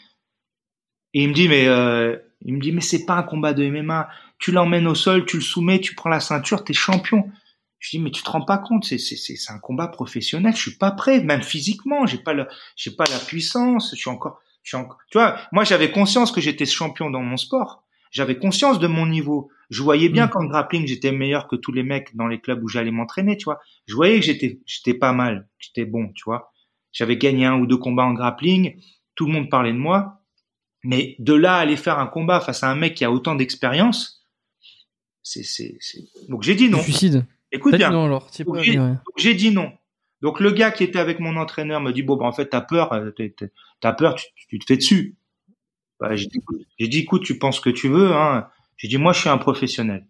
Et 1.15 1.23
il 1.23 1.29
me 1.29 1.35
dit 1.35 1.49
mais 1.49 1.67
euh, 1.67 2.17
il 2.43 2.55
me 2.55 2.61
dit 2.61 2.73
mais 2.73 2.81
c'est 2.81 3.07
pas 3.07 3.15
un 3.15 3.23
combat 3.23 3.53
de 3.55 3.69
MMA. 3.69 4.09
Tu 4.39 4.53
l'emmènes 4.53 4.87
au 4.87 4.95
sol, 4.95 5.27
tu 5.27 5.37
le 5.37 5.43
soumets, 5.43 5.81
tu 5.81 5.95
prends 5.95 6.11
la 6.11 6.21
ceinture, 6.21 6.65
t'es 6.65 6.75
champion. 6.75 7.31
Je 7.79 7.91
dis 7.91 7.99
mais 7.99 8.11
tu 8.11 8.23
te 8.23 8.31
rends 8.31 8.45
pas 8.45 8.59
compte, 8.59 8.85
c'est 8.85 8.99
c'est 8.99 9.17
c'est 9.17 9.53
un 9.53 9.59
combat 9.59 9.89
professionnel. 9.89 10.55
Je 10.55 10.61
suis 10.61 10.77
pas 10.77 10.91
prêt, 10.91 11.23
même 11.23 11.43
physiquement, 11.43 12.07
j'ai 12.07 12.19
pas 12.19 12.33
le 12.33 12.47
j'ai 12.77 12.91
pas 12.91 13.05
la 13.11 13.19
puissance. 13.19 13.91
Je 13.93 13.97
suis 13.97 14.11
encore 14.11 14.41
je 14.63 14.77
suis 14.77 14.77
encore. 14.77 14.99
Tu 15.11 15.19
vois, 15.19 15.39
moi 15.53 15.65
j'avais 15.65 15.91
conscience 15.91 16.31
que 16.33 16.41
j'étais 16.41 16.67
champion 16.67 17.11
dans 17.11 17.23
mon 17.23 17.37
sport. 17.37 17.85
J'avais 18.11 18.39
conscience 18.39 18.79
de 18.79 18.87
mon 18.87 19.07
niveau. 19.07 19.51
Je 19.71 19.83
voyais 19.83 20.09
bien 20.09 20.27
mm. 20.27 20.31
qu'en 20.31 20.45
grappling 20.45 20.87
j'étais 20.87 21.13
meilleur 21.13 21.49
que 21.49 21.57
tous 21.57 21.73
les 21.73 21.83
mecs 21.83 22.15
dans 22.17 22.27
les 22.27 22.41
clubs 22.41 22.63
où 22.63 22.69
j'allais 22.69 22.91
m'entraîner. 22.91 23.37
Tu 23.37 23.45
vois, 23.45 23.61
je 23.87 23.95
voyais 23.95 24.19
que 24.21 24.27
j'étais 24.27 24.61
j'étais 24.67 24.95
pas 24.95 25.13
mal, 25.13 25.49
j'étais 25.59 25.85
bon. 25.85 26.13
Tu 26.15 26.25
vois. 26.27 26.53
J'avais 26.99 27.17
gagné 27.17 27.47
un 27.47 27.61
ou 27.61 27.67
deux 27.69 27.77
combats 27.77 28.07
en 28.07 28.13
grappling, 28.13 28.75
tout 29.15 29.27
le 29.27 29.33
monde 29.33 29.49
parlait 29.49 29.73
de 29.73 29.79
moi. 29.79 30.21
Mais 30.83 31.15
de 31.21 31.33
là 31.33 31.55
à 31.55 31.61
aller 31.61 31.77
faire 31.77 32.01
un 32.01 32.09
combat 32.09 32.41
face 32.41 32.65
à 32.65 32.71
un 32.73 32.75
mec 32.75 32.95
qui 32.95 33.05
a 33.05 33.13
autant 33.13 33.37
d'expérience, 33.37 34.27
c'est, 35.23 35.45
c'est, 35.45 35.77
c'est... 35.79 36.01
Donc 36.29 36.43
j'ai 36.43 36.57
dit 36.57 36.69
non. 36.69 36.83
Suicide. 36.83 37.25
Écoute 37.53 37.77
bien. 37.77 37.91
Non, 37.91 38.07
alors, 38.07 38.29
donc, 38.45 38.59
j'ai, 38.63 38.81
j'ai 39.17 39.35
dit 39.35 39.53
non. 39.53 39.71
Donc 40.23 40.41
le 40.41 40.51
gars 40.51 40.73
qui 40.73 40.83
était 40.83 40.99
avec 40.99 41.21
mon 41.21 41.37
entraîneur 41.37 41.81
me 41.81 41.93
dit 41.93 42.03
bon 42.03 42.17
bah 42.17 42.27
en 42.27 42.33
fait 42.33 42.47
t'as 42.47 42.63
peur, 42.63 42.93
euh, 42.93 43.13
t'as 43.79 43.93
peur, 43.93 44.17
tu, 44.17 44.27
tu, 44.49 44.59
te 44.59 44.65
fais 44.65 44.77
dessus. 44.77 45.15
Bah, 46.01 46.17
j'ai, 46.17 46.27
dit, 46.27 46.41
j'ai 46.81 46.89
dit 46.89 46.99
écoute 46.99 47.23
tu 47.23 47.39
penses 47.39 47.59
ce 47.59 47.61
que 47.61 47.71
tu 47.71 47.89
veux. 47.89 48.13
Hein. 48.13 48.49
J'ai 48.77 48.89
dit 48.89 48.99
moi 48.99 49.13
je 49.13 49.21
suis 49.21 49.29
un 49.29 49.39
professionnel. 49.39 50.05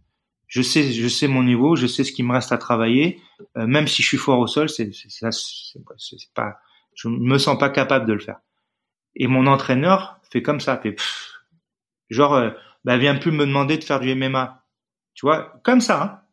Je 0.47 0.63
sais 0.63 0.91
je 0.91 1.09
sais 1.09 1.29
mon 1.29 1.43
niveau, 1.43 1.77
je 1.77 1.87
sais 1.87 2.03
ce 2.03 2.13
qui 2.13 2.23
me 2.23 2.33
reste 2.33 2.51
à 2.51 2.57
travailler. 2.57 3.21
Euh, 3.59 3.67
même 3.67 3.89
si 3.89 4.03
je 4.03 4.09
suis 4.09 4.17
fort 4.17 4.39
au 4.39 4.47
sol, 4.47 4.71
c'est, 4.71 4.91
c'est, 4.95 5.11
c'est, 5.11 5.31
c'est 5.31 6.33
pas 6.33 6.57
je 6.99 7.09
me 7.09 7.39
sens 7.39 7.57
pas 7.59 7.71
capable 7.71 8.07
de 8.07 8.13
le 8.13 8.19
faire. 8.19 8.41
Et 9.15 9.29
mon 9.29 9.47
entraîneur 9.47 10.19
fait 10.31 10.43
comme 10.43 10.61
ça, 10.61 10.77
fait 10.77 10.97
genre, 12.11 12.35
euh, 12.35 12.51
bah 12.85 12.99
viens 12.99 13.15
plus 13.15 13.31
me 13.31 13.47
demander 13.47 13.79
de 13.79 13.85
faire 13.85 14.01
du 14.01 14.15
MMA. 14.15 14.65
Tu 15.15 15.25
vois, 15.25 15.61
comme 15.63 15.81
ça. 15.81 16.25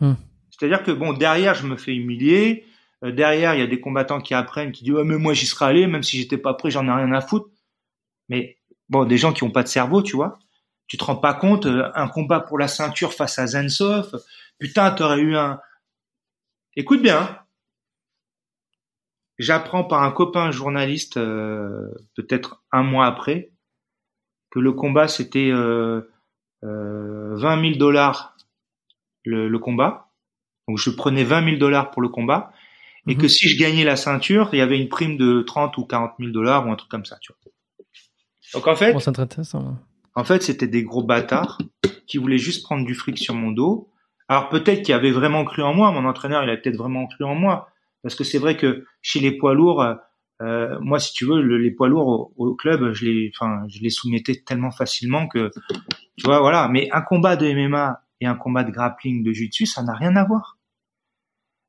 Hein. 0.00 0.06
Hmm. 0.06 0.14
C'est-à-dire 0.50 0.82
que 0.82 0.90
bon, 0.90 1.14
derrière, 1.14 1.54
je 1.54 1.66
me 1.66 1.76
fais 1.76 1.94
humilier. 1.94 2.66
Euh, 3.02 3.12
derrière, 3.12 3.54
il 3.54 3.60
y 3.60 3.62
a 3.62 3.66
des 3.66 3.80
combattants 3.80 4.20
qui 4.20 4.34
apprennent, 4.34 4.72
qui 4.72 4.84
disent, 4.84 4.94
ouais, 4.94 5.04
mais 5.04 5.16
moi, 5.16 5.32
j'y 5.32 5.46
serais 5.46 5.66
allé, 5.66 5.86
même 5.86 6.02
si 6.02 6.18
j'étais 6.18 6.38
pas 6.38 6.54
prêt, 6.54 6.70
j'en 6.70 6.86
ai 6.86 6.92
rien 6.92 7.12
à 7.12 7.20
foutre. 7.22 7.48
Mais 8.28 8.58
bon, 8.90 9.04
des 9.04 9.16
gens 9.16 9.32
qui 9.32 9.42
ont 9.42 9.50
pas 9.50 9.62
de 9.62 9.68
cerveau, 9.68 10.02
tu 10.02 10.16
vois. 10.16 10.38
Tu 10.86 10.98
te 10.98 11.04
rends 11.04 11.16
pas 11.16 11.32
compte, 11.32 11.64
euh, 11.64 11.90
un 11.94 12.08
combat 12.08 12.40
pour 12.40 12.58
la 12.58 12.68
ceinture 12.68 13.14
face 13.14 13.38
à 13.38 13.46
Zensov, 13.46 14.22
putain, 14.58 14.90
t'aurais 14.90 15.20
eu 15.20 15.34
un. 15.34 15.60
Écoute 16.76 17.00
bien, 17.00 17.20
hein 17.20 17.43
j'apprends 19.38 19.84
par 19.84 20.02
un 20.02 20.10
copain 20.10 20.50
journaliste, 20.50 21.16
euh, 21.16 21.90
peut-être 22.16 22.62
un 22.72 22.82
mois 22.82 23.06
après, 23.06 23.50
que 24.50 24.58
le 24.58 24.72
combat 24.72 25.08
c'était 25.08 25.50
euh, 25.50 26.02
euh, 26.64 27.34
20 27.36 27.60
000 27.60 27.74
dollars 27.76 28.36
le, 29.24 29.56
combat. 29.58 30.10
Donc 30.68 30.78
je 30.78 30.90
prenais 30.90 31.24
20 31.24 31.44
000 31.44 31.56
dollars 31.56 31.90
pour 31.90 32.02
le 32.02 32.08
combat 32.08 32.52
et 33.06 33.16
que 33.16 33.22
mhm. 33.22 33.28
si 33.28 33.48
je 33.48 33.58
gagnais 33.58 33.84
la 33.84 33.96
ceinture, 33.96 34.50
il 34.52 34.58
y 34.58 34.62
avait 34.62 34.78
une 34.78 34.88
prime 34.88 35.16
de 35.16 35.42
30 35.42 35.76
ou 35.78 35.84
40 35.84 36.12
000 36.18 36.30
dollars 36.30 36.66
ou 36.66 36.70
un 36.70 36.76
truc 36.76 36.90
comme 36.90 37.04
ça. 37.04 37.16
Tu 37.20 37.32
vois. 37.32 37.52
Donc 38.52 38.66
en 38.66 38.76
fait, 38.76 38.94
en 40.14 40.24
fait, 40.24 40.42
c'était 40.42 40.68
des 40.68 40.84
gros 40.84 41.02
bâtards 41.02 41.58
qui 42.06 42.18
voulaient 42.18 42.38
juste 42.38 42.62
prendre 42.62 42.86
du 42.86 42.94
fric 42.94 43.18
sur 43.18 43.34
mon 43.34 43.50
dos. 43.50 43.90
Alors 44.28 44.48
peut-être 44.48 44.82
qu'ils 44.82 44.94
avaient 44.94 45.10
vraiment 45.10 45.44
cru 45.44 45.62
en 45.62 45.74
moi, 45.74 45.90
mon 45.90 46.06
entraîneur, 46.06 46.44
il 46.44 46.50
a 46.50 46.56
peut-être 46.56 46.76
vraiment 46.76 47.06
cru 47.06 47.24
en 47.24 47.34
moi, 47.34 47.68
parce 48.04 48.14
que 48.14 48.22
c'est 48.22 48.38
vrai 48.38 48.56
que 48.56 48.84
chez 49.02 49.18
les 49.18 49.32
poids 49.32 49.54
lourds, 49.54 49.82
euh, 49.82 49.94
Euh, 50.42 50.78
moi, 50.80 50.98
si 50.98 51.12
tu 51.12 51.24
veux, 51.24 51.40
les 51.40 51.70
poids 51.70 51.88
lourds 51.88 52.32
au, 52.36 52.54
club, 52.54 52.92
je 52.92 53.04
les, 53.04 53.32
enfin, 53.34 53.64
je 53.68 53.80
les 53.80 53.90
soumettais 53.90 54.42
tellement 54.44 54.72
facilement 54.72 55.28
que, 55.28 55.50
tu 56.16 56.24
vois, 56.24 56.40
voilà. 56.40 56.68
Mais 56.68 56.88
un 56.92 57.02
combat 57.02 57.36
de 57.36 57.46
MMA 57.46 58.02
et 58.20 58.26
un 58.26 58.34
combat 58.34 58.64
de 58.64 58.72
grappling, 58.72 59.22
de 59.22 59.32
jiu-jitsu, 59.32 59.66
ça 59.66 59.82
n'a 59.82 59.94
rien 59.94 60.16
à 60.16 60.24
voir. 60.24 60.58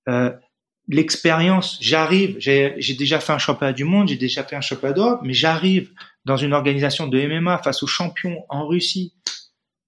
Euh, 0.10 0.32
l'expérience, 0.88 1.78
j'arrive, 1.82 2.38
j'ai 2.40 2.96
déjà 2.98 3.20
fait 3.20 3.34
un 3.34 3.38
championnat 3.38 3.74
du 3.74 3.84
monde, 3.84 4.08
j'ai 4.08 4.18
déjà 4.18 4.44
fait 4.44 4.56
un 4.56 4.62
championnat 4.62 4.94
d'Europe, 4.94 5.22
mais 5.24 5.34
j'arrive 5.34 5.92
dans 6.26 6.38
une 6.38 6.54
organisation 6.54 7.08
de 7.08 7.20
MMA 7.22 7.60
face 7.60 7.84
aux 7.84 7.88
champions 7.88 8.46
en 8.50 8.68
Russie. 8.68 9.14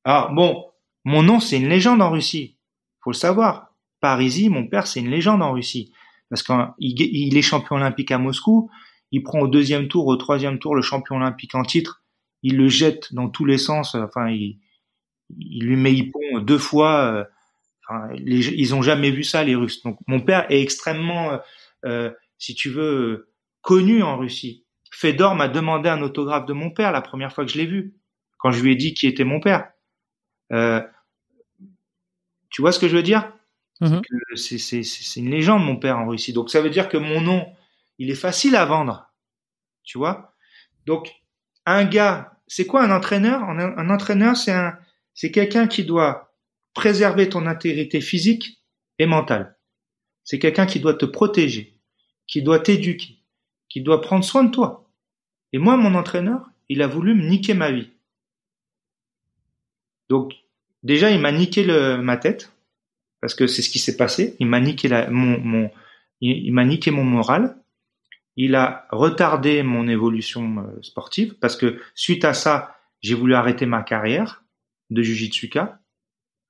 Alors 0.03 0.31
bon, 0.31 0.65
mon 1.03 1.23
nom 1.23 1.39
c'est 1.39 1.57
une 1.57 1.69
légende 1.69 2.01
en 2.01 2.11
Russie, 2.11 2.57
faut 3.01 3.11
le 3.11 3.15
savoir. 3.15 3.73
Parisi, 3.99 4.49
mon 4.49 4.67
père 4.67 4.87
c'est 4.87 4.99
une 4.99 5.09
légende 5.09 5.41
en 5.41 5.51
Russie 5.51 5.91
parce 6.29 6.43
qu'il 6.43 6.73
il 6.77 7.37
est 7.37 7.41
champion 7.41 7.77
olympique 7.77 8.11
à 8.11 8.17
Moscou, 8.17 8.69
il 9.11 9.23
prend 9.23 9.39
au 9.39 9.47
deuxième 9.47 9.87
tour, 9.87 10.07
au 10.07 10.15
troisième 10.15 10.59
tour 10.59 10.75
le 10.75 10.81
champion 10.81 11.15
olympique 11.15 11.55
en 11.55 11.63
titre, 11.63 12.03
il 12.43 12.57
le 12.57 12.67
jette 12.67 13.13
dans 13.13 13.29
tous 13.29 13.45
les 13.45 13.57
sens, 13.57 13.95
enfin 13.95 14.29
il, 14.29 14.59
lui 15.29 15.75
met 15.75 15.93
hippon 15.93 16.39
deux 16.39 16.57
fois. 16.57 17.27
Les, 18.15 18.47
ils 18.49 18.75
ont 18.75 18.81
jamais 18.81 19.11
vu 19.11 19.23
ça 19.23 19.43
les 19.43 19.55
Russes. 19.55 19.81
Donc 19.83 19.97
mon 20.07 20.19
père 20.19 20.45
est 20.51 20.61
extrêmement, 20.61 21.31
euh, 21.31 21.37
euh 21.85 22.11
si 22.37 22.53
tu 22.53 22.69
veux, 22.69 23.33
connu 23.61 24.03
en 24.03 24.17
Russie. 24.17 24.65
Fedor 24.91 25.35
m'a 25.35 25.47
demandé 25.47 25.89
un 25.89 26.01
autographe 26.01 26.45
de 26.45 26.53
mon 26.53 26.69
père 26.69 26.91
la 26.91 27.01
première 27.01 27.33
fois 27.33 27.45
que 27.45 27.51
je 27.51 27.57
l'ai 27.57 27.65
vu, 27.65 27.95
quand 28.37 28.51
je 28.51 28.61
lui 28.61 28.73
ai 28.73 28.75
dit 28.75 28.93
qui 28.93 29.07
était 29.07 29.23
mon 29.23 29.39
père. 29.39 29.69
Euh, 30.53 30.81
tu 32.49 32.61
vois 32.61 32.71
ce 32.71 32.79
que 32.79 32.87
je 32.87 32.95
veux 32.95 33.03
dire? 33.03 33.31
Mhm. 33.81 34.01
C'est 34.35 34.81
une 35.17 35.29
légende, 35.29 35.63
mon 35.63 35.77
père, 35.77 35.97
en 35.97 36.07
Russie. 36.07 36.33
Donc 36.33 36.49
ça 36.49 36.61
veut 36.61 36.69
dire 36.69 36.89
que 36.89 36.97
mon 36.97 37.21
nom, 37.21 37.45
il 37.97 38.09
est 38.09 38.15
facile 38.15 38.55
à 38.55 38.65
vendre. 38.65 39.11
Tu 39.83 39.97
vois? 39.97 40.33
Donc, 40.85 41.11
un 41.65 41.85
gars, 41.85 42.39
c'est 42.47 42.65
quoi 42.65 42.83
un 42.83 42.95
entraîneur? 42.95 43.43
Un, 43.43 43.89
entraîneur, 43.89 44.37
c'est 44.37 44.51
un, 44.51 44.77
c'est 45.13 45.31
quelqu'un 45.31 45.67
qui 45.67 45.83
doit 45.83 46.33
préserver 46.73 47.29
ton 47.29 47.45
intégrité 47.45 48.01
physique 48.01 48.61
et 48.99 49.05
mentale. 49.05 49.57
C'est 50.23 50.39
quelqu'un 50.39 50.65
qui 50.65 50.79
doit 50.79 50.93
te 50.93 51.05
protéger, 51.05 51.79
qui 52.27 52.41
doit 52.41 52.59
t'éduquer, 52.59 53.19
qui 53.69 53.81
doit 53.81 54.01
prendre 54.01 54.23
soin 54.23 54.43
de 54.43 54.51
toi. 54.51 54.89
Et 55.53 55.57
moi, 55.57 55.77
mon 55.77 55.95
entraîneur, 55.95 56.49
il 56.69 56.81
a 56.81 56.87
voulu 56.87 57.15
me 57.15 57.27
niquer 57.27 57.53
ma 57.53 57.71
vie. 57.71 57.89
Donc, 60.09 60.33
déjà, 60.83 61.11
il 61.11 61.19
m'a 61.19 61.31
niqué 61.31 61.63
le, 61.63 61.97
ma 61.97 62.17
tête, 62.17 62.53
parce 63.21 63.35
que 63.35 63.47
c'est 63.47 63.61
ce 63.61 63.69
qui 63.69 63.79
s'est 63.79 63.97
passé. 63.97 64.35
Il 64.39 64.47
m'a 64.47 64.59
niqué 64.59 64.87
la, 64.87 65.09
mon, 65.09 65.39
mon, 65.39 65.71
il, 66.21 66.51
m'a 66.53 66.65
niqué 66.65 66.91
mon 66.91 67.03
moral. 67.03 67.57
Il 68.35 68.55
a 68.55 68.87
retardé 68.91 69.63
mon 69.63 69.87
évolution 69.87 70.59
euh, 70.59 70.81
sportive, 70.81 71.35
parce 71.39 71.55
que 71.55 71.79
suite 71.95 72.23
à 72.25 72.33
ça, 72.33 72.75
j'ai 73.01 73.15
voulu 73.15 73.33
arrêter 73.33 73.65
ma 73.65 73.81
carrière 73.81 74.43
de 74.89 75.01
Jujitsuka 75.01 75.79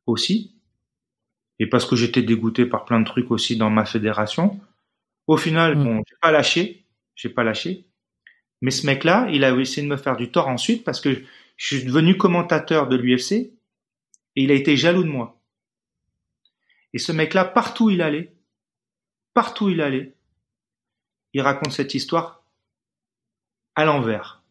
aussi, 0.05 0.55
et 1.59 1.67
parce 1.67 1.85
que 1.85 1.95
j'étais 1.95 2.21
dégoûté 2.21 2.65
par 2.65 2.85
plein 2.85 2.99
de 2.99 3.05
trucs 3.05 3.31
aussi 3.31 3.57
dans 3.57 3.69
ma 3.69 3.85
fédération. 3.85 4.59
Au 5.27 5.37
final, 5.37 5.77
mm. 5.77 5.83
bon, 5.83 6.03
j'ai 6.07 6.15
pas 6.21 6.31
lâché, 6.31 6.85
j'ai 7.15 7.29
pas 7.29 7.43
lâché. 7.43 7.85
Mais 8.61 8.71
ce 8.71 8.85
mec-là, 8.85 9.27
il 9.31 9.43
a 9.43 9.55
essayé 9.55 9.85
de 9.85 9.91
me 9.91 9.97
faire 9.97 10.17
du 10.17 10.29
tort 10.29 10.47
ensuite 10.47 10.83
parce 10.83 10.99
que 10.99 11.21
je 11.57 11.75
suis 11.75 11.85
devenu 11.85 12.17
commentateur 12.17 12.87
de 12.87 12.95
l'UFC 12.95 13.31
et 13.31 13.51
il 14.35 14.51
a 14.51 14.55
été 14.55 14.77
jaloux 14.77 15.03
de 15.03 15.09
moi. 15.09 15.36
Et 16.93 16.99
ce 16.99 17.11
mec-là, 17.11 17.45
partout 17.45 17.89
il 17.89 18.01
allait, 18.01 18.33
partout 19.33 19.69
il 19.69 19.81
allait, 19.81 20.15
il 21.33 21.41
raconte 21.41 21.73
cette 21.73 21.93
histoire 21.93 22.43
à 23.75 23.85
l'envers. 23.85 24.43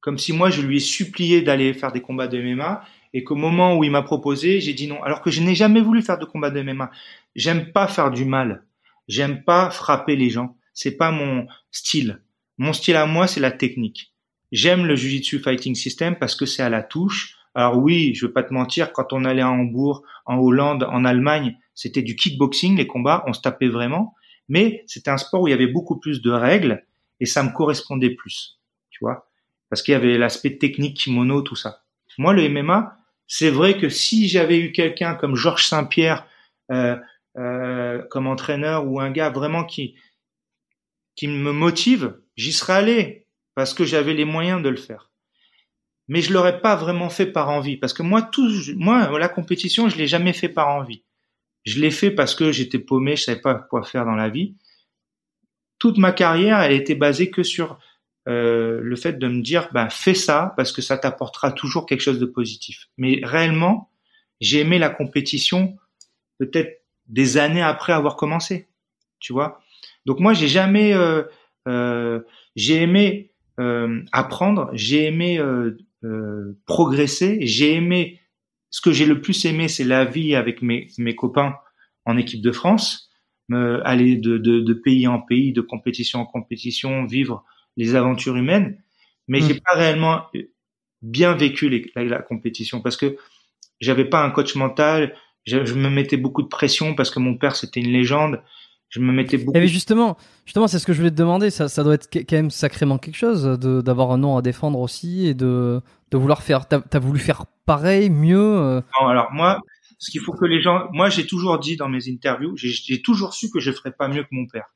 Comme 0.00 0.18
si 0.18 0.32
moi 0.32 0.50
je 0.50 0.62
lui 0.62 0.76
ai 0.76 0.80
supplié 0.80 1.42
d'aller 1.42 1.74
faire 1.74 1.92
des 1.92 2.00
combats 2.00 2.28
de 2.28 2.40
MMA 2.40 2.84
et 3.12 3.24
qu'au 3.24 3.34
moment 3.34 3.76
où 3.76 3.84
il 3.84 3.90
m'a 3.90 4.02
proposé, 4.02 4.60
j'ai 4.60 4.74
dit 4.74 4.86
non. 4.86 5.02
Alors 5.02 5.20
que 5.20 5.30
je 5.30 5.42
n'ai 5.42 5.54
jamais 5.54 5.80
voulu 5.80 6.02
faire 6.02 6.18
de 6.18 6.24
combats 6.24 6.50
de 6.50 6.62
MMA. 6.62 6.90
J'aime 7.34 7.72
pas 7.72 7.88
faire 7.88 8.10
du 8.10 8.24
mal. 8.24 8.64
J'aime 9.08 9.42
pas 9.42 9.70
frapper 9.70 10.16
les 10.16 10.30
gens. 10.30 10.56
C'est 10.74 10.96
pas 10.96 11.10
mon 11.10 11.46
style. 11.70 12.22
Mon 12.58 12.72
style 12.72 12.96
à 12.96 13.06
moi, 13.06 13.26
c'est 13.26 13.40
la 13.40 13.50
technique. 13.50 14.12
J'aime 14.52 14.86
le 14.86 14.96
Jiu-Jitsu 14.96 15.40
Fighting 15.40 15.74
System 15.74 16.16
parce 16.16 16.34
que 16.34 16.46
c'est 16.46 16.62
à 16.62 16.68
la 16.68 16.82
touche. 16.82 17.35
Alors 17.56 17.78
oui, 17.78 18.14
je 18.14 18.26
veux 18.26 18.32
pas 18.32 18.42
te 18.42 18.52
mentir, 18.52 18.92
quand 18.92 19.14
on 19.14 19.24
allait 19.24 19.40
à 19.40 19.48
Hambourg, 19.48 20.02
en 20.26 20.36
Hollande, 20.36 20.86
en 20.90 21.06
Allemagne, 21.06 21.56
c'était 21.74 22.02
du 22.02 22.14
kickboxing, 22.14 22.76
les 22.76 22.86
combats, 22.86 23.24
on 23.26 23.32
se 23.32 23.40
tapait 23.40 23.68
vraiment. 23.68 24.14
Mais 24.50 24.84
c'était 24.86 25.10
un 25.10 25.16
sport 25.16 25.40
où 25.40 25.48
il 25.48 25.52
y 25.52 25.54
avait 25.54 25.66
beaucoup 25.66 25.98
plus 25.98 26.20
de 26.20 26.30
règles 26.30 26.84
et 27.18 27.24
ça 27.24 27.42
me 27.42 27.50
correspondait 27.50 28.10
plus, 28.10 28.60
tu 28.90 28.98
vois, 29.00 29.30
parce 29.70 29.80
qu'il 29.82 29.92
y 29.92 29.94
avait 29.94 30.18
l'aspect 30.18 30.58
technique, 30.58 30.98
kimono, 30.98 31.40
tout 31.40 31.56
ça. 31.56 31.82
Moi, 32.18 32.34
le 32.34 32.46
MMA, 32.46 32.98
c'est 33.26 33.50
vrai 33.50 33.78
que 33.78 33.88
si 33.88 34.28
j'avais 34.28 34.58
eu 34.58 34.72
quelqu'un 34.72 35.14
comme 35.14 35.34
Georges 35.34 35.66
Saint-Pierre 35.66 36.26
euh, 36.70 36.96
euh, 37.38 38.02
comme 38.10 38.26
entraîneur 38.26 38.86
ou 38.86 39.00
un 39.00 39.10
gars 39.10 39.30
vraiment 39.30 39.64
qui 39.64 39.94
qui 41.14 41.26
me 41.26 41.52
motive, 41.52 42.18
j'y 42.36 42.52
serais 42.52 42.74
allé 42.74 43.26
parce 43.54 43.72
que 43.72 43.86
j'avais 43.86 44.12
les 44.12 44.26
moyens 44.26 44.62
de 44.62 44.68
le 44.68 44.76
faire. 44.76 45.10
Mais 46.08 46.20
je 46.20 46.32
l'aurais 46.32 46.60
pas 46.60 46.76
vraiment 46.76 47.08
fait 47.08 47.26
par 47.26 47.50
envie 47.50 47.76
parce 47.76 47.92
que 47.92 48.02
moi 48.02 48.22
tout 48.22 48.48
moi 48.76 49.18
la 49.18 49.28
compétition, 49.28 49.88
je 49.88 49.96
l'ai 49.96 50.06
jamais 50.06 50.32
fait 50.32 50.48
par 50.48 50.68
envie. 50.68 51.02
Je 51.64 51.80
l'ai 51.80 51.90
fait 51.90 52.10
parce 52.10 52.34
que 52.34 52.52
j'étais 52.52 52.78
paumé, 52.78 53.16
je 53.16 53.24
savais 53.24 53.40
pas 53.40 53.54
quoi 53.54 53.82
faire 53.82 54.04
dans 54.04 54.14
la 54.14 54.28
vie. 54.28 54.54
Toute 55.78 55.98
ma 55.98 56.12
carrière, 56.12 56.60
elle 56.60 56.72
était 56.72 56.94
basée 56.94 57.30
que 57.30 57.42
sur 57.42 57.78
euh, 58.28 58.80
le 58.82 58.96
fait 58.96 59.14
de 59.14 59.28
me 59.28 59.42
dire 59.42 59.68
ben 59.72 59.90
fais 59.90 60.14
ça 60.14 60.54
parce 60.56 60.72
que 60.72 60.82
ça 60.82 60.96
t'apportera 60.96 61.52
toujours 61.52 61.86
quelque 61.86 62.00
chose 62.02 62.20
de 62.20 62.26
positif. 62.26 62.86
Mais 62.96 63.20
réellement, 63.24 63.90
j'ai 64.40 64.60
aimé 64.60 64.78
la 64.78 64.90
compétition 64.90 65.76
peut-être 66.38 66.82
des 67.06 67.36
années 67.36 67.62
après 67.62 67.92
avoir 67.92 68.16
commencé. 68.16 68.68
Tu 69.18 69.32
vois 69.32 69.60
donc 70.06 70.20
moi, 70.20 70.32
j'ai 70.32 70.48
jamais, 70.48 70.94
euh, 70.94 71.24
euh, 71.68 72.20
j'ai 72.54 72.80
aimé 72.80 73.32
euh, 73.58 74.02
apprendre, 74.12 74.70
j'ai 74.72 75.04
aimé 75.04 75.40
progresser, 76.66 77.38
j'ai 77.42 77.74
aimé. 77.74 78.20
Ce 78.70 78.80
que 78.80 78.92
j'ai 78.92 79.06
le 79.06 79.20
plus 79.20 79.44
aimé, 79.44 79.68
c'est 79.68 79.84
la 79.84 80.04
vie 80.04 80.34
avec 80.34 80.62
mes, 80.62 80.88
mes 80.98 81.14
copains 81.14 81.54
en 82.04 82.16
équipe 82.16 82.42
de 82.42 82.52
France, 82.52 83.10
me, 83.48 83.86
aller 83.86 84.16
de, 84.16 84.38
de, 84.38 84.60
de, 84.60 84.74
pays 84.74 85.06
en 85.06 85.20
pays, 85.20 85.52
de 85.52 85.60
compétition 85.60 86.20
en 86.20 86.26
compétition, 86.26 87.04
vivre 87.06 87.44
les 87.76 87.94
aventures 87.94 88.36
humaines. 88.36 88.82
Mais 89.28 89.40
j'ai 89.40 89.54
mm. 89.54 89.60
pas 89.60 89.74
réellement 89.76 90.22
bien 91.02 91.34
vécu 91.34 91.68
les, 91.68 91.90
la, 91.94 92.22
compétition 92.22 92.80
parce 92.80 92.96
que 92.96 93.16
j'avais 93.80 94.04
pas 94.04 94.24
un 94.24 94.30
coach 94.30 94.54
mental. 94.56 95.14
Je, 95.44 95.64
je, 95.64 95.74
me 95.74 95.88
mettais 95.88 96.16
beaucoup 96.16 96.42
de 96.42 96.48
pression 96.48 96.94
parce 96.94 97.10
que 97.10 97.20
mon 97.20 97.36
père 97.36 97.54
c'était 97.56 97.80
une 97.80 97.92
légende 97.92 98.42
je 98.88 99.00
me 99.00 99.12
mettais 99.12 99.38
beaucoup. 99.38 99.58
Et 99.58 99.66
justement, 99.66 100.16
justement, 100.44 100.68
c'est 100.68 100.78
ce 100.78 100.86
que 100.86 100.92
je 100.92 100.98
voulais 100.98 101.10
te 101.10 101.16
demander. 101.16 101.50
Ça, 101.50 101.68
ça 101.68 101.82
doit 101.82 101.94
être 101.94 102.08
quand 102.12 102.36
même 102.36 102.50
sacrément 102.50 102.98
quelque 102.98 103.16
chose 103.16 103.44
d'avoir 103.44 104.10
un 104.12 104.18
nom 104.18 104.36
à 104.36 104.42
défendre 104.42 104.78
aussi 104.78 105.26
et 105.26 105.34
de, 105.34 105.80
de 106.10 106.16
vouloir 106.16 106.42
faire. 106.42 106.68
T'as 106.68 106.82
as 106.92 106.98
voulu 106.98 107.18
faire 107.18 107.46
pareil, 107.64 108.10
mieux. 108.10 108.38
Euh? 108.38 108.80
Non, 109.00 109.08
alors 109.08 109.32
moi, 109.32 109.60
ce 109.98 110.10
qu'il 110.10 110.20
faut 110.20 110.32
que 110.32 110.44
les 110.44 110.60
gens. 110.60 110.88
Moi, 110.92 111.08
j'ai 111.08 111.26
toujours 111.26 111.58
dit 111.58 111.76
dans 111.76 111.88
mes 111.88 112.08
interviews, 112.08 112.56
j'ai 112.56 113.02
toujours 113.02 113.34
su 113.34 113.50
que 113.50 113.60
je 113.60 113.72
ferais 113.72 113.92
pas 113.92 114.08
mieux 114.08 114.22
que 114.22 114.28
mon 114.32 114.46
père. 114.46 114.66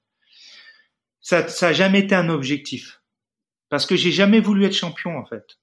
Ça, 1.20 1.46
ça 1.48 1.68
a 1.68 1.72
jamais 1.72 2.00
été 2.00 2.14
un 2.14 2.28
objectif 2.28 3.02
parce 3.68 3.86
que 3.86 3.94
j'ai 3.94 4.10
jamais 4.10 4.40
voulu 4.40 4.64
être 4.64 4.74
champion 4.74 5.18
en 5.18 5.26
fait. 5.26 5.58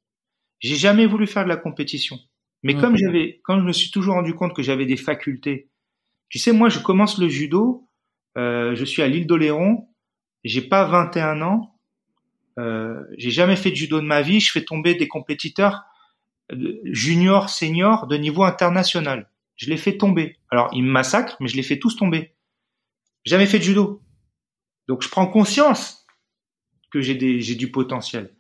J'ai 0.60 0.76
jamais 0.76 1.06
voulu 1.06 1.28
faire 1.28 1.44
de 1.44 1.50
la 1.50 1.58
compétition. 1.58 2.18
Mais 2.64 2.74
mmh. 2.74 2.82
comme 2.82 2.98
j'avais, 2.98 3.42
quand 3.44 3.60
je 3.60 3.66
me 3.66 3.72
suis 3.72 3.92
toujours 3.92 4.16
rendu 4.16 4.34
compte 4.34 4.56
que 4.56 4.64
j'avais 4.64 4.86
des 4.86 4.98
facultés. 4.98 5.70
Tu 6.30 6.40
sais, 6.40 6.52
moi, 6.52 6.70
je 6.70 6.80
commence 6.80 7.20
le 7.20 7.30
judo 7.30 7.88
euh, 8.38 8.76
je 8.76 8.86
suis 8.86 9.02
à 9.02 9.08
l'île 9.08 9.28
d'Oléron. 9.28 9.90
J'ai 10.44 10.62
pas 10.62 10.86
21 10.86 11.42
ans. 11.42 11.77
Euh, 12.58 13.04
j'ai 13.18 13.32
jamais 13.32 13.56
fait 13.56 13.70
de 13.72 13.76
judo 13.76 14.00
de 14.02 14.06
ma 14.06 14.22
vie. 14.22 14.40
Je 14.40 14.52
fais 14.52 14.64
tomber 14.64 14.96
des 14.96 15.08
compétiteurs 15.08 15.84
euh, 16.52 16.80
junior, 16.86 17.50
senior 17.50 18.08
de 18.08 18.18
niveau 18.18 18.44
international. 18.44 19.30
Je 19.56 19.70
les 19.70 19.78
fais 19.78 19.98
tomber. 19.98 20.38
Alors 20.50 20.70
ils 20.74 20.84
me 20.84 20.92
massacrent, 20.92 21.38
mais 21.40 21.48
je 21.48 21.56
les 21.56 21.64
fais 21.64 21.80
tous 21.80 21.96
tomber. 21.96 22.34
Jamais 23.26 23.48
fait 23.48 23.60
de 23.60 23.64
judo. 23.64 24.02
Donc 24.88 25.04
je 25.04 25.10
prends 25.10 25.28
conscience 25.28 26.06
que 26.92 27.02
j'ai 27.02 27.16
du 27.16 27.72
potentiel. 27.72 28.34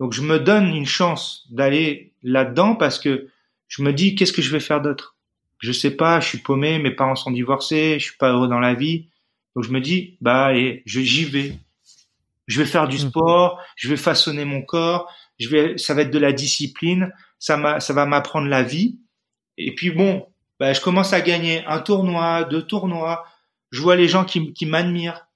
Donc 0.00 0.12
je 0.12 0.22
me 0.22 0.38
donne 0.38 0.74
une 0.74 0.86
chance 0.86 1.46
d'aller 1.50 2.12
là-dedans 2.22 2.74
parce 2.76 2.98
que 2.98 3.28
je 3.68 3.82
me 3.82 3.92
dis 3.92 4.14
qu'est-ce 4.14 4.32
que 4.32 4.42
je 4.42 4.50
vais 4.50 4.60
faire 4.60 4.80
d'autre? 4.80 5.16
Je 5.58 5.72
sais 5.72 5.90
pas, 5.90 6.20
je 6.20 6.28
suis 6.28 6.38
paumé, 6.38 6.78
mes 6.78 6.90
parents 6.90 7.16
sont 7.16 7.30
divorcés, 7.30 7.98
je 7.98 8.04
suis 8.04 8.16
pas 8.16 8.32
heureux 8.32 8.48
dans 8.48 8.60
la 8.60 8.74
vie. 8.74 9.08
Donc 9.54 9.64
je 9.64 9.70
me 9.70 9.80
dis, 9.80 10.18
bah 10.20 10.46
allez, 10.46 10.82
j'y 10.84 11.24
vais. 11.24 11.58
Je 12.46 12.60
vais 12.60 12.66
faire 12.66 12.88
du 12.88 12.96
mmh. 12.96 13.10
sport, 13.10 13.60
je 13.76 13.88
vais 13.88 13.96
façonner 13.96 14.44
mon 14.44 14.62
corps, 14.62 15.12
je 15.38 15.48
vais, 15.48 15.78
ça 15.78 15.94
va 15.94 16.02
être 16.02 16.10
de 16.10 16.18
la 16.18 16.32
discipline, 16.32 17.12
ça 17.38 17.56
m'a, 17.56 17.80
ça 17.80 17.92
va 17.92 18.06
m'apprendre 18.06 18.48
la 18.48 18.62
vie. 18.62 18.98
Et 19.58 19.74
puis 19.74 19.90
bon, 19.90 20.26
bah, 20.60 20.72
je 20.72 20.80
commence 20.80 21.12
à 21.12 21.20
gagner 21.20 21.64
un 21.66 21.80
tournoi, 21.80 22.44
deux 22.44 22.62
tournois. 22.62 23.24
Je 23.70 23.80
vois 23.82 23.96
les 23.96 24.08
gens 24.08 24.24
qui, 24.24 24.52
qui 24.52 24.66
m'admirent. 24.66 25.26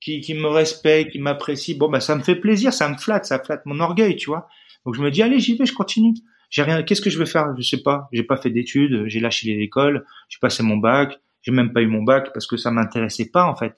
qui, 0.00 0.20
qui 0.20 0.34
me 0.34 0.46
respectent, 0.48 1.12
qui 1.12 1.18
m'apprécient, 1.18 1.76
bon 1.76 1.88
bah 1.88 2.00
ça 2.00 2.14
me 2.14 2.22
fait 2.22 2.36
plaisir, 2.36 2.72
ça 2.72 2.88
me 2.88 2.96
flatte, 2.96 3.24
ça 3.24 3.38
flatte 3.42 3.66
mon 3.66 3.80
orgueil, 3.80 4.16
tu 4.16 4.30
vois. 4.30 4.48
Donc 4.84 4.94
je 4.94 5.02
me 5.02 5.10
dis 5.10 5.22
allez, 5.22 5.40
j'y 5.40 5.56
vais, 5.56 5.66
je 5.66 5.74
continue. 5.74 6.14
J'ai 6.50 6.62
rien. 6.62 6.82
Qu'est-ce 6.82 7.02
que 7.02 7.10
je 7.10 7.18
vais 7.18 7.26
faire? 7.26 7.54
Je 7.58 7.62
sais 7.62 7.82
pas. 7.82 8.08
J'ai 8.12 8.22
pas 8.22 8.36
fait 8.38 8.50
d'études. 8.50 9.04
J'ai 9.06 9.20
lâché 9.20 9.54
l'école. 9.54 10.06
J'ai 10.28 10.38
passé 10.40 10.62
mon 10.62 10.78
bac. 10.78 11.18
J'ai 11.42 11.52
même 11.52 11.72
pas 11.72 11.82
eu 11.82 11.86
mon 11.86 12.02
bac 12.02 12.30
parce 12.32 12.46
que 12.46 12.56
ça 12.56 12.70
m'intéressait 12.70 13.30
pas 13.30 13.44
en 13.44 13.54
fait. 13.54 13.74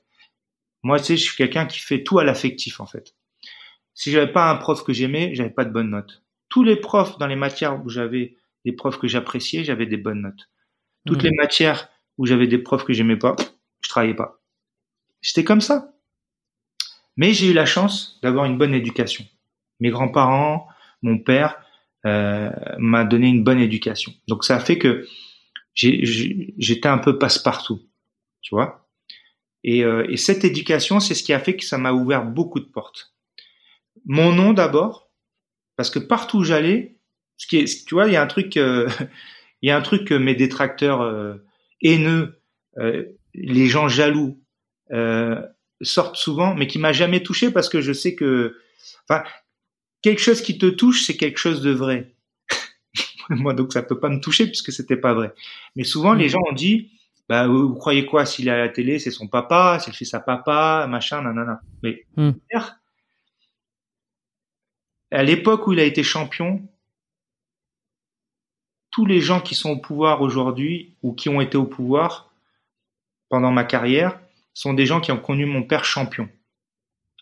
Moi, 0.82 0.98
tu 0.98 1.06
sais, 1.06 1.16
je 1.16 1.22
suis 1.24 1.36
quelqu'un 1.36 1.66
qui 1.66 1.78
fait 1.80 2.02
tout 2.02 2.18
à 2.18 2.24
l'affectif 2.24 2.80
en 2.80 2.86
fait. 2.86 3.14
Si 3.94 4.10
j'avais 4.12 4.32
pas 4.32 4.50
un 4.50 4.56
prof 4.56 4.84
que 4.84 4.92
j'aimais, 4.92 5.34
j'avais 5.34 5.50
pas 5.50 5.64
de 5.64 5.72
bonnes 5.72 5.90
notes. 5.90 6.22
Tous 6.48 6.64
les 6.64 6.76
profs 6.76 7.18
dans 7.18 7.26
les 7.26 7.36
matières 7.36 7.84
où 7.84 7.88
j'avais 7.90 8.36
des 8.64 8.72
profs 8.72 8.98
que 8.98 9.08
j'appréciais, 9.08 9.64
j'avais 9.64 9.86
des 9.86 9.96
bonnes 9.98 10.22
notes. 10.22 10.50
Toutes 11.06 11.24
Mhm. 11.24 11.30
les 11.30 11.36
matières 11.36 11.88
où 12.18 12.26
j'avais 12.26 12.46
des 12.48 12.58
profs 12.58 12.84
que 12.84 12.92
j'aimais 12.94 13.16
pas, 13.18 13.36
je 13.82 13.88
travaillais 13.90 14.14
pas. 14.14 14.40
J'étais 15.22 15.44
comme 15.44 15.62
ça. 15.62 15.92
Mais 17.16 17.32
j'ai 17.32 17.50
eu 17.50 17.52
la 17.52 17.66
chance 17.66 18.18
d'avoir 18.22 18.44
une 18.44 18.58
bonne 18.58 18.74
éducation. 18.74 19.24
Mes 19.80 19.90
grands-parents, 19.90 20.66
mon 21.02 21.18
père 21.18 21.56
euh, 22.06 22.50
m'a 22.78 23.04
donné 23.04 23.28
une 23.28 23.44
bonne 23.44 23.60
éducation. 23.60 24.12
Donc 24.28 24.44
ça 24.44 24.56
a 24.56 24.60
fait 24.60 24.78
que 24.78 25.06
j'étais 25.74 26.88
un 26.88 26.98
peu 26.98 27.18
passe-partout, 27.18 27.82
tu 28.42 28.54
vois? 28.54 28.79
Et, 29.64 29.84
euh, 29.84 30.06
et 30.08 30.16
cette 30.16 30.44
éducation, 30.44 31.00
c'est 31.00 31.14
ce 31.14 31.22
qui 31.22 31.32
a 31.32 31.40
fait 31.40 31.56
que 31.56 31.64
ça 31.64 31.78
m'a 31.78 31.92
ouvert 31.92 32.24
beaucoup 32.24 32.60
de 32.60 32.64
portes. 32.64 33.14
Mon 34.06 34.32
nom 34.32 34.52
d'abord, 34.52 35.10
parce 35.76 35.90
que 35.90 35.98
partout 35.98 36.38
où 36.38 36.44
j'allais, 36.44 36.96
ce 37.36 37.46
qui 37.46 37.58
est, 37.58 37.86
tu 37.86 37.94
vois, 37.94 38.06
il 38.06 38.12
y 38.12 38.16
a 38.16 38.22
un 38.22 38.26
truc, 38.26 38.56
euh, 38.56 38.88
il 39.62 39.68
y 39.68 39.70
a 39.70 39.76
un 39.76 39.82
truc 39.82 40.06
que 40.06 40.14
mes 40.14 40.34
détracteurs 40.34 41.02
euh, 41.02 41.36
haineux, 41.82 42.40
euh, 42.78 43.04
les 43.34 43.66
gens 43.66 43.88
jaloux 43.88 44.40
euh, 44.92 45.40
sortent 45.80 46.16
souvent, 46.16 46.54
mais 46.54 46.66
qui 46.66 46.78
m'a 46.78 46.92
jamais 46.92 47.22
touché 47.22 47.50
parce 47.50 47.68
que 47.68 47.80
je 47.80 47.92
sais 47.92 48.14
que, 48.14 48.58
enfin, 49.08 49.24
quelque 50.02 50.20
chose 50.20 50.42
qui 50.42 50.58
te 50.58 50.66
touche, 50.66 51.02
c'est 51.04 51.16
quelque 51.16 51.38
chose 51.38 51.62
de 51.62 51.70
vrai. 51.70 52.14
Moi, 53.30 53.54
donc 53.54 53.72
ça 53.72 53.82
peut 53.82 53.98
pas 53.98 54.08
me 54.08 54.20
toucher 54.20 54.46
puisque 54.46 54.72
c'était 54.72 54.96
pas 54.96 55.14
vrai. 55.14 55.32
Mais 55.76 55.84
souvent, 55.84 56.14
les 56.14 56.28
gens 56.28 56.40
ont 56.50 56.54
dit, 56.54 56.90
bah, 57.30 57.46
vous, 57.46 57.68
vous 57.68 57.76
croyez 57.76 58.06
quoi 58.06 58.26
s'il 58.26 58.48
est 58.48 58.50
à 58.50 58.56
la 58.56 58.68
télé, 58.68 58.98
c'est 58.98 59.12
son 59.12 59.28
papa, 59.28 59.78
c'est 59.78 59.92
le 59.92 59.96
fils 59.96 60.12
à 60.14 60.18
papa, 60.18 60.88
machin, 60.88 61.22
nanana. 61.22 61.60
Mais 61.80 62.04
père, 62.48 62.80
à 65.12 65.22
l'époque 65.22 65.68
où 65.68 65.72
il 65.72 65.78
a 65.78 65.84
été 65.84 66.02
champion, 66.02 66.60
tous 68.90 69.06
les 69.06 69.20
gens 69.20 69.40
qui 69.40 69.54
sont 69.54 69.70
au 69.70 69.76
pouvoir 69.76 70.22
aujourd'hui 70.22 70.96
ou 71.04 71.12
qui 71.12 71.28
ont 71.28 71.40
été 71.40 71.56
au 71.56 71.66
pouvoir 71.66 72.34
pendant 73.28 73.52
ma 73.52 73.62
carrière 73.62 74.18
sont 74.52 74.74
des 74.74 74.84
gens 74.84 75.00
qui 75.00 75.12
ont 75.12 75.20
connu 75.20 75.46
mon 75.46 75.62
père 75.62 75.84
champion. 75.84 76.28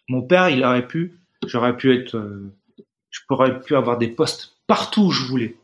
Mon 0.09 0.23
père, 0.23 0.49
il 0.49 0.65
aurait 0.65 0.87
pu, 0.87 1.21
j'aurais 1.47 1.77
pu 1.77 1.95
être, 1.95 2.17
euh, 2.17 2.51
je 3.11 3.21
pourrais 3.29 3.61
pu 3.61 3.77
avoir 3.77 3.99
des 3.99 4.09
postes 4.09 4.57
partout 4.67 5.03
où 5.03 5.11
je 5.11 5.25
voulais. 5.25 5.59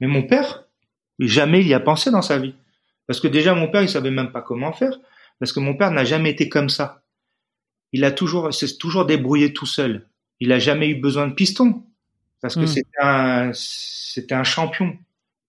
Mais 0.00 0.08
mon 0.08 0.24
père, 0.24 0.64
jamais 1.18 1.62
il 1.62 1.68
y 1.68 1.74
a 1.74 1.80
pensé 1.80 2.10
dans 2.10 2.20
sa 2.20 2.36
vie. 2.36 2.54
Parce 3.08 3.20
que 3.20 3.26
déjà, 3.28 3.54
mon 3.54 3.68
père, 3.68 3.82
il 3.82 3.88
savait 3.88 4.12
même 4.12 4.30
pas 4.30 4.42
comment 4.42 4.72
faire. 4.72 4.96
Parce 5.40 5.52
que 5.52 5.60
mon 5.60 5.74
père 5.76 5.90
n'a 5.90 6.04
jamais 6.04 6.30
été 6.30 6.48
comme 6.48 6.68
ça. 6.68 7.02
Il 7.92 8.04
a 8.04 8.12
toujours, 8.12 8.54
s'est 8.54 8.78
toujours 8.78 9.06
débrouillé 9.06 9.52
tout 9.52 9.66
seul. 9.66 10.08
Il 10.40 10.52
a 10.52 10.60
jamais 10.60 10.88
eu 10.88 10.94
besoin 10.96 11.26
de 11.26 11.34
piston. 11.34 11.84
Parce 12.40 12.54
que 12.54 12.60
Mm. 12.60 12.66
c'était 12.68 13.00
un, 13.02 13.50
c'était 13.54 14.34
un 14.36 14.44
champion. 14.44 14.96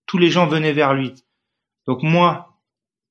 Tous 0.06 0.18
les 0.18 0.30
gens 0.30 0.46
venaient 0.48 0.72
vers 0.72 0.94
lui. 0.94 1.14
Donc 1.86 2.02
moi, 2.02 2.58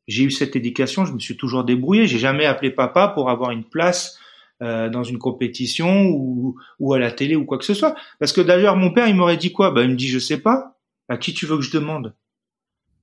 j'ai 0.08 0.24
eu 0.24 0.32
cette 0.32 0.56
éducation, 0.56 1.06
je 1.06 1.14
me 1.14 1.20
suis 1.20 1.38
toujours 1.38 1.64
débrouillé. 1.64 2.08
J'ai 2.08 2.20
jamais 2.20 2.46
appelé 2.46 2.72
papa 2.72 3.08
pour 3.10 3.30
avoir 3.30 3.52
une 3.52 3.64
place 3.64 4.20
euh, 4.62 4.90
dans 4.90 5.04
une 5.04 5.20
compétition 5.20 6.08
ou, 6.08 6.60
ou 6.80 6.94
à 6.94 7.00
la 7.00 7.12
télé 7.12 7.36
ou 7.36 7.46
quoi 7.46 7.58
que 7.58 7.66
ce 7.66 7.74
soit. 7.76 7.96
Parce 8.20 8.34
que 8.34 8.42
d'ailleurs, 8.42 8.76
mon 8.76 8.92
père, 8.92 9.08
il 9.08 9.16
m'aurait 9.16 9.38
dit 9.38 9.52
quoi? 9.54 9.72
Bah, 9.72 9.84
il 9.84 9.90
me 9.92 9.96
dit, 9.96 10.08
je 10.10 10.20
sais 10.20 10.40
pas. 10.40 10.78
À 11.08 11.18
qui 11.18 11.34
tu 11.34 11.46
veux 11.46 11.56
que 11.58 11.64
je 11.64 11.72
demande? 11.72 12.16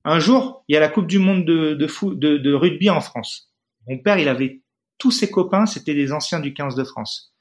Un 0.09 0.19
jour, 0.19 0.63
il 0.69 0.73
y 0.73 0.77
a 0.77 0.79
la 0.79 0.87
Coupe 0.87 1.05
du 1.05 1.19
Monde 1.19 1.43
de, 1.43 2.53
rugby 2.53 2.89
en 2.89 3.01
France. 3.01 3.51
Mon 3.89 3.97
père, 3.97 4.17
il 4.17 4.29
avait 4.29 4.61
tous 4.97 5.11
ses 5.11 5.29
copains, 5.29 5.65
c'était 5.65 5.93
des 5.93 6.13
anciens 6.13 6.39
du 6.39 6.53
15 6.53 6.75
de 6.75 6.85
France. 6.85 7.33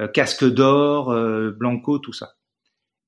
Euh, 0.00 0.08
Casque 0.08 0.44
d'or, 0.44 1.12
euh, 1.12 1.52
Blanco, 1.52 2.00
tout 2.00 2.12
ça. 2.12 2.32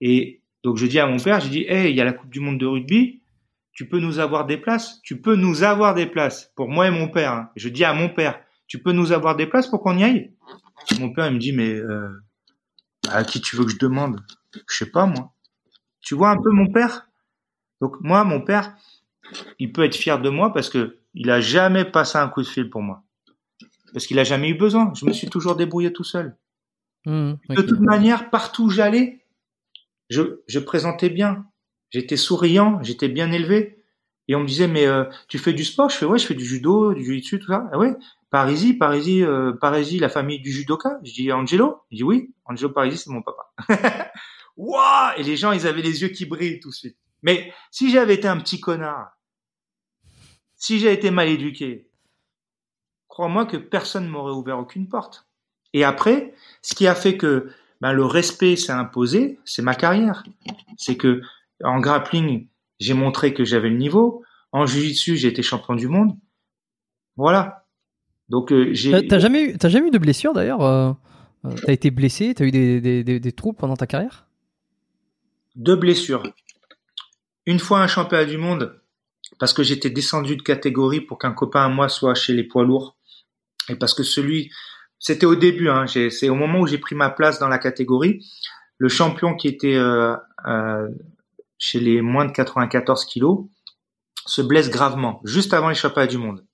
Et 0.00 0.40
donc 0.62 0.76
je 0.76 0.86
dis 0.86 1.00
à 1.00 1.08
mon 1.08 1.18
père, 1.18 1.40
j'ai 1.40 1.48
dit, 1.48 1.64
hey, 1.66 1.90
il 1.90 1.96
y 1.96 2.00
a 2.00 2.04
la 2.04 2.12
Coupe 2.12 2.30
du 2.30 2.38
Monde 2.38 2.60
de 2.60 2.66
rugby, 2.66 3.24
tu 3.72 3.88
peux 3.88 3.98
nous 3.98 4.20
avoir 4.20 4.46
des 4.46 4.56
places? 4.56 5.02
Tu 5.02 5.20
peux 5.20 5.34
nous 5.34 5.64
avoir 5.64 5.92
des 5.92 6.06
places 6.06 6.52
pour 6.54 6.68
moi 6.68 6.86
et 6.86 6.92
mon 6.92 7.08
père. 7.08 7.32
hein. 7.32 7.50
Je 7.56 7.68
dis 7.68 7.84
à 7.84 7.92
mon 7.92 8.08
père, 8.08 8.38
tu 8.68 8.80
peux 8.80 8.92
nous 8.92 9.10
avoir 9.10 9.34
des 9.34 9.48
places 9.48 9.66
pour 9.66 9.82
qu'on 9.82 9.98
y 9.98 10.04
aille? 10.04 10.32
Mon 11.00 11.12
père 11.12 11.26
il 11.26 11.34
me 11.34 11.40
dit, 11.40 11.52
mais 11.52 11.74
euh, 11.74 12.22
à 13.08 13.24
qui 13.24 13.40
tu 13.40 13.56
veux 13.56 13.64
que 13.64 13.72
je 13.72 13.78
demande? 13.78 14.20
Je 14.54 14.76
sais 14.76 14.90
pas 14.92 15.06
moi. 15.06 15.34
Tu 16.02 16.14
vois 16.14 16.30
un 16.30 16.40
peu 16.40 16.50
mon 16.50 16.72
père? 16.72 17.05
Donc 17.80 17.96
moi, 18.00 18.24
mon 18.24 18.40
père, 18.40 18.76
il 19.58 19.72
peut 19.72 19.84
être 19.84 19.96
fier 19.96 20.20
de 20.20 20.28
moi 20.30 20.52
parce 20.52 20.68
que 20.70 20.98
il 21.14 21.30
a 21.30 21.40
jamais 21.40 21.84
passé 21.84 22.18
un 22.18 22.28
coup 22.28 22.42
de 22.42 22.46
fil 22.46 22.68
pour 22.70 22.82
moi. 22.82 23.02
Parce 23.92 24.06
qu'il 24.06 24.18
a 24.18 24.24
jamais 24.24 24.50
eu 24.50 24.54
besoin. 24.54 24.92
Je 24.94 25.06
me 25.06 25.12
suis 25.12 25.28
toujours 25.28 25.56
débrouillé 25.56 25.92
tout 25.92 26.04
seul. 26.04 26.36
Mhm, 27.06 27.38
De 27.48 27.60
ok. 27.60 27.66
toute 27.66 27.80
manière, 27.80 28.30
partout 28.30 28.64
où 28.64 28.70
j'allais, 28.70 29.24
je, 30.10 30.40
je 30.46 30.58
présentais 30.58 31.08
bien. 31.08 31.46
J'étais 31.90 32.16
souriant, 32.16 32.82
j'étais 32.82 33.08
bien 33.08 33.30
élevé. 33.32 33.82
Et 34.28 34.34
on 34.34 34.40
me 34.40 34.46
disait, 34.46 34.66
mais 34.66 34.86
euh, 34.86 35.04
tu 35.28 35.38
fais 35.38 35.52
du 35.52 35.64
sport? 35.64 35.88
Je 35.88 35.96
fais, 35.96 36.04
ouais, 36.04 36.18
je 36.18 36.26
fais 36.26 36.34
du 36.34 36.44
judo, 36.44 36.92
du 36.92 37.04
jiu-jitsu, 37.04 37.38
tout 37.38 37.46
ça. 37.46 37.68
Ah 37.72 37.78
ouais? 37.78 37.94
Parisi, 38.28 38.74
Parisi, 38.74 39.22
euh, 39.22 39.52
Parisi, 39.52 40.00
la 40.00 40.08
famille 40.08 40.40
du 40.40 40.50
judoka? 40.50 40.98
Je 41.04 41.12
dis, 41.12 41.32
Angelo? 41.32 41.76
Il 41.92 41.98
dit, 41.98 42.02
oui, 42.02 42.34
Angelo 42.44 42.70
Parisi, 42.70 42.98
c'est 42.98 43.10
mon 43.10 43.22
papa. 43.22 43.52
Waouh 44.56 45.12
Et 45.16 45.22
les 45.22 45.36
gens, 45.36 45.52
ils 45.52 45.66
avaient 45.66 45.80
les 45.82 46.02
yeux 46.02 46.08
qui 46.08 46.26
brillent 46.26 46.58
tout 46.58 46.70
de 46.70 46.74
suite. 46.74 46.96
Mais 47.26 47.52
si 47.72 47.90
j'avais 47.90 48.14
été 48.14 48.28
un 48.28 48.38
petit 48.38 48.60
connard, 48.60 49.18
si 50.54 50.78
j'avais 50.78 50.94
été 50.94 51.10
mal 51.10 51.28
éduqué, 51.28 51.90
crois-moi 53.08 53.46
que 53.46 53.56
personne 53.56 54.08
m'aurait 54.08 54.32
ouvert 54.32 54.58
aucune 54.58 54.88
porte. 54.88 55.26
Et 55.72 55.82
après, 55.82 56.32
ce 56.62 56.76
qui 56.76 56.86
a 56.86 56.94
fait 56.94 57.16
que 57.16 57.50
ben, 57.80 57.92
le 57.92 58.04
respect 58.04 58.54
s'est 58.54 58.72
imposé, 58.72 59.40
c'est 59.44 59.60
ma 59.60 59.74
carrière. 59.74 60.22
C'est 60.78 60.96
que 60.96 61.20
en 61.64 61.80
grappling, 61.80 62.46
j'ai 62.78 62.94
montré 62.94 63.34
que 63.34 63.44
j'avais 63.44 63.70
le 63.70 63.76
niveau. 63.76 64.22
En 64.52 64.64
jiu-jitsu, 64.64 65.16
j'ai 65.16 65.28
été 65.28 65.42
champion 65.42 65.74
du 65.74 65.88
monde. 65.88 66.16
Voilà. 67.16 67.66
Donc 68.28 68.52
euh, 68.52 68.72
j'ai. 68.72 68.92
T'as 68.92 69.02
t'as 69.02 69.18
jamais 69.18 69.42
eu, 69.42 69.58
t'as 69.58 69.68
jamais 69.68 69.88
eu 69.88 69.90
de 69.90 69.98
blessure 69.98 70.32
d'ailleurs 70.32 70.62
euh, 70.62 70.92
euh, 71.44 71.54
T'as 71.64 71.72
été 71.72 71.90
blessé 71.90 72.34
T'as 72.34 72.44
eu 72.44 72.50
des, 72.50 72.80
des, 72.80 73.02
des, 73.02 73.18
des 73.18 73.32
troubles 73.32 73.58
pendant 73.58 73.76
ta 73.76 73.86
carrière? 73.86 74.26
Deux 75.56 75.76
blessures. 75.76 76.22
Une 77.46 77.58
fois 77.58 77.80
un 77.80 77.86
championnat 77.86 78.24
du 78.24 78.38
monde, 78.38 78.80
parce 79.38 79.52
que 79.52 79.62
j'étais 79.62 79.90
descendu 79.90 80.36
de 80.36 80.42
catégorie 80.42 81.00
pour 81.00 81.18
qu'un 81.18 81.32
copain 81.32 81.64
à 81.64 81.68
moi 81.68 81.88
soit 81.88 82.14
chez 82.14 82.32
les 82.32 82.44
poids 82.44 82.64
lourds. 82.64 82.96
Et 83.68 83.76
parce 83.76 83.94
que 83.94 84.02
celui, 84.02 84.50
c'était 84.98 85.26
au 85.26 85.36
début, 85.36 85.68
hein, 85.68 85.86
c'est 85.86 86.28
au 86.28 86.34
moment 86.34 86.60
où 86.60 86.66
j'ai 86.66 86.78
pris 86.78 86.94
ma 86.94 87.10
place 87.10 87.38
dans 87.38 87.48
la 87.48 87.58
catégorie, 87.58 88.24
le 88.78 88.88
champion 88.88 89.34
qui 89.34 89.48
était 89.48 89.76
euh, 89.76 90.16
euh, 90.46 90.88
chez 91.58 91.80
les 91.80 92.02
moins 92.02 92.26
de 92.26 92.32
94 92.32 93.04
kilos 93.04 93.46
se 94.26 94.42
blesse 94.42 94.70
gravement, 94.70 95.20
juste 95.24 95.54
avant 95.54 95.68
les 95.68 95.74
championnats 95.74 96.06
du 96.06 96.18
monde. 96.18 96.44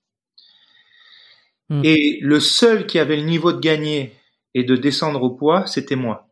Hmm. 1.69 1.81
Et 1.83 2.19
le 2.21 2.39
seul 2.39 2.85
qui 2.85 2.99
avait 2.99 3.17
le 3.17 3.23
niveau 3.23 3.51
de 3.51 3.59
gagner 3.59 4.13
et 4.53 4.63
de 4.63 4.75
descendre 4.75 5.21
au 5.23 5.31
poids, 5.31 5.65
c'était 5.65 5.95
moi. 5.95 6.29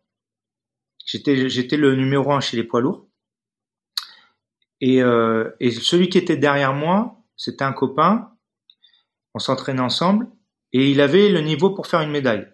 J'étais, 1.05 1.49
j'étais 1.49 1.77
le 1.77 1.95
numéro 1.95 2.31
un 2.31 2.39
chez 2.39 2.57
les 2.57 2.63
poids 2.63 2.81
lourds. 2.81 3.07
Et, 4.81 5.01
euh, 5.01 5.51
et 5.59 5.71
celui 5.71 6.09
qui 6.09 6.17
était 6.17 6.37
derrière 6.37 6.73
moi, 6.73 7.23
c'était 7.37 7.63
un 7.63 7.73
copain. 7.73 8.31
On 9.33 9.39
s'entraînait 9.39 9.81
ensemble 9.81 10.27
et 10.73 10.89
il 10.89 11.01
avait 11.01 11.29
le 11.29 11.41
niveau 11.41 11.69
pour 11.69 11.87
faire 11.87 12.01
une 12.01 12.11
médaille. 12.11 12.47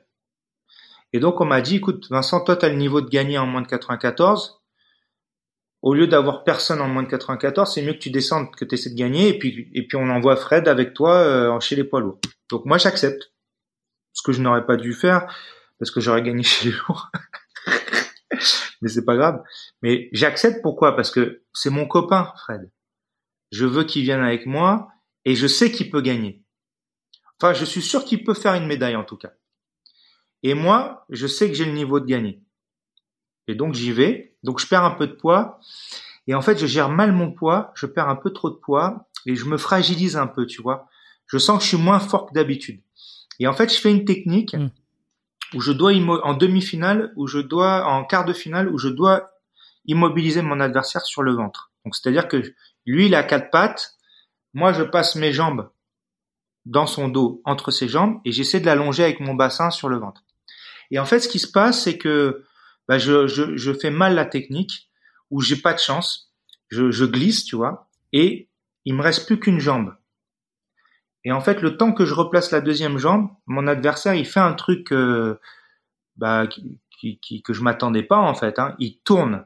Et 1.13 1.19
donc 1.19 1.39
on 1.41 1.45
m'a 1.45 1.61
dit, 1.61 1.77
écoute, 1.77 2.07
Vincent, 2.09 2.43
toi, 2.43 2.57
tu 2.57 2.65
as 2.65 2.69
le 2.69 2.75
niveau 2.75 3.01
de 3.01 3.09
gagner 3.09 3.37
en 3.37 3.47
moins 3.47 3.61
de 3.61 3.67
94. 3.67 4.61
Au 5.81 5.93
lieu 5.93 6.07
d'avoir 6.07 6.43
personne 6.43 6.81
en 6.81 6.87
moins 6.87 7.03
de 7.03 7.07
94, 7.07 7.71
c'est 7.73 7.81
mieux 7.81 7.93
que 7.93 7.99
tu 7.99 8.09
descendes, 8.09 8.53
que 8.55 8.65
tu 8.65 8.75
essaies 8.75 8.89
de 8.89 8.95
gagner, 8.95 9.29
et 9.29 9.39
puis, 9.39 9.69
et 9.73 9.87
puis 9.87 9.95
on 9.95 10.09
envoie 10.09 10.35
Fred 10.35 10.67
avec 10.67 10.93
toi 10.93 11.13
euh, 11.13 11.59
chez 11.59 11.75
les 11.75 11.83
poids 11.83 12.01
lourds. 12.01 12.19
Donc 12.49 12.65
moi, 12.65 12.77
j'accepte. 12.77 13.31
Ce 14.11 14.23
que 14.23 14.31
je 14.31 14.41
n'aurais 14.41 14.65
pas 14.65 14.75
dû 14.75 14.93
faire, 14.93 15.31
parce 15.79 15.91
que 15.91 16.01
j'aurais 16.01 16.23
gagné 16.23 16.43
chez 16.43 16.69
les 16.69 16.75
lourds. 16.75 17.09
Mais 18.81 18.89
c'est 18.89 19.05
pas 19.05 19.15
grave. 19.15 19.41
Mais 19.81 20.09
j'accepte 20.11 20.61
pourquoi 20.61 20.95
Parce 20.95 21.11
que 21.11 21.43
c'est 21.53 21.69
mon 21.69 21.87
copain, 21.87 22.33
Fred. 22.37 22.69
Je 23.51 23.65
veux 23.65 23.83
qu'il 23.83 24.03
vienne 24.03 24.21
avec 24.21 24.45
moi, 24.45 24.89
et 25.25 25.35
je 25.35 25.47
sais 25.47 25.71
qu'il 25.71 25.89
peut 25.89 26.01
gagner. 26.01 26.43
Enfin, 27.39 27.53
je 27.53 27.65
suis 27.65 27.81
sûr 27.81 28.03
qu'il 28.03 28.23
peut 28.23 28.33
faire 28.33 28.53
une 28.55 28.67
médaille 28.67 28.95
en 28.95 29.03
tout 29.03 29.17
cas. 29.17 29.31
Et 30.43 30.53
moi, 30.53 31.05
je 31.09 31.27
sais 31.27 31.47
que 31.49 31.53
j'ai 31.53 31.65
le 31.65 31.71
niveau 31.71 31.99
de 31.99 32.05
gagner. 32.05 32.41
Et 33.47 33.55
donc 33.55 33.73
j'y 33.73 33.91
vais. 33.91 34.35
Donc 34.43 34.59
je 34.59 34.67
perds 34.67 34.83
un 34.83 34.91
peu 34.91 35.07
de 35.07 35.13
poids. 35.13 35.59
Et 36.27 36.35
en 36.35 36.41
fait, 36.41 36.57
je 36.57 36.65
gère 36.65 36.89
mal 36.89 37.11
mon 37.11 37.31
poids. 37.31 37.71
Je 37.75 37.85
perds 37.85 38.09
un 38.09 38.15
peu 38.15 38.31
trop 38.31 38.49
de 38.49 38.55
poids 38.55 39.09
et 39.25 39.35
je 39.35 39.45
me 39.45 39.57
fragilise 39.57 40.17
un 40.17 40.27
peu, 40.27 40.45
tu 40.45 40.61
vois. 40.61 40.87
Je 41.27 41.37
sens 41.37 41.57
que 41.57 41.63
je 41.63 41.69
suis 41.69 41.77
moins 41.77 41.99
fort 41.99 42.27
que 42.27 42.33
d'habitude. 42.33 42.81
Et 43.39 43.47
en 43.47 43.53
fait, 43.53 43.73
je 43.73 43.79
fais 43.79 43.91
une 43.91 44.05
technique 44.05 44.55
Mm. 44.55 44.69
Où 45.53 45.61
je 45.61 45.71
dois 45.71 45.93
en 45.93 46.33
demi-finale, 46.33 47.13
où 47.15 47.27
je 47.27 47.39
dois 47.39 47.85
en 47.85 48.03
quart 48.03 48.25
de 48.25 48.33
finale, 48.33 48.69
où 48.69 48.77
je 48.77 48.89
dois 48.89 49.31
immobiliser 49.85 50.41
mon 50.41 50.59
adversaire 50.59 51.05
sur 51.05 51.23
le 51.23 51.33
ventre. 51.33 51.71
Donc 51.85 51.95
c'est-à-dire 51.95 52.27
que 52.27 52.41
lui, 52.85 53.07
il 53.07 53.15
a 53.15 53.23
quatre 53.23 53.49
pattes, 53.49 53.95
moi 54.53 54.73
je 54.73 54.83
passe 54.83 55.15
mes 55.15 55.31
jambes 55.31 55.69
dans 56.65 56.87
son 56.87 57.07
dos, 57.07 57.41
entre 57.45 57.71
ses 57.71 57.87
jambes, 57.87 58.19
et 58.25 58.31
j'essaie 58.31 58.59
de 58.59 58.65
l'allonger 58.65 59.03
avec 59.03 59.21
mon 59.21 59.35
bassin 59.35 59.71
sur 59.71 59.87
le 59.87 59.97
ventre. 59.97 60.23
Et 60.91 60.99
en 60.99 61.05
fait, 61.05 61.19
ce 61.19 61.29
qui 61.29 61.39
se 61.39 61.49
passe, 61.49 61.83
c'est 61.83 61.97
que 61.97 62.45
bah, 62.87 62.97
je 62.97 63.77
fais 63.79 63.91
mal 63.91 64.15
la 64.15 64.25
technique, 64.25 64.89
où 65.29 65.41
j'ai 65.41 65.55
pas 65.57 65.73
de 65.73 65.79
chance, 65.79 66.33
je, 66.69 66.91
je 66.91 67.05
glisse, 67.05 67.45
tu 67.45 67.55
vois, 67.55 67.89
et 68.13 68.49
il 68.85 68.95
me 68.95 69.01
reste 69.01 69.25
plus 69.25 69.39
qu'une 69.39 69.59
jambe. 69.59 69.93
Et 71.23 71.31
en 71.31 71.41
fait, 71.41 71.61
le 71.61 71.75
temps 71.77 71.91
que 71.91 72.05
je 72.05 72.13
replace 72.13 72.51
la 72.51 72.61
deuxième 72.61 72.97
jambe, 72.97 73.29
mon 73.47 73.67
adversaire, 73.67 74.13
il 74.15 74.25
fait 74.25 74.39
un 74.39 74.53
truc 74.53 74.91
euh, 74.93 75.39
bah, 76.15 76.47
qui, 76.47 76.79
qui- 76.99 77.19
qui- 77.19 77.41
que 77.41 77.53
je 77.53 77.61
m'attendais 77.61 78.03
pas 78.03 78.17
en 78.19 78.33
fait. 78.33 78.59
Hein. 78.59 78.75
Il 78.79 78.99
tourne 78.99 79.45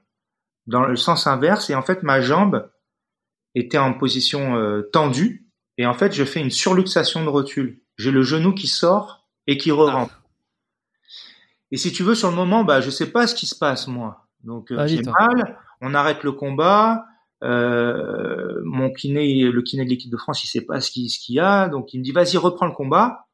dans 0.67 0.83
le 0.85 0.95
sens 0.95 1.27
inverse 1.27 1.69
et 1.69 1.75
en 1.75 1.82
fait, 1.82 2.03
ma 2.03 2.22
jambe 2.22 2.69
était 3.56 3.77
en 3.80 3.93
position 3.93 4.56
euh, 4.58 4.83
tendue 4.93 5.48
et 5.77 5.85
en 5.85 5.93
fait, 5.93 6.14
je 6.14 6.24
fais 6.24 6.40
une 6.41 6.51
surluxation 6.51 7.24
de 7.24 7.30
rotule. 7.30 7.82
J'ai 7.98 8.11
le 8.11 8.22
genou 8.22 8.53
qui 8.53 8.67
sort 8.67 9.25
et 9.48 9.58
qui 9.58 9.72
re-rentre. 9.72 10.22
Et 11.72 11.77
si 11.77 11.91
tu 11.91 12.03
veux, 12.03 12.16
sur 12.16 12.30
le 12.30 12.35
moment, 12.35 12.64
bah, 12.64 12.82
je 12.82 12.90
sais 12.90 13.11
pas 13.11 13.27
ce 13.27 13.33
qui 13.35 13.48
se 13.48 13.56
passe 13.56 13.88
moi. 13.88 14.27
Donc 14.43 14.72
euh, 14.72 14.77
Ah, 14.80 14.88
j'ai 14.88 15.00
hein. 15.08 15.14
mal. 15.19 15.58
On 15.82 15.93
arrête 15.95 16.24
le 16.24 16.32
combat. 16.33 17.06
Euh, 17.44 18.61
mon 18.64 18.92
kiné, 18.92 19.44
le 19.44 19.61
kiné 19.61 19.84
de 19.86 19.90
l'équipe 19.90 20.11
de 20.11 20.18
France, 20.18 20.44
il 20.44 20.48
sait 20.48 20.61
pas 20.61 20.80
ce 20.80 20.92
qu'il 20.92 21.10
ce 21.10 21.20
qu'il 21.20 21.36
y 21.36 21.40
a, 21.40 21.70
donc 21.70 21.94
il 21.94 22.00
me 22.00 22.03
dit 22.03 22.11
vas-y 22.11 22.38
reprends 22.38 22.68
le 22.68 22.74
combat. 22.74 23.28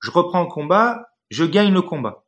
Je 0.00 0.10
reprends 0.10 0.42
le 0.42 0.48
combat, 0.48 1.08
je 1.30 1.44
gagne 1.44 1.72
le 1.72 1.82
combat. 1.82 2.24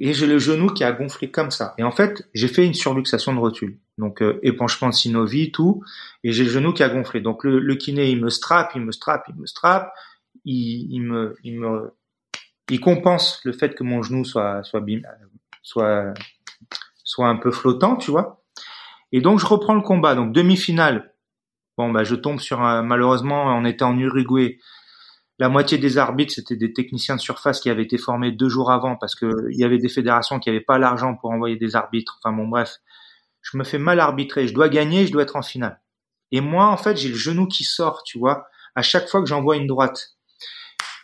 Et 0.00 0.12
j'ai 0.12 0.26
le 0.28 0.38
genou 0.38 0.68
qui 0.68 0.84
a 0.84 0.92
gonflé 0.92 1.30
comme 1.30 1.50
ça. 1.50 1.74
Et 1.76 1.82
en 1.82 1.90
fait, 1.90 2.28
j'ai 2.32 2.46
fait 2.46 2.64
une 2.64 2.74
surluxation 2.74 3.34
de 3.34 3.40
rotule. 3.40 3.78
Donc 3.96 4.22
euh, 4.22 4.38
épanchement 4.44 4.90
de 4.90 4.94
synovie, 4.94 5.50
tout. 5.50 5.82
Et 6.22 6.32
j'ai 6.32 6.44
le 6.44 6.50
genou 6.50 6.72
qui 6.72 6.84
a 6.84 6.88
gonflé. 6.88 7.20
Donc 7.20 7.42
le, 7.42 7.58
le 7.58 7.74
kiné, 7.74 8.10
il 8.10 8.20
me 8.20 8.30
strappe, 8.30 8.72
il 8.76 8.82
me 8.82 8.92
strappe, 8.92 9.24
il 9.28 9.34
me 9.34 9.46
strappe. 9.46 9.92
Il, 10.44 10.92
il 10.92 11.00
me, 11.00 11.36
il 11.42 11.58
me, 11.58 11.90
il 12.70 12.80
compense 12.80 13.40
le 13.44 13.52
fait 13.52 13.74
que 13.74 13.82
mon 13.82 14.02
genou 14.02 14.24
soit, 14.24 14.62
soit, 14.62 14.84
soit, 15.62 16.14
soit 17.02 17.28
un 17.28 17.36
peu 17.36 17.50
flottant, 17.50 17.96
tu 17.96 18.12
vois. 18.12 18.44
Et 19.12 19.20
donc 19.20 19.38
je 19.38 19.46
reprends 19.46 19.74
le 19.74 19.82
combat. 19.82 20.14
Donc 20.14 20.32
demi-finale. 20.32 21.14
Bon 21.76 21.90
bah 21.90 22.04
je 22.04 22.14
tombe 22.14 22.40
sur 22.40 22.60
un, 22.60 22.82
malheureusement 22.82 23.44
on 23.56 23.64
était 23.64 23.84
en 23.84 23.96
Uruguay. 23.98 24.58
La 25.38 25.48
moitié 25.48 25.78
des 25.78 25.98
arbitres 25.98 26.34
c'était 26.34 26.56
des 26.56 26.72
techniciens 26.72 27.16
de 27.16 27.20
surface 27.20 27.60
qui 27.60 27.70
avaient 27.70 27.84
été 27.84 27.98
formés 27.98 28.32
deux 28.32 28.48
jours 28.48 28.70
avant 28.70 28.96
parce 28.96 29.14
que 29.14 29.48
il 29.50 29.58
y 29.58 29.64
avait 29.64 29.78
des 29.78 29.88
fédérations 29.88 30.40
qui 30.40 30.48
n'avaient 30.48 30.60
pas 30.60 30.78
l'argent 30.78 31.14
pour 31.14 31.30
envoyer 31.30 31.56
des 31.56 31.76
arbitres. 31.76 32.18
Enfin 32.22 32.36
bon 32.36 32.48
bref, 32.48 32.78
je 33.42 33.56
me 33.56 33.64
fais 33.64 33.78
mal 33.78 34.00
arbitrer. 34.00 34.48
Je 34.48 34.54
dois 34.54 34.68
gagner, 34.68 35.06
je 35.06 35.12
dois 35.12 35.22
être 35.22 35.36
en 35.36 35.42
finale. 35.42 35.80
Et 36.32 36.40
moi 36.40 36.66
en 36.66 36.76
fait 36.76 36.96
j'ai 36.96 37.08
le 37.08 37.14
genou 37.14 37.46
qui 37.46 37.64
sort, 37.64 38.02
tu 38.02 38.18
vois, 38.18 38.48
à 38.74 38.82
chaque 38.82 39.08
fois 39.08 39.20
que 39.20 39.28
j'envoie 39.28 39.56
une 39.56 39.66
droite. 39.66 40.18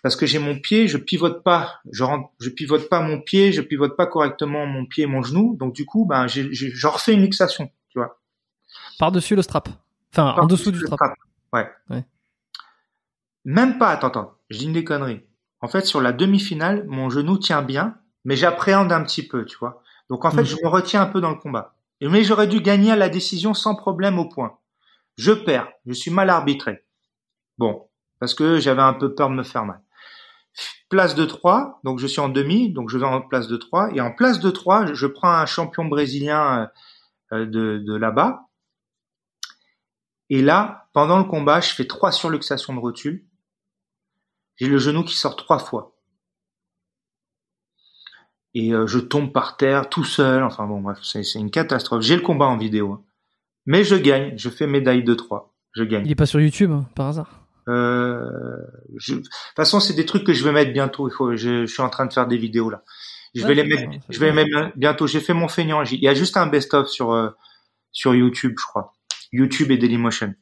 Parce 0.04 0.16
que 0.16 0.26
j'ai 0.26 0.38
mon 0.38 0.58
pied, 0.58 0.86
je 0.86 0.98
pivote 0.98 1.42
pas, 1.42 1.80
je 1.90 2.04
rentre, 2.04 2.28
je 2.38 2.50
pivote 2.50 2.90
pas 2.90 3.00
mon 3.00 3.22
pied, 3.22 3.52
je 3.52 3.62
pivote 3.62 3.96
pas 3.96 4.06
correctement 4.06 4.66
mon 4.66 4.84
pied 4.84 5.04
et 5.04 5.06
mon 5.06 5.22
genou, 5.22 5.56
donc 5.58 5.74
du 5.74 5.86
coup, 5.86 6.04
ben, 6.04 6.26
j'en 6.28 6.90
refais 6.90 7.14
une 7.14 7.22
luxation. 7.22 7.70
Par-dessus 8.98 9.36
le 9.36 9.42
strap. 9.42 9.68
Enfin, 10.12 10.34
en 10.40 10.46
dessous 10.46 10.70
du 10.70 10.78
strap. 10.78 10.94
strap. 10.94 11.14
Ouais. 11.52 11.70
Ouais. 11.90 12.04
Même 13.44 13.78
pas, 13.78 13.88
attends, 13.90 14.08
attends, 14.08 14.34
je 14.50 14.58
dis 14.58 14.72
des 14.72 14.84
conneries. 14.84 15.22
En 15.60 15.68
fait, 15.68 15.84
sur 15.86 16.00
la 16.00 16.12
demi-finale, 16.12 16.84
mon 16.88 17.10
genou 17.10 17.38
tient 17.38 17.62
bien, 17.62 17.96
mais 18.24 18.36
j'appréhende 18.36 18.92
un 18.92 19.02
petit 19.02 19.26
peu, 19.26 19.44
tu 19.44 19.56
vois. 19.58 19.82
Donc 20.10 20.24
en 20.24 20.30
fait, 20.30 20.40
Mhm. 20.42 20.46
je 20.46 20.56
me 20.62 20.68
retiens 20.68 21.02
un 21.02 21.06
peu 21.06 21.20
dans 21.20 21.30
le 21.30 21.36
combat. 21.36 21.74
Et- 22.00 22.08
Mais 22.08 22.24
j'aurais 22.24 22.46
dû 22.46 22.60
gagner 22.60 22.90
à 22.92 22.96
la 22.96 23.08
décision 23.08 23.54
sans 23.54 23.74
problème 23.74 24.18
au 24.18 24.28
point. 24.28 24.58
Je 25.16 25.32
perds, 25.32 25.68
je 25.86 25.92
suis 25.92 26.10
mal 26.10 26.28
arbitré. 26.30 26.84
Bon, 27.58 27.88
parce 28.18 28.34
que 28.34 28.58
j'avais 28.58 28.82
un 28.82 28.94
peu 28.94 29.14
peur 29.14 29.30
de 29.30 29.34
me 29.34 29.42
faire 29.42 29.64
mal. 29.64 29.80
Place 30.88 31.14
de 31.14 31.24
3, 31.24 31.80
donc 31.84 31.98
je 31.98 32.06
suis 32.06 32.20
en 32.20 32.28
demi, 32.28 32.72
donc 32.72 32.88
je 32.90 32.98
vais 32.98 33.06
en 33.06 33.20
place 33.20 33.48
de 33.48 33.56
3. 33.56 33.90
Et 33.94 34.00
en 34.00 34.12
place 34.12 34.38
de 34.40 34.50
3, 34.50 34.92
je- 34.92 35.06
prends 35.06 35.30
un 35.32 35.46
champion 35.46 35.84
brésilien 35.86 36.68
euh, 37.32 37.46
de, 37.46 37.78
de 37.78 37.94
là-bas. 37.96 38.42
Et 40.30 40.42
là, 40.42 40.88
pendant 40.92 41.18
le 41.18 41.24
combat, 41.24 41.60
je 41.60 41.72
fais 41.74 41.86
trois 41.86 42.12
surluxations 42.12 42.74
de 42.74 42.78
rotule. 42.80 43.24
J'ai 44.56 44.66
le 44.68 44.78
genou 44.78 45.04
qui 45.04 45.16
sort 45.16 45.36
trois 45.36 45.58
fois. 45.58 45.96
Et 48.54 48.72
euh, 48.72 48.86
je 48.86 48.98
tombe 49.00 49.32
par 49.32 49.56
terre 49.56 49.88
tout 49.88 50.04
seul. 50.04 50.42
Enfin 50.44 50.66
bon, 50.66 50.80
bref, 50.80 50.98
c'est 51.02 51.22
une 51.34 51.50
catastrophe. 51.50 52.02
J'ai 52.02 52.16
le 52.16 52.22
combat 52.22 52.46
en 52.46 52.56
vidéo. 52.56 52.92
hein. 52.92 53.02
Mais 53.66 53.82
je 53.82 53.96
gagne. 53.96 54.34
Je 54.36 54.48
fais 54.50 54.66
médaille 54.66 55.02
de 55.02 55.14
3. 55.14 55.54
Je 55.74 55.82
gagne. 55.84 56.04
Il 56.06 56.12
est 56.12 56.16
pas 56.16 56.26
sur 56.26 56.40
YouTube, 56.40 56.70
hein, 56.70 56.86
par 56.94 57.08
hasard? 57.08 57.40
Euh, 57.68 58.28
je- 58.96 59.14
De 59.14 59.20
toute 59.20 59.28
façon, 59.56 59.80
c'est 59.80 59.94
des 59.94 60.06
trucs 60.06 60.24
que 60.24 60.32
je 60.34 60.44
vais 60.44 60.52
mettre 60.52 60.72
bientôt. 60.72 61.08
Il 61.08 61.12
faut. 61.12 61.34
Je, 61.34 61.66
je 61.66 61.72
suis 61.72 61.82
en 61.82 61.88
train 61.88 62.06
de 62.06 62.12
faire 62.12 62.26
des 62.28 62.36
vidéos 62.36 62.70
là. 62.70 62.84
Je 63.34 63.42
Ouais, 63.42 63.48
vais 63.48 63.54
les 63.54 63.62
c'est 63.62 63.68
mettre. 63.68 63.90
bon, 63.90 64.00
c'est 64.06 64.14
Je 64.14 64.20
vais 64.20 64.32
les 64.32 64.44
bon. 64.52 64.60
mettre 64.60 64.76
bientôt. 64.78 65.06
J'ai 65.08 65.20
fait 65.20 65.32
mon 65.34 65.48
feignant. 65.48 65.82
Il 65.82 65.98
y 66.00 66.06
a 66.08 66.14
juste 66.14 66.36
un 66.36 66.46
best-of 66.46 66.86
sur 66.88 67.12
euh, 67.12 67.30
sur 67.90 68.14
YouTube, 68.14 68.54
je 68.60 68.64
crois. 68.66 68.92
YouTube 69.34 69.70
et 69.70 69.76
Dailymotion. 69.78 70.34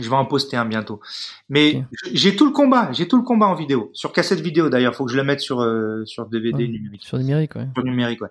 Je 0.00 0.08
vais 0.08 0.16
en 0.16 0.26
poster 0.26 0.56
un 0.56 0.64
bientôt. 0.64 1.00
Mais 1.48 1.82
j'ai 2.12 2.36
tout 2.36 2.44
le 2.44 2.52
combat. 2.52 2.92
J'ai 2.92 3.08
tout 3.08 3.16
le 3.16 3.24
combat 3.24 3.46
en 3.46 3.54
vidéo. 3.56 3.90
Sur 3.94 4.12
cassette 4.12 4.40
vidéo 4.40 4.68
d'ailleurs. 4.68 4.94
Faut 4.94 5.04
que 5.04 5.10
je 5.12 5.16
le 5.16 5.24
mette 5.24 5.40
sur 5.40 5.60
euh, 5.60 6.04
sur 6.04 6.26
DVD 6.26 6.64
Ouais. 6.64 6.68
numérique. 6.68 7.02
Sur 7.04 7.18
numérique, 7.18 7.54
ouais. 7.56 7.66
Sur 7.74 7.84
numérique, 7.84 8.20
ouais. 8.20 8.28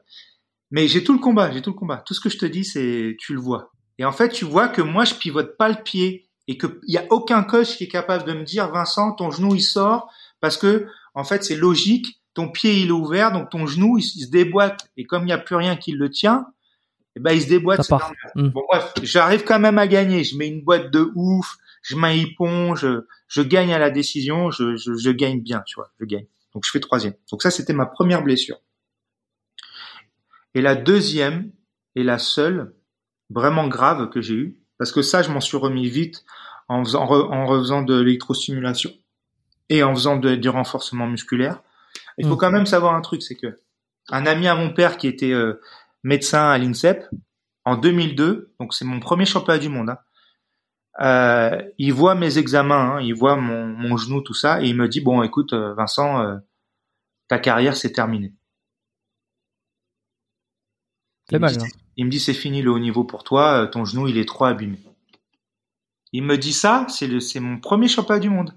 Mais 0.72 0.88
j'ai 0.88 1.04
tout 1.04 1.12
le 1.14 1.20
combat. 1.20 1.52
J'ai 1.52 1.62
tout 1.62 1.72
le 1.72 1.76
combat. 1.76 1.98
Tout 2.06 2.14
ce 2.14 2.22
que 2.22 2.30
je 2.30 2.38
te 2.38 2.46
dis, 2.46 2.64
c'est 2.64 3.18
tu 3.20 3.34
le 3.34 3.40
vois. 3.42 3.74
Et 4.00 4.06
en 4.06 4.12
fait, 4.14 4.30
tu 4.30 4.46
vois 4.46 4.70
que 4.70 4.82
moi, 4.82 5.04
je 5.04 5.16
pivote 5.16 5.58
pas 5.58 5.68
le 5.70 5.76
pied 5.84 6.30
et 6.48 6.58
que 6.58 6.80
il 6.88 6.94
y 6.94 6.98
a 6.98 7.06
aucun 7.10 7.44
coach 7.44 7.76
qui 7.76 7.84
est 7.84 7.90
capable 7.90 8.24
de 8.24 8.34
me 8.34 8.44
dire 8.46 8.72
Vincent, 8.72 9.12
ton 9.14 9.30
genou 9.32 9.54
il 9.56 9.62
sort 9.62 10.10
parce 10.40 10.56
que 10.58 10.88
en 11.16 11.26
fait, 11.26 11.44
c'est 11.44 11.56
logique. 11.58 12.22
Ton 12.34 12.50
pied 12.50 12.82
il 12.82 12.90
est 12.90 12.92
ouvert, 12.92 13.32
donc 13.34 13.50
ton 13.50 13.66
genou 13.66 13.98
il, 13.98 14.04
il 14.04 14.26
se 14.26 14.30
déboîte 14.30 14.90
et 14.96 15.06
comme 15.06 15.24
il 15.24 15.28
n'y 15.28 15.32
a 15.34 15.38
plus 15.40 15.56
rien 15.56 15.76
qui 15.76 15.92
le 15.92 16.10
tient, 16.10 16.46
eh 17.18 17.20
ben 17.20 17.34
il 17.34 17.42
se 17.42 17.50
déboîte. 17.50 17.78
Ça 17.78 17.84
c'est 17.84 17.90
part. 17.90 18.14
normal. 18.36 18.50
Mm. 18.50 18.54
Bon 18.54 18.64
bref, 18.72 18.94
j'arrive 19.04 19.44
quand 19.44 19.60
même 19.60 19.78
à 19.78 19.88
gagner. 19.88 20.24
Je 20.24 20.38
mets 20.38 20.48
une 20.48 20.64
boîte 20.64 20.92
de 20.92 21.12
ouf, 21.16 21.58
je 21.82 21.96
mets 21.96 22.08
un 22.08 22.12
hippon, 22.14 22.76
je, 22.76 23.06
je 23.28 23.42
gagne 23.42 23.74
à 23.74 23.80
la 23.80 23.90
décision, 23.90 24.52
je, 24.52 24.76
je, 24.78 24.96
je 24.96 25.10
gagne 25.12 25.42
bien, 25.42 25.62
tu 25.66 25.76
vois, 25.76 25.92
je 26.00 26.06
gagne. 26.06 26.26
Donc 26.54 26.64
je 26.66 26.72
fais 26.72 26.80
troisième. 26.80 27.14
Donc 27.32 27.42
ça 27.44 27.52
c'était 27.52 27.74
ma 27.74 27.86
première 27.86 28.24
blessure. 28.24 28.58
Et 30.56 30.62
la 30.62 30.76
deuxième 30.76 31.52
et 31.96 32.04
la 32.04 32.18
seule 32.20 32.74
vraiment 33.30 33.68
grave 33.68 34.10
que 34.10 34.22
j'ai 34.22 34.36
eue, 34.36 34.60
parce 34.78 34.92
que 34.92 35.02
ça 35.02 35.22
je 35.22 35.30
m'en 35.32 35.42
suis 35.42 35.58
remis 35.58 35.88
vite 35.90 36.24
en 36.70 36.84
faisant, 36.84 37.04
en 37.04 37.46
refaisant 37.46 37.82
de 37.82 38.00
l'électrostimulation 38.02 38.92
et 39.70 39.84
en 39.84 39.94
faisant 39.94 40.18
de- 40.18 40.36
du 40.36 40.50
renforcement 40.50 41.08
musculaire. 41.08 41.62
Il 42.18 42.26
faut 42.28 42.36
Mm. 42.36 42.40
quand 42.40 42.52
même 42.52 42.66
savoir 42.66 42.96
un 42.96 43.02
truc, 43.02 43.22
c'est 43.22 43.36
que 43.36 43.58
un 44.10 44.26
ami 44.26 44.48
à 44.48 44.56
mon 44.56 44.74
père 44.74 44.98
qui 44.98 45.08
était 45.08 45.32
euh, 45.34 45.60
médecin 46.04 46.50
à 46.50 46.58
l'INSEP 46.58 47.06
en 47.66 47.76
2002, 47.78 48.54
donc 48.60 48.74
c'est 48.74 48.86
mon 48.86 49.00
premier 49.00 49.26
championnat 49.26 49.60
du 49.60 49.70
monde. 49.70 49.90
Hein, 49.92 49.98
euh, 51.00 51.62
il 51.78 51.94
voit 51.94 52.16
mes 52.16 52.38
examens, 52.38 52.96
hein, 52.96 53.02
il 53.02 53.14
voit 53.14 53.36
mon, 53.36 53.66
mon 53.68 53.98
genou, 53.98 54.22
tout 54.22 54.34
ça, 54.34 54.62
et 54.64 54.68
il 54.68 54.76
me 54.76 54.88
dit 54.88 55.02
bon, 55.02 55.22
écoute, 55.24 55.54
euh, 55.54 55.74
Vincent, 55.76 56.22
euh, 56.22 56.38
ta 57.28 57.40
carrière 57.40 57.76
c'est 57.78 57.92
terminé. 57.92 58.34
C'est 61.30 61.38
Il 61.38 61.42
me 61.42 61.42
mal, 61.42 61.52
dit, 61.52 61.60
là. 61.60 61.66
c'est- 61.66 61.78
Il 61.98 62.06
me 62.06 62.12
dit 62.12 62.20
c'est 62.20 62.34
fini 62.34 62.62
le 62.62 62.72
haut 62.72 62.80
niveau 62.80 63.04
pour 63.04 63.24
toi, 63.24 63.68
ton 63.68 63.86
genou 63.86 64.08
il 64.08 64.18
est 64.18 64.28
trop 64.28 64.46
abîmé. 64.46 64.80
Il 66.14 66.24
me 66.24 66.38
dit 66.38 66.54
ça, 66.54 66.86
c'est 66.90 67.08
le, 67.08 67.20
c'est 67.20 67.40
mon 67.40 67.60
premier 67.60 67.88
championnat 67.88 68.20
du 68.20 68.30
monde. 68.30 68.54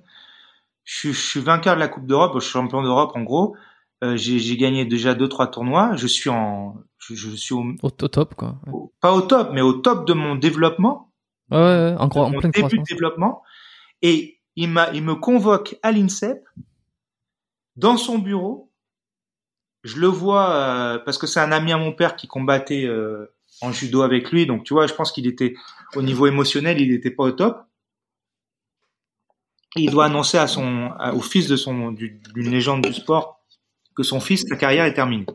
Je, 0.85 0.97
suis- 0.99 1.13
je 1.13 1.21
suis 1.21 1.41
vainqueur 1.41 1.75
de 1.75 1.81
la 1.81 1.89
Coupe 1.89 2.07
d'Europe, 2.07 2.33
je 2.37 2.41
suis 2.41 2.53
champion 2.53 2.83
d'Europe 2.83 3.13
en 3.15 3.23
gros. 3.23 3.57
Euh, 4.03 4.17
j'ai, 4.17 4.57
gagné 4.57 4.85
déjà 4.87 5.15
deux 5.15 5.29
trois 5.29 5.47
tournois. 5.49 5.95
Je 5.97 6.07
suis 6.07 6.31
en, 6.31 6.77
je, 6.99 7.15
je 7.15 7.31
suis 7.37 7.55
au, 7.55 7.65
Au, 7.83 7.89
au 7.89 7.91
top, 7.91 8.35
quoi. 8.35 8.59
Ouais, 8.67 8.73
au- 8.73 8.93
pas 9.01 9.13
au 9.13 9.21
top, 9.23 9.51
mais 9.53 9.61
au 9.61 9.75
top 9.75 10.07
de 10.07 10.15
mon 10.15 10.37
développement, 10.37 11.13
ouais, 11.51 11.59
ouais, 11.59 11.95
en, 11.99 12.09
cro- 12.09 12.21
en 12.25 12.31
pleine 12.41 12.51
début 12.53 12.79
de 12.79 12.85
développement. 12.85 13.43
Et 14.03 14.41
il 14.57 14.71
m'a, 14.71 14.91
il 14.95 15.03
me 15.05 15.15
convoque 15.17 15.77
à 15.83 15.93
l'INSEP 15.93 16.43
dans 17.77 17.97
son 17.99 18.19
bureau. 18.19 18.71
Je 19.83 19.99
le 19.99 20.07
vois 20.09 20.51
euh, 20.51 20.99
parce 20.99 21.19
que 21.19 21.27
c'est 21.27 21.41
un 21.41 21.53
ami 21.53 21.73
à 21.73 21.79
mon 21.79 21.93
père 21.93 22.17
qui 22.17 22.27
combattait 22.27 22.85
euh, 22.87 23.35
en 23.63 23.73
judo 23.73 24.03
avec 24.03 24.31
lui, 24.31 24.47
donc 24.47 24.65
tu 24.65 24.73
vois, 24.75 24.87
je 24.87 24.95
pense 24.95 25.13
qu'il 25.13 25.27
était 25.27 25.55
au 25.95 26.03
niveau 26.03 26.27
émotionnel, 26.27 26.81
il 26.81 26.91
n'était 26.91 27.11
pas 27.11 27.25
au 27.25 27.33
top. 27.33 27.63
Et 29.77 29.83
il 29.83 29.91
doit 29.91 30.07
annoncer 30.07 30.37
à 30.39 30.47
son, 30.47 30.91
à- 30.99 31.15
au 31.15 31.21
fils 31.21 31.47
de 31.49 31.57
son, 31.57 31.93
du- 31.93 32.21
d'une 32.35 32.51
légende 32.51 32.83
du 32.83 32.93
sport, 32.93 33.40
son 34.03 34.21
fils, 34.21 34.45
sa 34.49 34.57
carrière 34.57 34.85
est 34.85 34.95
terminée. 34.95 35.27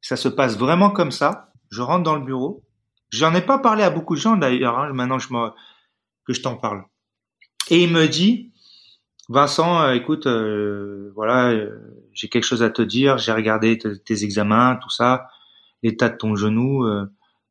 Ça 0.00 0.16
se 0.16 0.28
passe 0.28 0.56
vraiment 0.56 0.90
comme 0.90 1.10
ça. 1.10 1.52
Je 1.70 1.82
rentre 1.82 2.04
dans 2.04 2.16
le 2.16 2.24
bureau. 2.24 2.62
J'en 3.10 3.34
ai 3.34 3.42
pas 3.42 3.58
parlé 3.58 3.82
à 3.82 3.90
beaucoup 3.90 4.14
de 4.14 4.20
gens 4.20 4.36
d'ailleurs. 4.36 4.78
hein, 4.78 4.92
maintenant, 4.92 5.18
je 5.18 5.28
que 5.28 6.32
je 6.32 6.42
t'en 6.42 6.56
parle. 6.56 6.84
Et 7.70 7.82
il 7.82 7.90
me 7.92 8.06
dit, 8.06 8.52
Vincent, 9.28 9.82
euh, 9.82 9.94
écoute, 9.94 10.26
euh, 10.26 11.10
voilà, 11.14 11.50
euh, 11.50 12.06
j'ai 12.12 12.28
quelque 12.28 12.44
chose 12.44 12.62
à 12.62 12.70
te 12.70 12.82
dire. 12.82 13.18
J'ai 13.18 13.32
regardé 13.32 13.78
tes 13.78 14.24
examens, 14.24 14.78
tout 14.80 14.90
ça, 14.90 15.28
l'état 15.82 16.08
de 16.08 16.16
ton 16.16 16.36
genou. 16.36 16.86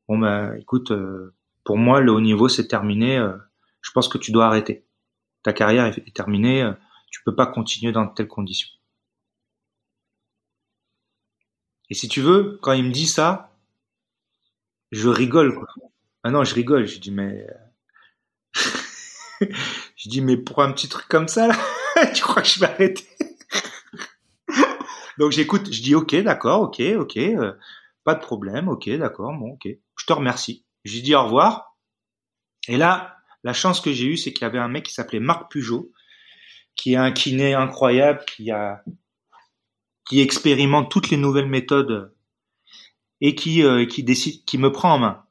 bon 0.08 0.18
bah, 0.20 0.58
écoute, 0.58 0.92
pour 1.64 1.78
moi, 1.78 2.00
le 2.00 2.12
haut 2.12 2.22
niveau 2.22 2.48
c'est 2.48 2.68
terminé. 2.68 3.24
je 3.82 3.92
pense 3.92 4.08
que 4.08 4.18
tu 4.18 4.32
dois 4.32 4.46
arrêter. 4.48 4.86
Ta 5.44 5.54
carrière 5.54 5.86
est, 5.86 6.16
terminée. 6.16 6.70
tu 7.12 7.22
peux 7.24 7.36
pas 7.36 7.46
continuer 7.46 7.92
dans 7.92 8.06
de 8.06 8.14
telles 8.14 8.28
conditions. 8.28 8.70
Et 11.90 11.94
si 11.94 12.08
tu 12.08 12.22
veux, 12.22 12.60
quand 12.62 12.74
il 12.74 12.84
me 12.84 12.92
dit 12.92 13.08
ça, 13.08 13.52
je 14.92 15.10
rigole. 15.10 15.56
Quoi. 15.56 15.68
Ah 16.24 16.32
non, 16.32 16.44
je 16.44 16.56
rigole. 16.56 16.88
Je 16.88 17.00
dis 17.00 17.12
mais 17.12 17.46
je 19.96 20.10
dis, 20.10 20.22
mais 20.22 20.38
pour 20.38 20.62
un 20.62 20.72
petit 20.72 20.90
truc 20.90 21.08
comme 21.08 21.28
ça, 21.28 21.48
là, 21.48 21.58
tu 22.14 22.24
crois 22.24 22.42
que 22.42 22.48
je 22.48 22.60
vais 22.60 22.68
arrêter? 22.68 23.08
Donc 25.18 25.32
j'écoute, 25.32 25.72
je 25.72 25.82
dis, 25.82 25.96
ok, 25.96 26.16
d'accord, 26.16 26.62
ok, 26.62 26.82
ok, 26.98 27.18
euh, 27.18 27.54
pas 28.04 28.16
de 28.16 28.20
problème, 28.20 28.68
ok, 28.68 28.90
d'accord, 28.98 29.34
bon, 29.34 29.54
ok. 29.54 29.68
Je 29.98 30.06
te 30.06 30.14
remercie. 30.14 30.66
Je 30.84 31.00
dis 31.00 31.16
au 31.16 31.24
revoir. 31.24 31.78
Et 32.68 32.78
là, 32.78 33.18
la 33.44 33.54
chance 33.54 33.80
que 33.80 33.94
j'ai 33.94 34.06
eue, 34.06 34.18
c'est 34.18 34.34
qu'il 34.34 34.42
y 34.42 34.46
avait 34.46 34.60
un 34.60 34.68
mec 34.68 34.84
qui 34.86 34.94
s'appelait 34.94 35.20
Marc 35.20 35.50
Pujot, 35.50 35.92
qui 36.76 36.94
est 36.94 36.98
un 36.98 37.12
kiné 37.12 37.54
incroyable, 37.54 38.24
qui 38.28 38.52
a, 38.52 38.84
qui 40.06 40.22
expérimente 40.22 40.92
toutes 40.92 41.10
les 41.10 41.18
nouvelles 41.18 41.50
méthodes 41.50 42.14
et 43.22 43.36
qui, 43.36 43.64
euh, 43.64 43.86
qui 43.86 44.04
décide, 44.04 44.46
qui 44.46 44.58
me 44.58 44.72
prend 44.72 44.94
en 44.94 45.00
main. 45.00 45.24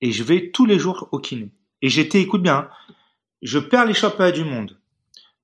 Et 0.00 0.12
je 0.12 0.22
vais 0.22 0.50
tous 0.50 0.66
les 0.66 0.78
jours 0.78 1.08
au 1.12 1.18
kiné. 1.18 1.52
Et 1.82 1.88
j'étais, 1.88 2.20
écoute 2.20 2.42
bien, 2.42 2.68
je 3.42 3.58
perds 3.58 3.86
les 3.86 3.94
championnats 3.94 4.32
du 4.32 4.44
monde. 4.44 4.78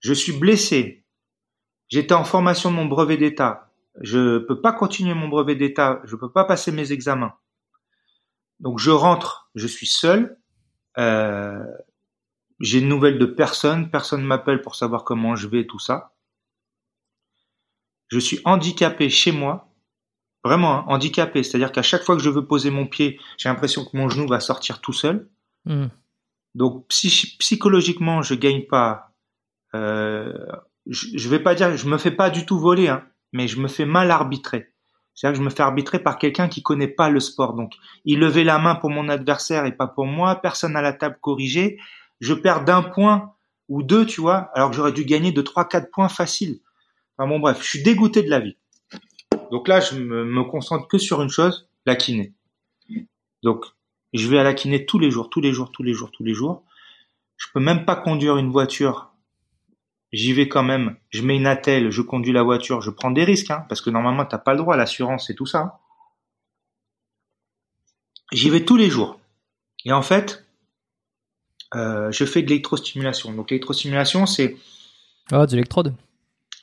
Je 0.00 0.12
suis 0.12 0.32
blessé. 0.32 1.04
J'étais 1.88 2.14
en 2.14 2.24
formation 2.24 2.70
de 2.70 2.76
mon 2.76 2.86
brevet 2.86 3.16
d'état. 3.16 3.70
Je 4.00 4.38
peux 4.38 4.60
pas 4.60 4.72
continuer 4.72 5.14
mon 5.14 5.28
brevet 5.28 5.54
d'état. 5.54 6.00
Je 6.04 6.16
peux 6.16 6.30
pas 6.30 6.44
passer 6.44 6.72
mes 6.72 6.92
examens. 6.92 7.34
Donc 8.60 8.78
je 8.78 8.90
rentre. 8.90 9.50
Je 9.54 9.66
suis 9.66 9.86
seul. 9.86 10.38
Euh, 10.98 11.64
j'ai 12.60 12.80
une 12.80 12.88
nouvelle 12.88 13.18
de 13.18 13.26
personne. 13.26 13.90
Personne 13.90 14.24
m'appelle 14.24 14.62
pour 14.62 14.74
savoir 14.74 15.04
comment 15.04 15.36
je 15.36 15.48
vais, 15.48 15.66
tout 15.66 15.78
ça. 15.78 16.15
Je 18.08 18.18
suis 18.18 18.40
handicapé 18.44 19.10
chez 19.10 19.32
moi. 19.32 19.72
Vraiment 20.44 20.78
hein, 20.78 20.84
handicapé. 20.88 21.42
C'est-à-dire 21.42 21.72
qu'à 21.72 21.82
chaque 21.82 22.02
fois 22.02 22.16
que 22.16 22.22
je 22.22 22.30
veux 22.30 22.46
poser 22.46 22.70
mon 22.70 22.86
pied, 22.86 23.18
j'ai 23.36 23.48
l'impression 23.48 23.84
que 23.84 23.96
mon 23.96 24.08
genou 24.08 24.28
va 24.28 24.40
sortir 24.40 24.80
tout 24.80 24.92
seul. 24.92 25.28
Hmm. 25.64 25.88
Donc 26.54 26.86
psychologiquement, 26.88 28.22
je 28.22 28.34
gagne 28.34 28.62
pas. 28.62 29.12
Euh, 29.74 30.32
je, 30.86 31.08
je 31.14 31.28
vais 31.28 31.40
pas 31.40 31.54
dire, 31.54 31.76
je 31.76 31.88
me 31.88 31.98
fais 31.98 32.12
pas 32.12 32.30
du 32.30 32.46
tout 32.46 32.58
voler, 32.58 32.88
hein, 32.88 33.04
mais 33.32 33.48
je 33.48 33.60
me 33.60 33.68
fais 33.68 33.84
mal 33.84 34.10
arbitrer. 34.10 34.72
C'est-à-dire 35.16 35.38
que 35.38 35.42
je 35.42 35.48
me 35.48 35.50
fais 35.50 35.62
arbitrer 35.62 35.98
par 35.98 36.18
quelqu'un 36.18 36.46
qui 36.46 36.62
connaît 36.62 36.88
pas 36.88 37.08
le 37.08 37.20
sport. 37.20 37.54
Donc, 37.54 37.72
il 38.04 38.20
levait 38.20 38.44
la 38.44 38.58
main 38.58 38.74
pour 38.74 38.90
mon 38.90 39.08
adversaire 39.08 39.64
et 39.64 39.72
pas 39.72 39.86
pour 39.86 40.04
moi. 40.04 40.36
Personne 40.36 40.76
à 40.76 40.82
la 40.82 40.92
table 40.92 41.18
corrigé. 41.22 41.78
Je 42.20 42.34
perds 42.34 42.64
d'un 42.64 42.82
point 42.82 43.32
ou 43.68 43.82
deux, 43.82 44.04
tu 44.04 44.20
vois, 44.20 44.50
alors 44.54 44.70
que 44.70 44.76
j'aurais 44.76 44.92
dû 44.92 45.04
gagner 45.04 45.32
de 45.32 45.40
trois, 45.40 45.66
quatre 45.66 45.90
points 45.90 46.10
faciles. 46.10 46.60
Enfin 47.18 47.28
bon, 47.28 47.38
bref, 47.38 47.62
je 47.62 47.68
suis 47.68 47.82
dégoûté 47.82 48.22
de 48.22 48.30
la 48.30 48.40
vie. 48.40 48.56
Donc 49.50 49.68
là, 49.68 49.80
je 49.80 49.96
me, 49.96 50.24
me 50.24 50.44
concentre 50.44 50.86
que 50.88 50.98
sur 50.98 51.22
une 51.22 51.30
chose, 51.30 51.68
la 51.86 51.96
kiné. 51.96 52.34
Donc, 53.42 53.64
je 54.12 54.28
vais 54.28 54.38
à 54.38 54.42
la 54.42 54.54
kiné 54.54 54.86
tous 54.86 54.98
les 54.98 55.10
jours, 55.10 55.30
tous 55.30 55.40
les 55.40 55.52
jours, 55.52 55.70
tous 55.72 55.82
les 55.82 55.94
jours, 55.94 56.10
tous 56.10 56.24
les 56.24 56.34
jours. 56.34 56.64
Je 57.36 57.46
peux 57.52 57.60
même 57.60 57.84
pas 57.84 57.96
conduire 57.96 58.36
une 58.38 58.50
voiture. 58.50 59.12
J'y 60.12 60.32
vais 60.32 60.48
quand 60.48 60.62
même. 60.62 60.96
Je 61.10 61.22
mets 61.22 61.36
une 61.36 61.46
attelle, 61.46 61.90
je 61.90 62.02
conduis 62.02 62.32
la 62.32 62.42
voiture, 62.42 62.80
je 62.80 62.90
prends 62.90 63.10
des 63.10 63.24
risques, 63.24 63.50
hein, 63.50 63.66
parce 63.68 63.80
que 63.80 63.90
normalement 63.90 64.24
t'as 64.24 64.38
pas 64.38 64.52
le 64.52 64.58
droit 64.58 64.74
à 64.74 64.76
l'assurance 64.76 65.30
et 65.30 65.34
tout 65.34 65.46
ça. 65.46 65.80
J'y 68.32 68.50
vais 68.50 68.64
tous 68.64 68.76
les 68.76 68.90
jours. 68.90 69.20
Et 69.84 69.92
en 69.92 70.02
fait, 70.02 70.44
euh, 71.74 72.10
je 72.10 72.24
fais 72.24 72.42
de 72.42 72.48
l'électrostimulation. 72.48 73.32
Donc 73.32 73.50
l'électrostimulation, 73.50 74.26
c'est 74.26 74.56
ah, 75.30 75.46
des 75.46 75.54
électrodes. 75.54 75.94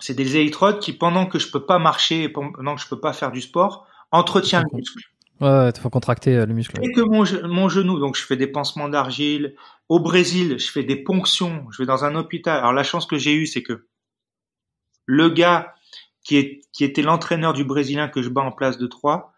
C'est 0.04 0.16
des 0.16 0.36
électrodes 0.36 0.82
qui, 0.82 0.92
pendant 0.92 1.26
que 1.28 1.40
je 1.40 1.50
peux 1.50 1.66
pas 1.66 1.80
marcher, 1.80 2.28
pendant 2.28 2.76
que 2.76 2.82
je 2.82 2.90
peux 2.90 3.00
pas 3.00 3.14
faire 3.14 3.32
du 3.32 3.40
sport, 3.40 3.88
entretiennent 4.12 4.66
le 4.74 4.80
muscle. 4.80 5.00
Ouais, 5.40 5.70
il 5.70 5.80
faut 5.80 5.90
contracter 5.90 6.36
euh, 6.36 6.46
le 6.46 6.54
muscle. 6.54 6.78
Et 6.84 6.92
que 6.92 7.00
mon, 7.00 7.24
mon, 7.48 7.70
genou, 7.70 8.00
donc 8.00 8.18
je 8.18 8.26
fais 8.26 8.36
des 8.36 8.48
pansements 8.48 8.90
d'argile. 8.90 9.56
Au 9.88 10.02
Brésil, 10.02 10.60
je 10.60 10.70
fais 10.70 10.84
des 10.84 10.98
ponctions. 10.98 11.66
Je 11.72 11.82
vais 11.82 11.86
dans 11.86 12.04
un 12.04 12.16
hôpital. 12.16 12.58
Alors 12.58 12.74
la 12.74 12.84
chance 12.84 13.06
que 13.06 13.18
j'ai 13.18 13.34
eue, 13.34 13.46
c'est 13.46 13.64
que 13.64 13.88
le 15.06 15.30
gars 15.30 15.74
qui, 16.22 16.36
est, 16.36 16.62
qui 16.74 16.84
était 16.84 17.02
l'entraîneur 17.02 17.54
du 17.54 17.64
Brésilien 17.64 18.10
que 18.10 18.22
je 18.22 18.28
bats 18.28 18.42
en 18.42 18.52
place 18.52 18.78
de 18.78 18.88
3, 18.88 19.34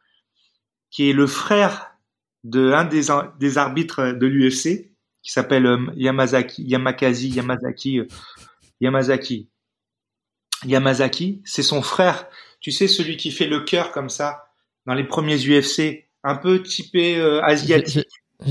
qui 0.89 1.11
est 1.11 1.13
le 1.13 1.27
frère 1.27 1.95
de 2.43 2.71
un 2.71 2.85
des, 2.85 3.03
des 3.39 3.57
arbitres 3.59 4.13
de 4.13 4.25
l'UFC, 4.25 4.89
qui 5.21 5.31
s'appelle 5.31 5.67
euh, 5.67 5.91
Yamazaki, 5.93 6.63
Yamakazi, 6.63 7.29
Yamazaki, 7.29 7.99
euh, 7.99 8.07
Yamazaki, 8.81 9.47
Yamazaki, 10.63 11.41
c'est 11.45 11.63
son 11.63 11.81
frère. 11.81 12.27
Tu 12.59 12.71
sais, 12.71 12.87
celui 12.87 13.17
qui 13.17 13.31
fait 13.31 13.47
le 13.47 13.61
cœur 13.61 13.91
comme 13.91 14.09
ça 14.09 14.51
dans 14.85 14.93
les 14.93 15.03
premiers 15.03 15.37
UFC, 15.37 16.07
un 16.23 16.35
peu 16.35 16.61
typé 16.61 17.17
euh, 17.17 17.43
asiatique. 17.43 18.07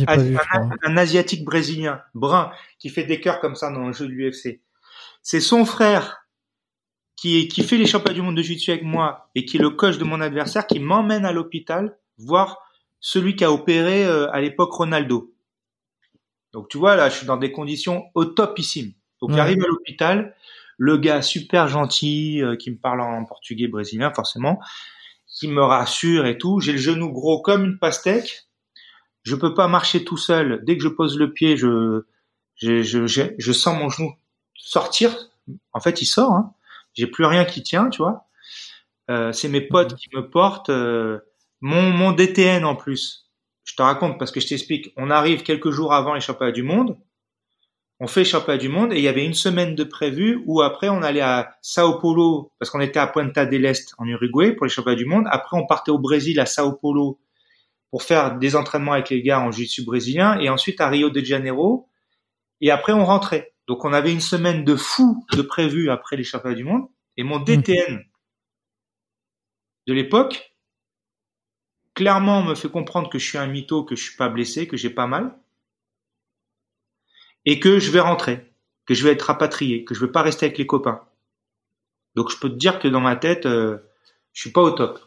un, 0.06 0.96
asiatique 0.96 1.44
brésilien, 1.44 2.02
brun, 2.14 2.52
qui 2.78 2.88
fait 2.88 3.04
des 3.04 3.20
cœurs 3.20 3.40
comme 3.40 3.54
ça 3.54 3.70
dans 3.70 3.86
le 3.86 3.92
jeu 3.92 4.06
de 4.06 4.12
l'UFC. 4.12 4.60
C'est 5.22 5.40
son 5.40 5.64
frère 5.64 6.26
qui, 7.16 7.48
qui 7.48 7.62
fait 7.62 7.78
les 7.78 7.86
championnats 7.86 8.14
du 8.14 8.22
monde 8.22 8.36
de 8.36 8.42
jiu-jitsu 8.42 8.70
avec 8.70 8.84
moi 8.84 9.30
et 9.34 9.44
qui 9.44 9.56
est 9.56 9.60
le 9.60 9.70
coach 9.70 9.98
de 9.98 10.04
mon 10.04 10.20
adversaire 10.20 10.66
qui 10.66 10.80
m'emmène 10.80 11.24
à 11.24 11.32
l'hôpital 11.32 11.96
voir 12.18 12.58
celui 13.00 13.36
qui 13.36 13.44
a 13.44 13.52
opéré 13.52 14.04
euh, 14.04 14.30
à 14.32 14.40
l'époque 14.40 14.72
Ronaldo. 14.72 15.34
Donc 16.52 16.68
tu 16.68 16.78
vois 16.78 16.96
là, 16.96 17.08
je 17.08 17.16
suis 17.16 17.26
dans 17.26 17.36
des 17.36 17.52
conditions 17.52 18.04
au 18.14 18.24
topissimes. 18.24 18.92
Donc 19.20 19.32
j'arrive 19.32 19.62
à 19.62 19.66
l'hôpital, 19.66 20.36
le 20.78 20.96
gars 20.96 21.22
super 21.22 21.68
gentil 21.68 22.42
euh, 22.42 22.56
qui 22.56 22.70
me 22.70 22.76
parle 22.76 23.00
en 23.00 23.24
portugais 23.24 23.68
brésilien 23.68 24.12
forcément, 24.12 24.60
qui 25.26 25.48
me 25.48 25.62
rassure 25.62 26.26
et 26.26 26.38
tout. 26.38 26.60
J'ai 26.60 26.72
le 26.72 26.78
genou 26.78 27.12
gros 27.12 27.40
comme 27.42 27.64
une 27.64 27.78
pastèque. 27.78 28.46
Je 29.22 29.34
peux 29.34 29.54
pas 29.54 29.68
marcher 29.68 30.04
tout 30.04 30.16
seul. 30.16 30.62
Dès 30.64 30.76
que 30.76 30.82
je 30.82 30.88
pose 30.88 31.18
le 31.18 31.32
pied, 31.32 31.56
je 31.56 32.04
je, 32.56 32.82
je, 32.82 33.06
je, 33.36 33.52
sens 33.52 33.76
mon 33.76 33.88
genou 33.88 34.12
sortir. 34.54 35.14
En 35.72 35.80
fait, 35.80 36.02
il 36.02 36.06
sort. 36.06 36.32
Hein. 36.32 36.54
J'ai 36.92 37.06
plus 37.06 37.24
rien 37.24 37.44
qui 37.44 37.62
tient, 37.62 37.90
tu 37.90 38.02
vois. 38.02 38.26
Euh, 39.10 39.32
c'est 39.32 39.48
mes 39.48 39.60
potes 39.60 39.92
mhm. 39.92 39.98
qui 39.98 40.08
me 40.14 40.30
portent. 40.30 40.70
Euh, 40.70 41.20
mon, 41.60 41.82
mon 41.82 42.12
DTN 42.12 42.64
en 42.64 42.76
plus. 42.76 43.30
Je 43.64 43.74
te 43.74 43.82
raconte 43.82 44.18
parce 44.18 44.30
que 44.30 44.40
je 44.40 44.46
t'explique. 44.46 44.92
On 44.96 45.10
arrive 45.10 45.42
quelques 45.42 45.70
jours 45.70 45.94
avant 45.94 46.14
les 46.14 46.20
championnats 46.20 46.52
du 46.52 46.62
monde 46.62 46.98
on 48.04 48.06
fait 48.06 48.22
championnat 48.22 48.58
du 48.58 48.68
monde 48.68 48.92
et 48.92 48.98
il 48.98 49.02
y 49.02 49.08
avait 49.08 49.24
une 49.24 49.32
semaine 49.32 49.74
de 49.74 49.82
prévu 49.82 50.42
où 50.44 50.60
après 50.60 50.90
on 50.90 51.00
allait 51.00 51.22
à 51.22 51.56
Sao 51.62 51.98
Paulo 52.00 52.52
parce 52.58 52.68
qu'on 52.68 52.80
était 52.80 52.98
à 52.98 53.06
Puerto 53.06 53.46
del 53.46 53.64
Este 53.64 53.94
en 53.96 54.06
Uruguay 54.06 54.52
pour 54.52 54.66
les 54.66 54.70
championnats 54.70 54.98
du 54.98 55.06
monde. 55.06 55.24
Après 55.30 55.56
on 55.56 55.66
partait 55.66 55.90
au 55.90 55.98
Brésil 55.98 56.38
à 56.38 56.44
Sao 56.44 56.72
Paulo 56.72 57.18
pour 57.90 58.02
faire 58.02 58.36
des 58.36 58.56
entraînements 58.56 58.92
avec 58.92 59.08
les 59.08 59.22
gars 59.22 59.40
en 59.40 59.50
jiu-jitsu 59.50 59.86
brésilien 59.86 60.38
et 60.38 60.50
ensuite 60.50 60.82
à 60.82 60.90
Rio 60.90 61.08
de 61.08 61.18
Janeiro 61.20 61.88
et 62.60 62.70
après 62.70 62.92
on 62.92 63.06
rentrait. 63.06 63.54
Donc 63.68 63.86
on 63.86 63.94
avait 63.94 64.12
une 64.12 64.20
semaine 64.20 64.66
de 64.66 64.76
fou 64.76 65.24
de 65.32 65.40
prévu 65.40 65.88
après 65.88 66.16
les 66.16 66.24
championnats 66.24 66.56
du 66.56 66.64
monde 66.64 66.82
et 67.16 67.22
mon 67.22 67.38
mmh. 67.38 67.44
DTN 67.44 68.04
de 69.86 69.94
l'époque 69.94 70.54
clairement 71.94 72.42
me 72.42 72.54
fait 72.54 72.68
comprendre 72.68 73.08
que 73.08 73.18
je 73.18 73.26
suis 73.26 73.38
un 73.38 73.46
mytho, 73.46 73.82
que 73.82 73.96
je 73.96 74.02
suis 74.02 74.16
pas 74.18 74.28
blessé, 74.28 74.68
que 74.68 74.76
j'ai 74.76 74.90
pas 74.90 75.06
mal 75.06 75.38
et 77.46 77.60
que 77.60 77.78
je 77.78 77.90
vais 77.90 78.00
rentrer, 78.00 78.52
que 78.86 78.94
je 78.94 79.04
vais 79.04 79.12
être 79.12 79.22
rapatrié, 79.22 79.84
que 79.84 79.94
je 79.94 80.00
vais 80.04 80.12
pas 80.12 80.22
rester 80.22 80.46
avec 80.46 80.58
les 80.58 80.66
copains. 80.66 81.02
Donc 82.14 82.30
je 82.30 82.38
peux 82.38 82.48
te 82.48 82.54
dire 82.54 82.78
que 82.78 82.88
dans 82.88 83.00
ma 83.00 83.16
tête, 83.16 83.46
euh, 83.46 83.78
je 84.32 84.40
suis 84.42 84.52
pas 84.52 84.62
au 84.62 84.70
top. 84.70 85.00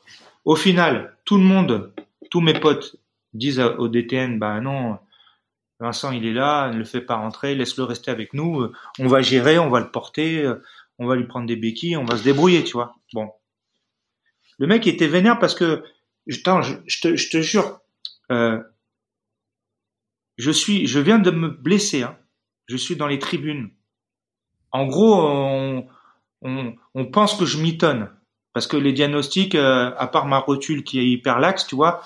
Au 0.46 0.56
final, 0.56 1.18
tout 1.26 1.38
le 1.38 1.44
monde, 1.44 1.94
tous 2.32 2.42
mes 2.42 2.60
potes 2.60 2.96
disent 3.34 3.60
au 3.60 3.88
DTN, 3.88 4.40
bah 4.40 4.60
non, 4.62 5.00
Vincent 5.80 6.12
il 6.12 6.26
est 6.26 6.34
là, 6.34 6.72
ne 6.72 6.78
le 6.78 6.86
fait 6.86 7.02
pas 7.02 7.16
rentrer, 7.16 7.56
laisse-le 7.56 7.84
rester 7.84 8.12
avec 8.12 8.34
nous, 8.34 8.62
euh, 8.62 8.74
on 9.00 9.08
va 9.08 9.22
gérer, 9.22 9.60
on 9.60 9.70
va 9.70 9.80
le 9.80 9.92
porter, 9.92 10.44
euh, 10.44 10.64
on 10.98 11.06
va 11.06 11.16
lui 11.16 11.28
prendre 11.28 11.48
des 11.48 11.56
béquilles, 11.56 11.98
on 11.98 12.06
va 12.06 12.18
se 12.18 12.24
débrouiller, 12.24 12.64
tu 12.64 12.74
vois. 12.74 12.96
Bon. 13.14 13.30
Le 14.58 14.66
mec 14.66 14.88
était 14.88 15.08
vénère 15.08 15.38
parce 15.38 15.54
que, 15.54 15.84
je, 16.26 16.38
je 16.38 17.30
te 17.30 17.42
jure, 17.42 17.80
euh, 18.32 18.62
je 20.38 20.52
suis, 20.52 20.88
je 20.88 21.00
viens 21.00 21.20
de 21.20 21.32
me 21.32 21.50
blesser, 21.50 22.04
hein 22.04 22.18
je 22.68 22.78
suis 22.78 22.96
dans 22.96 23.08
les 23.08 23.20
tribunes. 23.20 23.72
En 24.72 24.86
gros, 24.86 25.16
on, 25.16 25.88
on, 26.42 27.06
pense 27.06 27.36
que 27.36 27.46
je 27.46 27.58
m'étonne 27.58 28.10
parce 28.54 28.68
que 28.68 28.78
les 28.78 28.94
diagnostics, 28.94 29.56
euh, 29.56 29.92
à 29.98 30.08
part 30.08 30.26
ma 30.26 30.40
rotule 30.40 30.84
qui 30.84 31.00
est 31.00 31.08
hyper 31.08 31.40
laxe, 31.40 31.68
tu 31.68 31.76
vois, 31.76 32.02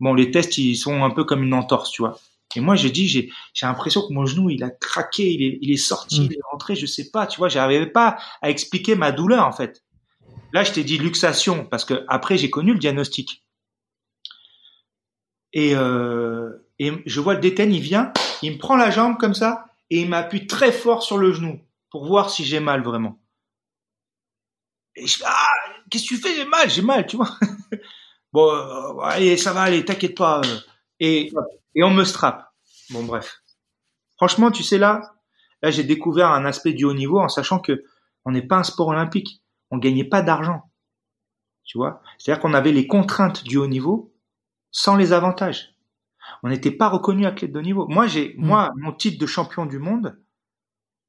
bon, 0.00 0.14
les 0.14 0.30
tests 0.30 0.58
ils 0.58 0.76
sont 0.76 1.04
un 1.04 1.10
peu 1.10 1.24
comme 1.24 1.42
une 1.42 1.54
entorse, 1.54 1.90
tu 1.90 2.02
vois. 2.02 2.18
Et 2.54 2.60
moi, 2.60 2.74
j'ai 2.76 2.90
dit, 2.90 3.08
j'ai, 3.08 3.32
j'ai 3.54 3.66
l'impression 3.66 4.06
que 4.06 4.12
mon 4.12 4.26
genou, 4.26 4.50
il 4.50 4.62
a 4.62 4.70
craqué, 4.70 5.30
il 5.32 5.42
est, 5.42 5.58
il 5.62 5.72
est 5.72 5.76
sorti, 5.76 6.20
Mm. 6.20 6.24
il 6.24 6.32
est 6.34 6.40
rentré, 6.50 6.76
je 6.76 6.86
sais 6.86 7.10
pas, 7.10 7.26
tu 7.26 7.38
vois, 7.38 7.48
j'arrivais 7.48 7.86
pas 7.86 8.18
à 8.42 8.50
expliquer 8.50 8.94
ma 8.94 9.12
douleur, 9.12 9.46
en 9.46 9.52
fait. 9.52 9.82
Là, 10.52 10.64
je 10.64 10.72
t'ai 10.72 10.84
dit 10.84 10.98
luxation, 10.98 11.64
parce 11.64 11.84
que 11.84 12.04
après, 12.08 12.36
j'ai 12.36 12.50
connu 12.50 12.74
le 12.74 12.78
diagnostic. 12.78 13.42
Et, 15.54 15.74
euh, 15.74 16.50
et 16.78 16.92
je 17.06 17.20
vois 17.20 17.34
le 17.34 17.40
déteigne, 17.40 17.74
il 17.74 17.80
vient, 17.80 18.12
il 18.42 18.52
me 18.52 18.58
prend 18.58 18.76
la 18.76 18.90
jambe 18.90 19.16
comme 19.18 19.34
ça, 19.34 19.71
et 19.92 20.00
il 20.00 20.08
m'appuie 20.08 20.46
très 20.46 20.72
fort 20.72 21.02
sur 21.02 21.18
le 21.18 21.32
genou, 21.32 21.60
pour 21.90 22.06
voir 22.06 22.30
si 22.30 22.44
j'ai 22.44 22.60
mal 22.60 22.82
vraiment. 22.82 23.20
Et 24.96 25.06
je 25.06 25.22
ah, 25.22 25.46
qu'est-ce 25.90 26.04
que 26.04 26.08
tu 26.08 26.16
fais? 26.16 26.34
J'ai 26.34 26.46
mal, 26.46 26.70
j'ai 26.70 26.80
mal, 26.80 27.06
tu 27.06 27.16
vois. 27.16 27.28
bon, 28.32 28.50
euh, 28.50 29.00
allez, 29.02 29.36
ça 29.36 29.52
va 29.52 29.60
aller, 29.60 29.84
t'inquiète 29.84 30.16
pas. 30.16 30.40
euh. 30.40 30.58
Et, 30.98 31.30
et 31.74 31.82
on 31.82 31.90
me 31.90 32.04
strappe. 32.04 32.42
Bon, 32.88 33.04
bref. 33.04 33.42
Franchement, 34.16 34.50
tu 34.50 34.62
sais, 34.62 34.78
là, 34.78 35.12
là, 35.60 35.70
j'ai 35.70 35.84
découvert 35.84 36.30
un 36.30 36.46
aspect 36.46 36.72
du 36.72 36.86
haut 36.86 36.94
niveau 36.94 37.20
en 37.20 37.28
sachant 37.28 37.58
que 37.58 37.84
on 38.24 38.30
n'est 38.30 38.46
pas 38.46 38.56
un 38.56 38.64
sport 38.64 38.88
olympique. 38.88 39.42
On 39.70 39.76
gagnait 39.76 40.04
pas 40.04 40.22
d'argent. 40.22 40.70
Tu 41.64 41.76
vois? 41.76 42.00
C'est-à-dire 42.16 42.40
qu'on 42.40 42.54
avait 42.54 42.72
les 42.72 42.86
contraintes 42.86 43.44
du 43.44 43.58
haut 43.58 43.66
niveau 43.66 44.14
sans 44.70 44.96
les 44.96 45.12
avantages. 45.12 45.71
On 46.42 46.48
n'était 46.48 46.70
pas 46.70 46.88
reconnu 46.88 47.26
athlète 47.26 47.52
de 47.52 47.58
haut 47.58 47.62
niveau. 47.62 47.86
Moi, 47.88 48.06
j'ai, 48.06 48.34
Mm. 48.36 48.46
moi, 48.46 48.70
mon 48.76 48.92
titre 48.92 49.18
de 49.18 49.26
champion 49.26 49.66
du 49.66 49.78
monde, 49.78 50.18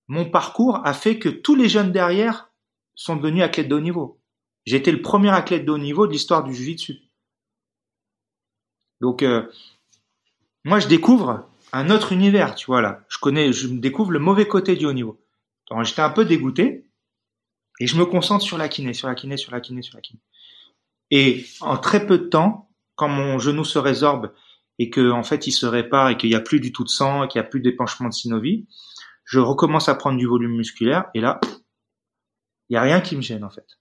mon 0.07 0.29
parcours 0.29 0.81
a 0.85 0.93
fait 0.93 1.19
que 1.19 1.29
tous 1.29 1.55
les 1.55 1.69
jeunes 1.69 1.91
derrière 1.91 2.51
sont 2.95 3.15
devenus 3.15 3.43
athlètes 3.43 3.69
de 3.69 3.75
haut 3.75 3.81
niveau. 3.81 4.19
J'ai 4.65 4.77
été 4.77 4.91
le 4.91 5.01
premier 5.01 5.29
athlète 5.29 5.65
de 5.65 5.71
haut 5.71 5.77
niveau 5.77 6.07
de 6.07 6.11
l'histoire 6.11 6.43
du 6.43 6.53
jiu-jitsu. 6.53 6.99
Donc, 9.01 9.23
euh, 9.23 9.49
moi, 10.63 10.79
je 10.79 10.87
découvre 10.87 11.49
un 11.73 11.89
autre 11.89 12.11
univers, 12.11 12.55
tu 12.55 12.67
vois 12.67 12.81
là. 12.81 13.03
Je 13.09 13.17
connais, 13.17 13.51
je 13.51 13.67
me 13.67 13.79
découvre 13.79 14.11
le 14.11 14.19
mauvais 14.19 14.47
côté 14.47 14.75
du 14.75 14.85
haut 14.85 14.93
niveau. 14.93 15.19
Donc, 15.69 15.83
j'étais 15.83 16.01
un 16.01 16.09
peu 16.09 16.25
dégoûté 16.25 16.85
et 17.79 17.87
je 17.87 17.97
me 17.97 18.05
concentre 18.05 18.43
sur 18.45 18.57
la 18.57 18.69
kiné, 18.69 18.93
sur 18.93 19.07
la 19.07 19.15
kiné, 19.15 19.35
sur 19.37 19.51
la 19.51 19.59
kiné, 19.59 19.81
sur 19.81 19.95
la 19.97 20.01
kiné. 20.01 20.19
Et 21.11 21.45
en 21.61 21.77
très 21.77 22.05
peu 22.05 22.17
de 22.17 22.25
temps, 22.25 22.69
quand 22.95 23.09
mon 23.09 23.39
genou 23.39 23.65
se 23.65 23.79
résorbe 23.79 24.31
et 24.83 24.89
que 24.89 25.11
en 25.11 25.23
fait 25.23 25.47
il 25.47 25.53
se 25.53 25.65
répare 25.65 26.09
et 26.09 26.17
qu'il 26.17 26.29
n'y 26.29 26.35
a 26.35 26.41
plus 26.41 26.59
du 26.59 26.73
tout 26.73 26.83
de 26.83 26.89
sang, 26.89 27.23
et 27.23 27.27
qu'il 27.29 27.39
n'y 27.39 27.47
a 27.47 27.49
plus 27.49 27.61
d'épanchement 27.61 28.09
de 28.09 28.13
synovie, 28.13 28.67
je 29.23 29.39
recommence 29.39 29.87
à 29.87 29.95
prendre 29.95 30.17
du 30.17 30.27
volume 30.27 30.57
musculaire 30.57 31.05
et 31.13 31.21
là, 31.21 31.39
il 32.67 32.73
y 32.73 32.75
a 32.75 32.81
rien 32.81 32.99
qui 32.99 33.15
me 33.15 33.21
gêne 33.21 33.45
en 33.45 33.49
fait. 33.49 33.79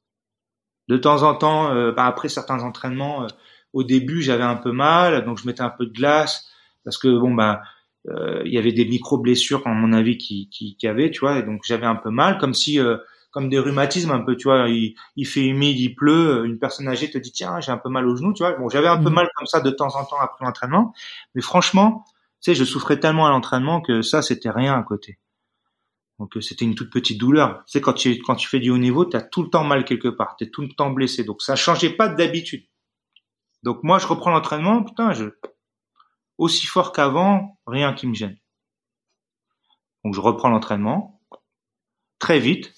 De 0.87 0.97
temps 0.97 1.25
en 1.25 1.35
temps, 1.35 1.73
euh, 1.73 1.91
bah, 1.91 2.07
après 2.07 2.29
certains 2.29 2.63
entraînements, 2.63 3.25
euh, 3.25 3.27
au 3.73 3.83
début 3.83 4.23
j'avais 4.23 4.45
un 4.45 4.55
peu 4.55 4.71
mal, 4.71 5.25
donc 5.25 5.39
je 5.39 5.47
mettais 5.47 5.63
un 5.63 5.75
peu 5.77 5.87
de 5.87 5.93
glace 5.93 6.49
parce 6.85 6.99
que 6.99 7.09
bon 7.09 7.35
bah 7.35 7.63
euh, 8.09 8.43
il 8.45 8.53
y 8.53 8.59
avait 8.59 8.73
des 8.73 8.85
micro 8.85 9.19
blessures 9.19 9.67
à 9.67 9.71
mon 9.71 9.93
avis 9.93 10.19
qui 10.19 10.49
qui, 10.51 10.77
qui 10.77 10.87
avaient, 10.87 11.11
tu 11.11 11.19
vois, 11.19 11.41
et 11.41 11.43
donc 11.43 11.63
j'avais 11.65 11.87
un 11.87 11.97
peu 11.97 12.11
mal, 12.11 12.39
comme 12.39 12.55
si 12.55 12.79
comme 13.33 13.49
des 13.51 13.59
rhumatismes 13.59 14.13
un 14.13 14.21
peu, 14.21 14.37
tu 14.37 14.45
vois, 14.45 14.69
il, 14.69 14.95
il 15.17 15.27
fait 15.27 15.45
humide, 15.47 15.79
il 15.81 15.95
pleut, 15.97 16.45
une 16.47 16.59
personne 16.59 16.89
âgée 16.89 17.11
te 17.11 17.19
dit 17.19 17.33
tiens 17.33 17.61
j'ai 17.61 17.73
un 17.73 17.79
peu 17.79 17.89
mal 17.91 18.07
au 18.09 18.17
genou, 18.17 18.33
tu 18.35 18.43
vois, 18.45 18.53
bon 18.59 18.69
j'avais 18.69 18.89
un 18.89 18.99
peu 18.99 19.11
Mhm. 19.11 19.15
mal 19.17 19.29
comme 19.37 19.47
ça 19.47 19.61
de 19.61 19.71
temps 19.71 19.95
en 19.97 20.05
temps 20.05 20.21
après 20.21 20.45
l'entraînement, 20.45 20.95
mais 21.35 21.43
franchement, 21.43 22.05
tu 22.43 22.53
sais, 22.53 22.55
je 22.55 22.65
souffrais 22.65 23.01
tellement 23.01 23.27
à 23.27 23.31
l'entraînement 23.31 23.81
que 23.81 24.03
ça 24.03 24.23
c'était 24.23 24.51
rien 24.51 24.75
à 24.79 24.83
côté. 24.85 25.19
Donc 26.19 26.37
euh, 26.37 26.41
c'était 26.41 26.65
une 26.65 26.75
toute 26.75 26.91
petite 26.91 27.19
douleur. 27.19 27.65
Tu 27.67 27.73
sais 27.73 27.81
quand 27.81 27.95
tu 27.95 28.19
quand 28.23 28.37
tu 28.37 28.49
fais 28.49 28.61
du 28.61 28.71
haut 28.71 28.79
niveau, 28.79 29.05
tu 29.05 29.17
as 29.17 29.23
tout 29.23 29.43
le 29.43 29.51
temps 29.51 29.65
mal 29.65 29.85
quelque 29.85 30.09
part, 30.09 30.37
tu 30.37 30.45
es 30.45 30.51
tout 30.51 30.63
le 30.63 30.69
temps 30.69 30.91
blessé. 30.91 31.25
Donc 31.25 31.43
ça 31.43 31.57
changeait 31.57 31.91
pas 31.91 32.09
d'habitude. 32.09 32.65
Donc 33.65 33.83
moi 33.83 33.99
je 33.99 34.07
reprends 34.07 34.31
l'entraînement, 34.31 34.83
putain, 34.85 35.13
je 35.13 35.27
aussi 36.39 36.67
fort 36.67 36.93
qu'avant, 36.93 37.59
rien 37.67 37.93
qui 37.95 38.07
me 38.07 38.15
gêne. 38.15 38.37
Donc 40.05 40.15
je 40.15 40.21
reprends 40.21 40.49
l'entraînement 40.51 41.21
très 42.19 42.39
vite. 42.39 42.73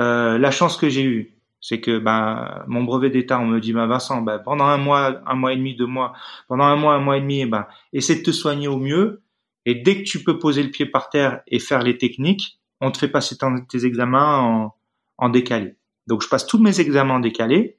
Euh, 0.00 0.38
la 0.38 0.50
chance 0.50 0.76
que 0.76 0.88
j'ai 0.88 1.04
eue, 1.04 1.34
c'est 1.60 1.80
que 1.80 1.98
bah, 1.98 2.64
mon 2.66 2.82
brevet 2.82 3.10
d'état, 3.10 3.38
on 3.38 3.46
me 3.46 3.60
dit 3.60 3.72
bah 3.72 3.86
Vincent, 3.86 4.22
bah, 4.22 4.38
pendant 4.38 4.64
un 4.64 4.78
mois, 4.78 5.20
un 5.26 5.34
mois 5.34 5.52
et 5.52 5.56
demi, 5.56 5.76
deux 5.76 5.86
mois, 5.86 6.14
pendant 6.48 6.64
un 6.64 6.76
mois, 6.76 6.94
un 6.94 7.00
mois 7.00 7.18
et 7.18 7.20
demi, 7.20 7.46
bah, 7.46 7.68
essaie 7.92 8.16
de 8.16 8.22
te 8.22 8.32
soigner 8.32 8.68
au 8.68 8.78
mieux. 8.78 9.22
Et 9.64 9.76
dès 9.76 9.98
que 9.98 10.02
tu 10.02 10.24
peux 10.24 10.38
poser 10.38 10.62
le 10.62 10.70
pied 10.70 10.86
par 10.86 11.08
terre 11.08 11.42
et 11.46 11.60
faire 11.60 11.82
les 11.82 11.96
techniques, 11.96 12.58
on 12.80 12.90
te 12.90 12.98
fait 12.98 13.08
passer 13.08 13.36
tes 13.68 13.86
examens 13.86 14.38
en, 14.40 14.74
en 15.18 15.28
décalé. 15.28 15.76
Donc 16.08 16.22
je 16.22 16.28
passe 16.28 16.46
tous 16.46 16.58
mes 16.58 16.80
examens 16.80 17.14
en 17.14 17.20
décalé. 17.20 17.78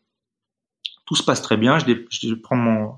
Tout 1.06 1.16
se 1.16 1.24
passe 1.24 1.42
très 1.42 1.58
bien. 1.58 1.78
Je, 1.80 1.86
je 2.10 2.34
prends 2.36 2.56
mon, 2.56 2.94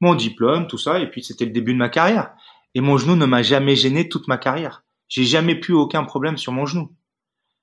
mon 0.00 0.14
diplôme, 0.14 0.66
tout 0.66 0.78
ça, 0.78 0.98
et 0.98 1.10
puis 1.10 1.22
c'était 1.22 1.44
le 1.44 1.50
début 1.50 1.74
de 1.74 1.78
ma 1.78 1.90
carrière. 1.90 2.30
Et 2.74 2.80
mon 2.80 2.96
genou 2.96 3.16
ne 3.16 3.26
m'a 3.26 3.42
jamais 3.42 3.76
gêné 3.76 4.08
toute 4.08 4.28
ma 4.28 4.38
carrière. 4.38 4.82
J'ai 5.08 5.24
jamais 5.24 5.54
pu 5.54 5.72
aucun 5.72 6.04
problème 6.04 6.36
sur 6.38 6.52
mon 6.52 6.64
genou. 6.66 6.90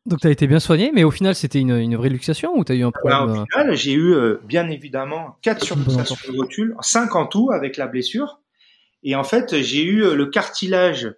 Donc 0.06 0.20
t'as 0.20 0.30
été 0.32 0.48
bien 0.48 0.60
soigné, 0.60 0.92
mais 0.94 1.04
au 1.06 1.12
final 1.12 1.34
c'était 1.34 1.60
une, 1.60 1.78
une 1.78 1.96
vraie 1.96 2.10
luxation 2.10 2.58
ou 2.58 2.64
t'as 2.66 2.76
eu 2.76 2.84
un 2.84 2.92
Alors, 3.06 3.22
problème 3.22 3.38
au 3.38 3.42
euh, 3.42 3.46
final, 3.52 3.76
j'ai 3.76 3.94
eu 3.94 4.14
euh, 4.14 4.38
bien 4.44 4.70
évidemment 4.70 5.38
quatre 5.42 5.66
Une 5.74 5.82
bonne 5.84 5.94
surluxations 5.94 6.32
de 6.34 6.38
rotule, 6.38 6.76
cinq 6.82 7.16
en 7.16 7.26
tout 7.26 7.52
avec 7.52 7.78
la 7.78 7.88
blessure. 7.88 8.42
Et 9.04 9.16
en 9.16 9.24
fait, 9.24 9.62
j'ai 9.62 9.84
eu 9.84 10.04
euh, 10.04 10.16
le 10.16 10.26
cartilage, 10.28 11.14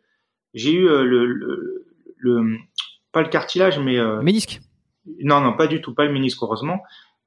j'ai 0.53 0.71
eu 0.73 0.83
le, 0.87 1.25
le, 1.25 1.85
le- 2.17 2.57
pas 3.11 3.21
le 3.21 3.29
cartilage, 3.29 3.79
mais 3.79 3.97
euh, 3.97 4.21
ménisque? 4.21 4.61
Non, 5.23 5.41
non, 5.41 5.53
pas 5.53 5.67
du 5.67 5.81
tout, 5.81 5.93
pas 5.93 6.05
le 6.05 6.13
ménisque 6.13 6.41
heureusement. 6.43 6.81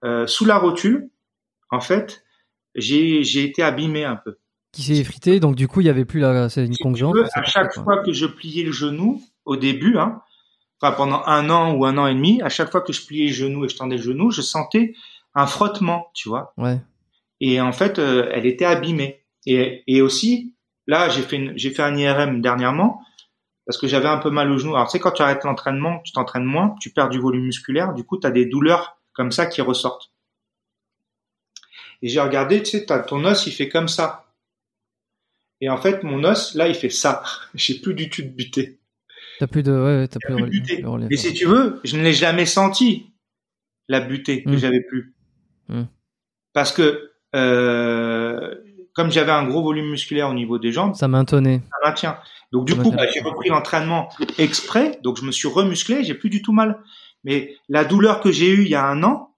Euh, 0.05 0.27
sous 0.28 0.45
la 0.45 0.59
rotule, 0.59 1.11
en 1.70 1.81
fait, 1.81 2.25
j'ai 2.77 3.25
j'ai 3.25 3.43
été 3.45 3.62
abîmé 3.62 4.05
un 4.05 4.17
peu. 4.17 4.39
qui 4.73 4.83
s'est 4.83 4.97
effrité, 4.97 5.41
donc 5.41 5.57
du 5.57 5.67
coup 5.67 5.81
il 5.81 5.87
y 5.87 5.91
avait 5.91 6.05
plus 6.05 6.20
la, 6.20 6.49
c'est 6.49 6.65
une 6.67 6.73
Si 6.73 6.78
tu 6.78 6.83
conjonction. 6.85 7.23
veux, 7.23 7.28
à 7.35 7.43
chaque 7.45 7.75
fois 7.75 8.03
que 8.03 8.12
je 8.12 8.27
pliais 8.27 8.65
le 8.65 8.73
genou, 8.73 9.23
au 9.45 9.57
début, 9.57 9.97
hein, 9.99 10.20
enfin 10.81 10.93
pendant 10.97 11.23
un 11.27 11.51
an 11.51 11.75
ou 11.75 11.85
un 11.85 11.97
an 11.99 12.07
et 12.07 12.15
demi, 12.15 12.41
à 12.43 12.49
chaque 12.49 12.71
fois 12.71 12.81
que 12.81 12.93
je 12.93 13.05
pliais 13.07 13.27
le 13.29 13.33
genou 13.33 13.65
et 13.65 13.69
je 13.69 13.77
tendais 13.77 13.97
le 13.97 14.03
genou, 14.03 14.31
je 14.31 14.43
sentais 14.43 14.95
un 15.35 15.47
frottement, 15.47 16.11
tu 16.15 16.29
vois. 16.29 16.53
Ouais. 16.57 16.79
Et 17.41 17.61
en 17.61 17.73
fait, 17.73 17.99
euh, 17.99 18.29
elle 18.33 18.47
était 18.47 18.65
abîmée. 18.65 19.23
Et, 19.47 19.85
et 19.87 20.03
aussi, 20.03 20.55
là, 20.87 21.09
j'ai 21.09 21.23
fait 21.23 21.37
une- 21.37 21.57
j'ai 21.57 21.71
fait 21.71 21.83
un 21.83 21.97
IRM 21.97 22.41
dernièrement 22.41 23.01
parce 23.67 23.79
que 23.79 23.87
j'avais 23.87 24.09
un 24.09 24.19
peu 24.19 24.31
mal 24.31 24.51
au 24.51 24.59
genou. 24.59 24.75
Alors, 24.75 24.87
tu 24.89 24.93
sais, 24.93 25.01
quand 25.01 25.13
tu 25.13 25.23
arrêtes 25.23 25.45
l'entraînement, 25.45 26.01
tu 26.05 26.13
t'entraînes 26.13 26.45
moins, 26.45 26.75
tu 26.81 26.91
perds 26.91 27.09
du 27.11 27.19
volume 27.21 27.45
musculaire, 27.45 27.93
du 27.95 28.05
coup, 28.05 28.19
tu 28.19 28.27
as 28.27 28.31
des 28.31 28.47
douleurs 28.47 28.99
comme 29.13 29.31
ça 29.31 29.47
qui 29.47 29.61
ressortent. 29.63 30.11
Et 32.03 32.09
j'ai 32.09 32.21
regardé, 32.21 32.63
tu 32.63 32.71
sais, 32.71 32.87
t'as- 32.87 33.01
ton 33.01 33.25
os, 33.25 33.47
il 33.47 33.53
fait 33.53 33.69
comme 33.69 33.89
ça. 33.89 34.27
Et 35.61 35.69
en 35.69 35.77
fait, 35.77 36.03
mon 36.05 36.23
os, 36.25 36.55
là, 36.55 36.69
il 36.69 36.75
fait 36.75 36.91
ça. 36.91 37.23
J'ai 37.55 37.81
plus 37.81 37.95
du 37.95 38.09
tout 38.11 38.23
de 38.23 38.29
butée. 38.29 38.79
T'as 39.39 39.47
plus 39.47 39.62
de, 39.62 39.73
ouais, 39.73 40.08
t'as 40.08 40.18
plus 40.20 40.34
plus 40.50 40.83
de 40.83 40.86
relais. 40.86 41.07
Mais 41.10 41.17
si 41.17 41.33
tu 41.33 41.47
veux, 41.47 41.81
je 41.84 41.97
ne 41.97 42.02
l'ai 42.02 42.12
jamais 42.12 42.47
senti, 42.47 43.12
la 43.89 44.00
butée 44.00 44.42
que 44.42 44.50
Mm. 44.50 44.58
j'avais 44.58 44.81
plus. 44.83 45.15
Mm. 45.68 45.83
Parce 46.52 46.73
que, 46.73 47.10
euh, 47.36 48.55
comme 48.94 49.10
j'avais 49.12 49.31
un 49.33 49.47
gros 49.47 49.62
volume 49.62 49.91
musculaire 49.91 50.28
au 50.31 50.34
niveau 50.34 50.58
des 50.58 50.73
jambes, 50.73 50.94
Ça 50.94 51.08
maintenait. 51.08 51.60
ça 51.70 51.89
maintient. 51.89 52.18
Donc 52.52 52.67
du 52.67 52.73
Ça 52.75 52.83
coup, 52.83 52.91
bah, 52.91 53.07
j'ai 53.12 53.20
repris 53.20 53.49
l'entraînement 53.50 54.08
exprès, 54.39 54.99
donc 55.02 55.18
je 55.18 55.25
me 55.25 55.31
suis 55.33 55.49
remusclé, 55.49 56.02
j'ai 56.05 56.15
plus 56.15 56.31
du 56.31 56.42
tout 56.42 56.52
mal. 56.52 56.81
Mais 57.25 57.55
la 57.68 57.84
douleur 57.84 58.20
que 58.20 58.33
j'ai 58.33 58.50
eue 58.50 58.62
il 58.62 58.68
y 58.68 58.75
a 58.75 58.84
un 58.86 59.02
an, 59.02 59.34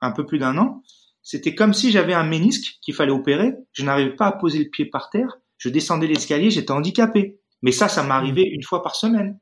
un 0.00 0.12
peu 0.12 0.24
plus 0.24 0.38
d'un 0.38 0.56
an, 0.58 0.82
c'était 1.22 1.54
comme 1.54 1.74
si 1.74 1.90
j'avais 1.92 2.14
un 2.14 2.24
ménisque 2.24 2.78
qu'il 2.80 2.94
fallait 2.94 3.12
opérer. 3.12 3.54
Je 3.72 3.84
n'arrivais 3.84 4.14
pas 4.16 4.26
à 4.26 4.32
poser 4.32 4.58
le 4.60 4.70
pied 4.70 4.86
par 4.86 5.10
terre. 5.10 5.38
Je 5.58 5.68
descendais 5.68 6.06
l'escalier, 6.06 6.50
j'étais 6.50 6.72
handicapé. 6.72 7.38
Mais 7.62 7.72
ça, 7.72 7.88
ça 7.88 8.02
m'arrivait 8.02 8.42
une 8.48 8.62
fois 8.62 8.82
par 8.82 8.94
semaine. 8.96 9.38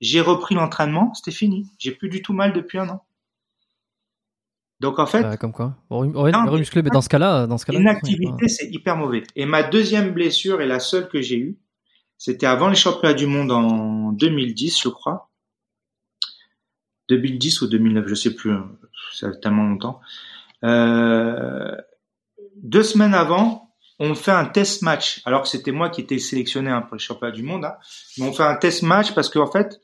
J'ai 0.00 0.20
repris 0.20 0.54
l'entraînement, 0.54 1.14
c'était 1.14 1.30
fini. 1.30 1.66
J'ai 1.78 1.92
plus 1.92 2.08
du 2.10 2.20
tout 2.22 2.32
mal 2.34 2.52
depuis 2.52 2.78
un 2.78 2.88
an. 2.90 3.02
Donc 4.80 4.98
en 4.98 5.06
fait, 5.06 5.22
Bah, 5.22 5.36
comme 5.38 5.52
quoi. 5.52 5.74
Remuscler, 5.88 6.82
mais 6.82 6.90
dans 6.90 7.00
ce 7.00 7.08
cas-là, 7.08 7.46
dans 7.46 7.56
ce 7.56 7.64
cas-là. 7.64 7.78
L'inactivité, 7.78 8.48
c'est 8.48 8.68
hyper 8.68 8.96
mauvais. 8.98 9.22
Et 9.34 9.46
ma 9.46 9.62
deuxième 9.62 10.12
blessure 10.12 10.60
et 10.60 10.66
la 10.66 10.80
seule 10.80 11.08
que 11.08 11.22
j'ai 11.22 11.38
eue, 11.38 11.58
c'était 12.18 12.46
avant 12.46 12.68
les 12.68 12.76
championnats 12.76 13.14
du 13.14 13.26
monde 13.26 13.50
en 13.52 14.12
2010, 14.12 14.78
je 14.82 14.88
crois. 14.90 15.30
2010 17.08 17.62
ou 17.62 17.68
2009, 17.68 18.06
je 18.06 18.14
sais 18.14 18.34
plus. 18.34 18.52
hein. 18.52 18.70
Ça 19.14 19.32
fait 19.32 19.40
tellement 19.40 19.62
longtemps. 19.64 20.00
Euh, 20.64 21.74
deux 22.56 22.82
semaines 22.82 23.14
avant, 23.14 23.65
on 23.98 24.14
fait 24.14 24.32
un 24.32 24.44
test 24.44 24.82
match. 24.82 25.22
Alors 25.24 25.42
que 25.42 25.48
c'était 25.48 25.72
moi 25.72 25.88
qui 25.90 26.00
étais 26.02 26.18
sélectionné 26.18 26.70
hein, 26.70 26.82
pour 26.82 26.96
les 26.96 27.02
championnats 27.02 27.34
du 27.34 27.42
monde. 27.42 27.64
hein. 27.64 27.76
Mais 28.18 28.26
on 28.26 28.32
fait 28.32 28.42
un 28.42 28.56
test 28.56 28.82
match 28.82 29.14
parce 29.14 29.28
qu'en 29.28 29.50
fait, 29.50 29.80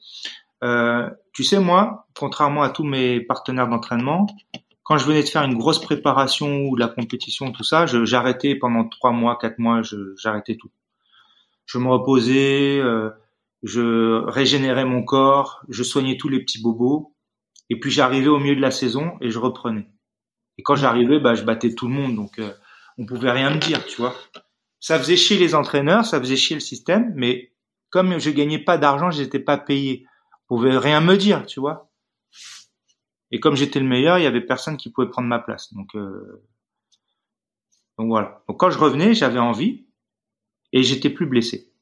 euh, 0.63 1.09
tu 1.33 1.45
sais, 1.45 1.59
moi, 1.59 2.07
contrairement 2.17 2.63
à 2.63 2.71
tous 2.71 2.85
mes 2.85 3.21
partenaires 3.21 3.69
d'entraînement, 3.69 4.27
quand 4.83 4.99
je 4.99 5.07
venais 5.07 5.23
de 5.23 5.29
faire 5.29 5.45
une 5.45 5.57
grosse 5.57 5.81
préparation 5.81 6.65
ou 6.67 6.77
la 6.77 6.89
compétition, 6.89 7.53
tout 7.53 7.65
ça, 7.65 7.87
j'arrêtais 7.87 8.55
pendant 8.57 8.89
trois 8.89 9.13
mois, 9.13 9.39
quatre 9.41 9.59
mois, 9.59 9.81
j'arrêtais 10.17 10.57
tout. 10.57 10.71
Je 11.67 11.79
me 11.79 11.89
reposais, 11.89 12.79
euh, 12.81 13.11
je 13.63 14.25
régénérais 14.27 14.85
mon 14.85 15.05
corps, 15.05 15.63
je 15.69 15.83
soignais 15.83 16.17
tous 16.17 16.29
les 16.29 16.41
petits 16.41 16.61
bobos, 16.61 17.15
et 17.71 17.79
puis 17.79 17.91
j'arrivais 17.91 18.29
au 18.29 18.39
milieu 18.39 18.57
de 18.57 18.61
la 18.61 18.73
saison 18.73 19.13
et 19.21 19.31
je 19.31 19.39
reprenais. 19.39 19.89
Et 20.59 20.63
quand 20.63 20.75
j'arrivais, 20.75 21.21
bah, 21.21 21.35
je 21.35 21.45
battais 21.45 21.75
tout 21.75 21.87
le 21.87 21.95
monde, 21.95 22.17
donc 22.17 22.39
euh, 22.39 22.53
on 22.99 23.07
pouvait 23.07 23.31
rien 23.31 23.51
me 23.51 23.59
dire, 23.59 23.85
tu 23.87 23.97
vois. 23.97 24.15
Ça 24.81 24.99
faisait 24.99 25.17
chier 25.17 25.39
les 25.39 25.55
entraîneurs, 25.55 26.05
ça 26.05 26.19
faisait 26.21 26.37
chier 26.37 26.57
le 26.57 26.61
système, 26.61 27.13
mais 27.15 27.53
comme 27.91 28.19
je 28.19 28.31
gagnais 28.31 28.59
pas 28.59 28.79
d'argent, 28.79 29.11
j'étais 29.11 29.39
pas 29.39 29.59
payé. 29.59 30.07
Vous 30.49 30.57
pouvez 30.57 30.77
rien 30.77 31.01
me 31.01 31.17
dire, 31.17 31.47
tu 31.47 31.61
vois. 31.61 31.91
Et 33.31 33.41
comme 33.41 33.57
j'étais 33.57 33.81
le 33.81 33.87
meilleur, 33.87 34.19
il 34.19 34.25
y 34.25 34.27
avait 34.27 34.41
personne 34.41 34.77
qui 34.77 34.91
pouvait 34.91 35.09
prendre 35.09 35.29
ma 35.29 35.39
place. 35.39 35.73
Donc, 35.73 35.95
euh... 35.95 36.45
donc 37.99 38.09
voilà. 38.09 38.43
Donc 38.49 38.61
quand 38.61 38.71
je 38.71 38.79
revenais, 38.79 39.15
j'avais 39.15 39.39
envie 39.39 39.87
et 40.73 40.83
j'étais 40.83 41.11
plus 41.11 41.27
blessé. 41.27 41.73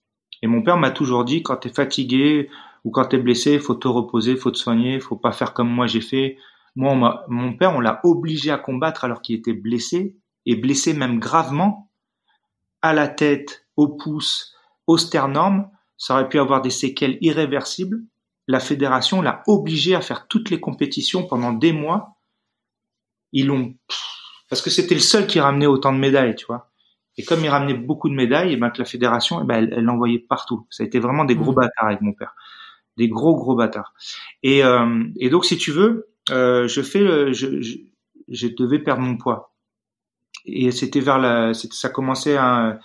Et 0.42 0.46
mon 0.46 0.62
père 0.62 0.76
m'a 0.76 0.90
toujours 0.90 1.24
dit 1.24 1.42
quand 1.42 1.56
t'es 1.56 1.72
fatigué 1.72 2.48
ou 2.84 2.90
quand 2.90 3.06
t'es 3.06 3.18
blessé, 3.18 3.58
faut 3.58 3.74
te 3.74 3.88
reposer, 3.88 4.36
faut 4.36 4.50
te 4.50 4.58
soigner, 4.58 5.00
faut 5.00 5.16
pas 5.16 5.32
faire 5.32 5.52
comme 5.52 5.68
moi 5.68 5.86
j'ai 5.86 6.00
fait. 6.00 6.38
Moi, 6.76 7.24
mon 7.28 7.52
père, 7.54 7.74
on 7.74 7.80
l'a 7.80 8.00
obligé 8.04 8.50
à 8.50 8.58
combattre 8.58 9.04
alors 9.04 9.22
qu'il 9.22 9.36
était 9.36 9.52
blessé 9.52 10.16
et 10.46 10.56
blessé 10.56 10.92
même 10.94 11.18
gravement 11.18 11.90
à 12.82 12.92
la 12.92 13.08
tête, 13.08 13.66
au 13.76 13.88
pouce, 13.88 14.54
au 14.86 14.96
sternum. 14.96 15.68
Ça 15.96 16.14
aurait 16.14 16.28
pu 16.28 16.38
avoir 16.38 16.62
des 16.62 16.70
séquelles 16.70 17.18
irréversibles. 17.20 18.02
La 18.46 18.60
fédération 18.60 19.22
l'a 19.22 19.42
obligé 19.46 19.94
à 19.94 20.00
faire 20.00 20.26
toutes 20.26 20.50
les 20.50 20.60
compétitions 20.60 21.26
pendant 21.26 21.52
des 21.52 21.72
mois. 21.72 22.16
Ils 23.32 23.46
l'ont 23.46 23.74
parce 24.50 24.60
que 24.62 24.68
c'était 24.68 24.96
le 24.96 25.00
seul 25.00 25.26
qui 25.28 25.40
ramenait 25.40 25.66
autant 25.66 25.92
de 25.92 25.98
médailles, 25.98 26.34
tu 26.34 26.44
vois. 26.44 26.70
Et 27.16 27.24
comme 27.24 27.44
il 27.44 27.48
ramenait 27.48 27.74
beaucoup 27.74 28.08
de 28.08 28.14
médailles, 28.14 28.52
et 28.52 28.56
ben 28.56 28.70
que 28.70 28.78
la 28.78 28.84
fédération, 28.84 29.40
eh 29.42 29.46
ben, 29.46 29.70
elle 29.72 29.84
l'envoyait 29.84 30.18
partout. 30.18 30.66
Ça 30.70 30.82
a 30.82 30.86
été 30.86 30.98
vraiment 30.98 31.24
des 31.24 31.36
gros 31.36 31.52
mmh. 31.52 31.56
bâtards 31.56 31.86
avec 31.86 32.00
mon 32.00 32.12
père, 32.12 32.34
des 32.96 33.08
gros 33.08 33.36
gros 33.36 33.54
bâtards. 33.54 33.94
Et, 34.42 34.64
euh, 34.64 35.04
et 35.18 35.30
donc 35.30 35.44
si 35.44 35.56
tu 35.56 35.70
veux, 35.70 36.08
euh, 36.30 36.66
je 36.66 36.82
fais, 36.82 37.32
je, 37.32 37.60
je, 37.60 37.76
je, 38.28 38.48
devais 38.48 38.80
perdre 38.80 39.02
mon 39.02 39.16
poids. 39.16 39.49
Et 40.44 40.70
c'était 40.70 41.00
vers 41.00 41.18
la, 41.18 41.52
ça 41.54 41.88
commençait 41.88 42.36
à, 42.36 42.78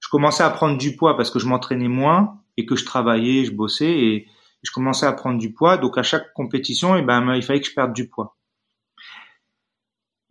je 0.00 0.08
commençais 0.08 0.42
à 0.42 0.50
prendre 0.50 0.78
du 0.78 0.96
poids 0.96 1.16
parce 1.16 1.30
que 1.30 1.38
je 1.38 1.46
m'entraînais 1.46 1.88
moins 1.88 2.40
et 2.56 2.66
que 2.66 2.76
je 2.76 2.84
travaillais, 2.84 3.44
je 3.44 3.52
bossais 3.52 3.90
et 3.90 4.26
je 4.62 4.70
commençais 4.72 5.06
à 5.06 5.12
prendre 5.12 5.38
du 5.38 5.52
poids. 5.52 5.76
Donc 5.78 5.98
à 5.98 6.02
chaque 6.02 6.32
compétition, 6.32 6.96
et 6.96 7.00
eh 7.00 7.02
ben 7.02 7.34
il 7.34 7.42
fallait 7.42 7.60
que 7.60 7.66
je 7.66 7.74
perde 7.74 7.92
du 7.92 8.08
poids. 8.08 8.36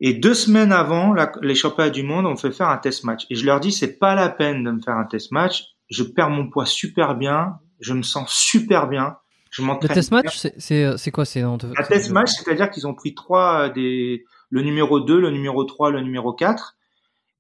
Et 0.02 0.14
deux 0.14 0.34
semaines 0.34 0.72
avant 0.72 1.14
les 1.42 1.56
championnats 1.56 1.90
du 1.90 2.04
monde, 2.04 2.26
on 2.26 2.32
me 2.32 2.38
fait 2.38 2.52
faire 2.52 2.70
un 2.70 2.78
test 2.78 3.04
match. 3.04 3.26
Et 3.30 3.36
je 3.36 3.46
leur 3.46 3.60
dis, 3.60 3.72
c'est 3.72 3.98
pas 4.00 4.16
la 4.16 4.30
peine 4.30 4.64
de 4.64 4.72
me 4.72 4.82
faire 4.82 4.96
un 4.96 5.04
test 5.04 5.32
match. 5.32 5.66
Je 5.90 6.04
perds 6.04 6.30
mon 6.30 6.50
poids 6.50 6.66
super 6.66 7.16
bien. 7.16 7.60
Je 7.82 7.94
me 7.94 8.02
sens 8.02 8.32
super 8.32 8.88
bien. 8.88 9.18
Je 9.52 9.62
Le 9.64 9.88
test 9.88 10.12
match, 10.12 10.38
c'est 10.58 11.12
quoi 11.12 11.26
c'est 11.26 11.42
Un 11.42 11.58
test 11.58 12.12
match, 12.12 12.30
c'est-à-dire 12.30 12.70
qu'ils 12.70 12.88
ont 12.88 12.94
pris 12.94 13.16
trois 13.16 13.68
euh, 13.68 13.70
des 13.70 14.24
le 14.50 14.62
numéro 14.62 15.00
2, 15.00 15.20
le 15.20 15.32
numéro 15.32 15.64
3, 15.64 15.92
le 15.92 16.02
numéro 16.02 16.34
4 16.34 16.76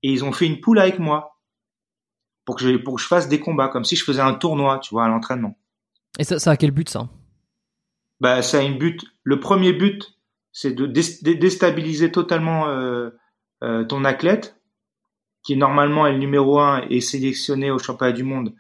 et 0.03 0.11
ils 0.11 0.23
ont 0.23 0.31
fait 0.31 0.45
une 0.45 0.61
poule 0.61 0.79
avec 0.79 0.99
moi 0.99 1.39
pour 2.45 2.55
que 2.55 2.63
je 2.63 2.77
pour 2.77 2.95
que 2.95 3.01
je 3.01 3.07
fasse 3.07 3.27
des 3.27 3.39
combats 3.39 3.67
comme 3.67 3.83
si 3.83 3.95
je 3.95 4.03
faisais 4.03 4.21
un 4.21 4.33
tournoi, 4.33 4.79
tu 4.79 4.93
vois, 4.93 5.05
à 5.05 5.07
l'entraînement. 5.07 5.57
Et 6.17 6.23
ça, 6.23 6.39
ça 6.39 6.51
a 6.51 6.57
quel 6.57 6.71
but 6.71 6.89
ça? 6.89 7.09
Bah 8.19 8.41
ça 8.41 8.59
a 8.59 8.61
une 8.61 8.77
but. 8.77 9.03
Le 9.23 9.39
premier 9.39 9.73
but, 9.73 10.17
c'est 10.51 10.71
de 10.71 10.85
déstabiliser 10.85 12.11
totalement 12.11 12.67
euh, 12.67 13.11
euh, 13.63 13.83
ton 13.83 14.03
athlète 14.03 14.55
qui 15.43 15.55
normalement 15.55 16.05
est 16.05 16.13
le 16.13 16.19
numéro 16.19 16.59
1 16.59 16.88
et 16.89 17.01
sélectionné 17.01 17.71
au 17.71 17.79
championnat 17.79 18.13
du 18.13 18.23
monde. 18.23 18.53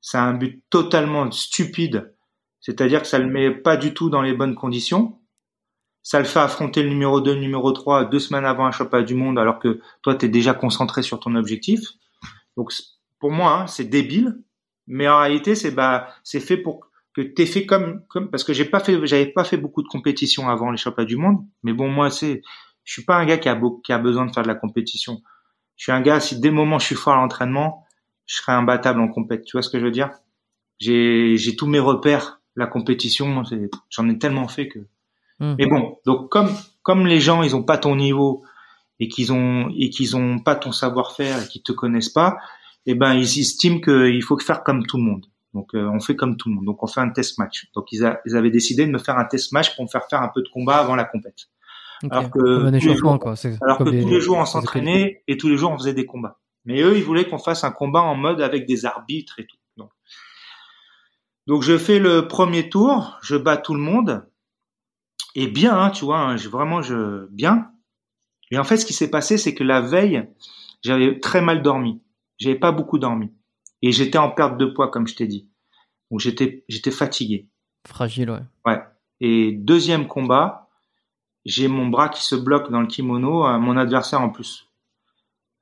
C'est 0.00 0.18
un 0.18 0.32
but 0.32 0.62
totalement 0.70 1.30
stupide 1.30 2.12
c'est-à-dire 2.60 3.00
que 3.00 3.08
ça 3.08 3.18
le 3.18 3.26
met 3.26 3.50
pas 3.50 3.76
du 3.76 3.94
tout 3.94 4.10
dans 4.10 4.22
les 4.22 4.34
bonnes 4.34 4.54
conditions. 4.54 5.18
Ça 6.02 6.18
le 6.18 6.24
fait 6.24 6.38
affronter 6.38 6.82
le 6.82 6.88
numéro 6.88 7.20
2, 7.20 7.34
le 7.34 7.40
numéro 7.40 7.72
3 7.72 8.06
deux 8.06 8.18
semaines 8.18 8.44
avant 8.44 8.66
un 8.66 8.70
championnat 8.70 9.04
du 9.04 9.14
monde 9.14 9.38
alors 9.38 9.58
que 9.58 9.80
toi 10.02 10.14
tu 10.14 10.26
es 10.26 10.28
déjà 10.28 10.54
concentré 10.54 11.02
sur 11.02 11.20
ton 11.20 11.34
objectif. 11.34 11.80
Donc 12.56 12.72
pour 13.18 13.30
moi, 13.30 13.60
hein, 13.60 13.66
c'est 13.66 13.84
débile, 13.84 14.38
mais 14.86 15.08
en 15.08 15.18
réalité 15.18 15.54
c'est 15.54 15.70
bah 15.70 16.08
c'est 16.24 16.40
fait 16.40 16.56
pour 16.56 16.88
que 17.14 17.20
t'aies 17.20 17.46
fait 17.46 17.66
comme 17.66 18.02
comme 18.08 18.30
parce 18.30 18.44
que 18.44 18.52
j'ai 18.52 18.64
pas 18.64 18.80
fait 18.80 19.06
j'avais 19.06 19.26
pas 19.26 19.44
fait 19.44 19.56
beaucoup 19.56 19.82
de 19.82 19.88
compétitions 19.88 20.48
avant 20.48 20.70
les 20.70 20.78
championnats 20.78 21.06
du 21.06 21.16
monde, 21.16 21.44
mais 21.62 21.72
bon 21.72 21.88
moi 21.88 22.10
c'est 22.10 22.42
je 22.84 22.92
suis 22.92 23.04
pas 23.04 23.16
un 23.16 23.26
gars 23.26 23.38
qui 23.38 23.48
a 23.48 23.60
qui 23.84 23.92
a 23.92 23.98
besoin 23.98 24.26
de 24.26 24.32
faire 24.32 24.42
de 24.42 24.48
la 24.48 24.54
compétition. 24.54 25.22
Je 25.76 25.84
suis 25.84 25.92
un 25.92 26.00
gars 26.00 26.20
si 26.20 26.40
dès 26.40 26.48
le 26.48 26.54
moment 26.54 26.78
je 26.78 26.86
suis 26.86 26.94
fort 26.94 27.14
à 27.14 27.16
l'entraînement, 27.16 27.86
je 28.26 28.36
serai 28.36 28.52
imbattable 28.52 29.00
en 29.00 29.08
compète. 29.08 29.44
Tu 29.44 29.52
vois 29.52 29.62
ce 29.62 29.70
que 29.70 29.78
je 29.78 29.84
veux 29.84 29.90
dire? 29.90 30.10
J'ai 30.78 31.36
j'ai 31.36 31.56
tous 31.56 31.66
mes 31.66 31.78
repères 31.78 32.40
la 32.56 32.66
compétition, 32.66 33.42
j'en 33.90 34.08
ai 34.08 34.18
tellement 34.18 34.48
fait 34.48 34.68
que. 34.68 34.80
Hmm. 35.40 35.54
Mais 35.58 35.66
bon, 35.66 35.98
donc 36.04 36.30
comme 36.30 36.50
comme 36.82 37.06
les 37.06 37.20
gens 37.20 37.42
ils 37.42 37.56
ont 37.56 37.62
pas 37.62 37.78
ton 37.78 37.96
niveau 37.96 38.44
et 39.00 39.08
qu'ils 39.08 39.32
ont 39.32 39.70
et 39.76 39.90
qu'ils 39.90 40.16
ont 40.16 40.38
pas 40.38 40.54
ton 40.54 40.70
savoir-faire 40.70 41.42
et 41.42 41.48
qu'ils 41.48 41.62
te 41.62 41.72
connaissent 41.72 42.10
pas, 42.10 42.36
eh 42.86 42.94
ben 42.94 43.14
ils 43.14 43.40
estiment 43.40 43.80
qu'il 43.80 44.22
faut 44.22 44.38
faire 44.38 44.62
comme 44.62 44.86
tout 44.86 44.98
le 44.98 45.04
monde. 45.04 45.26
Donc 45.54 45.74
euh, 45.74 45.90
on 45.92 45.98
fait 45.98 46.14
comme 46.14 46.36
tout 46.36 46.48
le 46.48 46.56
monde. 46.56 46.66
Donc 46.66 46.82
on 46.82 46.86
fait 46.86 47.00
un 47.00 47.08
test 47.08 47.38
match. 47.38 47.68
Donc 47.74 47.86
ils, 47.90 48.04
avaient 48.04 48.50
décidé 48.50 48.86
de 48.86 48.92
me 48.92 48.98
faire 48.98 49.18
un 49.18 49.24
test 49.24 49.52
match 49.52 49.74
pour 49.74 49.84
me 49.84 49.88
faire 49.88 50.04
faire 50.08 50.22
un 50.22 50.28
peu 50.28 50.42
de 50.42 50.48
combat 50.48 50.76
avant 50.76 50.94
la 50.94 51.04
compète. 51.04 51.48
Alors 52.10 52.30
que, 52.30 52.38
tous 52.38 52.70
les, 52.70 52.80
jours, 52.96 53.18
alors 53.60 53.78
que 53.78 53.84
tous 53.84 54.08
les 54.08 54.20
jours 54.20 54.38
on 54.38 54.46
s'entraînait 54.46 55.22
et 55.28 55.36
tous 55.36 55.48
les 55.48 55.56
jours 55.56 55.70
on 55.72 55.78
faisait 55.78 55.92
des 55.92 56.06
combats. 56.06 56.38
Mais 56.64 56.80
eux 56.82 56.96
ils 56.96 57.02
voulaient 57.02 57.26
qu'on 57.26 57.38
fasse 57.38 57.64
un 57.64 57.72
combat 57.72 58.00
en 58.00 58.14
mode 58.14 58.40
avec 58.40 58.66
des 58.66 58.86
arbitres 58.86 59.38
et 59.38 59.46
tout. 59.46 59.56
Donc 59.76 59.90
donc 61.46 61.62
je 61.62 61.76
fais 61.76 61.98
le 61.98 62.28
premier 62.28 62.68
tour, 62.68 63.18
je 63.22 63.36
bats 63.36 63.56
tout 63.56 63.74
le 63.74 63.80
monde 63.80 64.24
et 65.34 65.46
bien, 65.48 65.78
hein, 65.78 65.90
tu 65.90 66.04
vois, 66.04 66.18
hein, 66.18 66.36
vraiment 66.36 66.82
je 66.82 67.26
bien. 67.30 67.70
Et 68.50 68.58
en 68.58 68.64
fait, 68.64 68.76
ce 68.76 68.86
qui 68.86 68.92
s'est 68.92 69.10
passé, 69.10 69.38
c'est 69.38 69.54
que 69.54 69.64
la 69.64 69.80
veille, 69.80 70.28
j'avais 70.82 71.20
très 71.20 71.40
mal 71.40 71.62
dormi. 71.62 72.02
J'avais 72.38 72.58
pas 72.58 72.72
beaucoup 72.72 72.98
dormi 72.98 73.30
et 73.82 73.92
j'étais 73.92 74.18
en 74.18 74.30
perte 74.30 74.56
de 74.56 74.66
poids, 74.66 74.88
comme 74.88 75.06
je 75.06 75.14
t'ai 75.14 75.26
dit. 75.26 75.48
Donc 76.10 76.20
j'étais 76.20 76.64
j'étais 76.68 76.90
fatigué. 76.90 77.48
Fragile, 77.86 78.30
ouais. 78.30 78.42
Ouais. 78.66 78.80
Et 79.20 79.52
deuxième 79.52 80.06
combat, 80.06 80.68
j'ai 81.44 81.68
mon 81.68 81.86
bras 81.86 82.08
qui 82.08 82.24
se 82.24 82.34
bloque 82.34 82.70
dans 82.70 82.80
le 82.80 82.86
kimono. 82.86 83.46
Euh, 83.46 83.58
mon 83.58 83.76
adversaire 83.76 84.20
en 84.20 84.30
plus, 84.30 84.66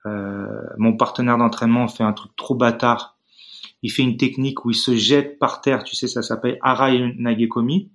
euh, 0.07 0.63
mon 0.79 0.97
partenaire 0.97 1.37
d'entraînement 1.37 1.89
fait 1.89 2.05
un 2.05 2.13
truc 2.13 2.35
trop 2.37 2.55
bâtard 2.55 3.19
il 3.83 3.91
fait 3.91 4.03
une 4.03 4.17
technique 4.17 4.65
où 4.65 4.71
il 4.71 4.77
se 4.77 4.95
jette 4.97 5.39
par 5.39 5.61
terre, 5.61 5.85
tu 5.85 5.95
sais, 5.95 6.09
ça 6.09 6.23
s'appelle 6.23 6.59
Arai 6.63 7.15
Nagekomi. 7.17 7.91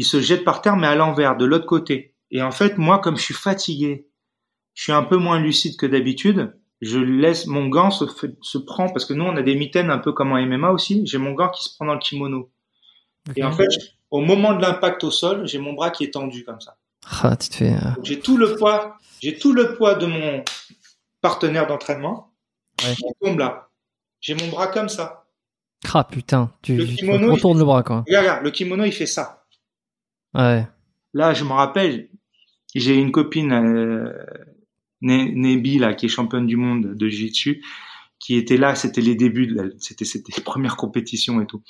Il 0.00 0.04
se 0.04 0.18
jette 0.22 0.44
par 0.44 0.62
terre, 0.62 0.78
mais 0.78 0.86
à 0.86 0.94
l'envers, 0.94 1.36
de 1.36 1.44
l'autre 1.44 1.66
côté. 1.66 2.14
Et 2.30 2.40
en 2.40 2.52
fait, 2.52 2.78
moi, 2.78 3.00
comme 3.00 3.18
je 3.18 3.22
suis 3.22 3.34
fatigué, 3.34 4.08
je 4.72 4.84
suis 4.84 4.92
un 4.92 5.02
peu 5.02 5.18
moins 5.18 5.38
lucide 5.38 5.76
que 5.76 5.84
d'habitude, 5.84 6.56
je 6.80 6.98
laisse 6.98 7.46
mon 7.46 7.68
gant 7.68 7.90
se, 7.90 8.06
se 8.40 8.56
prend, 8.56 8.88
parce 8.88 9.04
que 9.04 9.12
nous, 9.12 9.26
on 9.26 9.36
a 9.36 9.42
des 9.42 9.54
mitaines 9.54 9.90
un 9.90 9.98
peu 9.98 10.12
comme 10.12 10.32
en 10.32 10.40
MMA 10.40 10.70
aussi, 10.70 11.02
j'ai 11.04 11.18
mon 11.18 11.32
gant 11.32 11.50
qui 11.50 11.62
se 11.62 11.74
prend 11.74 11.84
dans 11.84 11.92
le 11.92 12.00
kimono. 12.00 12.50
Et 13.36 13.44
en 13.44 13.52
fait, 13.52 13.68
au 14.10 14.22
moment 14.22 14.54
de 14.54 14.62
l'impact 14.62 15.04
au 15.04 15.10
sol, 15.10 15.46
j'ai 15.46 15.58
mon 15.58 15.74
bras 15.74 15.90
qui 15.90 16.04
est 16.04 16.14
tendu 16.14 16.44
comme 16.46 16.62
ça. 16.62 16.78
Ah, 17.22 17.36
tu 17.36 17.50
te 17.50 17.56
fais... 17.56 17.74
Euh, 17.74 17.90
j'ai 18.02 18.20
tout 18.20 18.38
le 18.38 18.56
poids, 18.56 18.96
j'ai 19.20 19.36
tout 19.36 19.52
le 19.52 19.74
poids 19.74 19.96
de 19.96 20.06
mon 20.06 20.42
partenaire 21.20 21.66
d'entraînement. 21.66 22.32
Ouais. 22.82 22.94
tombe 23.20 23.38
là. 23.38 23.68
J'ai 24.22 24.34
mon 24.34 24.48
bras 24.48 24.68
comme 24.68 24.88
ça. 24.88 25.26
Ah 25.92 26.04
putain, 26.04 26.50
tu, 26.62 26.76
le 26.76 26.86
kimono, 26.86 27.34
retournes 27.34 27.58
le 27.58 27.64
bras 27.66 27.82
quoi. 27.82 28.02
Regarde, 28.08 28.42
le 28.42 28.50
kimono 28.50 28.84
il 28.84 28.92
fait 28.92 29.04
ça. 29.04 29.39
Ouais. 30.34 30.66
Là, 31.12 31.34
je 31.34 31.44
me 31.44 31.52
rappelle, 31.52 32.08
j'ai 32.74 32.94
une 32.94 33.12
copine, 33.12 33.52
euh, 33.52 34.12
Nebi 35.02 35.78
là, 35.78 35.94
qui 35.94 36.06
est 36.06 36.08
championne 36.08 36.46
du 36.46 36.56
monde 36.56 36.94
de 36.94 37.08
jiu-jitsu, 37.08 37.62
qui 38.18 38.36
était 38.36 38.56
là. 38.56 38.74
C'était 38.74 39.00
les 39.00 39.14
débuts, 39.14 39.56
c'était 39.78 40.04
c'était 40.04 40.32
les 40.36 40.42
premières 40.44 40.76
compétitions 40.76 41.40
et 41.40 41.46
tout. 41.46 41.62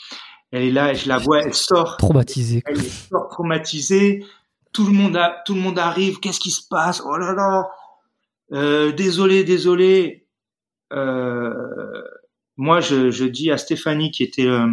Elle 0.50 0.64
est 0.64 0.72
là, 0.72 0.94
je 0.94 1.08
la 1.08 1.18
vois, 1.18 1.42
elle 1.42 1.54
sort. 1.54 1.96
Traumatisée. 1.96 2.62
Elle 2.66 2.82
sort 2.82 3.28
traumatisée. 3.28 4.24
Tout 4.72 4.86
le 4.86 4.92
monde 4.92 5.16
a, 5.16 5.42
tout 5.46 5.54
le 5.54 5.60
monde 5.60 5.78
arrive. 5.78 6.18
Qu'est-ce 6.18 6.40
qui 6.40 6.50
se 6.50 6.66
passe? 6.68 7.02
Oh 7.04 7.16
là 7.16 7.32
là. 7.32 7.68
Euh, 8.52 8.92
désolé, 8.92 9.44
désolé. 9.44 10.26
Euh, 10.92 12.02
moi, 12.56 12.80
je, 12.80 13.10
je, 13.10 13.24
dis 13.24 13.50
à 13.50 13.58
Stéphanie, 13.58 14.10
qui 14.10 14.24
était 14.24 14.46
euh, 14.46 14.66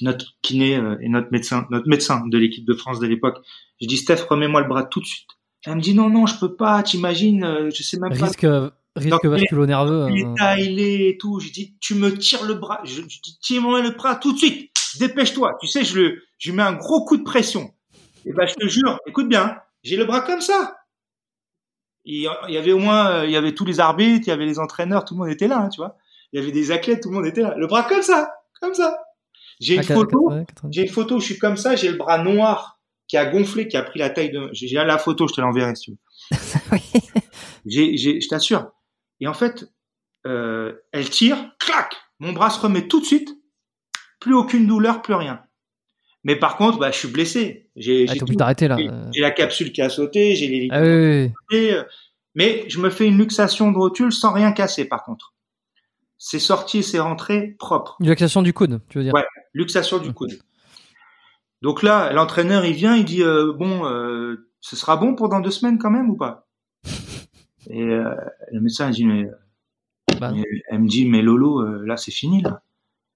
notre 0.00 0.34
kiné 0.42 0.76
euh, 0.76 0.96
et 1.00 1.08
notre 1.08 1.28
médecin, 1.30 1.66
notre 1.70 1.88
médecin 1.88 2.26
de 2.26 2.38
l'équipe 2.38 2.64
de 2.64 2.74
France 2.74 3.00
de 3.00 3.06
l'époque, 3.06 3.38
je 3.80 3.86
dis 3.86 3.96
Steph, 3.96 4.26
remets-moi 4.28 4.62
le 4.62 4.68
bras 4.68 4.84
tout 4.84 5.00
de 5.00 5.06
suite. 5.06 5.28
Elle 5.64 5.76
me 5.76 5.80
dit 5.80 5.94
non, 5.94 6.08
non, 6.08 6.26
je 6.26 6.38
peux 6.38 6.54
pas. 6.54 6.82
T'imagines, 6.82 7.44
euh, 7.44 7.70
je 7.74 7.82
sais 7.82 7.98
même 7.98 8.12
risque, 8.12 8.42
pas. 8.42 8.72
Risque 8.94 9.26
vasculo-nerveux. 9.26 10.08
Il 10.10 10.80
est 10.80 11.08
et 11.08 11.18
tout. 11.18 11.40
Je 11.40 11.50
dis, 11.50 11.76
tu 11.80 11.94
me 11.94 12.16
tires 12.16 12.44
le 12.44 12.54
bras. 12.54 12.80
Je, 12.84 13.02
je 13.02 13.20
dis, 13.20 13.38
tire-moi 13.40 13.82
le 13.82 13.90
bras 13.90 14.16
tout 14.16 14.32
de 14.32 14.38
suite. 14.38 14.70
Dépêche-toi. 14.98 15.58
Tu 15.60 15.66
sais, 15.66 15.84
je 15.84 15.98
le, 15.98 16.22
je 16.38 16.50
lui 16.50 16.56
mets 16.56 16.62
un 16.62 16.72
gros 16.72 17.04
coup 17.04 17.16
de 17.16 17.22
pression. 17.24 17.74
Et 18.24 18.32
ben, 18.32 18.46
je 18.46 18.54
te 18.54 18.66
jure, 18.66 18.98
écoute 19.06 19.28
bien, 19.28 19.56
j'ai 19.82 19.96
le 19.96 20.04
bras 20.04 20.20
comme 20.20 20.40
ça. 20.40 20.76
Il 22.04 22.22
y 22.22 22.56
avait 22.56 22.72
au 22.72 22.78
moins, 22.78 23.24
il 23.24 23.32
y 23.32 23.36
avait 23.36 23.52
tous 23.52 23.64
les 23.64 23.80
arbitres, 23.80 24.28
il 24.28 24.30
y 24.30 24.32
avait 24.32 24.46
les 24.46 24.60
entraîneurs, 24.60 25.04
tout 25.04 25.14
le 25.14 25.18
monde 25.18 25.28
était 25.28 25.48
là, 25.48 25.58
hein, 25.58 25.68
tu 25.68 25.80
vois 25.80 25.96
il 26.32 26.40
y 26.40 26.42
avait 26.42 26.52
des 26.52 26.70
athlètes, 26.70 27.02
tout 27.02 27.08
le 27.08 27.14
monde 27.14 27.26
était 27.26 27.42
là. 27.42 27.54
Le 27.56 27.66
bras 27.66 27.84
comme 27.84 28.02
ça, 28.02 28.34
comme 28.60 28.74
ça. 28.74 29.05
J'ai 29.60 29.74
une 29.74 29.80
ah, 29.80 29.94
photo, 29.94 30.32
j'ai 30.70 30.82
une 30.82 30.88
photo 30.88 31.16
où 31.16 31.20
je 31.20 31.24
suis 31.26 31.38
comme 31.38 31.56
ça, 31.56 31.76
j'ai 31.76 31.90
le 31.90 31.96
bras 31.96 32.22
noir 32.22 32.78
qui 33.08 33.16
a 33.16 33.24
gonflé, 33.24 33.68
qui 33.68 33.76
a 33.76 33.82
pris 33.82 33.98
la 33.98 34.10
taille 34.10 34.30
de. 34.30 34.50
J'ai 34.52 34.76
la 34.76 34.98
photo, 34.98 35.26
je 35.28 35.34
te 35.34 35.40
l'enverrai 35.40 35.74
si 35.74 35.82
tu 35.82 35.90
veux. 35.92 36.78
j'ai, 37.66 37.96
j'ai, 37.96 38.20
je 38.20 38.28
t'assure. 38.28 38.70
Et 39.20 39.26
en 39.26 39.34
fait, 39.34 39.64
euh, 40.26 40.74
elle 40.92 41.08
tire, 41.08 41.52
clac, 41.58 41.94
mon 42.18 42.32
bras 42.32 42.50
se 42.50 42.60
remet 42.60 42.86
tout 42.88 43.00
de 43.00 43.06
suite, 43.06 43.34
plus 44.20 44.34
aucune 44.34 44.66
douleur, 44.66 45.02
plus 45.02 45.14
rien. 45.14 45.40
Mais 46.24 46.36
par 46.36 46.56
contre, 46.56 46.78
bah, 46.78 46.90
je 46.90 46.98
suis 46.98 47.08
blessé. 47.08 47.70
J'ai 47.76 48.06
Ah, 48.08 48.12
j'ai 48.12 48.18
tout- 48.18 48.26
là. 48.36 48.76
euh. 48.78 49.10
j'ai 49.14 49.20
la 49.20 49.30
capsule 49.30 49.72
qui 49.72 49.80
a 49.80 49.88
sauté, 49.88 50.34
j'ai 50.34 50.48
les 50.48 50.68
Ah 50.72 50.82
oui, 50.82 50.88
oui, 50.88 51.32
oui. 51.52 51.74
mais 52.34 52.64
je 52.68 52.80
me 52.80 52.90
fais 52.90 53.06
une 53.06 53.16
luxation 53.16 53.70
de 53.70 53.78
rotule 53.78 54.12
sans 54.12 54.32
rien 54.32 54.50
casser 54.52 54.86
par 54.86 55.04
contre. 55.04 55.34
C'est 56.18 56.40
sorti 56.40 56.82
c'est 56.82 56.98
rentré 56.98 57.54
propre. 57.58 57.96
Une 58.00 58.08
luxation 58.08 58.42
du 58.42 58.52
coude, 58.52 58.80
tu 58.88 58.98
veux 58.98 59.04
dire. 59.04 59.14
Ouais. 59.14 59.24
Luxation 59.56 59.96
du 59.96 60.12
coude. 60.12 60.38
Donc 61.62 61.82
là, 61.82 62.12
l'entraîneur 62.12 62.66
il 62.66 62.74
vient, 62.74 62.94
il 62.94 63.06
dit 63.06 63.22
euh, 63.22 63.54
bon, 63.54 63.86
euh, 63.86 64.50
ce 64.60 64.76
sera 64.76 64.98
bon 64.98 65.14
pour 65.14 65.30
dans 65.30 65.40
deux 65.40 65.50
semaines 65.50 65.78
quand 65.78 65.90
même 65.90 66.10
ou 66.10 66.16
pas? 66.16 66.46
Et 67.70 67.82
euh, 67.82 68.14
le 68.52 68.60
médecin 68.60 68.90
il 68.90 68.94
dit 68.94 69.06
mais, 69.06 69.30
Bah, 70.20 70.32
mais- 70.34 70.44
elle 70.68 70.80
me 70.80 70.88
dit 70.88 71.08
mais 71.08 71.22
Lolo, 71.22 71.62
là 71.84 71.96
c'est 71.96 72.10
fini 72.10 72.42
là, 72.42 72.62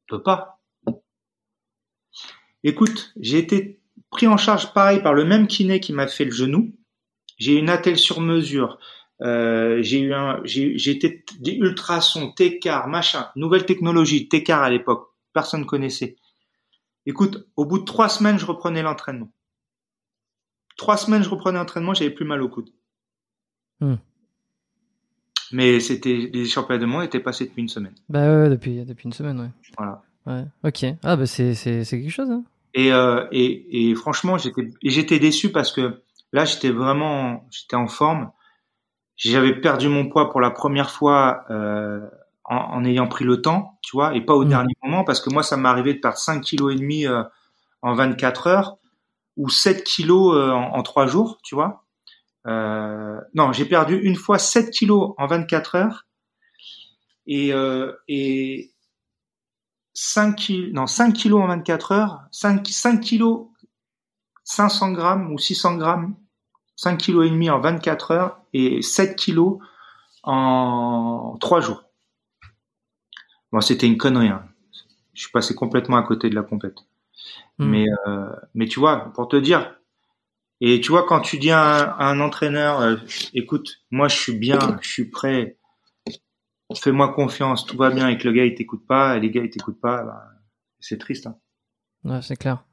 je 0.07 0.17
peux 0.17 0.23
pas. 0.23 0.63
Écoute, 2.65 3.13
j'ai 3.21 3.37
été 3.37 3.79
pris 4.11 4.27
en 4.27 4.39
charge 4.39 4.73
pareil 4.73 5.03
par 5.03 5.13
le 5.13 5.27
même 5.27 5.47
kiné 5.47 5.79
qui 5.79 5.93
m'a 5.93 6.09
fait 6.09 6.25
le 6.25 6.31
genou. 6.33 6.75
J'ai 7.37 7.57
une 7.59 7.69
attelle 7.69 7.99
sur 7.99 8.23
mesure. 8.23 8.79
J'ai 9.21 10.01
eu 10.01 10.15
un, 10.15 10.41
j'ai, 10.45 10.91
été 10.91 11.23
des 11.39 11.53
ultrasons, 11.53 12.33
Técart, 12.33 12.89
machin, 12.89 13.29
nouvelle 13.37 13.67
technologie, 13.67 14.27
Técart 14.27 14.63
à 14.63 14.71
l'époque, 14.71 15.11
personne 15.33 15.67
connaissait. 15.67 16.17
Écoute, 17.07 17.47
au 17.57 17.65
bout 17.65 17.79
de 17.79 17.85
trois 17.85 18.09
semaines, 18.09 18.39
je 18.39 18.47
reprenais 18.47 18.83
l'entraînement. 18.83 19.31
Trois 20.77 20.97
semaines, 20.97 21.23
je 21.23 21.29
reprenais 21.29 21.59
l'entraînement, 21.59 21.95
j'avais 21.95 22.11
plus 22.11 22.25
mal 22.25 22.43
au 22.43 22.49
coude. 22.49 22.71
Hmm. 23.81 23.97
Mais 25.53 25.81
c'était 25.81 26.31
les 26.33 26.45
championnats 26.45 26.81
de 26.81 26.87
monde 26.87 27.03
étaient 27.03 27.21
passés 27.21 27.47
depuis 27.47 27.63
une 27.63 27.69
semaine. 27.69 27.95
bah 28.09 28.21
ouais, 28.21 28.49
depuis, 28.49 28.85
depuis 28.85 29.07
une 29.07 29.13
semaine, 29.13 29.41
ouais. 29.41 29.51
Voilà. 29.77 30.03
Ouais. 30.27 30.45
Ok. 30.65 30.85
Ah 31.03 31.17
bah 31.17 31.27
c'est, 31.27 31.55
c'est, 31.55 31.85
c'est 31.85 32.01
quelque 32.01 32.13
chose, 32.13 32.31
hein. 32.31 32.45
Et, 32.75 32.93
euh, 32.93 33.27
et, 33.33 33.91
et 33.91 33.95
franchement, 33.97 34.39
j'étais 34.39 34.71
j'étais 34.83 35.19
déçu 35.19 35.51
parce 35.51 35.73
que 35.73 36.03
là, 36.33 36.45
j'étais 36.45 36.71
vraiment, 36.71 37.49
j'étais 37.51 37.75
en 37.75 37.89
forme. 37.89 38.31
J'avais 39.17 39.61
perdu 39.61 39.89
mon 39.89 40.09
poids 40.09 40.31
pour 40.31 40.41
la 40.41 40.51
première 40.51 40.91
fois 40.91 41.45
euh, 41.51 42.09
en, 42.51 42.57
en 42.57 42.85
ayant 42.85 43.09
pris 43.09 43.25
le 43.25 43.43
temps, 43.43 43.79
tu 43.83 43.93
vois, 43.97 44.15
et 44.17 44.21
pas 44.23 44.35
au 44.35 44.45
Mhm. 44.45 44.51
dernier 44.51 44.75
moment, 44.85 45.05
parce 45.05 45.21
que 45.23 45.31
moi, 45.31 45.43
ça 45.43 45.57
m'est 45.57 45.69
arrivé 45.71 45.95
de 45.95 46.01
perdre 46.01 46.19
5 46.19 46.43
kilos 46.43 46.75
et 46.75 46.77
demi 46.77 47.07
euh, 47.07 47.23
en 47.83 47.95
24 47.95 48.49
heures 48.49 48.79
ou 49.39 49.49
7 49.51 49.85
kilos 49.85 50.35
euh, 50.37 50.51
en, 50.53 50.75
en 50.77 50.83
3 50.83 51.07
jours, 51.07 51.39
tu 51.45 51.55
vois. 51.55 51.85
Euh, 52.47 53.21
non, 53.35 53.53
j'ai 53.53 53.67
perdu 53.67 53.97
une 53.99 54.17
fois 54.17 54.39
7 54.39 54.71
kilos 54.71 55.15
en 55.19 55.27
24 55.27 55.77
heures 55.77 56.07
et, 57.27 57.53
euh, 57.53 57.93
et 58.09 58.73
5 59.95 60.37
kilos, 60.37 60.73
non, 60.73 60.87
5 60.87 61.13
kilos 61.15 61.43
en 61.43 61.47
24 61.49 61.93
heures, 61.93 62.21
5, 62.33 62.67
5 62.69 63.01
kilos, 63.01 63.47
500 64.45 64.93
grammes 64.93 65.33
ou 65.33 65.39
600 65.39 65.77
grammes, 65.77 66.15
5 66.77 66.97
kilos 66.99 67.27
et 67.27 67.31
demi 67.31 67.51
en 67.51 67.61
24 67.61 68.11
heures 68.13 68.41
et 68.53 68.83
7 68.83 69.17
kilos 69.17 69.59
en 70.23 71.37
3 71.41 71.61
jours. 71.61 71.85
Bon, 73.53 73.61
c'était 73.61 73.87
une 73.87 73.97
connerie. 73.97 74.29
Hein. 74.29 74.45
Je 75.15 75.23
suis 75.23 75.33
passé 75.33 75.55
complètement 75.55 75.97
à 75.97 76.03
côté 76.03 76.31
de 76.31 76.35
la 76.35 76.43
compète. 76.43 76.79
Hmm. 77.59 77.67
Mais, 77.67 77.87
euh, 78.07 78.31
mais 78.55 78.67
tu 78.67 78.81
vois, 78.81 79.13
pour 79.15 79.29
te 79.29 79.37
dire, 79.37 79.75
et 80.61 80.81
tu 80.81 80.91
vois, 80.91 81.07
quand 81.07 81.21
tu 81.21 81.39
dis 81.39 81.51
à 81.51 81.61
un, 81.61 81.83
à 81.99 82.11
un 82.11 82.21
entraîneur, 82.21 82.81
euh, 82.81 82.97
écoute, 83.35 83.83
moi 83.91 84.09
je 84.09 84.17
suis 84.17 84.35
bien, 84.35 84.59
je 84.83 84.89
suis 84.89 85.11
prêt, 85.11 85.59
fais-moi 86.75 87.13
confiance, 87.13 87.67
tout 87.67 87.77
va 87.77 87.91
bien, 87.91 88.09
et 88.09 88.19
que 88.19 88.29
le 88.29 88.35
gars 88.35 88.45
il 88.45 88.55
t'écoute 88.55 88.87
pas, 88.87 89.17
et 89.17 89.21
les 89.21 89.31
gars 89.31 89.43
ils 89.43 89.51
t'écoutent 89.51 89.81
pas, 89.81 90.03
bah, 90.03 90.23
c'est 90.79 90.99
triste. 90.99 91.27
Hein. 91.27 91.37
Ouais, 92.05 92.23
c'est 92.23 92.37
clair. 92.37 92.65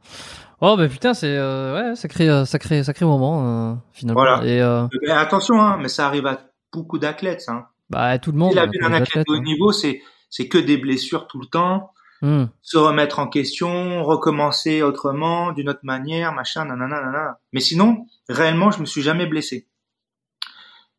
Oh 0.59 0.75
bah 0.75 0.87
putain, 0.87 1.13
c'est 1.13 1.35
euh, 1.35 1.91
ouais, 1.91 1.95
sacré, 1.95 2.27
euh, 2.29 2.45
sacré, 2.45 2.83
sacré 2.83 3.05
moment 3.05 3.73
euh, 3.73 3.75
finalement. 3.91 4.21
Voilà. 4.21 4.45
Et 4.45 4.61
euh, 4.61 4.87
Mais 5.03 5.11
attention, 5.11 5.61
hein, 5.61 5.77
mais 5.79 5.87
ça 5.87 6.07
arrive 6.07 6.25
à 6.25 6.39
beaucoup 6.73 6.97
d'athlètes. 6.97 7.45
Hein. 7.47 7.67
bah 7.89 8.17
tout 8.17 8.31
le 8.31 8.39
monde. 8.39 8.51
Si 8.51 8.55
la 8.55 8.65
vie 8.65 8.79
d'un 8.79 8.91
athlète 8.91 9.27
de 9.27 9.33
haut 9.33 9.35
hein. 9.35 9.43
niveau, 9.43 9.71
c'est 9.71 10.01
c'est 10.29 10.47
que 10.47 10.57
des 10.57 10.77
blessures 10.77 11.27
tout 11.27 11.39
le 11.39 11.47
temps, 11.47 11.93
Hmm. 12.21 12.45
se 12.63 12.77
remettre 12.77 13.19
en 13.19 13.27
question, 13.27 14.03
recommencer 14.03 14.81
autrement, 14.81 15.51
d'une 15.51 15.69
autre 15.69 15.81
manière, 15.83 16.33
machin, 16.33 16.65
nanana, 16.65 16.99
nanana. 16.99 17.39
Mais 17.53 17.59
sinon, 17.59 18.07
réellement, 18.27 18.71
je 18.71 18.79
me 18.79 18.85
suis 18.85 19.03
jamais 19.03 19.27
blessé. 19.27 19.67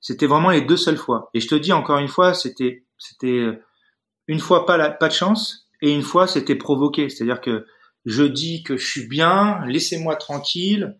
C'était 0.00 0.26
vraiment 0.26 0.50
les 0.50 0.60
deux 0.60 0.76
seules 0.76 0.96
fois. 0.96 1.28
Et 1.34 1.40
je 1.40 1.48
te 1.48 1.56
dis 1.56 1.72
encore 1.72 1.98
une 1.98 2.08
fois, 2.08 2.34
c'était 2.34 2.84
c'était 2.98 3.48
une 4.28 4.38
fois 4.38 4.64
pas 4.64 4.76
la, 4.76 4.90
pas 4.90 5.08
de 5.08 5.12
chance 5.12 5.68
et 5.82 5.92
une 5.92 6.02
fois 6.02 6.28
c'était 6.28 6.54
provoqué. 6.54 7.08
C'est-à-dire 7.08 7.40
que 7.40 7.66
je 8.04 8.22
dis 8.22 8.62
que 8.62 8.76
je 8.76 8.86
suis 8.86 9.08
bien, 9.08 9.60
laissez-moi 9.66 10.14
tranquille, 10.14 10.96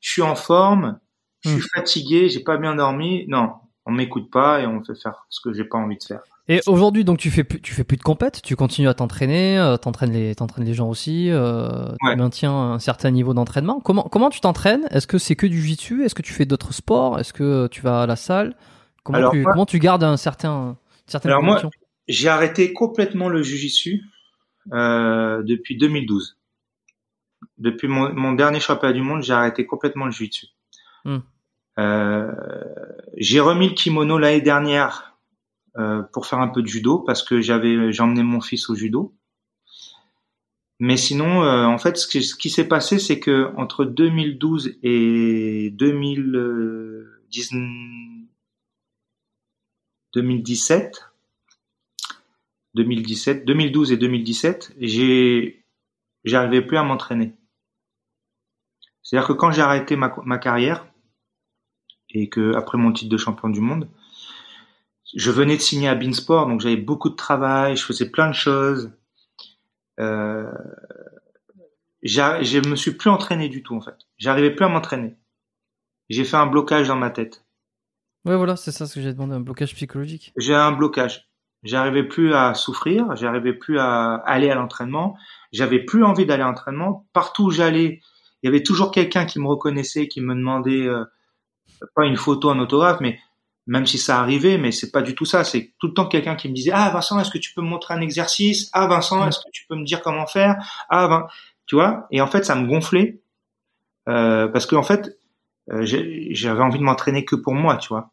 je 0.00 0.10
suis 0.10 0.22
en 0.22 0.36
forme, 0.36 1.00
je 1.40 1.48
suis 1.48 1.68
fatigué, 1.74 2.28
j'ai 2.28 2.40
pas 2.40 2.58
bien 2.58 2.74
dormi. 2.74 3.24
Non, 3.28 3.54
on 3.86 3.92
m'écoute 3.92 4.30
pas 4.30 4.60
et 4.60 4.66
on 4.66 4.84
fait 4.84 5.00
faire 5.00 5.24
ce 5.30 5.40
que 5.40 5.54
j'ai 5.54 5.64
pas 5.64 5.78
envie 5.78 5.96
de 5.96 6.04
faire. 6.04 6.22
Et 6.48 6.60
aujourd'hui, 6.66 7.04
donc 7.04 7.18
tu 7.18 7.30
fais 7.30 7.44
plus, 7.44 7.60
tu 7.60 7.72
fais 7.72 7.84
plus 7.84 7.96
de 7.96 8.02
compète, 8.02 8.42
tu 8.42 8.56
continues 8.56 8.88
à 8.88 8.94
t'entraîner, 8.94 9.58
euh, 9.58 9.76
t'entraînes 9.76 10.12
les, 10.12 10.34
t'entraînes 10.34 10.64
les 10.64 10.74
gens 10.74 10.88
aussi, 10.88 11.30
euh, 11.30 11.68
Ouais. 12.02 12.12
tu 12.12 12.16
maintiens 12.16 12.52
un 12.52 12.78
certain 12.80 13.10
niveau 13.12 13.32
d'entraînement. 13.32 13.78
Comment, 13.80 14.02
comment 14.02 14.28
tu 14.28 14.40
t'entraînes? 14.40 14.86
Est-ce 14.90 15.06
que 15.06 15.18
c'est 15.18 15.36
que 15.36 15.46
du 15.46 15.60
jiu-jitsu? 15.60 16.04
Est-ce 16.04 16.14
que 16.16 16.22
tu 16.22 16.32
fais 16.32 16.44
d'autres 16.44 16.72
sports? 16.74 17.20
Est-ce 17.20 17.32
que 17.32 17.68
tu 17.68 17.80
vas 17.80 18.02
à 18.02 18.06
la 18.06 18.16
salle? 18.16 18.56
Comment 19.04 19.18
Alors, 19.18 19.32
tu, 19.32 19.42
moi- 19.42 19.52
comment 19.52 19.66
tu 19.66 19.78
gardes 19.78 20.02
un 20.04 20.16
certain, 20.16 20.76
certaine 21.06 21.30
Alors, 21.30 21.42
moi- 21.44 21.62
J'ai 22.08 22.28
arrêté 22.28 22.72
complètement 22.72 23.28
le 23.28 23.42
jujitsu 23.42 24.02
euh, 24.72 25.42
depuis 25.44 25.76
2012. 25.76 26.36
Depuis 27.58 27.86
mon, 27.86 28.12
mon 28.12 28.32
dernier 28.32 28.58
championnat 28.58 28.92
du 28.92 29.02
monde, 29.02 29.22
j'ai 29.22 29.32
arrêté 29.32 29.64
complètement 29.64 30.06
le 30.06 30.10
jujitsu. 30.10 30.46
Hmm. 31.04 31.18
Euh, 31.78 32.32
j'ai 33.16 33.38
remis 33.40 33.68
le 33.68 33.74
kimono 33.74 34.18
l'année 34.18 34.40
dernière 34.40 35.04
euh, 35.04 35.11
pour 36.12 36.26
faire 36.26 36.40
un 36.40 36.48
peu 36.48 36.62
de 36.62 36.66
judo 36.66 36.98
parce 36.98 37.22
que 37.22 37.40
j'avais 37.40 38.00
emmené 38.00 38.22
mon 38.22 38.40
fils 38.40 38.68
au 38.68 38.74
judo. 38.74 39.14
Mais 40.84 40.96
sinon, 40.96 41.44
euh, 41.44 41.64
en 41.64 41.78
fait, 41.78 41.96
ce 41.96 42.08
qui, 42.08 42.24
ce 42.24 42.34
qui 42.34 42.50
s'est 42.50 42.66
passé, 42.66 42.98
c'est 42.98 43.20
que 43.20 43.52
entre 43.56 43.84
2012 43.84 44.78
et 44.82 45.70
2010, 45.70 47.52
2017, 50.12 51.12
2017, 52.74 53.44
2012 53.44 53.92
et 53.92 53.96
2017, 53.96 54.74
j'ai, 54.80 55.64
j'arrivais 56.24 56.62
plus 56.62 56.78
à 56.78 56.82
m'entraîner. 56.82 57.36
C'est-à-dire 59.04 59.28
que 59.28 59.34
quand 59.34 59.52
j'ai 59.52 59.62
arrêté 59.62 59.94
ma, 59.94 60.12
ma 60.24 60.38
carrière 60.38 60.84
et 62.10 62.28
que 62.28 62.56
après 62.56 62.76
mon 62.76 62.90
titre 62.92 63.12
de 63.12 63.18
champion 63.18 63.50
du 63.50 63.60
monde, 63.60 63.88
je 65.14 65.30
venais 65.30 65.56
de 65.56 65.62
signer 65.62 65.88
à 65.88 65.94
Beansport, 65.94 66.46
donc 66.46 66.60
j'avais 66.60 66.76
beaucoup 66.76 67.10
de 67.10 67.16
travail, 67.16 67.76
je 67.76 67.84
faisais 67.84 68.10
plein 68.10 68.28
de 68.28 68.34
choses. 68.34 68.92
Euh, 70.00 70.50
je 72.02 72.68
me 72.68 72.76
suis 72.76 72.92
plus 72.92 73.10
entraîné 73.10 73.48
du 73.48 73.62
tout 73.62 73.76
en 73.76 73.80
fait. 73.80 73.96
J'arrivais 74.18 74.50
plus 74.50 74.64
à 74.64 74.68
m'entraîner. 74.68 75.16
J'ai 76.08 76.24
fait 76.24 76.36
un 76.36 76.46
blocage 76.46 76.88
dans 76.88 76.96
ma 76.96 77.10
tête. 77.10 77.44
Ouais, 78.24 78.36
voilà, 78.36 78.56
c'est 78.56 78.72
ça 78.72 78.86
ce 78.86 78.94
que 78.94 79.00
j'ai 79.00 79.12
demandé, 79.12 79.34
un 79.34 79.40
blocage 79.40 79.74
psychologique. 79.74 80.32
J'ai 80.36 80.54
un 80.54 80.72
blocage. 80.72 81.28
J'arrivais 81.64 82.02
plus 82.02 82.34
à 82.34 82.54
souffrir, 82.54 83.14
j'arrivais 83.14 83.52
plus 83.52 83.78
à 83.78 84.14
aller 84.14 84.50
à 84.50 84.56
l'entraînement, 84.56 85.16
j'avais 85.52 85.78
plus 85.78 86.02
envie 86.02 86.26
d'aller 86.26 86.42
à 86.42 86.46
l'entraînement. 86.46 87.06
Partout 87.12 87.44
où 87.44 87.50
j'allais, 87.50 88.00
il 88.42 88.46
y 88.46 88.48
avait 88.48 88.64
toujours 88.64 88.90
quelqu'un 88.90 89.26
qui 89.26 89.38
me 89.38 89.46
reconnaissait, 89.46 90.08
qui 90.08 90.20
me 90.20 90.34
demandait 90.34 90.86
euh, 90.86 91.04
pas 91.94 92.04
une 92.04 92.16
photo, 92.16 92.50
un 92.50 92.58
autographe, 92.58 92.98
mais 93.00 93.20
même 93.66 93.86
si 93.86 93.98
ça 93.98 94.18
arrivait, 94.20 94.58
mais 94.58 94.72
c'est 94.72 94.90
pas 94.90 95.02
du 95.02 95.14
tout 95.14 95.24
ça. 95.24 95.44
C'est 95.44 95.72
tout 95.78 95.88
le 95.88 95.94
temps 95.94 96.06
quelqu'un 96.06 96.34
qui 96.36 96.48
me 96.48 96.54
disait 96.54 96.72
ah 96.74 96.90
Vincent, 96.90 97.18
est-ce 97.20 97.30
que 97.30 97.38
tu 97.38 97.54
peux 97.54 97.62
me 97.62 97.68
montrer 97.68 97.94
un 97.94 98.00
exercice? 98.00 98.70
Ah 98.72 98.86
Vincent, 98.86 99.26
est-ce 99.28 99.38
que 99.38 99.50
tu 99.52 99.66
peux 99.68 99.76
me 99.76 99.84
dire 99.84 100.02
comment 100.02 100.26
faire? 100.26 100.56
Ah 100.88 101.06
Vin... 101.06 101.26
tu 101.66 101.76
vois? 101.76 102.06
Et 102.10 102.20
en 102.20 102.26
fait, 102.26 102.44
ça 102.44 102.54
me 102.54 102.66
gonflait 102.66 103.22
euh, 104.08 104.48
parce 104.48 104.66
que 104.66 104.74
en 104.76 104.82
fait, 104.82 105.16
euh, 105.70 105.84
j'avais 105.84 106.62
envie 106.62 106.78
de 106.78 106.84
m'entraîner 106.84 107.24
que 107.24 107.36
pour 107.36 107.54
moi, 107.54 107.76
tu 107.76 107.88
vois. 107.88 108.10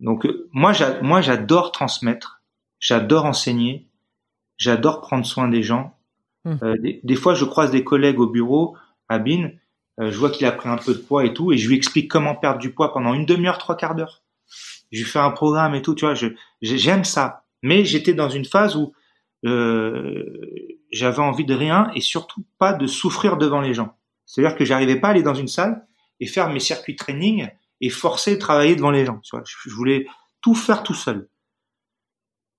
Donc 0.00 0.26
euh, 0.26 0.48
moi, 0.52 0.72
j'a- 0.72 1.00
moi, 1.02 1.20
j'adore 1.20 1.72
transmettre, 1.72 2.42
j'adore 2.80 3.26
enseigner, 3.26 3.86
j'adore 4.56 5.00
prendre 5.00 5.24
soin 5.24 5.48
des 5.48 5.62
gens. 5.62 5.96
Hmm. 6.44 6.56
Euh, 6.62 6.76
des, 6.78 7.00
des 7.02 7.16
fois, 7.16 7.34
je 7.34 7.44
croise 7.44 7.70
des 7.70 7.84
collègues 7.84 8.20
au 8.20 8.26
bureau, 8.28 8.76
à 9.08 9.18
Bin, 9.18 9.50
euh, 10.00 10.10
je 10.10 10.18
vois 10.18 10.30
qu'il 10.30 10.46
a 10.46 10.52
pris 10.52 10.68
un 10.68 10.76
peu 10.78 10.94
de 10.94 10.98
poids 10.98 11.24
et 11.24 11.32
tout, 11.32 11.52
et 11.52 11.58
je 11.58 11.68
lui 11.68 11.76
explique 11.76 12.10
comment 12.10 12.34
perdre 12.34 12.58
du 12.58 12.72
poids 12.72 12.92
pendant 12.92 13.14
une 13.14 13.26
demi-heure, 13.26 13.58
trois 13.58 13.76
quarts 13.76 13.94
d'heure. 13.94 14.22
Je 14.90 15.04
fais 15.04 15.18
un 15.18 15.30
programme 15.30 15.74
et 15.74 15.82
tout, 15.82 15.94
tu 15.94 16.04
vois. 16.04 16.14
J'aime 16.62 17.04
ça, 17.04 17.44
mais 17.62 17.84
j'étais 17.84 18.14
dans 18.14 18.28
une 18.28 18.44
phase 18.44 18.76
où 18.76 18.92
euh, 19.46 20.24
j'avais 20.90 21.20
envie 21.20 21.44
de 21.44 21.54
rien 21.54 21.90
et 21.94 22.00
surtout 22.00 22.44
pas 22.58 22.72
de 22.72 22.86
souffrir 22.86 23.36
devant 23.36 23.60
les 23.60 23.74
gens. 23.74 23.96
C'est-à-dire 24.26 24.56
que 24.56 24.64
j'arrivais 24.64 25.00
pas 25.00 25.08
à 25.08 25.10
aller 25.12 25.22
dans 25.22 25.34
une 25.34 25.48
salle 25.48 25.86
et 26.20 26.26
faire 26.26 26.50
mes 26.50 26.60
circuits 26.60 26.96
training 26.96 27.48
et 27.80 27.90
forcer 27.90 28.34
de 28.34 28.40
travailler 28.40 28.76
devant 28.76 28.90
les 28.90 29.04
gens. 29.04 29.18
Tu 29.20 29.36
vois, 29.36 29.44
je, 29.46 29.56
je 29.68 29.74
voulais 29.74 30.06
tout 30.40 30.54
faire 30.54 30.82
tout 30.82 30.94
seul. 30.94 31.28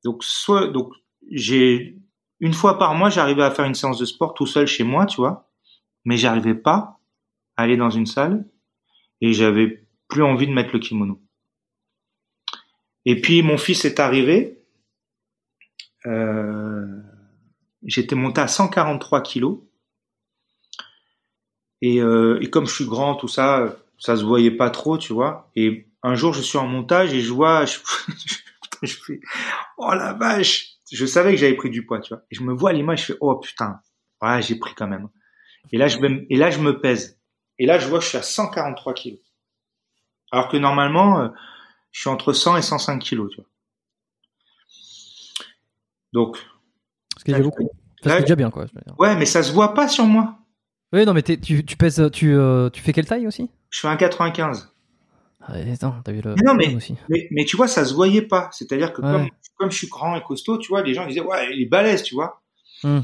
Donc 0.03 0.24
soit 0.24 0.67
donc 0.67 0.93
j'ai 1.32 1.98
une 2.40 2.53
fois 2.53 2.77
par 2.77 2.95
mois, 2.95 3.09
j'arrivais 3.09 3.43
à 3.43 3.51
faire 3.51 3.66
une 3.66 3.75
séance 3.75 3.99
de 3.99 4.06
sport 4.06 4.33
tout 4.33 4.45
seul 4.45 4.66
chez 4.66 4.83
moi, 4.83 5.06
tu 5.06 5.17
vois, 5.17 5.49
mais 6.06 6.17
j'arrivais 6.17 6.56
pas 6.56 6.99
à 7.58 7.64
aller 7.64 7.77
dans 7.77 7.90
une 7.90 8.06
salle 8.06 8.49
et 9.22 9.33
j'avais 9.33 9.85
plus 10.08 10.24
envie 10.24 10.48
de 10.48 10.53
mettre 10.53 10.72
le 10.74 10.80
kimono. 10.80 11.22
Et 13.09 13.19
puis 13.19 13.41
mon 13.41 13.57
fils 13.57 13.85
est 13.85 13.99
arrivé. 13.99 14.61
Euh, 16.05 16.85
J'étais 17.83 18.13
monté 18.13 18.39
à 18.39 18.47
143 18.47 19.23
kilos. 19.23 19.61
Et, 21.81 22.01
euh, 22.01 22.38
et, 22.39 22.51
comme 22.51 22.67
je 22.67 22.75
suis 22.75 22.85
grand, 22.85 23.15
tout 23.15 23.27
ça, 23.27 23.75
ça 23.97 24.15
se 24.15 24.23
voyait 24.23 24.51
pas 24.51 24.69
trop, 24.69 24.99
tu 24.99 25.13
vois. 25.13 25.49
Et 25.55 25.88
un 26.03 26.13
jour, 26.13 26.33
je 26.35 26.41
suis 26.41 26.59
en 26.59 26.67
montage 26.67 27.11
et 27.11 27.21
je 27.21 27.33
vois, 27.33 27.65
je, 28.83 29.13
oh 29.77 29.91
la 29.95 30.13
vache, 30.13 30.73
je 30.91 31.05
savais 31.07 31.31
que 31.31 31.38
j'avais 31.38 31.55
pris 31.55 31.71
du 31.71 31.88
poids, 31.88 32.01
tu 32.01 32.13
vois. 32.13 32.23
Et 32.29 32.35
je 32.35 32.43
me 32.43 32.53
vois 32.53 32.69
à 32.69 32.73
l'image, 32.73 33.01
je 33.01 33.05
fais, 33.13 33.17
oh 33.21 33.38
putain, 33.38 33.79
ouais, 34.21 34.43
j'ai 34.43 34.59
pris 34.59 34.75
quand 34.75 34.88
même. 34.88 35.09
Et 35.71 35.79
là, 35.79 35.88
je 35.88 35.97
me, 35.97 36.31
et 36.31 36.35
là, 36.35 36.51
je 36.51 36.59
me 36.59 36.79
pèse. 36.79 37.19
Et 37.57 37.65
là, 37.65 37.79
je 37.79 37.88
vois 37.88 37.97
que 37.97 38.03
je 38.05 38.09
suis 38.09 38.19
à 38.19 38.21
143 38.21 38.93
kilos. 38.93 39.19
Alors 40.31 40.47
que 40.47 40.57
normalement, 40.57 41.21
euh, 41.21 41.29
je 41.92 42.01
suis 42.01 42.09
entre 42.09 42.34
100 42.34 42.58
et 42.58 42.61
105 42.61 43.00
kilos, 43.00 43.32
tu 43.32 43.38
vois. 43.38 43.50
Donc. 46.14 46.38
Ce 47.18 47.24
qui 47.24 47.32
est 47.32 47.40
beaucoup. 47.42 47.69
Ça 48.03 48.22
déjà 48.22 48.35
bien, 48.35 48.50
quoi. 48.50 48.66
Ouais, 48.98 49.16
mais 49.18 49.26
ça 49.26 49.43
se 49.43 49.51
voit 49.51 49.74
pas 49.74 49.88
sur 49.88 50.06
moi. 50.06 50.38
Oui, 50.93 51.06
non, 51.06 51.14
mais 51.14 51.22
tu, 51.22 51.66
tu 51.66 51.77
pèses, 51.77 52.09
tu, 52.14 52.34
euh, 52.34 52.69
tu 52.69 52.82
fais 52.82 52.93
quelle 52.93 53.06
taille 53.06 53.27
aussi? 53.27 53.50
Je 53.69 53.80
fais 53.80 53.88
un 53.88 53.98
95. 53.98 54.74
Ah, 55.42 55.53
attends, 55.53 55.95
t'as 56.03 56.11
vu 56.11 56.22
le. 56.22 56.35
Mais 56.35 56.43
non, 56.43 56.53
mais, 56.53 56.74
aussi. 56.76 56.95
mais, 57.09 57.27
mais, 57.32 57.45
tu 57.45 57.58
vois, 57.58 57.68
ça 57.68 57.85
se 57.85 57.93
voyait 57.93 58.22
pas. 58.22 58.50
C'est-à-dire 58.51 58.93
que 58.93 59.01
comme, 59.01 59.27
comme 59.58 59.72
je 59.72 59.77
suis 59.77 59.88
grand 59.88 60.16
et 60.16 60.22
costaud, 60.22 60.58
tu 60.58 60.69
vois, 60.69 60.82
les 60.82 60.93
gens 60.93 61.06
disaient, 61.06 61.22
ouais, 61.22 61.50
il 61.53 61.61
est 61.61 61.66
balèze, 61.66 62.03
tu 62.03 62.16
vois. 62.16 62.42
Hum. 62.84 63.03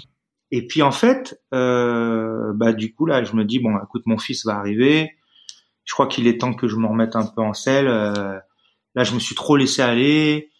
Et 0.51 0.67
puis 0.67 0.81
en 0.81 0.91
fait, 0.91 1.41
euh, 1.53 2.53
bah 2.53 2.71
du 2.71 2.93
coup 2.93 3.05
là, 3.05 3.23
je 3.23 3.35
me 3.35 3.43
dis 3.45 3.59
bon, 3.59 3.77
écoute, 3.83 4.03
mon 4.05 4.17
fils 4.17 4.45
va 4.45 4.55
arriver. 4.55 5.11
Je 5.83 5.93
crois 5.93 6.07
qu'il 6.07 6.27
est 6.27 6.39
temps 6.39 6.53
que 6.53 6.67
je 6.67 6.75
me 6.75 6.87
remette 6.87 7.15
un 7.15 7.25
peu 7.25 7.41
en 7.41 7.53
selle. 7.53 7.87
Euh, 7.87 8.39
là, 8.95 9.03
je 9.03 9.13
me 9.13 9.19
suis 9.19 9.35
trop 9.35 9.57
laissé 9.57 9.81
aller. 9.81 10.51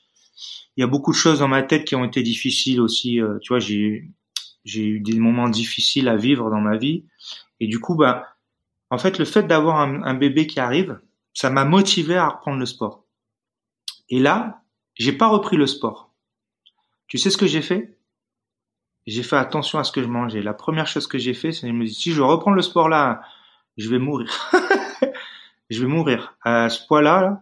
Il 0.77 0.81
y 0.81 0.83
a 0.83 0.87
beaucoup 0.87 1.11
de 1.11 1.17
choses 1.17 1.39
dans 1.39 1.47
ma 1.47 1.63
tête 1.63 1.85
qui 1.85 1.95
ont 1.95 2.05
été 2.05 2.21
difficiles 2.21 2.81
aussi. 2.81 3.21
Euh, 3.21 3.39
tu 3.41 3.49
vois, 3.49 3.59
j'ai 3.59 4.09
j'ai 4.65 4.83
eu 4.83 4.99
des 4.99 5.19
moments 5.19 5.47
difficiles 5.47 6.09
à 6.09 6.15
vivre 6.15 6.49
dans 6.49 6.59
ma 6.59 6.75
vie. 6.75 7.05
Et 7.59 7.67
du 7.67 7.79
coup, 7.79 7.95
bah, 7.95 8.35
en 8.89 8.97
fait, 8.97 9.19
le 9.19 9.25
fait 9.25 9.43
d'avoir 9.43 9.79
un, 9.79 10.13
bébé 10.15 10.47
qui 10.47 10.59
arrive, 10.59 10.99
ça 11.33 11.49
m'a 11.49 11.65
motivé 11.65 12.15
à 12.15 12.29
reprendre 12.29 12.59
le 12.59 12.65
sport. 12.65 13.05
Et 14.09 14.19
là, 14.19 14.63
j'ai 14.95 15.13
pas 15.13 15.27
repris 15.27 15.55
le 15.55 15.67
sport. 15.67 16.11
Tu 17.07 17.17
sais 17.17 17.29
ce 17.29 17.37
que 17.37 17.47
j'ai 17.47 17.61
fait? 17.61 17.97
J'ai 19.05 19.21
fait 19.21 19.35
attention 19.35 19.77
à 19.77 19.83
ce 19.83 19.91
que 19.91 20.01
je 20.01 20.07
mangeais. 20.07 20.41
La 20.41 20.55
première 20.55 20.87
chose 20.87 21.05
que 21.05 21.19
j'ai 21.19 21.35
fait, 21.35 21.51
c'est 21.51 21.67
de 21.67 21.71
me 21.71 21.85
dire 21.85 21.95
si 21.95 22.11
je 22.11 22.21
reprends 22.21 22.51
le 22.51 22.63
sport 22.63 22.89
là, 22.89 23.21
je 23.77 23.87
vais 23.89 23.99
mourir. 23.99 24.51
je 25.69 25.79
vais 25.79 25.87
mourir. 25.87 26.35
À 26.43 26.69
ce 26.69 26.85
poids-là, 26.87 27.21
là, 27.21 27.41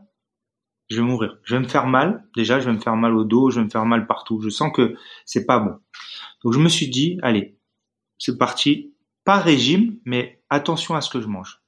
je 0.90 0.98
vais 0.98 1.08
mourir. 1.08 1.38
Je 1.44 1.56
vais 1.56 1.62
me 1.62 1.68
faire 1.68 1.88
mal. 1.88 2.26
Déjà, 2.36 2.60
je 2.60 2.66
vais 2.70 2.76
me 2.76 2.80
faire 2.80 2.96
mal 2.96 3.14
au 3.16 3.24
dos, 3.24 3.50
je 3.50 3.60
vais 3.60 3.66
me 3.66 3.70
faire 3.70 3.86
mal 3.86 4.08
partout. 4.08 4.42
Je 4.42 4.50
sens 4.50 4.72
que 4.74 4.96
c'est 5.26 5.46
pas 5.46 5.60
bon. 5.60 5.78
Donc 6.44 6.54
je 6.54 6.60
me 6.60 6.70
suis 6.70 6.90
dit, 6.90 7.20
allez, 7.24 7.58
c'est 8.18 8.38
parti. 8.38 8.94
Pas 9.24 9.40
régime, 9.40 9.98
mais 10.06 10.42
attention 10.50 10.96
à 10.96 11.02
ce 11.02 11.10
que 11.10 11.22
je 11.22 11.28
mange. 11.28 11.62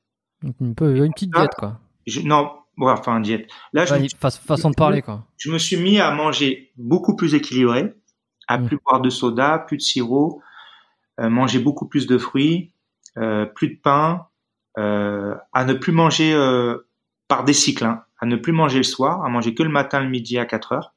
Une, 0.44 0.54
une 0.60 0.76
petite 0.76 1.34
diète, 1.34 1.56
quoi. 1.58 1.80
Je, 2.06 2.22
non, 2.22 2.52
ouais, 2.78 2.92
enfin 2.92 3.20
diète. 3.20 3.50
Là, 3.74 3.86
je 3.86 3.96
façon 4.18 4.70
de 4.70 4.76
parler, 4.76 5.02
quoi. 5.02 5.26
Je 5.38 5.52
me 5.52 5.58
suis 5.58 5.78
mis 5.78 6.00
à 6.00 6.12
manger 6.12 6.72
beaucoup 6.78 7.16
plus 7.16 7.34
équilibré, 7.34 7.94
à 8.48 8.58
mmh. 8.58 8.68
plus 8.68 8.78
boire 8.86 9.02
de 9.02 9.10
soda, 9.10 9.60
plus 9.60 9.78
de 9.78 9.82
sirop, 9.82 10.42
euh, 11.20 11.30
manger 11.30 11.60
beaucoup 11.60 11.88
plus 11.88 12.08
de 12.08 12.18
fruits, 12.18 12.74
euh, 13.18 13.46
plus 13.46 13.70
de 13.70 13.80
pain, 13.82 14.28
euh, 14.78 15.36
à 15.54 15.64
ne 15.64 15.74
plus 15.74 15.94
manger 15.94 16.34
euh, 16.34 16.90
par 17.28 17.46
des 17.46 17.54
cycles, 17.54 17.86
hein, 17.86 18.04
à 18.20 18.26
ne 18.26 18.36
plus 18.36 18.54
manger 18.54 18.78
le 18.78 18.84
soir, 18.84 19.24
à 19.24 19.30
manger 19.30 19.54
que 19.54 19.64
le 19.64 19.70
matin, 19.70 20.00
le 20.00 20.10
midi 20.10 20.38
à 20.38 20.46
4 20.46 20.72
heures. 20.72 20.96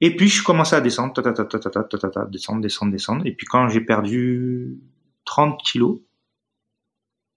Et 0.00 0.16
puis 0.16 0.28
je 0.28 0.42
commençais 0.42 0.74
à 0.74 0.80
descendre, 0.80 1.12
ta, 1.12 1.22
ta, 1.22 1.32
ta, 1.32 1.58
ta, 1.58 2.24
descendre, 2.26 2.60
descendre, 2.60 2.90
descendre. 2.90 3.24
Et 3.24 3.32
puis 3.32 3.46
quand 3.46 3.68
j'ai 3.68 3.80
perdu 3.80 4.80
30 5.24 5.60
kilos, 5.62 6.00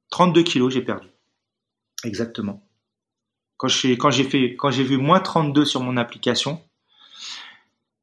32 0.10 0.44
kilos 0.44 0.74
j'ai 0.74 0.82
perdu. 0.82 1.08
Exactement. 2.04 2.68
Quand 3.58 3.68
j'ai 3.68 3.96
fait 4.24 4.56
quand 4.56 4.72
j'ai 4.72 4.84
vu 4.84 4.98
moins 4.98 5.20
32 5.20 5.64
sur 5.64 5.82
mon 5.82 5.96
application, 5.96 6.60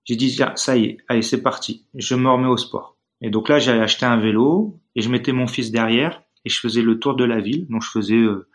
j'ai 0.05 0.17
dit 0.17 0.39
ça 0.55 0.77
y 0.77 0.85
est, 0.85 0.99
allez 1.09 1.23
c'est 1.23 1.43
parti, 1.43 1.87
je 1.95 2.15
me 2.15 2.31
remets 2.31 2.47
au 2.49 2.57
sport. 2.57 2.97
Et 3.21 3.31
donc 3.31 3.49
là 3.49 3.59
j'allais 3.59 3.83
acheté 3.83 4.07
un 4.07 4.19
vélo 4.19 4.81
et 4.95 5.03
je 5.03 5.09
mettais 5.11 5.33
mon 5.33 5.49
fils 5.49 5.73
derrière 5.73 6.23
et 6.45 6.51
je 6.51 6.61
faisais 6.61 6.83
le 6.83 7.01
tour 7.01 7.17
de 7.17 7.25
la 7.25 7.41
ville. 7.41 7.67
Donc 7.69 7.83
je 7.83 7.91
faisais 7.91 8.15
euh, 8.15 8.49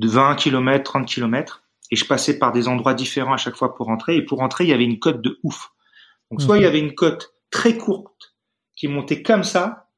de 0.00 0.08
20 0.08 0.34
km, 0.36 0.82
30 0.82 1.06
km 1.06 1.62
et 1.90 1.96
je 1.96 2.06
passais 2.06 2.38
par 2.38 2.52
des 2.52 2.68
endroits 2.68 2.94
différents 2.94 3.34
à 3.34 3.36
chaque 3.36 3.56
fois 3.56 3.74
pour 3.74 3.86
rentrer. 3.86 4.16
Et 4.16 4.22
pour 4.24 4.38
rentrer, 4.38 4.64
il 4.64 4.70
y 4.70 4.72
avait 4.72 4.84
une 4.84 4.98
côte 4.98 5.20
de 5.20 5.38
ouf. 5.42 5.72
Donc 6.30 6.40
soit 6.40 6.58
il 6.58 6.62
y 6.62 6.66
avait 6.66 6.78
une 6.78 6.94
côte 6.94 7.34
très 7.50 7.76
courte 7.76 8.34
qui 8.76 8.88
montait 8.88 9.22
comme 9.22 9.44
ça, 9.44 9.90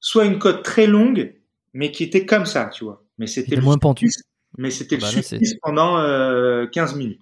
soit 0.00 0.24
une 0.24 0.38
côte 0.38 0.62
très 0.62 0.86
longue 0.86 1.34
mais 1.74 1.90
qui 1.90 2.04
était 2.04 2.24
comme 2.24 2.46
ça, 2.46 2.70
tu 2.72 2.84
vois. 2.84 3.04
Mais 3.18 3.26
c'était 3.26 3.60
moins 3.60 3.76
pentu. 3.76 4.10
Mais 4.56 4.70
c'était 4.70 4.96
bah, 4.96 5.08
le 5.12 5.60
pendant 5.60 5.98
euh, 5.98 6.66
15 6.68 6.94
minutes. 6.94 7.20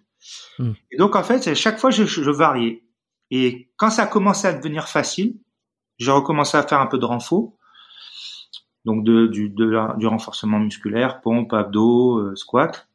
Hmm. 0.61 0.73
Et 0.93 0.97
donc 0.97 1.17
en 1.17 1.25
fait, 1.25 1.49
à 1.49 1.55
chaque 1.57 1.81
fois 1.81 1.91
je, 1.91 2.05
je 2.05 2.31
variais. 2.31 2.85
Et 3.33 3.71
quand 3.77 3.91
ça 3.91 4.05
a 4.05 4.07
commencé 4.07 4.47
à 4.47 4.53
devenir 4.53 4.87
facile, 4.87 5.35
j'ai 5.99 6.13
recommencé 6.13 6.57
à 6.57 6.63
faire 6.63 6.81
un 6.81 6.87
peu 6.87 6.99
de 6.99 7.05
renfort. 7.05 7.55
Donc 8.85 9.05
du 9.05 10.07
renforcement 10.07 10.59
musculaire, 10.59 11.21
pompe, 11.21 11.53
abdos, 11.53 12.19
euh, 12.19 12.37
squat 12.37 12.89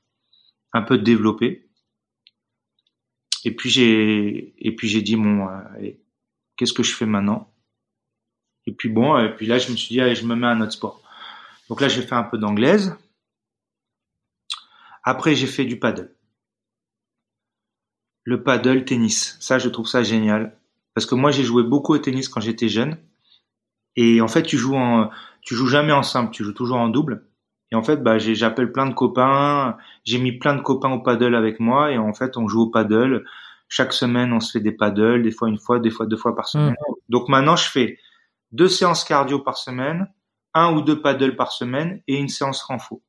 un 0.74 0.82
peu 0.82 0.98
développé. 0.98 1.68
Et 3.46 3.56
puis 3.56 3.70
j'ai 3.70 4.54
et 4.58 4.76
puis 4.76 4.88
j'ai 4.88 5.02
dit 5.02 5.16
bon, 5.16 5.48
euh, 5.48 5.92
qu'est-ce 6.56 6.74
que 6.74 6.84
je 6.84 6.94
fais 6.94 7.06
maintenant? 7.06 7.52
Et 8.66 8.74
puis 8.74 8.90
bon, 8.90 9.18
et 9.18 9.34
puis 9.36 9.46
là 9.46 9.58
je 9.58 9.72
me 9.72 9.78
suis 9.78 9.96
dit 9.96 10.02
allez, 10.02 10.16
je 10.16 10.26
me 10.26 10.36
mets 10.36 10.48
à 10.48 10.52
un 10.52 10.62
autre 10.62 10.74
sport. 10.74 11.02
Donc 11.70 11.82
là 11.82 11.88
j'ai 11.88 12.02
fait 12.02 12.16
un 12.16 12.24
peu 12.24 12.38
d'anglaise. 12.38 12.96
Après 15.04 15.36
j'ai 15.36 15.48
fait 15.48 15.66
du 15.66 15.80
paddle. 15.80 16.14
Le 18.24 18.44
paddle 18.44 18.86
tennis, 18.86 19.38
ça 19.40 19.58
je 19.58 19.70
trouve 19.70 19.88
ça 19.88 20.04
génial 20.04 20.56
parce 20.94 21.06
que 21.06 21.16
moi 21.16 21.32
j'ai 21.32 21.44
joué 21.44 21.64
beaucoup 21.64 21.94
au 21.94 21.98
tennis 21.98 22.28
quand 22.28 22.42
j'étais 22.42 22.68
jeune 22.68 22.98
et 23.96 24.22
en 24.22 24.28
fait 24.28 24.44
tu 24.44 24.58
joues 24.58 24.76
en 24.76 25.10
tu 25.50 25.56
joues 25.56 25.66
jamais 25.66 25.94
en 25.94 26.04
simple, 26.04 26.30
tu 26.30 26.44
joues 26.44 26.54
toujours 26.54 26.78
en 26.78 26.90
double. 26.90 27.26
Et 27.72 27.76
en 27.76 27.82
fait, 27.82 28.04
bah, 28.04 28.20
j'appelle 28.20 28.72
plein 28.72 28.86
de 28.86 28.94
copains. 28.94 29.78
J'ai 30.06 30.20
mis 30.20 30.32
plein 30.32 30.54
de 30.54 30.62
copains 30.62 30.92
au 30.92 31.00
paddle 31.02 31.34
avec 31.34 31.60
moi. 31.60 31.92
Et 31.92 31.98
en 31.98 32.14
fait, 32.14 32.38
on 32.38 32.48
joue 32.48 32.62
au 32.62 32.70
paddle. 32.70 33.26
Chaque 33.68 33.92
semaine, 33.92 34.32
on 34.32 34.42
se 34.42 34.52
fait 34.52 34.60
des 34.60 34.72
paddles, 34.72 35.24
des 35.24 35.32
fois 35.32 35.50
une 35.50 35.58
fois, 35.58 35.80
des 35.80 35.90
fois 35.90 36.06
deux 36.06 36.18
fois 36.18 36.36
par 36.36 36.48
semaine. 36.48 36.74
Mmh. 36.74 36.94
Donc 37.10 37.30
maintenant, 37.30 37.56
je 37.56 37.68
fais 37.68 37.98
deux 38.52 38.68
séances 38.68 39.04
cardio 39.04 39.40
par 39.40 39.58
semaine, 39.58 40.14
un 40.54 40.72
ou 40.76 40.84
deux 40.84 41.02
paddles 41.02 41.36
par 41.36 41.52
semaine 41.52 42.04
et 42.08 42.18
une 42.18 42.30
séance 42.30 42.62
renfo. 42.62 43.02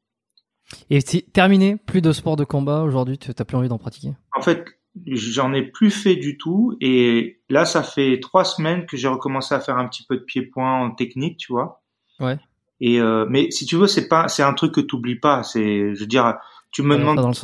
Et 0.88 1.02
c'est 1.02 1.30
terminé 1.34 1.76
Plus 1.76 2.00
de 2.00 2.12
sport 2.12 2.36
de 2.36 2.44
combat 2.44 2.80
aujourd'hui 2.80 3.18
Tu 3.18 3.32
n'as 3.38 3.44
plus 3.44 3.58
envie 3.58 3.68
d'en 3.68 3.76
pratiquer? 3.76 4.14
En 4.34 4.40
fait, 4.40 4.64
j'en 5.08 5.52
ai 5.52 5.60
plus 5.60 5.90
fait 5.90 6.16
du 6.16 6.38
tout. 6.38 6.78
Et 6.80 7.42
là, 7.50 7.66
ça 7.66 7.82
fait 7.82 8.18
trois 8.22 8.46
semaines 8.46 8.86
que 8.86 8.96
j'ai 8.96 9.08
recommencé 9.08 9.54
à 9.54 9.60
faire 9.60 9.76
un 9.76 9.86
petit 9.86 10.06
peu 10.08 10.16
de 10.16 10.22
pied-point 10.22 10.80
en 10.80 10.90
technique, 10.92 11.36
tu 11.36 11.52
vois. 11.52 11.79
Ouais. 12.20 12.38
Et 12.80 13.00
euh, 13.00 13.26
mais 13.28 13.50
si 13.50 13.66
tu 13.66 13.76
veux, 13.76 13.86
c'est 13.86 14.08
pas, 14.08 14.28
c'est 14.28 14.42
un 14.42 14.54
truc 14.54 14.74
que 14.74 14.80
tu 14.80 14.94
oublies 14.94 15.18
pas. 15.18 15.42
C'est, 15.42 15.94
je 15.94 16.00
veux 16.00 16.06
dire, 16.06 16.36
tu 16.70 16.82
me 16.82 16.96
demandes, 16.96 17.34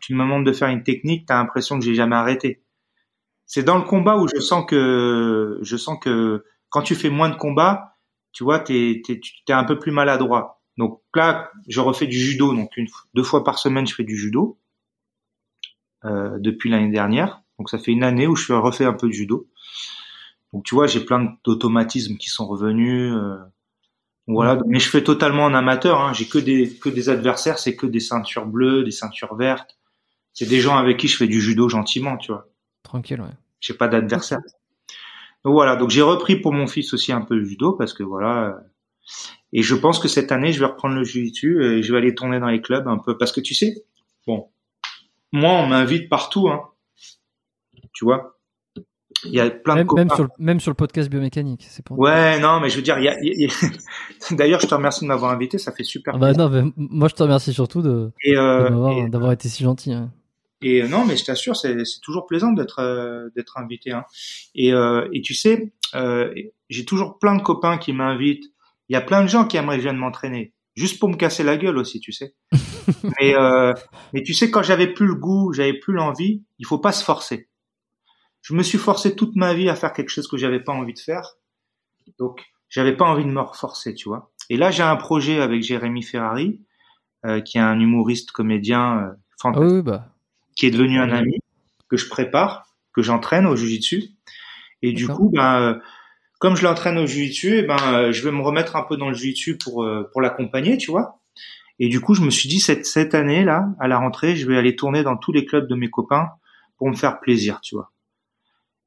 tu 0.00 0.14
me 0.14 0.20
demandes 0.20 0.44
de 0.44 0.52
faire 0.52 0.68
une 0.68 0.82
technique, 0.82 1.26
t'as 1.26 1.36
l'impression 1.36 1.78
que 1.78 1.84
j'ai 1.84 1.94
jamais 1.94 2.16
arrêté. 2.16 2.62
C'est 3.46 3.62
dans 3.62 3.76
le 3.76 3.84
combat 3.84 4.16
où 4.16 4.26
je 4.34 4.40
sens 4.40 4.64
que, 4.66 5.58
je 5.62 5.76
sens 5.76 5.98
que 6.00 6.44
quand 6.68 6.82
tu 6.82 6.94
fais 6.94 7.10
moins 7.10 7.28
de 7.28 7.36
combats, 7.36 7.96
tu 8.32 8.44
vois, 8.44 8.58
t'es, 8.58 9.02
t'es, 9.04 9.20
t'es 9.46 9.52
un 9.52 9.64
peu 9.64 9.78
plus 9.78 9.92
maladroit. 9.92 10.62
Donc 10.78 11.02
là, 11.14 11.50
je 11.68 11.80
refais 11.80 12.06
du 12.06 12.18
judo. 12.18 12.54
Donc 12.54 12.76
une, 12.76 12.88
deux 13.14 13.22
fois 13.22 13.44
par 13.44 13.58
semaine, 13.58 13.86
je 13.86 13.94
fais 13.94 14.04
du 14.04 14.16
judo 14.16 14.58
euh, 16.04 16.38
depuis 16.38 16.70
l'année 16.70 16.90
dernière. 16.90 17.42
Donc 17.58 17.70
ça 17.70 17.78
fait 17.78 17.92
une 17.92 18.04
année 18.04 18.26
où 18.26 18.36
je 18.36 18.52
refais 18.52 18.84
un 18.84 18.94
peu 18.94 19.06
de 19.08 19.12
judo. 19.12 19.48
Donc 20.52 20.64
tu 20.64 20.74
vois, 20.74 20.86
j'ai 20.86 21.00
plein 21.00 21.36
d'automatismes 21.44 22.16
qui 22.16 22.28
sont 22.28 22.46
revenus. 22.46 23.12
Euh, 23.12 23.36
voilà, 24.28 24.58
mais 24.66 24.78
je 24.78 24.88
fais 24.88 25.02
totalement 25.02 25.44
en 25.44 25.54
amateur. 25.54 26.00
Hein. 26.00 26.12
J'ai 26.12 26.26
que 26.26 26.38
des 26.38 26.76
que 26.78 26.88
des 26.88 27.08
adversaires, 27.08 27.58
c'est 27.58 27.74
que 27.74 27.86
des 27.86 28.00
ceintures 28.00 28.46
bleues, 28.46 28.84
des 28.84 28.92
ceintures 28.92 29.34
vertes. 29.34 29.78
C'est 30.32 30.48
des 30.48 30.60
gens 30.60 30.76
avec 30.76 30.96
qui 30.98 31.08
je 31.08 31.16
fais 31.16 31.26
du 31.26 31.40
judo 31.40 31.68
gentiment, 31.68 32.16
tu 32.16 32.32
vois. 32.32 32.48
Tranquille, 32.82 33.20
ouais. 33.20 33.34
J'ai 33.60 33.74
pas 33.74 33.88
d'adversaire. 33.88 34.38
Donc 35.44 35.54
voilà, 35.54 35.76
donc 35.76 35.90
j'ai 35.90 36.02
repris 36.02 36.36
pour 36.36 36.52
mon 36.52 36.66
fils 36.66 36.94
aussi 36.94 37.12
un 37.12 37.20
peu 37.20 37.34
le 37.34 37.44
judo 37.44 37.72
parce 37.72 37.92
que 37.92 38.02
voilà. 38.02 38.60
Et 39.52 39.62
je 39.62 39.74
pense 39.74 39.98
que 39.98 40.08
cette 40.08 40.32
année, 40.32 40.52
je 40.52 40.60
vais 40.60 40.66
reprendre 40.66 40.94
le 40.94 41.04
jiu-jitsu 41.04 41.64
et 41.64 41.82
je 41.82 41.92
vais 41.92 41.98
aller 41.98 42.14
tourner 42.14 42.38
dans 42.38 42.46
les 42.46 42.62
clubs 42.62 42.86
un 42.86 42.98
peu 42.98 43.18
parce 43.18 43.32
que 43.32 43.40
tu 43.40 43.54
sais, 43.54 43.84
bon, 44.26 44.48
moi 45.32 45.52
on 45.52 45.66
m'invite 45.66 46.08
partout, 46.08 46.48
hein. 46.48 46.62
tu 47.92 48.04
vois? 48.04 48.38
Il 49.24 49.32
y 49.32 49.40
a 49.40 49.50
plein 49.50 49.76
de 49.76 49.82
copains. 49.84 50.02
même 50.04 50.10
sur, 50.14 50.22
le, 50.24 50.28
même 50.38 50.60
sur 50.60 50.70
le 50.70 50.74
podcast 50.74 51.08
biomécanique, 51.08 51.66
c'est 51.68 51.84
pour. 51.84 51.98
Ouais, 51.98 52.38
non, 52.40 52.60
mais 52.60 52.68
je 52.70 52.76
veux 52.76 52.82
dire, 52.82 52.98
il 52.98 53.04
y 53.04 53.08
a, 53.08 53.16
y 53.22 53.46
a- 53.46 53.50
d'ailleurs, 54.34 54.60
je 54.60 54.66
te 54.66 54.74
remercie 54.74 55.02
de 55.04 55.06
m'avoir 55.08 55.30
invité, 55.32 55.58
ça 55.58 55.70
fait 55.72 55.84
super 55.84 56.14
Ah 56.16 56.18
bah 56.18 56.32
non, 56.32 56.48
mais 56.48 56.62
moi 56.76 57.08
je 57.08 57.14
te 57.14 57.22
remercie 57.22 57.52
surtout 57.52 57.82
de, 57.82 58.10
euh, 58.26 59.08
d'avoir 59.08 59.32
été 59.32 59.48
si 59.48 59.62
gentil. 59.62 59.92
hein. 59.92 60.10
Et 60.64 60.82
euh, 60.82 60.88
non, 60.88 61.04
mais 61.04 61.16
je 61.16 61.24
t'assure, 61.24 61.56
c'est 61.56 61.76
toujours 62.02 62.26
plaisant 62.26 62.52
d'être 62.52 62.78
euh, 62.80 63.28
d'être 63.36 63.58
invité. 63.58 63.92
Hein. 63.92 64.04
Et, 64.54 64.70
et 64.70 65.20
tu 65.22 65.34
sais, 65.34 65.72
j'ai 66.68 66.84
toujours 66.84 67.18
plein 67.18 67.36
de 67.36 67.42
copains 67.42 67.78
qui 67.78 67.92
m'invitent. 67.92 68.44
Il 68.88 68.92
y 68.94 68.96
a 68.96 69.00
plein 69.00 69.22
de 69.22 69.28
gens 69.28 69.44
qui 69.44 69.56
aimeraient 69.56 69.76
que 69.76 69.82
je 69.82 69.88
vienne 69.88 69.96
m'entraîner, 69.98 70.52
juste 70.74 70.98
pour 70.98 71.08
me 71.08 71.16
casser 71.16 71.42
la 71.44 71.56
gueule 71.56 71.78
aussi, 71.78 72.00
tu 72.00 72.12
sais. 72.12 72.34
mais 73.20 73.34
mais 74.12 74.22
tu 74.22 74.34
sais, 74.34 74.50
quand 74.50 74.62
j'avais 74.62 74.88
plus 74.88 75.06
le 75.06 75.14
goût, 75.14 75.52
j'avais 75.52 75.74
plus 75.74 75.94
l'envie, 75.94 76.42
il 76.58 76.66
faut 76.66 76.78
pas 76.78 76.92
se 76.92 77.04
forcer. 77.04 77.48
Je 78.42 78.54
me 78.54 78.62
suis 78.62 78.78
forcé 78.78 79.14
toute 79.14 79.36
ma 79.36 79.54
vie 79.54 79.68
à 79.68 79.74
faire 79.74 79.92
quelque 79.92 80.10
chose 80.10 80.28
que 80.28 80.36
j'avais 80.36 80.60
pas 80.60 80.72
envie 80.72 80.94
de 80.94 80.98
faire, 80.98 81.36
donc 82.18 82.44
j'avais 82.68 82.96
pas 82.96 83.04
envie 83.04 83.24
de 83.24 83.30
me 83.30 83.40
reforcer, 83.40 83.94
tu 83.94 84.08
vois. 84.08 84.32
Et 84.50 84.56
là, 84.56 84.70
j'ai 84.70 84.82
un 84.82 84.96
projet 84.96 85.40
avec 85.40 85.62
Jérémy 85.62 86.02
Ferrari, 86.02 86.60
euh, 87.24 87.40
qui 87.40 87.58
est 87.58 87.60
un 87.60 87.78
humoriste 87.78 88.32
comédien 88.32 88.98
euh, 88.98 89.12
Ah 89.12 89.36
fantastique 89.42 89.74
oui, 89.76 89.82
bah. 89.82 90.08
qui 90.56 90.66
est 90.66 90.70
devenu 90.70 90.98
un 90.98 91.10
ami 91.10 91.38
que 91.88 91.96
je 91.96 92.08
prépare, 92.08 92.66
que 92.92 93.02
j'entraîne 93.02 93.46
au 93.46 93.54
jujitsu. 93.54 94.10
Et 94.82 94.92
du 94.92 95.06
coup, 95.06 95.30
ben, 95.32 95.60
euh, 95.60 95.74
comme 96.40 96.56
je 96.56 96.64
l'entraîne 96.64 96.98
au 96.98 97.06
jujitsu, 97.06 97.58
eh 97.58 97.62
ben, 97.62 97.76
euh, 97.92 98.12
je 98.12 98.24
vais 98.24 98.32
me 98.32 98.42
remettre 98.42 98.74
un 98.74 98.82
peu 98.82 98.96
dans 98.96 99.08
le 99.08 99.14
jujitsu 99.14 99.58
pour 99.58 99.84
euh, 99.84 100.08
pour 100.10 100.20
l'accompagner, 100.20 100.76
tu 100.76 100.90
vois. 100.90 101.20
Et 101.78 101.88
du 101.88 102.00
coup, 102.00 102.14
je 102.14 102.22
me 102.22 102.30
suis 102.30 102.48
dit 102.48 102.58
cette 102.58 102.84
cette 102.84 103.14
année 103.14 103.44
là, 103.44 103.68
à 103.78 103.86
la 103.86 103.98
rentrée, 103.98 104.34
je 104.34 104.46
vais 104.48 104.58
aller 104.58 104.74
tourner 104.74 105.04
dans 105.04 105.16
tous 105.16 105.30
les 105.30 105.46
clubs 105.46 105.68
de 105.68 105.74
mes 105.76 105.88
copains 105.88 106.30
pour 106.78 106.88
me 106.88 106.96
faire 106.96 107.20
plaisir, 107.20 107.60
tu 107.60 107.76
vois. 107.76 107.91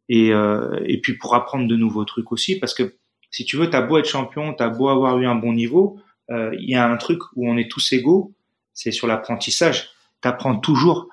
Et 0.10 0.32
euh, 0.34 0.80
et 0.86 1.00
puis 1.02 1.18
pour 1.18 1.36
apprendre 1.36 1.68
de 1.68 1.76
nouveaux 1.76 2.06
trucs 2.06 2.32
aussi, 2.32 2.60
parce 2.60 2.74
que 2.74 2.96
si 3.32 3.44
tu 3.46 3.58
veux, 3.58 3.70
t'as 3.70 3.82
beau 3.82 3.98
être 3.98 4.08
champion, 4.08 4.54
t'as 4.54 4.70
beau 4.70 4.88
avoir 4.90 5.18
eu 5.20 5.26
un 5.26 5.36
bon 5.36 5.54
niveau, 5.54 6.00
euh, 6.32 6.56
il 6.60 6.70
y 6.70 6.76
a 6.76 6.88
un 6.90 6.98
truc 6.98 7.20
où 7.36 7.50
on 7.50 7.58
est 7.58 7.70
tous 7.70 7.92
égaux, 7.94 8.34
c'est 8.74 8.92
sur 8.92 9.08
l'apprentissage. 9.08 9.90
T'apprends 10.22 10.58
toujours. 10.58 11.10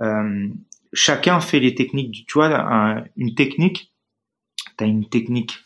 Euh, 0.00 0.48
chacun 0.92 1.40
fait 1.40 1.60
les 1.60 1.74
techniques. 1.74 2.24
Tu 2.26 2.34
vois, 2.34 2.48
un- 2.58 3.04
une 3.16 3.34
technique, 3.34 3.92
tu 4.78 4.84
as 4.84 4.86
une 4.86 5.08
technique, 5.08 5.58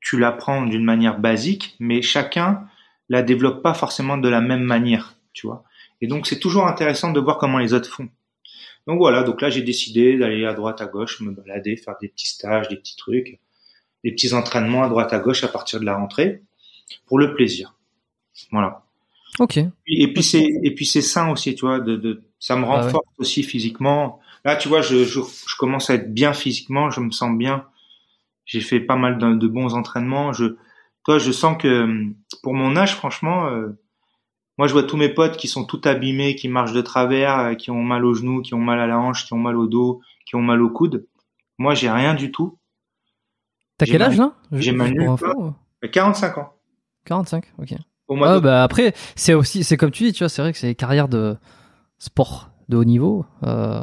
tu 0.00 0.18
l'apprends 0.18 0.66
d'une 0.66 0.84
manière 0.84 1.18
basique, 1.20 1.76
mais 1.78 2.02
chacun 2.02 2.66
la 3.08 3.22
développe 3.22 3.62
pas 3.62 3.74
forcément 3.74 4.16
de 4.16 4.28
la 4.28 4.40
même 4.40 4.62
manière, 4.64 5.14
tu 5.32 5.46
vois. 5.46 5.64
Et 6.00 6.06
donc 6.06 6.26
c'est 6.26 6.40
toujours 6.40 6.66
intéressant 6.66 7.12
de 7.12 7.20
voir 7.20 7.38
comment 7.38 7.58
les 7.58 7.74
autres 7.74 7.90
font. 7.90 8.08
Donc 8.86 8.98
voilà, 8.98 9.22
donc 9.22 9.40
là 9.40 9.48
j'ai 9.50 9.62
décidé 9.62 10.18
d'aller 10.18 10.44
à 10.44 10.54
droite 10.54 10.80
à 10.80 10.86
gauche, 10.86 11.20
me 11.20 11.30
balader, 11.30 11.76
faire 11.76 11.94
des 12.00 12.08
petits 12.08 12.26
stages, 12.26 12.68
des 12.68 12.76
petits 12.76 12.96
trucs, 12.96 13.38
des 14.04 14.10
petits 14.12 14.34
entraînements 14.34 14.82
à 14.82 14.88
droite 14.88 15.12
à 15.12 15.18
gauche 15.20 15.44
à 15.44 15.48
partir 15.48 15.78
de 15.80 15.84
la 15.84 15.96
rentrée 15.96 16.42
pour 17.06 17.18
le 17.18 17.34
plaisir. 17.34 17.74
Voilà. 18.50 18.82
Ok. 19.38 19.58
Et 19.86 20.12
puis 20.12 20.22
c'est 20.22 20.44
et 20.62 20.74
puis 20.74 20.84
c'est 20.84 21.00
sain 21.02 21.30
aussi, 21.30 21.54
tu 21.54 21.64
vois. 21.64 21.80
De, 21.80 21.96
de 21.96 22.22
ça 22.38 22.56
me 22.56 22.64
Ah 22.64 22.68
ouais. 22.68 22.76
renforce 22.82 23.06
aussi 23.18 23.42
physiquement. 23.44 24.20
Là, 24.44 24.56
tu 24.56 24.68
vois, 24.68 24.82
je, 24.82 25.04
je 25.04 25.20
je 25.20 25.56
commence 25.56 25.88
à 25.88 25.94
être 25.94 26.12
bien 26.12 26.32
physiquement, 26.32 26.90
je 26.90 27.00
me 27.00 27.10
sens 27.12 27.36
bien. 27.38 27.66
J'ai 28.44 28.60
fait 28.60 28.80
pas 28.80 28.96
mal 28.96 29.18
de, 29.18 29.34
de 29.34 29.46
bons 29.46 29.74
entraînements. 29.74 30.32
Je, 30.32 30.56
toi, 31.04 31.18
je 31.18 31.30
sens 31.30 31.56
que 31.56 32.04
pour 32.42 32.52
mon 32.52 32.76
âge, 32.76 32.94
franchement, 32.96 33.46
euh, 33.46 33.78
moi, 34.62 34.68
je 34.68 34.74
vois 34.74 34.84
tous 34.84 34.96
mes 34.96 35.08
potes 35.08 35.36
qui 35.36 35.48
sont 35.48 35.64
tout 35.64 35.80
abîmés, 35.86 36.36
qui 36.36 36.46
marchent 36.46 36.72
de 36.72 36.82
travers, 36.82 37.36
euh, 37.40 37.54
qui 37.56 37.72
ont 37.72 37.82
mal 37.82 38.04
aux 38.04 38.14
genoux, 38.14 38.42
qui 38.42 38.54
ont 38.54 38.60
mal 38.60 38.78
à 38.78 38.86
la 38.86 38.96
hanche, 38.96 39.26
qui 39.26 39.32
ont 39.32 39.38
mal 39.38 39.56
au 39.56 39.66
dos, 39.66 40.00
qui 40.24 40.36
ont 40.36 40.40
mal 40.40 40.62
au 40.62 40.70
coude. 40.70 41.04
Moi, 41.58 41.74
j'ai 41.74 41.90
rien 41.90 42.14
du 42.14 42.30
tout. 42.30 42.60
T'as 43.76 43.86
quel 43.86 44.02
âge 44.02 44.16
là? 44.18 44.36
J'ai 44.52 44.58
Juste 44.70 44.76
ma 44.76 44.84
pour 44.86 44.94
nuque, 45.00 45.08
info, 45.10 45.26
là. 45.26 45.34
ou- 45.36 45.54
J'ai 45.82 45.90
45 45.90 46.38
ans. 46.38 46.54
45, 47.06 47.44
ok. 47.58 47.74
Au 48.06 48.14
mois 48.14 48.34
Ah, 48.34 48.38
bah 48.38 48.62
après, 48.62 48.94
c'est 49.16 49.34
aussi, 49.34 49.64
c'est 49.64 49.76
comme 49.76 49.90
tu 49.90 50.04
dis, 50.04 50.12
tu 50.12 50.20
vois, 50.20 50.28
c'est 50.28 50.42
vrai 50.42 50.52
que 50.52 50.58
c'est 50.58 50.68
les 50.68 50.76
carrières 50.76 51.08
de 51.08 51.36
sport 51.98 52.50
de 52.68 52.76
haut 52.76 52.84
niveau. 52.84 53.26
euh, 53.42 53.82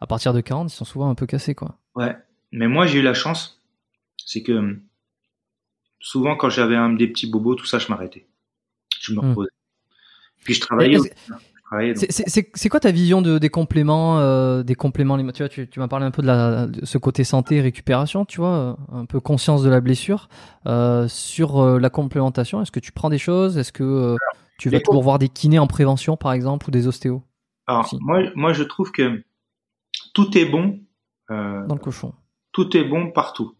à 0.00 0.06
partir 0.06 0.32
de 0.32 0.40
40, 0.40 0.72
ils 0.72 0.74
sont 0.74 0.86
souvent 0.86 1.10
un 1.10 1.14
peu 1.14 1.26
cassés, 1.26 1.54
quoi. 1.54 1.76
Ouais. 1.94 2.16
Mais 2.52 2.68
moi, 2.68 2.86
j'ai 2.86 3.00
eu 3.00 3.02
la 3.02 3.12
chance, 3.12 3.60
c'est 4.24 4.42
que 4.42 4.80
souvent, 6.00 6.36
quand 6.36 6.48
j'avais 6.48 6.76
un 6.76 6.90
des 6.94 7.08
petits 7.08 7.30
bobos, 7.30 7.54
tout 7.56 7.66
ça, 7.66 7.78
je 7.78 7.88
m'arrêtais. 7.88 8.26
Je 9.00 9.12
me 9.12 9.20
Hmm. 9.20 9.28
reposais. 9.28 9.50
Puis 10.44 10.54
je 10.54 10.60
travaillais. 10.60 10.98
C'est- 11.94 12.68
quoi 12.68 12.80
ta 12.80 12.90
vision 12.90 13.20
de, 13.20 13.38
des 13.38 13.50
compléments, 13.50 14.20
euh, 14.20 14.62
des 14.62 14.74
compléments 14.74 15.14
alimentaires 15.14 15.48
Tu 15.48 15.60
vois, 15.60 15.66
tu, 15.66 15.70
tu 15.70 15.80
m'as 15.80 15.88
parlé 15.88 16.06
un 16.06 16.10
peu 16.10 16.22
de, 16.22 16.26
la, 16.26 16.66
de 16.66 16.84
ce 16.86 16.96
côté 16.96 17.24
santé, 17.24 17.60
récupération, 17.60 18.24
tu 18.24 18.38
vois, 18.40 18.78
un 18.90 19.04
peu 19.04 19.20
conscience 19.20 19.62
de 19.62 19.68
la 19.68 19.80
blessure. 19.80 20.28
Euh, 20.66 21.08
sur 21.08 21.62
euh, 21.62 21.78
la 21.78 21.90
complémentation, 21.90 22.62
est-ce 22.62 22.72
que 22.72 22.80
tu 22.80 22.92
prends 22.92 23.10
des 23.10 23.18
choses 23.18 23.58
Est-ce 23.58 23.72
que 23.72 23.84
euh, 23.84 24.16
tu 24.58 24.70
vas 24.70 24.80
toujours 24.80 25.02
voir 25.02 25.18
des 25.18 25.28
kinés 25.28 25.58
en 25.58 25.66
prévention, 25.66 26.16
par 26.16 26.32
exemple, 26.32 26.68
ou 26.68 26.70
des 26.70 26.86
ostéos 26.86 27.22
Alors, 27.66 27.94
moi, 28.00 28.20
moi, 28.34 28.52
je 28.54 28.62
trouve 28.62 28.90
que 28.90 29.22
tout 30.14 30.38
est 30.38 30.46
bon. 30.46 30.80
dans 31.28 31.74
le 31.74 31.80
cochon 31.80 32.14
tout 32.58 32.76
est 32.76 32.82
bon 32.82 33.12
partout. 33.12 33.54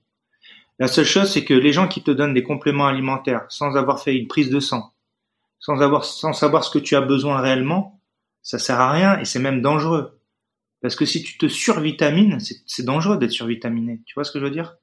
La 0.81 0.89
seule 0.89 1.05
chose, 1.05 1.31
c'est 1.31 1.44
que 1.44 1.55
les 1.55 1.73
gens 1.73 1.86
qui 1.86 2.02
te 2.02 2.10
donnent 2.10 2.34
des 2.34 2.42
compléments 2.42 2.89
alimentaires 2.89 3.47
sans 3.48 3.76
avoir 3.76 4.00
fait 4.00 4.16
une 4.16 4.26
prise 4.26 4.50
de 4.50 4.58
sang, 4.58 4.92
sans 5.59 5.81
avoir, 5.81 6.05
sans 6.05 6.33
savoir 6.33 6.65
ce 6.65 6.70
que 6.70 6.78
tu 6.78 6.97
as 6.97 7.01
besoin 7.01 7.41
réellement, 7.41 8.01
ça 8.43 8.59
sert 8.59 8.81
à 8.81 8.91
rien 8.91 9.19
et 9.19 9.25
c'est 9.25 9.39
même 9.39 9.61
dangereux. 9.61 10.20
Parce 10.81 10.95
que 10.95 11.05
si 11.05 11.23
tu 11.23 11.39
te 11.39 11.49
survitamines, 11.49 12.39
c'est 12.41 12.85
dangereux 12.85 13.19
d'être 13.19 13.33
survitaminé. 13.33 14.01
Tu 14.07 14.15
vois 14.15 14.25
ce 14.25 14.31
que 14.31 14.39
je 14.39 14.45
veux 14.45 14.51
dire? 14.51 14.77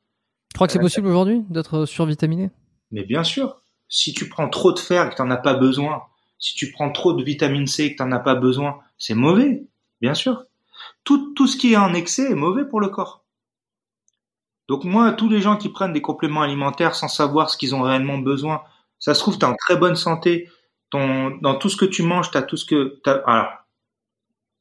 Tu 0.50 0.56
crois 0.56 0.68
que 0.68 0.74
c'est 0.74 0.80
possible 0.80 1.08
aujourd'hui 1.08 1.44
d'être 1.50 1.86
survitaminé? 1.86 2.52
Mais 2.92 3.04
bien 3.04 3.24
sûr, 3.24 3.62
si 3.88 4.14
tu 4.14 4.28
prends 4.28 4.50
trop 4.50 4.74
de 4.74 4.80
fer 4.80 5.06
et 5.06 5.10
que 5.10 5.16
tu 5.16 5.22
n'en 5.22 5.32
as 5.32 5.38
pas 5.38 5.54
besoin, 5.54 6.04
si 6.38 6.56
tu 6.56 6.72
prends 6.72 6.92
trop 6.92 7.14
de 7.14 7.24
vitamine 7.24 7.68
C 7.68 7.86
et 7.86 7.92
que 7.92 7.98
tu 7.98 8.04
n'en 8.04 8.12
as 8.12 8.20
pas 8.20 8.36
besoin, 8.36 8.80
c'est 8.98 9.14
mauvais, 9.14 9.66
bien 10.02 10.14
sûr. 10.14 10.46
Tout, 11.04 11.34
tout 11.34 11.48
ce 11.48 11.58
qui 11.58 11.74
est 11.74 11.78
en 11.78 11.94
excès 11.94 12.32
est 12.32 12.36
mauvais 12.36 12.66
pour 12.66 12.82
le 12.82 12.90
corps. 12.90 13.24
Donc 14.68 14.84
moi, 14.84 15.12
tous 15.14 15.30
les 15.30 15.42
gens 15.42 15.58
qui 15.58 15.70
prennent 15.70 15.94
des 15.94 16.02
compléments 16.02 16.42
alimentaires 16.42 16.96
sans 16.96 17.08
savoir 17.08 17.50
ce 17.50 17.58
qu'ils 17.58 17.76
ont 17.76 17.82
réellement 17.82 18.18
besoin, 18.18 18.64
ça 19.00 19.14
se 19.14 19.20
trouve, 19.20 19.38
tu 19.38 19.46
es 19.46 19.48
en 19.48 19.56
très 19.56 19.78
bonne 19.78 19.96
santé. 19.96 20.50
Dans 21.42 21.56
tout 21.56 21.70
ce 21.70 21.78
que 21.78 21.86
tu 21.86 22.04
manges, 22.04 22.32
tu 22.32 22.38
as 22.38 22.42
tout 22.42 22.58
ce 22.58 22.66
que... 22.66 23.00
t'as- 23.04 23.24
Alors, 23.26 23.50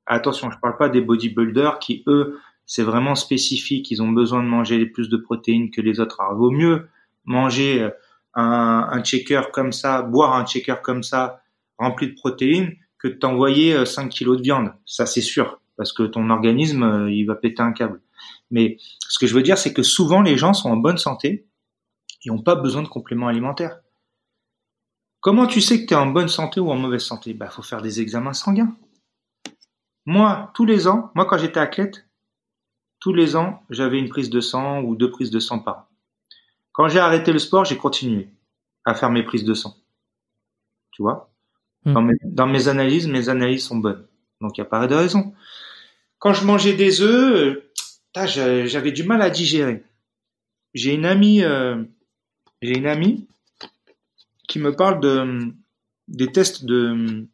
attention, 0.06 0.50
je 0.50 0.58
parle 0.58 0.76
pas 0.76 0.88
des 0.88 1.00
bodybuilders 1.00 1.78
qui, 1.78 2.02
eux, 2.06 2.38
c'est 2.66 2.82
vraiment 2.82 3.14
spécifique. 3.14 3.90
Ils 3.90 4.02
ont 4.02 4.10
besoin 4.10 4.42
de 4.42 4.48
manger 4.48 4.84
plus 4.86 5.08
de 5.08 5.16
protéines 5.16 5.70
que 5.70 5.80
les 5.80 6.00
autres. 6.00 6.20
Alors, 6.20 6.36
vaut 6.36 6.50
mieux 6.50 6.88
manger 7.24 7.82
euh, 7.82 7.90
un, 8.34 9.02
shaker 9.02 9.50
comme 9.50 9.72
ça, 9.72 10.02
boire 10.02 10.36
un 10.36 10.46
shaker 10.46 10.82
comme 10.82 11.02
ça, 11.02 11.42
rempli 11.78 12.08
de 12.08 12.14
protéines, 12.14 12.76
que 12.98 13.08
de 13.08 13.14
t'envoyer 13.14 13.74
euh, 13.74 13.84
5 13.84 14.08
kilos 14.08 14.38
de 14.38 14.42
viande. 14.42 14.72
Ça, 14.86 15.06
c'est 15.06 15.20
sûr. 15.20 15.60
Parce 15.76 15.92
que 15.92 16.04
ton 16.04 16.30
organisme, 16.30 16.82
euh, 16.82 17.10
il 17.10 17.24
va 17.24 17.34
péter 17.34 17.62
un 17.62 17.72
câble. 17.72 18.00
Mais 18.50 18.76
ce 19.08 19.18
que 19.18 19.26
je 19.26 19.34
veux 19.34 19.42
dire, 19.42 19.58
c'est 19.58 19.72
que 19.72 19.82
souvent, 19.82 20.22
les 20.22 20.36
gens 20.36 20.54
sont 20.54 20.70
en 20.70 20.76
bonne 20.76 20.98
santé 20.98 21.46
et 22.24 22.30
n'ont 22.30 22.42
pas 22.42 22.54
besoin 22.54 22.82
de 22.82 22.88
compléments 22.88 23.28
alimentaires. 23.28 23.78
Comment 25.24 25.46
tu 25.46 25.62
sais 25.62 25.80
que 25.80 25.86
tu 25.86 25.94
es 25.94 25.96
en 25.96 26.08
bonne 26.08 26.28
santé 26.28 26.60
ou 26.60 26.70
en 26.70 26.76
mauvaise 26.76 27.02
santé? 27.02 27.32
Bah, 27.32 27.48
faut 27.48 27.62
faire 27.62 27.80
des 27.80 28.02
examens 28.02 28.34
sanguins. 28.34 28.76
Moi, 30.04 30.52
tous 30.52 30.66
les 30.66 30.86
ans, 30.86 31.12
moi 31.14 31.24
quand 31.24 31.38
j'étais 31.38 31.60
athlète, 31.60 32.06
tous 33.00 33.14
les 33.14 33.34
ans, 33.34 33.62
j'avais 33.70 33.98
une 33.98 34.10
prise 34.10 34.28
de 34.28 34.42
sang 34.42 34.82
ou 34.82 34.94
deux 34.94 35.10
prises 35.10 35.30
de 35.30 35.40
sang 35.40 35.60
par 35.60 35.78
an. 35.78 35.86
Quand 36.72 36.88
j'ai 36.88 36.98
arrêté 36.98 37.32
le 37.32 37.38
sport, 37.38 37.64
j'ai 37.64 37.78
continué 37.78 38.28
à 38.84 38.92
faire 38.94 39.08
mes 39.08 39.22
prises 39.22 39.44
de 39.44 39.54
sang. 39.54 39.74
Tu 40.90 41.00
vois? 41.00 41.32
Hmm. 41.86 41.94
dans, 41.94 42.02
mes, 42.02 42.14
dans 42.22 42.46
mes 42.46 42.68
analyses, 42.68 43.08
mes 43.08 43.30
analyses 43.30 43.64
sont 43.64 43.78
bonnes. 43.78 44.06
Donc 44.42 44.58
il 44.58 44.60
n'y 44.60 44.66
a 44.66 44.68
pas 44.68 44.86
de 44.86 44.94
raison. 44.94 45.32
Quand 46.18 46.34
je 46.34 46.44
mangeais 46.44 46.74
des 46.74 47.00
œufs, 47.00 47.64
euh, 48.14 48.66
j'avais 48.66 48.92
du 48.92 49.04
mal 49.04 49.22
à 49.22 49.30
digérer. 49.30 49.84
J'ai 50.74 50.92
une 50.92 51.06
amie, 51.06 51.42
euh, 51.42 51.82
j'ai 52.60 52.76
une 52.76 52.86
amie 52.86 53.26
qui 54.54 54.60
me 54.60 54.72
parle 54.72 55.00
de 55.00 55.52
des 56.06 56.30
tests 56.30 56.64
de 56.64 57.26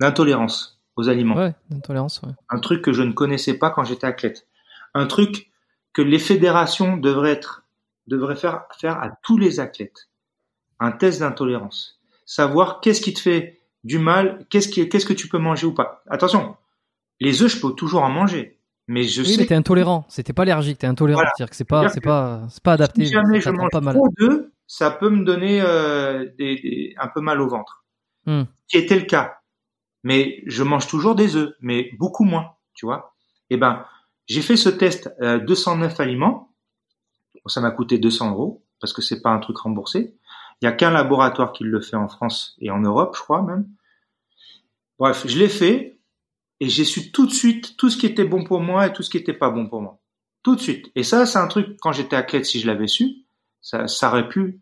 d'intolérance 0.00 0.82
aux 0.96 1.08
aliments. 1.08 1.34
Ouais, 1.34 1.54
d'intolérance, 1.70 2.20
ouais. 2.22 2.32
Un 2.50 2.58
truc 2.58 2.82
que 2.82 2.92
je 2.92 3.02
ne 3.02 3.12
connaissais 3.12 3.54
pas 3.54 3.70
quand 3.70 3.82
j'étais 3.82 4.06
athlète. 4.06 4.46
Un 4.92 5.06
truc 5.06 5.50
que 5.94 6.02
les 6.02 6.18
fédérations 6.18 6.98
devraient 6.98 7.30
être 7.30 7.64
devraient 8.06 8.36
faire 8.36 8.64
faire 8.78 8.98
à 9.02 9.12
tous 9.22 9.38
les 9.38 9.60
athlètes. 9.60 10.10
Un 10.78 10.92
test 10.92 11.20
d'intolérance. 11.20 12.02
Savoir 12.26 12.82
qu'est-ce 12.82 13.00
qui 13.00 13.14
te 13.14 13.20
fait 13.20 13.58
du 13.82 13.98
mal, 13.98 14.44
qu'est-ce 14.50 14.68
qui 14.68 14.86
qu'est-ce 14.90 15.06
que 15.06 15.14
tu 15.14 15.28
peux 15.28 15.38
manger 15.38 15.66
ou 15.66 15.72
pas. 15.72 16.04
Attention, 16.10 16.54
les 17.18 17.42
œufs 17.42 17.50
je 17.50 17.58
peux 17.62 17.72
toujours 17.72 18.02
en 18.02 18.10
manger, 18.10 18.58
mais 18.88 19.04
je 19.04 19.22
Oui, 19.22 19.28
sais 19.28 19.40
mais 19.40 19.46
t'es 19.46 19.54
intolérant. 19.54 20.04
C'était 20.10 20.34
pas 20.34 20.42
allergique, 20.42 20.76
t'es 20.76 20.86
intolérant. 20.86 21.20
Voilà. 21.20 21.30
C'est-à-dire 21.34 21.50
que 21.50 21.56
c'est 21.56 21.64
pas, 21.64 21.88
c'est 21.88 22.02
pas, 22.02 22.42
c'est 22.50 22.62
pas 22.62 22.74
adapté. 22.74 23.06
si 23.06 23.12
jamais 23.12 23.40
je 23.40 23.48
mange 23.48 23.70
pas 23.70 23.80
mal. 23.80 23.94
trop 23.94 24.10
d'œufs, 24.18 24.52
ça 24.74 24.90
peut 24.90 25.10
me 25.10 25.22
donner 25.22 25.60
euh, 25.60 26.24
des, 26.38 26.54
des- 26.56 26.94
un 26.96 27.06
peu 27.08 27.20
mal 27.20 27.42
au 27.42 27.46
ventre. 27.46 27.84
Hmm. 28.24 28.44
Qui 28.68 28.78
était 28.78 28.98
le 28.98 29.04
cas. 29.04 29.40
Mais 30.02 30.42
je 30.46 30.62
mange 30.62 30.86
toujours 30.86 31.14
des 31.14 31.36
œufs, 31.36 31.52
mais 31.60 31.90
beaucoup 31.98 32.24
moins, 32.24 32.52
tu 32.72 32.86
vois. 32.86 33.14
Eh 33.50 33.58
ben, 33.58 33.84
j'ai 34.26 34.40
fait 34.40 34.56
ce 34.56 34.70
test 34.70 35.12
euh, 35.20 35.38
209 35.40 36.00
aliments. 36.00 36.54
Bon, 37.34 37.48
ça 37.48 37.60
m'a 37.60 37.70
coûté 37.70 37.98
200 37.98 38.30
euros 38.30 38.64
parce 38.80 38.94
que 38.94 39.02
c'est 39.02 39.20
pas 39.20 39.28
un 39.28 39.40
truc 39.40 39.58
remboursé. 39.58 40.16
Il 40.62 40.64
y 40.64 40.68
a 40.68 40.72
qu'un 40.72 40.90
laboratoire 40.90 41.52
qui 41.52 41.64
le 41.64 41.82
fait 41.82 41.96
en 41.96 42.08
France 42.08 42.56
et 42.58 42.70
en 42.70 42.78
Europe, 42.80 43.14
je 43.14 43.20
crois 43.20 43.42
même. 43.42 43.66
Bref, 44.98 45.26
je 45.26 45.38
l'ai 45.38 45.50
fait 45.50 45.98
et 46.60 46.68
j'ai 46.70 46.84
su 46.86 47.12
tout 47.12 47.26
de 47.26 47.32
suite 47.32 47.76
tout 47.76 47.90
ce 47.90 47.98
qui 47.98 48.06
était 48.06 48.24
bon 48.24 48.42
pour 48.42 48.60
moi 48.60 48.86
et 48.86 48.92
tout 48.94 49.02
ce 49.02 49.10
qui 49.10 49.18
était 49.18 49.34
pas 49.34 49.50
bon 49.50 49.68
pour 49.68 49.82
moi. 49.82 49.98
Tout 50.42 50.56
de 50.56 50.60
suite. 50.62 50.90
Et 50.94 51.02
ça, 51.02 51.26
c'est 51.26 51.38
un 51.38 51.46
truc, 51.46 51.76
quand 51.82 51.92
j'étais 51.92 52.16
athlète, 52.16 52.46
si 52.46 52.58
je 52.58 52.66
l'avais 52.66 52.86
su, 52.86 53.16
ça, 53.62 53.86
ça 53.88 54.10
aurait 54.10 54.28
pu 54.28 54.60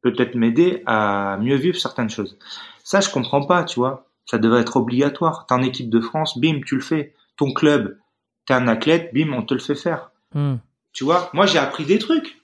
peut-être 0.00 0.34
m'aider 0.34 0.82
à 0.86 1.36
mieux 1.40 1.56
vivre 1.56 1.78
certaines 1.78 2.10
choses. 2.10 2.38
Ça, 2.82 3.00
je 3.00 3.10
comprends 3.10 3.44
pas, 3.44 3.64
tu 3.64 3.78
vois. 3.78 4.06
Ça 4.24 4.38
devrait 4.38 4.60
être 4.60 4.76
obligatoire. 4.76 5.46
T'es 5.46 5.54
en 5.54 5.62
équipe 5.62 5.90
de 5.90 6.00
France, 6.00 6.38
bim, 6.38 6.60
tu 6.64 6.74
le 6.74 6.80
fais. 6.80 7.14
Ton 7.36 7.52
club, 7.52 7.98
t'es 8.46 8.54
un 8.54 8.68
athlète, 8.68 9.12
bim, 9.14 9.32
on 9.32 9.42
te 9.42 9.54
le 9.54 9.60
fait 9.60 9.74
faire. 9.74 10.10
Hmm. 10.34 10.56
Tu 10.92 11.04
vois, 11.04 11.30
moi 11.32 11.46
j'ai 11.46 11.58
appris 11.58 11.84
des 11.84 11.98
trucs. 11.98 12.42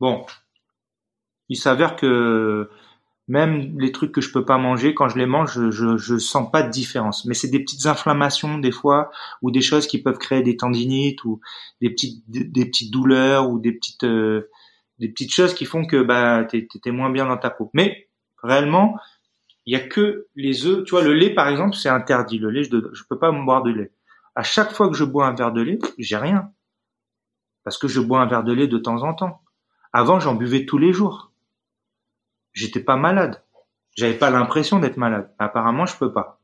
Bon, 0.00 0.26
il 1.48 1.56
s'avère 1.56 1.96
que 1.96 2.68
même 3.26 3.78
les 3.78 3.92
trucs 3.92 4.12
que 4.12 4.20
je 4.20 4.30
peux 4.30 4.44
pas 4.44 4.58
manger, 4.58 4.94
quand 4.94 5.08
je 5.08 5.18
les 5.18 5.26
mange, 5.26 5.52
je, 5.54 5.70
je, 5.70 5.96
je 5.96 6.18
sens 6.18 6.50
pas 6.50 6.62
de 6.62 6.70
différence. 6.70 7.24
Mais 7.24 7.34
c'est 7.34 7.48
des 7.48 7.60
petites 7.60 7.86
inflammations 7.86 8.58
des 8.58 8.72
fois, 8.72 9.10
ou 9.42 9.50
des 9.50 9.62
choses 9.62 9.86
qui 9.86 10.02
peuvent 10.02 10.18
créer 10.18 10.42
des 10.42 10.56
tendinites, 10.56 11.24
ou 11.24 11.40
des 11.80 11.90
petites 11.90 12.22
des, 12.28 12.66
petites 12.66 12.92
douleurs, 12.92 13.48
ou 13.48 13.58
des 13.58 13.72
petites 13.72 14.04
euh, 14.04 14.50
des 14.98 15.08
petites 15.08 15.32
choses 15.32 15.54
qui 15.54 15.64
font 15.64 15.86
que 15.86 16.02
bah 16.02 16.44
t'es 16.44 16.68
t'es 16.82 16.90
moins 16.90 17.10
bien 17.10 17.26
dans 17.26 17.38
ta 17.38 17.50
peau. 17.50 17.70
Mais 17.72 18.08
réellement, 18.42 18.96
il 19.66 19.72
y 19.72 19.76
a 19.76 19.80
que 19.80 20.28
les 20.34 20.66
œufs. 20.66 20.84
Tu 20.84 20.90
vois, 20.90 21.02
le 21.02 21.14
lait 21.14 21.30
par 21.34 21.48
exemple, 21.48 21.76
c'est 21.76 21.88
interdit. 21.88 22.38
Le 22.38 22.50
lait, 22.50 22.64
je, 22.64 22.70
je 22.92 23.02
peux 23.08 23.18
pas 23.18 23.32
boire 23.32 23.62
de 23.62 23.70
lait. 23.70 23.92
À 24.34 24.42
chaque 24.42 24.72
fois 24.72 24.88
que 24.88 24.96
je 24.96 25.04
bois 25.04 25.26
un 25.26 25.34
verre 25.34 25.52
de 25.52 25.62
lait, 25.62 25.78
j'ai 25.98 26.16
rien 26.16 26.50
parce 27.64 27.78
que 27.78 27.88
je 27.88 28.00
bois 28.00 28.20
un 28.20 28.26
verre 28.26 28.44
de 28.44 28.52
lait 28.52 28.68
de 28.68 28.78
temps 28.78 29.02
en 29.02 29.14
temps. 29.14 29.40
Avant, 29.92 30.20
j'en 30.20 30.34
buvais 30.34 30.66
tous 30.66 30.78
les 30.78 30.92
jours. 30.92 31.32
J'étais 32.54 32.80
pas 32.80 32.96
malade. 32.96 33.42
J'avais 33.96 34.14
pas 34.14 34.30
l'impression 34.30 34.78
d'être 34.80 34.96
malade. 34.96 35.30
Apparemment, 35.38 35.86
je 35.86 35.96
peux 35.96 36.12
pas. 36.12 36.40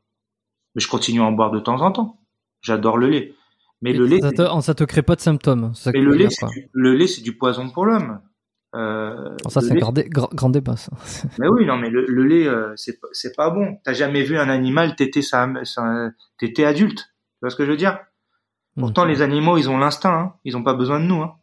Mais 0.75 0.81
je 0.81 0.87
continue 0.87 1.19
à 1.21 1.23
en 1.25 1.31
boire 1.31 1.51
de 1.51 1.59
temps 1.59 1.81
en 1.81 1.91
temps. 1.91 2.19
J'adore 2.61 2.97
le 2.97 3.07
lait. 3.09 3.33
Mais 3.81 3.93
le 3.93 4.05
lait, 4.05 4.19
ça 4.21 4.31
te, 4.31 4.61
ça 4.61 4.75
te 4.75 4.83
crée 4.83 5.01
pas 5.01 5.15
de 5.15 5.21
symptômes. 5.21 5.73
ça 5.73 5.91
mais 5.91 5.99
le 6.01 6.13
lait, 6.13 6.27
du, 6.27 6.69
le 6.71 6.93
lait, 6.93 7.07
c'est 7.07 7.21
du 7.21 7.35
poison 7.35 7.69
pour 7.71 7.85
l'homme. 7.85 8.21
Euh, 8.75 9.35
ça, 9.49 9.59
c'est 9.59 9.71
un 9.71 9.75
grand, 9.75 9.91
dé- 9.91 10.07
grand, 10.07 10.29
grand 10.33 10.49
débat, 10.49 10.77
ça. 10.77 10.91
Mais 11.39 11.47
oui, 11.49 11.65
non, 11.65 11.75
mais 11.77 11.89
le, 11.89 12.05
le 12.05 12.23
lait, 12.23 12.47
euh, 12.47 12.71
c'est 12.77 13.01
pas- 13.01 13.07
c'est 13.11 13.35
pas 13.35 13.49
bon. 13.49 13.77
T'as 13.83 13.91
jamais 13.91 14.23
vu 14.23 14.37
un 14.37 14.47
animal 14.47 14.95
téter 14.95 15.21
sa, 15.21 15.49
sa 15.65 16.11
téter 16.37 16.63
adulte. 16.65 16.99
Tu 16.99 17.37
vois 17.41 17.49
ce 17.49 17.55
que 17.57 17.65
je 17.65 17.71
veux 17.71 17.75
dire? 17.77 17.99
Pourtant, 18.77 19.03
Hmm. 19.05 19.09
les 19.09 19.21
animaux, 19.21 19.57
ils 19.57 19.69
ont 19.69 19.77
l'instinct. 19.77 20.13
Hein. 20.17 20.33
Ils 20.45 20.55
ont 20.55 20.63
pas 20.63 20.73
besoin 20.75 21.01
de 21.01 21.05
nous. 21.05 21.21
Hein. 21.21 21.35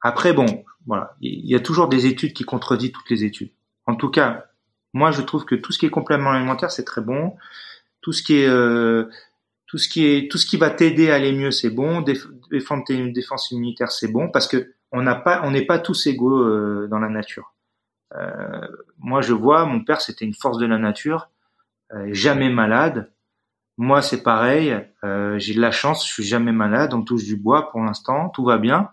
Après, 0.00 0.32
bon, 0.32 0.46
voilà, 0.86 1.16
il 1.20 1.46
y 1.46 1.54
a 1.54 1.60
toujours 1.60 1.88
des 1.88 2.06
études 2.06 2.32
qui 2.32 2.44
contredisent 2.44 2.92
toutes 2.92 3.10
les 3.10 3.24
études. 3.24 3.50
En 3.86 3.94
tout 3.94 4.10
cas, 4.10 4.46
moi, 4.92 5.10
je 5.10 5.22
trouve 5.22 5.44
que 5.44 5.54
tout 5.54 5.72
ce 5.72 5.78
qui 5.78 5.86
est 5.86 5.90
complément 5.90 6.30
alimentaire, 6.30 6.70
c'est 6.70 6.84
très 6.84 7.00
bon. 7.00 7.36
Tout 8.00 8.12
ce 8.12 8.22
qui 8.22 8.38
est 8.38 8.48
euh, 8.48 9.08
tout 9.66 9.78
ce 9.78 9.88
qui 9.88 10.04
est 10.06 10.30
tout 10.30 10.38
ce 10.38 10.46
qui 10.46 10.56
va 10.56 10.70
t'aider 10.70 11.10
à 11.10 11.14
aller 11.14 11.32
mieux, 11.32 11.50
c'est 11.50 11.70
bon. 11.70 12.00
Déf- 12.02 12.28
défendre 12.50 12.84
tes 12.84 13.10
défense 13.10 13.50
immunitaire, 13.50 13.90
c'est 13.90 14.08
bon 14.10 14.28
parce 14.28 14.48
que 14.48 14.74
on 14.90 15.02
n'a 15.02 15.14
pas, 15.14 15.40
on 15.44 15.50
n'est 15.50 15.64
pas 15.64 15.78
tous 15.78 16.06
égaux 16.06 16.42
euh, 16.42 16.86
dans 16.90 16.98
la 16.98 17.08
nature. 17.08 17.54
Euh, 18.14 18.66
moi, 18.98 19.22
je 19.22 19.32
vois, 19.32 19.64
mon 19.64 19.82
père, 19.82 20.00
c'était 20.02 20.26
une 20.26 20.34
force 20.34 20.58
de 20.58 20.66
la 20.66 20.76
nature, 20.76 21.30
euh, 21.94 22.08
jamais 22.12 22.50
malade. 22.50 23.10
Moi, 23.78 24.02
c'est 24.02 24.22
pareil. 24.22 24.78
Euh, 25.02 25.38
j'ai 25.38 25.54
de 25.54 25.60
la 25.60 25.70
chance, 25.70 26.06
je 26.06 26.12
suis 26.12 26.24
jamais 26.24 26.52
malade. 26.52 26.92
On 26.92 27.02
touche 27.02 27.24
du 27.24 27.36
bois 27.36 27.70
pour 27.70 27.80
l'instant, 27.80 28.28
tout 28.28 28.44
va 28.44 28.58
bien. 28.58 28.90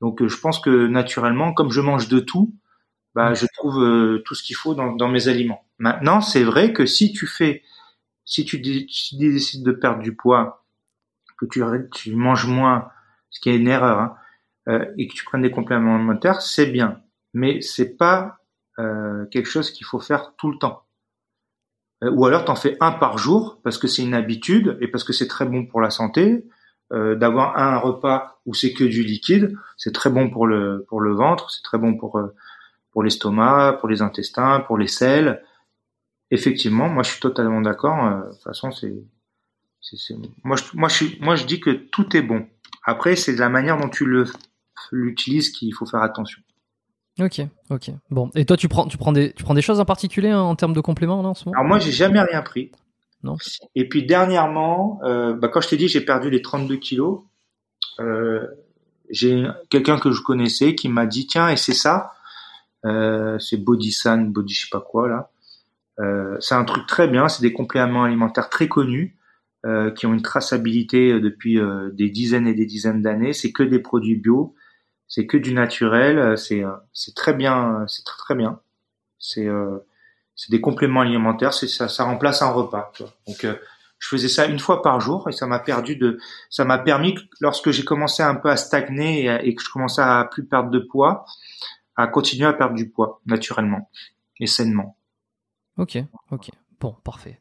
Donc, 0.00 0.22
euh, 0.22 0.28
je 0.28 0.38
pense 0.38 0.60
que 0.60 0.86
naturellement, 0.86 1.52
comme 1.52 1.70
je 1.70 1.80
mange 1.80 2.08
de 2.08 2.20
tout, 2.20 2.54
bah, 3.14 3.34
je 3.34 3.46
trouve 3.54 3.82
euh, 3.82 4.22
tout 4.24 4.34
ce 4.34 4.42
qu'il 4.42 4.56
faut 4.56 4.74
dans, 4.74 4.92
dans 4.92 5.08
mes 5.08 5.28
aliments. 5.28 5.64
Maintenant, 5.78 6.20
c'est 6.20 6.44
vrai 6.44 6.72
que 6.72 6.86
si 6.86 7.12
tu 7.12 7.26
fais, 7.26 7.62
si 8.24 8.44
tu, 8.44 8.62
si 8.88 9.18
tu 9.18 9.32
décides 9.32 9.64
de 9.64 9.72
perdre 9.72 10.02
du 10.02 10.14
poids, 10.14 10.64
que 11.38 11.46
tu, 11.46 11.62
tu 11.92 12.14
manges 12.14 12.46
moins, 12.46 12.88
ce 13.30 13.40
qui 13.40 13.50
est 13.50 13.56
une 13.56 13.68
erreur, 13.68 13.98
hein, 13.98 14.16
euh, 14.68 14.84
et 14.98 15.08
que 15.08 15.14
tu 15.14 15.24
prennes 15.24 15.42
des 15.42 15.50
compléments 15.50 15.96
alimentaires, 15.96 16.42
c'est 16.42 16.66
bien. 16.66 17.00
Mais 17.32 17.60
c'est 17.62 17.96
pas 17.96 18.38
euh, 18.78 19.26
quelque 19.26 19.48
chose 19.48 19.70
qu'il 19.70 19.86
faut 19.86 20.00
faire 20.00 20.34
tout 20.36 20.50
le 20.50 20.58
temps. 20.58 20.84
Ou 22.02 22.24
alors 22.24 22.46
t'en 22.46 22.56
fais 22.56 22.78
un 22.80 22.92
par 22.92 23.18
jour 23.18 23.60
parce 23.62 23.76
que 23.76 23.86
c'est 23.86 24.02
une 24.02 24.14
habitude 24.14 24.78
et 24.80 24.88
parce 24.88 25.04
que 25.04 25.12
c'est 25.12 25.28
très 25.28 25.44
bon 25.44 25.66
pour 25.66 25.82
la 25.82 25.90
santé. 25.90 26.46
Euh, 26.92 27.14
d'avoir 27.14 27.56
un 27.56 27.78
repas 27.78 28.40
où 28.46 28.54
c'est 28.54 28.72
que 28.72 28.82
du 28.82 29.04
liquide, 29.04 29.56
c'est 29.76 29.94
très 29.94 30.10
bon 30.10 30.28
pour 30.28 30.46
le 30.46 30.84
pour 30.88 31.00
le 31.00 31.12
ventre, 31.12 31.48
c'est 31.52 31.62
très 31.62 31.78
bon 31.78 31.96
pour 31.96 32.18
euh, 32.18 32.34
pour 32.90 33.04
l'estomac, 33.04 33.78
pour 33.78 33.88
les 33.88 34.02
intestins, 34.02 34.58
pour 34.66 34.76
les 34.76 34.88
selles. 34.88 35.40
Effectivement, 36.32 36.88
moi 36.88 37.04
je 37.04 37.12
suis 37.12 37.20
totalement 37.20 37.60
d'accord. 37.60 38.04
euh, 38.04 38.26
de 38.26 38.32
toute 38.32 38.42
façon, 38.42 38.72
c'est 38.72 38.92
moi 40.42 40.56
je 40.56 40.64
moi 40.74 40.88
je 40.88 40.94
suis 40.94 41.18
moi 41.20 41.36
je 41.36 41.44
dis 41.46 41.60
que 41.60 41.70
tout 41.70 42.16
est 42.16 42.22
bon. 42.22 42.46
Après, 42.84 43.14
c'est 43.14 43.34
de 43.34 43.40
la 43.40 43.48
manière 43.48 43.78
dont 43.78 43.88
tu 43.88 44.04
le 44.04 44.24
l'utilises 44.90 45.50
qu'il 45.50 45.72
faut 45.72 45.86
faire 45.86 46.02
attention. 46.02 46.42
Ok, 47.20 47.40
ok. 47.70 47.90
Bon, 48.10 48.30
et 48.34 48.44
toi, 48.44 48.56
tu 48.56 48.68
prends, 48.68 48.86
tu 48.86 48.96
prends 48.96 49.12
des, 49.12 49.32
tu 49.32 49.44
prends 49.44 49.54
des 49.54 49.62
choses 49.62 49.78
en 49.78 49.84
particulier 49.84 50.30
hein, 50.30 50.40
en 50.40 50.56
termes 50.56 50.72
de 50.72 50.80
compléments 50.80 51.22
là 51.22 51.28
en 51.28 51.34
ce 51.34 51.44
moment? 51.44 51.58
Alors 51.58 51.68
moi, 51.68 51.78
j'ai 51.78 51.92
jamais 51.92 52.20
rien 52.20 52.40
pris. 52.42 52.72
Et 53.74 53.88
puis 53.88 54.04
dernièrement, 54.04 55.00
euh, 55.04 55.34
bah, 55.34 55.48
quand 55.48 55.60
je 55.60 55.68
t'ai 55.68 55.76
dit 55.76 55.88
j'ai 55.88 56.00
perdu 56.00 56.30
les 56.30 56.42
32 56.42 56.76
kilos, 56.76 57.22
euh, 57.98 58.46
j'ai 59.10 59.44
quelqu'un 59.68 59.98
que 59.98 60.10
je 60.10 60.22
connaissais 60.22 60.74
qui 60.74 60.88
m'a 60.88 61.06
dit 61.06 61.26
tiens 61.26 61.48
et 61.48 61.56
c'est 61.56 61.74
ça, 61.74 62.12
euh, 62.86 63.38
c'est 63.38 63.58
Bodysan, 63.58 64.30
Body 64.30 64.54
je 64.54 64.62
sais 64.62 64.70
pas 64.70 64.80
quoi 64.80 65.08
là. 65.08 65.30
Euh, 65.98 66.36
c'est 66.40 66.54
un 66.54 66.64
truc 66.64 66.86
très 66.86 67.08
bien, 67.08 67.28
c'est 67.28 67.42
des 67.42 67.52
compléments 67.52 68.04
alimentaires 68.04 68.48
très 68.48 68.68
connus 68.68 69.18
euh, 69.66 69.90
qui 69.90 70.06
ont 70.06 70.14
une 70.14 70.22
traçabilité 70.22 71.12
euh, 71.12 71.20
depuis 71.20 71.60
des 71.92 72.08
dizaines 72.08 72.46
et 72.46 72.54
des 72.54 72.64
dizaines 72.64 73.02
d'années. 73.02 73.34
C'est 73.34 73.52
que 73.52 73.62
des 73.62 73.80
produits 73.80 74.16
bio, 74.16 74.54
c'est 75.08 75.26
que 75.26 75.36
du 75.36 75.52
naturel, 75.52 76.38
c'est 76.38 76.62
c'est 76.94 77.14
très 77.14 77.34
bien, 77.34 77.84
c'est 77.86 78.04
très 78.04 78.18
très 78.18 78.34
bien. 78.34 78.60
C'est 79.18 79.46
euh, 79.46 79.78
c'est 80.42 80.50
des 80.50 80.60
compléments 80.62 81.02
alimentaires, 81.02 81.52
c'est 81.52 81.68
ça, 81.68 81.86
ça 81.88 82.04
remplace 82.04 82.40
un 82.40 82.50
repas. 82.50 82.90
tu 82.94 83.02
vois. 83.02 83.12
Donc 83.28 83.44
euh, 83.44 83.54
je 83.98 84.08
faisais 84.08 84.28
ça 84.28 84.46
une 84.46 84.58
fois 84.58 84.80
par 84.80 84.98
jour 85.00 85.28
et 85.28 85.32
ça 85.32 85.46
m'a 85.46 85.58
perdu 85.58 85.96
de, 85.96 86.18
ça 86.48 86.64
m'a 86.64 86.78
permis 86.78 87.14
que 87.14 87.20
lorsque 87.40 87.70
j'ai 87.70 87.84
commencé 87.84 88.22
un 88.22 88.34
peu 88.36 88.48
à 88.48 88.56
stagner 88.56 89.24
et, 89.24 89.28
à- 89.28 89.44
et 89.44 89.54
que 89.54 89.62
je 89.62 89.68
commençais 89.68 90.00
à 90.00 90.24
plus 90.30 90.46
perdre 90.46 90.70
de 90.70 90.78
poids, 90.78 91.26
à 91.96 92.06
continuer 92.06 92.46
à 92.46 92.54
perdre 92.54 92.74
du 92.74 92.88
poids 92.88 93.20
naturellement 93.26 93.90
et 94.40 94.46
sainement. 94.46 94.96
Ok, 95.76 95.98
ok. 96.30 96.48
Bon, 96.80 96.96
parfait. 97.04 97.38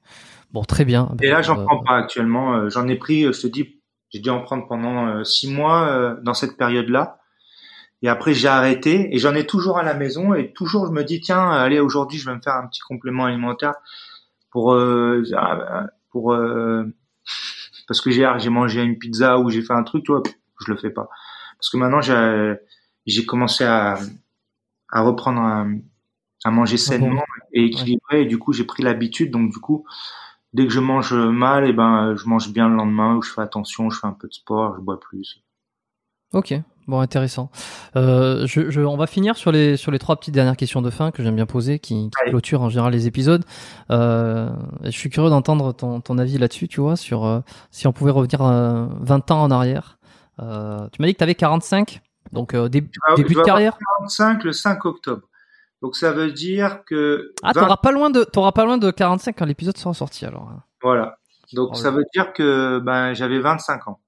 Bon, 0.52 0.64
très 0.64 0.84
bien. 0.84 1.16
Et 1.22 1.30
là, 1.30 1.42
j'en 1.42 1.58
Euh, 1.58 1.66
prends 1.66 1.82
pas 1.84 1.96
actuellement. 1.96 2.56
euh, 2.56 2.70
J'en 2.70 2.88
ai 2.90 2.98
pris, 2.98 3.24
je 3.24 3.40
te 3.42 3.48
dis, 3.48 3.80
j'ai 4.12 4.20
dû 4.20 4.30
en 4.30 4.42
prendre 4.42 4.68
pendant 4.68 5.24
six 5.24 5.50
mois 5.50 6.16
dans 6.24 6.34
cette 6.34 6.58
période-là. 6.58 7.19
Et 8.02 8.08
après, 8.10 8.34
j'ai 8.34 8.48
arrêté 8.48 9.14
et 9.14 9.20
j'en 9.20 9.36
ai 9.36 9.46
toujours 9.46 9.78
à 9.78 9.84
la 9.84 9.94
maison 9.94 10.34
et 10.34 10.54
toujours 10.54 10.88
je 10.88 10.92
me 10.92 11.04
dis 11.04 11.20
tiens, 11.22 11.50
allez 11.52 11.80
aujourd'hui, 11.80 12.18
je 12.18 12.30
vais 12.30 12.36
me 12.36 12.42
faire 12.42 12.56
un 12.56 12.68
petit 12.68 12.82
complément 12.82 13.26
alimentaire 13.26 13.74
pour 14.52 14.74
euh, 14.74 15.24
pour 16.12 16.34
euh, 16.34 16.86
parce 17.88 18.02
que 18.02 18.12
j'ai 18.12 18.30
j'ai 18.38 18.50
mangé 18.50 18.82
une 18.82 18.98
pizza 18.98 19.40
ou 19.40 19.50
j'ai 19.50 19.62
fait 19.62 19.74
un 19.74 19.84
truc, 19.84 20.04
tu 20.06 20.12
vois, 20.12 20.24
je 20.66 20.72
le 20.72 20.78
fais 20.78 20.90
pas. 20.92 21.10
Parce 21.58 21.70
que 21.70 21.78
maintenant, 21.78 22.02
j'ai 22.02 22.56
j'ai 23.06 23.26
commencé 23.26 23.64
à 23.66 24.00
à 24.92 25.02
reprendre 25.02 25.42
à, 25.42 25.66
à 26.46 26.52
manger 26.52 26.78
sainement 26.78 27.24
et 27.54 27.66
équilibré 27.66 28.22
et 28.24 28.26
du 28.26 28.38
coup, 28.40 28.54
j'ai 28.54 28.64
pris 28.66 28.84
l'habitude. 28.84 29.32
Donc 29.32 29.52
du 29.52 29.60
coup, 29.60 29.86
dès 30.54 30.66
que 30.68 30.74
je 30.74 30.80
mange 30.80 31.14
mal, 31.14 31.68
et 31.68 31.74
ben 31.74 32.16
je 32.16 32.28
mange 32.28 32.52
bien 32.54 32.70
le 32.70 32.76
lendemain 32.76 33.16
ou 33.18 33.22
je 33.22 33.32
fais 33.32 33.42
attention, 33.42 33.90
je 33.90 34.00
fais 34.00 34.08
un 34.08 34.14
peu 34.14 34.28
de 34.28 34.34
sport, 34.34 34.76
je 34.78 34.82
bois 34.82 35.00
plus. 35.00 35.44
Ok, 36.34 36.54
bon, 36.88 37.00
intéressant. 37.00 37.50
Euh, 37.96 38.46
je, 38.46 38.70
je, 38.70 38.82
on 38.82 38.98
va 38.98 39.08
finir 39.08 39.36
sur 39.36 39.52
les 39.52 39.78
sur 39.78 39.92
les 39.92 39.98
trois 40.00 40.16
petites 40.16 40.34
dernières 40.34 40.56
questions 40.58 40.82
de 40.82 40.90
fin 40.92 41.10
que 41.12 41.24
j'aime 41.24 41.36
bien 41.36 41.48
poser, 41.48 41.80
qui, 41.80 42.10
qui 42.10 42.30
clôturent 42.30 42.62
en 42.62 42.70
général 42.70 42.92
les 42.94 43.08
épisodes. 43.08 43.44
Euh, 43.90 44.50
je 44.84 44.92
suis 44.92 45.10
curieux 45.10 45.30
d'entendre 45.32 45.74
ton, 45.74 46.02
ton 46.02 46.18
avis 46.20 46.38
là-dessus, 46.38 46.68
tu 46.68 46.82
vois, 46.82 46.96
sur 46.96 47.26
euh, 47.26 47.40
si 47.72 47.88
on 47.88 47.94
pouvait 47.94 48.12
revenir 48.12 48.42
euh, 48.44 48.86
20 49.02 49.32
ans 49.32 49.42
en 49.44 49.52
arrière. 49.52 49.98
Euh, 50.40 50.88
tu 50.92 51.02
m'as 51.02 51.08
dit 51.08 51.14
que 51.14 51.18
tu 51.18 51.24
avais 51.24 51.36
45, 51.36 52.02
donc 52.32 52.54
euh, 52.54 52.70
dé- 52.70 52.88
Ah, 53.08 53.16
début 53.16 53.34
de 53.34 53.42
carrière. 53.42 53.78
45 54.00 54.44
le 54.44 54.54
5 54.54 54.86
octobre. 54.86 55.24
Donc 55.82 55.96
ça 55.96 56.12
veut 56.12 56.32
dire 56.32 56.84
que 56.86 57.34
Ah, 57.42 57.54
20 57.56 57.62
t'auras 57.62 57.78
pas 57.78 57.92
loin 57.92 58.10
de 58.12 58.24
t'auras 58.24 58.52
pas 58.52 58.66
loin 58.66 58.78
de 58.78 58.92
45 58.92 59.36
quand 59.38 59.46
l'épisode 59.46 59.78
sera 59.78 59.94
sorti 59.94 60.26
alors. 60.26 60.50
voilà. 60.84 61.18
Donc 61.54 61.70
Oh, 61.72 61.76
ça 61.76 61.90
veut 61.90 62.04
dire 62.14 62.34
que 62.34 62.80
ben 62.80 63.14
j'avais 63.16 63.40
25 63.40 63.88
ans. 63.88 64.00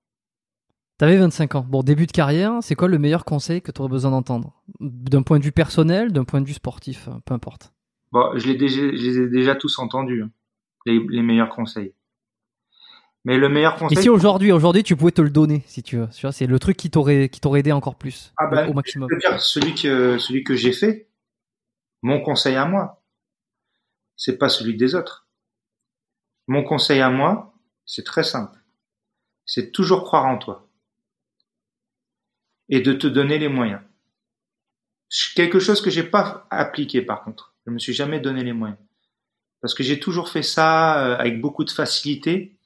T'avais 1.01 1.17
25 1.17 1.55
ans. 1.55 1.65
Bon, 1.67 1.81
début 1.81 2.05
de 2.05 2.11
carrière, 2.11 2.59
c'est 2.61 2.75
quoi 2.75 2.87
le 2.87 2.99
meilleur 2.99 3.25
conseil 3.25 3.63
que 3.63 3.71
tu 3.71 3.81
aurais 3.81 3.89
besoin 3.89 4.11
d'entendre? 4.11 4.61
D'un 4.79 5.23
point 5.23 5.39
de 5.39 5.43
vue 5.43 5.51
personnel, 5.51 6.11
d'un 6.11 6.25
point 6.25 6.41
de 6.41 6.45
vue 6.45 6.53
sportif, 6.53 7.07
euh, 7.07 7.13
peu 7.25 7.33
importe. 7.33 7.73
Bon, 8.11 8.37
je, 8.37 8.45
l'ai 8.45 8.53
déjà, 8.53 8.81
je 8.81 8.91
les 8.91 9.17
ai 9.17 9.27
déjà 9.27 9.55
tous 9.55 9.79
entendus, 9.79 10.21
hein, 10.21 10.29
les, 10.85 11.03
les 11.09 11.23
meilleurs 11.23 11.49
conseils. 11.49 11.95
Mais 13.25 13.39
le 13.39 13.49
meilleur 13.49 13.77
conseil. 13.77 13.97
Et 13.97 14.01
si 14.03 14.09
aujourd'hui, 14.09 14.51
aujourd'hui, 14.51 14.83
tu 14.83 14.95
pouvais 14.95 15.11
te 15.11 15.23
le 15.23 15.31
donner, 15.31 15.63
si 15.65 15.81
tu 15.81 15.97
veux, 15.97 16.07
c'est 16.11 16.45
le 16.45 16.59
truc 16.59 16.77
qui 16.77 16.91
t'aurait, 16.91 17.29
qui 17.29 17.41
t'aurait 17.41 17.61
aidé 17.61 17.71
encore 17.71 17.95
plus, 17.95 18.31
Ah 18.37 18.45
bah, 18.45 18.69
au 18.69 18.73
maximum. 18.73 19.09
Je 19.09 19.15
veux 19.15 19.19
dire, 19.21 19.41
celui 19.41 19.73
que, 19.73 20.19
celui 20.19 20.43
que 20.43 20.53
j'ai 20.53 20.71
fait, 20.71 21.09
mon 22.03 22.21
conseil 22.21 22.57
à 22.57 22.65
moi, 22.65 23.01
c'est 24.17 24.37
pas 24.37 24.49
celui 24.49 24.77
des 24.77 24.93
autres. 24.93 25.27
Mon 26.47 26.61
conseil 26.61 27.01
à 27.01 27.09
moi, 27.09 27.55
c'est 27.87 28.05
très 28.05 28.23
simple. 28.23 28.59
C'est 29.47 29.71
toujours 29.71 30.03
croire 30.03 30.27
en 30.27 30.37
toi. 30.37 30.67
Et 32.71 32.81
de 32.81 32.93
te 32.93 33.05
donner 33.05 33.37
les 33.37 33.49
moyens. 33.49 33.81
Quelque 35.35 35.59
chose 35.59 35.81
que 35.81 35.89
j'ai 35.89 36.03
pas 36.03 36.47
appliqué 36.49 37.01
par 37.01 37.23
contre. 37.23 37.53
Je 37.67 37.71
me 37.71 37.77
suis 37.79 37.93
jamais 37.93 38.19
donné 38.19 38.43
les 38.43 38.53
moyens. 38.53 38.79
Parce 39.61 39.75
que 39.75 39.83
j'ai 39.83 39.99
toujours 39.99 40.29
fait 40.29 40.41
ça 40.41 41.05
euh, 41.05 41.17
avec 41.17 41.39
beaucoup 41.39 41.63
de 41.63 41.69
facilité. 41.71 42.57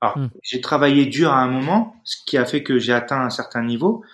Alors, 0.00 0.18
Hmm. 0.18 0.28
j'ai 0.42 0.60
travaillé 0.60 1.06
dur 1.06 1.32
à 1.32 1.40
un 1.40 1.48
moment, 1.48 1.96
ce 2.04 2.16
qui 2.26 2.36
a 2.36 2.44
fait 2.44 2.62
que 2.62 2.78
j'ai 2.78 2.92
atteint 2.92 3.20
un 3.22 3.30
certain 3.30 3.64
niveau, 3.64 4.04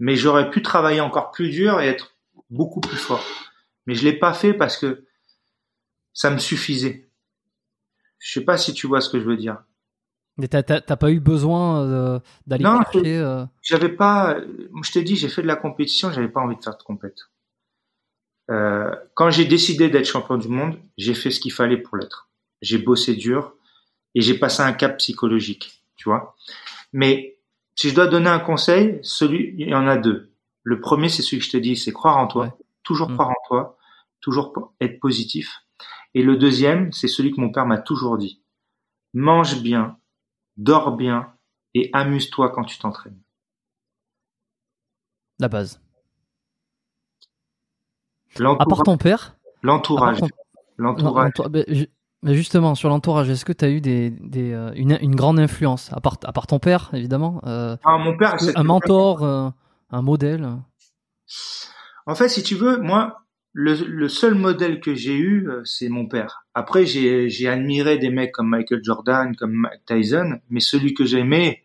mais 0.00 0.16
j'aurais 0.16 0.50
pu 0.50 0.60
travailler 0.60 1.00
encore 1.00 1.30
plus 1.30 1.50
dur 1.50 1.80
et 1.80 1.86
être 1.86 2.16
beaucoup 2.50 2.80
plus 2.80 2.96
fort. 2.96 3.24
Mais 3.86 3.94
je 3.94 4.02
l'ai 4.04 4.12
pas 4.12 4.34
fait 4.34 4.52
parce 4.52 4.76
que 4.76 5.06
ça 6.12 6.30
me 6.30 6.38
suffisait. 6.38 7.08
Je 8.18 8.32
sais 8.32 8.44
pas 8.44 8.58
si 8.58 8.74
tu 8.74 8.86
vois 8.88 9.00
ce 9.00 9.08
que 9.08 9.20
je 9.20 9.24
veux 9.24 9.36
dire. 9.36 9.62
Mais 10.40 10.48
t'as, 10.48 10.62
pas 10.96 11.10
eu 11.10 11.20
besoin 11.20 11.82
euh, 11.84 12.20
d'aller 12.46 12.64
Non, 12.64 12.80
chercher. 12.92 13.18
euh, 13.18 13.44
J'avais 13.62 13.90
pas, 13.90 14.36
je 14.82 14.90
t'ai 14.92 15.02
dit, 15.02 15.16
j'ai 15.16 15.28
fait 15.28 15.42
de 15.42 15.46
la 15.46 15.56
compétition, 15.56 16.10
j'avais 16.12 16.28
pas 16.28 16.40
envie 16.40 16.56
de 16.56 16.62
faire 16.62 16.76
de 16.76 16.82
compète. 16.82 17.18
Euh, 18.50 18.94
quand 19.14 19.30
j'ai 19.30 19.44
décidé 19.44 19.88
d'être 19.90 20.06
champion 20.06 20.36
du 20.36 20.48
monde, 20.48 20.78
j'ai 20.96 21.14
fait 21.14 21.30
ce 21.30 21.40
qu'il 21.40 21.52
fallait 21.52 21.76
pour 21.76 21.96
l'être. 21.96 22.28
J'ai 22.62 22.78
bossé 22.78 23.14
dur 23.14 23.54
et 24.14 24.20
j'ai 24.20 24.38
passé 24.38 24.62
un 24.62 24.72
cap 24.72 24.96
psychologique, 24.98 25.84
tu 25.96 26.08
vois. 26.08 26.36
Mais 26.92 27.38
si 27.76 27.90
je 27.90 27.94
dois 27.94 28.08
donner 28.08 28.28
un 28.28 28.40
conseil, 28.40 28.98
celui, 29.02 29.54
il 29.58 29.68
y 29.68 29.74
en 29.74 29.86
a 29.86 29.96
deux. 29.96 30.32
Le 30.64 30.80
premier, 30.80 31.08
c'est 31.08 31.22
celui 31.22 31.38
que 31.38 31.44
je 31.46 31.50
te 31.52 31.56
dis, 31.56 31.76
c'est 31.76 31.92
croire 31.92 32.18
en 32.18 32.26
toi, 32.26 32.44
Ouais. 32.46 32.52
toujours 32.82 33.10
Mm. 33.10 33.14
croire 33.14 33.30
en 33.30 33.48
toi, 33.48 33.78
toujours 34.20 34.74
être 34.80 34.98
positif. 35.00 35.60
Et 36.14 36.22
le 36.22 36.36
deuxième, 36.36 36.92
c'est 36.92 37.08
celui 37.08 37.30
que 37.30 37.40
mon 37.40 37.52
père 37.52 37.66
m'a 37.66 37.78
toujours 37.78 38.18
dit. 38.18 38.42
Mange 39.14 39.62
bien, 39.62 39.96
dors 40.60 40.96
bien 40.96 41.32
et 41.74 41.90
amuse-toi 41.92 42.50
quand 42.50 42.64
tu 42.64 42.78
t'entraînes. 42.78 43.18
la 45.38 45.48
base. 45.48 45.80
À 48.38 48.66
part 48.66 48.82
ton 48.84 48.98
père? 48.98 49.36
l'entourage, 49.62 50.20
l'entourage. 50.76 51.32
justement, 52.24 52.74
sur 52.74 52.90
l'entourage, 52.90 53.30
est-ce 53.30 53.46
que 53.46 53.54
tu 53.54 53.64
as 53.64 53.70
eu 53.70 53.80
des, 53.80 54.10
des, 54.10 54.52
euh, 54.52 54.70
une, 54.74 54.98
une 55.00 55.16
grande 55.16 55.38
influence? 55.40 55.90
À 55.94 56.00
part, 56.00 56.18
à 56.24 56.32
part 56.32 56.46
ton 56.46 56.58
père, 56.58 56.90
évidemment 56.92 57.40
euh, 57.46 57.76
Ah, 57.84 57.96
mon 57.96 58.16
père, 58.16 58.38
c'est- 58.38 58.56
Un 58.56 58.64
mentor, 58.64 59.24
euh, 59.24 59.48
un 59.90 60.02
modèle? 60.02 60.46
En 62.06 62.14
fait, 62.14 62.28
si 62.28 62.42
tu 62.42 62.54
veux, 62.54 62.76
moi, 62.78 63.22
le, 63.52 63.74
le 63.74 64.08
seul 64.08 64.34
modèle 64.34 64.80
que 64.80 64.94
j'ai 64.94 65.16
eu, 65.16 65.48
euh, 65.48 65.62
c'est 65.64 65.88
mon 65.88 66.06
père. 66.06 66.44
Après, 66.54 66.86
j'ai, 66.86 67.48
admiré 67.48 67.98
des 67.98 68.10
mecs 68.10 68.32
comme 68.32 68.48
Michael 68.48 68.80
Jordan, 68.82 69.34
comme 69.36 69.52
Mike 69.52 69.84
Tyson, 69.86 70.40
mais 70.50 70.60
celui 70.60 70.94
que 70.94 71.04
j'aimais, 71.04 71.64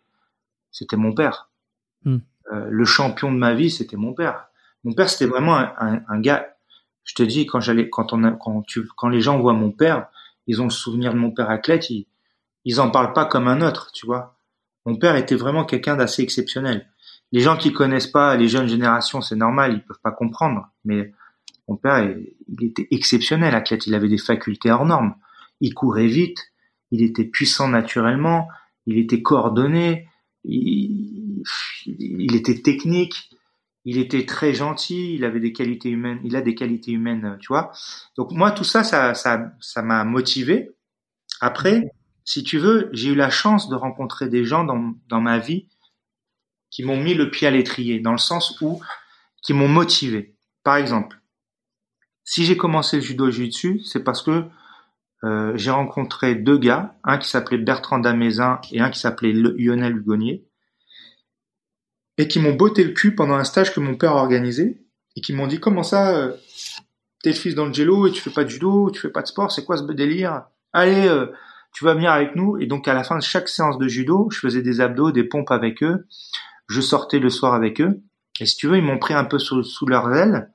c'était 0.72 0.98
mon 0.98 1.14
père. 1.14 1.50
Hmm. 2.04 2.18
Euh, 2.52 2.68
le 2.70 2.86
champion 2.86 3.32
de 3.32 3.38
ma 3.38 3.54
vie, 3.54 3.70
c'était 3.70 3.98
mon 3.98 4.14
père. 4.14 4.48
Mon 4.84 4.94
père, 4.94 5.10
c'était 5.10 5.26
vraiment 5.30 5.56
un, 5.58 5.74
un- 5.80 6.02
un 6.08 6.20
gars. 6.20 6.56
Je 7.04 7.14
te 7.14 7.24
dis, 7.24 7.46
quand 7.46 7.60
j'allais, 7.60 7.90
quand 7.90 8.14
on 8.14 8.24
a, 8.24 8.32
quand 8.32 8.64
tu, 8.64 8.88
quand 8.96 9.10
les 9.10 9.22
gens 9.22 9.40
voient 9.40 9.54
mon 9.54 9.72
père, 9.72 10.08
ils 10.48 10.62
ont 10.62 10.66
le 10.66 10.72
souvenir 10.72 11.14
de 11.14 11.20
mon 11.20 11.32
père 11.32 11.50
athlète. 11.50 11.90
Ils, 11.90 12.08
ils 12.66 12.82
en 12.82 12.90
parlent 12.90 13.14
pas 13.14 13.26
comme 13.26 13.48
un 13.48 13.62
autre, 13.62 13.92
tu 13.94 14.06
vois. 14.08 14.38
Mon 14.86 14.96
père 14.96 15.16
était 15.16 15.36
vraiment 15.36 15.66
quelqu'un 15.66 15.96
d'assez 15.96 16.24
exceptionnel. 16.24 16.88
Les 17.32 17.42
gens 17.42 17.58
qui 17.58 17.74
connaissent 17.74 18.08
pas 18.08 18.36
les 18.36 18.48
jeunes 18.48 18.68
générations, 18.68 19.22
c'est 19.22 19.36
normal, 19.36 19.74
ils 19.74 19.84
peuvent 19.84 20.00
pas 20.04 20.12
comprendre. 20.12 20.70
Mais 20.84 21.12
mon 21.68 21.77
père, 21.77 22.08
il, 22.48 22.64
était 22.64 22.88
exceptionnel 22.92 23.56
athlète. 23.56 23.88
Il 23.88 23.95
avait 23.95 24.08
des 24.08 24.18
facultés 24.18 24.72
hors 24.72 24.85
normes. 24.85 25.16
Il 25.61 25.74
courait 25.74 26.08
vite. 26.08 26.52
Il 26.92 27.02
était 27.02 27.24
puissant 27.24 27.68
naturellement. 27.68 28.48
Il 28.85 28.98
était 28.98 29.22
coordonné. 29.22 30.08
Il, 30.44 31.44
il 31.88 32.35
était 32.35 32.61
technique. 32.61 33.32
Il 33.84 33.98
était 33.98 34.26
très 34.26 34.53
gentil. 34.53 35.16
Il 35.16 35.26
avait 35.26 35.40
des 35.40 35.53
qualités 35.53 35.90
humaines. 35.90 36.19
Il 36.24 36.35
a 36.35 36.42
des 36.42 36.56
qualités 36.56 36.92
humaines, 36.92 37.38
tu 37.40 37.48
vois. 37.48 37.72
Donc 38.16 38.32
moi, 38.32 38.52
tout 38.52 38.64
ça, 38.64 38.84
ça, 38.84 39.14
ça, 39.14 39.52
ça 39.60 39.82
m'a 39.82 40.03
motivé. 40.03 40.72
Après, 41.42 41.84
si 42.24 42.44
tu 42.44 42.58
veux, 42.58 42.90
j'ai 42.94 43.10
eu 43.10 43.16
la 43.16 43.30
chance 43.30 43.69
de 43.69 43.76
rencontrer 43.76 44.30
des 44.30 44.45
gens 44.45 44.64
dans, 44.64 44.94
dans 45.08 45.22
ma 45.22 45.40
vie 45.40 45.68
qui 46.69 46.84
m'ont 46.84 47.02
mis 47.02 47.14
le 47.14 47.32
pied 47.32 47.48
à 47.48 47.52
l'étrier, 47.52 48.00
dans 48.00 48.11
le 48.11 48.18
sens 48.18 48.60
où, 48.61 48.82
qui 49.42 49.53
m'ont 49.53 49.68
motivé. 49.68 50.35
Par 50.64 50.76
exemple, 50.76 51.22
si 52.26 52.44
j'ai 52.44 52.58
commencé 52.58 52.98
le 52.98 53.04
judo 53.04 53.30
jiu-jitsu, 53.30 53.82
c'est 53.86 54.04
parce 54.04 54.24
que 54.24 54.44
euh, 55.24 55.54
j'ai 55.56 55.72
rencontré 55.72 56.36
deux 56.36 56.58
gars, 56.58 56.95
un 57.04 57.18
qui 57.18 57.30
s'appelait 57.30 57.60
Bertrand 57.60 58.00
Damézin 58.00 58.60
et 58.72 58.82
un 58.82 58.90
qui 58.90 59.00
s'appelait 59.00 59.32
Lionel 59.32 59.95
Hugonnier, 59.95 60.44
et 62.18 62.28
qui 62.28 62.40
m'ont 62.40 62.54
botté 62.54 62.84
le 62.84 62.92
cul 62.92 63.16
pendant 63.16 63.36
un 63.36 63.44
stage 63.44 63.74
que 63.74 63.80
mon 63.80 63.95
père 63.95 64.14
a 64.14 64.22
organisé, 64.22 64.82
et 65.16 65.22
qui 65.22 65.34
m'ont 65.34 65.48
dit 65.48 65.60
comment 65.60 65.84
ça, 65.84 66.18
euh, 66.18 66.34
t'es 67.24 67.30
le 67.30 67.36
fils 67.36 67.56
d'Angelo 67.56 68.08
et 68.08 68.12
tu 68.12 68.22
fais 68.22 68.32
pas 68.32 68.44
de 68.44 68.50
judo, 68.50 68.90
tu 68.92 69.00
fais 69.00 69.10
pas 69.10 69.22
de 69.22 69.28
sport, 69.28 69.52
c'est 69.52 69.64
quoi 69.64 69.78
ce 69.78 69.84
délire? 69.84 70.45
Allez, 70.74 71.08
euh, 71.08 71.28
tu 71.74 71.86
vas 71.86 71.94
venir 71.94 72.12
avec 72.12 72.36
nous. 72.36 72.58
Et 72.58 72.66
donc 72.66 72.88
à 72.88 72.94
la 72.94 73.04
fin 73.04 73.18
de 73.18 73.24
chaque 73.24 73.50
séance 73.50 73.78
de 73.78 73.88
judo, 73.88 74.30
je 74.32 74.40
faisais 74.40 74.62
des 74.62 74.82
abdos, 74.82 75.12
des 75.12 75.24
pompes 75.24 75.52
avec 75.52 75.84
eux, 75.84 76.08
je 76.68 76.82
sortais 76.82 77.20
le 77.20 77.30
soir 77.30 77.54
avec 77.54 77.82
eux, 77.82 78.02
et 78.40 78.45
si 78.45 78.58
tu 78.58 78.68
veux, 78.68 78.78
ils 78.78 78.84
m'ont 78.84 79.00
pris 79.00 79.14
un 79.14 79.26
peu 79.26 79.38
sous, 79.38 79.64
sous 79.64 79.86
leurs 79.86 80.14
ailes, 80.14 80.52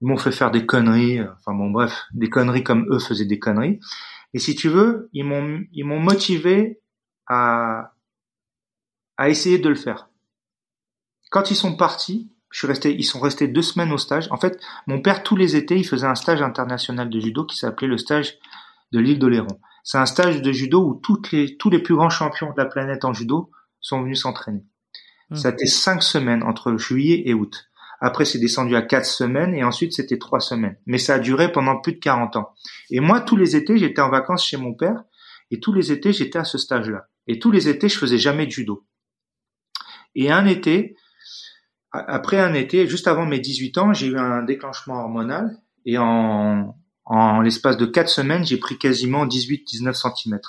ils 0.00 0.08
m'ont 0.08 0.16
fait 0.16 0.32
faire 0.32 0.50
des 0.50 0.66
conneries, 0.66 1.20
euh, 1.20 1.32
enfin 1.34 1.54
bon 1.54 1.70
bref, 1.70 2.04
des 2.12 2.28
conneries 2.28 2.64
comme 2.64 2.86
eux 2.90 2.98
faisaient 2.98 3.24
des 3.24 3.38
conneries. 3.38 3.80
Et 4.34 4.38
si 4.38 4.54
tu 4.54 4.68
veux, 4.68 5.08
ils 5.12 5.24
m'ont 5.24 5.60
ils 5.72 5.84
m'ont 5.84 6.00
motivé 6.00 6.80
à 7.26 7.92
à 9.16 9.28
essayer 9.28 9.58
de 9.58 9.68
le 9.68 9.74
faire. 9.74 10.10
Quand 11.30 11.50
ils 11.50 11.56
sont 11.56 11.76
partis, 11.76 12.30
je 12.50 12.58
suis 12.58 12.66
resté, 12.66 12.94
ils 12.94 13.04
sont 13.04 13.20
restés 13.20 13.48
deux 13.48 13.62
semaines 13.62 13.92
au 13.92 13.98
stage. 13.98 14.28
En 14.30 14.36
fait, 14.36 14.60
mon 14.86 15.00
père 15.00 15.22
tous 15.22 15.36
les 15.36 15.56
étés, 15.56 15.76
il 15.76 15.86
faisait 15.86 16.06
un 16.06 16.14
stage 16.14 16.42
international 16.42 17.10
de 17.10 17.20
judo 17.20 17.44
qui 17.44 17.56
s'appelait 17.56 17.88
le 17.88 17.98
stage 17.98 18.38
de 18.92 18.98
l'île 18.98 19.18
d'Oléron. 19.18 19.58
C'est 19.82 19.98
un 19.98 20.06
stage 20.06 20.42
de 20.42 20.52
judo 20.52 20.84
où 20.84 20.94
toutes 20.94 21.32
les 21.32 21.56
tous 21.56 21.70
les 21.70 21.78
plus 21.78 21.94
grands 21.94 22.10
champions 22.10 22.52
de 22.52 22.56
la 22.56 22.66
planète 22.66 23.04
en 23.04 23.12
judo 23.12 23.50
sont 23.80 24.02
venus 24.02 24.22
s'entraîner. 24.22 24.64
Hmm. 25.30 25.36
Ça 25.36 25.48
a 25.48 25.52
été 25.52 25.66
cinq 25.66 26.02
semaines 26.02 26.42
entre 26.42 26.76
juillet 26.76 27.22
et 27.26 27.34
août. 27.34 27.68
Après, 28.00 28.24
c'est 28.24 28.38
descendu 28.38 28.76
à 28.76 28.82
quatre 28.82 29.06
semaines 29.06 29.54
et 29.54 29.64
ensuite 29.64 29.92
c'était 29.92 30.18
trois 30.18 30.40
semaines. 30.40 30.76
Mais 30.86 30.98
ça 30.98 31.14
a 31.14 31.18
duré 31.18 31.50
pendant 31.50 31.80
plus 31.80 31.92
de 31.92 31.98
40 31.98 32.36
ans. 32.36 32.54
Et 32.90 33.00
moi, 33.00 33.20
tous 33.20 33.36
les 33.36 33.56
étés, 33.56 33.78
j'étais 33.78 34.02
en 34.02 34.10
vacances 34.10 34.44
chez 34.44 34.56
mon 34.56 34.74
père 34.74 35.04
et 35.50 35.60
tous 35.60 35.72
les 35.72 35.92
étés, 35.92 36.12
j'étais 36.12 36.38
à 36.38 36.44
ce 36.44 36.58
stage-là. 36.58 37.08
Et 37.26 37.38
tous 37.38 37.50
les 37.50 37.68
étés, 37.68 37.88
je 37.88 37.98
faisais 37.98 38.18
jamais 38.18 38.46
de 38.46 38.50
judo. 38.50 38.86
Et 40.14 40.30
un 40.30 40.46
été, 40.46 40.96
après 41.92 42.38
un 42.38 42.54
été, 42.54 42.86
juste 42.86 43.08
avant 43.08 43.26
mes 43.26 43.38
18 43.38 43.78
ans, 43.78 43.92
j'ai 43.92 44.08
eu 44.08 44.18
un 44.18 44.42
déclenchement 44.42 44.96
hormonal 44.96 45.58
et 45.84 45.98
en, 45.98 46.76
en 47.04 47.40
l'espace 47.40 47.76
de 47.76 47.86
quatre 47.86 48.08
semaines, 48.08 48.44
j'ai 48.44 48.56
pris 48.56 48.78
quasiment 48.78 49.26
18-19 49.26 49.94
cm. 49.94 50.40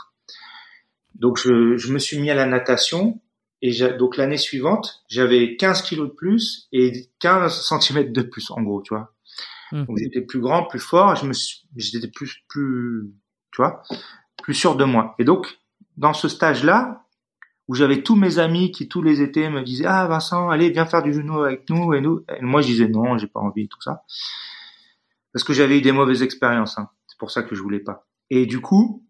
Donc 1.15 1.37
je, 1.37 1.77
je 1.77 1.93
me 1.93 1.99
suis 1.99 2.19
mis 2.19 2.29
à 2.29 2.35
la 2.35 2.45
natation 2.45 3.21
et 3.61 3.71
donc 3.97 4.17
l'année 4.17 4.37
suivante, 4.37 5.03
j'avais 5.07 5.55
15 5.55 5.81
kilos 5.81 6.09
de 6.09 6.13
plus 6.13 6.67
et 6.71 7.09
15 7.19 7.67
cm 7.67 8.11
de 8.11 8.21
plus, 8.21 8.51
en 8.51 8.61
gros, 8.61 8.81
tu 8.81 8.93
vois. 8.93 9.13
Hmm. 9.71 9.85
Donc 9.85 9.97
j'étais 9.97 10.21
plus 10.21 10.39
grand, 10.39 10.63
plus 10.63 10.79
fort, 10.79 11.15
je 11.15 11.25
me 11.25 11.33
suis, 11.33 11.67
j'étais 11.75 12.07
plus, 12.07 12.43
plus, 12.47 13.11
tu 13.51 13.61
vois, 13.61 13.81
plus 14.41 14.53
sûr 14.53 14.75
de 14.75 14.85
moi. 14.85 15.15
Et 15.19 15.23
donc, 15.23 15.59
dans 15.97 16.13
ce 16.13 16.27
stage-là, 16.27 17.03
où 17.67 17.75
j'avais 17.75 18.01
tous 18.01 18.15
mes 18.15 18.39
amis 18.39 18.71
qui 18.71 18.87
tous 18.87 19.01
les 19.01 19.21
étés 19.21 19.49
me 19.49 19.61
disaient, 19.61 19.87
ah 19.87 20.07
Vincent, 20.07 20.49
allez, 20.49 20.69
viens 20.69 20.85
faire 20.85 21.03
du 21.03 21.13
genou 21.13 21.41
avec 21.41 21.69
nous, 21.69 21.93
et 21.93 22.01
nous, 22.01 22.23
et 22.29 22.41
moi 22.41 22.61
je 22.61 22.67
disais 22.67 22.87
non, 22.87 23.17
j'ai 23.17 23.27
pas 23.27 23.39
envie, 23.39 23.67
tout 23.67 23.81
ça. 23.81 24.03
Parce 25.33 25.43
que 25.43 25.53
j'avais 25.53 25.79
eu 25.79 25.81
des 25.81 25.91
mauvaises 25.91 26.23
expériences, 26.23 26.77
hein. 26.77 26.89
c'est 27.07 27.17
pour 27.17 27.31
ça 27.31 27.43
que 27.43 27.55
je 27.55 27.61
voulais 27.61 27.79
pas. 27.79 28.07
Et 28.29 28.45
du 28.45 28.61
coup, 28.61 29.05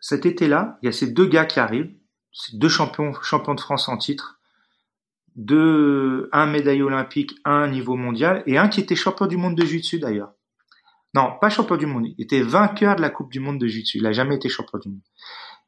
cet 0.00 0.24
été-là, 0.24 0.78
il 0.82 0.86
y 0.86 0.88
a 0.88 0.92
ces 0.92 1.08
deux 1.12 1.26
gars 1.26 1.44
qui 1.44 1.60
arrivent, 1.60 1.94
deux 2.52 2.68
champions, 2.68 3.12
champions 3.22 3.54
de 3.54 3.60
France 3.60 3.88
en 3.88 3.96
titre, 3.96 4.40
un 5.36 6.46
médaille 6.46 6.82
olympique, 6.82 7.34
un 7.44 7.68
niveau 7.68 7.96
mondial, 7.96 8.42
et 8.46 8.58
un 8.58 8.68
qui 8.68 8.80
était 8.80 8.96
champion 8.96 9.26
du 9.26 9.36
monde 9.36 9.54
de 9.54 9.64
jiu-jitsu 9.64 9.98
d'ailleurs. 9.98 10.32
Non, 11.14 11.32
pas 11.40 11.50
champion 11.50 11.76
du 11.76 11.86
monde, 11.86 12.06
il 12.06 12.22
était 12.22 12.42
vainqueur 12.42 12.96
de 12.96 13.00
la 13.00 13.10
Coupe 13.10 13.32
du 13.32 13.40
monde 13.40 13.58
de 13.58 13.66
jiu-jitsu, 13.66 13.98
il 13.98 14.06
a 14.06 14.12
jamais 14.12 14.36
été 14.36 14.48
champion 14.48 14.78
du 14.78 14.88
monde. 14.90 15.00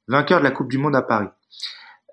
Vainqueur 0.08 0.38
de 0.38 0.44
la 0.44 0.50
Coupe 0.50 0.68
du 0.68 0.78
monde 0.78 0.94
à 0.96 1.02
Paris. 1.02 1.28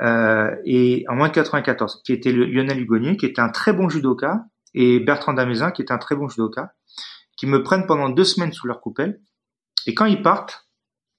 Euh, 0.02 0.56
et 0.66 1.06
en 1.10 1.16
moins 1.16 1.28
de 1.28 1.34
94, 1.34 2.02
qui 2.04 2.14
était 2.14 2.32
Lionel 2.32 2.80
Hugonnier, 2.80 3.18
qui 3.18 3.26
était 3.26 3.42
un 3.42 3.50
très 3.50 3.74
bon 3.74 3.90
judoka, 3.90 4.46
et 4.74 5.00
Bertrand 5.00 5.34
Damézin, 5.34 5.72
qui 5.72 5.82
était 5.82 5.92
un 5.92 5.98
très 5.98 6.16
bon 6.16 6.28
judoka, 6.28 6.74
qui 7.38 7.48
me 7.48 7.64
prennent 7.64 7.86
pendant 7.86 8.10
deux 8.10 8.24
semaines 8.24 8.54
sous 8.54 8.68
leur 8.68 8.82
coupelle. 8.82 9.20
Et 9.86 9.94
quand 9.94 10.06
ils 10.06 10.22
partent, 10.22 10.68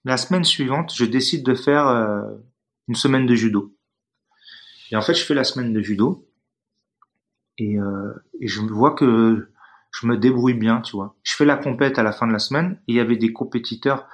la 0.05 0.17
semaine 0.17 0.44
suivante, 0.44 0.92
je 0.94 1.05
décide 1.05 1.44
de 1.44 1.55
faire 1.55 1.86
euh, 1.89 2.23
une 2.89 2.94
semaine 2.94 3.26
de 3.26 3.34
judo. 3.34 3.76
Et 4.91 4.97
en 4.97 5.02
fait, 5.02 5.15
je 5.15 5.25
fais 5.25 5.34
la 5.34 5.44
semaine 5.44 5.73
de 5.73 5.81
judo 5.81 6.26
et, 7.59 7.78
euh, 7.78 8.12
et 8.41 8.49
je 8.49 8.60
vois 8.60 8.94
que 8.94 9.50
je 9.92 10.07
me 10.07 10.17
débrouille 10.17 10.55
bien, 10.55 10.81
tu 10.81 10.97
vois. 10.97 11.17
Je 11.23 11.34
fais 11.34 11.44
la 11.44 11.57
compète 11.57 11.99
à 11.99 12.02
la 12.02 12.12
fin 12.12 12.26
de 12.26 12.33
la 12.33 12.39
semaine 12.39 12.81
et 12.89 12.92
il 12.92 12.94
y 12.97 13.00
avait 13.00 13.17
des 13.17 13.33
compétiteurs 13.33 14.09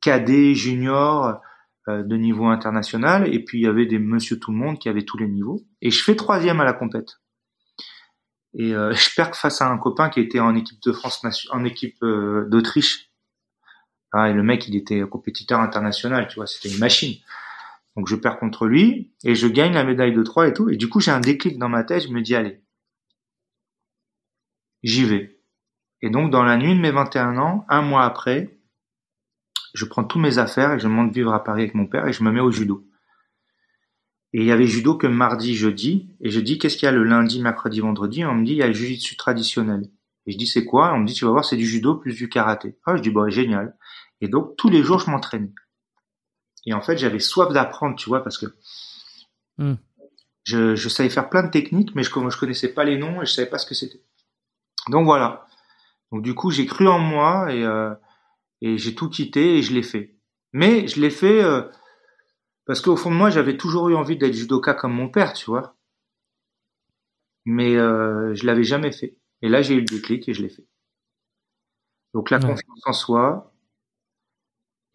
cadets, 0.00 0.54
juniors, 0.54 1.40
euh, 1.88 2.02
de 2.02 2.16
niveau 2.16 2.46
international 2.46 3.32
et 3.32 3.44
puis 3.44 3.58
il 3.58 3.62
y 3.62 3.66
avait 3.66 3.86
des 3.86 3.98
monsieur 3.98 4.38
tout 4.38 4.50
le 4.50 4.56
monde 4.56 4.78
qui 4.78 4.88
avaient 4.88 5.04
tous 5.04 5.18
les 5.18 5.28
niveaux 5.28 5.60
et 5.82 5.90
je 5.90 6.02
fais 6.02 6.16
troisième 6.16 6.60
à 6.60 6.64
la 6.64 6.72
compète. 6.72 7.20
Et 8.54 8.74
euh, 8.74 8.92
je 8.94 9.14
perds 9.14 9.36
face 9.36 9.60
à 9.60 9.68
un 9.68 9.78
copain 9.78 10.08
qui 10.08 10.20
était 10.20 10.40
en 10.40 10.54
équipe 10.54 10.80
de 10.82 10.92
France, 10.92 11.22
en 11.50 11.64
équipe 11.64 11.98
d'Autriche. 12.02 13.10
Ah, 14.12 14.30
et 14.30 14.32
le 14.32 14.42
mec, 14.42 14.66
il 14.68 14.76
était 14.76 15.02
compétiteur 15.02 15.60
international, 15.60 16.28
tu 16.28 16.36
vois, 16.36 16.46
c'était 16.46 16.70
une 16.70 16.78
machine. 16.78 17.16
Donc 17.96 18.08
je 18.08 18.16
perds 18.16 18.38
contre 18.38 18.66
lui 18.66 19.14
et 19.24 19.34
je 19.34 19.46
gagne 19.46 19.72
la 19.72 19.84
médaille 19.84 20.12
de 20.12 20.22
3 20.22 20.48
et 20.48 20.52
tout. 20.52 20.68
Et 20.68 20.76
du 20.76 20.88
coup, 20.88 21.00
j'ai 21.00 21.10
un 21.10 21.20
déclic 21.20 21.58
dans 21.58 21.68
ma 21.68 21.82
tête, 21.82 22.02
je 22.02 22.12
me 22.12 22.20
dis, 22.20 22.34
allez, 22.34 22.60
j'y 24.82 25.04
vais. 25.04 25.40
Et 26.02 26.10
donc, 26.10 26.30
dans 26.30 26.42
la 26.42 26.58
nuit 26.58 26.74
de 26.74 26.80
mes 26.80 26.90
21 26.90 27.38
ans, 27.38 27.64
un 27.68 27.82
mois 27.82 28.04
après, 28.04 28.60
je 29.74 29.84
prends 29.86 30.04
tous 30.04 30.18
mes 30.18 30.38
affaires 30.38 30.74
et 30.74 30.78
je 30.78 30.88
monte 30.88 31.12
vivre 31.12 31.32
à 31.32 31.42
Paris 31.42 31.62
avec 31.62 31.74
mon 31.74 31.86
père 31.86 32.06
et 32.06 32.12
je 32.12 32.22
me 32.22 32.30
mets 32.30 32.40
au 32.40 32.50
judo. 32.50 32.86
Et 34.32 34.40
il 34.40 34.46
y 34.46 34.52
avait 34.52 34.66
judo 34.66 34.96
que 34.96 35.06
mardi, 35.06 35.54
jeudi. 35.54 36.14
Et 36.20 36.30
je 36.30 36.40
dis, 36.40 36.58
qu'est-ce 36.58 36.76
qu'il 36.76 36.84
y 36.84 36.88
a 36.88 36.92
le 36.92 37.04
lundi, 37.04 37.40
mercredi, 37.40 37.80
vendredi? 37.80 38.24
on 38.26 38.34
me 38.34 38.44
dit, 38.44 38.52
il 38.52 38.58
y 38.58 38.62
a 38.62 38.66
le 38.66 38.74
jujitsu 38.74 39.16
traditionnel. 39.16 39.90
Et 40.26 40.32
je 40.32 40.36
dis, 40.36 40.46
c'est 40.46 40.66
quoi? 40.66 40.92
on 40.92 40.98
me 40.98 41.06
dit, 41.06 41.14
tu 41.14 41.24
vas 41.24 41.30
voir, 41.30 41.44
c'est 41.46 41.56
du 41.56 41.66
judo 41.66 41.94
plus 41.94 42.14
du 42.14 42.28
karaté. 42.28 42.76
Ah, 42.84 42.96
je 42.96 43.02
dis, 43.02 43.10
bon, 43.10 43.30
génial. 43.30 43.74
Et 44.20 44.28
donc, 44.28 44.56
tous 44.56 44.68
les 44.68 44.82
jours, 44.82 44.98
je 44.98 45.10
m'entraînais. 45.10 45.52
Et 46.66 46.74
en 46.74 46.82
fait, 46.82 46.98
j'avais 46.98 47.20
soif 47.20 47.52
d'apprendre, 47.52 47.96
tu 47.96 48.08
vois, 48.08 48.22
parce 48.22 48.38
que 48.38 48.46
hmm. 49.58 49.74
je, 50.44 50.74
je, 50.74 50.88
savais 50.88 51.08
faire 51.08 51.30
plein 51.30 51.44
de 51.44 51.50
techniques, 51.50 51.94
mais 51.94 52.02
je, 52.02 52.10
je 52.10 52.38
connaissais 52.38 52.74
pas 52.74 52.84
les 52.84 52.98
noms 52.98 53.22
et 53.22 53.26
je 53.26 53.32
savais 53.32 53.48
pas 53.48 53.58
ce 53.58 53.66
que 53.66 53.74
c'était. 53.74 54.02
Donc 54.88 55.04
voilà. 55.04 55.46
Donc 56.12 56.22
du 56.22 56.34
coup, 56.34 56.50
j'ai 56.50 56.66
cru 56.66 56.88
en 56.88 56.98
moi 56.98 57.52
et, 57.52 57.64
euh, 57.64 57.94
et 58.60 58.78
j'ai 58.78 58.94
tout 58.94 59.08
quitté 59.08 59.58
et 59.58 59.62
je 59.62 59.72
l'ai 59.72 59.82
fait. 59.82 60.16
Mais 60.52 60.86
je 60.88 61.00
l'ai 61.00 61.10
fait 61.10 61.42
euh, 61.42 61.62
parce 62.66 62.80
qu'au 62.80 62.96
fond 62.96 63.10
de 63.10 63.16
moi, 63.16 63.30
j'avais 63.30 63.56
toujours 63.56 63.88
eu 63.88 63.94
envie 63.94 64.16
d'être 64.16 64.34
judoka 64.34 64.74
comme 64.74 64.92
mon 64.92 65.08
père, 65.08 65.32
tu 65.32 65.46
vois. 65.46 65.76
Mais 67.44 67.76
euh, 67.76 68.34
je 68.34 68.44
l'avais 68.44 68.64
jamais 68.64 68.92
fait. 68.92 69.16
Et 69.42 69.48
là, 69.48 69.62
j'ai 69.62 69.74
eu 69.74 69.80
le 69.80 69.84
déclic 69.84 70.28
et 70.28 70.34
je 70.34 70.42
l'ai 70.42 70.48
fait. 70.48 70.66
Donc 72.12 72.30
la 72.30 72.38
confiance 72.38 72.82
en 72.86 72.92
soi, 72.92 73.52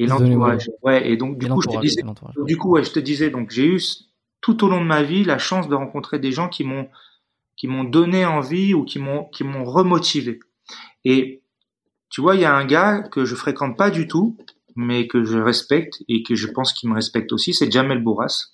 et 0.01 0.07
l'entourage. 0.07 0.69
Ouais, 0.81 1.09
et 1.09 1.17
donc 1.17 1.37
du 1.37 1.47
coup, 1.47 1.61
je 1.61 1.69
te 1.69 1.79
disais, 1.79 2.01
du 2.45 2.57
coup, 2.57 2.71
ouais, 2.71 2.83
je 2.83 2.91
te 2.91 2.99
disais, 2.99 3.29
donc 3.29 3.51
j'ai 3.51 3.65
eu 3.65 3.81
tout 4.41 4.63
au 4.63 4.69
long 4.69 4.81
de 4.81 4.87
ma 4.87 5.03
vie 5.03 5.23
la 5.23 5.37
chance 5.37 5.67
de 5.69 5.75
rencontrer 5.75 6.19
des 6.19 6.31
gens 6.31 6.49
qui 6.49 6.63
m'ont 6.63 6.87
qui 7.55 7.67
m'ont 7.67 7.83
donné 7.83 8.25
envie 8.25 8.73
ou 8.73 8.83
qui 8.83 8.99
m'ont 8.99 9.25
qui 9.25 9.43
m'ont 9.43 9.63
remotivé. 9.63 10.39
Et 11.05 11.43
tu 12.09 12.21
vois, 12.21 12.35
il 12.35 12.41
y 12.41 12.45
a 12.45 12.53
un 12.53 12.65
gars 12.65 13.03
que 13.03 13.25
je 13.25 13.35
fréquente 13.35 13.77
pas 13.77 13.91
du 13.91 14.07
tout, 14.07 14.37
mais 14.75 15.07
que 15.07 15.23
je 15.23 15.37
respecte 15.37 16.03
et 16.07 16.23
que 16.23 16.35
je 16.35 16.47
pense 16.47 16.73
qu'il 16.73 16.89
me 16.89 16.95
respecte 16.95 17.31
aussi, 17.31 17.53
c'est 17.53 17.71
Jamel 17.71 18.03
Bourras. 18.03 18.47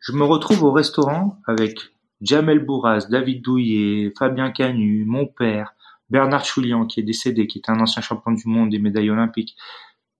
Je 0.00 0.12
me 0.12 0.24
retrouve 0.24 0.62
au 0.64 0.72
restaurant 0.72 1.38
avec 1.46 1.78
Jamel 2.22 2.64
Bourras, 2.64 3.06
David 3.10 3.42
Douillet, 3.42 4.12
Fabien 4.18 4.50
Canu, 4.50 5.04
mon 5.04 5.26
père, 5.26 5.74
Bernard 6.10 6.44
Choulian 6.44 6.86
qui 6.86 7.00
est 7.00 7.02
décédé, 7.02 7.46
qui 7.46 7.58
est 7.58 7.70
un 7.70 7.80
ancien 7.80 8.02
champion 8.02 8.32
du 8.32 8.46
monde 8.46 8.70
des 8.70 8.78
médailles 8.78 9.10
olympiques, 9.10 9.56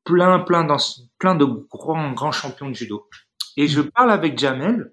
plein, 0.06 0.38
plein, 0.38 0.64
dans, 0.64 0.78
plein 1.18 1.34
de 1.34 1.44
grands, 1.44 2.12
grands 2.12 2.32
champions 2.32 2.70
de 2.70 2.74
judo. 2.74 3.06
Et 3.58 3.68
je 3.68 3.82
parle 3.82 4.10
avec 4.10 4.38
Jamel, 4.38 4.92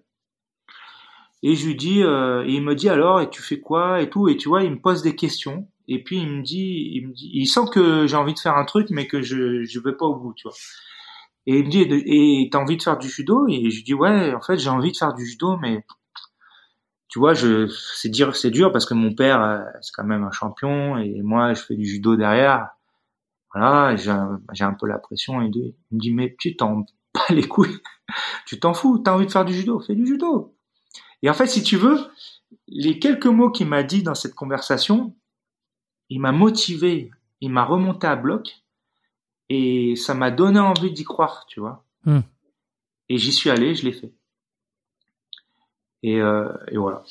et 1.43 1.55
je 1.55 1.67
lui 1.67 1.75
dis, 1.75 2.01
euh, 2.03 2.43
et 2.45 2.53
il 2.53 2.63
me 2.63 2.75
dit 2.75 2.89
alors, 2.89 3.21
et 3.21 3.29
tu 3.29 3.41
fais 3.41 3.59
quoi 3.59 4.01
et 4.01 4.09
tout, 4.09 4.27
et 4.29 4.37
tu 4.37 4.49
vois, 4.49 4.63
il 4.63 4.71
me 4.71 4.81
pose 4.81 5.01
des 5.01 5.15
questions, 5.15 5.67
et 5.87 6.03
puis 6.03 6.17
il 6.17 6.27
me 6.29 6.41
dit, 6.41 6.91
il 6.93 7.07
me 7.07 7.13
dit, 7.13 7.29
il 7.33 7.47
sent 7.47 7.65
que 7.71 8.07
j'ai 8.07 8.15
envie 8.15 8.33
de 8.33 8.39
faire 8.39 8.57
un 8.57 8.65
truc, 8.65 8.87
mais 8.89 9.07
que 9.07 9.21
je 9.21 9.63
je 9.63 9.79
vais 9.79 9.93
pas 9.93 10.05
au 10.05 10.15
bout, 10.15 10.33
tu 10.33 10.47
vois. 10.47 10.55
Et 11.45 11.59
il 11.59 11.65
me 11.65 11.69
dit, 11.69 11.81
et 11.81 12.49
t'as 12.51 12.59
envie 12.59 12.77
de 12.77 12.83
faire 12.83 12.97
du 12.97 13.09
judo? 13.09 13.47
Et 13.49 13.69
je 13.71 13.83
dis 13.83 13.93
ouais, 13.93 14.33
en 14.33 14.41
fait 14.41 14.57
j'ai 14.57 14.69
envie 14.69 14.91
de 14.93 14.97
faire 14.97 15.13
du 15.13 15.25
judo, 15.25 15.57
mais 15.57 15.85
tu 17.09 17.19
vois, 17.19 17.33
je 17.33 17.67
c'est 17.95 18.09
dire 18.09 18.35
c'est 18.35 18.51
dur 18.51 18.71
parce 18.71 18.85
que 18.85 18.93
mon 18.93 19.13
père 19.13 19.41
euh, 19.43 19.59
c'est 19.81 19.91
quand 19.93 20.05
même 20.05 20.23
un 20.23 20.31
champion 20.31 20.97
et 20.97 21.21
moi 21.21 21.53
je 21.53 21.61
fais 21.61 21.75
du 21.75 21.85
judo 21.85 22.15
derrière 22.15 22.69
voilà, 23.53 23.95
j'ai 23.95 24.09
un 24.63 24.73
peu 24.73 24.87
la 24.87 24.97
pression 24.97 25.41
et 25.41 25.45
il 25.45 25.73
me 25.91 25.99
dit 25.99 26.11
mais 26.11 26.35
tu 26.39 26.55
t'en 26.55 26.85
pas 27.13 27.33
les 27.33 27.47
couilles, 27.47 27.79
tu 28.45 28.59
t'en 28.59 28.73
fous, 28.73 28.99
t'as 28.99 29.13
envie 29.13 29.27
de 29.27 29.31
faire 29.31 29.45
du 29.45 29.53
judo, 29.53 29.79
fais 29.79 29.95
du 29.95 30.05
judo. 30.05 30.55
Et 31.21 31.29
en 31.29 31.33
fait, 31.33 31.47
si 31.47 31.63
tu 31.63 31.77
veux, 31.77 31.99
les 32.67 32.99
quelques 32.99 33.27
mots 33.27 33.51
qu'il 33.51 33.67
m'a 33.67 33.83
dit 33.83 34.03
dans 34.03 34.15
cette 34.15 34.35
conversation, 34.35 35.15
il 36.09 36.19
m'a 36.19 36.31
motivé, 36.31 37.11
il 37.41 37.51
m'a 37.51 37.63
remonté 37.63 38.07
à 38.07 38.15
bloc 38.15 38.63
et 39.49 39.95
ça 39.95 40.13
m'a 40.13 40.31
donné 40.31 40.59
envie 40.59 40.91
d'y 40.91 41.03
croire, 41.03 41.45
tu 41.47 41.59
vois. 41.59 41.85
Hmm. 42.05 42.21
Et 43.09 43.17
j'y 43.17 43.31
suis 43.31 43.49
allé, 43.49 43.75
je 43.75 43.85
l'ai 43.85 43.93
fait. 43.93 44.13
Et, 46.01 46.19
euh, 46.19 46.51
et 46.67 46.77
voilà. 46.77 47.03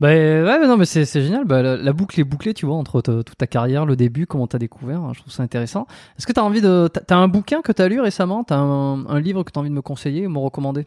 Bah 0.00 0.08
ouais, 0.08 0.66
non, 0.66 0.76
mais 0.76 0.84
c'est 0.86 1.04
génial. 1.06 1.44
Bah, 1.44 1.62
la, 1.62 1.92
boucle 1.92 2.18
est 2.20 2.24
bouclée, 2.24 2.54
tu 2.54 2.66
vois, 2.66 2.76
entre 2.76 3.00
toute 3.00 3.36
ta 3.36 3.46
carrière, 3.46 3.86
le 3.86 3.96
début, 3.96 4.26
comment 4.26 4.46
t'as 4.46 4.58
découvert. 4.58 5.00
Hein, 5.00 5.12
je 5.14 5.20
trouve 5.20 5.32
ça 5.32 5.42
intéressant. 5.42 5.86
Est-ce 6.18 6.26
que 6.26 6.32
t'as 6.32 6.42
envie 6.42 6.60
de, 6.60 6.88
t'as 6.88 7.16
un 7.16 7.28
bouquin 7.28 7.62
que 7.62 7.72
t'as 7.72 7.88
lu 7.88 8.00
récemment, 8.00 8.44
t'as 8.44 8.56
un, 8.56 9.06
un 9.06 9.20
livre 9.20 9.42
que 9.42 9.50
t'as 9.50 9.60
envie 9.60 9.70
de 9.70 9.74
me 9.74 9.82
conseiller 9.82 10.26
ou 10.26 10.30
me 10.30 10.38
recommander? 10.38 10.86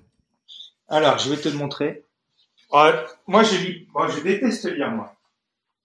Alors, 0.88 1.20
je 1.20 1.30
vais 1.30 1.38
te 1.38 1.50
le 1.50 1.56
montrer. 1.56 2.06
moi, 2.72 3.44
j'ai 3.44 3.88
moi, 3.94 4.08
je 4.08 4.22
déteste 4.22 4.66
lire, 4.76 4.92
moi. 4.92 5.14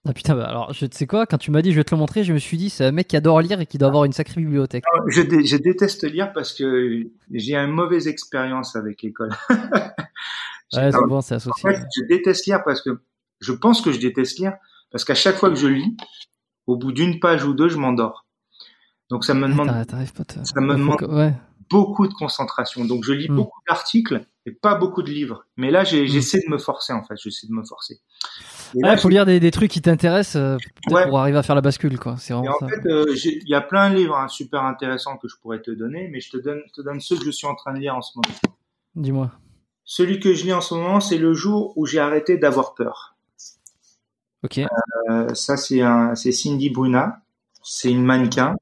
Ah 0.07 0.13
putain, 0.13 0.35
bah, 0.35 0.45
alors, 0.45 0.71
je 0.71 0.85
sais 0.91 1.07
quoi, 1.07 1.25
quand 1.25 1.39
tu 1.39 1.49
m'as 1.49 1.63
dit 1.63 1.71
je 1.71 1.77
vais 1.77 1.83
te 1.83 1.95
le 1.95 1.99
montrer, 1.99 2.23
je 2.23 2.31
me 2.31 2.37
suis 2.37 2.57
dit, 2.57 2.69
c'est 2.69 2.85
un 2.85 2.91
mec 2.91 3.07
qui 3.07 3.17
adore 3.17 3.41
lire 3.41 3.59
et 3.59 3.65
qui 3.65 3.79
doit 3.79 3.87
avoir 3.87 4.05
une 4.05 4.13
sacrée 4.13 4.39
bibliothèque. 4.39 4.83
Je, 5.07 5.21
je 5.21 5.57
déteste 5.57 6.03
lire 6.03 6.31
parce 6.31 6.53
que 6.53 7.07
j'ai 7.31 7.55
une 7.55 7.71
mauvaise 7.71 8.07
expérience 8.07 8.75
avec 8.75 9.01
l'école. 9.01 9.31
Ouais, 10.73 10.91
souvent 10.91 11.21
c'est 11.21 11.35
associé. 11.35 11.69
En 11.69 11.73
fait, 11.73 11.83
je 11.95 12.03
déteste 12.05 12.45
lire 12.45 12.63
parce 12.63 12.81
que 12.81 13.01
je 13.39 13.51
pense 13.51 13.81
que 13.81 13.91
je 13.91 13.99
déteste 13.99 14.39
lire 14.39 14.53
parce 14.91 15.03
qu'à 15.03 15.15
chaque 15.15 15.35
fois 15.35 15.49
que 15.49 15.55
je 15.55 15.67
lis, 15.67 15.95
au 16.67 16.77
bout 16.77 16.91
d'une 16.91 17.19
page 17.19 17.45
ou 17.45 17.53
deux, 17.53 17.69
je 17.69 17.77
m'endors. 17.77 18.25
Donc 19.09 19.23
ça 19.23 19.33
me 19.33 19.47
demande, 19.47 19.67
ça 19.67 20.61
me 20.61 20.75
demande 20.75 21.35
beaucoup 21.69 22.07
de 22.07 22.13
concentration. 22.13 22.85
Donc 22.85 23.03
je 23.03 23.13
lis 23.13 23.29
hmm. 23.29 23.35
beaucoup 23.35 23.59
d'articles 23.67 24.25
et 24.45 24.51
pas 24.51 24.75
beaucoup 24.75 25.03
de 25.03 25.09
livres. 25.09 25.45
Mais 25.57 25.71
là, 25.71 25.83
hmm. 25.83 26.05
j'essaie 26.05 26.39
de 26.39 26.49
me 26.49 26.57
forcer 26.57 26.93
en 26.93 27.03
fait. 27.03 27.15
J'essaie 27.17 27.47
de 27.47 27.53
me 27.53 27.63
forcer. 27.63 27.99
Il 28.73 28.97
faut 28.97 29.09
lire 29.09 29.25
des, 29.25 29.39
des, 29.39 29.51
trucs 29.51 29.71
qui 29.71 29.81
t'intéressent 29.81 30.35
euh, 30.35 30.57
pour 31.07 31.19
arriver 31.19 31.37
à 31.37 31.43
faire 31.43 31.55
la 31.55 31.61
bascule, 31.61 31.97
quoi. 31.99 32.15
C'est 32.17 32.33
vraiment 32.33 32.55
en 32.61 32.67
fait, 32.67 32.85
euh, 32.87 33.05
il 33.15 33.47
y 33.47 33.55
a 33.55 33.61
plein 33.61 33.89
de 33.89 33.95
livres 33.95 34.17
hein, 34.17 34.27
super 34.27 34.63
intéressants 34.63 35.17
que 35.17 35.27
je 35.27 35.35
pourrais 35.41 35.61
te 35.61 35.71
donner, 35.71 36.09
mais 36.11 36.19
je 36.19 36.31
te 36.31 36.37
donne, 36.37 36.61
je 36.67 36.73
te 36.73 36.81
donne 36.81 36.99
ceux 36.99 37.17
que 37.17 37.23
je 37.23 37.31
suis 37.31 37.47
en 37.47 37.55
train 37.55 37.73
de 37.73 37.79
lire 37.79 37.95
en 37.95 38.01
ce 38.01 38.11
moment. 38.15 38.35
Dis-moi. 38.95 39.31
Celui 39.85 40.19
que 40.19 40.33
je 40.33 40.45
lis 40.45 40.53
en 40.53 40.61
ce 40.61 40.73
moment, 40.73 40.99
c'est 40.99 41.19
le 41.19 41.33
jour 41.33 41.73
où 41.77 41.85
j'ai 41.85 41.99
arrêté 41.99 42.37
d'avoir 42.37 42.73
peur. 42.73 43.15
Ok. 44.43 44.59
Euh, 45.09 45.33
ça, 45.33 45.57
c'est 45.57 46.31
Cindy 46.31 46.69
Bruna. 46.69 47.21
C'est 47.63 47.91
une 47.91 48.03
mannequin. 48.03 48.55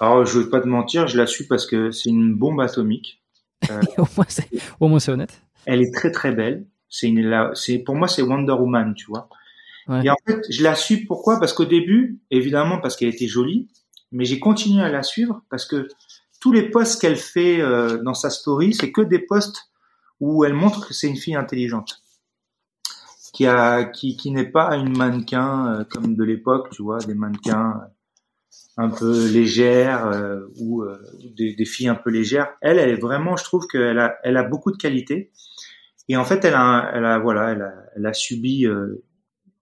Alors, 0.00 0.24
je 0.24 0.40
vais 0.40 0.50
pas 0.50 0.60
te 0.60 0.66
mentir, 0.66 1.06
je 1.06 1.16
la 1.16 1.26
suis 1.26 1.46
parce 1.46 1.66
que 1.66 1.90
c'est 1.90 2.10
une 2.10 2.34
bombe 2.34 2.60
atomique. 2.60 3.20
Euh, 3.70 3.80
au 3.96 4.88
moins, 4.88 4.98
c'est, 4.98 5.10
honnête. 5.10 5.42
Elle 5.64 5.80
est 5.80 5.94
très 5.94 6.10
très 6.10 6.32
belle. 6.32 6.66
C'est 6.90 7.08
une, 7.08 7.54
pour 7.86 7.94
moi, 7.94 8.08
c'est 8.08 8.20
Wonder 8.20 8.52
Woman, 8.52 8.94
tu 8.94 9.06
vois. 9.06 9.30
Ouais. 9.88 10.04
Et 10.04 10.10
en 10.10 10.16
fait, 10.26 10.38
je 10.50 10.62
la 10.62 10.74
suis 10.74 11.06
pourquoi? 11.06 11.40
Parce 11.40 11.54
qu'au 11.54 11.64
début, 11.64 12.20
évidemment, 12.30 12.78
parce 12.78 12.94
qu'elle 12.94 13.08
était 13.08 13.26
jolie, 13.26 13.68
mais 14.12 14.26
j'ai 14.26 14.38
continué 14.38 14.82
à 14.82 14.90
la 14.90 15.02
suivre 15.02 15.42
parce 15.48 15.64
que 15.64 15.88
tous 16.40 16.52
les 16.52 16.68
posts 16.68 17.00
qu'elle 17.00 17.16
fait 17.16 17.62
euh, 17.62 18.02
dans 18.02 18.12
sa 18.12 18.28
story, 18.28 18.74
c'est 18.74 18.92
que 18.92 19.00
des 19.00 19.18
posts 19.18 19.70
où 20.24 20.44
elle 20.44 20.54
montre 20.54 20.86
que 20.86 20.94
c'est 20.94 21.08
une 21.08 21.16
fille 21.16 21.34
intelligente, 21.34 22.02
qui 23.34 23.46
a, 23.46 23.84
qui, 23.84 24.16
qui 24.16 24.30
n'est 24.30 24.50
pas 24.50 24.74
une 24.76 24.96
mannequin 24.96 25.66
euh, 25.66 25.84
comme 25.84 26.14
de 26.14 26.24
l'époque, 26.24 26.70
tu 26.70 26.82
vois, 26.82 26.98
des 26.98 27.14
mannequins 27.14 27.74
euh, 27.82 27.88
un 28.78 28.88
peu 28.88 29.28
légères 29.28 30.06
euh, 30.06 30.46
ou 30.58 30.82
des, 31.36 31.54
des, 31.54 31.64
filles 31.66 31.88
un 31.88 31.94
peu 31.94 32.10
légères. 32.10 32.54
Elle, 32.62 32.78
elle 32.78 32.88
est 32.88 33.00
vraiment, 33.00 33.36
je 33.36 33.44
trouve 33.44 33.66
qu'elle 33.66 33.98
a, 33.98 34.16
elle 34.22 34.36
a 34.36 34.44
beaucoup 34.44 34.72
de 34.72 34.78
qualités. 34.78 35.30
Et 36.08 36.16
en 36.16 36.24
fait, 36.24 36.44
elle 36.44 36.54
a, 36.54 36.90
elle 36.94 37.04
a 37.04 37.18
voilà, 37.18 37.50
elle 37.50 37.62
a, 37.62 37.74
elle 37.94 38.06
a 38.06 38.12
subi 38.12 38.66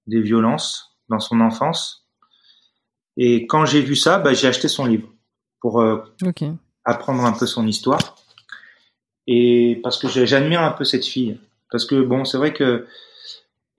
des 0.07 0.23
violences 0.23 0.97
dans 1.08 1.20
son 1.20 1.41
enfance. 1.41 2.08
Et 3.16 3.47
quand 3.47 3.66
j'ai 3.66 3.82
vu 3.82 3.97
ça, 3.97 4.18
bah, 4.18 4.32
j'ai 4.32 4.49
acheté 4.49 4.68
son 4.68 4.86
livre 4.86 5.08
pour 5.60 5.84
apprendre 6.84 7.24
un 7.24 7.32
peu 7.32 7.47
son 7.47 7.66
histoire 7.66 8.16
et 9.26 9.81
parce 9.83 9.99
que 9.99 10.09
j'admire 10.09 10.62
un 10.62 10.73
peu 10.73 10.84
cette 10.84 11.05
fille 11.05 11.39
parce 11.70 11.84
que 11.84 12.01
bon 12.02 12.25
c'est 12.25 12.39
vrai 12.39 12.52
que 12.52 12.86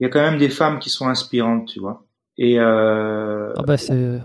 il 0.00 0.04
y 0.04 0.06
a 0.06 0.08
quand 0.08 0.20
même 0.22 0.38
des 0.38 0.48
femmes 0.48 0.78
qui 0.78 0.90
sont 0.90 1.06
inspirantes 1.08 1.68
tu 1.68 1.80
vois 1.80 2.04
Et 2.36 2.58
euh, 2.58 3.52
Ah 3.56 3.62
bah 3.62 3.76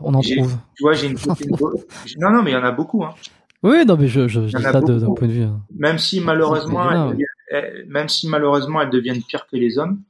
on 0.02 0.14
en 0.16 0.22
trouve. 0.22 0.58
tu 0.76 0.84
vois, 0.84 0.94
j'ai 0.94 1.08
une 1.08 1.20
copine. 1.20 1.52
non, 2.20 2.32
non, 2.32 2.42
mais 2.44 2.52
il 2.52 2.54
y 2.54 2.58
en 2.58 2.64
a 2.64 2.72
beaucoup. 2.72 3.04
Hein. 3.04 3.14
Oui, 3.62 3.86
non, 3.86 3.98
mais 3.98 4.08
je, 4.08 4.28
je, 4.28 4.48
je 4.48 4.58
dis 4.58 4.64
ça 4.64 4.72
d'un 4.82 5.14
point 5.14 5.28
de 5.28 5.34
vue. 5.34 5.44
hein. 5.44 5.62
Même 5.78 6.00
si 6.00 6.20
malheureusement, 6.22 6.90
elles 6.92 6.98
ouais. 6.98 7.12
deviennent- 7.12 7.28
elles- 7.52 7.86
même 7.88 8.10
si 8.10 8.28
malheureusement 8.28 8.82
elles 8.82 8.90
deviennent 8.90 9.22
pires 9.22 9.46
que 9.48 9.58
les 9.58 9.78
hommes, 9.78 10.02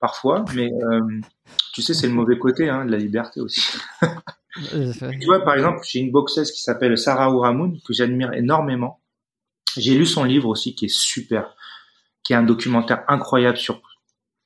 parfois. 0.00 0.44
Mais 0.54 0.70
euh, 0.72 1.00
tu 1.74 1.82
sais, 1.82 1.92
c'est 1.92 2.06
le 2.06 2.14
mauvais 2.14 2.38
côté 2.38 2.68
hein, 2.70 2.84
de 2.86 2.90
la 2.92 2.98
liberté 2.98 3.40
aussi. 3.40 3.62
Tu 5.20 5.26
vois, 5.26 5.44
par 5.44 5.54
exemple, 5.54 5.80
j'ai 5.88 6.00
une 6.00 6.10
boxeuse 6.10 6.50
qui 6.50 6.62
s'appelle 6.62 6.96
Sarah 6.98 7.30
Ouramoun, 7.30 7.78
que 7.86 7.92
j'admire 7.92 8.32
énormément. 8.32 8.98
J'ai 9.76 9.94
lu 9.94 10.06
son 10.06 10.24
livre 10.24 10.48
aussi, 10.48 10.74
qui 10.74 10.86
est 10.86 10.94
super, 10.94 11.54
qui 12.22 12.32
est 12.32 12.36
un 12.36 12.42
documentaire 12.42 13.04
incroyable 13.08 13.58
sur, 13.58 13.80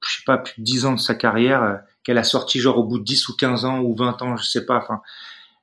je 0.05 0.17
sais 0.17 0.23
pas, 0.27 0.39
plus 0.39 0.55
de 0.59 0.65
10 0.65 0.85
ans 0.87 0.93
de 0.95 1.01
sa 1.01 1.15
carrière, 1.15 1.63
euh, 1.63 1.77
qu'elle 2.05 2.19
a 2.19 2.25
sorti 2.25 2.59
genre 2.61 2.79
au 2.79 2.85
bout 2.85 2.99
de 2.99 3.05
10 3.05 3.29
ou 3.29 3.37
15 3.37 3.65
ans 3.65 3.81
ou 3.81 3.95
20 3.95 4.21
ans, 4.23 4.37
je 4.37 4.45
sais 4.45 4.67
pas. 4.67 4.79
Enfin, 4.79 5.01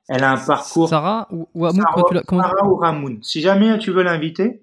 elle 0.08 0.24
a 0.24 0.32
un 0.32 0.38
parcours. 0.38 0.88
Sarah 0.88 1.28
ou, 1.30 1.48
ou 1.54 1.66
Hamoud, 1.66 1.82
Sarah, 1.82 2.22
comment 2.26 2.42
Sarah 2.42 2.66
Ouramoun. 2.66 3.22
Si 3.22 3.40
jamais 3.40 3.78
tu 3.78 3.90
veux 3.92 4.02
l'inviter, 4.02 4.62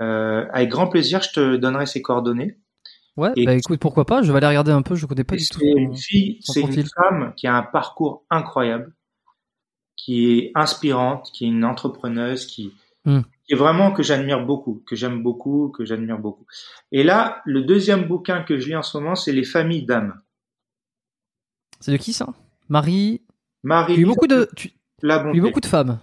euh, 0.00 0.46
avec 0.52 0.68
grand 0.70 0.88
plaisir, 0.88 1.22
je 1.22 1.30
te 1.30 1.56
donnerai 1.56 1.86
ses 1.86 2.02
coordonnées. 2.02 2.58
Ouais, 3.16 3.30
Et- 3.36 3.44
bah 3.44 3.54
écoute, 3.54 3.78
pourquoi 3.78 4.04
pas, 4.06 4.22
je 4.22 4.32
vais 4.32 4.38
aller 4.38 4.46
regarder 4.48 4.72
un 4.72 4.82
peu, 4.82 4.94
je 4.94 5.06
connais 5.06 5.22
pas 5.24 5.36
du 5.36 5.46
tout. 5.46 5.58
C'est 5.60 5.66
une 5.70 5.96
fille, 5.96 6.38
son 6.42 6.52
c'est 6.54 6.60
une 6.60 6.66
profil. 6.68 6.88
femme 6.94 7.34
qui 7.36 7.46
a 7.46 7.54
un 7.54 7.62
parcours 7.62 8.24
incroyable, 8.30 8.92
qui 9.96 10.38
est 10.38 10.52
inspirante, 10.54 11.30
qui 11.32 11.44
est 11.44 11.48
une 11.48 11.64
entrepreneuse, 11.64 12.46
qui, 12.46 12.72
Hmm. 13.04 13.20
Qui 13.44 13.54
est 13.54 13.56
vraiment 13.56 13.92
que 13.92 14.02
j'admire 14.02 14.44
beaucoup, 14.46 14.82
que 14.86 14.94
j'aime 14.96 15.22
beaucoup, 15.22 15.70
que 15.70 15.84
j'admire 15.84 16.18
beaucoup. 16.18 16.46
Et 16.92 17.02
là, 17.02 17.42
le 17.44 17.62
deuxième 17.62 18.04
bouquin 18.06 18.42
que 18.42 18.58
je 18.58 18.68
lis 18.68 18.76
en 18.76 18.82
ce 18.82 18.96
moment, 18.98 19.14
c'est 19.14 19.32
Les 19.32 19.44
familles 19.44 19.84
d'âmes. 19.84 20.20
C'est 21.80 21.92
de 21.92 21.96
qui 21.96 22.12
ça? 22.12 22.28
Marie. 22.68 23.22
Marie. 23.62 23.94
Tu 23.94 24.06
beaucoup 24.06 24.26
de, 24.28 24.48
tu, 24.56 24.70
tu 25.00 25.40
beaucoup 25.40 25.60
de 25.60 25.66
femmes. 25.66 25.98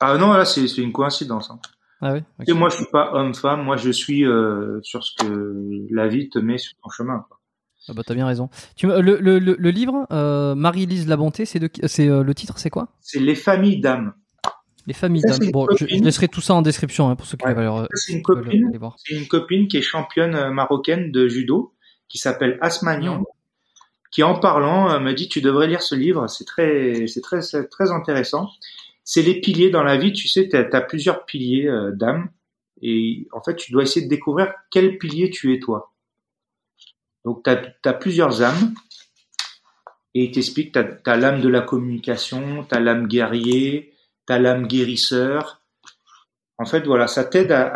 Ah 0.00 0.16
non, 0.18 0.32
là, 0.32 0.44
c'est 0.44 0.64
une 0.78 0.92
coïncidence. 0.92 1.50
Hein. 1.50 1.60
Ah 2.00 2.12
oui. 2.14 2.54
moi, 2.54 2.68
je 2.68 2.76
suis 2.76 2.86
pas 2.92 3.12
homme-femme. 3.14 3.62
Moi, 3.64 3.76
je 3.76 3.90
suis 3.90 4.24
euh, 4.24 4.78
sur 4.82 5.02
ce 5.02 5.12
que 5.24 5.86
la 5.90 6.06
vie 6.08 6.28
te 6.28 6.38
met 6.38 6.58
sur 6.58 6.74
ton 6.82 6.90
chemin. 6.90 7.24
Quoi. 7.28 7.40
Ah 7.88 7.92
bah 7.94 8.02
t'as 8.04 8.14
bien 8.14 8.26
raison. 8.26 8.50
Tu 8.76 8.86
le, 8.86 9.00
le, 9.00 9.38
le, 9.38 9.56
le 9.58 9.70
livre 9.70 10.06
euh, 10.12 10.54
Marie-Lise 10.54 11.08
La 11.08 11.16
Bonté, 11.16 11.44
qui- 11.44 11.80
c'est 11.88 12.08
euh, 12.08 12.22
le 12.22 12.34
titre, 12.34 12.58
c'est 12.58 12.70
quoi? 12.70 12.88
C'est 13.00 13.18
Les 13.18 13.34
familles 13.34 13.80
d'âmes. 13.80 14.12
Les 14.88 14.94
familles 14.94 15.22
une 15.42 15.50
Bon, 15.50 15.68
je, 15.76 15.84
laisserai 15.84 16.28
tout 16.28 16.40
ça 16.40 16.54
en 16.54 16.62
description 16.62 17.10
hein, 17.10 17.14
pour 17.14 17.26
ceux 17.26 17.36
qui 17.36 17.44
Ouais. 17.44 17.52
veulent, 17.52 17.68
Ça, 17.68 17.86
C'est 17.92 18.14
une 18.14 18.22
copine 18.22 18.68
aller 18.68 18.78
voir. 18.78 18.96
C'est 18.96 19.14
une 19.14 19.28
copine 19.28 19.68
qui 19.68 19.76
est 19.76 19.82
championne 19.82 20.34
euh, 20.34 20.50
marocaine 20.50 21.12
de 21.12 21.28
judo, 21.28 21.74
qui 22.08 22.16
s'appelle 22.16 22.56
Asma 22.62 22.96
Niang, 22.96 23.20
Mm. 23.20 23.24
qui 24.10 24.22
en 24.22 24.38
parlant 24.38 24.90
euh, 24.90 24.98
me 24.98 25.12
dit 25.12 25.28
tu 25.28 25.42
devrais 25.42 25.66
lire 25.66 25.82
ce 25.82 25.94
livre, 25.94 26.26
c'est 26.28 26.46
très, 26.46 27.06
c'est 27.06 27.20
très, 27.20 27.42
c'est 27.42 27.68
très 27.68 27.90
intéressant. 27.90 28.48
C'est 29.04 29.20
les 29.20 29.42
piliers 29.42 29.68
dans 29.68 29.82
la 29.82 29.98
vie, 29.98 30.14
tu 30.14 30.26
sais, 30.26 30.48
tu 30.48 30.56
as, 30.56 30.80
plusieurs 30.80 31.26
piliers 31.26 31.68
euh, 31.68 31.90
d'âme, 31.92 32.30
et 32.80 33.28
en 33.32 33.42
fait 33.42 33.56
tu 33.56 33.72
dois 33.72 33.82
essayer 33.82 34.06
de 34.06 34.10
découvrir 34.10 34.54
quel 34.70 34.96
pilier 34.96 35.28
tu 35.28 35.52
es 35.54 35.58
toi. 35.58 35.92
Donc 37.26 37.44
tu 37.44 37.50
as, 37.50 37.92
plusieurs 37.92 38.40
âmes, 38.40 38.72
et 40.14 40.24
il 40.24 40.30
t'explique, 40.30 40.72
tu 40.72 40.78
as, 40.78 41.16
l'âme 41.18 41.42
de 41.42 41.48
la 41.48 41.60
communication, 41.60 42.64
tu 42.66 42.74
as 42.74 42.80
l'âme 42.80 43.06
guerrier, 43.06 43.92
tu 44.28 44.32
as 44.34 44.38
l'âme 44.38 44.66
guérisseur, 44.68 45.62
en 46.58 46.66
fait, 46.66 46.84
voilà, 46.86 47.06
ça 47.08 47.24
t'aide 47.24 47.50
à, 47.52 47.70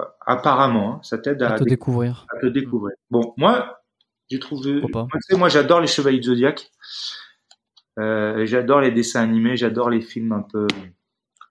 à- 0.00 0.14
apparemment, 0.26 0.94
hein, 0.96 1.00
ça 1.02 1.18
t'aide 1.18 1.42
à, 1.42 1.52
À 1.54 1.58
te 1.58 1.64
dé- 1.64 1.70
découvrir. 1.70 2.26
à 2.36 2.40
te 2.40 2.46
découvrir. 2.46 2.94
Bon, 3.10 3.32
moi, 3.36 3.80
j'ai 4.30 4.38
trouvé. 4.40 4.80
Moi, 4.80 5.06
tu 5.12 5.20
sais, 5.22 5.36
moi, 5.36 5.48
j'adore 5.48 5.80
les 5.80 5.86
Chevaliers 5.86 6.18
du 6.20 6.28
Zodiac. 6.28 6.70
Euh, 7.98 8.46
j'adore 8.46 8.80
les 8.80 8.90
dessins 8.90 9.22
animés, 9.22 9.56
j'adore 9.56 9.90
les 9.90 10.00
films 10.00 10.32
un 10.32 10.42
peu 10.42 10.66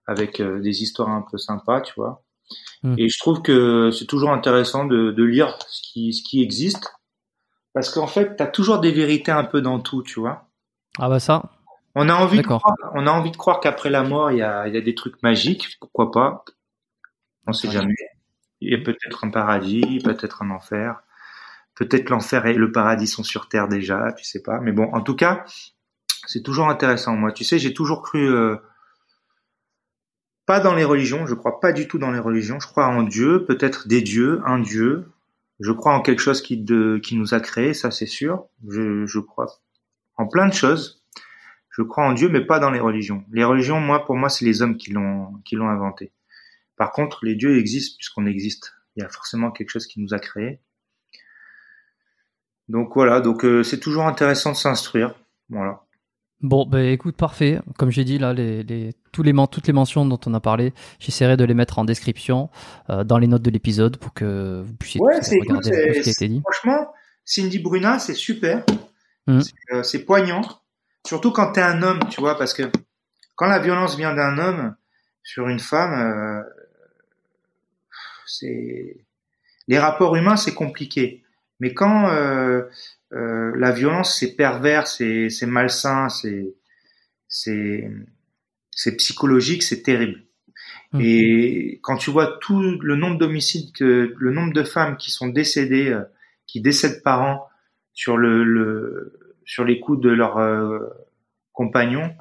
avec 0.06 0.40
euh, 0.40 0.60
des 0.60 0.82
histoires 0.82 1.08
un 1.10 1.22
peu 1.22 1.38
sympas, 1.38 1.80
tu 1.80 1.94
vois. 1.96 2.24
Mm. 2.82 2.96
Et 2.98 3.08
je 3.08 3.18
trouve 3.18 3.40
que 3.42 3.90
c'est 3.92 4.06
toujours 4.06 4.30
intéressant 4.30 4.84
de, 4.84 5.12
de 5.12 5.22
lire 5.22 5.56
ce 5.68 5.80
qui, 5.82 6.12
ce 6.12 6.22
qui 6.28 6.42
existe, 6.42 6.92
parce 7.72 7.88
qu'en 7.90 8.08
fait, 8.08 8.34
t'as 8.36 8.48
toujours 8.48 8.80
des 8.80 8.90
vérités 8.90 9.30
un 9.30 9.44
peu 9.44 9.62
dans 9.62 9.78
tout, 9.78 10.02
tu 10.02 10.18
vois. 10.18 10.48
Ah 10.98 11.08
bah 11.08 11.20
ça. 11.20 11.42
On 11.94 12.08
a 12.08 12.14
envie 12.14 12.38
de 12.38 12.46
croire, 12.46 12.76
on 12.94 13.06
a 13.06 13.10
envie 13.10 13.30
de 13.30 13.36
croire 13.36 13.60
qu'après 13.60 13.90
la 13.90 14.02
mort, 14.02 14.30
il 14.30 14.38
y 14.38 14.42
a, 14.42 14.66
il 14.66 14.74
y 14.74 14.78
a 14.78 14.80
des 14.80 14.94
trucs 14.94 15.22
magiques. 15.22 15.76
Pourquoi 15.80 16.10
pas 16.10 16.44
On 17.46 17.52
sait 17.52 17.70
jamais. 17.70 17.94
Il 18.60 18.72
y 18.72 18.74
a 18.74 18.78
peut-être 18.78 19.24
un 19.24 19.30
paradis, 19.30 20.00
peut-être 20.02 20.42
un 20.42 20.50
enfer. 20.50 21.02
Peut-être 21.74 22.10
l'enfer 22.10 22.46
et 22.46 22.54
le 22.54 22.70
paradis 22.70 23.06
sont 23.06 23.24
sur 23.24 23.48
terre 23.48 23.66
déjà, 23.68 24.12
tu 24.12 24.24
sais 24.24 24.42
pas. 24.42 24.60
Mais 24.60 24.72
bon, 24.72 24.90
en 24.92 25.00
tout 25.00 25.16
cas, 25.16 25.44
c'est 26.26 26.42
toujours 26.42 26.68
intéressant. 26.68 27.16
Moi, 27.16 27.32
tu 27.32 27.44
sais, 27.44 27.58
j'ai 27.58 27.74
toujours 27.74 28.02
cru 28.02 28.30
euh, 28.30 28.56
pas 30.46 30.60
dans 30.60 30.74
les 30.74 30.84
religions. 30.84 31.26
Je 31.26 31.34
crois 31.34 31.60
pas 31.60 31.72
du 31.72 31.88
tout 31.88 31.98
dans 31.98 32.10
les 32.10 32.18
religions. 32.18 32.60
Je 32.60 32.66
crois 32.66 32.86
en 32.86 33.02
Dieu, 33.02 33.44
peut-être 33.44 33.88
des 33.88 34.02
dieux, 34.02 34.40
un 34.46 34.58
Dieu. 34.58 35.10
Je 35.60 35.72
crois 35.72 35.94
en 35.94 36.00
quelque 36.00 36.20
chose 36.20 36.42
qui, 36.42 36.56
de, 36.56 36.98
qui 37.02 37.16
nous 37.16 37.34
a 37.34 37.40
créés, 37.40 37.74
ça 37.74 37.90
c'est 37.90 38.06
sûr. 38.06 38.46
Je, 38.68 39.06
je 39.06 39.18
crois 39.18 39.46
en 40.16 40.26
plein 40.26 40.48
de 40.48 40.54
choses. 40.54 41.01
Je 41.72 41.82
crois 41.82 42.04
en 42.06 42.12
Dieu, 42.12 42.28
mais 42.28 42.44
pas 42.44 42.58
dans 42.58 42.70
les 42.70 42.80
religions. 42.80 43.24
Les 43.32 43.44
religions, 43.44 43.80
moi, 43.80 44.04
pour 44.04 44.16
moi, 44.16 44.28
c'est 44.28 44.44
les 44.44 44.60
hommes 44.62 44.76
qui 44.76 44.92
l'ont 44.92 45.34
qui 45.44 45.56
l'ont 45.56 45.68
inventé. 45.68 46.12
Par 46.76 46.92
contre, 46.92 47.24
les 47.24 47.34
dieux 47.34 47.58
existent 47.58 47.96
puisqu'on 47.96 48.26
existe. 48.26 48.74
Il 48.96 49.02
y 49.02 49.06
a 49.06 49.08
forcément 49.08 49.50
quelque 49.50 49.70
chose 49.70 49.86
qui 49.86 50.00
nous 50.00 50.12
a 50.12 50.18
créés. 50.18 50.60
Donc 52.68 52.92
voilà, 52.94 53.20
donc 53.20 53.44
euh, 53.44 53.62
c'est 53.62 53.80
toujours 53.80 54.06
intéressant 54.06 54.52
de 54.52 54.56
s'instruire. 54.56 55.14
Voilà. 55.48 55.80
Bon, 56.40 56.66
bah 56.66 56.82
écoute, 56.82 57.16
parfait. 57.16 57.60
Comme 57.78 57.90
j'ai 57.90 58.04
dit 58.04 58.18
là, 58.18 58.32
les, 58.32 58.62
les, 58.64 58.92
tous 59.12 59.22
les, 59.22 59.32
toutes 59.50 59.66
les 59.66 59.72
mentions 59.72 60.04
dont 60.04 60.18
on 60.26 60.34
a 60.34 60.40
parlé, 60.40 60.72
j'essaierai 60.98 61.36
de 61.36 61.44
les 61.44 61.54
mettre 61.54 61.78
en 61.78 61.84
description 61.84 62.50
euh, 62.90 63.04
dans 63.04 63.18
les 63.18 63.28
notes 63.28 63.42
de 63.42 63.50
l'épisode 63.50 63.96
pour 63.96 64.12
que 64.12 64.62
vous 64.66 64.74
puissiez 64.74 65.00
Ouais, 65.00 65.18
écoute, 65.18 65.48
regarder 65.48 65.70
peu 65.70 65.94
ce 65.94 66.00
qui 66.00 66.08
a 66.08 66.12
été 66.12 66.28
dit. 66.28 66.42
franchement, 66.42 66.92
Cindy 67.24 67.58
Bruna, 67.60 67.98
c'est 67.98 68.14
super. 68.14 68.64
C'est, 69.28 69.52
euh, 69.72 69.82
C'est 69.84 70.04
poignant, 70.04 70.40
surtout 71.06 71.32
quand 71.32 71.52
t'es 71.52 71.62
un 71.62 71.82
homme, 71.82 72.00
tu 72.10 72.20
vois, 72.20 72.36
parce 72.38 72.54
que 72.54 72.64
quand 73.36 73.46
la 73.46 73.58
violence 73.58 73.96
vient 73.96 74.14
d'un 74.14 74.38
homme 74.38 74.76
sur 75.22 75.48
une 75.48 75.60
femme, 75.60 75.92
euh, 75.92 76.42
c'est 78.26 79.04
les 79.68 79.78
rapports 79.78 80.16
humains, 80.16 80.36
c'est 80.36 80.54
compliqué. 80.54 81.22
Mais 81.60 81.74
quand 81.74 82.08
euh, 82.10 82.62
euh, 83.12 83.52
la 83.56 83.70
violence, 83.70 84.18
c'est 84.18 84.34
pervers, 84.34 84.86
c'est 84.86 85.28
malsain, 85.46 86.08
c'est 86.08 86.54
c'est 87.28 88.96
psychologique, 88.96 89.62
c'est 89.62 89.82
terrible. 89.82 90.24
Mhm. 90.92 91.00
Et 91.02 91.80
quand 91.82 91.96
tu 91.96 92.10
vois 92.10 92.38
tout 92.40 92.60
le 92.60 92.96
nombre 92.96 93.18
d'homicides, 93.18 93.70
le 93.80 94.30
nombre 94.32 94.52
de 94.52 94.64
femmes 94.64 94.96
qui 94.96 95.10
sont 95.10 95.28
décédées, 95.28 95.90
euh, 95.90 96.02
qui 96.46 96.60
décèdent 96.60 97.02
par 97.02 97.22
an 97.22 97.48
sur 97.94 98.16
le, 98.16 98.44
le 98.44 99.20
sur 99.44 99.64
les 99.64 99.80
coups 99.80 100.00
de 100.00 100.10
leurs 100.10 100.38
euh, 100.38 100.78
compagnons, 101.52 102.14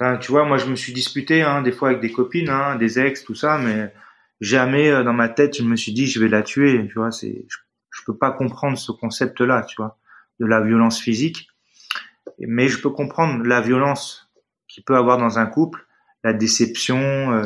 Enfin, 0.00 0.16
tu 0.18 0.30
vois, 0.30 0.44
moi 0.44 0.58
je 0.58 0.66
me 0.66 0.76
suis 0.76 0.92
disputé 0.92 1.42
hein, 1.42 1.60
des 1.62 1.72
fois 1.72 1.88
avec 1.88 2.00
des 2.00 2.12
copines, 2.12 2.50
hein, 2.50 2.76
des 2.76 3.00
ex, 3.00 3.24
tout 3.24 3.34
ça, 3.34 3.58
mais 3.58 3.92
jamais 4.40 4.88
euh, 4.90 5.02
dans 5.02 5.12
ma 5.12 5.28
tête 5.28 5.56
je 5.58 5.64
me 5.64 5.74
suis 5.74 5.92
dit 5.92 6.06
je 6.06 6.20
vais 6.20 6.28
la 6.28 6.42
tuer. 6.42 6.86
Tu 6.86 6.94
vois, 6.94 7.10
c'est 7.10 7.44
je, 7.48 7.58
je 7.90 8.02
peux 8.06 8.16
pas 8.16 8.30
comprendre 8.30 8.78
ce 8.78 8.92
concept-là, 8.92 9.62
tu 9.62 9.74
vois, 9.76 9.98
de 10.38 10.46
la 10.46 10.60
violence 10.60 11.00
physique, 11.00 11.48
mais 12.38 12.68
je 12.68 12.80
peux 12.80 12.90
comprendre 12.90 13.44
la 13.44 13.60
violence 13.60 14.30
qu'il 14.68 14.84
peut 14.84 14.96
avoir 14.96 15.18
dans 15.18 15.40
un 15.40 15.46
couple, 15.46 15.84
la 16.22 16.32
déception, 16.32 17.32
euh, 17.32 17.42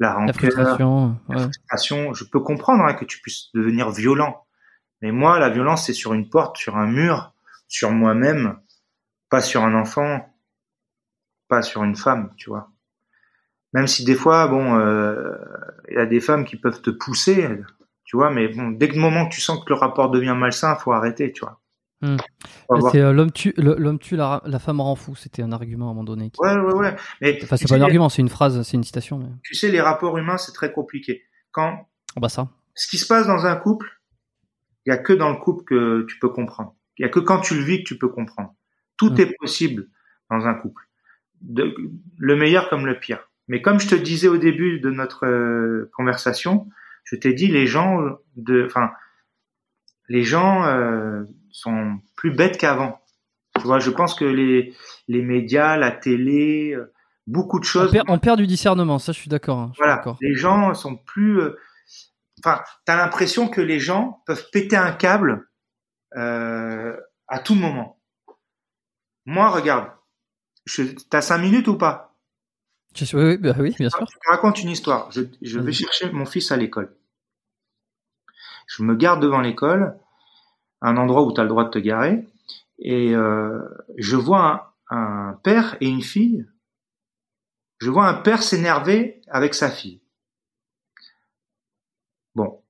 la 0.00 0.08
La 0.08 0.14
rancœur, 0.14 0.34
frustration, 0.34 1.20
la 1.28 1.36
ouais. 1.36 1.42
frustration. 1.44 2.14
Je 2.14 2.24
peux 2.24 2.40
comprendre 2.40 2.82
hein, 2.82 2.94
que 2.94 3.04
tu 3.04 3.20
puisses 3.20 3.50
devenir 3.54 3.90
violent, 3.90 4.44
mais 5.02 5.12
moi 5.12 5.38
la 5.38 5.50
violence 5.50 5.86
c'est 5.86 5.92
sur 5.92 6.14
une 6.14 6.28
porte, 6.28 6.56
sur 6.56 6.76
un 6.76 6.88
mur, 6.88 7.32
sur 7.72 7.90
moi-même, 7.90 8.58
pas 9.30 9.40
sur 9.40 9.64
un 9.64 9.74
enfant, 9.74 10.28
pas 11.48 11.62
sur 11.62 11.82
une 11.84 11.96
femme, 11.96 12.32
tu 12.36 12.50
vois. 12.50 12.70
Même 13.72 13.86
si 13.86 14.04
des 14.04 14.14
fois, 14.14 14.46
bon, 14.48 14.78
euh, 14.78 15.34
il 15.88 15.94
y 15.94 16.00
a 16.00 16.04
des 16.06 16.20
femmes 16.20 16.44
qui 16.44 16.56
peuvent 16.56 16.82
te 16.82 16.90
pousser, 16.90 17.48
tu 18.04 18.16
vois, 18.18 18.30
mais 18.30 18.48
bon, 18.48 18.68
dès 18.70 18.88
que 18.88 18.94
le 18.94 19.00
moment 19.00 19.26
que 19.26 19.34
tu 19.34 19.40
sens 19.40 19.58
que 19.64 19.70
le 19.70 19.74
rapport 19.74 20.10
devient 20.10 20.36
malsain, 20.38 20.76
faut 20.76 20.92
arrêter, 20.92 21.32
tu 21.32 21.40
vois. 21.40 21.60
Hmm. 22.02 22.16
C'est 22.90 23.00
euh, 23.00 23.12
l'homme 23.12 23.32
tue, 23.32 23.54
le- 23.56 23.76
l'homme 23.78 23.98
tue, 24.00 24.16
la, 24.16 24.42
la 24.44 24.58
femme 24.58 24.80
rend 24.80 24.96
fou. 24.96 25.14
C'était 25.14 25.42
un 25.42 25.52
argument 25.52 25.86
à 25.86 25.90
un 25.90 25.94
moment 25.94 26.04
donné. 26.04 26.30
qui- 26.30 26.40
Ouais, 26.42 26.54
ouais, 26.56 26.74
ouais. 26.74 26.96
Mais 27.20 27.38
Enfin, 27.42 27.56
c'est 27.56 27.68
sais, 27.68 27.74
pas 27.74 27.80
un 27.80 27.84
argument, 27.84 28.08
c'est 28.08 28.20
une 28.22 28.28
phrase, 28.28 28.60
c'est 28.62 28.76
une 28.76 28.82
citation. 28.84 29.18
Mais... 29.18 29.28
tu 29.44 29.54
sais, 29.54 29.70
les 29.70 29.80
rapports 29.80 30.18
humains, 30.18 30.36
c'est 30.36 30.52
très 30.52 30.72
compliqué. 30.72 31.22
Quand 31.52 31.86
Oh, 32.16 32.20
bah 32.20 32.28
ça. 32.28 32.48
ce 32.74 32.88
qui 32.88 32.98
se 32.98 33.06
passe 33.06 33.26
dans 33.28 33.46
un 33.46 33.56
couple, 33.56 33.88
il 34.84 34.90
y 34.90 34.92
a 34.92 34.98
que 34.98 35.12
dans 35.14 35.30
le 35.30 35.36
couple 35.36 35.62
que 35.64 36.04
tu 36.08 36.18
peux 36.18 36.28
comprendre. 36.28 36.74
Il 37.02 37.06
y 37.06 37.06
a 37.06 37.08
que 37.08 37.18
quand 37.18 37.40
tu 37.40 37.56
le 37.56 37.64
vis 37.64 37.78
que 37.82 37.88
tu 37.88 37.98
peux 37.98 38.08
comprendre. 38.08 38.54
Tout 38.96 39.10
Mm. 39.10 39.20
est 39.20 39.34
possible 39.40 39.88
dans 40.30 40.46
un 40.46 40.54
couple. 40.54 40.82
De- 41.40 41.74
le 42.16 42.36
meilleur 42.36 42.68
comme 42.68 42.86
le 42.86 42.96
pire. 43.00 43.28
Mais 43.48 43.60
comme 43.60 43.80
je 43.80 43.88
te 43.88 43.96
disais 43.96 44.28
au 44.28 44.36
début 44.36 44.78
de 44.78 44.88
notre 44.90 45.26
euh, 45.26 45.90
conversation, 45.96 46.68
je 47.02 47.16
t'ai 47.16 47.34
dit 47.34 47.48
les 47.48 47.66
gens 47.66 47.98
de, 48.36 48.64
enfin, 48.64 48.92
les 50.08 50.22
gens 50.22 50.64
euh, 50.64 51.24
sont 51.50 51.98
plus 52.16 52.30
bêtes 52.30 52.56
qu'avant. 52.56 53.00
Tu 53.56 53.62
vois, 53.66 53.80
je 53.80 53.90
pense 53.90 54.14
que 54.14 54.24
les 54.24 54.72
les 55.08 55.22
médias, 55.22 55.76
la 55.76 55.90
télé, 55.90 56.72
euh, 56.72 56.92
beaucoup 57.26 57.58
de 57.58 57.64
On 57.64 57.68
choses. 57.68 57.90
perd, 57.92 58.06
on 58.08 58.18
perd 58.20 58.38
du 58.38 58.46
discernement, 58.46 59.00
ça 59.00 59.10
je 59.12 59.18
suis 59.18 59.28
d'accord. 59.28 59.58
hein, 59.58 59.72
Voilà, 59.78 60.02
les 60.20 60.34
gens 60.34 60.72
sont 60.74 60.96
plus. 60.96 61.40
euh, 61.40 61.56
Enfin, 62.44 62.62
t'as 62.86 62.96
l'impression 62.96 63.48
que 63.48 63.60
les 63.60 63.78
gens 63.78 64.22
peuvent 64.26 64.46
péter 64.52 64.76
un 64.76 64.92
câble 64.92 65.48
euh, 66.16 66.96
à 67.28 67.38
tout 67.38 67.54
moment. 67.54 67.98
Moi, 69.26 69.48
regarde, 69.50 69.90
t'as 71.10 71.22
cinq 71.22 71.38
minutes 71.38 71.68
ou 71.68 71.76
pas? 71.76 72.14
Je 72.94 73.04
suis- 73.04 73.16
oui, 73.16 73.24
oui, 73.24 73.36
bah 73.38 73.54
oui, 73.58 73.74
bien 73.78 73.88
sûr. 73.88 74.00
Je 74.08 74.14
te 74.18 74.28
raconte 74.30 74.62
une 74.62 74.70
histoire. 74.70 75.10
Je, 75.12 75.22
je 75.40 75.58
vais 75.58 75.72
chercher 75.72 76.10
mon 76.12 76.26
fils 76.26 76.52
à 76.52 76.56
l'école. 76.56 76.94
Je 78.66 78.82
me 78.82 78.94
garde 78.94 79.22
devant 79.22 79.40
l'école, 79.40 79.98
un 80.82 80.96
endroit 80.96 81.22
où 81.22 81.32
tu 81.32 81.40
as 81.40 81.44
le 81.44 81.48
droit 81.48 81.64
de 81.64 81.70
te 81.70 81.78
garer, 81.78 82.26
et 82.78 83.14
euh, 83.14 83.60
je 83.98 84.16
vois 84.16 84.76
un, 84.90 84.96
un 84.96 85.32
père 85.42 85.76
et 85.80 85.88
une 85.88 86.02
fille. 86.02 86.46
Je 87.78 87.90
vois 87.90 88.06
un 88.08 88.14
père 88.14 88.42
s'énerver 88.42 89.20
avec 89.28 89.54
sa 89.54 89.70
fille. 89.70 90.00
Bon, 92.34 92.62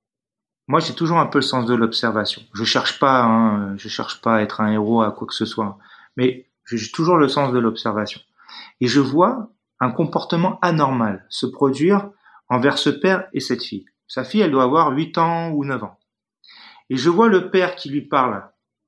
moi 0.67 0.79
j'ai 0.79 0.93
toujours 0.95 1.19
un 1.19 1.25
peu 1.27 1.39
le 1.39 1.43
sens 1.43 1.65
de 1.65 1.75
l'observation. 1.75 2.41
Je 2.53 2.63
cherche 2.63 2.99
pas, 2.99 3.23
hein, 3.23 3.75
je 3.77 3.87
cherche 3.89 4.21
pas 4.21 4.35
à 4.35 4.41
être 4.41 4.61
un 4.61 4.71
héros 4.71 5.01
à 5.01 5.11
quoi 5.11 5.27
que 5.27 5.33
ce 5.33 5.45
soit, 5.45 5.77
mais 6.17 6.47
j'ai 6.65 6.91
toujours 6.91 7.17
le 7.17 7.27
sens 7.27 7.51
de 7.51 7.59
l'observation. 7.59 8.21
Et 8.81 8.87
je 8.87 8.99
vois 8.99 9.49
un 9.79 9.91
comportement 9.91 10.59
anormal 10.61 11.25
se 11.29 11.45
produire 11.45 12.09
envers 12.49 12.77
ce 12.77 12.89
père 12.89 13.27
et 13.33 13.39
cette 13.39 13.63
fille. 13.63 13.85
Sa 14.07 14.23
fille, 14.23 14.41
elle 14.41 14.51
doit 14.51 14.63
avoir 14.63 14.91
8 14.91 15.17
ans 15.17 15.49
ou 15.51 15.65
9 15.65 15.83
ans. 15.83 15.97
Et 16.89 16.97
je 16.97 17.09
vois 17.09 17.27
le 17.27 17.49
père 17.49 17.75
qui 17.75 17.89
lui 17.89 18.01
parle 18.01 18.43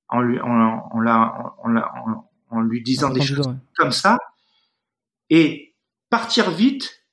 en 0.08 0.22
lui, 0.22 0.40
en, 0.40 0.48
en, 0.92 1.00
la- 1.00 1.56
en, 1.64 1.70
la- 1.70 1.92
en- 2.06 2.30
en 2.52 2.62
lui 2.62 2.82
disant 2.84 3.10
des 3.10 3.22
choses 3.22 3.48
ouais. 3.48 3.54
comme 3.76 3.92
ça 3.92 4.18
et 5.30 5.76
partir 6.10 6.52
vite 6.52 7.04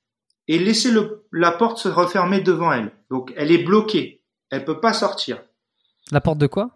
et 0.47 0.59
laisser 0.59 0.91
le, 0.91 1.25
la 1.31 1.51
porte 1.51 1.77
se 1.79 1.89
refermer 1.89 2.41
devant 2.41 2.71
elle. 2.71 2.91
Donc 3.09 3.33
elle 3.35 3.51
est 3.51 3.63
bloquée, 3.63 4.21
elle 4.53 4.65
peut 4.65 4.79
pas 4.79 4.93
sortir. 4.93 5.41
La 6.11 6.21
porte 6.21 6.37
de 6.37 6.47
quoi? 6.47 6.69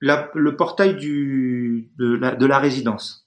La- 0.00 0.30
le 0.34 0.56
portail 0.56 0.96
du, 0.96 1.90
de, 1.96 2.14
la, 2.14 2.34
de 2.34 2.46
la 2.46 2.58
résidence. 2.58 3.26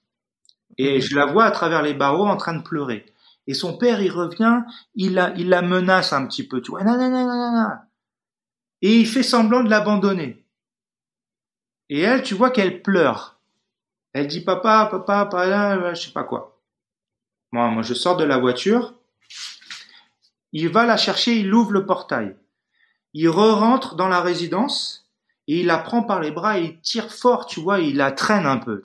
Et 0.78 1.02
je 1.02 1.16
la 1.16 1.26
vois 1.26 1.46
à 1.46 1.52
travers 1.52 1.82
les 1.82 1.94
barreaux 1.94 2.28
en 2.28 2.38
train 2.38 2.56
de 2.56 2.62
pleurer. 2.64 3.06
Et 3.48 3.54
son 3.54 3.78
père, 3.78 4.02
il 4.02 4.12
revient, 4.12 4.62
il 4.96 5.14
la, 5.14 5.34
il 5.38 5.50
la 5.50 5.62
menace 5.62 6.14
un 6.14 6.26
petit 6.28 6.48
peu, 6.48 6.62
tu 6.62 6.72
vois, 6.72 6.84
non, 6.84 6.98
non, 6.98 7.10
non, 7.10 7.26
non, 7.26 7.36
non, 7.36 7.52
non. 7.52 7.70
Et 8.82 8.98
il 9.00 9.08
fait 9.08 9.24
semblant 9.24 9.64
de 9.64 9.70
l'abandonner. 9.70 10.46
Et 11.90 12.02
elle, 12.02 12.24
tu 12.24 12.34
vois 12.34 12.50
qu'elle 12.52 12.82
pleure. 12.82 13.40
Elle 14.14 14.28
dit 14.28 14.42
papa, 14.42 14.88
papa, 14.92 15.26
papa, 15.26 15.94
je 15.94 16.02
sais 16.02 16.12
pas 16.12 16.24
quoi. 16.24 16.62
Moi, 17.52 17.70
moi, 17.70 17.84
je 17.84 17.94
sors 17.94 18.18
de 18.18 18.24
la 18.24 18.38
voiture. 18.38 18.94
Il 20.52 20.70
va 20.70 20.86
la 20.86 20.98
chercher, 20.98 21.38
il 21.40 21.54
ouvre 21.54 21.72
le 21.72 21.86
portail. 21.86 22.36
Il 23.18 23.30
re-rentre 23.30 23.96
dans 23.96 24.10
la 24.10 24.20
résidence 24.20 25.10
et 25.48 25.62
il 25.62 25.68
la 25.68 25.78
prend 25.78 26.04
par 26.04 26.20
les 26.20 26.32
bras 26.32 26.60
et 26.60 26.66
il 26.66 26.82
tire 26.82 27.14
fort, 27.14 27.46
tu 27.46 27.62
vois, 27.62 27.80
il 27.80 27.96
la 27.96 28.12
traîne 28.12 28.46
un 28.46 28.58
peu. 28.58 28.82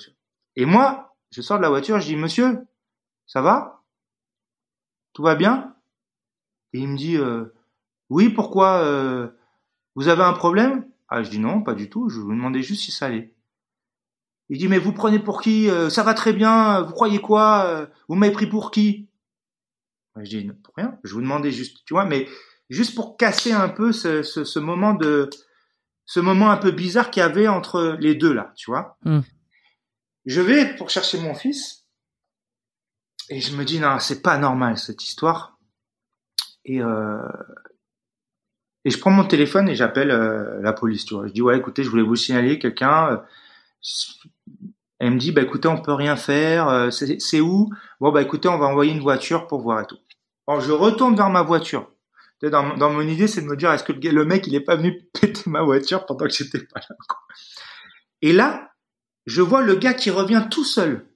Et 0.55 0.67
moi, 0.67 1.17
je 1.33 1.43
sors 1.43 1.57
de 1.57 1.63
la 1.63 1.69
voiture, 1.69 1.99
je 1.99 2.07
dis 2.07 2.15
monsieur, 2.15 2.61
ça 3.27 3.43
va? 3.43 3.83
Tout 5.15 5.25
va 5.25 5.35
bien? 5.35 5.75
Et 6.73 6.79
il 6.79 6.87
me 6.87 6.97
dit 6.97 7.17
euh, 7.17 7.53
oui, 8.09 8.29
pourquoi 8.29 8.85
euh, 8.85 9.31
Vous 9.97 10.07
avez 10.07 10.23
un 10.23 10.33
problème? 10.33 10.89
Ah, 11.09 11.25
je 11.25 11.31
dis 11.31 11.41
non, 11.41 11.63
pas 11.63 11.75
du 11.75 11.91
tout. 11.91 12.09
Je 12.09 12.21
vous 12.21 12.31
demandais 12.31 12.63
juste 12.63 12.85
si 12.85 12.93
ça 12.93 13.07
allait. 13.07 13.35
Il 14.49 14.59
dit 14.59 14.69
mais 14.69 14.79
vous 14.79 14.93
prenez 14.93 15.19
pour 15.19 15.43
qui? 15.43 15.69
Euh, 15.69 15.91
Ça 15.91 16.05
va 16.05 16.15
très 16.15 16.33
bien. 16.33 16.83
Vous 16.83 16.93
croyez 16.93 17.21
quoi? 17.21 17.89
Vous 18.07 18.15
m'avez 18.15 18.33
pris 18.33 18.47
pour 18.47 18.71
qui? 18.71 19.09
Je 20.15 20.39
dis 20.39 20.53
pour 20.63 20.77
rien. 20.77 21.01
Je 21.03 21.15
vous 21.15 21.21
demandais 21.21 21.51
juste, 21.51 21.85
tu 21.85 21.95
vois, 21.95 22.05
mais 22.05 22.29
juste 22.71 22.95
pour 22.95 23.17
casser 23.19 23.53
un 23.53 23.69
peu 23.69 23.93
ce, 23.93 24.23
ce, 24.23 24.45
ce 24.45 24.59
moment 24.59 24.95
de 24.95 25.29
ce 26.07 26.19
moment 26.21 26.51
un 26.51 26.57
peu 26.57 26.71
bizarre 26.71 27.11
qu'il 27.11 27.21
y 27.21 27.25
avait 27.25 27.47
entre 27.49 27.97
les 28.01 28.15
deux 28.15 28.33
là, 28.33 28.53
tu 28.57 28.71
vois. 28.71 28.97
Hmm. 29.05 29.21
Je 30.25 30.41
vais 30.41 30.75
pour 30.77 30.89
chercher 30.91 31.21
mon 31.21 31.35
fils 31.35 31.87
et 33.29 33.41
je 33.41 33.55
me 33.57 33.65
dis 33.65 33.79
non, 33.79 33.99
c'est 33.99 34.23
pas 34.23 34.39
normal 34.39 34.79
cette 34.79 35.05
histoire. 35.05 35.59
Et 36.65 36.81
euh, 36.83 37.19
et 38.85 38.91
je 38.91 38.99
prends 38.99 39.11
mon 39.11 39.25
téléphone 39.25 39.69
et 39.69 39.75
j'appelle 39.75 40.11
euh, 40.11 40.61
la 40.63 40.73
police, 40.73 41.05
tu 41.05 41.15
vois. 41.15 41.27
Je 41.27 41.33
dis 41.33 41.43
ouais, 41.43 41.59
écoutez, 41.59 41.83
je 41.85 41.91
voulais 41.91 42.03
vous 42.03 42.17
signaler 42.17 42.59
quelqu'un. 42.59 43.23
Elle 44.99 45.13
me 45.13 45.19
dit 45.19 45.33
bah 45.33 45.43
écoutez, 45.43 45.69
on 45.69 45.81
peut 45.81 45.93
rien 45.95 46.17
faire. 46.17 46.69
euh, 46.69 46.91
C'est 46.91 47.21
c'est 47.21 47.41
où? 47.41 47.71
Bon 48.01 48.11
bah 48.13 48.23
écoutez, 48.23 48.49
on 48.49 48.59
va 48.59 48.67
envoyer 48.67 48.93
une 48.93 49.01
voiture 49.01 49.47
pour 49.47 49.61
voir 49.61 49.81
et 49.83 49.87
tout. 49.87 49.99
Alors 50.47 50.61
je 50.61 50.73
retourne 50.73 51.15
vers 51.17 51.31
ma 51.31 51.43
voiture. 51.43 51.90
Dans, 52.43 52.77
dans 52.77 52.91
mon 52.91 53.03
idée, 53.03 53.27
c'est 53.29 53.43
de 53.43 53.47
me 53.47 53.57
dire 53.57 53.71
est-ce 53.71 53.85
que 53.85 53.93
le, 53.93 54.25
mec 54.25 54.47
il 54.47 54.55
est 54.55 54.61
pas 54.61 54.77
venu 54.77 55.03
péter 55.21 55.43
ma 55.51 55.63
voiture 55.63 56.07
pendant 56.07 56.25
que 56.27 56.33
j'étais 56.33 56.59
pas 56.61 56.81
là. 56.81 56.97
quoi. 57.09 57.19
Et 58.23 58.33
là, 58.33 58.73
je 59.27 59.43
vois 59.43 59.63
le 59.63 59.75
gars 59.75 59.93
qui 59.95 60.11
revient 60.11 60.47
tout 60.51 60.65
seul 60.65 61.07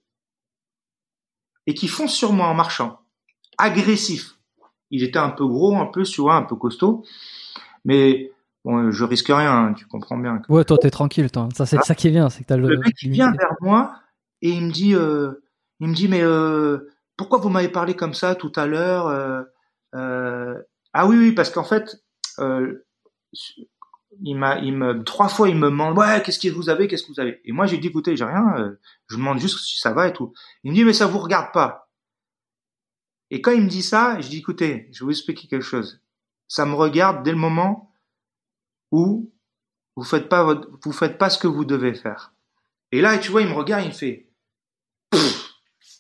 et 1.67 1.73
qui 1.75 1.89
fonce 1.89 2.13
sur 2.15 2.33
moi 2.35 2.47
en 2.49 2.55
marchant, 2.55 3.01
agressif. 3.57 4.35
Il 4.91 5.03
était 5.03 5.19
un 5.19 5.31
peu 5.31 5.47
gros, 5.47 5.77
un 5.77 5.87
peu, 5.87 6.03
tu 6.03 6.21
vois, 6.21 6.35
un 6.37 6.43
peu 6.43 6.57
costaud, 6.57 7.05
mais 7.87 8.31
bon, 8.65 8.91
je 8.91 9.05
risque 9.05 9.29
rien, 9.29 9.51
hein, 9.51 9.73
tu 9.73 9.87
comprends 9.87 10.19
bien. 10.19 10.43
Ouais, 10.51 10.65
toi 10.65 10.77
t'es 10.79 10.91
tranquille, 10.91 11.31
toi. 11.31 11.49
Ça 11.55 11.65
c'est 11.65 11.79
Ah. 11.79 11.83
ça 11.83 11.95
qui 11.95 12.11
bien, 12.11 12.29
c'est 12.29 12.43
que 12.43 12.49
t'as 12.49 12.57
le. 12.59 12.69
Le 12.69 12.79
mec 12.79 12.95
il 13.03 13.11
vient 13.11 13.33
vers 13.33 13.55
moi 13.63 13.95
et 14.43 14.51
il 14.51 14.63
me 14.67 14.71
dit, 14.71 14.95
euh, 14.95 15.43
il 15.81 15.89
me 15.89 15.95
dit 15.95 16.07
mais 16.07 16.21
euh, 16.23 16.91
pourquoi 17.17 17.39
vous 17.39 17.49
m'avez 17.49 17.69
parlé 17.71 17.95
comme 17.97 18.13
ça 18.15 18.35
tout 18.35 18.53
à 18.57 18.67
l'heure 18.67 19.07
euh, 19.95 20.55
Ah 20.95 21.07
oui 21.07 21.17
oui 21.19 21.33
parce 21.33 21.51
qu'en 21.51 21.65
fait 21.65 22.03
euh, 22.39 22.83
trois 25.05 25.29
fois 25.29 25.49
il 25.49 25.57
me 25.57 25.69
demande 25.69 25.99
ouais 25.99 26.23
qu'est-ce 26.23 26.39
que 26.39 26.49
vous 26.49 26.71
avez 26.71 26.89
qu'est-ce 26.89 27.03
que 27.03 27.13
vous 27.13 27.21
avez? 27.21 27.41
Et 27.45 27.53
moi 27.53 27.67
j'ai 27.67 27.79
dit 27.79 27.89
écoutez 27.89 28.17
j'ai 28.17 28.25
rien 28.25 28.55
euh, 28.59 28.81
je 29.09 29.17
demande 29.17 29.39
juste 29.39 29.59
si 29.59 29.79
ça 29.79 29.93
va 29.93 30.09
et 30.09 30.13
tout. 30.13 30.33
Il 30.63 30.71
me 30.71 30.77
dit 30.77 30.85
mais 30.85 30.93
ça 30.95 31.07
vous 31.07 31.19
regarde 31.19 31.53
pas. 31.53 31.91
Et 33.31 33.43
quand 33.43 33.53
il 33.53 33.63
me 33.63 33.69
dit 33.69 33.83
ça 33.83 34.19
je 34.21 34.29
dis 34.29 34.39
écoutez 34.39 34.89
je 34.93 35.01
vais 35.01 35.07
vous 35.07 35.11
expliquer 35.11 35.49
quelque 35.49 35.63
chose. 35.63 36.01
Ça 36.49 36.65
me 36.65 36.75
regarde 36.75 37.23
dès 37.23 37.33
le 37.33 37.39
moment 37.39 37.93
où 38.91 39.33
vous 39.97 40.05
faites 40.05 40.29
pas 40.29 40.61
faites 40.93 41.19
pas 41.19 41.31
ce 41.31 41.39
que 41.39 41.49
vous 41.49 41.65
devez 41.65 41.95
faire. 41.95 42.33
Et 42.95 43.01
là, 43.01 43.19
tu 43.19 43.33
vois, 43.33 43.43
il 43.43 43.49
me 43.49 43.55
regarde, 43.55 43.83
il 43.83 43.89
me 43.89 43.93
fait 43.93 44.31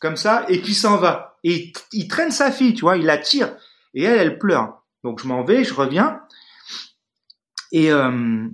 comme 0.00 0.16
ça, 0.16 0.44
et 0.48 0.60
puis 0.60 0.74
s'en 0.74 0.97
va. 0.97 1.39
Et 1.42 1.73
il 1.92 2.06
traîne 2.06 2.31
sa 2.31 2.52
fille, 2.52 2.74
tu 2.74 2.82
vois, 2.82 2.97
il 2.97 3.05
la 3.05 3.18
tire, 3.18 3.56
et 3.94 4.05
elle, 4.05 4.20
elle 4.20 4.39
pleure. 4.39 4.84
Donc 5.05 5.20
je 5.23 5.28
m'en 5.28 5.44
vais, 5.44 5.62
je 5.62 5.74
reviens, 5.74 6.23
et 7.70 7.92
euh, 7.92 8.49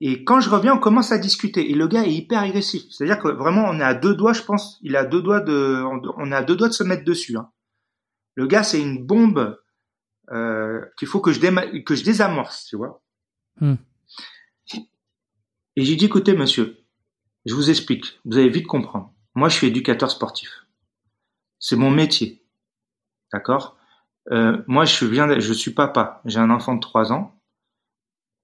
et 0.00 0.22
quand 0.24 0.40
je 0.40 0.50
reviens, 0.50 0.74
on 0.74 0.78
commence 0.78 1.12
à 1.12 1.18
discuter. 1.18 1.70
Et 1.70 1.74
le 1.74 1.88
gars 1.88 2.04
est 2.04 2.12
hyper 2.12 2.40
agressif. 2.40 2.82
C'est-à-dire 2.90 3.18
que 3.18 3.28
vraiment, 3.28 3.64
on 3.66 3.80
est 3.80 3.84
à 3.84 3.94
deux 3.94 4.14
doigts, 4.14 4.34
je 4.34 4.42
pense, 4.42 4.78
il 4.82 4.96
à 4.96 5.04
deux 5.04 5.22
doigts 5.22 5.40
de, 5.40 5.82
on 6.18 6.30
est 6.30 6.34
à 6.34 6.42
deux 6.42 6.56
doigts 6.56 6.68
de 6.68 6.74
se 6.74 6.84
mettre 6.84 7.04
dessus. 7.04 7.36
Hein. 7.38 7.50
Le 8.34 8.46
gars, 8.46 8.62
c'est 8.62 8.82
une 8.82 9.06
bombe 9.06 9.58
euh, 10.30 10.84
qu'il 10.98 11.08
faut 11.08 11.20
que 11.20 11.32
je 11.32 11.40
déma- 11.40 11.82
que 11.84 11.94
je 11.94 12.04
désamorce, 12.04 12.66
tu 12.66 12.76
vois. 12.76 13.02
Hmm. 13.60 13.76
Et 15.76 15.84
j'ai 15.84 15.96
dit, 15.96 16.04
écoutez, 16.04 16.36
monsieur, 16.36 16.84
je 17.46 17.54
vous 17.54 17.70
explique. 17.70 18.20
Vous 18.24 18.36
allez 18.36 18.50
vite 18.50 18.66
comprendre. 18.66 19.12
Moi, 19.34 19.48
je 19.48 19.56
suis 19.56 19.68
éducateur 19.68 20.10
sportif. 20.10 20.66
C'est 21.58 21.76
mon 21.76 21.90
métier. 21.90 22.44
D'accord? 23.32 23.76
Euh, 24.32 24.62
Moi, 24.66 24.84
je 24.84 25.04
viens, 25.04 25.38
je 25.38 25.52
suis 25.52 25.72
papa. 25.72 26.20
J'ai 26.24 26.38
un 26.38 26.50
enfant 26.50 26.74
de 26.74 26.80
3 26.80 27.12
ans. 27.12 27.38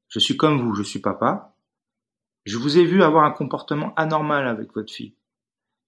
Je 0.09 0.19
suis 0.19 0.37
comme 0.37 0.61
vous, 0.61 0.75
je 0.75 0.83
suis 0.83 0.99
papa. 0.99 1.57
Je 2.45 2.57
vous 2.57 2.79
ai 2.79 2.85
vu 2.85 3.03
avoir 3.03 3.25
un 3.25 3.31
comportement 3.31 3.95
anormal 3.95 4.49
avec 4.49 4.75
votre 4.75 4.93
fille. 4.93 5.15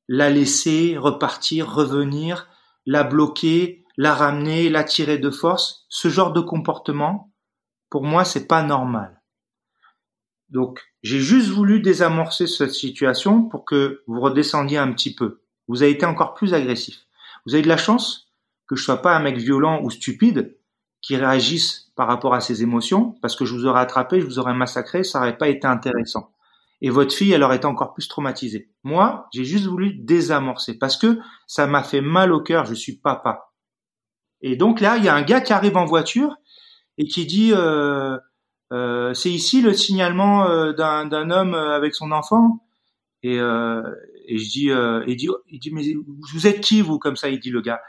La 0.09 0.31
laisser 0.31 0.97
repartir, 0.99 1.73
revenir, 1.73 2.49
la 2.87 3.05
bloquer, 3.05 3.85
la 3.97 4.15
ramener, 4.15 4.69
la 4.69 4.85
tirer 4.85 5.19
de 5.19 5.31
force. 5.31 5.87
Ce 5.89 6.09
genre 6.09 6.33
de 6.33 6.41
comportement, 6.41 7.33
pour 7.91 8.05
moi, 8.05 8.25
c'est 8.25 8.47
pas 8.47 8.63
normal. 8.63 9.23
Donc, 10.51 10.83
j'ai 11.03 11.21
juste 11.21 11.49
voulu 11.49 11.81
désamorcer 11.81 12.47
cette 12.47 12.75
situation 12.75 13.45
pour 13.45 13.65
que 13.65 14.03
vous 14.07 14.21
redescendiez 14.21 14.79
un 14.79 14.93
petit 14.93 15.15
peu. 15.15 15.41
Vous 15.67 15.83
avez 15.83 15.93
été 15.93 16.05
encore 16.05 16.35
plus 16.35 16.53
agressif. 16.53 17.07
Vous 17.47 17.55
avez 17.55 17.63
de 17.63 17.69
la 17.69 17.79
chance? 17.79 18.22
Que 18.73 18.81
je 18.81 18.85
sois 18.85 19.03
pas 19.03 19.15
un 19.15 19.21
mec 19.21 19.37
violent 19.37 19.83
ou 19.83 19.91
stupide 19.91 20.57
qui 21.03 21.17
réagisse 21.17 21.93
par 21.95 22.07
rapport 22.07 22.33
à 22.33 22.41
ses 22.41 22.63
émotions, 22.63 23.17
parce 23.21 23.37
que 23.37 23.45
je 23.45 23.53
vous 23.53 23.67
aurais 23.67 23.81
attrapé, 23.81 24.21
je 24.21 24.25
vous 24.25 24.39
aurais 24.39 24.55
massacré, 24.55 25.05
ça 25.05 25.19
aurait 25.19 25.37
pas 25.37 25.49
été 25.49 25.67
intéressant. 25.67 26.33
Et 26.81 26.91
votre 26.91 27.15
fille, 27.15 27.33
elle 27.33 27.43
aurait 27.43 27.57
été 27.57 27.67
encore 27.67 27.93
plus 27.93 28.09
traumatisée. 28.09 28.71
Moi, 28.83 29.29
j'ai 29.33 29.45
juste 29.45 29.67
voulu 29.67 29.95
désamorcer, 29.95 30.79
parce 30.79 30.97
que 30.97 31.19
ça 31.47 31.67
m'a 31.67 31.83
fait 31.83 32.01
mal 32.01 32.33
au 32.33 32.41
cœur, 32.41 32.65
je 32.65 32.75
suis 32.75 32.97
papa. 32.97 33.53
Et 34.41 34.57
donc 34.57 34.81
là, 34.81 34.97
il 34.97 35.05
y 35.05 35.09
a 35.09 35.15
un 35.15 35.23
gars 35.23 35.41
qui 35.41 35.53
arrive 35.53 35.77
en 35.77 35.85
voiture 35.85 36.35
et 36.99 37.05
qui 37.05 37.27
dit 37.27 37.53
euh, 37.53 38.17
euh, 38.73 39.13
c'est 39.13 39.31
ici 39.31 39.61
le 39.61 39.75
signalement 39.75 40.49
euh, 40.49 40.73
d'un 40.73 41.31
homme 41.31 41.55
avec 41.55 41.95
son 41.95 42.11
enfant? 42.11 42.65
Et, 43.23 43.37
et 43.37 44.39
je 44.39 44.51
dis, 44.51 44.71
il 45.07 45.17
dit, 45.17 45.29
il 45.49 45.61
dit, 45.61 45.71
mais 45.73 45.85
vous 46.33 46.47
êtes 46.49 46.61
qui 46.61 46.81
vous 46.81 46.99
comme 46.99 47.17
ça? 47.17 47.29
Il 47.29 47.39
dit 47.39 47.51
le 47.51 47.61
gars. 47.61 47.81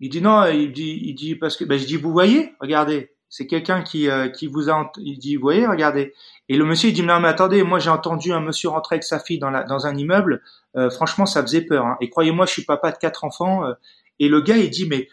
Il 0.00 0.10
dit 0.10 0.20
non, 0.20 0.44
il 0.46 0.72
dit, 0.72 1.00
il 1.04 1.14
dit 1.14 1.36
parce 1.36 1.56
que, 1.56 1.64
ben 1.64 1.78
je 1.78 1.86
dis, 1.86 1.96
vous 1.96 2.12
voyez, 2.12 2.52
regardez, 2.60 3.14
c'est 3.28 3.46
quelqu'un 3.46 3.82
qui 3.82 4.08
euh, 4.08 4.28
qui 4.28 4.46
vous 4.46 4.70
a, 4.70 4.92
il 4.98 5.18
dit, 5.18 5.36
vous 5.36 5.42
voyez, 5.42 5.66
regardez. 5.66 6.14
Et 6.48 6.56
le 6.56 6.64
monsieur 6.64 6.90
il 6.90 6.92
dit, 6.92 7.02
non 7.02 7.20
mais 7.20 7.28
attendez, 7.28 7.62
moi 7.62 7.78
j'ai 7.78 7.90
entendu 7.90 8.32
un 8.32 8.40
monsieur 8.40 8.68
rentrer 8.68 8.96
avec 8.96 9.04
sa 9.04 9.18
fille 9.18 9.38
dans 9.38 9.50
la 9.50 9.64
dans 9.64 9.86
un 9.86 9.96
immeuble. 9.96 10.42
Euh, 10.76 10.90
franchement, 10.90 11.26
ça 11.26 11.42
faisait 11.42 11.62
peur. 11.62 11.86
Hein. 11.86 11.96
Et 12.00 12.10
croyez-moi, 12.10 12.46
je 12.46 12.52
suis 12.52 12.64
papa 12.64 12.92
de 12.92 12.98
quatre 12.98 13.24
enfants. 13.24 13.64
Euh. 13.64 13.74
et 14.18 14.28
le 14.28 14.40
gars 14.40 14.56
il 14.56 14.70
dit, 14.70 14.86
mais 14.88 15.08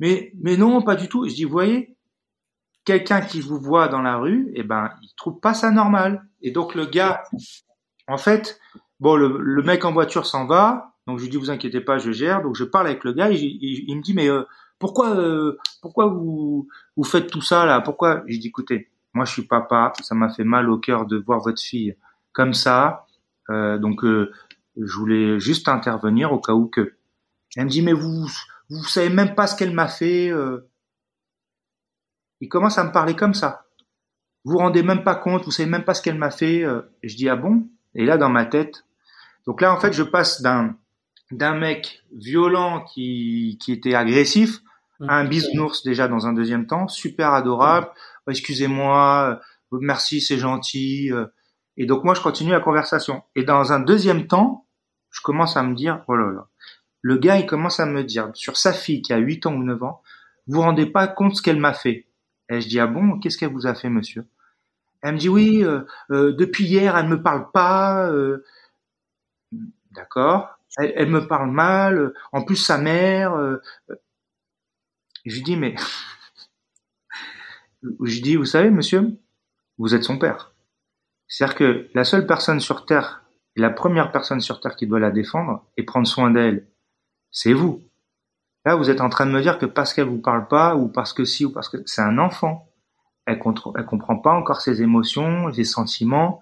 mais 0.00 0.32
mais 0.40 0.56
non, 0.56 0.82
pas 0.82 0.96
du 0.96 1.08
tout. 1.08 1.28
Je 1.28 1.34
dis, 1.34 1.44
vous 1.44 1.52
voyez, 1.52 1.96
quelqu'un 2.84 3.20
qui 3.20 3.40
vous 3.40 3.60
voit 3.60 3.88
dans 3.88 4.02
la 4.02 4.16
rue, 4.16 4.52
eh 4.54 4.62
ben, 4.62 4.90
il 5.02 5.12
trouve 5.16 5.40
pas 5.40 5.54
ça 5.54 5.70
normal. 5.70 6.24
Et 6.40 6.50
donc 6.50 6.74
le 6.74 6.86
gars, 6.86 7.22
en 8.08 8.18
fait, 8.18 8.60
bon, 9.00 9.16
le, 9.16 9.38
le 9.38 9.62
mec 9.62 9.84
en 9.84 9.92
voiture 9.92 10.26
s'en 10.26 10.46
va. 10.46 10.91
Donc 11.06 11.18
je 11.18 11.24
lui 11.24 11.30
dis, 11.30 11.36
vous 11.36 11.50
inquiétez 11.50 11.80
pas, 11.80 11.98
je 11.98 12.12
gère. 12.12 12.42
Donc 12.42 12.56
je 12.56 12.64
parle 12.64 12.86
avec 12.86 13.04
le 13.04 13.12
gars. 13.12 13.30
Et 13.30 13.36
il, 13.36 13.96
me 13.96 14.02
dit, 14.02 14.14
mais 14.14 14.28
euh, 14.28 14.44
pourquoi, 14.78 15.16
euh, 15.16 15.58
pourquoi 15.80 16.06
vous 16.06 16.68
vous 16.96 17.04
faites 17.04 17.30
tout 17.30 17.42
ça 17.42 17.64
là? 17.66 17.80
Pourquoi? 17.80 18.22
Je 18.26 18.38
dis, 18.38 18.48
écoutez, 18.48 18.90
moi 19.14 19.24
je 19.24 19.32
suis 19.32 19.42
papa. 19.42 19.92
Ça 20.00 20.14
m'a 20.14 20.28
fait 20.28 20.44
mal 20.44 20.70
au 20.70 20.78
cœur 20.78 21.06
de 21.06 21.16
voir 21.18 21.40
votre 21.40 21.60
fille 21.60 21.96
comme 22.32 22.54
ça. 22.54 23.06
Euh, 23.50 23.78
donc 23.78 24.04
euh, 24.04 24.32
je 24.80 24.96
voulais 24.96 25.40
juste 25.40 25.68
intervenir 25.68 26.32
au 26.32 26.38
cas 26.38 26.52
où 26.52 26.66
que. 26.66 26.94
Elle 27.56 27.64
me 27.64 27.70
dit, 27.70 27.82
mais 27.82 27.92
vous 27.92 28.26
vous 28.70 28.84
savez 28.84 29.10
même 29.10 29.34
pas 29.34 29.46
ce 29.46 29.56
qu'elle 29.56 29.74
m'a 29.74 29.88
fait. 29.88 30.30
Euh, 30.30 30.68
il 32.40 32.48
commence 32.48 32.78
à 32.78 32.84
me 32.84 32.92
parler 32.92 33.14
comme 33.14 33.34
ça. 33.34 33.66
Vous 34.44 34.52
vous 34.52 34.58
rendez 34.58 34.82
même 34.82 35.04
pas 35.04 35.14
compte, 35.14 35.44
vous 35.44 35.50
savez 35.50 35.68
même 35.68 35.84
pas 35.84 35.94
ce 35.94 36.02
qu'elle 36.02 36.18
m'a 36.18 36.30
fait. 36.30 36.64
Euh. 36.64 36.82
Je 37.02 37.14
dis 37.14 37.28
ah 37.28 37.36
bon? 37.36 37.68
Et 37.94 38.04
là 38.04 38.16
dans 38.16 38.30
ma 38.30 38.46
tête, 38.46 38.84
donc 39.46 39.60
là 39.60 39.72
en 39.72 39.78
fait 39.78 39.92
je 39.92 40.02
passe 40.02 40.40
d'un 40.40 40.76
d'un 41.32 41.54
mec 41.54 42.02
violent 42.12 42.84
qui 42.84 43.58
qui 43.60 43.72
était 43.72 43.94
agressif 43.94 44.60
à 45.08 45.16
un 45.16 45.24
bisounours 45.24 45.82
déjà 45.82 46.06
dans 46.06 46.26
un 46.26 46.32
deuxième 46.32 46.66
temps, 46.66 46.86
super 46.86 47.32
adorable. 47.32 47.88
Oh, 48.26 48.30
excusez-moi, 48.30 49.40
euh, 49.72 49.78
merci, 49.80 50.20
c'est 50.20 50.38
gentil. 50.38 51.10
Euh. 51.12 51.26
Et 51.76 51.86
donc 51.86 52.04
moi 52.04 52.14
je 52.14 52.20
continue 52.20 52.52
la 52.52 52.60
conversation. 52.60 53.22
Et 53.34 53.42
dans 53.42 53.72
un 53.72 53.80
deuxième 53.80 54.26
temps, 54.26 54.66
je 55.10 55.20
commence 55.22 55.56
à 55.56 55.62
me 55.62 55.74
dire 55.74 56.04
oh 56.08 56.14
là 56.14 56.30
là. 56.30 56.48
Le 57.00 57.16
gars 57.18 57.38
il 57.38 57.46
commence 57.46 57.80
à 57.80 57.86
me 57.86 58.04
dire 58.04 58.30
sur 58.34 58.56
sa 58.56 58.72
fille 58.72 59.02
qui 59.02 59.12
a 59.12 59.18
8 59.18 59.46
ans 59.46 59.54
ou 59.54 59.62
9 59.64 59.82
ans, 59.82 60.02
vous 60.46 60.56
vous 60.56 60.62
rendez 60.62 60.86
pas 60.86 61.08
compte 61.08 61.36
ce 61.36 61.42
qu'elle 61.42 61.58
m'a 61.58 61.72
fait? 61.72 62.06
Et 62.48 62.60
je 62.60 62.68
dis 62.68 62.78
ah 62.78 62.86
bon, 62.86 63.18
qu'est-ce 63.18 63.38
qu'elle 63.38 63.52
vous 63.52 63.66
a 63.66 63.74
fait, 63.74 63.88
monsieur? 63.88 64.26
Elle 65.02 65.14
me 65.14 65.18
dit 65.18 65.28
oui, 65.28 65.64
euh, 65.64 65.80
euh, 66.10 66.32
depuis 66.32 66.64
hier, 66.64 66.96
elle 66.96 67.08
me 67.08 67.20
parle 67.22 67.50
pas. 67.50 68.08
Euh, 68.08 68.44
d'accord. 69.90 70.58
Elle, 70.78 71.10
me 71.10 71.26
parle 71.26 71.50
mal. 71.50 72.14
En 72.32 72.42
plus, 72.42 72.56
sa 72.56 72.78
mère. 72.78 73.36
je 75.24 75.34
lui 75.34 75.42
dis 75.42 75.56
mais, 75.56 75.74
je 77.82 78.20
dis 78.20 78.36
vous 78.36 78.44
savez, 78.44 78.70
monsieur, 78.70 79.18
vous 79.78 79.94
êtes 79.94 80.04
son 80.04 80.18
père. 80.18 80.52
C'est-à-dire 81.28 81.56
que 81.56 81.88
la 81.94 82.04
seule 82.04 82.26
personne 82.26 82.60
sur 82.60 82.86
terre, 82.86 83.24
la 83.56 83.70
première 83.70 84.12
personne 84.12 84.40
sur 84.40 84.60
terre 84.60 84.76
qui 84.76 84.86
doit 84.86 85.00
la 85.00 85.10
défendre 85.10 85.64
et 85.76 85.82
prendre 85.82 86.06
soin 86.06 86.30
d'elle, 86.30 86.66
c'est 87.30 87.52
vous. 87.52 87.82
Là, 88.64 88.76
vous 88.76 88.90
êtes 88.90 89.00
en 89.00 89.08
train 89.08 89.26
de 89.26 89.32
me 89.32 89.40
dire 89.40 89.58
que 89.58 89.66
parce 89.66 89.92
qu'elle 89.92 90.06
vous 90.06 90.20
parle 90.20 90.46
pas, 90.46 90.76
ou 90.76 90.88
parce 90.88 91.12
que 91.12 91.24
si, 91.24 91.44
ou 91.44 91.50
parce 91.50 91.68
que 91.68 91.78
c'est 91.86 92.02
un 92.02 92.18
enfant, 92.18 92.68
elle, 93.26 93.40
elle 93.76 93.86
comprend 93.86 94.16
pas 94.16 94.32
encore 94.32 94.60
ses 94.60 94.82
émotions, 94.82 95.52
ses 95.52 95.64
sentiments. 95.64 96.40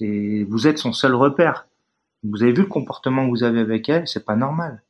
Vous 0.00 0.66
êtes 0.66 0.78
son 0.78 0.92
seul 0.92 1.14
repère. 1.14 1.66
Vous 2.22 2.42
avez 2.42 2.52
vu 2.52 2.62
le 2.62 2.68
comportement 2.68 3.24
que 3.24 3.30
vous 3.30 3.44
avez 3.44 3.60
avec 3.60 3.88
elle, 3.88 4.06
c'est 4.08 4.24
pas 4.24 4.36
normal. 4.36 4.82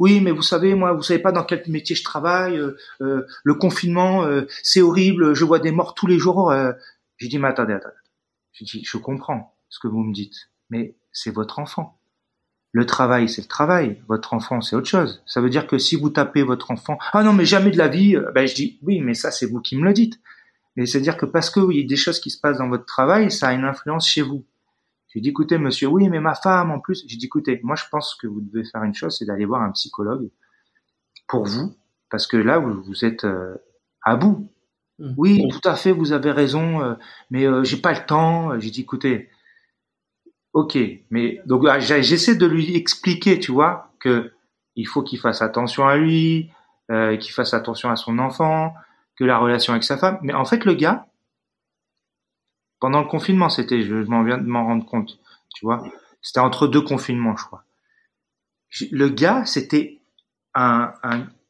Oui, 0.00 0.20
mais 0.20 0.30
vous 0.30 0.42
savez, 0.42 0.74
moi, 0.74 0.92
vous 0.92 1.02
savez 1.02 1.20
pas 1.20 1.32
dans 1.32 1.44
quel 1.44 1.62
métier 1.68 1.94
je 1.94 2.04
travaille. 2.04 2.56
Euh, 2.56 2.76
euh, 3.00 3.26
le 3.44 3.54
confinement, 3.54 4.24
euh, 4.24 4.46
c'est 4.62 4.82
horrible. 4.82 5.34
Je 5.34 5.44
vois 5.44 5.58
des 5.58 5.72
morts 5.72 5.94
tous 5.94 6.06
les 6.06 6.18
jours. 6.18 6.52
J'ai 7.18 7.28
dit, 7.28 7.38
mais 7.38 7.48
attendez, 7.48 7.74
attendez. 7.74 7.94
J'ai 8.52 8.64
dit, 8.64 8.84
je 8.84 8.96
comprends 8.98 9.56
ce 9.68 9.78
que 9.78 9.88
vous 9.88 10.02
me 10.02 10.12
dites, 10.12 10.50
mais 10.70 10.96
c'est 11.12 11.30
votre 11.30 11.58
enfant. 11.58 11.98
Le 12.72 12.86
travail, 12.86 13.28
c'est 13.28 13.42
le 13.42 13.48
travail. 13.48 14.02
Votre 14.08 14.34
enfant, 14.34 14.60
c'est 14.60 14.74
autre 14.74 14.88
chose. 14.88 15.22
Ça 15.26 15.40
veut 15.40 15.50
dire 15.50 15.68
que 15.68 15.78
si 15.78 15.94
vous 15.94 16.10
tapez 16.10 16.42
votre 16.42 16.72
enfant, 16.72 16.98
ah 17.12 17.22
non, 17.22 17.32
mais 17.32 17.44
jamais 17.44 17.70
de 17.70 17.78
la 17.78 17.88
vie, 17.88 18.16
ben 18.34 18.46
je 18.46 18.54
dis, 18.54 18.78
oui, 18.82 19.00
mais 19.00 19.14
ça, 19.14 19.30
c'est 19.30 19.46
vous 19.46 19.60
qui 19.60 19.76
me 19.76 19.84
le 19.84 19.92
dites. 19.92 20.20
Mais 20.76 20.86
c'est-à-dire 20.86 21.16
que 21.16 21.26
parce 21.26 21.50
que 21.50 21.60
il 21.70 21.80
y 21.80 21.84
a 21.84 21.86
des 21.86 21.96
choses 21.96 22.18
qui 22.18 22.30
se 22.30 22.40
passent 22.40 22.58
dans 22.58 22.68
votre 22.68 22.84
travail, 22.84 23.30
ça 23.30 23.48
a 23.48 23.52
une 23.52 23.64
influence 23.64 24.08
chez 24.08 24.22
vous. 24.22 24.44
J'ai 25.14 25.20
dit, 25.20 25.28
écoutez, 25.28 25.58
monsieur, 25.58 25.88
oui, 25.88 26.08
mais 26.08 26.20
ma 26.20 26.34
femme, 26.34 26.70
en 26.70 26.80
plus. 26.80 27.04
J'ai 27.06 27.16
dit, 27.16 27.26
écoutez, 27.26 27.60
moi, 27.62 27.76
je 27.76 27.84
pense 27.90 28.14
que 28.14 28.26
vous 28.26 28.40
devez 28.40 28.64
faire 28.64 28.82
une 28.82 28.94
chose, 28.94 29.16
c'est 29.16 29.24
d'aller 29.24 29.44
voir 29.44 29.62
un 29.62 29.70
psychologue 29.70 30.28
pour 31.28 31.44
vous, 31.44 31.76
parce 32.10 32.26
que 32.26 32.36
là, 32.36 32.58
vous, 32.58 32.82
vous 32.82 33.04
êtes 33.04 33.24
euh, 33.24 33.54
à 34.02 34.16
bout. 34.16 34.50
Mmh. 34.98 35.14
Oui, 35.16 35.48
tout 35.50 35.68
à 35.68 35.76
fait, 35.76 35.92
vous 35.92 36.12
avez 36.12 36.30
raison, 36.30 36.82
euh, 36.82 36.94
mais 37.30 37.46
j'ai 37.64 37.76
pas 37.76 37.92
le 37.92 38.04
temps. 38.06 38.58
J'ai 38.58 38.70
dit, 38.70 38.82
écoutez, 38.82 39.30
Ok, 40.54 40.78
mais 41.10 41.42
donc 41.46 41.64
ah, 41.68 41.80
j'essaie 41.80 42.36
de 42.36 42.46
lui 42.46 42.76
expliquer, 42.76 43.40
tu 43.40 43.50
vois, 43.50 43.90
que 43.98 44.30
il 44.76 44.86
faut 44.86 45.02
qu'il 45.02 45.18
fasse 45.18 45.42
attention 45.42 45.86
à 45.86 45.96
lui, 45.96 46.48
euh, 46.92 47.16
qu'il 47.16 47.32
fasse 47.32 47.54
attention 47.54 47.90
à 47.90 47.96
son 47.96 48.20
enfant, 48.20 48.72
que 49.18 49.24
la 49.24 49.38
relation 49.38 49.72
avec 49.72 49.82
sa 49.82 49.98
femme. 49.98 50.18
Mais 50.22 50.32
en 50.32 50.44
fait, 50.44 50.64
le 50.64 50.74
gars, 50.74 51.06
pendant 52.80 53.00
le 53.00 53.08
confinement, 53.08 53.48
c'était, 53.48 53.82
je 53.82 53.94
m'en 53.94 54.22
viens 54.24 54.38
de 54.38 54.46
m'en 54.46 54.64
rendre 54.64 54.84
compte, 54.84 55.18
tu 55.54 55.64
vois, 55.64 55.84
c'était 56.20 56.40
entre 56.40 56.66
deux 56.66 56.82
confinements, 56.82 57.36
je 57.36 57.44
crois. 57.44 57.64
Le 58.90 59.08
gars, 59.08 59.44
c'était 59.44 60.00
un, 60.54 60.92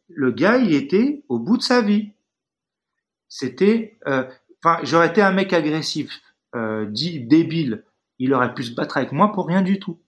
le 0.08 0.30
gars, 0.30 0.58
il 0.58 0.74
était 0.74 1.22
au 1.28 1.38
bout 1.38 1.56
de 1.56 1.62
sa 1.62 1.80
vie. 1.80 2.12
C'était, 3.28 3.98
euh, 4.06 4.24
enfin, 4.62 4.80
j'aurais 4.84 5.08
été 5.08 5.22
un 5.22 5.32
mec 5.32 5.52
agressif, 5.52 6.20
euh, 6.54 6.86
débile 6.86 7.84
il 8.18 8.32
aurait 8.32 8.54
pu 8.54 8.62
se 8.62 8.74
battre 8.74 8.96
avec 8.96 9.12
moi 9.12 9.32
pour 9.32 9.46
rien 9.46 9.62
du 9.62 9.78
tout. 9.78 9.98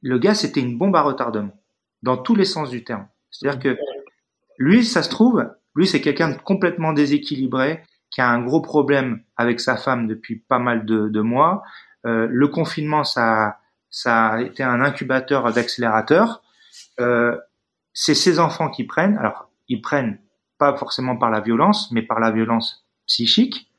Le 0.00 0.18
gars, 0.18 0.34
c'était 0.34 0.60
une 0.60 0.78
bombe 0.78 0.96
à 0.96 1.02
retardement, 1.02 1.56
dans 2.02 2.16
tous 2.16 2.34
les 2.34 2.44
sens 2.44 2.70
du 2.70 2.82
terme. 2.82 3.06
C'est-à-dire 3.30 3.60
que 3.60 3.78
lui, 4.58 4.84
ça 4.84 5.02
se 5.02 5.08
trouve, 5.08 5.48
lui, 5.74 5.86
c'est 5.86 6.00
quelqu'un 6.00 6.30
de 6.30 6.38
complètement 6.38 6.92
déséquilibré, 6.92 7.82
qui 8.12 8.20
a 8.20 8.28
un 8.28 8.42
gros 8.42 8.60
problème 8.60 9.22
avec 9.36 9.58
sa 9.58 9.76
femme 9.76 10.06
depuis 10.06 10.36
pas 10.36 10.58
mal 10.58 10.84
de, 10.84 11.20
mois. 11.20 11.62
Euh, 12.06 12.28
le 12.30 12.48
confinement, 12.48 13.04
ça, 13.04 13.58
ça 13.90 14.28
a 14.28 14.42
été 14.42 14.62
un 14.62 14.80
incubateur 14.80 15.52
d'accélérateur. 15.52 16.42
Euh, 17.00 17.36
c'est 17.92 18.14
ses 18.14 18.38
enfants 18.38 18.70
qui 18.70 18.84
prennent. 18.84 19.18
Alors, 19.18 19.50
ils 19.68 19.80
prennent 19.80 20.20
pas 20.58 20.76
forcément 20.76 21.16
par 21.16 21.30
la 21.30 21.40
violence, 21.40 21.90
mais 21.90 22.02
par 22.02 22.20
la 22.20 22.30
violence 22.30 22.86
psychique, 23.06 23.70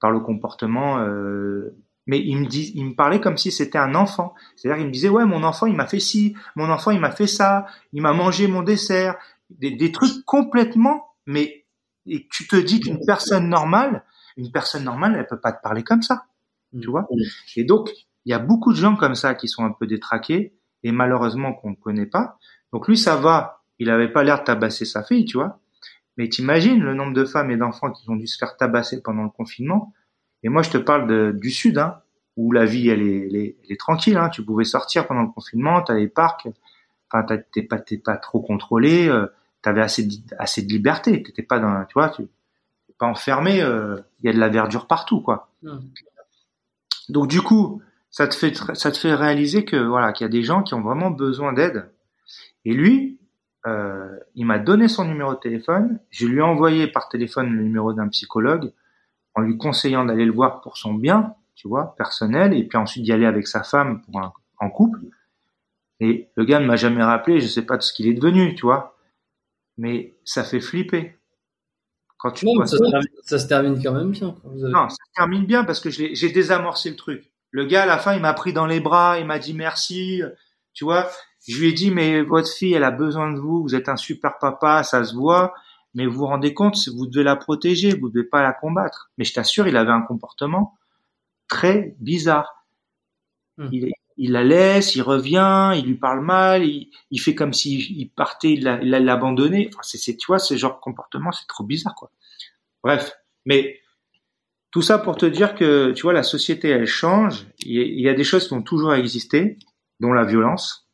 par 0.00 0.10
le 0.10 0.20
comportement 0.20 0.98
euh, 0.98 1.76
mais 2.06 2.20
il 2.20 2.36
me 2.38 2.46
dit, 2.46 2.72
il 2.74 2.86
me 2.86 2.94
parlait 2.94 3.20
comme 3.20 3.36
si 3.36 3.50
c'était 3.50 3.78
un 3.78 3.94
enfant. 3.94 4.34
C'est-à-dire, 4.56 4.82
il 4.82 4.88
me 4.88 4.92
disait, 4.92 5.08
ouais, 5.08 5.24
mon 5.24 5.42
enfant, 5.42 5.66
il 5.66 5.74
m'a 5.74 5.86
fait 5.86 6.00
ci, 6.00 6.36
mon 6.54 6.70
enfant, 6.70 6.90
il 6.90 7.00
m'a 7.00 7.10
fait 7.10 7.26
ça, 7.26 7.66
il 7.92 8.02
m'a 8.02 8.12
mangé 8.12 8.46
mon 8.46 8.62
dessert, 8.62 9.16
des, 9.50 9.70
des, 9.70 9.92
trucs 9.92 10.24
complètement, 10.24 11.14
mais 11.26 11.63
et 12.06 12.28
tu 12.30 12.46
te 12.46 12.56
dis 12.56 12.80
qu'une 12.80 13.04
personne 13.04 13.48
normale, 13.48 14.04
une 14.36 14.50
personne 14.50 14.84
normale, 14.84 15.16
elle 15.18 15.26
peut 15.26 15.40
pas 15.40 15.52
te 15.52 15.62
parler 15.62 15.82
comme 15.82 16.02
ça, 16.02 16.26
tu 16.80 16.88
vois. 16.88 17.06
Et 17.56 17.64
donc, 17.64 17.90
il 18.24 18.30
y 18.30 18.34
a 18.34 18.38
beaucoup 18.38 18.72
de 18.72 18.78
gens 18.78 18.96
comme 18.96 19.14
ça 19.14 19.34
qui 19.34 19.48
sont 19.48 19.64
un 19.64 19.72
peu 19.72 19.86
détraqués 19.86 20.54
et 20.82 20.92
malheureusement 20.92 21.52
qu'on 21.52 21.70
ne 21.70 21.76
connaît 21.76 22.06
pas. 22.06 22.38
Donc 22.72 22.88
lui, 22.88 22.98
ça 22.98 23.16
va. 23.16 23.62
Il 23.78 23.90
avait 23.90 24.12
pas 24.12 24.22
l'air 24.22 24.40
de 24.40 24.44
tabasser 24.44 24.84
sa 24.84 25.02
fille, 25.02 25.24
tu 25.24 25.36
vois. 25.36 25.60
Mais 26.16 26.28
t'imagines 26.28 26.80
le 26.80 26.94
nombre 26.94 27.12
de 27.12 27.24
femmes 27.24 27.50
et 27.50 27.56
d'enfants 27.56 27.90
qui 27.90 28.08
ont 28.08 28.16
dû 28.16 28.26
se 28.26 28.38
faire 28.38 28.56
tabasser 28.56 29.02
pendant 29.02 29.22
le 29.22 29.30
confinement 29.30 29.92
et 30.44 30.50
moi, 30.50 30.62
je 30.62 30.70
te 30.70 30.78
parle 30.78 31.08
de, 31.08 31.32
du 31.34 31.50
sud, 31.50 31.78
hein, 31.78 32.02
où 32.36 32.52
la 32.52 32.66
vie, 32.66 32.88
elle 32.90 33.02
est, 33.02 33.26
elle 33.26 33.36
est, 33.36 33.56
elle 33.64 33.72
est 33.72 33.80
tranquille. 33.80 34.18
Hein. 34.18 34.28
Tu 34.28 34.44
pouvais 34.44 34.64
sortir 34.64 35.06
pendant 35.06 35.22
le 35.22 35.30
confinement, 35.30 35.82
tu 35.82 35.90
as 35.90 35.96
les 35.96 36.06
parcs, 36.06 36.46
enfin, 37.10 37.26
t'es 37.52 37.62
pas, 37.62 37.78
pas 38.04 38.16
trop 38.18 38.40
contrôlé, 38.40 39.08
euh, 39.08 39.26
avais 39.68 39.82
assez 39.82 40.04
de, 40.04 40.14
assez 40.38 40.62
de 40.62 40.68
liberté. 40.68 41.22
T'étais 41.22 41.42
pas 41.42 41.58
dans, 41.58 41.84
tu 41.84 41.94
vois, 41.94 42.10
tu 42.10 42.26
pas 42.98 43.06
enfermé. 43.06 43.62
Euh, 43.62 43.96
il 44.20 44.26
y 44.26 44.28
a 44.28 44.32
de 44.32 44.38
la 44.38 44.48
verdure 44.48 44.86
partout, 44.86 45.20
quoi. 45.20 45.50
Donc 47.08 47.28
du 47.28 47.42
coup, 47.42 47.82
ça 48.10 48.28
te 48.28 48.34
fait, 48.34 48.54
ça 48.74 48.92
te 48.92 48.96
fait 48.96 49.14
réaliser 49.14 49.64
que 49.64 49.76
voilà, 49.76 50.12
qu'il 50.12 50.24
y 50.24 50.28
a 50.28 50.30
des 50.30 50.42
gens 50.42 50.62
qui 50.62 50.74
ont 50.74 50.80
vraiment 50.80 51.10
besoin 51.10 51.52
d'aide. 51.52 51.90
Et 52.64 52.72
lui, 52.72 53.18
euh, 53.66 54.18
il 54.34 54.46
m'a 54.46 54.58
donné 54.58 54.88
son 54.88 55.04
numéro 55.04 55.34
de 55.34 55.40
téléphone. 55.40 55.98
Je 56.10 56.26
lui 56.26 56.38
ai 56.38 56.42
envoyé 56.42 56.86
par 56.86 57.08
téléphone 57.08 57.52
le 57.52 57.62
numéro 57.62 57.92
d'un 57.92 58.08
psychologue 58.08 58.72
en 59.34 59.40
lui 59.40 59.56
conseillant 59.58 60.04
d'aller 60.04 60.24
le 60.24 60.32
voir 60.32 60.60
pour 60.60 60.76
son 60.76 60.94
bien, 60.94 61.34
tu 61.56 61.68
vois, 61.68 61.94
personnel, 61.96 62.54
et 62.54 62.62
puis 62.64 62.78
ensuite 62.78 63.02
d'y 63.02 63.12
aller 63.12 63.26
avec 63.26 63.48
sa 63.48 63.64
femme 63.64 64.00
pour 64.02 64.20
un, 64.20 64.32
en 64.58 64.70
couple. 64.70 65.00
Et 66.00 66.28
le 66.36 66.44
gars 66.44 66.60
ne 66.60 66.66
m'a 66.66 66.76
jamais 66.76 67.02
rappelé, 67.02 67.40
je 67.40 67.46
sais 67.46 67.66
pas 67.66 67.76
de 67.76 67.82
ce 67.82 67.92
qu'il 67.92 68.06
est 68.06 68.14
devenu, 68.14 68.54
tu 68.54 68.62
vois. 68.62 68.93
Mais 69.76 70.14
ça 70.24 70.44
fait 70.44 70.60
flipper. 70.60 71.16
Quand 72.18 72.30
tu 72.30 72.46
ça, 72.64 73.38
se 73.38 73.46
termine, 73.46 73.82
quand 73.82 73.92
même 73.92 74.10
bien. 74.12 74.34
Non, 74.44 74.88
ça 74.88 74.96
se 74.96 75.12
termine 75.14 75.44
bien 75.44 75.64
parce 75.64 75.80
que 75.80 75.90
j'ai 75.90 76.30
désamorcé 76.30 76.88
le 76.88 76.96
truc. 76.96 77.30
Le 77.50 77.66
gars, 77.66 77.82
à 77.82 77.86
la 77.86 77.98
fin, 77.98 78.14
il 78.14 78.22
m'a 78.22 78.32
pris 78.32 78.52
dans 78.52 78.66
les 78.66 78.80
bras, 78.80 79.18
il 79.18 79.26
m'a 79.26 79.38
dit 79.38 79.52
merci. 79.52 80.22
Tu 80.72 80.84
vois, 80.84 81.10
je 81.46 81.58
lui 81.58 81.68
ai 81.68 81.72
dit, 81.72 81.90
mais 81.90 82.22
votre 82.22 82.48
fille, 82.48 82.72
elle 82.72 82.84
a 82.84 82.90
besoin 82.90 83.32
de 83.32 83.38
vous. 83.38 83.62
Vous 83.62 83.74
êtes 83.74 83.88
un 83.88 83.96
super 83.96 84.38
papa, 84.38 84.82
ça 84.82 85.04
se 85.04 85.14
voit. 85.14 85.54
Mais 85.92 86.06
vous 86.06 86.18
vous 86.18 86.26
rendez 86.26 86.54
compte, 86.54 86.76
vous 86.88 87.06
devez 87.06 87.24
la 87.24 87.36
protéger, 87.36 87.94
vous 87.94 88.08
devez 88.08 88.24
pas 88.24 88.42
la 88.42 88.52
combattre. 88.52 89.10
Mais 89.18 89.24
je 89.24 89.34
t'assure, 89.34 89.68
il 89.68 89.76
avait 89.76 89.92
un 89.92 90.00
comportement 90.00 90.76
très 91.46 91.94
bizarre. 92.00 92.64
Hmm. 93.58 93.68
Il, 93.70 93.92
il, 94.16 94.32
la 94.32 94.44
laisse, 94.44 94.94
il 94.94 95.02
revient, 95.02 95.72
il 95.76 95.86
lui 95.86 95.96
parle 95.96 96.24
mal, 96.24 96.64
il, 96.64 96.90
il 97.10 97.20
fait 97.20 97.34
comme 97.34 97.52
s'il 97.52 98.10
partait, 98.10 98.52
il 98.52 98.62
l'a 98.62 99.12
abandonné. 99.12 99.68
Enfin, 99.72 99.80
c'est, 99.82 100.16
tu 100.16 100.26
vois, 100.26 100.38
ce 100.38 100.56
genre 100.56 100.76
de 100.76 100.80
comportement, 100.80 101.32
c'est 101.32 101.46
trop 101.46 101.64
bizarre, 101.64 101.94
quoi. 101.94 102.10
Bref, 102.82 103.12
mais 103.46 103.80
tout 104.70 104.82
ça 104.82 104.98
pour 104.98 105.16
te 105.16 105.26
dire 105.26 105.54
que, 105.54 105.92
tu 105.92 106.02
vois, 106.02 106.12
la 106.12 106.22
société, 106.22 106.68
elle 106.68 106.86
change. 106.86 107.46
Il 107.60 108.00
y 108.00 108.08
a 108.08 108.14
des 108.14 108.24
choses 108.24 108.48
qui 108.48 108.54
ont 108.54 108.62
toujours 108.62 108.94
existé, 108.94 109.56
dont 110.00 110.12
la 110.12 110.24
violence. 110.24 110.88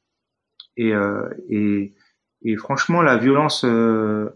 Et, 0.76 0.92
euh, 0.92 1.28
et, 1.48 1.94
et, 2.42 2.56
franchement, 2.56 3.02
la 3.02 3.16
violence, 3.16 3.64
euh, 3.64 4.30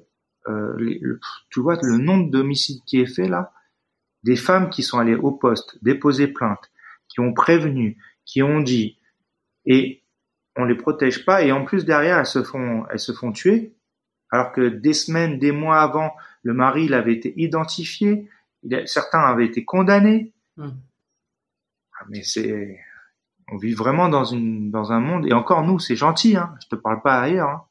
euh, 0.48 1.18
tu 1.50 1.60
vois, 1.60 1.78
le 1.82 1.98
nombre 1.98 2.30
d'homicides 2.30 2.82
qui 2.86 3.00
est 3.00 3.06
fait 3.06 3.28
là, 3.28 3.52
des 4.22 4.36
femmes 4.36 4.70
qui 4.70 4.82
sont 4.82 4.98
allées 4.98 5.14
au 5.14 5.30
poste, 5.30 5.78
déposer 5.82 6.26
plainte, 6.26 6.70
qui 7.08 7.20
ont 7.20 7.34
prévenu, 7.34 7.98
qui 8.24 8.42
ont 8.42 8.60
dit, 8.60 8.98
et 9.66 10.02
on 10.56 10.64
les 10.64 10.74
protège 10.74 11.24
pas, 11.24 11.42
et 11.42 11.52
en 11.52 11.64
plus 11.64 11.84
derrière 11.84 12.18
elles 12.18 12.26
se 12.26 12.42
font, 12.42 12.84
elles 12.90 13.00
se 13.00 13.12
font 13.12 13.32
tuer, 13.32 13.74
alors 14.30 14.52
que 14.52 14.68
des 14.68 14.92
semaines, 14.92 15.38
des 15.38 15.52
mois 15.52 15.80
avant, 15.80 16.14
le 16.42 16.54
mari 16.54 16.84
il 16.84 16.94
avait 16.94 17.14
été 17.14 17.34
identifié, 17.36 18.28
certains 18.86 19.20
avaient 19.20 19.46
été 19.46 19.64
condamnés. 19.64 20.32
Hmm. 20.56 20.70
Ah, 21.98 22.04
mais 22.08 22.22
c'est, 22.22 22.78
on 23.50 23.56
vit 23.56 23.74
vraiment 23.74 24.08
dans 24.08 24.24
une, 24.24 24.70
dans 24.70 24.92
un 24.92 25.00
monde, 25.00 25.26
et 25.26 25.32
encore 25.32 25.64
nous, 25.64 25.78
c'est 25.78 25.96
gentil, 25.96 26.36
hein, 26.36 26.54
je 26.62 26.68
te 26.68 26.76
parle 26.76 27.02
pas 27.02 27.20
ailleurs, 27.20 27.48
hein, 27.48 27.64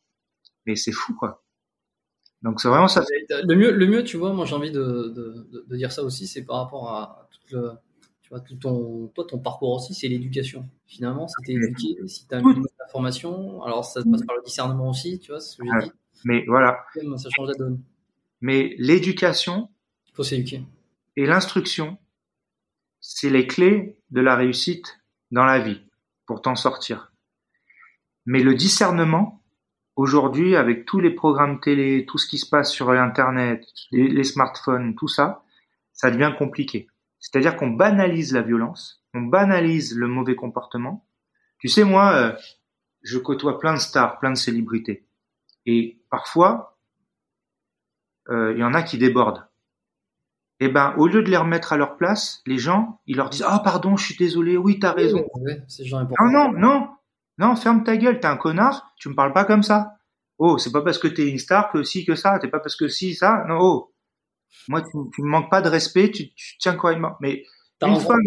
mais 0.65 0.75
c'est 0.75 0.91
fou 0.91 1.13
quoi. 1.15 1.43
Donc 2.41 2.59
c'est 2.59 2.67
vraiment 2.67 2.89
ça. 2.89 3.03
Le 3.29 3.55
mieux, 3.55 3.71
le 3.71 3.87
mieux, 3.87 4.03
tu 4.03 4.17
vois, 4.17 4.33
moi 4.33 4.45
j'ai 4.45 4.55
envie 4.55 4.71
de, 4.71 5.13
de, 5.15 5.63
de, 5.65 5.75
dire 5.77 5.93
ça 5.93 6.03
aussi, 6.03 6.27
c'est 6.27 6.43
par 6.43 6.57
rapport 6.57 6.89
à 6.89 7.29
tout 7.31 7.55
le, 7.55 7.71
tout 8.39 8.55
ton, 8.55 9.07
toi 9.07 9.25
ton 9.27 9.39
parcours 9.39 9.75
aussi, 9.75 9.93
c'est 9.93 10.07
l'éducation. 10.07 10.69
Finalement, 10.87 11.27
si 11.27 11.35
t'es 11.45 11.53
éduqué, 11.53 12.07
si 12.07 12.27
t'as 12.27 12.39
une 12.39 12.65
formation, 12.91 13.63
alors 13.63 13.85
ça 13.85 14.01
passe 14.09 14.23
par 14.23 14.35
le 14.35 14.43
discernement 14.43 14.89
aussi, 14.89 15.19
tu 15.19 15.31
vois, 15.31 15.39
c'est 15.39 15.51
ce 15.53 15.57
que 15.57 15.63
j'ai 15.65 15.87
dit. 15.87 15.91
Mais 16.25 16.43
voilà. 16.47 16.85
Ça 17.17 17.29
change 17.35 17.49
la 17.49 17.55
donne. 17.55 17.81
Mais 18.41 18.75
l'éducation. 18.77 19.69
Il 20.07 20.15
faut 20.15 20.23
s'éduquer. 20.23 20.63
Et 21.15 21.25
l'instruction, 21.25 21.97
c'est 22.99 23.29
les 23.29 23.47
clés 23.47 23.99
de 24.11 24.21
la 24.21 24.35
réussite 24.35 24.99
dans 25.31 25.45
la 25.45 25.59
vie 25.59 25.81
pour 26.25 26.41
t'en 26.41 26.55
sortir. 26.55 27.11
Mais 28.25 28.41
le 28.41 28.53
discernement, 28.55 29.43
Aujourd'hui, 29.95 30.55
avec 30.55 30.85
tous 30.85 30.99
les 30.99 31.11
programmes 31.11 31.59
télé, 31.59 32.05
tout 32.07 32.17
ce 32.17 32.27
qui 32.27 32.39
se 32.39 32.49
passe 32.49 32.71
sur 32.71 32.89
Internet, 32.89 33.63
les, 33.91 34.23
smartphones, 34.23 34.95
tout 34.95 35.07
ça, 35.07 35.43
ça 35.91 36.09
devient 36.09 36.33
compliqué. 36.37 36.87
C'est-à-dire 37.23 37.55
qu'on 37.55 37.69
banalise 37.69 38.33
la 38.33 38.41
violence, 38.41 39.01
on 39.13 39.21
banalise 39.21 39.95
le 39.95 40.07
mauvais 40.07 40.35
comportement. 40.35 41.07
Tu 41.57 41.69
sais, 41.69 41.85
moi, 41.85 42.13
euh, 42.13 42.33
je 43.01 43.17
côtoie 43.17 43.59
plein 43.59 43.73
de 43.73 43.79
stars, 43.79 44.19
plein 44.19 44.31
de 44.31 44.37
célébrités. 44.37 45.07
Et 45.65 46.01
parfois, 46.09 46.77
euh, 48.29 48.51
il 48.53 48.59
y 48.59 48.63
en 48.63 48.73
a 48.73 48.83
qui 48.83 48.97
débordent. 48.97 49.47
Eh 50.59 50.67
ben, 50.67 50.93
au 50.97 51.07
lieu 51.07 51.23
de 51.23 51.29
les 51.29 51.37
remettre 51.37 51.71
à 51.71 51.77
leur 51.77 51.95
place, 51.95 52.41
les 52.45 52.57
gens, 52.57 52.99
ils 53.07 53.15
leur 53.15 53.29
disent, 53.29 53.45
ah, 53.47 53.61
pardon, 53.63 53.95
je 53.95 54.05
suis 54.05 54.17
désolé, 54.17 54.57
oui, 54.57 54.79
t'as 54.79 54.91
raison. 54.91 55.25
non, 56.19 56.29
non, 56.29 56.51
non, 56.51 56.89
non, 57.37 57.55
ferme 57.55 57.85
ta 57.85 57.95
gueule, 57.95 58.19
t'es 58.19 58.27
un 58.27 58.37
connard, 58.37 58.93
tu 58.97 59.07
me 59.07 59.15
parles 59.15 59.33
pas 59.33 59.45
comme 59.45 59.63
ça. 59.63 59.95
Oh, 60.39 60.57
c'est 60.57 60.73
pas 60.73 60.81
parce 60.81 60.97
que 60.97 61.07
t'es 61.07 61.29
une 61.29 61.39
star 61.39 61.71
que 61.71 61.83
si 61.83 62.05
que 62.05 62.15
ça, 62.15 62.37
t'es 62.39 62.49
pas 62.49 62.59
parce 62.59 62.75
que 62.75 62.89
si 62.89 63.15
ça. 63.15 63.45
Non, 63.47 63.59
oh. 63.61 63.92
Moi, 64.67 64.81
tu, 64.81 64.97
tu 65.13 65.21
me 65.21 65.27
manques 65.27 65.49
pas 65.49 65.61
de 65.61 65.69
respect, 65.69 66.11
tu, 66.11 66.33
tu 66.33 66.57
tiens 66.57 66.75
correctement. 66.75 67.15
Mais 67.19 67.43
une 67.85 67.99
femme, 67.99 68.21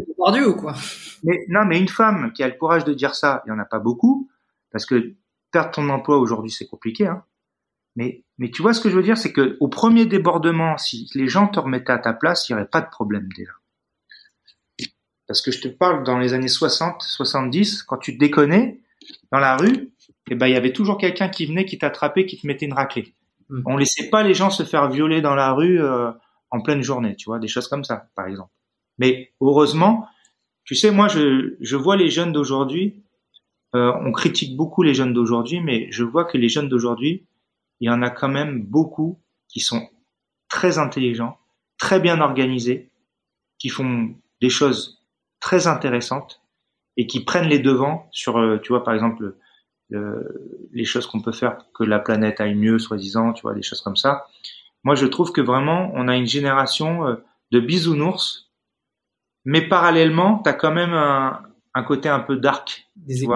ou 0.46 0.55
quoi? 0.55 0.74
Mais 1.22 1.44
non, 1.48 1.64
mais 1.64 1.78
une 1.78 1.88
femme 1.88 2.32
qui 2.32 2.42
a 2.42 2.48
le 2.48 2.55
courage 2.55 2.84
de 2.84 2.94
dire 2.94 3.14
ça, 3.14 3.42
il 3.46 3.50
y 3.50 3.52
en 3.52 3.58
a 3.58 3.64
pas 3.64 3.78
beaucoup, 3.78 4.30
parce 4.70 4.86
que 4.86 5.14
perdre 5.50 5.70
ton 5.70 5.88
emploi 5.88 6.18
aujourd'hui, 6.18 6.50
c'est 6.50 6.66
compliqué. 6.66 7.06
Hein. 7.06 7.24
Mais, 7.94 8.24
mais 8.38 8.50
tu 8.50 8.62
vois 8.62 8.74
ce 8.74 8.80
que 8.80 8.90
je 8.90 8.96
veux 8.96 9.02
dire, 9.02 9.16
c'est 9.16 9.32
que 9.32 9.56
au 9.60 9.68
premier 9.68 10.06
débordement, 10.06 10.76
si 10.76 11.10
les 11.14 11.28
gens 11.28 11.48
te 11.48 11.58
remettaient 11.58 11.92
à 11.92 11.98
ta 11.98 12.12
place, 12.12 12.48
il 12.48 12.52
y 12.52 12.55
aurait 12.55 12.68
pas 12.68 12.82
de 12.82 12.90
problème 12.90 13.28
déjà. 13.34 13.52
Parce 15.26 15.42
que 15.42 15.50
je 15.50 15.60
te 15.60 15.68
parle 15.68 16.05
dans 16.05 16.18
les 16.18 16.34
années 16.34 16.48
60, 16.48 17.02
70, 17.02 17.82
quand 17.82 17.96
tu 17.96 18.14
te 18.14 18.18
déconnais, 18.18 18.80
dans 19.32 19.38
la 19.38 19.56
rue, 19.56 19.90
eh 20.30 20.34
ben, 20.34 20.46
il 20.46 20.52
y 20.52 20.56
avait 20.56 20.72
toujours 20.72 20.98
quelqu'un 20.98 21.28
qui 21.28 21.46
venait, 21.46 21.64
qui 21.64 21.78
t'attrapait, 21.78 22.26
qui 22.26 22.38
te 22.38 22.46
mettait 22.46 22.66
une 22.66 22.74
raclée. 22.74 23.14
Hmm. 23.49 23.62
On 23.66 23.76
laissait 23.76 24.10
pas 24.10 24.23
les 24.23 24.34
gens 24.34 24.50
se 24.50 24.62
faire 24.62 24.91
violer 24.91 25.20
dans 25.20 25.34
la 25.34 25.52
rue 25.52 25.81
euh, 25.81 26.10
en 26.50 26.60
pleine 26.60 26.83
journée, 26.83 27.16
tu 27.16 27.26
vois, 27.26 27.39
des 27.39 27.49
choses 27.49 27.68
comme 27.68 27.84
ça, 27.84 28.08
par 28.15 28.26
exemple. 28.26 28.50
Mais 28.99 29.33
heureusement, 29.41 30.07
tu 30.65 30.75
sais, 30.75 30.91
moi, 30.91 31.08
je, 31.08 31.57
je 31.60 31.76
vois 31.76 31.97
les 31.97 32.10
jeunes 32.10 32.33
d'aujourd'hui, 32.33 33.02
euh, 33.75 33.92
on 34.00 34.12
critique 34.12 34.57
beaucoup 34.57 34.83
les 34.83 34.94
jeunes 34.94 35.12
d'aujourd'hui, 35.12 35.60
mais 35.60 35.89
je 35.91 36.05
vois 36.05 36.25
que 36.25 36.39
les 36.39 36.49
jeunes 36.49 36.68
d'aujourd'hui, 36.68 37.26
il 37.81 37.89
y 37.89 37.91
en 37.91 38.02
a 38.02 38.10
quand 38.10 38.28
même 38.28 38.62
beaucoup 38.62 39.20
qui 39.49 39.60
sont 39.60 39.89
très 40.49 40.78
intelligents, 40.78 41.39
très 41.78 42.00
bien 42.00 42.20
organisés, 42.20 42.91
qui 43.58 43.68
font 43.68 44.15
des 44.41 44.49
choses 44.49 45.05
très 45.41 45.66
intéressantes 45.66 46.42
et 46.97 47.07
qui 47.07 47.25
prennent 47.25 47.49
les 47.49 47.58
devants 47.58 48.08
sur, 48.12 48.39
euh, 48.39 48.58
tu 48.58 48.68
vois, 48.68 48.83
par 48.83 48.94
exemple, 48.94 49.36
les 49.90 50.84
choses 50.84 51.06
qu'on 51.06 51.20
peut 51.20 51.32
faire 51.32 51.58
que 51.74 51.84
la 51.84 51.98
planète 51.98 52.40
aille 52.40 52.55
mieux, 52.55 52.78
soi-disant, 52.78 53.32
tu 53.32 53.42
vois, 53.42 53.55
des 53.55 53.62
choses 53.62 53.81
comme 53.81 53.97
ça. 53.97 54.26
Moi, 54.86 54.94
je 54.94 55.06
trouve 55.06 55.32
que 55.32 55.40
vraiment, 55.40 55.90
on 55.94 56.06
a 56.06 56.16
une 56.16 56.28
génération 56.28 57.08
euh, 57.08 57.16
de 57.50 57.58
bisounours, 57.58 58.52
mais 59.44 59.66
parallèlement, 59.66 60.40
tu 60.44 60.48
as 60.48 60.52
quand 60.52 60.73
même 60.73 60.92
un, 60.92 61.42
un, 61.74 61.82
côté 61.82 62.08
un 62.08 62.20
peu 62.20 62.36
dark. 62.36 62.89
Des 62.94 63.18
tu 63.18 63.26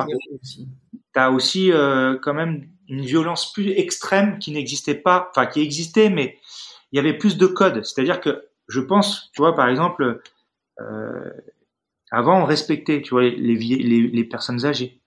aussi. 0.40 0.68
Tu 1.12 1.20
as 1.20 1.32
aussi 1.32 1.72
euh, 1.72 2.16
quand 2.22 2.34
même 2.34 2.68
une 2.88 3.04
violence 3.04 3.52
plus 3.52 3.70
extrême 3.70 4.38
qui 4.38 4.52
n'existait 4.52 4.94
pas, 4.94 5.28
enfin 5.30 5.46
qui 5.46 5.60
existait, 5.60 6.08
mais 6.08 6.38
il 6.92 6.96
y 6.96 7.00
avait 7.00 7.18
plus 7.18 7.36
de 7.36 7.46
codes. 7.46 7.84
C'est-à-dire 7.84 8.20
que 8.20 8.44
je 8.68 8.80
pense, 8.80 9.30
tu 9.32 9.42
vois, 9.42 9.56
par 9.56 9.68
exemple, 9.68 10.22
euh, 10.80 11.30
avant, 12.12 12.42
on 12.42 12.44
respectait, 12.44 13.02
tu 13.02 13.10
vois, 13.10 13.22
les, 13.22 13.56
les, 13.56 14.08
les 14.08 14.24
personnes 14.24 14.64
âgées. 14.64 14.99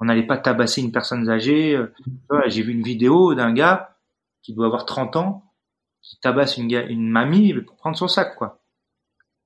On 0.00 0.06
n'allait 0.06 0.26
pas 0.26 0.38
tabasser 0.38 0.82
une 0.82 0.92
personne 0.92 1.28
âgée. 1.28 1.76
Euh, 1.76 1.92
j'ai 2.46 2.62
vu 2.62 2.72
une 2.72 2.82
vidéo 2.82 3.34
d'un 3.34 3.52
gars 3.52 3.96
qui 4.42 4.54
doit 4.54 4.66
avoir 4.66 4.86
30 4.86 5.16
ans 5.16 5.54
qui 6.02 6.20
tabasse 6.20 6.58
une, 6.58 6.70
une 6.70 7.08
mamie 7.08 7.54
pour 7.54 7.76
prendre 7.76 7.96
son 7.96 8.08
sac, 8.08 8.36
quoi. 8.36 8.60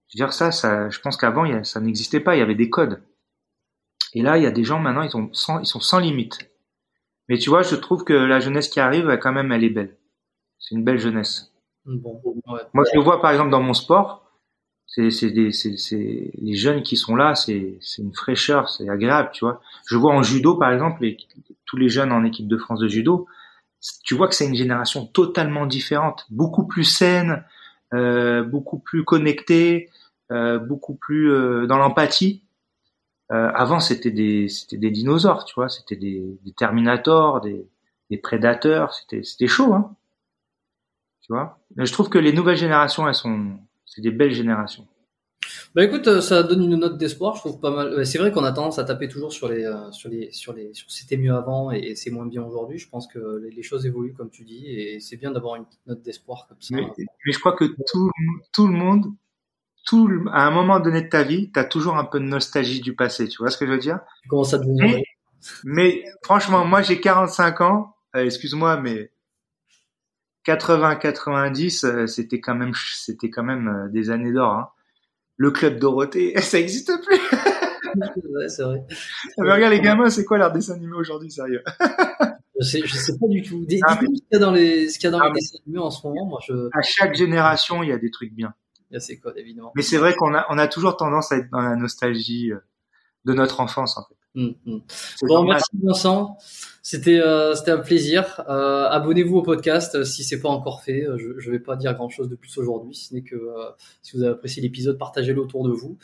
Je 0.09 0.17
veux 0.17 0.27
dire 0.27 0.33
ça, 0.33 0.51
ça 0.51 0.89
je 0.91 0.99
pense 1.01 1.17
qu'avant, 1.17 1.44
ça 1.65 1.81
n'existait 1.81 2.20
pas. 2.20 2.35
Il 2.35 2.41
y 2.41 2.43
avait 2.43 2.55
des 2.55 2.70
codes. 2.70 3.02
Et 4.15 4.23
là, 4.23 4.39
il 4.39 4.43
y 4.43 4.47
a 4.47 4.51
des 4.51 4.65
gens 4.65 4.81
maintenant, 4.81 5.02
ils, 5.02 5.17
ont 5.17 5.33
sans, 5.33 5.60
ils 5.60 5.67
sont 5.67 5.81
sans 5.81 5.99
limite. 5.99 6.51
Mais 7.28 7.39
tu 7.39 7.51
vois, 7.51 7.62
je 7.62 7.77
trouve 7.77 8.05
que 8.05 8.15
la 8.15 8.41
jeunesse 8.41 8.68
qui 8.68 8.81
arrive, 8.81 9.18
quand 9.18 9.33
même, 9.33 9.52
elle 9.52 9.65
est 9.65 9.70
belle. 9.70 9.99
C'est 10.59 10.75
une 10.75 10.83
belle 10.83 10.99
jeunesse. 10.99 11.52
Bon, 11.85 12.20
Moi, 12.75 12.85
je 12.91 12.99
le 12.99 13.05
vois 13.05 13.20
par 13.20 13.31
exemple 13.31 13.51
dans 13.51 13.62
mon 13.62 13.75
sport 13.75 14.27
c'est 14.89 15.10
c'est 15.10 15.31
des 15.31 15.52
c'est 15.52 16.33
les 16.34 16.55
jeunes 16.55 16.83
qui 16.83 16.97
sont 16.97 17.15
là 17.15 17.34
c'est 17.36 17.78
c'est 17.81 18.02
une 18.02 18.15
fraîcheur 18.15 18.68
c'est 18.68 18.89
agréable 18.89 19.31
tu 19.33 19.44
vois. 19.44 19.60
Je 19.86 19.97
vois 19.97 20.12
en 20.12 20.23
judo 20.23 20.57
par 20.57 20.73
exemple 20.73 21.02
les, 21.02 21.17
tous 21.67 21.76
les 21.76 21.89
jeunes 21.89 22.10
en 22.10 22.25
équipe 22.25 22.49
de 22.49 22.57
France 22.57 22.81
de 22.81 22.89
judo 22.89 23.26
tu 24.02 24.15
vois 24.17 24.26
que 24.26 24.34
c'est 24.34 24.47
une 24.47 24.57
génération 24.57 25.07
totalement 25.07 25.67
différente 25.67 26.26
beaucoup 26.31 26.67
plus 26.67 26.84
saine 26.84 27.44
euh, 27.94 28.42
beaucoup 28.42 28.78
plus 28.78 29.05
connectée 29.05 29.91
euh, 30.31 30.58
beaucoup 30.58 30.94
plus 30.94 31.33
euh, 31.33 31.67
dans 31.67 31.78
l'empathie. 31.78 32.42
Euh, 33.33 33.50
avant 33.55 33.81
c'était 33.81 34.10
des 34.10 34.49
c'était 34.49 34.76
des 34.76 34.91
dinosaures 34.91 35.44
tu 35.47 35.55
vois. 35.55 35.68
C'était 35.70 35.97
des, 35.97 36.39
des 36.44 36.52
terminators 36.52 37.41
des 37.41 37.67
des 38.10 38.18
prédateurs. 38.18 38.92
C'était 38.92 39.23
c'était 39.23 39.47
chaud 39.47 39.73
hein. 39.73 39.94
Tu 41.23 41.33
vois. 41.33 41.58
Je 41.76 41.92
trouve 41.92 42.08
que 42.10 42.18
les 42.18 42.33
nouvelles 42.33 42.57
générations 42.57 43.08
elles 43.08 43.15
sont 43.15 43.58
c'est 43.99 44.02
des 44.02 44.12
belles 44.12 44.33
générations. 44.33 44.86
Bah 45.75 45.83
écoute, 45.83 46.07
euh, 46.07 46.20
ça 46.20 46.44
donne 46.44 46.62
une 46.62 46.77
note 46.77 46.99
d'espoir, 46.99 47.35
je 47.35 47.41
trouve 47.41 47.59
pas 47.59 47.70
mal. 47.70 48.07
C'est 48.07 48.18
vrai 48.18 48.31
qu'on 48.31 48.44
a 48.44 48.52
tendance 48.52 48.78
à 48.78 48.85
taper 48.85 49.09
toujours 49.09 49.33
sur 49.33 49.49
les, 49.49 49.65
euh, 49.65 49.91
sur 49.91 50.09
les, 50.09 50.31
sur 50.31 50.52
les, 50.52 50.73
sur 50.73 50.89
c'était 50.89 51.17
mieux 51.17 51.35
avant 51.35 51.73
et 51.73 51.97
c'est 51.97 52.10
moins 52.10 52.27
bien 52.27 52.44
aujourd'hui. 52.44 52.78
Je 52.78 52.89
pense 52.89 53.09
que 53.09 53.43
les 53.43 53.62
choses 53.65 53.86
évoluent 53.86 54.15
comme 54.15 54.31
tu 54.31 54.44
dis 54.44 54.67
et 54.67 55.01
c'est 55.01 55.17
bien 55.17 55.33
d'avoir 55.33 55.57
une 55.57 55.65
petite 55.65 55.85
note 55.86 56.01
d'espoir 56.02 56.47
comme 56.49 56.59
ça. 56.60 56.77
Mais, 56.77 56.86
je 57.27 57.39
crois 57.41 57.57
que 57.57 57.65
tout, 57.65 58.10
tout 58.52 58.68
le 58.68 58.75
monde, 58.75 59.07
tout, 59.85 60.09
à 60.33 60.47
un 60.47 60.51
moment 60.52 60.78
donné 60.78 61.02
de 61.02 61.09
ta 61.09 61.25
vie, 61.25 61.51
tu 61.51 61.59
as 61.59 61.65
toujours 61.65 61.97
un 61.97 62.05
peu 62.05 62.20
de 62.20 62.25
nostalgie 62.25 62.81
du 62.81 62.94
passé. 62.94 63.27
Tu 63.27 63.39
vois 63.39 63.51
ce 63.51 63.59
que 63.59 63.67
je 63.67 63.73
veux 63.73 63.78
dire? 63.78 63.99
Tu 64.23 64.28
commences 64.28 64.55
à 64.55 64.59
devenir. 64.59 64.85
Mais, 64.85 65.05
mais 65.65 66.05
franchement, 66.23 66.65
moi 66.65 66.83
j'ai 66.83 67.01
45 67.01 67.60
ans. 67.62 67.97
Euh, 68.15 68.25
excuse-moi, 68.25 68.81
mais 68.81 69.10
80-90, 70.57 71.86
euh, 71.86 72.07
c'était 72.07 72.41
quand 72.41 72.55
même, 72.55 72.73
c'était 72.94 73.31
quand 73.31 73.43
même 73.43 73.68
euh, 73.68 73.89
des 73.89 74.10
années 74.10 74.33
d'or. 74.33 74.52
Hein. 74.52 74.68
Le 75.36 75.51
club 75.51 75.78
Dorothée, 75.78 76.35
ça 76.41 76.59
n'existe 76.59 76.91
plus. 77.05 77.17
ouais, 78.35 78.49
c'est 78.49 78.62
vrai. 78.62 78.85
Ah, 78.91 79.43
mais 79.43 79.52
regarde 79.52 79.73
les 79.73 79.81
gamins, 79.81 80.10
c'est 80.10 80.25
quoi 80.25 80.39
leur 80.39 80.52
dessin 80.52 80.75
animé 80.75 80.94
aujourd'hui, 80.94 81.31
sérieux? 81.31 81.62
Je 82.60 82.67
sais, 82.67 82.81
je 82.85 82.97
sais 82.97 83.12
pas 83.18 83.28
du 83.28 83.43
tout. 83.43 83.65
Dis- 83.67 83.81
Ah, 83.86 83.97
Dis-nous 84.01 84.17
ce 84.17 84.20
qu'il 84.23 84.33
y 84.33 84.36
a 84.36 84.39
dans 84.41 84.51
les, 84.52 84.89
ce 84.89 84.99
qu'il 84.99 85.05
y 85.05 85.09
a 85.09 85.10
dans 85.12 85.20
Ah, 85.20 85.27
les 85.27 85.33
mais- 85.35 85.41
dessins 85.41 85.59
animés 85.65 85.78
en 85.78 85.91
ce 85.91 86.07
moment. 86.07 86.27
Moi, 86.27 86.41
je, 86.47 86.52
À 86.73 86.83
chaque 86.83 87.15
génération, 87.15 87.83
il 87.83 87.89
y 87.91 87.93
a 87.93 87.99
des 87.99 88.10
trucs 88.10 88.33
bien. 88.35 88.52
il 88.91 88.94
y 88.94 88.97
a 88.97 89.01
ces 89.01 89.18
codes, 89.20 89.36
évidemment. 89.36 89.73
Mais 89.77 89.83
c'est 89.83 89.99
vrai 89.99 90.15
qu'on 90.15 90.35
a, 90.35 90.44
on 90.51 90.59
a 90.59 90.67
toujours 90.67 90.97
tendance 90.97 91.31
à 91.31 91.36
être 91.36 91.51
dans 91.51 91.60
la 91.60 91.77
nostalgie 91.77 92.51
euh, 92.52 92.59
de 93.25 93.33
notre 93.33 93.60
enfance, 93.60 93.97
en 93.97 94.02
fait. 94.05 94.15
Hum. 94.36 94.55
C'est 94.89 95.26
Bon, 95.26 95.34
normal. 95.36 95.55
merci 95.55 95.70
Vincent. 95.82 96.36
C'était 96.82 97.18
euh, 97.20 97.55
c'était 97.55 97.70
un 97.73 97.78
plaisir. 97.78 98.42
Euh, 98.48 98.86
Abonnez-vous 98.89 99.39
au 99.39 99.42
podcast 99.42 99.94
euh, 99.97 100.05
si 100.05 100.23
c'est 100.23 100.40
pas 100.40 100.48
encore 100.48 100.82
fait. 100.82 101.02
Euh, 101.05 101.16
Je 101.18 101.39
je 101.40 101.50
vais 101.50 101.58
pas 101.58 101.76
dire 101.76 101.94
grand 101.94 102.08
chose 102.08 102.28
de 102.28 102.36
plus 102.36 102.57
aujourd'hui, 102.58 102.94
si 102.94 103.07
ce 103.07 103.15
n'est 103.15 103.23
que 103.23 103.36
si 104.02 104.16
vous 104.16 104.23
avez 104.23 104.32
apprécié 104.32 104.62
l'épisode, 104.62 104.97
partagez-le 104.98 105.40
autour 105.40 105.65
de 105.65 105.73
vous. 105.73 105.98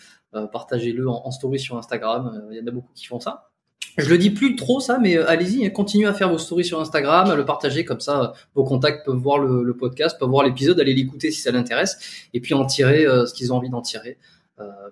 Partagez-le 0.52 1.08
en, 1.08 1.22
en 1.26 1.30
story 1.30 1.60
sur 1.60 1.76
Instagram. 1.76 2.42
Il 2.50 2.56
y 2.58 2.60
en 2.60 2.66
a 2.66 2.70
beaucoup 2.72 2.90
qui 2.94 3.06
font 3.06 3.20
ça. 3.20 3.50
Je 3.96 4.08
le 4.10 4.18
dis 4.18 4.30
plus 4.30 4.56
trop 4.56 4.80
ça, 4.80 4.98
mais 4.98 5.16
allez-y, 5.18 5.64
hein, 5.64 5.70
continuez 5.70 6.08
à 6.08 6.14
faire 6.14 6.28
vos 6.28 6.38
stories 6.38 6.64
sur 6.64 6.80
Instagram, 6.80 7.30
à 7.30 7.36
le 7.36 7.44
partager 7.44 7.84
comme 7.84 8.00
ça. 8.00 8.32
Vos 8.56 8.64
contacts 8.64 9.06
peuvent 9.06 9.14
voir 9.14 9.38
le, 9.38 9.62
le 9.62 9.76
podcast, 9.76 10.18
peuvent 10.18 10.28
voir 10.30 10.44
l'épisode, 10.44 10.80
aller 10.80 10.94
l'écouter 10.94 11.30
si 11.30 11.40
ça 11.40 11.52
l'intéresse, 11.52 12.26
et 12.34 12.40
puis 12.40 12.54
en 12.54 12.66
tirer 12.66 13.04
ce 13.04 13.32
qu'ils 13.32 13.52
ont 13.52 13.56
envie 13.58 13.70
d'en 13.70 13.82
tirer 13.82 14.18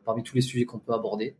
parmi 0.04 0.22
tous 0.22 0.34
les 0.34 0.40
sujets 0.40 0.64
qu'on 0.64 0.78
peut 0.78 0.92
aborder. 0.92 1.36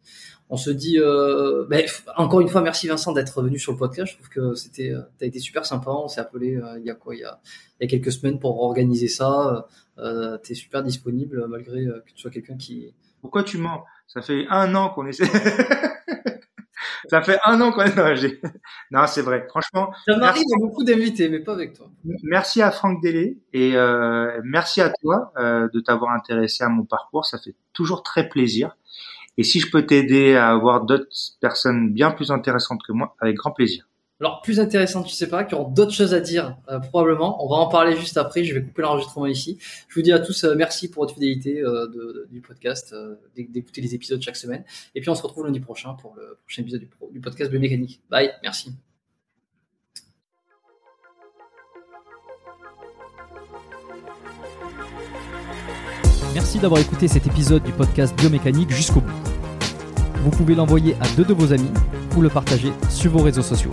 On 0.49 0.57
se 0.57 0.71
dit, 0.71 0.99
euh, 0.99 1.67
f- 1.69 2.05
encore 2.17 2.41
une 2.41 2.49
fois, 2.49 2.61
merci 2.61 2.87
Vincent 2.87 3.13
d'être 3.13 3.43
venu 3.43 3.59
sur 3.59 3.73
le 3.73 3.79
podcast. 3.79 4.13
Je 4.13 4.17
trouve 4.19 4.29
que 4.29 4.55
c'était, 4.55 4.91
euh, 4.91 5.01
t'as 5.19 5.27
été 5.27 5.39
super 5.39 5.65
sympa. 5.67 5.91
On 5.91 6.09
s'est 6.09 6.21
appelé 6.21 6.57
euh, 6.57 6.79
il 6.79 6.85
y 6.85 6.91
a 6.91 6.95
quoi, 6.95 7.15
il 7.15 7.21
y 7.21 7.25
a, 7.25 7.41
il 7.81 7.85
y 7.85 7.87
a 7.87 7.91
quelques 7.91 8.13
semaines 8.13 8.39
pour 8.39 8.63
organiser 8.63 9.09
ça. 9.09 9.67
Euh, 9.99 10.39
t'es 10.39 10.55
super 10.55 10.83
disponible 10.83 11.47
malgré 11.49 11.81
euh, 11.87 12.01
que 12.07 12.13
tu 12.13 12.19
sois 12.21 12.31
quelqu'un 12.31 12.57
qui. 12.57 12.95
Pourquoi 13.21 13.43
tu 13.45 13.59
mens? 13.59 13.83
Ça 14.07 14.21
fait 14.23 14.47
un 14.51 14.75
an 14.75 14.91
qu'on 14.91 15.07
essaie. 15.07 15.25
Ça 17.09 17.23
fait 17.23 17.39
un 17.45 17.61
an 17.61 17.73
qu'on 17.73 17.83
est 17.83 17.97
dans 17.97 18.07
Non, 18.91 19.07
c'est 19.07 19.23
vrai. 19.23 19.47
Franchement, 19.49 19.93
Ça 20.07 20.17
m'arrive 20.17 20.45
à 20.55 20.59
beaucoup 20.61 20.85
d'invités, 20.85 21.29
mais 21.29 21.41
pas 21.41 21.53
avec 21.53 21.75
toi. 21.75 21.91
merci 22.25 22.63
à 22.63 22.71
Franck 22.71 23.03
Délé 23.03 23.39
et 23.53 23.77
euh, 23.77 24.41
merci 24.45 24.81
à 24.81 24.91
toi 24.91 25.33
euh, 25.39 25.69
de 25.73 25.81
t'avoir 25.81 26.13
intéressé 26.13 26.65
à 26.65 26.69
mon 26.69 26.85
parcours. 26.85 27.25
Ça 27.27 27.39
fait 27.39 27.55
toujours 27.73 28.03
très 28.03 28.29
plaisir. 28.29 28.77
Et 29.39 29.45
si 29.45 29.61
je 29.61 29.71
peux 29.71 29.87
t'aider 29.87 30.37
à 30.37 30.51
avoir 30.51 30.85
d'autres 30.85 31.09
personnes 31.41 31.93
bien 31.93 32.11
plus 32.11 32.31
intéressantes 32.31 32.83
que 32.87 32.93
moi, 32.93 33.17
avec 33.21 33.37
grand 33.37 33.53
plaisir. 33.53 33.87
Alors 34.25 34.41
plus 34.41 34.61
intéressant, 34.61 35.03
tu 35.03 35.13
sais 35.13 35.29
pas, 35.29 35.43
qui 35.43 35.57
auront 35.57 35.69
d'autres 35.69 35.91
choses 35.93 36.15
à 36.15 36.21
dire 36.21 36.57
euh, 36.71 36.79
probablement. 36.79 37.45
On 37.45 37.49
va 37.49 37.57
en 37.57 37.67
parler 37.69 37.97
juste 37.97 38.17
après. 38.17 38.45
Je 38.45 38.55
vais 38.55 38.63
couper 38.63 38.83
l'enregistrement 38.83 39.27
ici. 39.27 39.59
Je 39.89 39.97
vous 39.97 40.03
dis 40.03 40.13
à 40.13 40.21
tous 40.21 40.45
euh, 40.45 40.55
merci 40.55 40.89
pour 40.89 41.03
votre 41.03 41.15
fidélité 41.15 41.61
euh, 41.61 41.89
du 42.31 42.41
podcast, 42.41 42.95
d'é- 43.35 43.49
d'écouter 43.51 43.81
les 43.81 43.97
épisodes 43.97 44.23
chaque 44.23 44.37
semaine. 44.37 44.63
Et 44.95 45.01
puis 45.01 45.11
on 45.11 45.17
se 45.17 45.23
retrouve 45.23 45.47
lundi 45.47 45.59
prochain 45.59 45.95
pour 45.95 46.15
le 46.17 46.39
prochain 46.47 46.63
épisode 46.63 46.83
du, 46.83 46.89
du 47.11 47.21
podcast 47.21 47.51
Biomécanique. 47.51 48.01
Bye, 48.11 48.31
merci. 48.45 48.73
Merci 56.35 56.59
d'avoir 56.59 56.81
écouté 56.81 57.09
cet 57.09 57.27
épisode 57.27 57.63
du 57.63 57.73
podcast 57.73 58.17
Biomécanique 58.17 58.71
jusqu'au 58.71 59.01
bout. 59.01 59.13
Vous 60.23 60.31
pouvez 60.31 60.55
l'envoyer 60.55 60.95
à 61.01 61.09
deux 61.17 61.25
de 61.25 61.35
vos 61.35 61.53
amis 61.53 61.71
ou 62.17 62.21
le 62.23 62.29
partager 62.29 62.73
sur 62.89 63.11
vos 63.11 63.23
réseaux 63.23 63.43
sociaux. 63.43 63.73